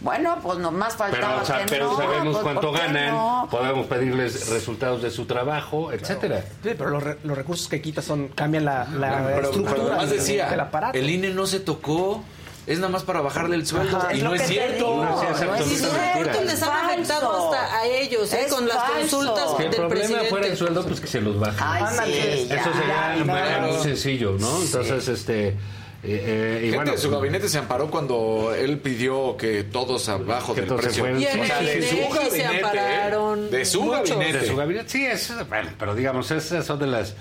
Bueno, 0.00 0.38
pues 0.42 0.58
nomás 0.58 0.94
faltaba 0.94 1.26
Pero, 1.28 1.42
o 1.42 1.44
sea, 1.46 1.58
que 1.60 1.70
pero 1.70 1.90
no, 1.90 1.96
sabemos 1.96 2.32
pues, 2.34 2.42
cuánto 2.42 2.70
¿por 2.70 2.72
qué 2.80 2.86
ganan, 2.86 3.10
no? 3.14 3.48
podemos 3.50 3.86
pedirles 3.86 4.48
resultados 4.50 5.02
de 5.02 5.10
su 5.10 5.24
trabajo, 5.24 5.90
etcétera. 5.90 6.44
Sí, 6.62 6.70
pero 6.76 6.90
los, 6.90 7.02
re- 7.02 7.18
los 7.24 7.36
recursos 7.36 7.66
que 7.68 7.80
quita 7.80 8.02
son 8.02 8.28
cambian 8.28 8.66
la, 8.66 8.84
la 8.84 9.24
Pero, 9.26 9.40
estructura 9.46 9.70
pero 9.74 9.86
además 9.92 10.10
del- 10.10 10.18
decía, 10.18 10.50
del 10.50 10.60
aparato. 10.60 10.98
el 10.98 11.08
INE 11.08 11.30
no 11.30 11.46
se 11.46 11.60
tocó, 11.60 12.22
es 12.66 12.78
nada 12.78 12.90
más 12.90 13.04
para 13.04 13.22
bajarle 13.22 13.56
el 13.56 13.66
sueldo. 13.66 13.96
Ajá, 13.96 14.12
y 14.12 14.18
es 14.18 14.22
no 14.24 14.34
es 14.34 14.42
que 14.42 14.48
cierto. 14.48 14.96
No, 15.02 15.22
es 15.22 15.38
cierto, 15.38 16.42
les 16.42 16.62
han 16.62 16.84
afectado 16.84 17.50
hasta 17.52 17.76
a 17.78 17.86
ellos, 17.86 18.32
¿eh? 18.34 18.46
Con 18.50 18.68
las 18.68 18.76
falso. 18.76 19.16
consultas 19.18 19.50
Si 19.56 19.62
el 19.62 19.70
problema 19.70 20.18
fuera 20.28 20.46
el 20.46 20.56
sueldo, 20.58 20.84
pues 20.84 21.00
que 21.00 21.06
se 21.06 21.20
los 21.22 21.40
bajen. 21.40 21.58
Ay, 21.62 21.84
sí, 22.04 22.46
ya, 22.48 22.56
Eso 22.56 22.70
sería 22.74 23.16
ya, 23.16 23.24
muy- 23.24 23.24
claro. 23.40 23.68
muy 23.72 23.82
sencillo, 23.82 24.36
¿no? 24.38 24.60
Entonces, 24.60 25.08
este... 25.08 25.56
eh, 26.02 26.22
eh, 26.24 26.58
y 26.58 26.62
Gente 26.64 26.76
bueno, 26.76 26.92
de 26.92 26.98
su 26.98 27.10
gabinete 27.10 27.48
se 27.48 27.58
amparó 27.58 27.90
cuando 27.90 28.54
él 28.54 28.78
pidió 28.78 29.36
que 29.36 29.64
todos 29.64 30.08
abajo 30.08 30.54
Que 30.54 30.60
del 30.60 30.68
todos 30.68 30.82
precio. 30.82 31.02
fueran. 31.02 31.20
Y 31.20 31.24
en 31.26 31.40
O 31.40 31.44
sea, 31.44 31.60
el 31.60 31.66
de 31.66 31.82
su 31.82 31.96
se 31.96 32.02
gabinete, 32.02 32.38
¿eh? 32.40 32.56
ampararon 32.56 33.50
De 33.50 33.64
su 33.64 33.82
muchos. 33.82 34.10
gabinete. 34.10 34.38
de 34.40 34.46
su 34.46 34.56
gabinete. 34.56 34.88
Sí, 34.88 35.06
es, 35.06 35.32
bueno, 35.48 35.70
pero 35.78 35.94
digamos, 35.94 36.30
esas 36.30 36.64
son 36.66 36.78
de 36.78 36.86
las 36.86 37.14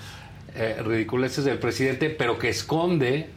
eh, 0.55 0.77
ridiculeces 0.85 1.45
del 1.45 1.57
presidente, 1.57 2.09
pero 2.09 2.37
que 2.37 2.49
esconde, 2.49 3.29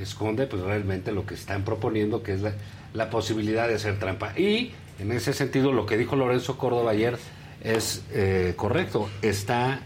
esconde 0.00 0.46
pues 0.46 0.62
realmente 0.62 1.12
lo 1.12 1.26
que 1.26 1.34
están 1.34 1.64
proponiendo, 1.64 2.22
que 2.22 2.32
es 2.34 2.40
la, 2.40 2.52
la 2.94 3.10
posibilidad 3.10 3.68
de 3.68 3.74
hacer 3.74 3.98
trampa. 3.98 4.32
Y 4.38 4.72
en 4.98 5.12
ese 5.12 5.32
sentido, 5.32 5.72
lo 5.72 5.86
que 5.86 5.96
dijo 5.96 6.16
Lorenzo 6.16 6.56
Córdoba 6.58 6.92
ayer 6.92 7.18
es 7.62 8.02
eh, 8.12 8.54
correcto. 8.56 9.08
Está 9.22 9.80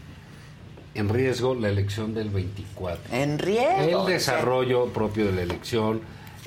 en 0.95 1.09
riesgo 1.09 1.55
la 1.55 1.69
elección 1.69 2.15
del 2.15 2.31
24. 2.31 3.15
En 3.15 3.39
riesgo. 3.39 4.07
El 4.07 4.13
desarrollo 4.13 4.87
propio 4.87 5.27
de 5.27 5.33
la 5.33 5.43
elección. 5.43 6.01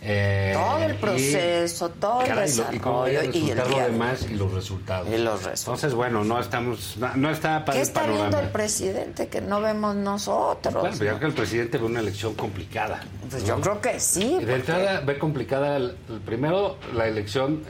eh, 0.08 0.52
Todo 0.54 0.78
el 0.84 0.92
y- 0.92 0.98
proceso, 0.98 1.90
todo 1.90 2.22
el 2.22 2.28
Caray, 2.28 2.48
lo- 2.56 2.64
y 2.64 2.78
desarrollo 2.78 3.24
y 3.34 3.50
el 3.50 3.58
lo 3.58 3.80
demás 3.80 4.28
y 4.30 4.36
los 4.36 4.54
resultados. 4.54 5.08
Y 5.08 5.18
los 5.18 5.34
resultados. 5.44 5.60
Entonces, 5.62 5.94
bueno, 5.96 6.24
no 6.24 6.40
estamos, 6.40 6.96
no, 6.98 7.16
no 7.16 7.32
está 7.32 7.66
para 7.66 7.74
¿Qué 7.78 7.82
el 7.82 7.88
está 7.88 8.02
panorama. 8.02 8.22
viendo 8.28 8.40
el 8.42 8.50
presidente 8.50 9.28
que 9.30 9.42
no 9.42 9.62
vemos 9.62 9.96
nosotros? 9.96 10.76
Pero 10.76 10.92
yo 10.92 10.98
creo 11.00 11.20
que 11.20 11.26
el 11.26 11.34
presidente 11.34 11.78
ve 11.80 11.86
una 11.86 12.02
elección 12.02 12.36
complicada. 12.36 13.02
Pues 13.32 13.42
¿no? 13.42 13.48
yo 13.48 13.62
creo 13.62 13.82
que 13.82 14.00
sí. 14.00 14.22
Y 14.26 14.30
de 14.34 14.36
porque- 14.42 14.54
entrada 14.54 15.00
ve 15.00 15.18
complicada, 15.18 15.78
el- 15.78 15.96
el 16.10 16.20
primero, 16.20 16.78
la 16.94 17.08
elección 17.08 17.64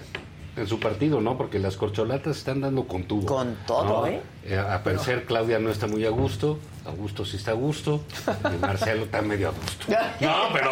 en 0.55 0.67
su 0.67 0.79
partido, 0.79 1.21
¿no? 1.21 1.37
Porque 1.37 1.59
las 1.59 1.75
corcholatas 1.75 2.37
están 2.37 2.61
dando 2.61 2.87
con 2.87 3.03
tubo. 3.03 3.25
Con 3.25 3.55
todo, 3.67 4.05
¿no? 4.05 4.07
¿eh? 4.07 4.21
A 4.57 4.83
parecer, 4.83 5.25
Claudia 5.25 5.59
no 5.59 5.69
está 5.69 5.87
muy 5.87 6.05
a 6.05 6.09
gusto, 6.09 6.59
Augusto 6.85 7.25
sí 7.25 7.37
está 7.37 7.51
a 7.51 7.55
gusto, 7.55 8.03
y 8.53 8.57
Marcelo 8.61 9.05
está 9.05 9.21
medio 9.21 9.49
a 9.49 9.51
gusto. 9.51 9.85
No, 10.21 10.35
pero... 10.53 10.71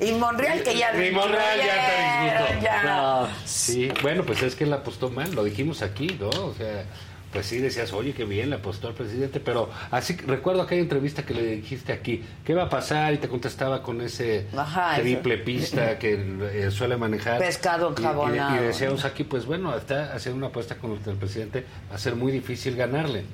Y 0.06 0.12
Monreal 0.12 0.62
que 0.62 0.76
ya... 0.76 1.06
Y 1.06 1.10
Monreal 1.12 1.58
ya 1.58 1.76
está 1.76 2.44
disgusto. 2.44 2.64
Ya. 2.64 2.82
No, 2.84 3.28
sí, 3.44 3.90
bueno, 4.02 4.22
pues 4.24 4.42
es 4.42 4.54
que 4.54 4.64
él 4.64 4.72
apostó 4.72 5.10
mal, 5.10 5.34
lo 5.34 5.44
dijimos 5.44 5.82
aquí, 5.82 6.16
¿no? 6.20 6.28
O 6.28 6.54
sea, 6.54 6.84
pues 7.32 7.46
sí 7.46 7.58
decías, 7.58 7.92
oye, 7.92 8.12
qué 8.14 8.24
bien 8.24 8.48
le 8.50 8.56
apostó 8.56 8.88
al 8.88 8.94
presidente, 8.94 9.38
pero 9.38 9.68
así 9.90 10.16
recuerdo 10.26 10.62
aquella 10.62 10.80
entrevista 10.80 11.24
que 11.24 11.34
le 11.34 11.56
dijiste 11.56 11.92
aquí, 11.92 12.22
¿qué 12.44 12.54
va 12.54 12.64
a 12.64 12.68
pasar? 12.70 13.12
Y 13.12 13.18
te 13.18 13.28
contestaba 13.28 13.82
con 13.82 14.00
ese 14.00 14.46
Ajá, 14.56 14.96
triple 15.00 15.36
pista 15.38 15.98
que 15.98 16.14
eh, 16.54 16.70
suele 16.70 16.96
manejar. 16.96 17.38
Pescado 17.38 17.94
Y- 17.98 18.02
y-. 18.02 18.56
Y, 18.56 18.64
decíamos 18.66 19.04
aquí, 19.04 19.24
pues 19.24 19.44
bueno, 19.44 19.76
está 19.76 20.14
haciendo 20.14 20.38
una 20.38 20.46
apuesta 20.46 20.76
con 20.76 20.92
el 20.92 21.16
presidente, 21.16 21.64
va 21.90 21.96
a 21.96 21.98
ser 21.98 22.14
muy 22.16 22.32
difícil 22.32 22.76
ganarle. 22.76 23.24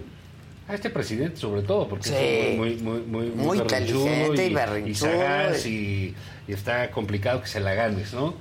A 0.66 0.74
este 0.74 0.88
presidente, 0.88 1.36
sobre 1.36 1.60
todo, 1.62 1.86
porque 1.86 2.08
Sí. 2.08 2.14
es 2.16 2.56
muy, 2.56 2.76
muy, 2.76 3.00
muy, 3.02 3.26
Muy 3.26 3.58
berrinchudo 3.58 4.06
inteligente 4.06 4.46
y 4.46 4.54
berrinchudo. 4.54 4.90
y 5.10 5.12
sagaz 5.12 5.66
y, 5.66 6.14
y 6.48 6.52
está 6.52 6.90
complicado 6.90 7.42
que 7.42 7.48
se 7.48 7.60
la 7.60 7.74
ganes, 7.74 8.14
¿no? 8.14 8.34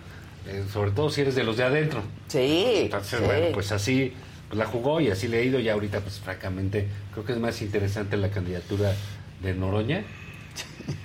Eh, 0.47 0.63
sobre 0.71 0.91
todo 0.91 1.09
si 1.09 1.19
eres 1.21 1.35
de 1.35 1.43
los 1.43 1.57
de 1.57 1.63
adentro. 1.63 2.01
Sí. 2.29 2.63
Entonces, 2.83 3.19
sí. 3.19 3.25
bueno, 3.25 3.47
pues 3.53 3.71
así 3.73 4.13
pues 4.47 4.57
la 4.57 4.65
jugó 4.65 5.01
y 5.01 5.09
así 5.09 5.27
le 5.27 5.39
ha 5.39 5.43
ido. 5.43 5.59
Y 5.59 5.69
ahorita, 5.69 5.99
pues 6.01 6.19
francamente, 6.19 6.87
creo 7.11 7.25
que 7.25 7.33
es 7.33 7.39
más 7.39 7.61
interesante 7.61 8.17
la 8.17 8.29
candidatura 8.29 8.93
de 9.41 9.53
Noroña 9.53 10.03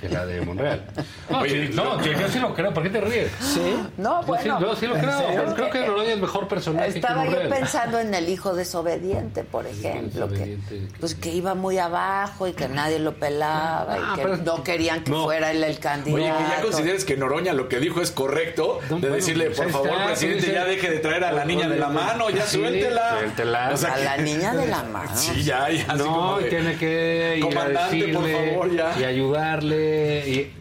que 0.00 0.08
la 0.08 0.26
de 0.26 0.40
Monreal. 0.40 0.84
No, 1.28 1.40
Oye, 1.40 1.68
no, 1.74 2.02
yo, 2.02 2.12
yo 2.12 2.28
sí 2.28 2.38
lo 2.38 2.54
creo. 2.54 2.72
¿Por 2.72 2.82
qué 2.82 2.88
te 2.88 3.02
ríes? 3.02 3.30
Sí. 3.38 3.76
No, 3.98 4.22
Yo 4.22 4.26
bueno. 4.28 4.58
sí, 4.58 4.64
yo 4.64 4.76
sí 4.76 4.86
lo 4.86 4.96
¿en 4.96 5.02
creo. 5.02 5.54
Creo 5.54 5.70
que 5.70 5.80
Noroña 5.86 6.12
es 6.14 6.18
mejor 6.20 6.48
personaje 6.48 6.88
Estaba 6.88 7.24
que 7.24 7.30
yo 7.32 7.48
pensando 7.50 7.98
en 7.98 8.14
el 8.14 8.30
hijo 8.30 8.54
desobediente, 8.54 9.44
por 9.44 9.66
ejemplo, 9.66 10.26
que, 10.28 10.34
desobediente, 10.36 10.88
pues 10.98 11.14
que 11.14 11.28
iba 11.34 11.54
muy 11.54 11.76
abajo 11.76 12.46
y 12.48 12.54
que 12.54 12.66
nadie 12.68 12.98
lo 12.98 13.12
pelaba 13.14 13.86
Ah, 13.90 14.12
y 14.12 14.16
que 14.16 14.22
pero- 14.22 14.36
no 14.38 14.64
querían 14.64 15.04
que 15.04 15.10
No. 15.10 15.24
fuera 15.24 15.50
él 15.50 15.62
el 15.62 15.78
candidato. 15.78 16.16
Oye, 16.24 16.32
que 16.44 16.56
ya 16.56 16.62
consideres 16.62 17.04
que 17.04 17.16
Noroña 17.18 17.52
lo 17.52 17.68
que 17.68 17.78
dijo 17.78 18.00
es 18.00 18.10
correcto, 18.10 18.80
de 18.88 19.10
decirle, 19.10 19.46
pues 19.50 19.58
por 19.60 19.70
favor, 19.70 19.88
está, 19.90 20.06
presidente, 20.06 20.50
ya 20.52 20.64
deje 20.64 20.88
de 20.88 20.98
traer 21.00 21.24
a 21.24 21.32
la 21.32 21.44
niña 21.44 21.68
de 21.68 21.78
la 21.78 21.88
mano, 21.90 22.30
ya 22.30 22.46
Sí, 22.46 22.56
suéltela. 22.56 23.18
suéltela. 23.18 23.70
O 23.74 23.76
sea, 23.76 23.92
A 23.92 23.96
que- 23.96 24.04
la 24.04 24.16
niña 24.16 24.54
de 24.54 24.66
la 24.66 24.82
mano. 24.94 25.10
Sí, 25.14 25.42
ya, 25.44 25.68
ya. 25.70 25.92
no, 25.94 26.04
como 26.06 26.38
de, 26.38 26.48
tiene 26.48 26.76
que 26.76 27.36
ir 27.36 27.44
a 27.44 27.48
Comandante, 27.48 28.08
por 28.14 28.30
favor, 28.30 28.70
ya. 28.74 28.94
y 28.98 29.04
ayudarle. 29.04 29.67
Y 29.76 30.52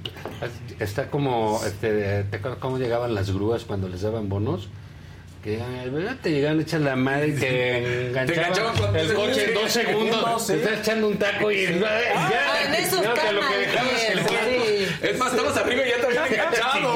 está 0.80 1.08
como, 1.10 1.62
este, 1.66 2.24
¿te 2.24 2.38
acuerdas 2.38 2.60
cómo 2.60 2.78
llegaban 2.78 3.14
las 3.16 3.32
grúas 3.32 3.64
cuando 3.64 3.88
les 3.90 4.02
daban 4.02 4.30
bonos? 4.30 4.70
Que 5.44 5.62
te 6.24 6.32
llegaban, 6.32 6.60
echas 6.60 6.82
la 6.82 6.96
madre 6.96 7.30
y 7.30 7.32
te 7.34 8.08
enganchaban, 8.10 8.76
cuando 8.78 9.00
el 9.00 9.14
coche 9.14 9.46
en 9.50 9.54
dos 9.54 9.72
segundos, 9.72 10.48
te 10.48 10.56
estás 10.56 10.80
echando 10.80 11.08
un 11.08 11.18
taco 11.18 11.52
y 11.52 11.64
ya, 11.80 12.00
Ah, 12.16 12.58
en 12.66 12.74
esos 12.74 13.02
no, 13.04 13.14
que 13.14 13.32
lo 13.32 13.42
que 13.42 13.58
dejabas 13.58 14.10
el 14.12 14.20
sí. 14.20 14.88
Es 15.04 15.18
más, 15.18 15.32
estabas 15.32 15.58
arriba 15.58 15.84
y 15.86 15.90
ya 15.90 15.98
te 15.98 16.06
habían 16.08 16.28
enganchado. 16.34 16.96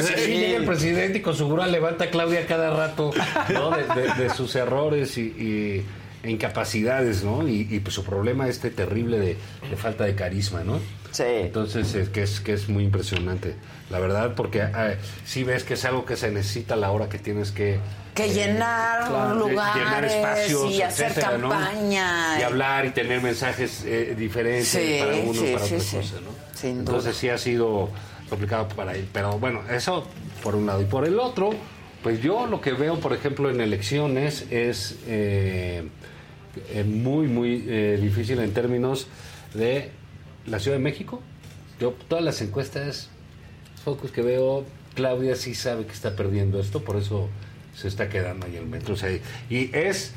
Así 0.00 0.30
llega 0.32 0.56
el 0.56 0.64
presidente 0.64 1.18
y 1.18 1.20
con 1.22 1.36
su 1.36 1.46
grúa 1.48 1.66
levanta 1.68 2.04
a 2.04 2.10
Claudia 2.10 2.46
cada 2.46 2.70
rato 2.74 3.12
¿no? 3.52 3.70
de, 3.70 3.84
de- 4.02 4.14
de 4.24 4.30
sus 4.30 4.56
errores 4.56 5.16
y, 5.18 5.20
y- 5.22 5.84
incapacidades, 6.24 7.22
¿no? 7.24 7.46
Y, 7.46 7.66
y, 7.70 7.80
pues 7.80 7.94
su 7.94 8.04
problema 8.04 8.48
este 8.48 8.70
terrible 8.70 9.18
de, 9.18 9.36
de 9.70 9.76
falta 9.76 10.04
de 10.04 10.14
carisma, 10.14 10.64
¿no? 10.64 10.80
Sí. 11.10 11.22
Entonces, 11.26 11.94
es 11.94 12.08
que 12.10 12.22
es 12.22 12.40
que 12.40 12.52
es 12.52 12.68
muy 12.68 12.84
impresionante, 12.84 13.54
la 13.90 13.98
verdad, 13.98 14.34
porque 14.34 14.62
ah, 14.62 14.94
sí 15.24 15.42
ves 15.44 15.64
que 15.64 15.74
es 15.74 15.84
algo 15.84 16.04
que 16.04 16.16
se 16.16 16.30
necesita 16.30 16.74
a 16.74 16.76
la 16.76 16.90
hora 16.90 17.08
que 17.08 17.18
tienes 17.18 17.50
que 17.50 17.78
Que 18.14 18.28
llenar 18.28 19.08
claro, 19.08 19.34
lugares 19.48 19.84
llenar 19.84 20.04
espacios, 20.04 20.70
y 20.70 20.82
hacer 20.82 21.06
etcétera, 21.12 21.38
¿no? 21.38 21.48
campaña. 21.48 22.38
y 22.38 22.42
hablar 22.42 22.84
y 22.84 22.90
tener 22.90 23.22
mensajes 23.22 23.84
eh, 23.86 24.14
diferentes 24.18 24.68
Sí, 24.68 24.98
para 25.00 25.16
uno 25.16 25.32
sí, 25.40 25.52
para 25.54 25.64
sí, 25.66 25.74
otra 25.76 25.86
sí. 25.86 25.96
cosa, 25.96 26.14
¿no? 26.20 26.30
Sin 26.54 26.78
Entonces 26.80 27.16
sí 27.16 27.28
ha 27.30 27.38
sido 27.38 27.88
complicado 28.28 28.68
para 28.68 28.92
él, 28.94 29.08
pero 29.12 29.38
bueno, 29.38 29.62
eso 29.70 30.06
por 30.42 30.54
un 30.56 30.66
lado 30.66 30.82
y 30.82 30.84
por 30.84 31.06
el 31.06 31.18
otro, 31.18 31.50
pues 32.02 32.20
yo 32.20 32.46
lo 32.46 32.60
que 32.60 32.72
veo, 32.72 33.00
por 33.00 33.14
ejemplo, 33.14 33.48
en 33.50 33.60
elecciones 33.62 34.44
es 34.50 34.96
eh, 35.06 35.88
muy 36.84 37.26
muy 37.26 37.64
eh, 37.68 37.98
difícil 38.00 38.38
en 38.40 38.52
términos 38.52 39.06
de 39.54 39.90
la 40.46 40.58
Ciudad 40.58 40.76
de 40.76 40.82
México. 40.82 41.22
Yo 41.80 41.94
todas 42.08 42.24
las 42.24 42.40
encuestas, 42.42 43.10
focos 43.84 44.10
que 44.10 44.22
veo, 44.22 44.64
Claudia 44.94 45.36
sí 45.36 45.54
sabe 45.54 45.86
que 45.86 45.92
está 45.92 46.16
perdiendo 46.16 46.58
esto, 46.58 46.82
por 46.82 46.96
eso 46.96 47.28
se 47.74 47.88
está 47.88 48.08
quedando 48.08 48.46
ahí 48.46 48.56
el 48.56 48.66
metro. 48.66 48.94
O 48.94 48.96
sea, 48.96 49.10
y 49.48 49.70
es 49.76 50.12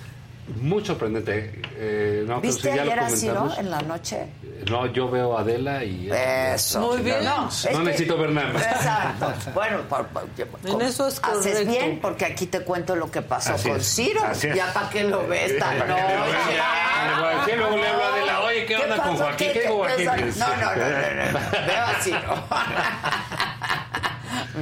muy 0.56 0.86
sorprendente. 0.86 1.62
eh, 1.76 2.24
no, 2.28 2.40
¿Viste 2.42 2.74
lo 2.76 2.82
ayer 2.82 3.00
a 3.00 3.10
Ciro 3.10 3.34
comentamos. 3.36 3.58
en 3.60 3.72
la 3.72 3.82
noche? 3.82 4.28
No, 4.70 4.86
yo 4.86 5.10
veo 5.10 5.36
a 5.38 5.42
Adela 5.42 5.84
y... 5.84 6.10
Eso. 6.12 6.80
Muy 6.82 7.02
bien. 7.02 7.24
No, 7.26 7.44
No, 7.44 7.50
es 7.50 7.66
que- 7.68 7.78
necesito 7.80 8.18
ver 8.18 8.30
nada 8.30 8.54
más. 8.54 8.62
Exacto. 8.64 9.34
Bueno, 9.56 9.80
por- 9.90 10.08
por- 10.08 10.28
En 10.66 10.82
eso 10.82 11.08
es 11.08 11.20
haces 11.24 11.52
correcto. 11.54 11.72
bien 11.72 12.00
porque 12.00 12.26
aquí 12.26 12.46
te 12.46 12.62
cuento 12.62 12.96
lo 12.96 13.10
que 13.10 13.22
pasó 13.24 13.54
Así 13.56 13.70
con 13.70 13.78
es, 13.80 13.88
Ciro. 13.96 14.22
así 14.24 14.48
es. 14.48 14.56
Ya 14.56 14.72
para 14.72 14.90
que 14.90 15.04
lo 15.04 15.28
ves 15.28 15.58
tan 15.58 15.80
¿Para 15.80 15.96
qué 15.96 17.52
¿qué 17.52 17.58
luego 17.58 17.78
le 17.78 17.88
hablo 17.88 18.04
a 18.04 18.08
Adela? 18.14 18.40
Oye, 18.42 18.66
¿qué 18.66 18.76
onda 18.78 18.96
con 18.98 19.12
pasó? 19.12 19.24
Joaquín? 19.24 19.48
¿Qué- 19.48 19.54
¿Qué 19.54 19.60
qué- 19.62 19.68
Joaquín? 19.70 20.34
No, 20.38 20.48
no, 20.48 20.56
no, 20.56 20.76
no, 20.76 21.32
no. 21.32 21.40
Veo 21.68 21.86
a 21.86 21.94
Ciro. 22.02 22.44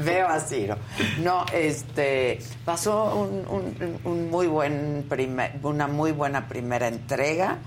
Veo 0.05 0.27
a 0.27 0.39
Ciro. 0.39 0.77
No, 1.23 1.45
este 1.53 2.39
pasó 2.65 3.15
un, 3.15 3.45
un- 3.47 3.99
un 4.03 4.29
muy 4.29 4.47
buen 4.47 5.05
primer, 5.09 5.53
una 5.63 5.87
muy 5.87 6.11
buena 6.11 6.47
primera 6.47 6.87
entrega 6.87 7.57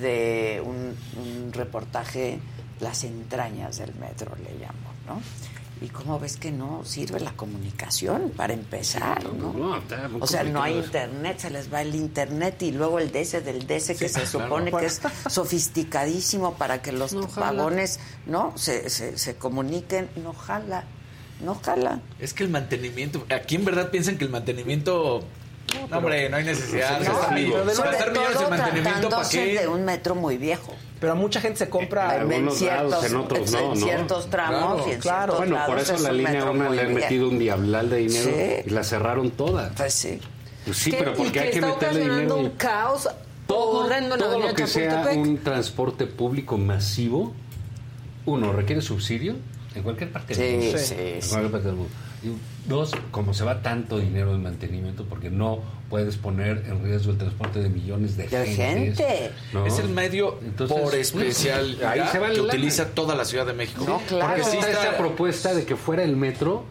de 0.00 0.62
un, 0.64 0.96
un 1.20 1.52
reportaje 1.52 2.38
Las 2.80 3.04
entrañas 3.04 3.78
del 3.78 3.94
metro 3.94 4.34
le 4.36 4.54
llamo, 4.58 4.90
¿no? 5.06 5.20
Y 5.84 5.88
cómo 5.88 6.20
ves 6.20 6.36
que 6.36 6.52
no 6.52 6.84
sirve 6.84 7.18
la 7.18 7.32
comunicación 7.32 8.30
para 8.36 8.52
empezar, 8.52 9.24
¿no? 9.34 9.52
No, 9.52 9.76
está 9.78 10.08
muy 10.08 10.22
o 10.22 10.26
sea, 10.28 10.44
no 10.44 10.62
hay 10.62 10.76
internet, 10.78 11.38
se 11.40 11.50
les 11.50 11.72
va 11.72 11.82
el 11.82 11.96
internet 11.96 12.62
y 12.62 12.70
luego 12.70 13.00
el 13.00 13.10
DC 13.10 13.40
del 13.40 13.66
DC 13.66 13.96
que 13.96 14.08
se 14.08 14.20
claro. 14.22 14.28
supone 14.44 14.70
que 14.70 14.86
es 14.86 15.00
sofisticadísimo 15.28 16.54
para 16.54 16.82
que 16.82 16.92
los 16.92 17.12
No 17.14 17.26
vagones, 17.26 17.98
¿no? 18.26 18.52
Se, 18.56 18.88
se, 18.90 19.18
se 19.18 19.34
comuniquen, 19.36 20.08
no 20.22 20.32
jala, 20.34 20.84
no 21.42 21.54
jala. 21.56 22.00
Es 22.18 22.32
que 22.34 22.44
el 22.44 22.50
mantenimiento, 22.50 23.24
aquí 23.34 23.56
en 23.56 23.64
verdad 23.64 23.90
piensan 23.90 24.16
que 24.18 24.24
el 24.24 24.30
mantenimiento. 24.30 25.22
No, 25.90 25.98
hombre, 25.98 26.28
no 26.28 26.36
hay 26.36 26.44
necesidad. 26.44 27.00
No, 27.00 27.04
gastar 27.06 27.34
pero 27.34 27.40
millones. 27.40 27.78
de 28.38 28.44
en 28.44 28.50
mantenimiento, 28.50 29.08
¿para 29.10 29.28
qué? 29.28 29.58
de 29.60 29.68
un 29.68 29.84
metro 29.84 30.14
muy 30.14 30.36
viejo. 30.36 30.74
Pero 31.00 31.16
mucha 31.16 31.40
gente 31.40 31.58
se 31.58 31.68
compra 31.68 32.14
En 32.16 32.20
algunos 32.22 32.58
ciertos, 32.58 32.90
lados, 32.90 33.04
en 33.06 33.16
otros 33.16 33.50
no, 33.50 33.72
en 33.72 34.30
tramos 34.30 34.86
y 34.86 34.90
en 34.92 35.00
claro. 35.00 35.36
ciertos 35.36 35.38
Bueno, 35.38 35.66
por 35.66 35.78
eso 35.78 35.94
es 35.94 36.00
la 36.02 36.12
línea 36.12 36.32
metro 36.32 36.52
1 36.52 36.64
muy 36.64 36.76
le 36.76 36.82
han 36.82 36.94
metido 36.94 37.28
un 37.28 37.38
diablal 37.38 37.90
de 37.90 37.96
dinero 37.96 38.30
Sí. 38.34 38.62
y 38.66 38.70
la 38.70 38.84
cerraron 38.84 39.30
toda. 39.30 39.70
Pues 39.76 39.94
sí. 39.94 40.20
Pues 40.64 40.76
sí, 40.76 40.90
¿Qué? 40.90 40.98
pero 40.98 41.14
porque 41.14 41.32
que 41.32 41.40
hay 41.40 41.50
que 41.50 41.60
meterle 41.60 42.00
dinero. 42.02 42.36
un 42.36 42.50
caos 42.50 43.08
todo, 43.48 43.84
horrendo 43.86 44.14
en 44.14 44.20
la 44.20 44.26
todo 44.26 44.34
avenida 44.34 44.50
lo 44.50 44.54
que 44.56 44.66
sea 44.68 45.08
un 45.16 45.38
transporte 45.38 46.06
público 46.06 46.56
masivo, 46.58 47.32
uno, 48.26 48.52
requiere 48.52 48.80
subsidio 48.82 49.34
en 49.74 49.82
cualquier 49.82 50.10
parte 50.12 50.34
del 50.34 50.60
mundo. 50.60 50.78
sí, 50.78 50.94
En 50.96 51.22
sí. 51.22 51.28
cualquier 51.30 51.52
parte 51.52 51.66
del 51.68 51.76
mundo. 51.76 51.92
Y 52.22 52.68
dos, 52.68 52.92
como 53.10 53.34
se 53.34 53.44
va 53.44 53.62
tanto 53.62 53.98
dinero 53.98 54.34
en 54.34 54.42
mantenimiento, 54.42 55.04
porque 55.04 55.28
no 55.30 55.60
puedes 55.90 56.16
poner 56.16 56.64
en 56.68 56.82
riesgo 56.84 57.10
el 57.12 57.18
transporte 57.18 57.60
de 57.60 57.68
millones 57.68 58.16
de, 58.16 58.28
De 58.28 58.46
gentes, 58.46 58.96
gente. 59.06 59.30
¿no? 59.52 59.66
Es 59.66 59.78
el 59.78 59.88
medio 59.88 60.38
Entonces, 60.42 60.76
por 60.80 60.94
especial 60.94 61.78
ahí 61.86 62.00
se 62.12 62.18
va 62.18 62.28
que 62.28 62.36
lana. 62.36 62.48
utiliza 62.48 62.90
toda 62.90 63.14
la 63.14 63.24
Ciudad 63.24 63.44
de 63.46 63.52
México. 63.54 63.84
No, 63.86 63.98
claro. 64.06 64.26
Porque 64.28 64.44
sí 64.44 64.56
está 64.58 64.70
está- 64.70 64.84
esta 64.84 64.98
propuesta 64.98 65.52
de 65.54 65.64
que 65.64 65.74
fuera 65.76 66.02
el 66.04 66.16
metro 66.16 66.64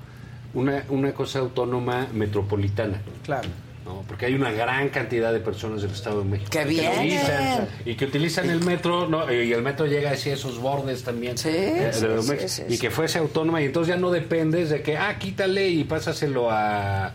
una, 0.53 0.85
una 0.89 1.11
cosa 1.13 1.39
autónoma 1.39 2.07
metropolitana. 2.13 3.01
Claro. 3.23 3.49
¿No? 3.85 4.03
Porque 4.08 4.27
hay 4.27 4.34
una 4.34 4.51
gran 4.51 4.90
cantidad 4.90 5.34
de 5.34 5.40
personas 5.40 5.82
del 5.82 5.92
Estado 5.92 6.19
de 6.19 6.30
México 6.30 6.50
¡Que 6.51 6.64
utilizan, 6.66 7.68
y 7.85 7.95
que 7.95 8.06
utilizan 8.06 8.50
el 8.50 8.64
metro 8.64 9.08
¿no? 9.08 9.32
y 9.32 9.51
el 9.51 9.61
metro 9.61 9.85
llega 9.85 10.11
hacia 10.11 10.34
esos 10.34 10.60
bordes 10.60 11.03
también 11.03 11.38
Sí, 11.38 11.50
eh, 11.51 11.92
sí, 11.92 12.48
sí, 12.48 12.64
y 12.69 12.77
que 12.77 12.92
fuese 12.92 13.19
autónoma 13.19 13.61
y 13.61 13.66
entonces 13.66 13.95
ya 13.95 14.00
no 14.00 14.11
dependes 14.11 14.69
de 14.69 14.82
que 14.82 14.98
ah 14.98 15.18
quítale 15.18 15.69
y 15.69 15.84
pásaselo 15.84 16.50
a 16.51 17.11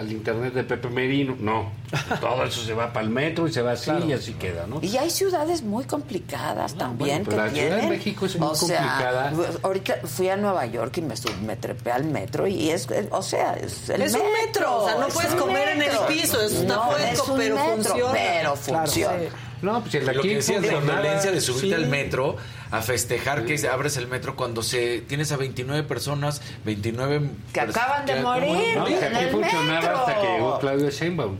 al 0.00 0.10
internet 0.12 0.52
de 0.54 0.64
Pepe 0.64 0.88
Merino 0.88 1.36
no 1.38 1.70
todo 2.20 2.44
eso 2.44 2.62
se 2.62 2.72
va 2.74 2.92
para 2.92 3.04
el 3.04 3.10
metro 3.10 3.46
y 3.48 3.52
se 3.52 3.62
va 3.62 3.72
así 3.72 3.90
y 4.08 4.12
así 4.12 4.32
queda 4.34 4.66
¿no? 4.66 4.78
Y 4.82 4.96
hay 4.96 5.10
ciudades 5.10 5.62
muy 5.62 5.84
complicadas 5.84 6.74
también 6.74 7.24
bueno, 7.24 7.30
pero 7.30 7.52
que 7.52 7.62
la 7.62 7.66
Ciudad 7.68 7.82
de. 7.82 7.86
México 7.88 8.26
es 8.26 8.36
muy 8.38 8.48
o 8.48 8.54
sea, 8.54 8.78
complicada. 8.78 9.32
ahorita 9.62 9.94
fui 10.04 10.28
a 10.28 10.36
Nueva 10.36 10.66
York 10.66 10.96
y 10.98 11.02
me, 11.02 11.16
sub- 11.16 11.40
me 11.42 11.56
trepé 11.56 11.92
al 11.92 12.04
metro 12.04 12.46
y 12.46 12.70
es, 12.70 12.86
o 13.10 13.22
sea, 13.22 13.54
es 13.54 13.88
el 13.88 14.02
Es 14.02 14.14
un 14.14 14.22
metro, 14.44 14.82
o 14.82 14.88
sea, 14.88 14.98
no 14.98 15.06
es 15.08 15.14
puedes 15.14 15.34
comer 15.34 15.68
en 15.70 15.82
el 15.82 15.88
metro. 15.88 16.06
piso, 16.06 16.40
eso 16.40 16.60
está 16.62 16.74
no, 16.76 16.86
puerco, 16.90 17.06
es 17.12 17.28
un 17.28 17.36
pero 17.38 17.54
metro, 17.56 17.74
funciona. 17.74 18.12
Pero 18.12 18.54
Claro. 18.54 18.56
funciona. 18.86 19.18
No 19.62 19.80
pues 19.82 19.94
el 19.94 20.04
Lo 20.06 20.10
aquí 20.12 20.28
que 20.28 20.34
decías 20.36 20.62
de 20.62 20.72
la 20.72 20.80
violencia 20.80 21.30
de 21.32 21.40
subirte 21.40 21.68
sí. 21.68 21.74
al 21.74 21.86
metro 21.88 22.36
a 22.70 22.82
festejar 22.82 23.44
que 23.44 23.66
abres 23.68 23.96
el 23.96 24.06
metro 24.06 24.36
cuando 24.36 24.62
se 24.62 25.00
tienes 25.02 25.32
a 25.32 25.36
29 25.36 25.82
personas, 25.88 26.40
29 26.64 27.30
Que 27.52 27.60
acaban 27.60 28.06
de 28.06 28.20
morir. 28.22 28.76
No, 28.76 28.84
que 28.84 28.98
en 28.98 29.16
aquí 29.16 29.24
el 29.24 29.30
funcionaba 29.30 29.80
metro. 29.80 29.98
hasta 29.98 30.20
que 30.20 30.26
llegó 30.26 30.58
Claudio 30.60 30.90
Sheinbaum 30.90 31.36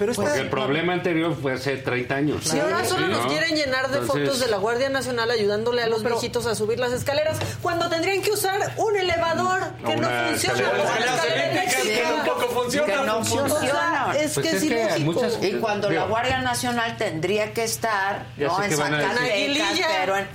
Pero 0.00 0.14
Porque 0.14 0.30
esta- 0.30 0.42
el 0.42 0.48
problema 0.48 0.94
anterior 0.94 1.36
fue 1.40 1.52
hace 1.52 1.76
30 1.76 2.16
años. 2.16 2.54
Y 2.54 2.58
ahora 2.58 2.84
solo 2.86 3.04
Sí, 3.06 3.12
nos 3.12 3.22
¿no? 3.24 3.28
quieren 3.28 3.54
llenar 3.54 3.90
de 3.90 3.98
Entonces, 3.98 4.24
fotos 4.28 4.40
de 4.40 4.48
la 4.48 4.56
Guardia 4.56 4.88
Nacional 4.88 5.30
ayudándole 5.30 5.82
a 5.82 5.88
los 5.88 6.02
viejitos 6.02 6.46
a 6.46 6.54
subir 6.54 6.80
las 6.80 6.92
escaleras 6.92 7.36
cuando 7.60 7.88
tendrían 7.90 8.22
que 8.22 8.30
usar 8.32 8.72
un 8.78 8.96
elevador 8.96 9.60
que 9.86 9.96
no 9.96 10.08
funciona. 10.08 10.58
escalera. 10.58 10.70
una 10.70 10.78
Las 10.78 10.86
escaleras 10.86 11.14
escalera 11.16 11.50
eléctricas 11.52 11.82
que 11.82 12.02
tampoco 12.02 12.48
funcionan. 12.48 12.90
Que 12.90 12.96
no 13.06 13.18
O 13.18 13.24
sea, 13.24 13.38
funcionan. 13.40 14.16
es 14.16 14.32
Pues 14.32 14.46
que 14.46 14.56
es 14.56 14.62
es 14.62 14.62
ilógico. 14.64 15.12
muchas- 15.12 15.38
Y 15.44 15.52
cuando 15.52 15.88
Digo, 15.90 16.00
la 16.00 16.06
Guardia 16.06 16.38
Nacional 16.40 16.96
tendría 16.96 17.52
que 17.52 17.64
estar 17.64 18.24
no 18.38 18.62
en 18.64 18.70
que 18.70 18.76
van 18.76 18.94
a 18.94 18.98
decir- 18.98 19.12
Zacatecas, 19.14 19.34
Aguililla. 19.34 19.86
pero 20.00 20.16
en 20.16 20.28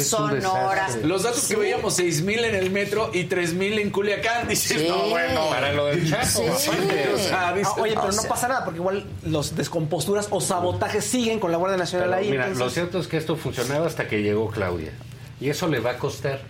Sonora, 0.00 0.36
en 0.36 0.42
Sonora. 0.42 0.88
Los 1.02 1.22
datos 1.24 1.44
que 1.46 1.56
veíamos, 1.56 1.94
6.000 1.94 2.42
en 2.44 2.54
el 2.54 2.70
metro 2.70 3.10
y 3.12 3.24
3.000 3.24 3.78
en 3.78 3.90
Culiacán. 3.90 4.48
Dices, 4.48 4.80
Sí. 4.80 4.88
no, 4.88 4.96
bueno. 5.10 5.50
Para 5.50 5.72
lo 5.72 5.86
del 5.86 6.08
Chapo, 6.08 6.24
Sí. 6.24 6.42
aparte, 6.70 7.10
O 7.14 7.18
sea, 7.18 7.52
Ah, 7.76 7.80
oye, 7.80 7.92
pero 7.94 8.04
o 8.04 8.06
no 8.06 8.12
sea- 8.12 8.28
pasa 8.30 8.48
nada 8.48 8.64
porque 8.64 8.78
igual 8.80 9.04
los 9.24 9.54
descomposturas 9.56 10.28
o 10.30 10.40
sabotajes 10.40 11.04
siguen 11.04 11.38
con 11.40 11.50
la 11.52 11.58
Guardia 11.58 11.76
Nacional 11.78 12.08
Pero 12.10 12.20
ahí. 12.20 12.30
mira, 12.30 12.44
entonces- 12.46 12.64
lo 12.64 12.70
cierto 12.70 12.98
es 12.98 13.06
que 13.08 13.16
esto 13.16 13.36
funcionaba 13.36 13.86
hasta 13.86 14.06
que 14.08 14.22
llegó 14.22 14.48
Claudia. 14.50 14.92
Y 15.40 15.48
eso 15.50 15.68
le 15.68 15.80
va 15.80 15.92
a 15.92 15.98
costar. 15.98 16.40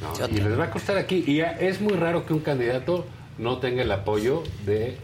¿no? 0.00 0.28
Y 0.28 0.40
les 0.40 0.58
va 0.58 0.64
a 0.64 0.70
costar 0.70 0.96
aquí. 0.98 1.22
Y 1.26 1.36
ya 1.36 1.52
es 1.52 1.80
muy 1.80 1.92
raro 1.94 2.26
que 2.26 2.32
un 2.32 2.40
candidato 2.40 3.06
no 3.38 3.58
tenga 3.58 3.82
el 3.82 3.92
apoyo 3.92 4.42
de 4.66 4.96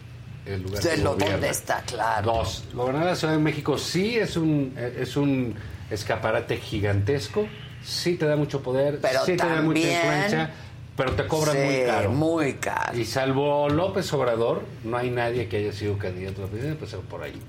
el 0.47 0.63
lugar 0.63 0.83
De 0.83 0.97
lo 0.99 1.13
gobierna. 1.13 1.33
donde 1.35 1.51
está, 1.51 1.83
claro. 1.83 2.33
Dos, 2.33 2.65
gobernar 2.75 3.05
la 3.05 3.15
Ciudad 3.17 3.35
de 3.35 3.39
México 3.39 3.77
sí 3.79 4.17
es 4.19 4.37
un, 4.37 4.75
es 4.99 5.17
un 5.17 5.55
escaparate 5.91 6.57
gigantesco, 6.57 7.47
sí 7.85 8.17
te 8.17 8.27
da 8.27 8.35
mucho 8.37 8.61
poder, 8.63 8.99
Pero 9.01 9.21
sí 9.25 9.37
te 9.37 9.47
da 9.47 9.61
mucha 9.63 9.63
también- 9.65 9.93
influencia, 9.93 10.51
pero 10.99 11.13
te 11.13 11.27
cobran 11.27 11.57
Sí, 11.57 11.63
muy 11.65 11.83
caro. 11.87 12.11
muy 12.11 12.53
caro. 12.55 12.99
Y 12.99 13.05
salvo 13.07 13.71
López 13.71 14.13
Obrador, 14.13 14.63
no 14.85 14.99
hay 14.99 15.09
nadie 15.11 15.49
que 15.49 15.57
haya 15.57 15.73
sido 15.73 15.97
candidato 15.97 16.43
a 16.43 16.45
la 16.45 16.51
presidencia, 16.51 16.73
empezar 16.79 17.01
por 17.09 17.23
ahí. 17.23 17.41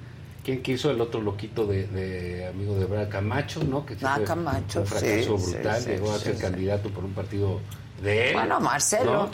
¿Quién 0.46 0.62
quiso 0.64 0.90
el 0.90 1.02
otro 1.02 1.20
loquito 1.22 1.66
de, 1.68 1.86
de 1.88 2.48
amigo 2.48 2.76
de 2.76 2.86
Brad 2.86 3.10
Camacho, 3.10 3.62
no? 3.64 3.86
Que 3.86 3.96
sí 3.96 4.02
Ah, 4.06 4.20
Camacho, 4.26 4.80
un 4.82 4.88
fracaso 4.88 5.38
sí, 5.38 5.52
brutal, 5.52 5.82
sí, 5.82 5.90
llegó 5.90 6.12
a 6.14 6.18
sí, 6.18 6.24
ser 6.24 6.36
sí. 6.36 6.42
candidato 6.42 6.90
por 6.90 7.04
un 7.04 7.12
partido 7.14 7.60
de 8.02 8.30
él. 8.30 8.34
Bueno, 8.36 8.60
Marcelo. 8.62 9.14
¿no? 9.14 9.30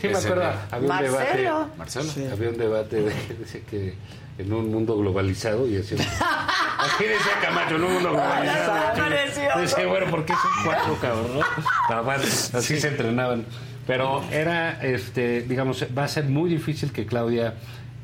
Sí, 0.00 0.08
me 0.08 0.18
acuerdo, 0.18 0.42
había 0.70 0.78
un 0.80 0.86
Marcelo. 0.88 1.16
debate, 1.38 1.70
Marcelo. 1.78 2.32
había 2.32 2.48
un 2.50 2.56
debate 2.58 2.96
de, 3.02 3.12
dice 3.40 3.62
que 3.62 3.94
en 4.38 4.52
un 4.52 4.70
mundo 4.70 4.96
globalizado 4.98 5.66
y 5.66 5.76
así 5.78 5.96
así 6.80 7.04
decía 7.04 7.32
Camacho 7.42 7.76
en 7.76 7.84
un 7.84 7.92
mundo 7.94 8.10
globalizado 8.10 8.76
está 8.76 9.06
precioso. 9.06 9.60
Dice, 9.60 9.86
bueno 9.86 10.06
porque 10.10 10.32
son 10.32 10.50
cuatro 10.64 10.98
cabrón 11.00 11.34
¿no? 11.34 11.40
Pero 11.88 12.04
bueno, 12.04 12.22
así 12.24 12.80
se 12.80 12.88
entrenaban 12.88 13.44
pero 13.86 14.22
era 14.30 14.80
este 14.82 15.42
digamos 15.42 15.84
va 15.96 16.04
a 16.04 16.08
ser 16.08 16.24
muy 16.26 16.48
difícil 16.50 16.92
que 16.92 17.06
Claudia 17.06 17.54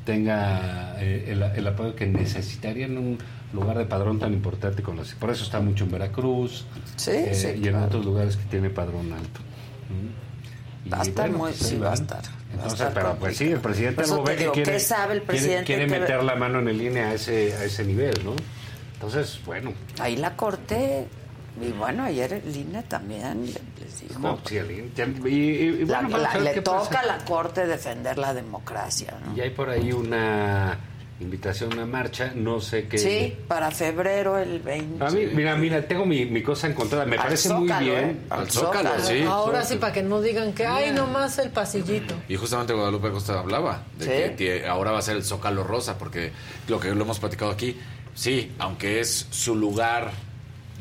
tenga 0.05 0.95
eh, 0.99 1.25
el, 1.29 1.43
el 1.43 1.67
apoyo 1.67 1.95
que 1.95 2.05
necesitaría 2.07 2.85
en 2.85 2.97
un 2.97 3.17
lugar 3.53 3.77
de 3.77 3.85
padrón 3.85 4.19
tan 4.19 4.33
importante 4.33 4.81
como 4.83 5.01
así. 5.01 5.15
por 5.19 5.29
eso 5.29 5.43
está 5.43 5.59
mucho 5.59 5.83
en 5.85 5.91
Veracruz 5.91 6.65
Sí, 6.95 7.11
eh, 7.11 7.33
sí, 7.33 7.47
y 7.61 7.67
en 7.67 7.73
claro. 7.73 7.85
otros 7.85 8.05
lugares 8.05 8.37
que 8.37 8.45
tiene 8.45 8.69
padrón 8.69 9.11
alto. 9.13 9.39
Y 10.85 10.89
Va 10.89 10.99
a 10.99 11.01
estar 11.03 11.29
bueno, 11.29 11.37
muy, 11.43 11.51
pues, 11.51 11.67
sí, 11.69 11.77
va 11.77 11.91
a 11.91 11.93
estar. 11.93 12.21
va 12.23 12.23
a 12.23 12.53
Entonces, 12.53 12.73
estar 12.79 12.93
pero 12.93 13.15
pues 13.19 13.37
sí, 13.37 13.51
el 13.51 13.59
presidente 13.59 14.01
Por 14.03 14.11
algo 14.11 14.23
ve 14.23 14.35
que 14.37 14.51
quiere, 14.51 14.71
¿qué 14.73 14.79
sabe 14.79 15.13
el 15.15 15.19
quiere- 15.21 15.25
presidente? 15.27 15.65
quiere 15.65 15.85
¿Qué 15.85 15.91
ve? 15.93 15.99
meter 15.99 16.23
la 16.23 16.35
mano 16.35 16.59
en 16.59 16.67
el 16.69 16.81
INE 16.81 17.01
a 17.01 17.13
ese, 17.13 17.53
a 17.55 17.63
ese 17.65 17.83
nivel, 17.83 18.13
¿no? 18.23 18.33
Entonces, 18.97 19.39
bueno, 19.45 19.73
Ahí 19.99 20.15
la 20.17 20.35
corte, 20.35 21.07
y 21.61 21.71
bueno, 21.71 22.03
ayer 22.03 22.33
el 22.33 22.55
INE 22.55 22.81
también 22.83 23.45
les 23.79 24.01
dijo. 24.01 24.19
no, 24.19 24.39
sí, 24.45 24.55
y, 24.57 25.27
y- 25.29 25.31
y 25.31 25.85
La- 25.85 26.01
bueno, 26.01 26.17
la- 26.17 26.37
le 26.39 26.61
toca 26.61 26.79
pasa. 26.79 26.99
a 27.01 27.05
la 27.05 27.17
corte 27.25 27.67
defender 27.67 28.17
la 28.17 28.33
democracia, 28.33 29.13
¿no? 29.25 29.35
Y 29.37 29.41
hay 29.41 29.51
por 29.51 29.69
ahí 29.69 29.91
una 29.91 30.77
invitación 31.19 31.71
a 31.71 31.75
una 31.77 31.85
marcha, 31.87 32.31
no 32.35 32.59
sé 32.61 32.87
qué. 32.87 32.97
Sí, 32.99 33.35
para 33.47 33.71
febrero 33.71 34.37
el 34.37 34.59
20. 34.59 35.03
A 35.03 35.09
mí, 35.09 35.25
mira, 35.33 35.55
mira, 35.55 35.81
tengo 35.81 36.05
mi, 36.05 36.25
mi 36.25 36.43
cosa 36.43 36.67
encontrada. 36.67 37.05
Me 37.05 37.15
Al 37.17 37.23
parece 37.23 37.49
Zócalo, 37.49 37.65
muy 37.75 37.85
bien. 37.89 38.05
¿eh? 38.09 38.17
Al 38.29 38.39
Al 38.41 38.51
Zócalo, 38.51 38.89
Zócalo. 38.89 39.03
sí. 39.07 39.21
Ahora 39.23 39.63
sí, 39.63 39.77
para 39.77 39.93
que 39.93 40.03
no 40.03 40.21
digan 40.21 40.53
que, 40.53 40.65
ay, 40.67 40.91
nomás 40.91 41.39
el 41.39 41.49
pasillito. 41.49 42.13
Y 42.29 42.35
justamente 42.35 42.73
Guadalupe 42.73 43.09
Costa 43.09 43.39
hablaba 43.39 43.81
de 43.97 44.29
Sí. 44.29 44.35
que 44.35 44.67
ahora 44.67 44.91
va 44.91 44.99
a 44.99 45.01
ser 45.01 45.15
el 45.17 45.23
Zócalo 45.23 45.63
Rosa, 45.63 45.97
porque 45.97 46.31
lo 46.67 46.79
que 46.79 46.93
lo 46.93 47.03
hemos 47.03 47.17
platicado 47.19 47.49
aquí, 47.49 47.75
sí, 48.17 48.51
aunque 48.59 48.99
es 48.99 49.27
su 49.29 49.55
lugar 49.55 50.11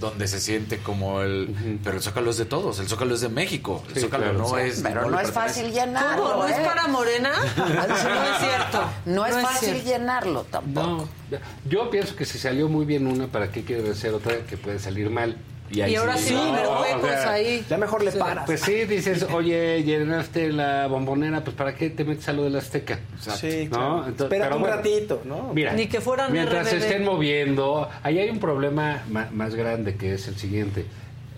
donde 0.01 0.29
se 0.29 0.41
siente 0.41 0.79
como 0.79 1.23
el... 1.23 1.79
Pero 1.83 1.97
el 1.97 2.03
Zócalo 2.03 2.31
es 2.31 2.37
de 2.37 2.45
todos, 2.45 2.79
el 2.81 2.87
Zócalo 2.89 3.15
es 3.15 3.23
de 3.23 3.31
México, 3.31 3.83
el 3.89 3.95
Sí, 3.95 4.01
Zócalo 4.01 4.25
claro. 4.25 4.39
no 4.41 4.49
Sí, 4.49 4.55
es... 4.59 4.81
Pero 4.83 4.95
no, 5.09 5.19
es 5.21 5.31
pertenece. 5.31 5.33
fácil 5.33 5.73
llenarlo. 5.73 6.23
¿Cómo? 6.25 6.37
¿No 6.43 6.49
es 6.49 6.59
¿eh? 6.59 6.63
para 6.67 6.87
Morena? 6.89 7.31
no 7.57 7.65
es 7.95 8.39
cierto. 8.41 8.85
No 9.07 9.25
es 9.27 9.33
No 9.33 9.39
es 9.41 9.47
fácil 9.47 9.69
cierto. 9.71 9.89
llenarlo 9.91 10.43
tampoco. 10.51 10.87
No, 11.31 11.39
yo 11.71 11.89
pienso 11.91 12.15
que 12.15 12.27
si 12.27 12.39
salió 12.39 12.69
muy 12.69 12.85
bien 12.85 13.07
una, 13.07 13.29
¿para 13.29 13.51
qué 13.51 13.65
quiere 13.65 13.91
hacer 13.91 14.13
otra 14.13 14.41
que 14.47 14.59
puede 14.59 14.79
salir 14.79 15.09
mal? 15.09 15.39
Y 15.71 15.95
ahora 15.97 16.17
sí, 16.17 16.35
ver 16.35 16.67
huecos 16.69 17.11
ahí. 17.27 17.65
Ya 17.69 17.77
mejor 17.77 18.05
le 18.05 18.13
Sí, 18.13 18.19
paras. 18.19 18.45
Pues 18.47 18.61
sí, 18.61 18.85
dices, 18.85 19.25
oye, 19.33 19.83
llenaste 19.83 20.53
la 20.53 20.87
bombonera, 20.87 21.43
pues 21.43 21.57
¿para 21.57 21.75
qué 21.75 21.91
te 21.91 22.05
metes 22.05 22.29
a 22.29 22.33
lo 22.33 22.45
de 22.45 22.51
la 22.51 22.59
Azteca? 22.59 23.01
Sí, 23.19 23.65
¿No? 23.65 23.71
claro. 23.71 23.97
Entonces, 24.07 24.21
Espérate 24.23 24.29
pero 24.45 24.57
un 24.57 24.63
bueno, 24.63 24.77
ratito, 24.77 25.23
¿no? 25.25 25.53
Mira, 25.53 25.73
Ni 25.73 25.87
que 25.89 26.01
fueran 26.01 26.33
mientras 26.33 26.69
se 26.69 26.79
estén 26.79 27.05
moviendo, 27.05 27.89
ahí 28.03 28.19
hay 28.19 28.31
un 28.31 28.39
problema 28.39 29.03
ma- 29.11 29.29
más 29.33 29.55
grande 29.55 29.97
que 29.97 30.15
es 30.15 30.29
el 30.29 30.37
siguiente. 30.37 30.87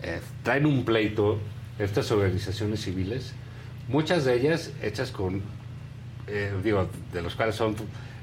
Eh, 0.03 0.21
traen 0.43 0.67
un 0.67 0.85
pleito 0.85 1.39
estas 1.79 2.11
organizaciones 2.11 2.83
civiles, 2.83 3.33
muchas 3.89 4.25
de 4.25 4.35
ellas 4.35 4.73
hechas 4.83 5.11
con, 5.11 5.43
eh, 6.27 6.53
digo, 6.63 6.89
de 7.13 7.23
los 7.23 7.35
cuales 7.35 7.55
son 7.57 7.75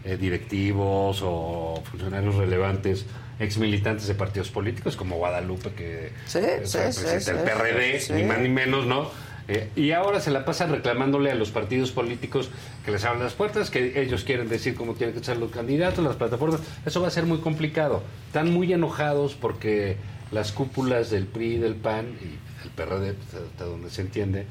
eh, 0.04 0.18
directivos 0.18 1.22
o 1.24 1.82
funcionarios 1.90 2.36
relevantes, 2.36 3.06
ex 3.40 3.58
militantes 3.58 4.08
de 4.08 4.16
partidos 4.16 4.50
políticos 4.50 4.96
como 4.96 5.18
Guadalupe, 5.18 5.72
que 5.72 6.12
Sí, 6.26 6.40
sí, 6.64 6.78
el 6.78 6.94
sí, 6.94 7.32
del 7.32 7.38
PRD, 7.44 8.02
ni 8.16 8.24
más 8.24 8.40
ni 8.40 8.50
menos, 8.50 8.86
¿no? 8.86 9.10
Eh, 9.48 9.70
y 9.76 9.92
ahora 9.92 10.20
se 10.20 10.32
la 10.32 10.44
pasan 10.44 10.72
reclamándole 10.72 11.32
a 11.32 11.36
los 11.36 11.52
partidos 11.52 11.92
políticos 11.92 12.50
que 12.84 12.92
les 12.92 13.04
abran 13.06 13.22
las 13.22 13.34
puertas, 13.34 13.70
que 13.70 14.02
ellos 14.02 14.24
quieren 14.24 14.50
decir 14.50 14.74
cómo 14.74 14.96
tienen 14.96 15.16
que 15.16 15.24
ser 15.24 15.38
los 15.38 15.52
candidatos, 15.52 16.04
las 16.04 16.16
plataformas. 16.16 16.62
Eso 16.86 17.02
va 17.02 17.10
a 17.10 17.12
ser 17.12 17.26
muy 17.26 17.40
complicado. 17.40 18.02
Están 18.28 18.52
muy 18.52 18.74
enojados 18.74 19.36
porque 19.36 19.98
las 20.32 20.52
cúpulas 20.52 21.12
del 21.12 21.28
PRI, 21.28 21.58
del 21.58 21.76
PAN 21.76 22.08
y 22.22 22.64
el 22.64 22.72
PRD, 22.72 23.14
pues, 23.14 23.44
hasta 23.44 23.66
donde 23.66 23.92
se 23.92 24.02
entiende, 24.02 24.46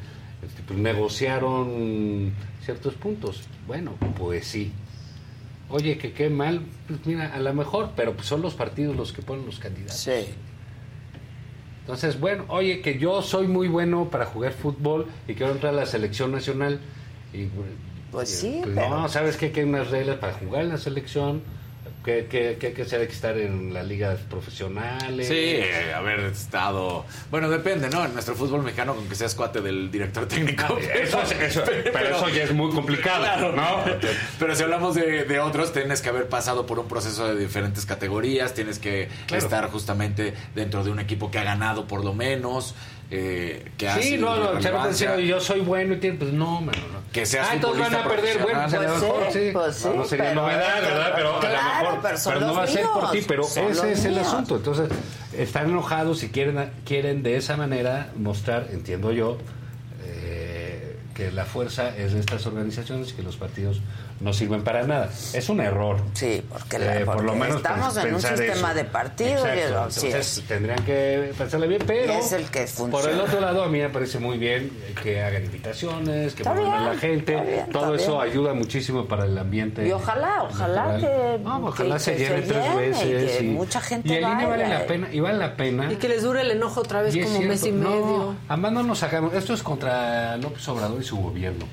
este, 0.46 0.62
pues, 0.64 0.78
negociaron 0.78 2.32
ciertos 2.64 2.94
puntos. 2.94 3.42
Bueno, 3.66 3.94
pues 4.16 4.46
sí. 4.46 4.72
Oye, 5.74 5.98
que 5.98 6.12
qué 6.12 6.30
mal, 6.30 6.60
pues 6.86 7.00
mira, 7.04 7.34
a 7.34 7.40
lo 7.40 7.52
mejor, 7.52 7.90
pero 7.96 8.12
pues 8.14 8.28
son 8.28 8.40
los 8.42 8.54
partidos 8.54 8.94
los 8.94 9.12
que 9.12 9.22
ponen 9.22 9.44
los 9.44 9.58
candidatos. 9.58 9.96
Sí. 9.96 10.26
Entonces, 11.80 12.20
bueno, 12.20 12.44
oye, 12.46 12.80
que 12.80 12.96
yo 12.96 13.22
soy 13.22 13.48
muy 13.48 13.66
bueno 13.66 14.08
para 14.08 14.24
jugar 14.26 14.52
fútbol 14.52 15.06
y 15.26 15.34
quiero 15.34 15.50
entrar 15.50 15.74
a 15.74 15.76
la 15.76 15.86
selección 15.86 16.30
nacional. 16.30 16.78
Y, 17.32 17.48
Pues 18.12 18.28
sí, 18.28 18.60
pues 18.62 18.76
pero- 18.76 18.88
no, 18.88 19.08
¿sabes 19.08 19.36
qué? 19.36 19.50
Que 19.50 19.62
hay 19.62 19.66
unas 19.66 19.90
reglas 19.90 20.18
para 20.18 20.34
jugar 20.34 20.62
en 20.62 20.68
la 20.68 20.78
selección, 20.78 21.42
que, 22.04 22.26
que, 22.26 22.56
que 22.58 22.72
que 22.74 22.82
hay 22.82 23.06
que 23.06 23.12
estar 23.12 23.36
en 23.38 23.72
las 23.72 23.86
ligas 23.86 24.18
profesionales. 24.28 25.26
Sí, 25.26 25.34
eh, 25.34 25.92
haber 25.94 26.20
estado... 26.20 27.04
Bueno, 27.30 27.48
depende, 27.48 27.88
¿no? 27.88 28.04
En 28.04 28.12
nuestro 28.12 28.34
fútbol 28.34 28.62
mexicano, 28.62 28.94
con 28.94 29.08
que 29.08 29.14
seas 29.14 29.34
cuate 29.34 29.60
del 29.60 29.90
director 29.90 30.26
técnico. 30.28 30.64
Ah, 30.68 30.94
eso 30.94 31.22
es- 31.22 31.32
eso- 31.32 31.62
pero 31.92 32.16
eso 32.16 32.28
ya 32.28 32.44
es 32.44 32.52
muy 32.52 32.70
complicado, 32.72 33.24
Claro. 33.24 33.52
¿no? 33.52 33.84
Pero 34.38 34.54
si 34.54 34.62
hablamos 34.62 34.94
de, 34.94 35.24
de 35.24 35.40
otros, 35.40 35.72
tienes 35.72 36.02
que 36.02 36.08
haber 36.10 36.28
pasado 36.28 36.66
por 36.66 36.78
un 36.78 36.88
proceso 36.88 37.26
de 37.26 37.36
diferentes 37.40 37.86
categorías, 37.86 38.52
tienes 38.54 38.78
que 38.78 39.08
Claro. 39.26 39.42
estar 39.44 39.70
justamente 39.70 40.34
dentro 40.54 40.84
de 40.84 40.90
un 40.90 40.98
equipo 40.98 41.30
que 41.30 41.38
ha 41.38 41.44
ganado 41.44 41.86
por 41.86 42.04
lo 42.04 42.12
menos, 42.12 42.74
eh, 43.16 43.70
que 43.78 43.88
ha 43.88 43.96
Sí, 44.00 44.16
no, 44.18 44.34
no, 44.36 44.54
no 44.58 44.86
decir, 44.88 45.08
yo 45.18 45.40
soy 45.40 45.60
bueno 45.60 45.94
y 45.94 45.98
tiene, 45.98 46.18
pues 46.18 46.32
no, 46.32 46.60
mano, 46.60 46.78
no. 46.92 46.98
Que 47.12 47.24
seas 47.24 47.46
Ah, 47.48 47.54
entonces 47.54 47.80
van 47.80 47.94
a 47.94 48.08
perder, 48.08 48.42
bueno, 48.42 48.60
pues 48.68 48.80
mejor 48.80 49.24
sí. 49.32 49.50
pues 49.52 49.76
sí, 49.76 49.88
no, 49.94 50.04
sería 50.04 50.30
pero- 50.30 50.42
novedad, 50.42 50.80
¿verdad? 50.82 51.12
Pero 51.14 51.28
a 51.30 51.32
lo 51.34 51.40
Claro, 51.40 51.80
mejor, 51.84 51.98
pero 52.02 52.18
son 52.18 52.40
no 52.40 52.54
va 52.54 52.62
a 52.64 52.66
ser 52.66 52.82
por 52.86 53.10
ti, 53.12 53.20
pero 53.28 53.42
ese 53.44 53.92
es 53.92 54.04
el 54.04 54.18
asunto. 54.18 54.56
Entonces, 54.56 54.88
están 55.36 55.70
enojados 55.70 56.24
y 56.24 56.30
quieren, 56.30 56.72
quieren 56.84 57.22
de 57.22 57.36
esa 57.36 57.56
manera 57.56 58.10
mostrar, 58.16 58.66
entiendo 58.72 59.12
yo, 59.12 59.38
eh, 60.06 60.96
que 61.14 61.30
la 61.30 61.44
fuerza 61.44 61.96
es 61.96 62.14
de 62.14 62.20
estas 62.20 62.46
organizaciones 62.46 63.10
y 63.10 63.12
que 63.14 63.22
los 63.22 63.36
partidos 63.36 63.80
no 64.20 64.32
sirven 64.32 64.62
para 64.62 64.84
nada. 64.84 65.10
Es 65.32 65.48
un 65.48 65.60
error. 65.60 65.98
Sí, 66.14 66.42
porque, 66.48 66.78
la- 66.78 66.96
Eh, 67.00 67.04
por 67.04 67.16
porque 67.16 67.26
lo 67.26 67.34
menos 67.36 67.56
estamos 67.56 67.96
en 67.98 68.14
un 68.14 68.20
sistema 68.20 68.68
eso. 68.68 68.74
de 68.74 68.84
partidos. 68.84 69.44
y 69.46 69.58
Exacto. 69.58 69.66
Entonces, 69.74 70.38
es. 70.38 70.44
tendrían 70.46 70.84
que 70.84 71.32
pensarle 71.36 71.66
bien, 71.66 71.82
pero 71.86 72.12
Es 72.14 72.32
el 72.32 72.44
que 72.50 72.66
por 72.90 73.08
el 73.10 73.20
otro 73.20 73.40
lado 73.40 73.62
a 73.64 73.68
mí 73.68 73.80
me 73.80 73.88
parece 73.90 74.18
muy 74.18 74.38
bien 74.38 74.70
que 75.02 75.22
hagan 75.22 75.44
invitaciones, 75.44 76.34
que 76.34 76.44
muevan 76.44 76.82
a 76.84 76.92
la 76.94 76.98
gente, 76.98 77.32
está 77.34 77.44
bien, 77.44 77.70
todo 77.70 77.94
está 77.94 78.04
eso 78.04 78.18
bien. 78.20 78.30
ayuda 78.32 78.54
muchísimo 78.54 79.04
para 79.06 79.24
el 79.24 79.36
ambiente. 79.36 79.86
Y 79.86 79.92
ojalá, 79.92 80.44
ojalá 80.44 80.96
que, 80.98 81.38
No, 81.42 81.66
ojalá 81.66 81.94
que- 81.96 82.00
se 82.00 82.12
que 82.16 82.18
llene 82.18 82.42
tres 82.42 82.64
llene 82.64 82.86
y 82.86 83.12
veces 83.12 83.36
que 83.38 83.44
y- 83.44 83.48
mucha 83.48 83.80
gente 83.80 84.08
y 84.08 84.12
el 84.12 84.22
INE 84.22 84.46
vale 84.46 84.62
vaya. 84.64 84.78
la 84.80 84.86
pena 84.86 85.08
y 85.12 85.20
vale 85.20 85.38
la 85.38 85.56
pena. 85.56 85.92
Y 85.92 85.96
que 85.96 86.08
les 86.08 86.22
dure 86.22 86.40
el 86.42 86.50
enojo 86.52 86.80
otra 86.80 87.02
vez 87.02 87.14
como 87.14 87.26
cierto, 87.26 87.48
mes 87.48 87.64
y 87.64 87.72
no, 87.72 87.90
medio. 87.90 88.34
además 88.48 88.72
no 88.72 88.82
nos 88.84 88.98
sacamos. 88.98 89.34
Esto 89.34 89.54
es 89.54 89.62
contra 89.62 90.36
López 90.36 90.66
Obrador 90.68 91.00
y 91.00 91.04
su 91.04 91.16
gobierno. 91.16 91.66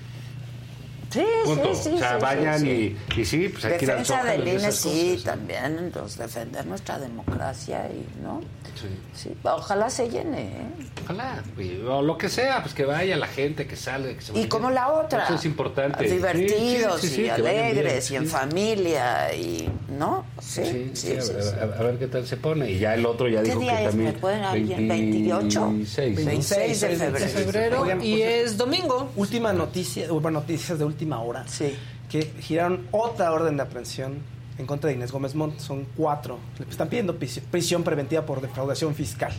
Sí, 1.12 1.26
Punto. 1.46 1.76
sí, 1.76 1.84
sí. 1.84 1.96
o 1.96 1.98
sea, 2.00 2.16
sí, 2.16 2.22
vayan 2.22 2.60
sí, 2.60 2.66
sí. 2.66 2.98
Y, 3.18 3.22
y 3.22 3.26
sí, 3.26 3.50
pues 3.50 3.66
hay 3.66 3.78
que 3.78 3.86
ir 3.86 3.92
al 3.92 3.98
Defensa 4.00 4.24
del 4.24 4.48
INE, 4.48 4.72
sí, 4.72 5.22
también, 5.26 5.92
pues, 5.94 6.18
defender 6.18 6.66
nuestra 6.66 6.98
democracia 7.00 7.90
y, 7.92 8.24
¿no? 8.24 8.42
Sí. 8.80 8.88
Sí, 9.14 9.36
ojalá 9.44 9.90
se 9.90 10.10
llene, 10.10 10.42
¿eh? 10.44 10.66
Ojalá, 11.04 11.44
o 11.90 12.02
lo 12.02 12.18
que 12.18 12.30
sea, 12.30 12.62
pues 12.62 12.74
que 12.74 12.86
vaya 12.86 13.18
la 13.18 13.28
gente, 13.28 13.68
que 13.68 13.76
salga, 13.76 14.14
que 14.14 14.22
se 14.22 14.38
Y 14.40 14.48
como 14.48 14.72
la 14.72 14.88
otra. 14.94 15.26
Eso 15.26 15.36
es 15.36 15.46
importante. 15.46 16.06
Divertidos 16.10 17.02
Sí, 17.02 17.08
sí, 17.10 17.16
sí, 17.16 17.22
y 17.24 17.30
alegres 17.30 18.10
bien, 18.10 18.24
y 18.24 18.26
en 18.26 18.32
familia 18.32 19.36
y, 19.36 19.70
¿no? 20.00 20.26
Sí, 20.42 20.64
sí, 20.64 20.92
sí. 20.94 21.08
Sí, 21.12 21.18
a, 21.18 21.22
sí. 21.22 21.32
a- 21.60 21.80
a 21.80 21.84
ver 21.84 21.98
qué 22.00 22.08
tal 22.08 22.26
se 22.26 22.38
pone. 22.38 22.72
Y 22.72 22.80
ya 22.80 22.94
el 22.96 23.06
otro 23.06 23.28
ya 23.28 23.40
¿Qué 23.44 23.50
dijo 23.50 23.60
día 23.60 23.76
que 23.78 23.84
es? 23.84 23.90
también. 23.90 24.14
¿Me 24.14 24.20
pueden 24.20 24.44
alguien? 24.44 24.88
28? 24.88 25.66
26, 25.68 26.20
¿no? 26.20 26.26
26 26.26 26.82
de 26.82 26.96
febrero. 26.96 27.28
febrero 27.32 27.82
Oigan, 27.82 28.02
y 28.02 28.22
es 28.22 28.58
domingo. 28.58 29.10
Última 29.18 29.52
noticia, 29.54 30.10
bueno, 30.12 30.40
noticias 30.40 30.80
de 30.80 30.86
última 30.86 31.01
hora. 31.22 31.48
Sí. 31.48 31.76
Que 32.10 32.24
giraron 32.42 32.88
otra 32.92 33.32
orden 33.32 33.58
de 33.58 33.64
aprehensión 33.64 34.20
en 34.58 34.66
contra 34.66 34.90
de 34.90 34.96
Inés 34.96 35.12
Gómez 35.12 35.34
Montt. 35.36 35.60
Son 35.60 35.86
cuatro. 35.96 36.38
Le 36.60 36.70
están 36.70 36.90
pidiendo 36.90 37.18
prisi- 37.20 37.42
prisión 37.42 37.84
preventiva 37.84 38.26
por 38.26 38.42
defraudación 38.42 38.94
fiscal. 38.96 39.32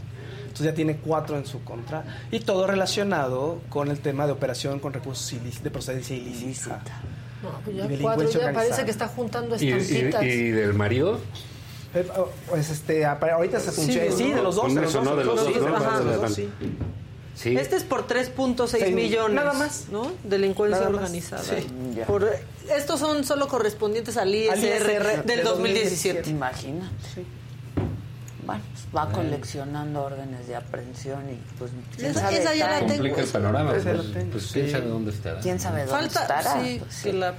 Entonces 0.42 0.66
ya 0.66 0.74
tiene 0.74 0.97
cuatro 0.97 1.36
en 1.39 1.47
su 1.47 1.62
contra. 1.65 2.05
Y 2.31 2.41
todo 2.41 2.66
relacionado 2.66 3.60
con 3.68 3.89
el 3.91 4.00
tema 4.00 4.26
de 4.26 4.32
operación 4.32 4.81
con 4.81 4.92
recursos 4.92 5.34
de 5.62 5.70
procedencia 5.70 6.15
ilícita. 6.16 6.81
No, 7.42 7.50
pues 7.65 7.76
Y 7.76 7.78
ya 7.78 7.89
cuatro, 8.02 8.28
ya 8.31 8.52
parece 8.52 8.84
que 8.84 8.91
está 8.91 9.08
juntando 9.08 9.57
¿Y, 9.58 9.65
y, 9.65 9.73
estampitas. 9.73 10.23
y 10.24 10.50
del 10.50 10.74
marido? 10.74 11.18
Eh, 11.94 12.07
oh, 12.16 12.28
Pues 12.49 12.70
este, 12.70 13.05
ahorita 13.05 13.60
se 13.60 13.73
funciona. 13.73 14.10
¿no? 14.10 14.16
Sí, 14.16 14.32
de 14.32 14.42
los 14.42 14.57
dos. 14.57 14.74
De 14.74 14.81
los 14.81 14.92
dos, 14.92 15.05
¿no? 15.05 15.16
De 15.16 15.24
los 15.24 16.39
Este 17.44 17.77
es 17.77 17.85
por 17.85 18.07
3.6 18.07 18.69
Seis 18.69 18.85
mil- 18.86 18.94
millones. 19.07 19.35
nada 19.35 19.52
más. 19.55 19.86
¿no? 19.91 20.12
Delincuencia 20.23 20.81
Nada 20.85 20.91
organizada. 20.97 21.43
sí. 21.43 21.67
Por- 22.07 22.31
estos 22.77 23.01
son 23.01 23.25
solo 23.25 23.49
correspondientes 23.49 24.17
al 24.17 24.35
ISR, 24.35 24.52
Al 24.52 24.65
ISR 24.65 25.25
del 25.25 25.39
de 25.39 25.43
2017. 25.43 26.31
Imagínate. 26.31 26.93
Bueno, 28.44 28.61
pues 28.73 28.85
va 28.94 29.11
coleccionando 29.12 30.02
órdenes 30.02 30.47
de 30.49 30.57
aprehensión 30.57 31.31
y 31.31 31.39
pues 31.59 31.70
quién 31.97 32.11
Esa- 32.11 32.20
sabe 32.23 32.39
esa 32.39 32.55
ya 32.55 32.67
la 32.69 32.75
está- 32.81 32.86
tengo. 32.89 33.02
Complica 33.02 33.20
el 33.23 33.28
panorama. 33.28 33.70
Pues, 33.73 33.85
pues 34.33 34.43
sí. 34.47 34.52
quién 34.55 34.70
sabe 34.70 34.86
dónde 34.86 35.11
estará. 35.12 35.41
quién 35.41 35.61
sabe 35.61 35.85
dónde 35.86 35.93
Falta 36.11 36.20
estará. 36.23 36.62
sí, 36.65 36.77
Pues, 36.81 36.94
sí. 36.94 37.02
que, 37.05 37.12
la, 37.12 37.35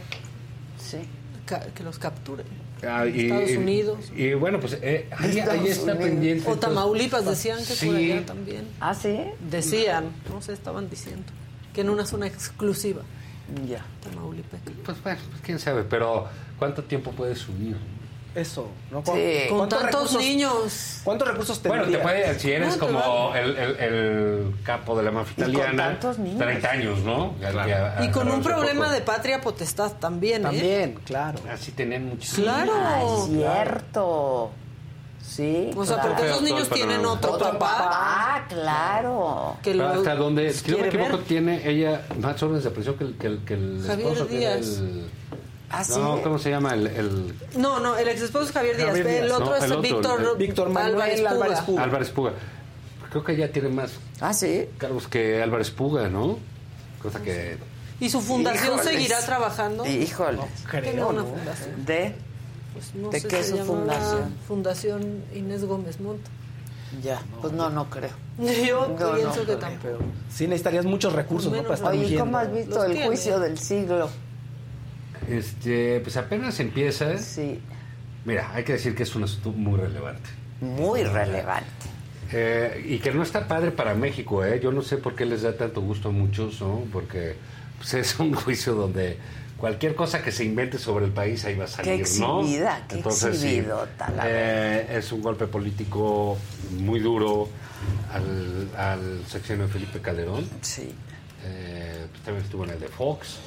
Sí. 0.79 0.97
ca- 1.45 1.65
que 1.75 1.83
los 1.83 1.99
capturen. 1.99 2.45
Ah, 2.87 3.05
y, 3.07 3.25
Estados 3.25 3.49
y- 3.51 3.57
Unidos. 3.57 4.11
Y, 4.15 4.33
bueno, 4.33 4.59
pues 4.59 4.77
eh, 4.81 5.07
ahí, 5.17 5.39
ahí 5.39 5.67
está 5.67 5.93
Unidos. 5.93 5.97
pendiente. 6.09 6.43
O 6.49 6.53
entonces- 6.53 6.59
Tamaulipas 6.61 7.25
decían 7.25 7.59
que 7.59 7.65
por 7.65 7.75
Sí. 7.77 7.89
allá 8.11 8.25
también. 8.25 8.67
Ah, 8.79 8.93
sí. 8.93 9.19
Decían, 9.49 10.05
no 10.31 10.41
sé, 10.41 10.53
estaban 10.53 10.89
diciendo. 10.89 11.23
Que 11.73 11.81
en 11.81 11.89
una 11.89 12.05
zona 12.05 12.27
exclusiva, 12.27 13.01
Ya. 13.67 13.85
Tamaulipas. 14.03 14.59
Pues 14.85 15.03
bueno, 15.03 15.19
pues 15.29 15.41
quién 15.41 15.59
sabe, 15.59 15.83
pero 15.83 16.27
¿cuánto 16.57 16.83
tiempo 16.83 17.11
puede 17.11 17.35
subir? 17.35 17.75
Eso, 18.35 18.67
¿no? 18.91 19.03
Sí. 19.05 19.45
Con 19.49 19.57
¿Cuántos 19.59 19.79
tantos 19.81 20.01
recursos- 20.13 20.21
niños. 20.21 21.01
¿Cuántos 21.03 21.27
recursos 21.27 21.61
Bueno, 21.63 21.83
tendría? 21.83 21.97
te 21.99 22.03
puede, 22.03 22.39
si 22.39 22.51
eres 22.51 22.77
No, 22.77 22.87
como 22.87 23.35
el, 23.35 23.57
el- 23.57 23.75
el 23.79 24.55
capo 24.63 24.97
de 24.97 25.03
la 25.03 25.11
mafia 25.11 25.45
con 25.45 25.53
italiana, 25.53 25.83
tantos 25.89 26.17
niños. 26.19 26.39
30 26.39 26.69
años, 26.71 26.99
¿no? 26.99 27.35
Ya- 27.39 27.51
ya- 27.67 27.97
Y 28.03 28.09
con 28.11 28.29
un 28.31 28.41
problema 28.41 28.85
poco. 28.85 28.93
de 28.95 29.01
patria 29.01 29.41
potestad 29.41 29.91
también, 29.99 30.41
¿eh? 30.41 30.45
También, 30.45 30.93
claro. 31.05 31.39
Así 31.51 31.71
tenían 31.73 32.05
muchos. 32.09 32.33
Claro. 32.33 32.71
Ah, 32.75 33.01
es 33.03 33.25
cierto. 33.35 34.51
Sí. 35.21 35.71
O 35.75 35.85
sea, 35.85 35.95
claro. 35.95 36.09
porque 36.15 36.27
esos 36.29 36.41
niños 36.41 36.69
tienen 36.69 37.05
otro 37.05 37.31
Otro 37.33 37.51
papá. 37.53 37.77
papá, 37.77 38.45
claro. 38.49 39.55
Que 39.63 39.71
Pero 39.71 39.83
lo 39.87 39.89
hasta 39.93 40.15
donde, 40.15 40.51
si 40.53 40.69
no 40.71 40.77
me 40.79 40.87
equivoco, 40.87 41.17
ver. 41.17 41.25
tiene 41.25 41.67
ella 41.69 42.01
más 42.19 42.41
órdenes 42.43 42.65
de 42.65 42.69
prisión 42.71 42.95
que 42.97 43.03
el, 43.05 43.15
que 43.17 43.27
el, 43.27 43.39
que 43.45 43.53
el 43.53 43.83
Javier 43.87 44.07
esposo 44.09 44.27
que 44.27 44.43
era 44.43 44.55
Díaz. 44.57 44.77
el... 44.79 45.09
¿Ah, 45.75 45.83
sí? 45.83 45.99
No, 45.99 46.21
¿cómo 46.21 46.37
se 46.37 46.51
llama? 46.51 46.73
El, 46.75 46.87
el 46.87 47.33
No, 47.57 47.79
no, 47.79 47.97
el 47.97 48.07
ex 48.07 48.21
esposo 48.21 48.45
es 48.45 48.51
Javier 48.51 48.77
Díaz. 48.77 48.87
Javier 48.89 49.07
el 49.07 49.23
Díaz, 49.25 49.31
otro 49.33 49.45
no, 49.47 49.55
es 49.55 49.63
el 49.63 49.71
otro, 49.71 49.81
Víctor, 49.81 50.21
el- 50.21 50.37
Víctor 50.37 50.69
Manuel 50.69 50.93
Álvarez, 50.93 51.25
Álvarez 51.25 51.59
Puga. 51.61 51.83
Álvarez 51.83 52.09
Puga. 52.11 52.33
Creo 53.09 53.23
que 53.23 53.35
ya 53.37 53.47
tiene 53.47 53.69
más 53.69 53.91
Ah, 54.21 54.33
sí. 54.33 54.69
cargos 54.77 55.07
que 55.07 55.41
Álvarez 55.41 55.71
Puga, 55.71 56.07
¿no? 56.09 56.37
Cosa 57.01 57.21
que... 57.21 57.57
¿Y 57.99 58.09
su 58.09 58.21
fundación 58.21 58.73
Híjoles. 58.75 58.85
seguirá 58.85 59.19
trabajando? 59.25 59.85
Híjole. 59.85 60.39
Tiene 60.81 61.03
una 61.03 61.23
fundación. 61.23 61.85
¿De? 61.85 62.15
Pues 62.73 62.95
no 62.95 63.09
¿De 63.09 63.19
sé, 63.19 63.27
qué 63.27 63.39
es 63.39 63.47
su 63.49 63.57
fundación? 63.59 64.33
Fundación 64.47 65.23
Inés 65.33 65.63
Gómez 65.65 65.99
Montt. 65.99 66.21
Ya. 67.03 67.21
Pues 67.41 67.53
no, 67.53 67.69
no 67.69 67.89
creo. 67.89 68.09
Yo 68.67 68.87
No, 68.99 69.13
pienso 69.15 69.39
no, 69.41 69.45
que 69.45 69.55
tampoco. 69.55 69.97
Sí 70.31 70.45
necesitarías 70.47 70.85
muchos 70.85 71.13
recursos, 71.13 71.51
¿no? 71.51 71.61
Para 71.63 71.75
estar 71.75 71.91
Oye, 71.91 71.99
¿y 71.99 72.03
ungiendo. 72.03 72.25
¿cómo 72.25 72.37
has 72.37 72.53
visto 72.53 72.75
Los 72.75 72.85
el 72.85 72.91
tiene. 72.93 73.07
juicio 73.07 73.39
del 73.39 73.57
siglo? 73.59 74.09
Este, 75.29 75.99
pues 76.01 76.17
apenas 76.17 76.59
empieza. 76.59 77.17
Sí. 77.17 77.59
Mira, 78.25 78.51
hay 78.53 78.63
que 78.63 78.73
decir 78.73 78.95
que 78.95 79.03
es 79.03 79.15
un 79.15 79.23
asunto 79.23 79.51
muy 79.51 79.79
relevante. 79.79 80.29
Muy 80.61 81.03
relevante. 81.03 81.67
Eh, 82.31 82.83
y 82.87 82.99
que 82.99 83.11
no 83.11 83.21
está 83.21 83.47
padre 83.47 83.71
para 83.71 83.93
México, 83.93 84.43
¿eh? 84.43 84.59
Yo 84.61 84.71
no 84.71 84.81
sé 84.81 84.97
por 84.97 85.15
qué 85.15 85.25
les 85.25 85.43
da 85.43 85.55
tanto 85.55 85.81
gusto 85.81 86.09
a 86.09 86.11
muchos, 86.11 86.61
¿no? 86.61 86.83
Porque 86.91 87.35
pues, 87.77 87.93
es 87.93 88.19
un 88.19 88.33
juicio 88.33 88.73
donde 88.73 89.17
cualquier 89.57 89.93
cosa 89.93 90.23
que 90.23 90.31
se 90.31 90.43
invente 90.43 90.77
sobre 90.77 91.05
el 91.05 91.11
país 91.11 91.45
ahí 91.45 91.55
va 91.55 91.65
a 91.65 91.67
salir, 91.67 92.03
Qué 92.03 92.19
¿no? 92.19 92.41
exhibida, 92.41 92.85
qué 92.87 92.95
Entonces, 92.95 93.39
sí, 93.39 93.61
la 93.61 93.87
eh, 94.25 94.97
es 94.97 95.11
un 95.11 95.21
golpe 95.21 95.47
político 95.47 96.37
muy 96.79 96.99
duro 96.99 97.49
al, 98.11 98.69
al 98.77 99.23
sexenio 99.27 99.67
de 99.67 99.73
Felipe 99.73 99.99
Calderón. 99.99 100.49
Sí. 100.61 100.93
Eh, 101.45 102.07
pues, 102.09 102.23
también 102.23 102.45
estuvo 102.45 102.63
en 102.63 102.71
el 102.71 102.79
de 102.79 102.87
Fox, 102.87 103.37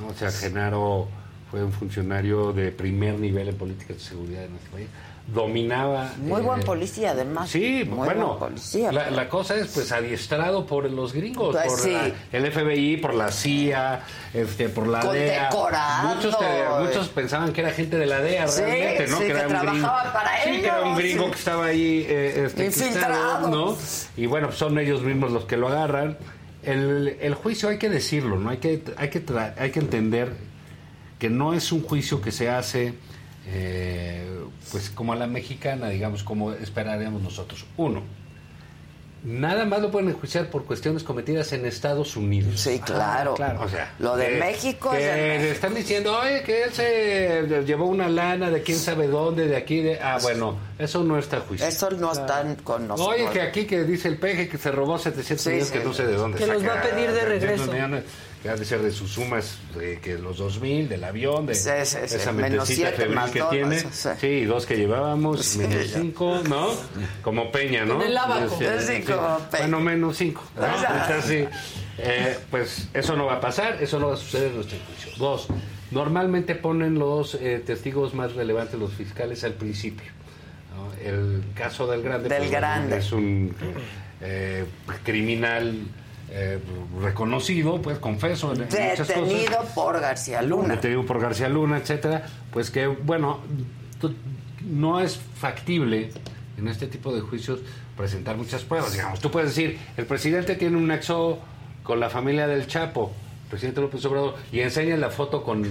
¿no? 0.00 0.08
O 0.08 0.14
sea, 0.14 0.30
Genaro 0.30 1.08
fue 1.50 1.62
un 1.64 1.72
funcionario 1.72 2.52
de 2.52 2.70
primer 2.72 3.18
nivel 3.18 3.48
en 3.48 3.56
política 3.56 3.94
de 3.94 4.00
seguridad 4.00 4.42
de 4.42 4.48
nuestro 4.50 4.72
país. 4.72 4.86
Dominaba... 5.32 6.12
Muy 6.18 6.40
eh, 6.40 6.44
buen 6.44 6.60
policía, 6.62 7.10
además. 7.12 7.48
Sí, 7.50 7.84
Muy 7.86 7.98
bueno, 8.06 8.26
buen 8.36 8.38
policía. 8.50 8.90
la, 8.90 9.10
la 9.10 9.28
cosa 9.28 9.54
es 9.56 9.68
pues 9.68 9.92
adiestrado 9.92 10.66
por 10.66 10.90
los 10.90 11.12
gringos, 11.12 11.54
Pues 11.54 11.66
por 11.68 11.78
sí. 11.78 11.92
la- 11.92 12.10
el 12.36 12.50
FBI, 12.50 12.96
por 12.96 13.14
la 13.14 13.30
CIA, 13.30 14.00
este, 14.34 14.68
por 14.68 14.88
la 14.88 15.04
DEA. 15.04 15.50
Muchos, 16.14 16.36
te- 16.38 16.46
muchos 16.84 17.08
pensaban 17.10 17.52
que 17.52 17.60
era 17.60 17.70
gente 17.70 17.96
de 17.96 18.06
la 18.06 18.20
DEA 18.20 18.48
Sí, 18.48 18.62
realmente, 18.62 19.06
¿no? 19.06 19.18
sí, 19.18 19.24
que 19.24 19.30
era 19.30 19.40
un 19.46 19.48
gringo. 19.48 19.62
trabajaba 19.78 20.12
para 20.12 20.42
Sí, 20.44 20.50
que 20.50 20.66
era 20.66 20.80
un 20.80 20.86
ellos, 20.88 20.98
gringo 20.98 21.30
que 21.30 21.36
estaba 21.38 21.66
ahí 21.66 22.06
eh, 22.08 22.42
este, 22.46 22.64
Infiltrado. 22.66 23.48
¿no? 23.48 23.76
Y 24.16 24.26
bueno, 24.26 24.48
pues, 24.48 24.58
son 24.58 24.78
ellos 24.80 25.02
mismos 25.02 25.30
los 25.30 25.44
que 25.44 25.56
lo 25.56 25.68
agarran. 25.68 26.16
El, 26.64 27.16
el 27.20 27.34
juicio 27.34 27.68
hay 27.68 27.78
que 27.78 27.88
decirlo, 27.88 28.36
¿no? 28.36 28.50
Hay 28.50 28.58
que, 28.58 28.82
hay 28.96 29.10
que, 29.10 29.24
tra- 29.24 29.54
hay 29.58 29.70
que 29.70 29.78
entender 29.80 30.32
que 31.20 31.30
no 31.30 31.54
es 31.54 31.70
un 31.70 31.82
juicio 31.84 32.20
que 32.20 32.32
se 32.32 32.48
hace 32.50 32.94
eh, 33.46 34.26
pues 34.72 34.90
como 34.90 35.12
a 35.12 35.16
la 35.16 35.26
mexicana, 35.28 35.88
digamos, 35.88 36.24
como 36.24 36.52
esperaríamos 36.52 37.22
nosotros. 37.22 37.64
Uno, 37.76 38.02
nada 39.22 39.64
más 39.66 39.82
lo 39.82 39.90
pueden 39.90 40.08
enjuiciar 40.08 40.48
por 40.48 40.64
cuestiones 40.64 41.02
cometidas 41.02 41.52
en 41.52 41.66
Estados 41.66 42.16
Unidos. 42.16 42.58
Sí, 42.60 42.78
claro. 42.78 43.34
O 43.60 43.68
sea, 43.68 43.92
Lo 43.98 44.16
de 44.16 44.38
México 44.38 44.90
que 44.92 44.98
es 44.98 45.04
de 45.04 45.16
le 45.16 45.28
México. 45.38 45.52
están 45.52 45.74
diciendo, 45.74 46.18
oye, 46.18 46.42
que 46.42 46.62
él 46.64 46.72
se 46.72 47.64
llevó 47.66 47.86
una 47.86 48.08
lana 48.08 48.50
de 48.50 48.62
quién 48.62 48.78
sabe 48.78 49.08
dónde, 49.08 49.46
de 49.46 49.56
aquí, 49.56 49.82
de... 49.82 49.98
Ah, 50.00 50.18
bueno, 50.22 50.56
eso 50.78 51.02
no 51.04 51.18
está 51.18 51.40
juicio. 51.40 51.66
Eso 51.66 51.90
no 51.90 52.12
está 52.12 52.44
con 52.64 52.88
nosotros. 52.88 53.14
Oye, 53.18 53.30
que 53.30 53.42
aquí 53.42 53.66
que 53.66 53.84
dice 53.84 54.08
el 54.08 54.16
peje 54.16 54.48
que 54.48 54.56
se 54.58 54.70
robó 54.70 54.98
700 54.98 55.42
Sí, 55.42 55.50
millones, 55.50 55.68
sí. 55.68 55.78
que 55.78 55.84
no 55.84 55.92
sé 55.92 56.06
de 56.06 56.14
dónde 56.14 56.38
Que 56.38 56.46
los 56.46 56.62
va 56.64 56.72
a 56.72 56.82
saca 56.82 56.88
pedir 56.94 57.10
de 57.10 57.20
700 57.20 57.28
regreso. 57.50 57.72
millones, 57.72 58.04
que 58.42 58.48
ha 58.48 58.56
de 58.56 58.64
ser 58.64 58.80
de 58.80 58.90
sus 58.90 59.10
sumas, 59.10 59.58
de 59.76 59.98
que 60.00 60.16
los 60.16 60.38
2000, 60.38 60.88
del 60.88 61.04
avión, 61.04 61.44
de 61.46 61.54
Sí, 61.54 61.68
sí, 61.84 61.98
sí. 62.06 62.16
esa 62.16 62.32
Menos 62.32 62.50
mentecita 62.68 62.74
siete 62.88 62.96
febril 62.96 63.14
más 63.16 63.30
que 63.30 63.38
dos, 63.40 63.50
tiene. 63.50 63.78
sí. 63.78 64.08
Sí, 64.18 64.44
dos 64.46 64.64
que 64.66 64.76
llevábamos, 64.76 65.44
Sí, 65.44 65.58
menos 65.58 65.90
ya. 65.90 65.98
cinco, 66.00 66.40
¿no? 66.48 66.68
Como 67.22 67.52
Peña, 67.52 67.84
¿no? 67.84 68.00
En 68.00 68.08
el 68.08 68.16
abaco. 68.16 68.58
Sí, 68.58 69.02
como 69.02 69.38
Peña. 69.50 69.58
Bueno, 69.64 69.80
menos 69.80 70.16
cinco. 70.16 70.42
¿no? 70.56 70.64
Entonces, 70.66 71.24
sí, 71.26 71.58
eh, 71.98 72.38
pues 72.50 72.88
eso 72.94 73.14
no 73.14 73.26
va 73.26 73.34
a 73.34 73.40
pasar, 73.40 73.76
eso 73.82 73.98
no 73.98 74.08
va 74.08 74.14
a 74.14 74.16
suceder 74.16 74.48
en 74.48 74.54
nuestro 74.56 74.78
juicio. 74.86 75.12
Dos, 75.18 75.48
normalmente 75.90 76.54
ponen 76.54 76.98
los 76.98 77.34
eh, 77.34 77.62
testigos 77.64 78.14
más 78.14 78.34
relevantes, 78.34 78.78
los 78.80 78.92
fiscales, 78.94 79.44
al 79.44 79.52
principio. 79.52 80.10
¿no? 80.74 80.92
El 81.06 81.42
caso 81.54 81.86
del 81.86 82.00
Grande, 82.02 82.28
Del 82.30 82.38
pues, 82.38 82.50
Grande. 82.50 82.96
es 82.96 83.12
un 83.12 83.54
eh, 84.22 84.64
criminal 85.04 85.74
eh, 86.32 86.58
reconocido, 87.00 87.80
pues 87.82 87.98
confeso 87.98 88.52
en, 88.52 88.62
en 88.62 88.66
muchas 88.68 88.98
cosas 89.00 89.08
Detenido 89.08 89.64
por 89.74 90.00
García 90.00 90.42
Luna. 90.42 90.74
detenido 90.76 91.04
por 91.04 91.20
García 91.20 91.48
Luna, 91.48 91.78
etcétera, 91.78 92.24
pues 92.52 92.70
que 92.70 92.86
bueno, 92.86 93.40
no 94.64 95.00
es 95.00 95.18
factible 95.36 96.10
en 96.58 96.68
este 96.68 96.86
tipo 96.86 97.12
de 97.14 97.20
juicios 97.20 97.60
presentar 97.96 98.36
muchas 98.36 98.62
pruebas, 98.62 98.92
digamos. 98.92 99.20
Tú 99.20 99.30
puedes 99.30 99.50
decir, 99.54 99.78
el 99.96 100.06
presidente 100.06 100.54
tiene 100.56 100.76
un 100.76 100.86
nexo 100.86 101.38
con 101.82 101.98
la 102.00 102.08
familia 102.10 102.46
del 102.46 102.66
Chapo, 102.66 103.12
presidente 103.48 103.80
López 103.80 104.04
Obrador, 104.04 104.36
y 104.52 104.60
enseña 104.60 104.96
la 104.96 105.10
foto 105.10 105.42
con 105.42 105.64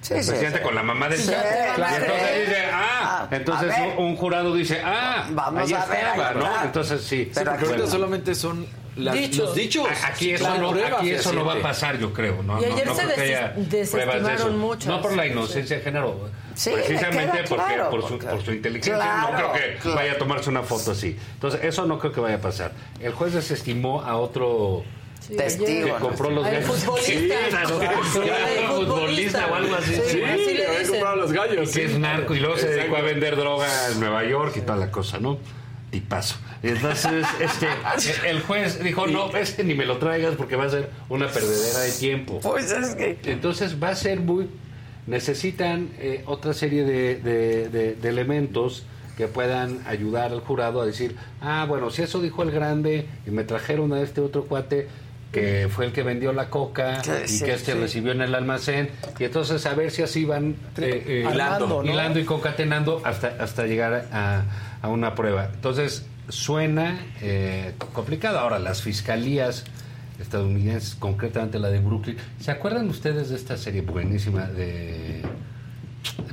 Sí, 0.00 0.14
el 0.14 0.22
sí, 0.24 0.30
presidente 0.30 0.58
sí. 0.58 0.64
con 0.64 0.74
la 0.74 0.82
mamá 0.82 1.08
del 1.08 1.18
Sí, 1.18 1.30
Chapo. 1.30 1.46
Y 1.72 1.74
claro. 1.76 2.04
entonces 2.04 2.46
dice, 2.46 2.56
ah, 2.72 2.88
Ah, 3.04 3.28
entonces 3.30 3.74
un, 3.98 4.16
jurado 4.16 4.54
dice, 4.54 4.80
ah, 4.84 5.28
Vamos 5.32 5.62
ahí 5.62 5.72
a 5.72 5.86
ver, 5.86 5.98
estaba, 5.98 6.28
ahí 6.30 6.36
¿no? 6.36 6.64
Entonces 6.64 7.00
sí. 7.02 7.24
Sí, 7.26 7.30
porque 7.34 7.50
ahorita 7.50 7.68
Bueno. 7.68 7.86
solamente 7.86 8.34
son 8.34 8.66
las- 8.96 9.14
Dichos. 9.14 9.38
los 9.46 9.54
dichos. 9.54 9.88
Aquí, 10.04 10.32
eso, 10.32 10.44
Claro, 10.44 10.72
no, 10.74 10.96
aquí 10.98 11.10
eso 11.10 11.32
no 11.32 11.44
va 11.44 11.54
a 11.54 11.60
pasar, 11.60 11.98
yo 11.98 12.12
creo. 12.12 12.42
No, 12.42 12.60
Y 12.60 12.64
ayer 12.66 12.86
no 12.86 12.94
se 12.94 13.06
desestimaron 13.06 14.58
muchas. 14.58 14.86
No 14.86 15.00
por 15.00 15.16
la 15.16 15.26
inocencia 15.26 15.76
de 15.78 15.82
género, 15.82 16.28
Sí, 16.54 16.70
me 16.70 16.76
precisamente 16.82 17.44
porque, 17.48 17.64
claro, 17.64 17.90
por, 17.90 18.06
su, 18.06 18.18
por 18.18 18.42
su 18.44 18.52
inteligencia. 18.52 18.94
Claro, 18.96 19.32
no 19.32 19.36
creo 19.38 19.52
que 19.52 19.78
claro. 19.80 19.96
vaya 19.96 20.12
a 20.12 20.18
tomarse 20.18 20.50
una 20.50 20.62
foto 20.62 20.90
así. 20.92 21.16
Entonces, 21.34 21.60
eso 21.64 21.86
no 21.86 21.98
creo 21.98 22.12
que 22.12 22.20
vaya 22.20 22.36
a 22.36 22.40
pasar. 22.40 22.72
El 23.00 23.12
juez 23.12 23.32
desestimó 23.32 24.02
a 24.02 24.16
otro 24.18 24.84
Sí, 25.20 25.36
Testigo, 25.36 25.86
que 25.86 25.92
compró 26.02 26.30
los 26.30 26.44
Al 26.44 26.52
gallos. 26.52 26.68
futbolista. 26.74 27.36
Sí, 28.12 28.66
futbolista 28.68 29.46
o 29.46 29.54
algo 29.54 29.74
así. 29.76 29.94
Sí, 29.94 30.00
Sí, 30.10 30.22
así 30.24 30.54
le 30.54 30.66
había 30.66 30.78
dicen. 30.80 30.86
comprado 30.94 31.16
los 31.16 31.32
gallos. 31.32 31.70
que 31.70 31.84
es 31.84 31.98
narco 31.98 32.34
y 32.34 32.40
luego 32.40 32.56
se 32.56 32.68
dedicó 32.68 32.96
a 32.96 33.02
vender 33.02 33.36
droga 33.36 33.66
en 33.92 34.00
Nueva 34.00 34.24
York 34.24 34.52
y 34.56 34.60
toda 34.62 34.76
la 34.76 34.90
cosa, 34.90 35.18
¿no? 35.18 35.38
Tipazo. 35.92 36.34
Entonces, 36.64 37.24
este, 37.40 37.68
el 38.28 38.40
juez 38.40 38.82
dijo, 38.82 39.06
no, 39.06 39.30
ese 39.36 39.62
ni 39.62 39.74
me 39.74 39.86
lo 39.86 39.98
traigas 39.98 40.34
porque 40.34 40.56
va 40.56 40.64
a 40.64 40.70
ser 40.70 40.90
una 41.08 41.28
perdedera 41.28 41.80
de 41.80 41.92
tiempo. 41.92 42.40
Pues 42.42 42.72
es 42.72 42.96
que. 42.96 43.18
Entonces 43.26 43.80
va 43.80 43.90
a 43.90 43.94
ser 43.94 44.18
muy... 44.18 44.48
Necesitan 45.06 45.90
eh, 45.98 46.22
otra 46.26 46.54
serie 46.54 46.84
de, 46.84 47.16
de- 47.16 47.68
de- 47.68 47.94
de 47.94 48.08
elementos 48.08 48.84
que 49.16 49.26
puedan 49.28 49.80
ayudar 49.86 50.32
al 50.32 50.40
jurado 50.40 50.80
a 50.80 50.86
decir, 50.86 51.16
ah, 51.40 51.66
bueno, 51.68 51.90
si 51.90 52.02
eso 52.02 52.22
dijo 52.22 52.42
el 52.42 52.50
grande 52.50 53.06
y 53.26 53.30
me 53.30 53.44
trajeron 53.44 53.92
a 53.92 54.00
este 54.00 54.20
otro 54.20 54.44
cuate 54.44 54.88
que 55.32 55.68
fue 55.70 55.86
el 55.86 55.92
que 55.92 56.02
vendió 56.02 56.32
la 56.34 56.50
coca 56.50 57.00
Que 57.02 57.24
y 57.24 57.28
sí, 57.28 57.44
que 57.44 57.54
este 57.54 57.72
sí. 57.72 57.78
recibió 57.78 58.12
en 58.12 58.20
el 58.20 58.34
almacén 58.34 58.90
y 59.18 59.24
entonces 59.24 59.64
a 59.66 59.74
ver 59.74 59.90
si 59.90 60.02
así 60.02 60.24
van 60.26 60.54
eh, 60.76 61.02
eh, 61.06 61.28
Hilando, 61.32 61.82
¿no? 61.82 61.84
hilando 61.90 62.18
y 62.20 62.24
concatenando 62.24 63.00
hasta, 63.02 63.34
hasta 63.40 63.64
llegar 63.66 64.08
a, 64.12 64.42
a 64.82 64.88
una 64.88 65.14
prueba. 65.14 65.48
Entonces, 65.54 66.04
suena 66.28 67.00
eh, 67.22 67.72
complicado. 67.94 68.38
Ahora, 68.38 68.58
las 68.58 68.82
fiscalías 68.82 69.64
estadounidenses, 70.20 70.94
concretamente 70.94 71.58
la 71.58 71.68
de 71.70 71.80
Brooklyn, 71.80 72.16
¿se 72.38 72.50
acuerdan 72.50 72.88
ustedes 72.90 73.30
de 73.30 73.36
esta 73.36 73.56
serie 73.56 73.80
buenísima 73.80 74.44
de 74.46 75.22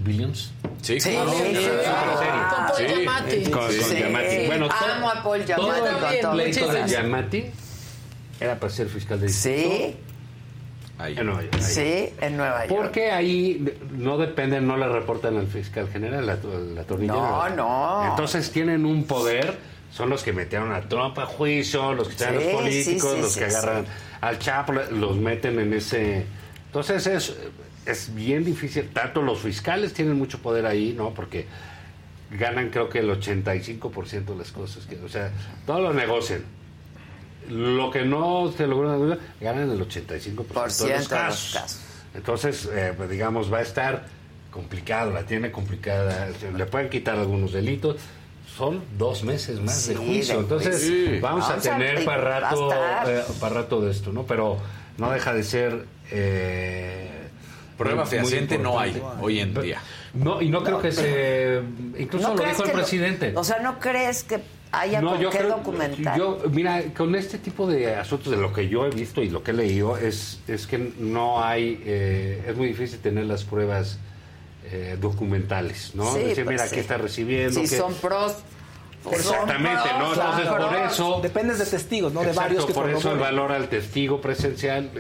Billions? 0.02 0.52
Sí, 0.82 1.00
Sí, 1.00 1.12
claro. 1.12 1.32
sí, 1.32 1.56
sí. 1.56 1.70
Con 1.70 2.66
Paul 2.68 2.78
Sí. 2.78 2.84
Giamatti. 2.96 3.44
Con, 3.44 3.52
con 3.62 3.72
Sí. 3.72 3.96
Giamatti. 3.96 4.46
Bueno, 4.48 4.68
Amo 4.96 5.10
a 5.10 5.24
Paul 5.24 5.42
todo 5.46 5.72
Giamatti 5.74 6.16
el 6.16 6.22
todo. 6.22 6.32
pleito 6.34 6.68
de. 6.72 6.88
Giamatti 6.88 7.46
era 8.40 8.60
para 8.60 8.72
ser 8.72 8.88
fiscal 8.88 9.20
de 9.20 9.28
distrito 9.28 9.70
Sí, 9.70 9.96
Ahí. 10.98 11.18
en 11.18 11.26
Nueva 11.26 11.42
York. 11.44 11.56
Ahí. 11.56 11.62
sí, 11.62 12.14
en 12.22 12.38
Nueva 12.38 12.66
York. 12.66 12.82
Porque 12.82 13.12
ahí 13.12 13.78
no 13.92 14.18
dependen, 14.18 14.68
no 14.68 14.78
le 14.78 14.88
reportan 14.90 15.38
al 15.38 15.48
fiscal 15.48 15.88
general, 15.90 16.26
la, 16.26 16.36
la 16.36 16.84
No, 17.00 17.50
no. 17.50 18.10
Entonces 18.10 18.52
tienen 18.52 18.86
un 18.86 19.06
poder, 19.06 19.58
son 19.92 20.10
los 20.10 20.24
que 20.24 20.34
metieron 20.34 20.72
a 20.74 20.82
Trump 20.90 21.18
a 21.20 21.26
juicio, 21.26 21.94
los 21.94 22.08
que 22.08 22.14
están 22.16 22.38
Sí, 22.38 22.44
los 22.46 22.54
políticos, 22.54 23.12
sí, 23.12 23.16
sí, 23.16 23.22
los 23.22 23.32
sí, 23.34 23.40
que 23.40 23.50
sí. 23.50 23.56
agarran 23.56 23.86
al 24.22 24.40
Chapo, 24.40 24.74
los 24.74 25.16
meten 25.18 25.60
en 25.60 25.74
ese... 25.74 26.26
Entonces 26.66 27.08
es, 27.08 27.36
es 27.86 28.14
bien 28.14 28.44
difícil, 28.44 28.90
tanto 28.90 29.22
los 29.22 29.40
fiscales 29.40 29.94
tienen 29.94 30.18
mucho 30.18 30.40
poder 30.40 30.66
ahí, 30.66 30.94
¿no? 30.96 31.14
Porque 31.14 31.48
ganan 32.32 32.70
creo 32.70 32.90
que 32.90 33.00
el 33.00 33.10
85% 33.10 34.26
de 34.26 34.36
las 34.36 34.52
cosas. 34.52 34.86
Que, 34.86 34.98
o 34.98 35.10
sea, 35.10 35.32
todo 35.66 35.82
lo 35.82 35.94
negocian. 35.94 36.44
Lo 37.50 37.90
que 37.92 38.04
no 38.06 38.52
se 38.56 38.68
logró 38.68 39.18
ganan 39.42 39.72
el 39.72 39.80
85% 39.82 40.36
Por 40.36 40.56
de 40.56 40.64
los 40.66 40.74
ciento 40.74 40.94
de 40.94 40.98
los 41.00 41.08
casos. 41.10 41.54
casos. 41.54 41.80
Entonces, 42.16 42.70
eh, 42.74 42.94
pues, 42.96 43.10
digamos, 43.10 43.52
va 43.52 43.58
a 43.60 43.62
estar 43.62 44.06
complicado, 44.52 45.12
la 45.12 45.24
tiene 45.24 45.52
complicada. 45.52 46.28
Le 46.56 46.66
pueden 46.66 46.90
quitar 46.90 47.18
algunos 47.18 47.52
delitos. 47.54 47.98
Son 48.58 48.82
dos 48.98 49.24
meses 49.24 49.60
más 49.62 49.88
de 49.88 49.96
juicio. 49.96 50.36
de 50.36 50.42
Entonces, 50.42 51.22
vamos, 51.22 51.48
Vamos 51.48 51.50
a 51.50 51.54
a- 51.54 51.78
tener 51.78 52.04
para 52.04 52.40
rato, 52.40 52.70
eh, 53.08 53.24
para 53.40 53.56
rato 53.56 53.80
de 53.82 53.92
esto, 53.92 54.12
¿no? 54.12 54.24
Pero 54.26 54.58
no 54.98 55.12
deja 55.12 55.34
de 55.34 55.44
ser. 55.44 55.86
eh, 56.12 57.06
Prueba 57.78 58.06
fehaciente 58.06 58.58
no 58.58 58.78
hay 58.78 59.02
hoy 59.22 59.40
en 59.40 59.54
día. 59.54 59.82
No, 60.14 60.42
y 60.42 60.50
no 60.50 60.64
creo 60.64 60.82
que 60.82 60.92
se. 60.92 61.62
Incluso 61.98 62.30
¿No 62.30 62.36
lo 62.36 62.44
dijo 62.44 62.64
el 62.64 62.70
lo- 62.70 62.76
presidente. 62.76 63.32
o 63.38 63.44
sea, 63.46 63.60
¿no 63.60 63.80
crees 63.80 64.24
que 64.26 64.42
haya 64.72 65.02
No, 65.02 65.12
con 65.12 65.20
yo 65.22 65.30
qué 65.30 65.38
creo- 65.40 65.50
documentar? 65.58 66.18
Yo, 66.18 66.40
mira, 66.52 66.84
con 66.96 67.16
este 67.16 67.38
tipo 67.40 67.66
de 67.68 67.96
asuntos, 67.96 68.32
de 68.32 68.38
lo 68.38 68.54
que 68.54 68.68
yo 68.70 68.86
he 68.86 68.90
visto 68.90 69.22
y 69.22 69.30
lo 69.30 69.42
que 69.44 69.52
he 69.52 69.54
leído, 69.54 69.98
es, 69.98 70.40
es 70.48 70.68
que 70.68 70.78
no 71.00 71.44
hay, 71.44 71.82
eh, 71.86 72.44
es 72.48 72.56
muy 72.56 72.68
difícil 72.68 73.00
tener 73.00 73.26
las 73.26 73.44
pruebas 73.44 73.98
eh, 74.72 74.98
documentales, 75.02 75.92
¿no? 75.96 76.14
Sí, 76.14 76.20
Decir, 76.20 76.46
pues 76.46 76.56
mira, 76.56 76.68
sí. 76.68 76.76
¿qué 76.76 76.82
está 76.82 76.98
recibiendo? 76.98 77.60
Si 77.60 77.68
qué- 77.68 77.78
son 77.78 77.94
pros. 77.96 78.36
pues 79.04 79.20
Exactamente, 79.22 79.82
pros, 79.98 80.18
¿no? 80.18 80.24
Entonces, 80.24 80.48
por 80.48 80.76
eso... 80.76 81.20
Dependes 81.24 81.58
de 81.60 81.66
testigos, 81.66 82.14
¿no? 82.14 82.20
De 82.22 82.28
Exacto, 82.28 82.42
varios 82.50 82.66
que 82.66 82.74
por 82.74 82.90
eso 82.90 83.12
el 83.12 83.18
valor 83.20 83.52
al 83.52 83.68
testigo 83.70 84.22
presencial. 84.22 84.92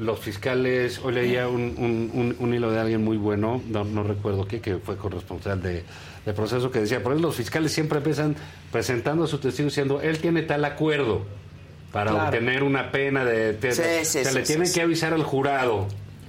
Los 0.00 0.18
fiscales, 0.18 0.98
hoy 1.04 1.12
leía 1.12 1.46
un, 1.46 1.60
un- 1.76 2.10
un- 2.14 2.36
un 2.38 2.54
hilo 2.54 2.70
de 2.72 2.80
alguien 2.80 3.04
muy 3.04 3.18
bueno, 3.18 3.62
no, 3.68 3.84
no 3.84 4.02
recuerdo 4.02 4.46
qué, 4.46 4.60
que 4.60 4.78
fue 4.78 4.96
corresponsal 4.96 5.60
de, 5.62 5.84
de 6.24 6.32
proceso, 6.32 6.70
que 6.70 6.80
decía, 6.80 7.02
por 7.02 7.12
eso 7.12 7.20
los 7.20 7.36
fiscales 7.36 7.70
siempre 7.70 7.98
empiezan 7.98 8.34
presentando 8.72 9.24
a 9.24 9.26
su 9.26 9.38
testigo 9.38 9.68
diciendo, 9.68 10.00
él 10.02 10.18
tiene 10.18 10.40
tal 10.42 10.64
acuerdo 10.64 11.26
para 11.92 12.12
Claro. 12.12 12.26
obtener 12.26 12.62
una 12.62 12.90
pena 12.90 13.24
de... 13.26 13.52
de- 13.52 13.72
Sí, 13.72 13.82
de- 13.82 14.04
sí, 14.04 14.12
se 14.12 14.24
sí, 14.24 14.34
le 14.34 14.40
sí, 14.46 14.46
tienen 14.52 14.66
sí. 14.68 14.74
que 14.74 14.82
avisar 14.82 15.12
al 15.12 15.22
jurado. 15.22 15.86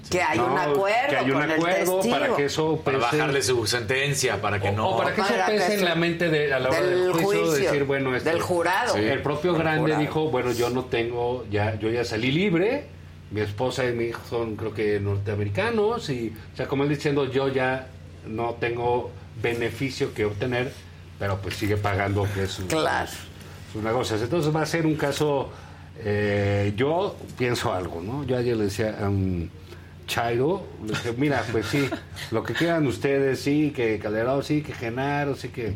Que 0.09 0.22
hay 0.22 0.38
¿no? 0.40 0.48
un 0.51 0.58
acuerdo 0.58 1.09
Que 1.09 1.16
hay 1.17 1.25
un 1.32 1.40
con 1.40 1.51
acuerdo 1.51 2.01
para 2.09 2.35
que 2.35 2.45
eso 2.45 2.82
Para 2.83 2.98
bajarle 2.98 3.41
su 3.41 3.66
sentencia, 3.66 4.41
para 4.41 4.59
que 4.59 4.72
no... 4.74 4.90
o 4.90 4.98
para 4.98 5.16
que 5.16 5.22
eso 5.22 5.30
Para 5.30 5.45
que 5.45 5.51
pese 5.53 5.74
en 5.75 5.85
la 5.85 5.95
mente 5.95 6.27
de, 6.30 6.53
a 6.53 6.59
la 6.59 6.69
hora 6.69 6.82
del 6.82 6.90
del 7.03 7.11
juicio, 7.14 7.45
juicio, 7.45 7.51
decir, 7.72 7.83
bueno, 7.85 8.14
este- 8.16 8.32
del 8.32 8.41
jurado. 8.41 8.95
Sí. 8.95 9.00
El 9.00 9.22
propio 9.22 9.53
Grande 9.53 9.80
jurado. 9.80 10.01
dijo, 10.01 10.30
bueno, 10.30 10.51
yo 10.51 10.69
no 10.72 10.83
tengo, 10.85 11.45
ya, 11.50 11.80
yo 11.80 11.90
ya 11.90 12.03
salí 12.03 12.32
libre, 12.32 12.88
mi 13.32 13.42
esposa 13.42 13.85
y 13.90 13.93
mi 13.93 14.06
hijo 14.06 14.22
son, 14.30 14.56
creo 14.56 14.74
que, 14.74 15.00
norteamericanos, 15.00 16.10
y, 16.10 16.34
o 16.53 16.58
sea, 16.58 16.68
como 16.68 16.84
él 16.84 16.90
diciendo, 16.90 17.26
yo 17.32 17.48
ya 17.48 17.88
no 18.27 18.56
tengo 18.60 19.11
beneficio 19.42 20.14
que 20.14 20.26
obtener, 20.26 20.72
pero 21.18 21.38
pues 21.42 21.56
sigue 21.56 21.77
pagando 21.77 22.27
que 22.34 22.43
es 22.43 22.51
su- 22.51 22.68
Claro. 22.68 23.10
sus 23.72 23.82
negocios. 23.82 24.22
Entonces 24.22 24.53
va 24.56 24.61
a 24.64 24.66
ser 24.66 24.85
un 24.85 24.95
caso, 24.95 25.50
eh, 26.00 26.74
yo 26.76 27.16
pienso 27.38 27.74
algo, 27.74 28.01
¿no? 28.01 28.24
Yo 28.26 28.38
ayer 28.38 28.58
le 28.58 28.66
decía 28.66 28.98
a 29.01 29.08
un 29.10 29.50
Chairo, 30.08 30.68
le 30.84 30.90
dije, 30.90 31.14
mira, 31.18 31.43
pues 31.51 31.68
sí, 31.68 31.90
lo 32.32 32.43
que 32.43 32.53
quieran 32.53 32.85
ustedes, 32.85 33.40
sí, 33.40 33.72
que 33.74 33.98
Calderón, 33.98 34.43
sí, 34.43 34.61
que 34.61 34.74
Genaro, 34.74 35.35
sí 35.35 35.50
que... 35.50 35.74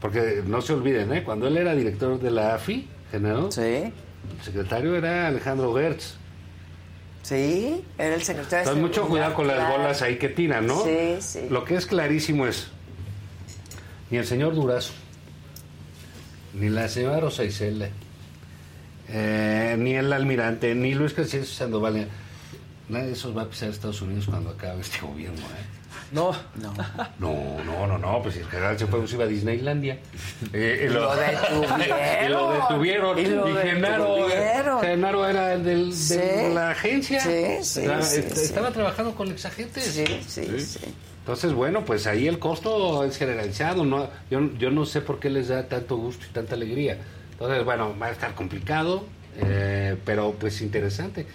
Porque 0.00 0.44
no 0.46 0.62
se 0.62 0.74
olviden, 0.74 1.12
¿eh? 1.12 1.24
Cuando 1.24 1.48
él 1.48 1.56
era 1.56 1.74
director 1.74 2.20
de 2.20 2.30
la 2.30 2.54
AFI, 2.54 2.86
Genaro, 3.10 3.50
sí. 3.50 3.60
el 3.62 3.92
secretario 4.44 4.94
era 4.94 5.26
Alejandro 5.26 5.74
Gertz. 5.74 6.14
Sí, 7.28 7.84
era 7.98 8.14
el 8.14 8.22
secretario 8.22 8.64
de 8.64 8.70
Entonces, 8.70 8.82
mucho 8.82 9.06
cuidado 9.06 9.34
con 9.34 9.46
las 9.46 9.68
bolas 9.68 10.00
ahí 10.00 10.16
que 10.16 10.30
tiran, 10.30 10.66
¿no? 10.66 10.82
Sí, 10.82 11.18
sí. 11.20 11.40
Lo 11.50 11.62
que 11.62 11.74
es 11.74 11.84
clarísimo 11.84 12.46
es, 12.46 12.68
ni 14.08 14.16
el 14.16 14.24
señor 14.24 14.54
Durazo, 14.54 14.94
ni 16.54 16.70
la 16.70 16.88
señora 16.88 17.20
Rosa 17.20 17.44
Isela, 17.44 17.90
eh, 19.10 19.76
ni 19.78 19.92
el 19.92 20.10
almirante, 20.10 20.74
ni 20.74 20.94
Luis 20.94 21.12
Crescencio 21.12 21.54
Sandoval, 21.54 22.08
nadie 22.88 23.08
de 23.08 23.12
esos 23.12 23.36
va 23.36 23.42
a 23.42 23.46
pisar 23.50 23.68
Estados 23.68 24.00
Unidos 24.00 24.24
cuando 24.24 24.48
acabe 24.48 24.80
este 24.80 25.00
gobierno, 25.00 25.38
¿eh? 25.38 25.77
No. 26.12 26.32
No. 26.54 26.72
No, 27.18 27.62
no, 27.64 27.86
no, 27.86 27.98
no, 27.98 28.22
pues 28.22 28.34
si 28.34 28.40
el 28.40 28.46
general 28.46 28.78
se 28.78 28.86
fue, 28.86 28.98
pues 29.00 29.12
iba 29.12 29.24
a 29.24 29.26
Disneylandia. 29.26 29.98
Eh, 30.52 30.86
Y 30.88 30.92
lo 30.92 31.14
detuvieron. 31.14 32.18
y 32.24 32.28
lo 32.28 32.52
detuvieron. 32.52 33.18
Y 33.18 33.24
lo 33.26 33.46
Genaro, 33.60 34.14
detuvieron. 34.16 34.80
Genaro 34.80 35.28
era 35.28 35.52
el 35.54 35.64
del, 35.64 35.92
Sí. 35.94 36.16
de 36.16 36.50
la 36.54 36.70
agencia. 36.70 37.20
Sí, 37.20 37.44
sí, 37.62 37.80
Estaba, 37.80 38.02
sí, 38.02 38.20
est- 38.20 38.34
sí. 38.36 38.44
estaba 38.44 38.70
trabajando 38.70 39.14
con 39.14 39.30
exagentes. 39.30 39.84
Sí, 39.84 40.04
sí, 40.26 40.60
sí. 40.60 40.80
Entonces, 41.20 41.52
bueno, 41.52 41.84
pues 41.84 42.06
ahí 42.06 42.26
el 42.26 42.38
costo 42.38 43.04
es 43.04 43.16
generalizado. 43.18 43.84
¿no? 43.84 44.08
Yo, 44.30 44.40
yo 44.58 44.70
no 44.70 44.86
sé 44.86 45.02
por 45.02 45.18
qué 45.20 45.28
les 45.28 45.48
da 45.48 45.68
tanto 45.68 45.96
gusto 45.98 46.24
y 46.28 46.32
tanta 46.32 46.54
alegría. 46.54 46.96
Entonces, 47.32 47.64
bueno, 47.64 47.94
va 48.00 48.06
a 48.06 48.10
estar 48.12 48.34
complicado, 48.34 49.04
eh, 49.36 49.96
pero 50.06 50.32
pues 50.32 50.60
interesante. 50.62 51.26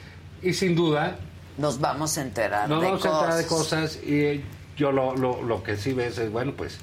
Y 0.41 0.53
sin 0.53 0.75
duda, 0.75 1.17
Nos 1.57 1.79
vamos 1.79 2.17
a 2.17 2.21
enterar 2.23 2.67
nos 2.67 2.81
de 2.81 2.87
vamos 2.87 3.05
a 3.05 3.09
enterar 3.09 3.35
de 3.37 3.45
cosas. 3.45 3.67
cosas 3.97 3.99
y 4.03 4.19
eh, 4.21 4.43
yo 4.77 4.91
lo, 4.91 5.15
lo, 5.15 5.41
lo 5.41 5.63
que 5.63 5.77
sí 5.77 5.93
ves 5.93 6.17
es, 6.17 6.31
bueno, 6.31 6.53
pues, 6.55 6.77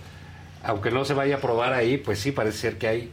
aunque 0.62 0.90
no 0.90 1.04
se 1.04 1.14
vaya 1.14 1.36
a 1.36 1.40
probar 1.40 1.72
ahí, 1.72 1.96
pues 1.98 2.18
sí 2.18 2.32
parece 2.32 2.58
ser 2.58 2.78
que 2.78 2.88
hay, 2.88 3.10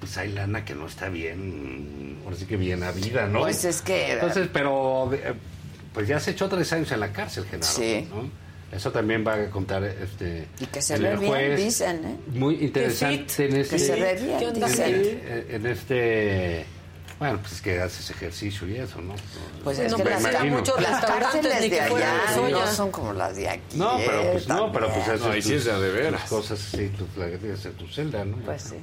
pues 0.00 0.16
hay 0.16 0.32
lana 0.32 0.64
que 0.64 0.74
no 0.74 0.86
está 0.86 1.08
bien, 1.08 2.18
ahora 2.24 2.36
sí 2.36 2.46
que 2.46 2.56
bien 2.56 2.82
a 2.82 2.92
vida, 2.92 3.26
¿no? 3.26 3.40
Pues 3.40 3.64
es 3.64 3.82
que- 3.82 4.12
Entonces, 4.12 4.48
pero, 4.52 5.12
eh, 5.12 5.34
pues 5.92 6.06
ya 6.08 6.20
se 6.20 6.30
echó 6.32 6.48
tres 6.48 6.72
años 6.72 6.90
en 6.92 7.00
la 7.00 7.12
cárcel, 7.12 7.44
Genaro. 7.44 7.72
Sí. 7.72 8.06
¿no? 8.10 8.30
Eso 8.76 8.92
también 8.92 9.24
va 9.26 9.34
a 9.34 9.50
contar 9.50 9.82
este... 9.82 10.46
Y 10.60 10.66
que 10.66 10.82
se 10.82 10.98
ve 10.98 11.16
bien, 11.16 11.30
juez. 11.32 11.56
dicen, 11.58 12.04
¿eh? 12.04 12.16
Muy 12.38 12.56
interesante 12.56 13.46
en 13.46 13.52
que 13.54 13.60
este... 13.62 13.78
se 13.78 13.92
ve 13.96 14.14
bien, 14.14 14.56
en- 14.62 15.26
en- 15.26 15.54
en 15.54 15.66
este... 15.66 16.66
Bueno, 17.18 17.38
pues 17.40 17.54
es 17.54 17.60
que 17.62 17.80
haces 17.80 18.10
ejercicio 18.10 18.68
y 18.68 18.76
eso, 18.76 19.00
¿no? 19.00 19.14
Pues 19.64 19.78
es 19.80 19.90
Me 19.96 20.04
que 20.04 20.10
las, 20.10 20.20
imagino. 20.20 20.62
las 20.80 21.04
cárceles 21.04 21.60
ni 21.62 21.68
de 21.68 21.80
allá 21.80 22.14
de 22.36 22.50
no 22.52 22.66
son 22.68 22.90
como 22.92 23.12
las 23.12 23.34
de 23.36 23.48
aquí. 23.48 23.76
No, 23.76 23.96
pero 23.98 24.20
¿eh? 24.22 24.28
pues 24.32 24.46
no, 24.48 24.70
pero 24.72 24.86
pues 24.86 25.04
También. 25.06 25.14
haces 25.16 25.26
No, 25.26 25.32
ahí 25.32 25.42
sí 25.42 25.48
tus- 25.54 25.58
es 25.58 25.64
de 25.64 25.80
de 25.80 25.90
veras. 25.90 26.20
tus 26.22 26.30
cosas, 26.30 26.58
sí, 26.60 26.88
tu, 26.90 27.20
la 27.20 27.26
que 27.28 27.38
tienes 27.38 27.64
en 27.66 27.72
tu 27.72 27.88
celda, 27.88 28.24
¿no? 28.24 28.36
Pues 28.38 28.62
sí. 28.62 28.76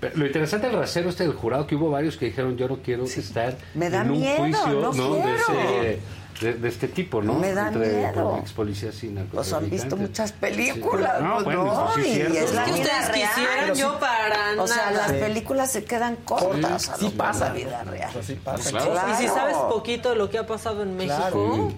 Pero 0.00 0.16
lo 0.18 0.26
interesante 0.26 0.66
del 0.66 0.76
rasero 0.76 1.08
este 1.08 1.22
del 1.24 1.32
jurado 1.32 1.66
que 1.66 1.74
hubo 1.76 1.90
varios 1.90 2.18
que 2.18 2.26
dijeron 2.26 2.58
yo 2.58 2.68
no 2.68 2.76
quiero 2.82 3.04
estar 3.04 3.56
Me 3.74 3.88
da 3.88 4.02
en 4.02 4.10
un 4.10 4.20
miedo, 4.20 4.36
juicio 4.36 4.66
no 4.92 5.14
de, 5.14 5.22
quiero. 5.22 5.36
ese, 5.80 5.98
de, 6.40 6.54
de 6.54 6.68
este 6.68 6.88
tipo, 6.88 7.22
¿no? 7.22 7.34
Me 7.34 7.52
da 7.52 7.68
Entre 7.68 7.88
miedo. 7.96 8.38
ex 8.40 8.52
policías 8.52 9.02
y 9.04 9.08
Pues 9.08 9.52
han 9.52 9.70
visto 9.70 9.96
muchas 9.96 10.32
películas, 10.32 11.14
Sí. 11.18 11.24
No, 11.24 11.34
pues 11.34 11.44
bueno, 11.44 11.64
no, 11.64 11.94
sí 11.94 12.20
es 12.20 12.34
y 12.34 12.36
es 12.36 12.52
la 12.54 12.64
vida 12.64 12.74
ustedes 12.76 13.08
real. 13.12 13.28
quisieran, 13.30 13.54
Pero 13.60 13.74
yo 13.74 13.90
sí- 13.92 13.96
para 14.00 14.62
O 14.62 14.66
sea, 14.66 14.76
nada. 14.76 14.90
las 14.92 15.10
Sí. 15.10 15.16
películas 15.18 15.72
se 15.72 15.84
quedan 15.84 16.16
cortas 16.16 16.82
Sí, 16.82 16.90
a 16.92 16.96
sí 16.96 17.08
pasa. 17.16 17.46
la 17.48 17.52
vida 17.54 17.84
real. 17.84 18.10
sí 18.22 18.34
pasa. 18.42 18.70
Claro. 18.70 18.94
Y 19.12 19.14
si 19.16 19.28
sabes 19.28 19.56
poquito 19.56 20.10
de 20.10 20.16
lo 20.16 20.28
que 20.30 20.38
ha 20.38 20.46
pasado 20.46 20.82
en 20.82 20.96
México, 20.96 21.72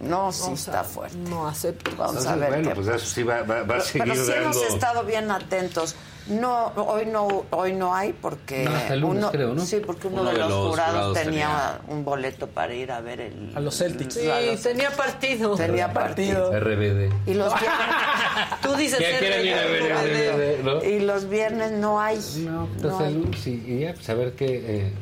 No, 0.00 0.30
sí 0.30 0.42
o 0.52 0.56
sea, 0.56 0.74
está 0.82 0.84
fuerte. 0.84 1.16
no 1.16 1.48
acepto. 1.48 1.90
Vamos 1.96 2.16
Entonces, 2.16 2.30
a 2.30 2.36
ver 2.36 2.48
bueno, 2.50 2.68
qué 2.68 2.74
pues 2.74 2.86
pasa. 2.86 2.96
eso 2.98 3.06
sí 3.14 3.22
va, 3.22 3.42
va, 3.42 3.62
va 3.62 3.76
a 3.76 3.80
seguir 3.80 4.02
Pero 4.12 4.14
sí 4.24 4.30
dando... 4.30 4.50
hemos 4.60 4.74
estado 4.74 5.04
bien 5.04 5.30
atentos. 5.30 5.94
No, 6.28 6.72
hoy 6.76 7.06
no, 7.06 7.44
hoy 7.50 7.72
no 7.72 7.94
hay 7.94 8.12
porque 8.12 8.64
No, 8.64 8.74
hasta 8.74 8.94
el 8.94 9.00
lunes, 9.00 9.22
uno, 9.22 9.30
creo, 9.32 9.54
¿no? 9.54 9.64
sí, 9.64 9.80
porque 9.84 10.08
uno, 10.08 10.22
Uno 10.22 10.30
de 10.30 10.34
de 10.34 10.40
los, 10.40 10.50
los 10.50 10.70
jurados, 10.70 10.92
jurados 10.94 11.18
tenía, 11.22 11.78
un 11.86 12.04
boleto 12.04 12.48
para 12.48 12.74
ir 12.74 12.90
a 12.90 13.00
ver 13.00 13.20
el 13.20 13.52
A 13.54 13.60
los 13.60 13.76
Celtics. 13.78 14.14
Sí, 14.14 14.26
los- 14.50 14.60
tenía 14.62 14.90
partido. 14.90 15.54
tenía 15.54 15.92
partido. 15.92 16.50
RBD. 16.58 17.10
Y 17.28 17.34
los 17.34 17.52
viernes, 17.60 18.60
Tú 18.62 18.74
dices 18.74 18.98
¿Qué 18.98 19.16
quieren 19.20 19.46
ir 19.46 19.54
a 19.54 19.64
ver 19.66 19.82
RBD, 19.82 20.64
no? 20.64 20.82
y 20.84 21.00
los 21.00 21.28
viernes 21.28 21.70
no 21.72 22.00
hay. 22.00 22.16
No, 22.38 22.68
pues 22.72 22.82
No 22.82 22.98
hay. 22.98 23.06
el 23.06 23.14
lunes 23.20 23.46
y, 23.46 23.50
y 23.66 23.78
ya, 23.80 23.94
pues 23.94 24.08
a 24.10 24.14
ver 24.14 24.32
qué... 24.32 24.46
eh, 24.86 24.92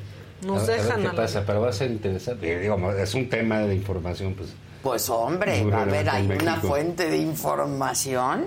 Nos 0.43 0.61
a, 0.61 0.65
a 0.65 0.67
ver 0.67 0.83
dejan 0.83 1.01
qué 1.01 1.09
la- 1.09 1.15
pasa, 1.15 1.43
pero 1.47 1.63
va 1.63 1.71
a 1.71 1.73
ser 1.73 1.91
interesante. 1.91 2.47
Y 2.53 2.55
digo, 2.57 2.91
es 2.93 3.15
un 3.15 3.29
tema 3.31 3.61
de 3.61 3.75
información, 3.75 4.35
pues... 4.35 4.51
Pues 4.83 5.09
hombre, 5.09 5.65
a 5.73 5.85
ver, 5.87 6.11
hay 6.11 6.27
una 6.29 6.57
fuente 6.57 7.09
de 7.09 7.17
información. 7.17 8.47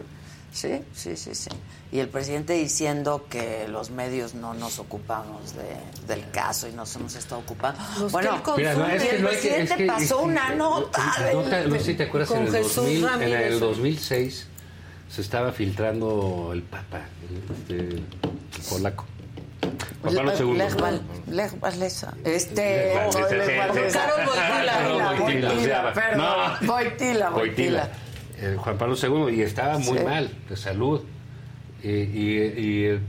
Sí, 0.52 0.80
sí, 0.94 1.16
sí, 1.18 1.34
sí. 1.34 1.50
Y 1.90 2.00
el 2.00 2.10
presidente 2.10 2.52
diciendo 2.54 3.26
que 3.30 3.66
los 3.70 3.92
medios 3.92 4.34
no 4.36 4.54
nos 4.54 4.78
ocupamos 4.78 5.54
de- 5.56 6.14
del 6.14 6.30
caso 6.32 6.68
y 6.68 6.74
nos 6.74 6.94
hemos 6.98 7.16
estado 7.16 7.40
ocupando. 7.40 7.80
Los 8.00 8.12
bueno, 8.12 8.42
Mira, 8.58 8.74
no, 8.76 8.88
es 8.88 9.04
y 9.04 9.08
que 9.08 9.16
el 9.16 9.22
no 9.24 9.30
hay 9.30 9.36
que- 9.36 9.42
presidente 9.42 9.72
es 9.74 9.78
que- 9.78 9.86
pasó 9.88 10.02
es 10.04 10.10
que- 10.10 10.16
una 10.16 10.50
nota. 10.56 11.16
No, 11.34 11.42
te- 11.44 11.50
del- 11.56 11.70
no 11.70 11.76
sé 11.78 11.84
si 11.86 11.94
te 11.94 12.04
acuerdas, 12.04 12.32
en 12.32 12.44
el, 12.48 12.52
Jesús 12.52 12.76
2000, 12.76 13.06
en 13.22 13.34
el 13.34 13.60
2006 13.62 14.48
se 15.10 15.22
estaba 15.22 15.54
filtrando 15.54 16.50
el 16.52 16.64
Papa, 16.64 17.02
el, 17.30 17.56
este, 17.56 17.96
el 17.96 18.04
polaco. 18.70 19.06
Juan 20.02 20.16
Pablo 20.16 20.32
Lech- 20.34 20.40
II. 20.42 20.58
Lech 20.58 20.76
Wal- 20.82 21.02
Lech 21.32 21.64
Walesa. 21.64 22.14
Este. 22.26 22.94
Lech 22.96 23.16
Walesa, 23.16 23.22
no, 23.22 23.28
sí, 23.30 23.36
Lech 23.36 23.46
sí, 23.48 23.58
Walesa. 23.60 23.90
sí. 23.90 23.98
Carol 23.98 24.28
Wojtyla. 24.28 24.74
Carol 24.74 25.02
Wojtyla, 25.22 25.52
o 25.52 25.60
sea, 25.62 25.94
perdón. 25.94 26.18
no. 26.18 26.74
Wojtyla, 26.74 26.74
Wojtyla. 26.74 27.32
Wojtyla. 27.32 27.92
Eh, 28.40 28.58
Juan 28.60 28.78
Pablo 28.78 28.96
II, 29.02 29.36
y 29.36 29.42
estaba 29.42 29.78
muy 29.80 29.98
Sí. 29.98 30.04
mal 30.04 30.30
de 30.50 30.58
salud. 30.58 31.02
Y, 31.84 31.90
y- 31.90 32.54
y, 32.58 32.86
eh, 32.86 33.00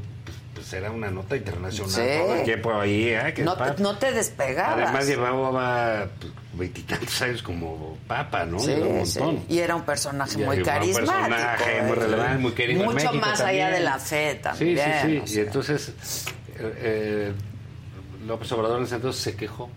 pues 0.55 0.73
era 0.73 0.91
una 0.91 1.11
nota 1.11 1.37
internacional 1.37 1.91
Sí. 1.93 2.03
todo 2.19 2.35
el 2.35 2.45
tiempo 2.45 2.75
ahí. 2.79 3.09
¿eh? 3.11 3.33
que 3.35 3.43
No 3.45 3.57
no 3.79 3.97
te 3.97 4.13
despegabas. 4.13 4.85
Además 4.89 5.07
llevaba 5.07 6.09
pues, 6.21 6.33
veintitantos 6.55 7.23
años 7.23 7.43
como 7.43 7.97
papa, 8.09 8.45
¿no? 8.45 8.59
Sí, 8.59 8.73
Era 8.73 8.87
un 8.87 9.07
sí. 9.07 9.19
montón. 9.21 9.45
Y 9.49 9.59
era 9.61 9.77
un 9.77 9.83
personaje 9.83 10.35
Y 10.35 10.45
muy 10.45 10.57
era 10.57 10.63
un 10.63 10.65
carismático. 10.65 11.13
personaje 11.13 11.79
¿eh? 11.79 11.83
muy 11.83 11.91
relevante. 11.95 12.11
personaje 12.11 12.39
muy 12.39 12.53
querido 12.53 12.81
en 12.81 12.87
Mucho 12.87 12.97
México 12.97 13.15
más 13.27 13.41
allá 13.41 13.47
también. 13.65 13.73
de 13.73 13.81
la 13.81 13.99
fe 13.99 14.33
Sí, 14.33 14.39
también. 14.43 14.77
sí, 14.79 14.83
sí. 15.07 15.19
o 15.19 15.25
Y 15.25 15.29
sea. 15.29 15.43
entonces 15.45 15.93
eh, 16.59 16.73
eh, 16.79 17.33
López 18.27 18.51
Obrador 18.53 18.79
en 18.79 18.85
ese 18.85 18.97
entonces 18.97 19.23
se 19.23 19.37
quejó 19.37 19.71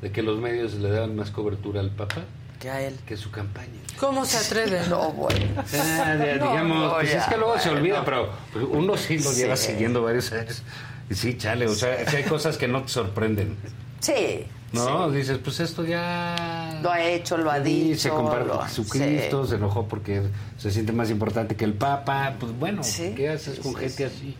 de 0.00 0.12
que 0.12 0.22
los 0.22 0.38
medios 0.40 0.74
le 0.74 0.90
daban 0.90 1.16
más 1.16 1.30
cobertura 1.32 1.80
al 1.80 1.90
Papa 1.90 2.22
que 2.58 2.70
a 2.70 2.80
él. 2.82 2.96
Que 3.06 3.16
su 3.16 3.30
campaña. 3.30 3.68
¿Cómo 3.98 4.24
se 4.24 4.36
atreve? 4.38 4.80
No, 4.88 5.12
bueno. 5.12 5.62
Ah, 5.74 6.14
de- 6.14 6.36
No, 6.36 6.50
digamos, 6.50 6.94
pues 6.94 7.12
ya, 7.12 7.18
es 7.20 7.24
que 7.26 7.36
luego 7.36 7.58
se 7.58 7.68
bueno. 7.70 7.80
olvida, 7.80 8.04
pero 8.04 8.30
pues, 8.52 8.64
uno 8.70 8.96
sí 8.96 9.18
lo 9.18 9.32
lleva 9.32 9.56
Sí. 9.56 9.72
siguiendo 9.72 10.02
varios 10.02 10.32
años. 10.32 10.62
Y 11.10 11.14
sí, 11.14 11.36
chale, 11.38 11.66
o 11.66 11.74
sea, 11.74 12.04
que 12.04 12.18
hay 12.18 12.24
cosas 12.24 12.56
que 12.58 12.68
no 12.68 12.82
te 12.82 12.88
sorprenden. 12.90 13.56
Sí. 14.00 14.44
¿No? 14.72 15.10
Dices, 15.10 15.38
pues 15.38 15.60
esto 15.60 15.84
ya. 15.84 16.78
Lo 16.82 16.90
ha 16.90 17.00
hecho, 17.02 17.38
lo 17.38 17.50
ha 17.50 17.56
Sí, 17.64 17.90
dicho. 17.90 18.00
se 18.00 18.08
compara 18.10 18.44
lo- 18.44 18.58
con 18.58 18.66
Jesucristo, 18.68 19.46
se 19.46 19.54
enojó 19.56 19.88
porque 19.88 20.22
se 20.58 20.70
siente 20.70 20.92
más 20.92 21.08
importante 21.10 21.56
que 21.56 21.64
el 21.64 21.72
Papa. 21.72 22.34
Pues 22.38 22.52
bueno, 22.58 22.84
Sí, 22.84 23.14
¿qué 23.16 23.30
haces 23.30 23.56
sí, 23.56 23.62
con 23.62 23.72
sí, 23.72 23.78
gente 23.80 23.96
sí. 23.96 24.04
así? 24.04 24.36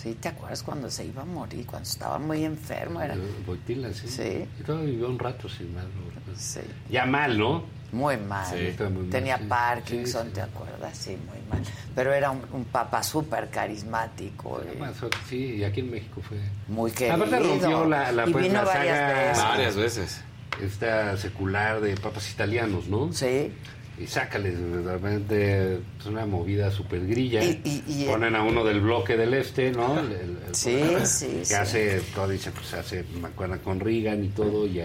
Sí. 0.00 0.14
¿te 0.14 0.28
acuerdas 0.28 0.62
cuando 0.62 0.90
se 0.90 1.04
iba 1.06 1.22
a 1.22 1.24
morir? 1.24 1.66
Cuando 1.66 1.88
estaba 1.88 2.18
muy 2.18 2.44
enfermo. 2.44 3.00
Era... 3.02 3.16
Boitila, 3.46 3.92
sí. 3.92 4.06
Sí. 4.08 4.46
Y 4.58 4.62
todavía 4.62 4.90
vivió 4.90 5.08
un 5.08 5.18
rato 5.18 5.48
sin 5.48 5.74
mal. 5.74 5.84
¿no? 5.86 6.34
Sí. 6.36 6.60
Ya 6.90 7.04
mal, 7.04 7.36
¿no? 7.36 7.64
Muy 7.90 8.16
mal. 8.18 8.46
Sí, 8.46 8.66
estaba 8.66 8.90
muy 8.90 9.02
mal, 9.02 9.10
Tenía 9.10 9.38
sí. 9.38 9.44
Parkinson, 9.48 10.22
Sí, 10.24 10.28
sí. 10.28 10.34
¿te 10.34 10.40
acuerdas? 10.42 10.96
Sí, 10.96 11.10
muy 11.26 11.38
mal. 11.50 11.62
Pero 11.94 12.12
era 12.12 12.30
un, 12.30 12.42
un 12.52 12.64
papa 12.66 13.02
súper 13.02 13.48
carismático. 13.50 14.60
y 14.72 14.78
Más, 14.78 14.94
Sí, 15.28 15.56
y 15.56 15.64
aquí 15.64 15.80
en 15.80 15.90
México 15.90 16.20
fue. 16.20 16.38
Muy 16.68 16.90
querido. 16.92 17.16
Aparte 17.16 17.38
rompió 17.40 17.84
la, 17.86 18.12
la, 18.12 18.28
y 18.28 18.32
pues, 18.32 18.44
vino 18.44 18.54
la 18.62 18.64
varias 18.64 18.98
saga 18.98 19.22
veces. 19.22 19.42
Varias 19.44 19.76
veces. 19.76 20.20
Esta 20.62 21.16
secular 21.16 21.80
de 21.80 21.96
papas 21.96 22.30
italianos, 22.30 22.88
¿no? 22.88 23.12
Sí. 23.12 23.52
Y 24.00 24.06
sácales 24.06 24.54
realmente 24.84 25.74
es 25.98 26.06
una 26.06 26.24
movida 26.24 26.70
súper 26.70 27.06
grilla. 27.06 27.42
Y- 27.42 27.60
y- 27.64 27.82
y- 27.86 28.04
Ponen 28.06 28.36
a 28.36 28.42
uno 28.44 28.64
del 28.64 28.80
bloque 28.80 29.16
del 29.16 29.34
este, 29.34 29.72
¿no? 29.72 29.98
El- 29.98 30.12
el- 30.12 30.38
el- 30.46 30.54
Sí, 30.54 30.80
sí, 31.04 31.26
Que 31.38 31.44
sí. 31.44 31.54
hace, 31.54 32.00
todo 32.14 32.28
dice, 32.28 32.52
pues 32.52 32.72
hace, 32.74 33.04
me 33.20 33.28
acuerdo 33.28 33.58
con 33.62 33.80
Reagan 33.80 34.24
y 34.24 34.28
todo, 34.28 34.66
y 34.66 34.80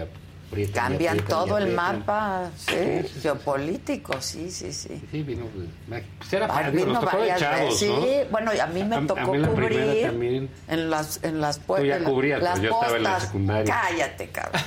aprietan, 0.54 0.88
Cambian 0.88 1.18
aprietan, 1.18 1.38
todo 1.46 1.58
el 1.58 1.68
mapa 1.74 2.50
sí, 2.56 2.72
Sí, 2.74 2.74
sí, 3.02 3.08
sí. 3.14 3.20
geopolítico, 3.20 4.14
sí, 4.20 4.50
sí, 4.50 4.72
sí. 4.72 5.02
Sí, 5.10 5.22
vino. 5.22 5.44
pues, 5.88 6.02
pues 6.18 6.32
era 6.32 6.46
Va- 6.46 6.54
padre, 6.54 6.70
digo, 6.70 6.86
vino 6.86 6.92
nos 7.00 7.04
tocó 7.04 7.16
de 7.16 7.28
varias 7.28 7.40
chavos, 7.40 7.60
veces. 7.80 7.88
¿no? 7.90 8.02
Sí, 8.02 8.16
bueno, 8.30 8.50
a 8.62 8.66
mí 8.66 8.84
me 8.84 8.96
A- 8.96 8.98
a 8.98 9.06
tocó 9.06 9.32
mí 9.32 9.38
la 9.38 9.48
primera 9.50 9.82
cubrir 9.84 10.06
también. 10.06 10.50
en 10.68 10.90
las 10.90 11.20
en 11.22 11.40
las 11.40 11.58
Tú 11.60 11.76
ya 11.84 11.98
cubrías, 12.04 12.42
las 12.42 12.58
pero 12.60 12.70
yo 12.72 12.74
estaba 12.80 12.96
en 12.96 13.02
la 13.02 13.10
postas. 13.10 13.26
secundaria. 13.28 13.74
Cállate, 13.82 14.28
cabrón. 14.28 14.62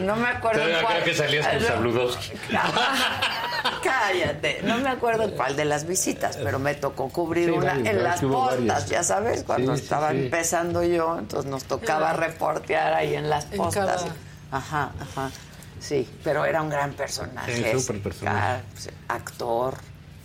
no 0.06 0.16
me 0.16 0.28
acuerdo 0.28 0.58
Todavía 0.60 0.82
cuál. 0.82 0.94
creo 0.94 1.04
que 1.04 1.14
salías 1.14 1.46
con 1.46 1.58
No. 1.62 1.66
Sabludowski. 1.68 2.32
Cállate, 3.82 4.60
no 4.64 4.78
me 4.78 4.88
acuerdo 4.88 5.24
en 5.24 5.30
cuál 5.32 5.56
de 5.56 5.64
las 5.64 5.86
visitas, 5.86 6.36
pero 6.42 6.58
me 6.58 6.74
tocó 6.74 7.08
cubrir 7.08 7.46
Sí, 7.46 7.50
una 7.50 7.66
varias, 7.74 7.86
en 7.88 8.02
las 8.02 8.20
postas, 8.20 8.58
varias. 8.58 8.88
ya 8.88 9.02
sabes, 9.02 9.44
cuando 9.44 9.74
estaba 9.74 10.10
sí. 10.10 10.18
empezando 10.18 10.82
yo, 10.82 11.18
entonces 11.18 11.50
nos 11.50 11.64
tocaba 11.64 12.12
reportear 12.12 12.92
ahí 12.94 13.14
en 13.14 13.28
las 13.30 13.46
En 13.50 13.58
postas. 13.58 14.02
cada- 14.02 14.14
Ajá, 14.50 14.92
ajá. 15.00 15.30
Sí, 15.78 16.08
pero 16.22 16.44
era 16.44 16.60
un 16.62 16.68
gran 16.68 16.92
personaje. 16.92 17.72
Sí, 17.72 17.80
súper 17.80 18.02
personaje. 18.02 18.62
sí, 18.76 18.90
Actor, 19.08 19.74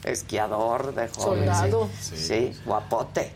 esquiador 0.03 0.93
de 0.93 1.07
joven. 1.09 1.39
Soldado. 1.45 1.89
Sí, 1.99 2.17
sí, 2.17 2.53
guapote. 2.65 3.33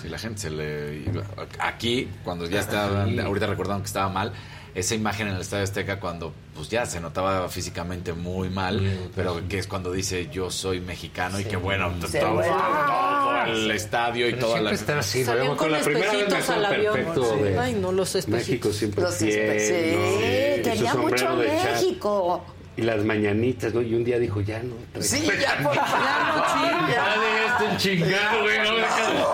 Sí, 0.00 0.08
la 0.08 0.18
gente 0.18 0.40
se 0.40 0.50
le 0.50 0.96
iba- 0.98 1.24
Aquí, 1.58 2.08
cuando 2.24 2.46
ya 2.46 2.60
estaba, 2.60 3.02
ahorita 3.04 3.46
recordaron 3.46 3.82
que 3.82 3.86
estaba 3.86 4.08
mal, 4.08 4.32
esa 4.72 4.94
imagen 4.94 5.26
en 5.28 5.34
el 5.34 5.40
Estadio 5.40 5.64
Azteca 5.64 5.98
cuando 5.98 6.32
pues 6.54 6.68
ya 6.68 6.86
se 6.86 7.00
notaba 7.00 7.48
físicamente 7.48 8.12
muy 8.12 8.50
mal, 8.50 9.10
pero 9.16 9.48
que 9.48 9.58
es 9.58 9.66
cuando 9.66 9.90
dice 9.90 10.28
yo 10.30 10.48
soy 10.50 10.80
mexicano 10.80 11.40
y 11.40 11.44
que 11.44 11.56
bueno, 11.56 11.88
todo, 11.88 12.34
vuelve. 12.34 12.48
todo 12.50 13.29
el 13.48 13.70
estadio 13.70 14.28
y 14.28 14.34
toda 14.34 14.60
la... 14.60 14.72
está 14.72 14.98
así, 14.98 15.24
Salían 15.24 15.48
con 15.48 15.56
con 15.56 15.72
la 15.72 15.80
primera 15.80 16.12
vez 16.12 16.28
me 16.28 16.38
espejitos 16.38 16.50
al 16.50 16.64
avión. 16.64 16.94
perfecto 16.94 17.34
Sí. 17.36 17.42
de 17.42 17.58
Ay, 17.58 17.72
no, 17.74 17.92
los 17.92 18.14
espejitos. 18.14 18.48
México 18.48 18.72
siempre 18.72 19.02
Los 19.04 19.14
fiel, 19.16 19.30
espe- 19.30 19.60
sí, 19.60 19.96
¿no? 19.96 20.20
Y 20.20 20.56
su 20.56 20.62
tenía 20.70 20.94
mucho 20.94 21.36
de. 21.36 21.48
México. 21.48 22.44
Y 22.80 22.82
las 22.84 23.04
mañanitas, 23.04 23.74
¿no? 23.74 23.82
Y 23.82 23.94
un 23.94 24.04
día 24.04 24.18
dijo, 24.18 24.40
ya 24.40 24.62
no. 24.62 24.74
trae- 24.94 25.02
Sí, 25.02 25.22
ya 25.40 25.56
por 25.62 25.74
favor. 25.74 26.88
Ya 26.88 27.14
de 27.20 27.66
este 27.74 27.76
chingado, 27.76 28.42
güey. 28.42 28.58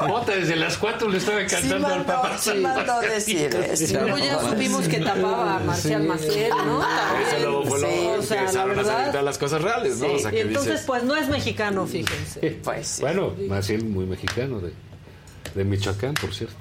No, 0.01 0.09
Bota, 0.09 0.33
desde 0.35 0.57
las 0.57 0.77
cuatro 0.77 1.09
le 1.09 1.19
estaba 1.19 1.41
Sí 1.41 1.55
cantando 1.55 1.87
al 1.87 1.93
mandó, 1.99 2.07
papá. 2.13 2.39
sí 2.39 2.51
mandó 2.61 3.01
decir 3.01 3.51
Y 3.55 3.85
eso. 3.85 4.01
luego 4.01 4.19
ya 4.19 4.39
supimos 4.41 4.89
que 4.89 4.99
tapaba 4.99 5.57
a 5.57 5.59
Marcial 5.61 6.03
Sí. 6.03 6.09
Maciel, 6.09 6.51
¿no? 6.51 6.81
También. 6.81 7.29
Eso 7.29 7.39
luego 7.41 7.65
fue 7.67 7.81
lo 7.81 7.87
Sí, 7.89 7.95
que 7.95 8.09
o 8.19 8.23
sea, 8.23 8.37
la 8.37 8.43
empezaron 8.43 8.71
a 8.79 8.85
salir 8.85 9.05
verdad. 9.07 9.23
las 9.23 9.39
cosas 9.39 9.63
reales, 9.63 9.99
¿no? 9.99 10.07
Sí. 10.07 10.13
O 10.15 10.19
sea, 10.19 10.35
Y 10.35 10.39
entonces, 10.41 10.73
dices, 10.73 10.87
pues 10.87 11.03
no 11.05 11.15
es 11.17 11.29
mexicano, 11.29 11.87
fíjense. 11.87 12.61
Pues 12.65 12.87
sí, 12.89 13.03
Bueno, 13.03 13.33
Maciel 13.49 13.85
muy 13.85 14.07
mexicano, 14.07 14.61
de, 14.61 14.73
de 15.55 15.65
Michoacán, 15.65 16.15
por 16.15 16.35
cierto. 16.35 16.57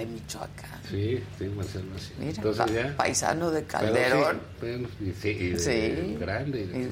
De 0.00 0.06
Michoacán. 0.06 0.80
Sí, 0.90 1.22
sí, 1.38 1.44
Marcel 1.56 1.84
Maciel. 1.84 2.18
Mira, 2.18 2.32
Entonces 2.36 2.64
pa- 2.66 2.72
ya. 2.72 2.96
paisano 2.96 3.50
de 3.50 3.62
Pero 3.62 3.78
Calderón. 3.78 4.36
sí, 4.36 4.56
bueno, 4.60 4.88
y, 5.00 5.12
sí, 5.12 5.28
y 5.28 5.48
de 5.50 5.58
Sí. 5.58 6.16
grande. 6.18 6.60
y 6.60 6.66
de- 6.66 6.78
Y- 6.78 6.84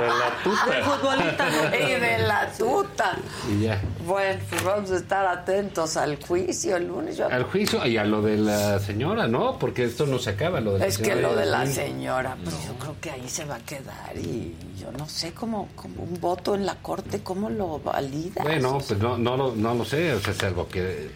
de 0.00 0.06
la 0.06 0.30
tuta. 0.44 0.76
El 0.78 0.84
futbolista 0.84 1.48
no. 1.50 1.76
y 1.76 2.00
de 2.00 2.18
la 2.18 2.52
tuta. 2.56 3.16
Y 3.50 3.62
ya. 3.62 3.80
Bueno, 4.06 4.40
pues 4.50 4.62
vamos 4.64 4.90
a 4.90 4.96
estar 4.96 5.26
atentos 5.26 5.96
al 5.96 6.16
juicio 6.22 6.76
el 6.76 6.86
lunes. 6.88 7.16
Yo- 7.16 7.28
Al 7.28 7.44
juicio 7.44 7.84
y 7.86 7.96
a 7.96 8.04
lo 8.04 8.20
de 8.22 8.36
la 8.36 8.78
señora, 8.80 9.26
¿no? 9.28 9.58
Porque 9.58 9.84
esto 9.84 10.06
no 10.06 10.18
se 10.18 10.30
acaba, 10.30 10.60
lo 10.60 10.74
de 10.74 10.80
la 10.80 10.86
es 10.86 10.98
que 10.98 11.04
señora 11.06 11.20
lo 11.22 11.36
de 11.36 11.46
la 11.46 11.66
señora, 11.66 12.36
pues 12.42 12.56
yo 12.66 12.74
creo 12.74 12.96
que 13.00 13.10
ahí 13.10 13.28
se 13.28 13.44
va 13.44 13.56
a 13.56 13.60
quedar 13.60 14.16
y 14.16 14.54
yo 14.78 14.90
no 14.92 15.08
sé 15.08 15.32
cómo, 15.32 15.68
como 15.76 16.02
un 16.04 16.20
voto 16.20 16.54
en 16.54 16.64
la 16.66 16.76
corte, 16.76 17.20
¿cómo 17.22 17.50
lo 17.50 17.78
valida? 17.80 18.42
Bueno, 18.42 18.78
pues 18.86 18.98
no, 19.00 19.18
no, 19.18 19.36
lo- 19.36 19.54
no 19.54 19.74
lo 19.74 19.84
sé, 19.84 20.12
o 20.14 20.20
sea, 20.20 20.32
es 20.32 20.42
algo 20.42 20.68
que 20.68 21.10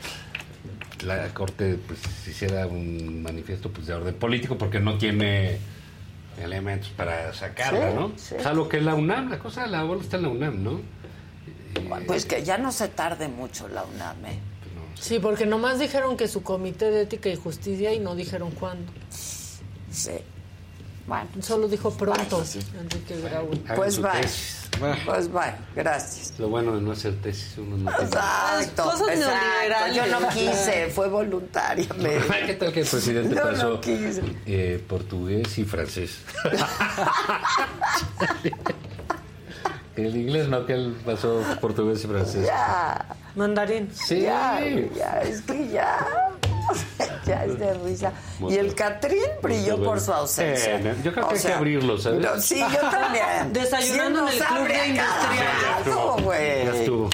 la 1.05 1.32
Corte 1.34 1.78
pues, 1.86 1.99
hiciera 2.28 2.66
un 2.66 3.23
manifiesto 3.23 3.70
pues, 3.70 3.86
de 3.89 3.94
orden 3.94 4.15
político 4.15 4.57
porque 4.57 4.78
no 4.81 4.99
tiene 4.99 5.58
elementos 6.41 6.91
para 6.91 7.32
sacarla, 7.34 7.91
Sí, 7.91 7.97
¿no? 7.97 8.12
sí. 8.16 8.34
O 8.39 8.42
sea, 8.42 8.52
lo 8.55 8.68
que 8.68 8.78
es 8.78 8.84
la 8.84 8.94
UNAM, 8.94 9.31
la 9.31 9.39
cosa 9.39 9.62
de 9.65 9.68
la 9.70 9.82
bola 9.82 10.00
está 10.02 10.16
en 10.16 10.23
la 10.23 10.28
UNAM, 10.28 10.62
¿no? 10.62 10.81
Pues 12.07 12.24
que 12.26 12.44
ya 12.44 12.58
no 12.58 12.70
se 12.70 12.89
tarde 12.89 13.28
mucho 13.28 13.66
la 13.68 13.84
UNAM, 13.84 14.24
¿eh? 14.26 14.39
Sí, 14.94 15.18
porque 15.18 15.47
nomás 15.47 15.78
dijeron 15.81 16.16
que 16.16 16.28
su 16.28 16.42
comité 16.42 16.91
de 16.91 17.02
ética 17.02 17.28
y 17.28 17.34
justicia 17.36 17.92
y 17.92 17.99
no 17.99 18.15
dijeron 18.15 18.50
cuándo. 18.52 18.92
Sí. 19.91 20.12
Bueno, 21.07 21.27
Solo 21.41 21.67
dijo 21.69 21.91
pronto, 21.91 22.45
Enrique 22.81 23.21
Grau. 23.23 23.51
Pues 23.75 24.01
bye. 24.01 24.21
tesis. 24.21 24.71
Pues 25.05 25.31
bye, 25.33 25.55
gracias. 25.75 26.33
Lo 26.39 26.49
bueno 26.49 26.75
de 26.77 26.81
no 26.81 26.93
hacer 26.93 27.21
tesis, 27.21 27.59
uno 27.59 27.77
no. 27.77 27.91
Exacto, 27.91 28.85
Cosas 28.85 29.09
exacto. 29.09 29.95
Yo 29.95 30.07
no 30.07 30.29
quise, 30.29 30.87
fue 30.89 31.09
voluntariamente. 31.09 32.21
¿Qué 32.47 32.55
tal 32.55 32.73
que 32.73 32.81
el 32.81 32.87
presidente 32.87 33.35
Yo 33.35 33.45
no 33.45 33.51
pasó 33.51 33.81
quise. 33.81 34.23
eh, 34.47 34.83
portugués 34.89 35.59
y 35.59 35.65
francés? 35.65 36.19
el 39.97 40.17
inglés 40.17 40.49
no, 40.49 40.65
que 40.67 40.73
él 40.75 40.97
pasó 41.05 41.43
portugués 41.61 42.03
y 42.05 42.07
francés. 42.07 42.47
Ya, 42.47 43.05
Mandarín. 43.35 43.91
Sí. 43.93 44.23
ya, 44.23 44.61
ya, 44.97 45.21
es 45.23 45.43
que 45.43 45.69
ya. 45.69 45.99
Ya 47.26 47.44
es 47.44 47.57
de 47.58 47.73
risa. 47.74 48.12
Muy 48.41 48.52
Y 48.52 48.58
el. 48.58 48.74
Catrín 48.74 49.23
brilló 49.41 49.82
por 49.82 50.00
su 50.00 50.12
ausencia. 50.12 50.76
Eh, 50.76 50.94
yo 51.05 51.12
creo 51.12 51.28
que 51.28 51.34
O 51.34 51.39
hay 51.39 51.42
que 51.42 51.52
abrirlo, 51.52 51.97
¿sabes? 51.99 52.20
no, 52.20 52.41
sí, 52.41 52.58
yo 52.58 52.91
también. 52.91 53.24
Desayunando 53.52 54.20
en 54.23 54.28
el 54.28 54.34
¿Quién 54.34 54.49
nos 54.49 54.58
Club 54.58 54.68
de 54.68 54.97
cagado, 54.97 56.16
güey? 56.23 56.65
Ya 56.65 56.74
estuvo. 56.74 57.10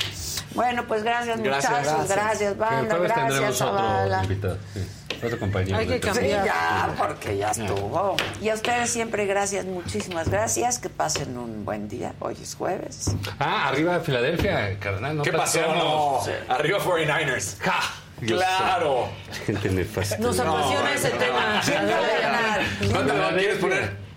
Bueno, 0.54 0.84
pues 0.88 1.02
gracias, 1.02 1.40
Gracias, 1.40 1.70
muchachos. 1.72 1.92
gracias. 1.94 2.08
Gracias, 2.16 2.52
el 2.52 2.58
banda. 2.58 2.94
jueves 2.96 3.12
Gracias, 3.12 3.26
tendremos 3.28 3.60
otro 5.22 5.38
compañero. 5.38 5.76
Hay 5.76 5.86
que 5.86 5.92
de 5.94 6.00
Sí, 6.00 6.06
cambiar. 6.08 6.44
ya, 6.46 6.94
porque 6.96 7.36
ya 7.36 7.50
estuvo. 7.50 8.16
Y 8.40 8.48
a 8.48 8.54
ustedes 8.54 8.90
siempre 8.90 9.26
gracias, 9.26 9.66
muchísimas 9.66 10.28
gracias. 10.30 10.78
Que 10.78 10.88
pasen 10.88 11.36
un 11.36 11.64
buen 11.64 11.86
día. 11.88 12.14
Hoy 12.20 12.36
es 12.42 12.54
jueves. 12.54 13.10
Ah, 13.38 13.68
arriba 13.68 14.00
Filadelfia, 14.00 14.78
carnal. 14.80 15.16
No 15.18 15.22
¿Qué 15.22 15.32
pasó? 15.32 15.60
No. 15.74 16.20
Arriba 16.48 16.78
49ers. 16.78 17.58
Ja, 17.60 17.80
¡Claro! 18.26 19.08
Gente 19.47 19.68
nefasta. 19.70 20.18
Nos 20.18 20.38
apasiona 20.38 20.92
ese 20.94 21.10
tema. 21.10 21.60
¿Cuánto 22.92 23.14
lo 23.14 23.28
quieres 23.36 23.56
poner? 23.58 24.08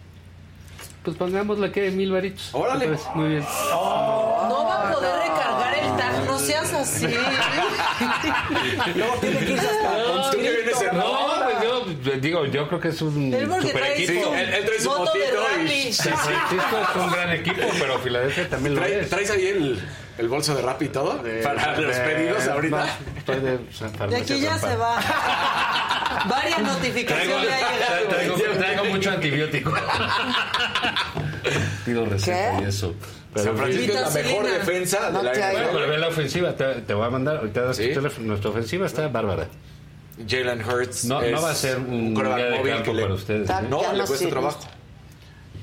Pues 1.04 1.18
pongámosle 1.18 1.72
que 1.72 1.90
mil 1.92 2.12
varitos. 2.12 2.50
Órale. 2.54 2.88
Pues, 2.88 3.02
muy 3.16 3.30
bien. 3.30 3.42
No 3.72 4.66
va 4.68 4.90
a 4.90 4.94
poder 4.94 5.14
recargar 5.16 5.74
el 5.80 5.98
tag, 5.98 6.26
no 6.26 6.38
seas 6.38 6.72
así. 6.74 7.08
Luego 8.96 9.14
tiene 9.20 9.40
que 9.40 9.52
irse 9.54 9.66
hasta 9.68 10.32
¿Tú 10.32 10.38
qué 10.38 10.52
vienes 10.52 10.82
en- 10.82 10.98
No, 10.98 11.28
pues 11.44 12.04
yo 12.04 12.12
digo, 12.20 12.46
yo 12.46 12.68
creo 12.68 12.80
que 12.80 12.88
es 12.90 13.02
un 13.02 13.32
super 13.62 13.84
equipo. 13.98 14.34
él- 14.36 14.54
él 14.54 14.66
trae 14.66 14.80
su 14.80 14.90
moto 14.90 15.12
de 15.14 15.20
fotito 15.22 15.42
y- 15.42 15.58
rally. 15.58 15.94
San 15.94 16.18
Francisco 16.18 16.78
es 16.90 16.96
un 17.04 17.12
gran 17.12 17.32
equipo, 17.32 17.62
pero 17.80 18.00
Filadelfia 18.00 18.50
también 18.50 18.76
lo 18.76 18.82
¿Trae- 18.82 19.00
es. 19.02 19.10
¿Traes 19.10 19.32
ahí 19.32 19.48
el, 19.48 19.84
el 20.18 20.28
bolso 20.28 20.56
de 20.56 20.62
rap 20.62 20.82
y 20.82 20.90
todo? 20.90 21.22
Para 21.44 21.80
los 21.80 21.96
pedidos 21.98 22.48
ahorita. 22.48 22.98
Estoy 23.18 23.40
de, 23.40 23.58
De 24.10 24.18
aquí 24.18 24.40
ya 24.40 24.58
se 24.58 24.76
va. 24.76 25.00
Varias 26.30 26.62
notificaciones 26.62 27.46
llegado. 27.46 28.08
Traigo, 28.10 28.36
traigo 28.58 28.86
mucho 28.86 29.12
antibiótico. 29.12 29.72
Pido 31.86 32.06
receta 32.06 32.58
¿Qué? 32.60 32.64
y 32.64 32.68
eso. 32.68 32.94
San 33.36 33.58
Francisco 33.58 33.94
es 33.98 34.02
la 34.02 34.10
mejor 34.10 34.46
defensa 34.46 35.10
No 35.10 35.20
de 35.20 35.24
la 35.26 35.32
te 35.32 35.40
NFL. 35.40 35.52
Bueno, 35.54 35.70
pero 35.74 35.88
ve 35.88 35.98
la 35.98 36.08
ofensiva, 36.10 36.56
te, 36.56 36.66
te 36.82 36.94
voy 36.94 37.08
a 37.08 37.10
mandar, 37.10 37.38
ahorita 37.38 37.62
das 37.62 37.78
tu 37.78 37.84
¿Sí? 37.84 37.94
teléfono. 37.94 38.28
Nuestra 38.28 38.50
ofensiva 38.50 38.86
está 38.86 39.08
bárbara. 39.08 39.48
Jalen 40.28 40.62
Hurts 40.70 41.06
No, 41.06 41.22
es 41.22 41.32
no 41.32 41.42
va 41.42 41.52
a 41.52 41.56
ser 41.56 41.78
un 41.80 42.14
quarterback 42.14 42.38
día 42.38 42.46
de 42.52 42.58
móvil 42.58 42.74
campo 42.74 42.92
que 42.92 42.98
le- 42.98 43.02
para 43.04 43.14
ustedes. 43.16 43.50
¿eh? 43.50 43.54
No, 43.70 43.82
no 43.82 43.94
le 43.94 44.04
cuesta 44.06 44.30
trabajo. 44.30 44.60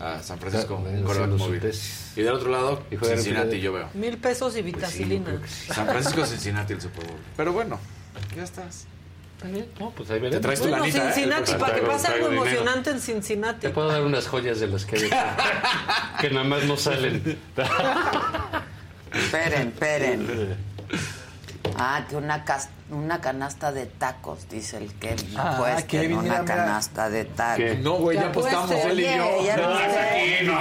A 0.01 0.23
San 0.23 0.39
Francisco, 0.39 0.77
su 0.77 1.27
móvil. 1.37 1.61
tesis. 1.61 2.13
Y 2.17 2.23
del 2.23 2.35
otro 2.35 2.51
lado, 2.51 2.83
en 2.91 3.01
Cincinnati, 3.01 3.61
yo 3.61 3.73
veo. 3.73 3.89
Mil 3.95 4.17
pesos 4.19 4.57
y 4.57 4.63
vitacilina. 4.63 5.41
San 5.73 5.87
Francisco, 5.87 6.25
Cincinnati, 6.25 6.73
el 6.75 6.81
Super 6.81 7.05
Bowl. 7.07 7.19
Pero 7.37 7.53
bueno, 7.53 7.79
ya 8.37 8.45
estás. 8.45 8.87
No, 9.79 9.91
pues 9.91 10.11
ahí 10.11 10.17
Te 10.17 10.23
veremos. 10.23 10.41
traes 10.43 10.59
tu 10.61 10.69
Bueno, 10.69 10.85
lanita, 10.85 10.99
¿eh? 11.09 11.13
Cincinnati, 11.13 11.53
para 11.55 11.75
que 11.77 11.81
pase 11.83 12.09
algo 12.09 12.27
emocionante 12.29 12.91
en 12.91 13.01
Cincinnati. 13.01 13.61
Te 13.61 13.71
puedo 13.71 13.89
dar 13.89 14.03
unas 14.03 14.27
joyas 14.27 14.59
de 14.59 14.67
las 14.67 14.85
que 14.85 14.97
hay 14.97 15.11
que 16.21 16.31
nada 16.31 16.45
más 16.45 16.65
no 16.65 16.77
salen. 16.77 17.39
Esperen, 19.13 19.69
esperen. 19.69 20.57
Ah, 21.79 22.05
que 22.09 22.17
una, 22.17 22.45
una 22.91 23.21
canasta 23.21 23.73
de 23.73 23.87
tacos, 23.87 24.49
dice 24.49 24.79
el 24.79 24.93
Kevin. 24.95 25.35
Ah, 25.37 25.57
pues 25.59 25.85
que 25.85 26.01
Kevin, 26.01 26.13
una 26.19 26.23
mira, 26.23 26.43
mira. 26.43 26.55
canasta 26.55 27.11
de 27.11 27.25
tacos. 27.25 27.57
¿Qué? 27.65 27.75
No, 27.77 27.95
güey, 27.95 28.17
ya 28.19 28.29
apostamos 28.29 28.71
él 28.71 29.01
y 29.01 29.03
yo. 29.05 29.09
Ya 29.45 29.57
No, 29.57 29.69
viste. 29.71 29.87
es 29.87 29.97
aquí, 29.97 30.47
no. 30.47 30.59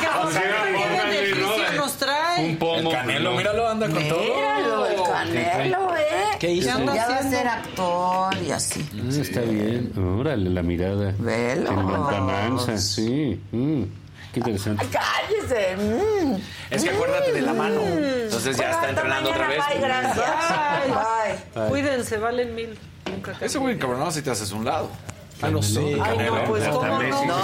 ¿Qué 0.00 0.26
O 0.26 0.30
sea, 0.30 0.42
póngale, 0.72 1.20
beneficio 1.20 1.70
¿no? 1.72 1.76
nos 1.76 1.96
trae? 1.96 2.44
Un 2.50 2.56
pomo. 2.58 2.90
El 2.90 2.96
Canelo, 2.96 3.32
míralo, 3.36 3.68
anda 3.68 3.86
con 3.88 4.08
todo. 4.08 4.20
Míralo, 4.24 4.86
el 4.86 5.02
canelo, 5.02 5.96
¿eh? 5.96 6.02
¿Qué 6.38 6.50
hizo? 6.52 6.66
Ya 6.68 6.74
anda 6.76 6.94
va 6.94 7.16
a 7.16 7.22
ser 7.22 7.48
actor 7.48 8.36
y 8.46 8.50
así. 8.52 8.88
Ah, 8.94 9.20
está 9.20 9.40
bien. 9.40 9.92
Órale, 10.20 10.50
la 10.50 10.62
mirada. 10.62 11.12
Velo. 11.18 11.70
En 11.70 11.86
lontananza, 11.88 12.78
sí. 12.78 13.40
Mm, 13.52 13.82
qué 14.42 14.50
interesante. 14.50 14.86
Cállese. 14.86 15.76
mm. 15.76 16.36
Es 16.70 16.84
que 16.84 16.90
acuérdate 16.90 17.32
de 17.32 17.42
la 17.42 17.52
mano. 17.52 17.80
Entonces 17.80 18.56
ya 18.56 18.64
Bueno, 18.68 18.70
está 18.70 18.70
hasta 18.70 18.88
entrenando 18.90 19.30
otra 19.30 19.48
vez. 19.48 19.58
Bye, 19.68 19.80
gracias. 19.80 20.26
Bye. 21.54 21.68
Cuídense, 21.68 22.18
valen 22.18 22.54
mil. 22.54 22.78
Nunca. 23.10 23.32
Ese 23.40 23.58
güey 23.58 23.74
encabronado 23.74 24.10
si 24.10 24.22
te 24.22 24.30
haces 24.30 24.52
un 24.52 24.64
lado. 24.64 24.90
Ah, 25.40 25.50
no 25.50 25.62
sé. 25.62 25.80
Ay, 26.02 26.18
no, 26.18 26.44
pues 26.44 26.64
Hasta 26.64 26.88
cómo 26.88 26.98
Messi 26.98 27.26
no. 27.26 27.36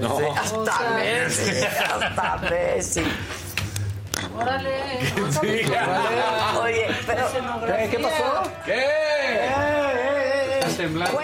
No, 0.00 0.34
hasta 0.36 0.58
O 0.58 0.64
sea, 0.66 0.90
Messi, 0.96 1.64
hasta 1.64 2.36
Messi. 2.50 3.02
Órale. 4.36 4.70
Oye, 6.62 6.86
pero... 7.06 7.26
¿Qué, 7.66 7.88
¿Qué 7.90 7.98
pasó? 7.98 8.42
¿Qué? 8.66 8.84
Está 10.58 10.68
temblando. 10.76 11.20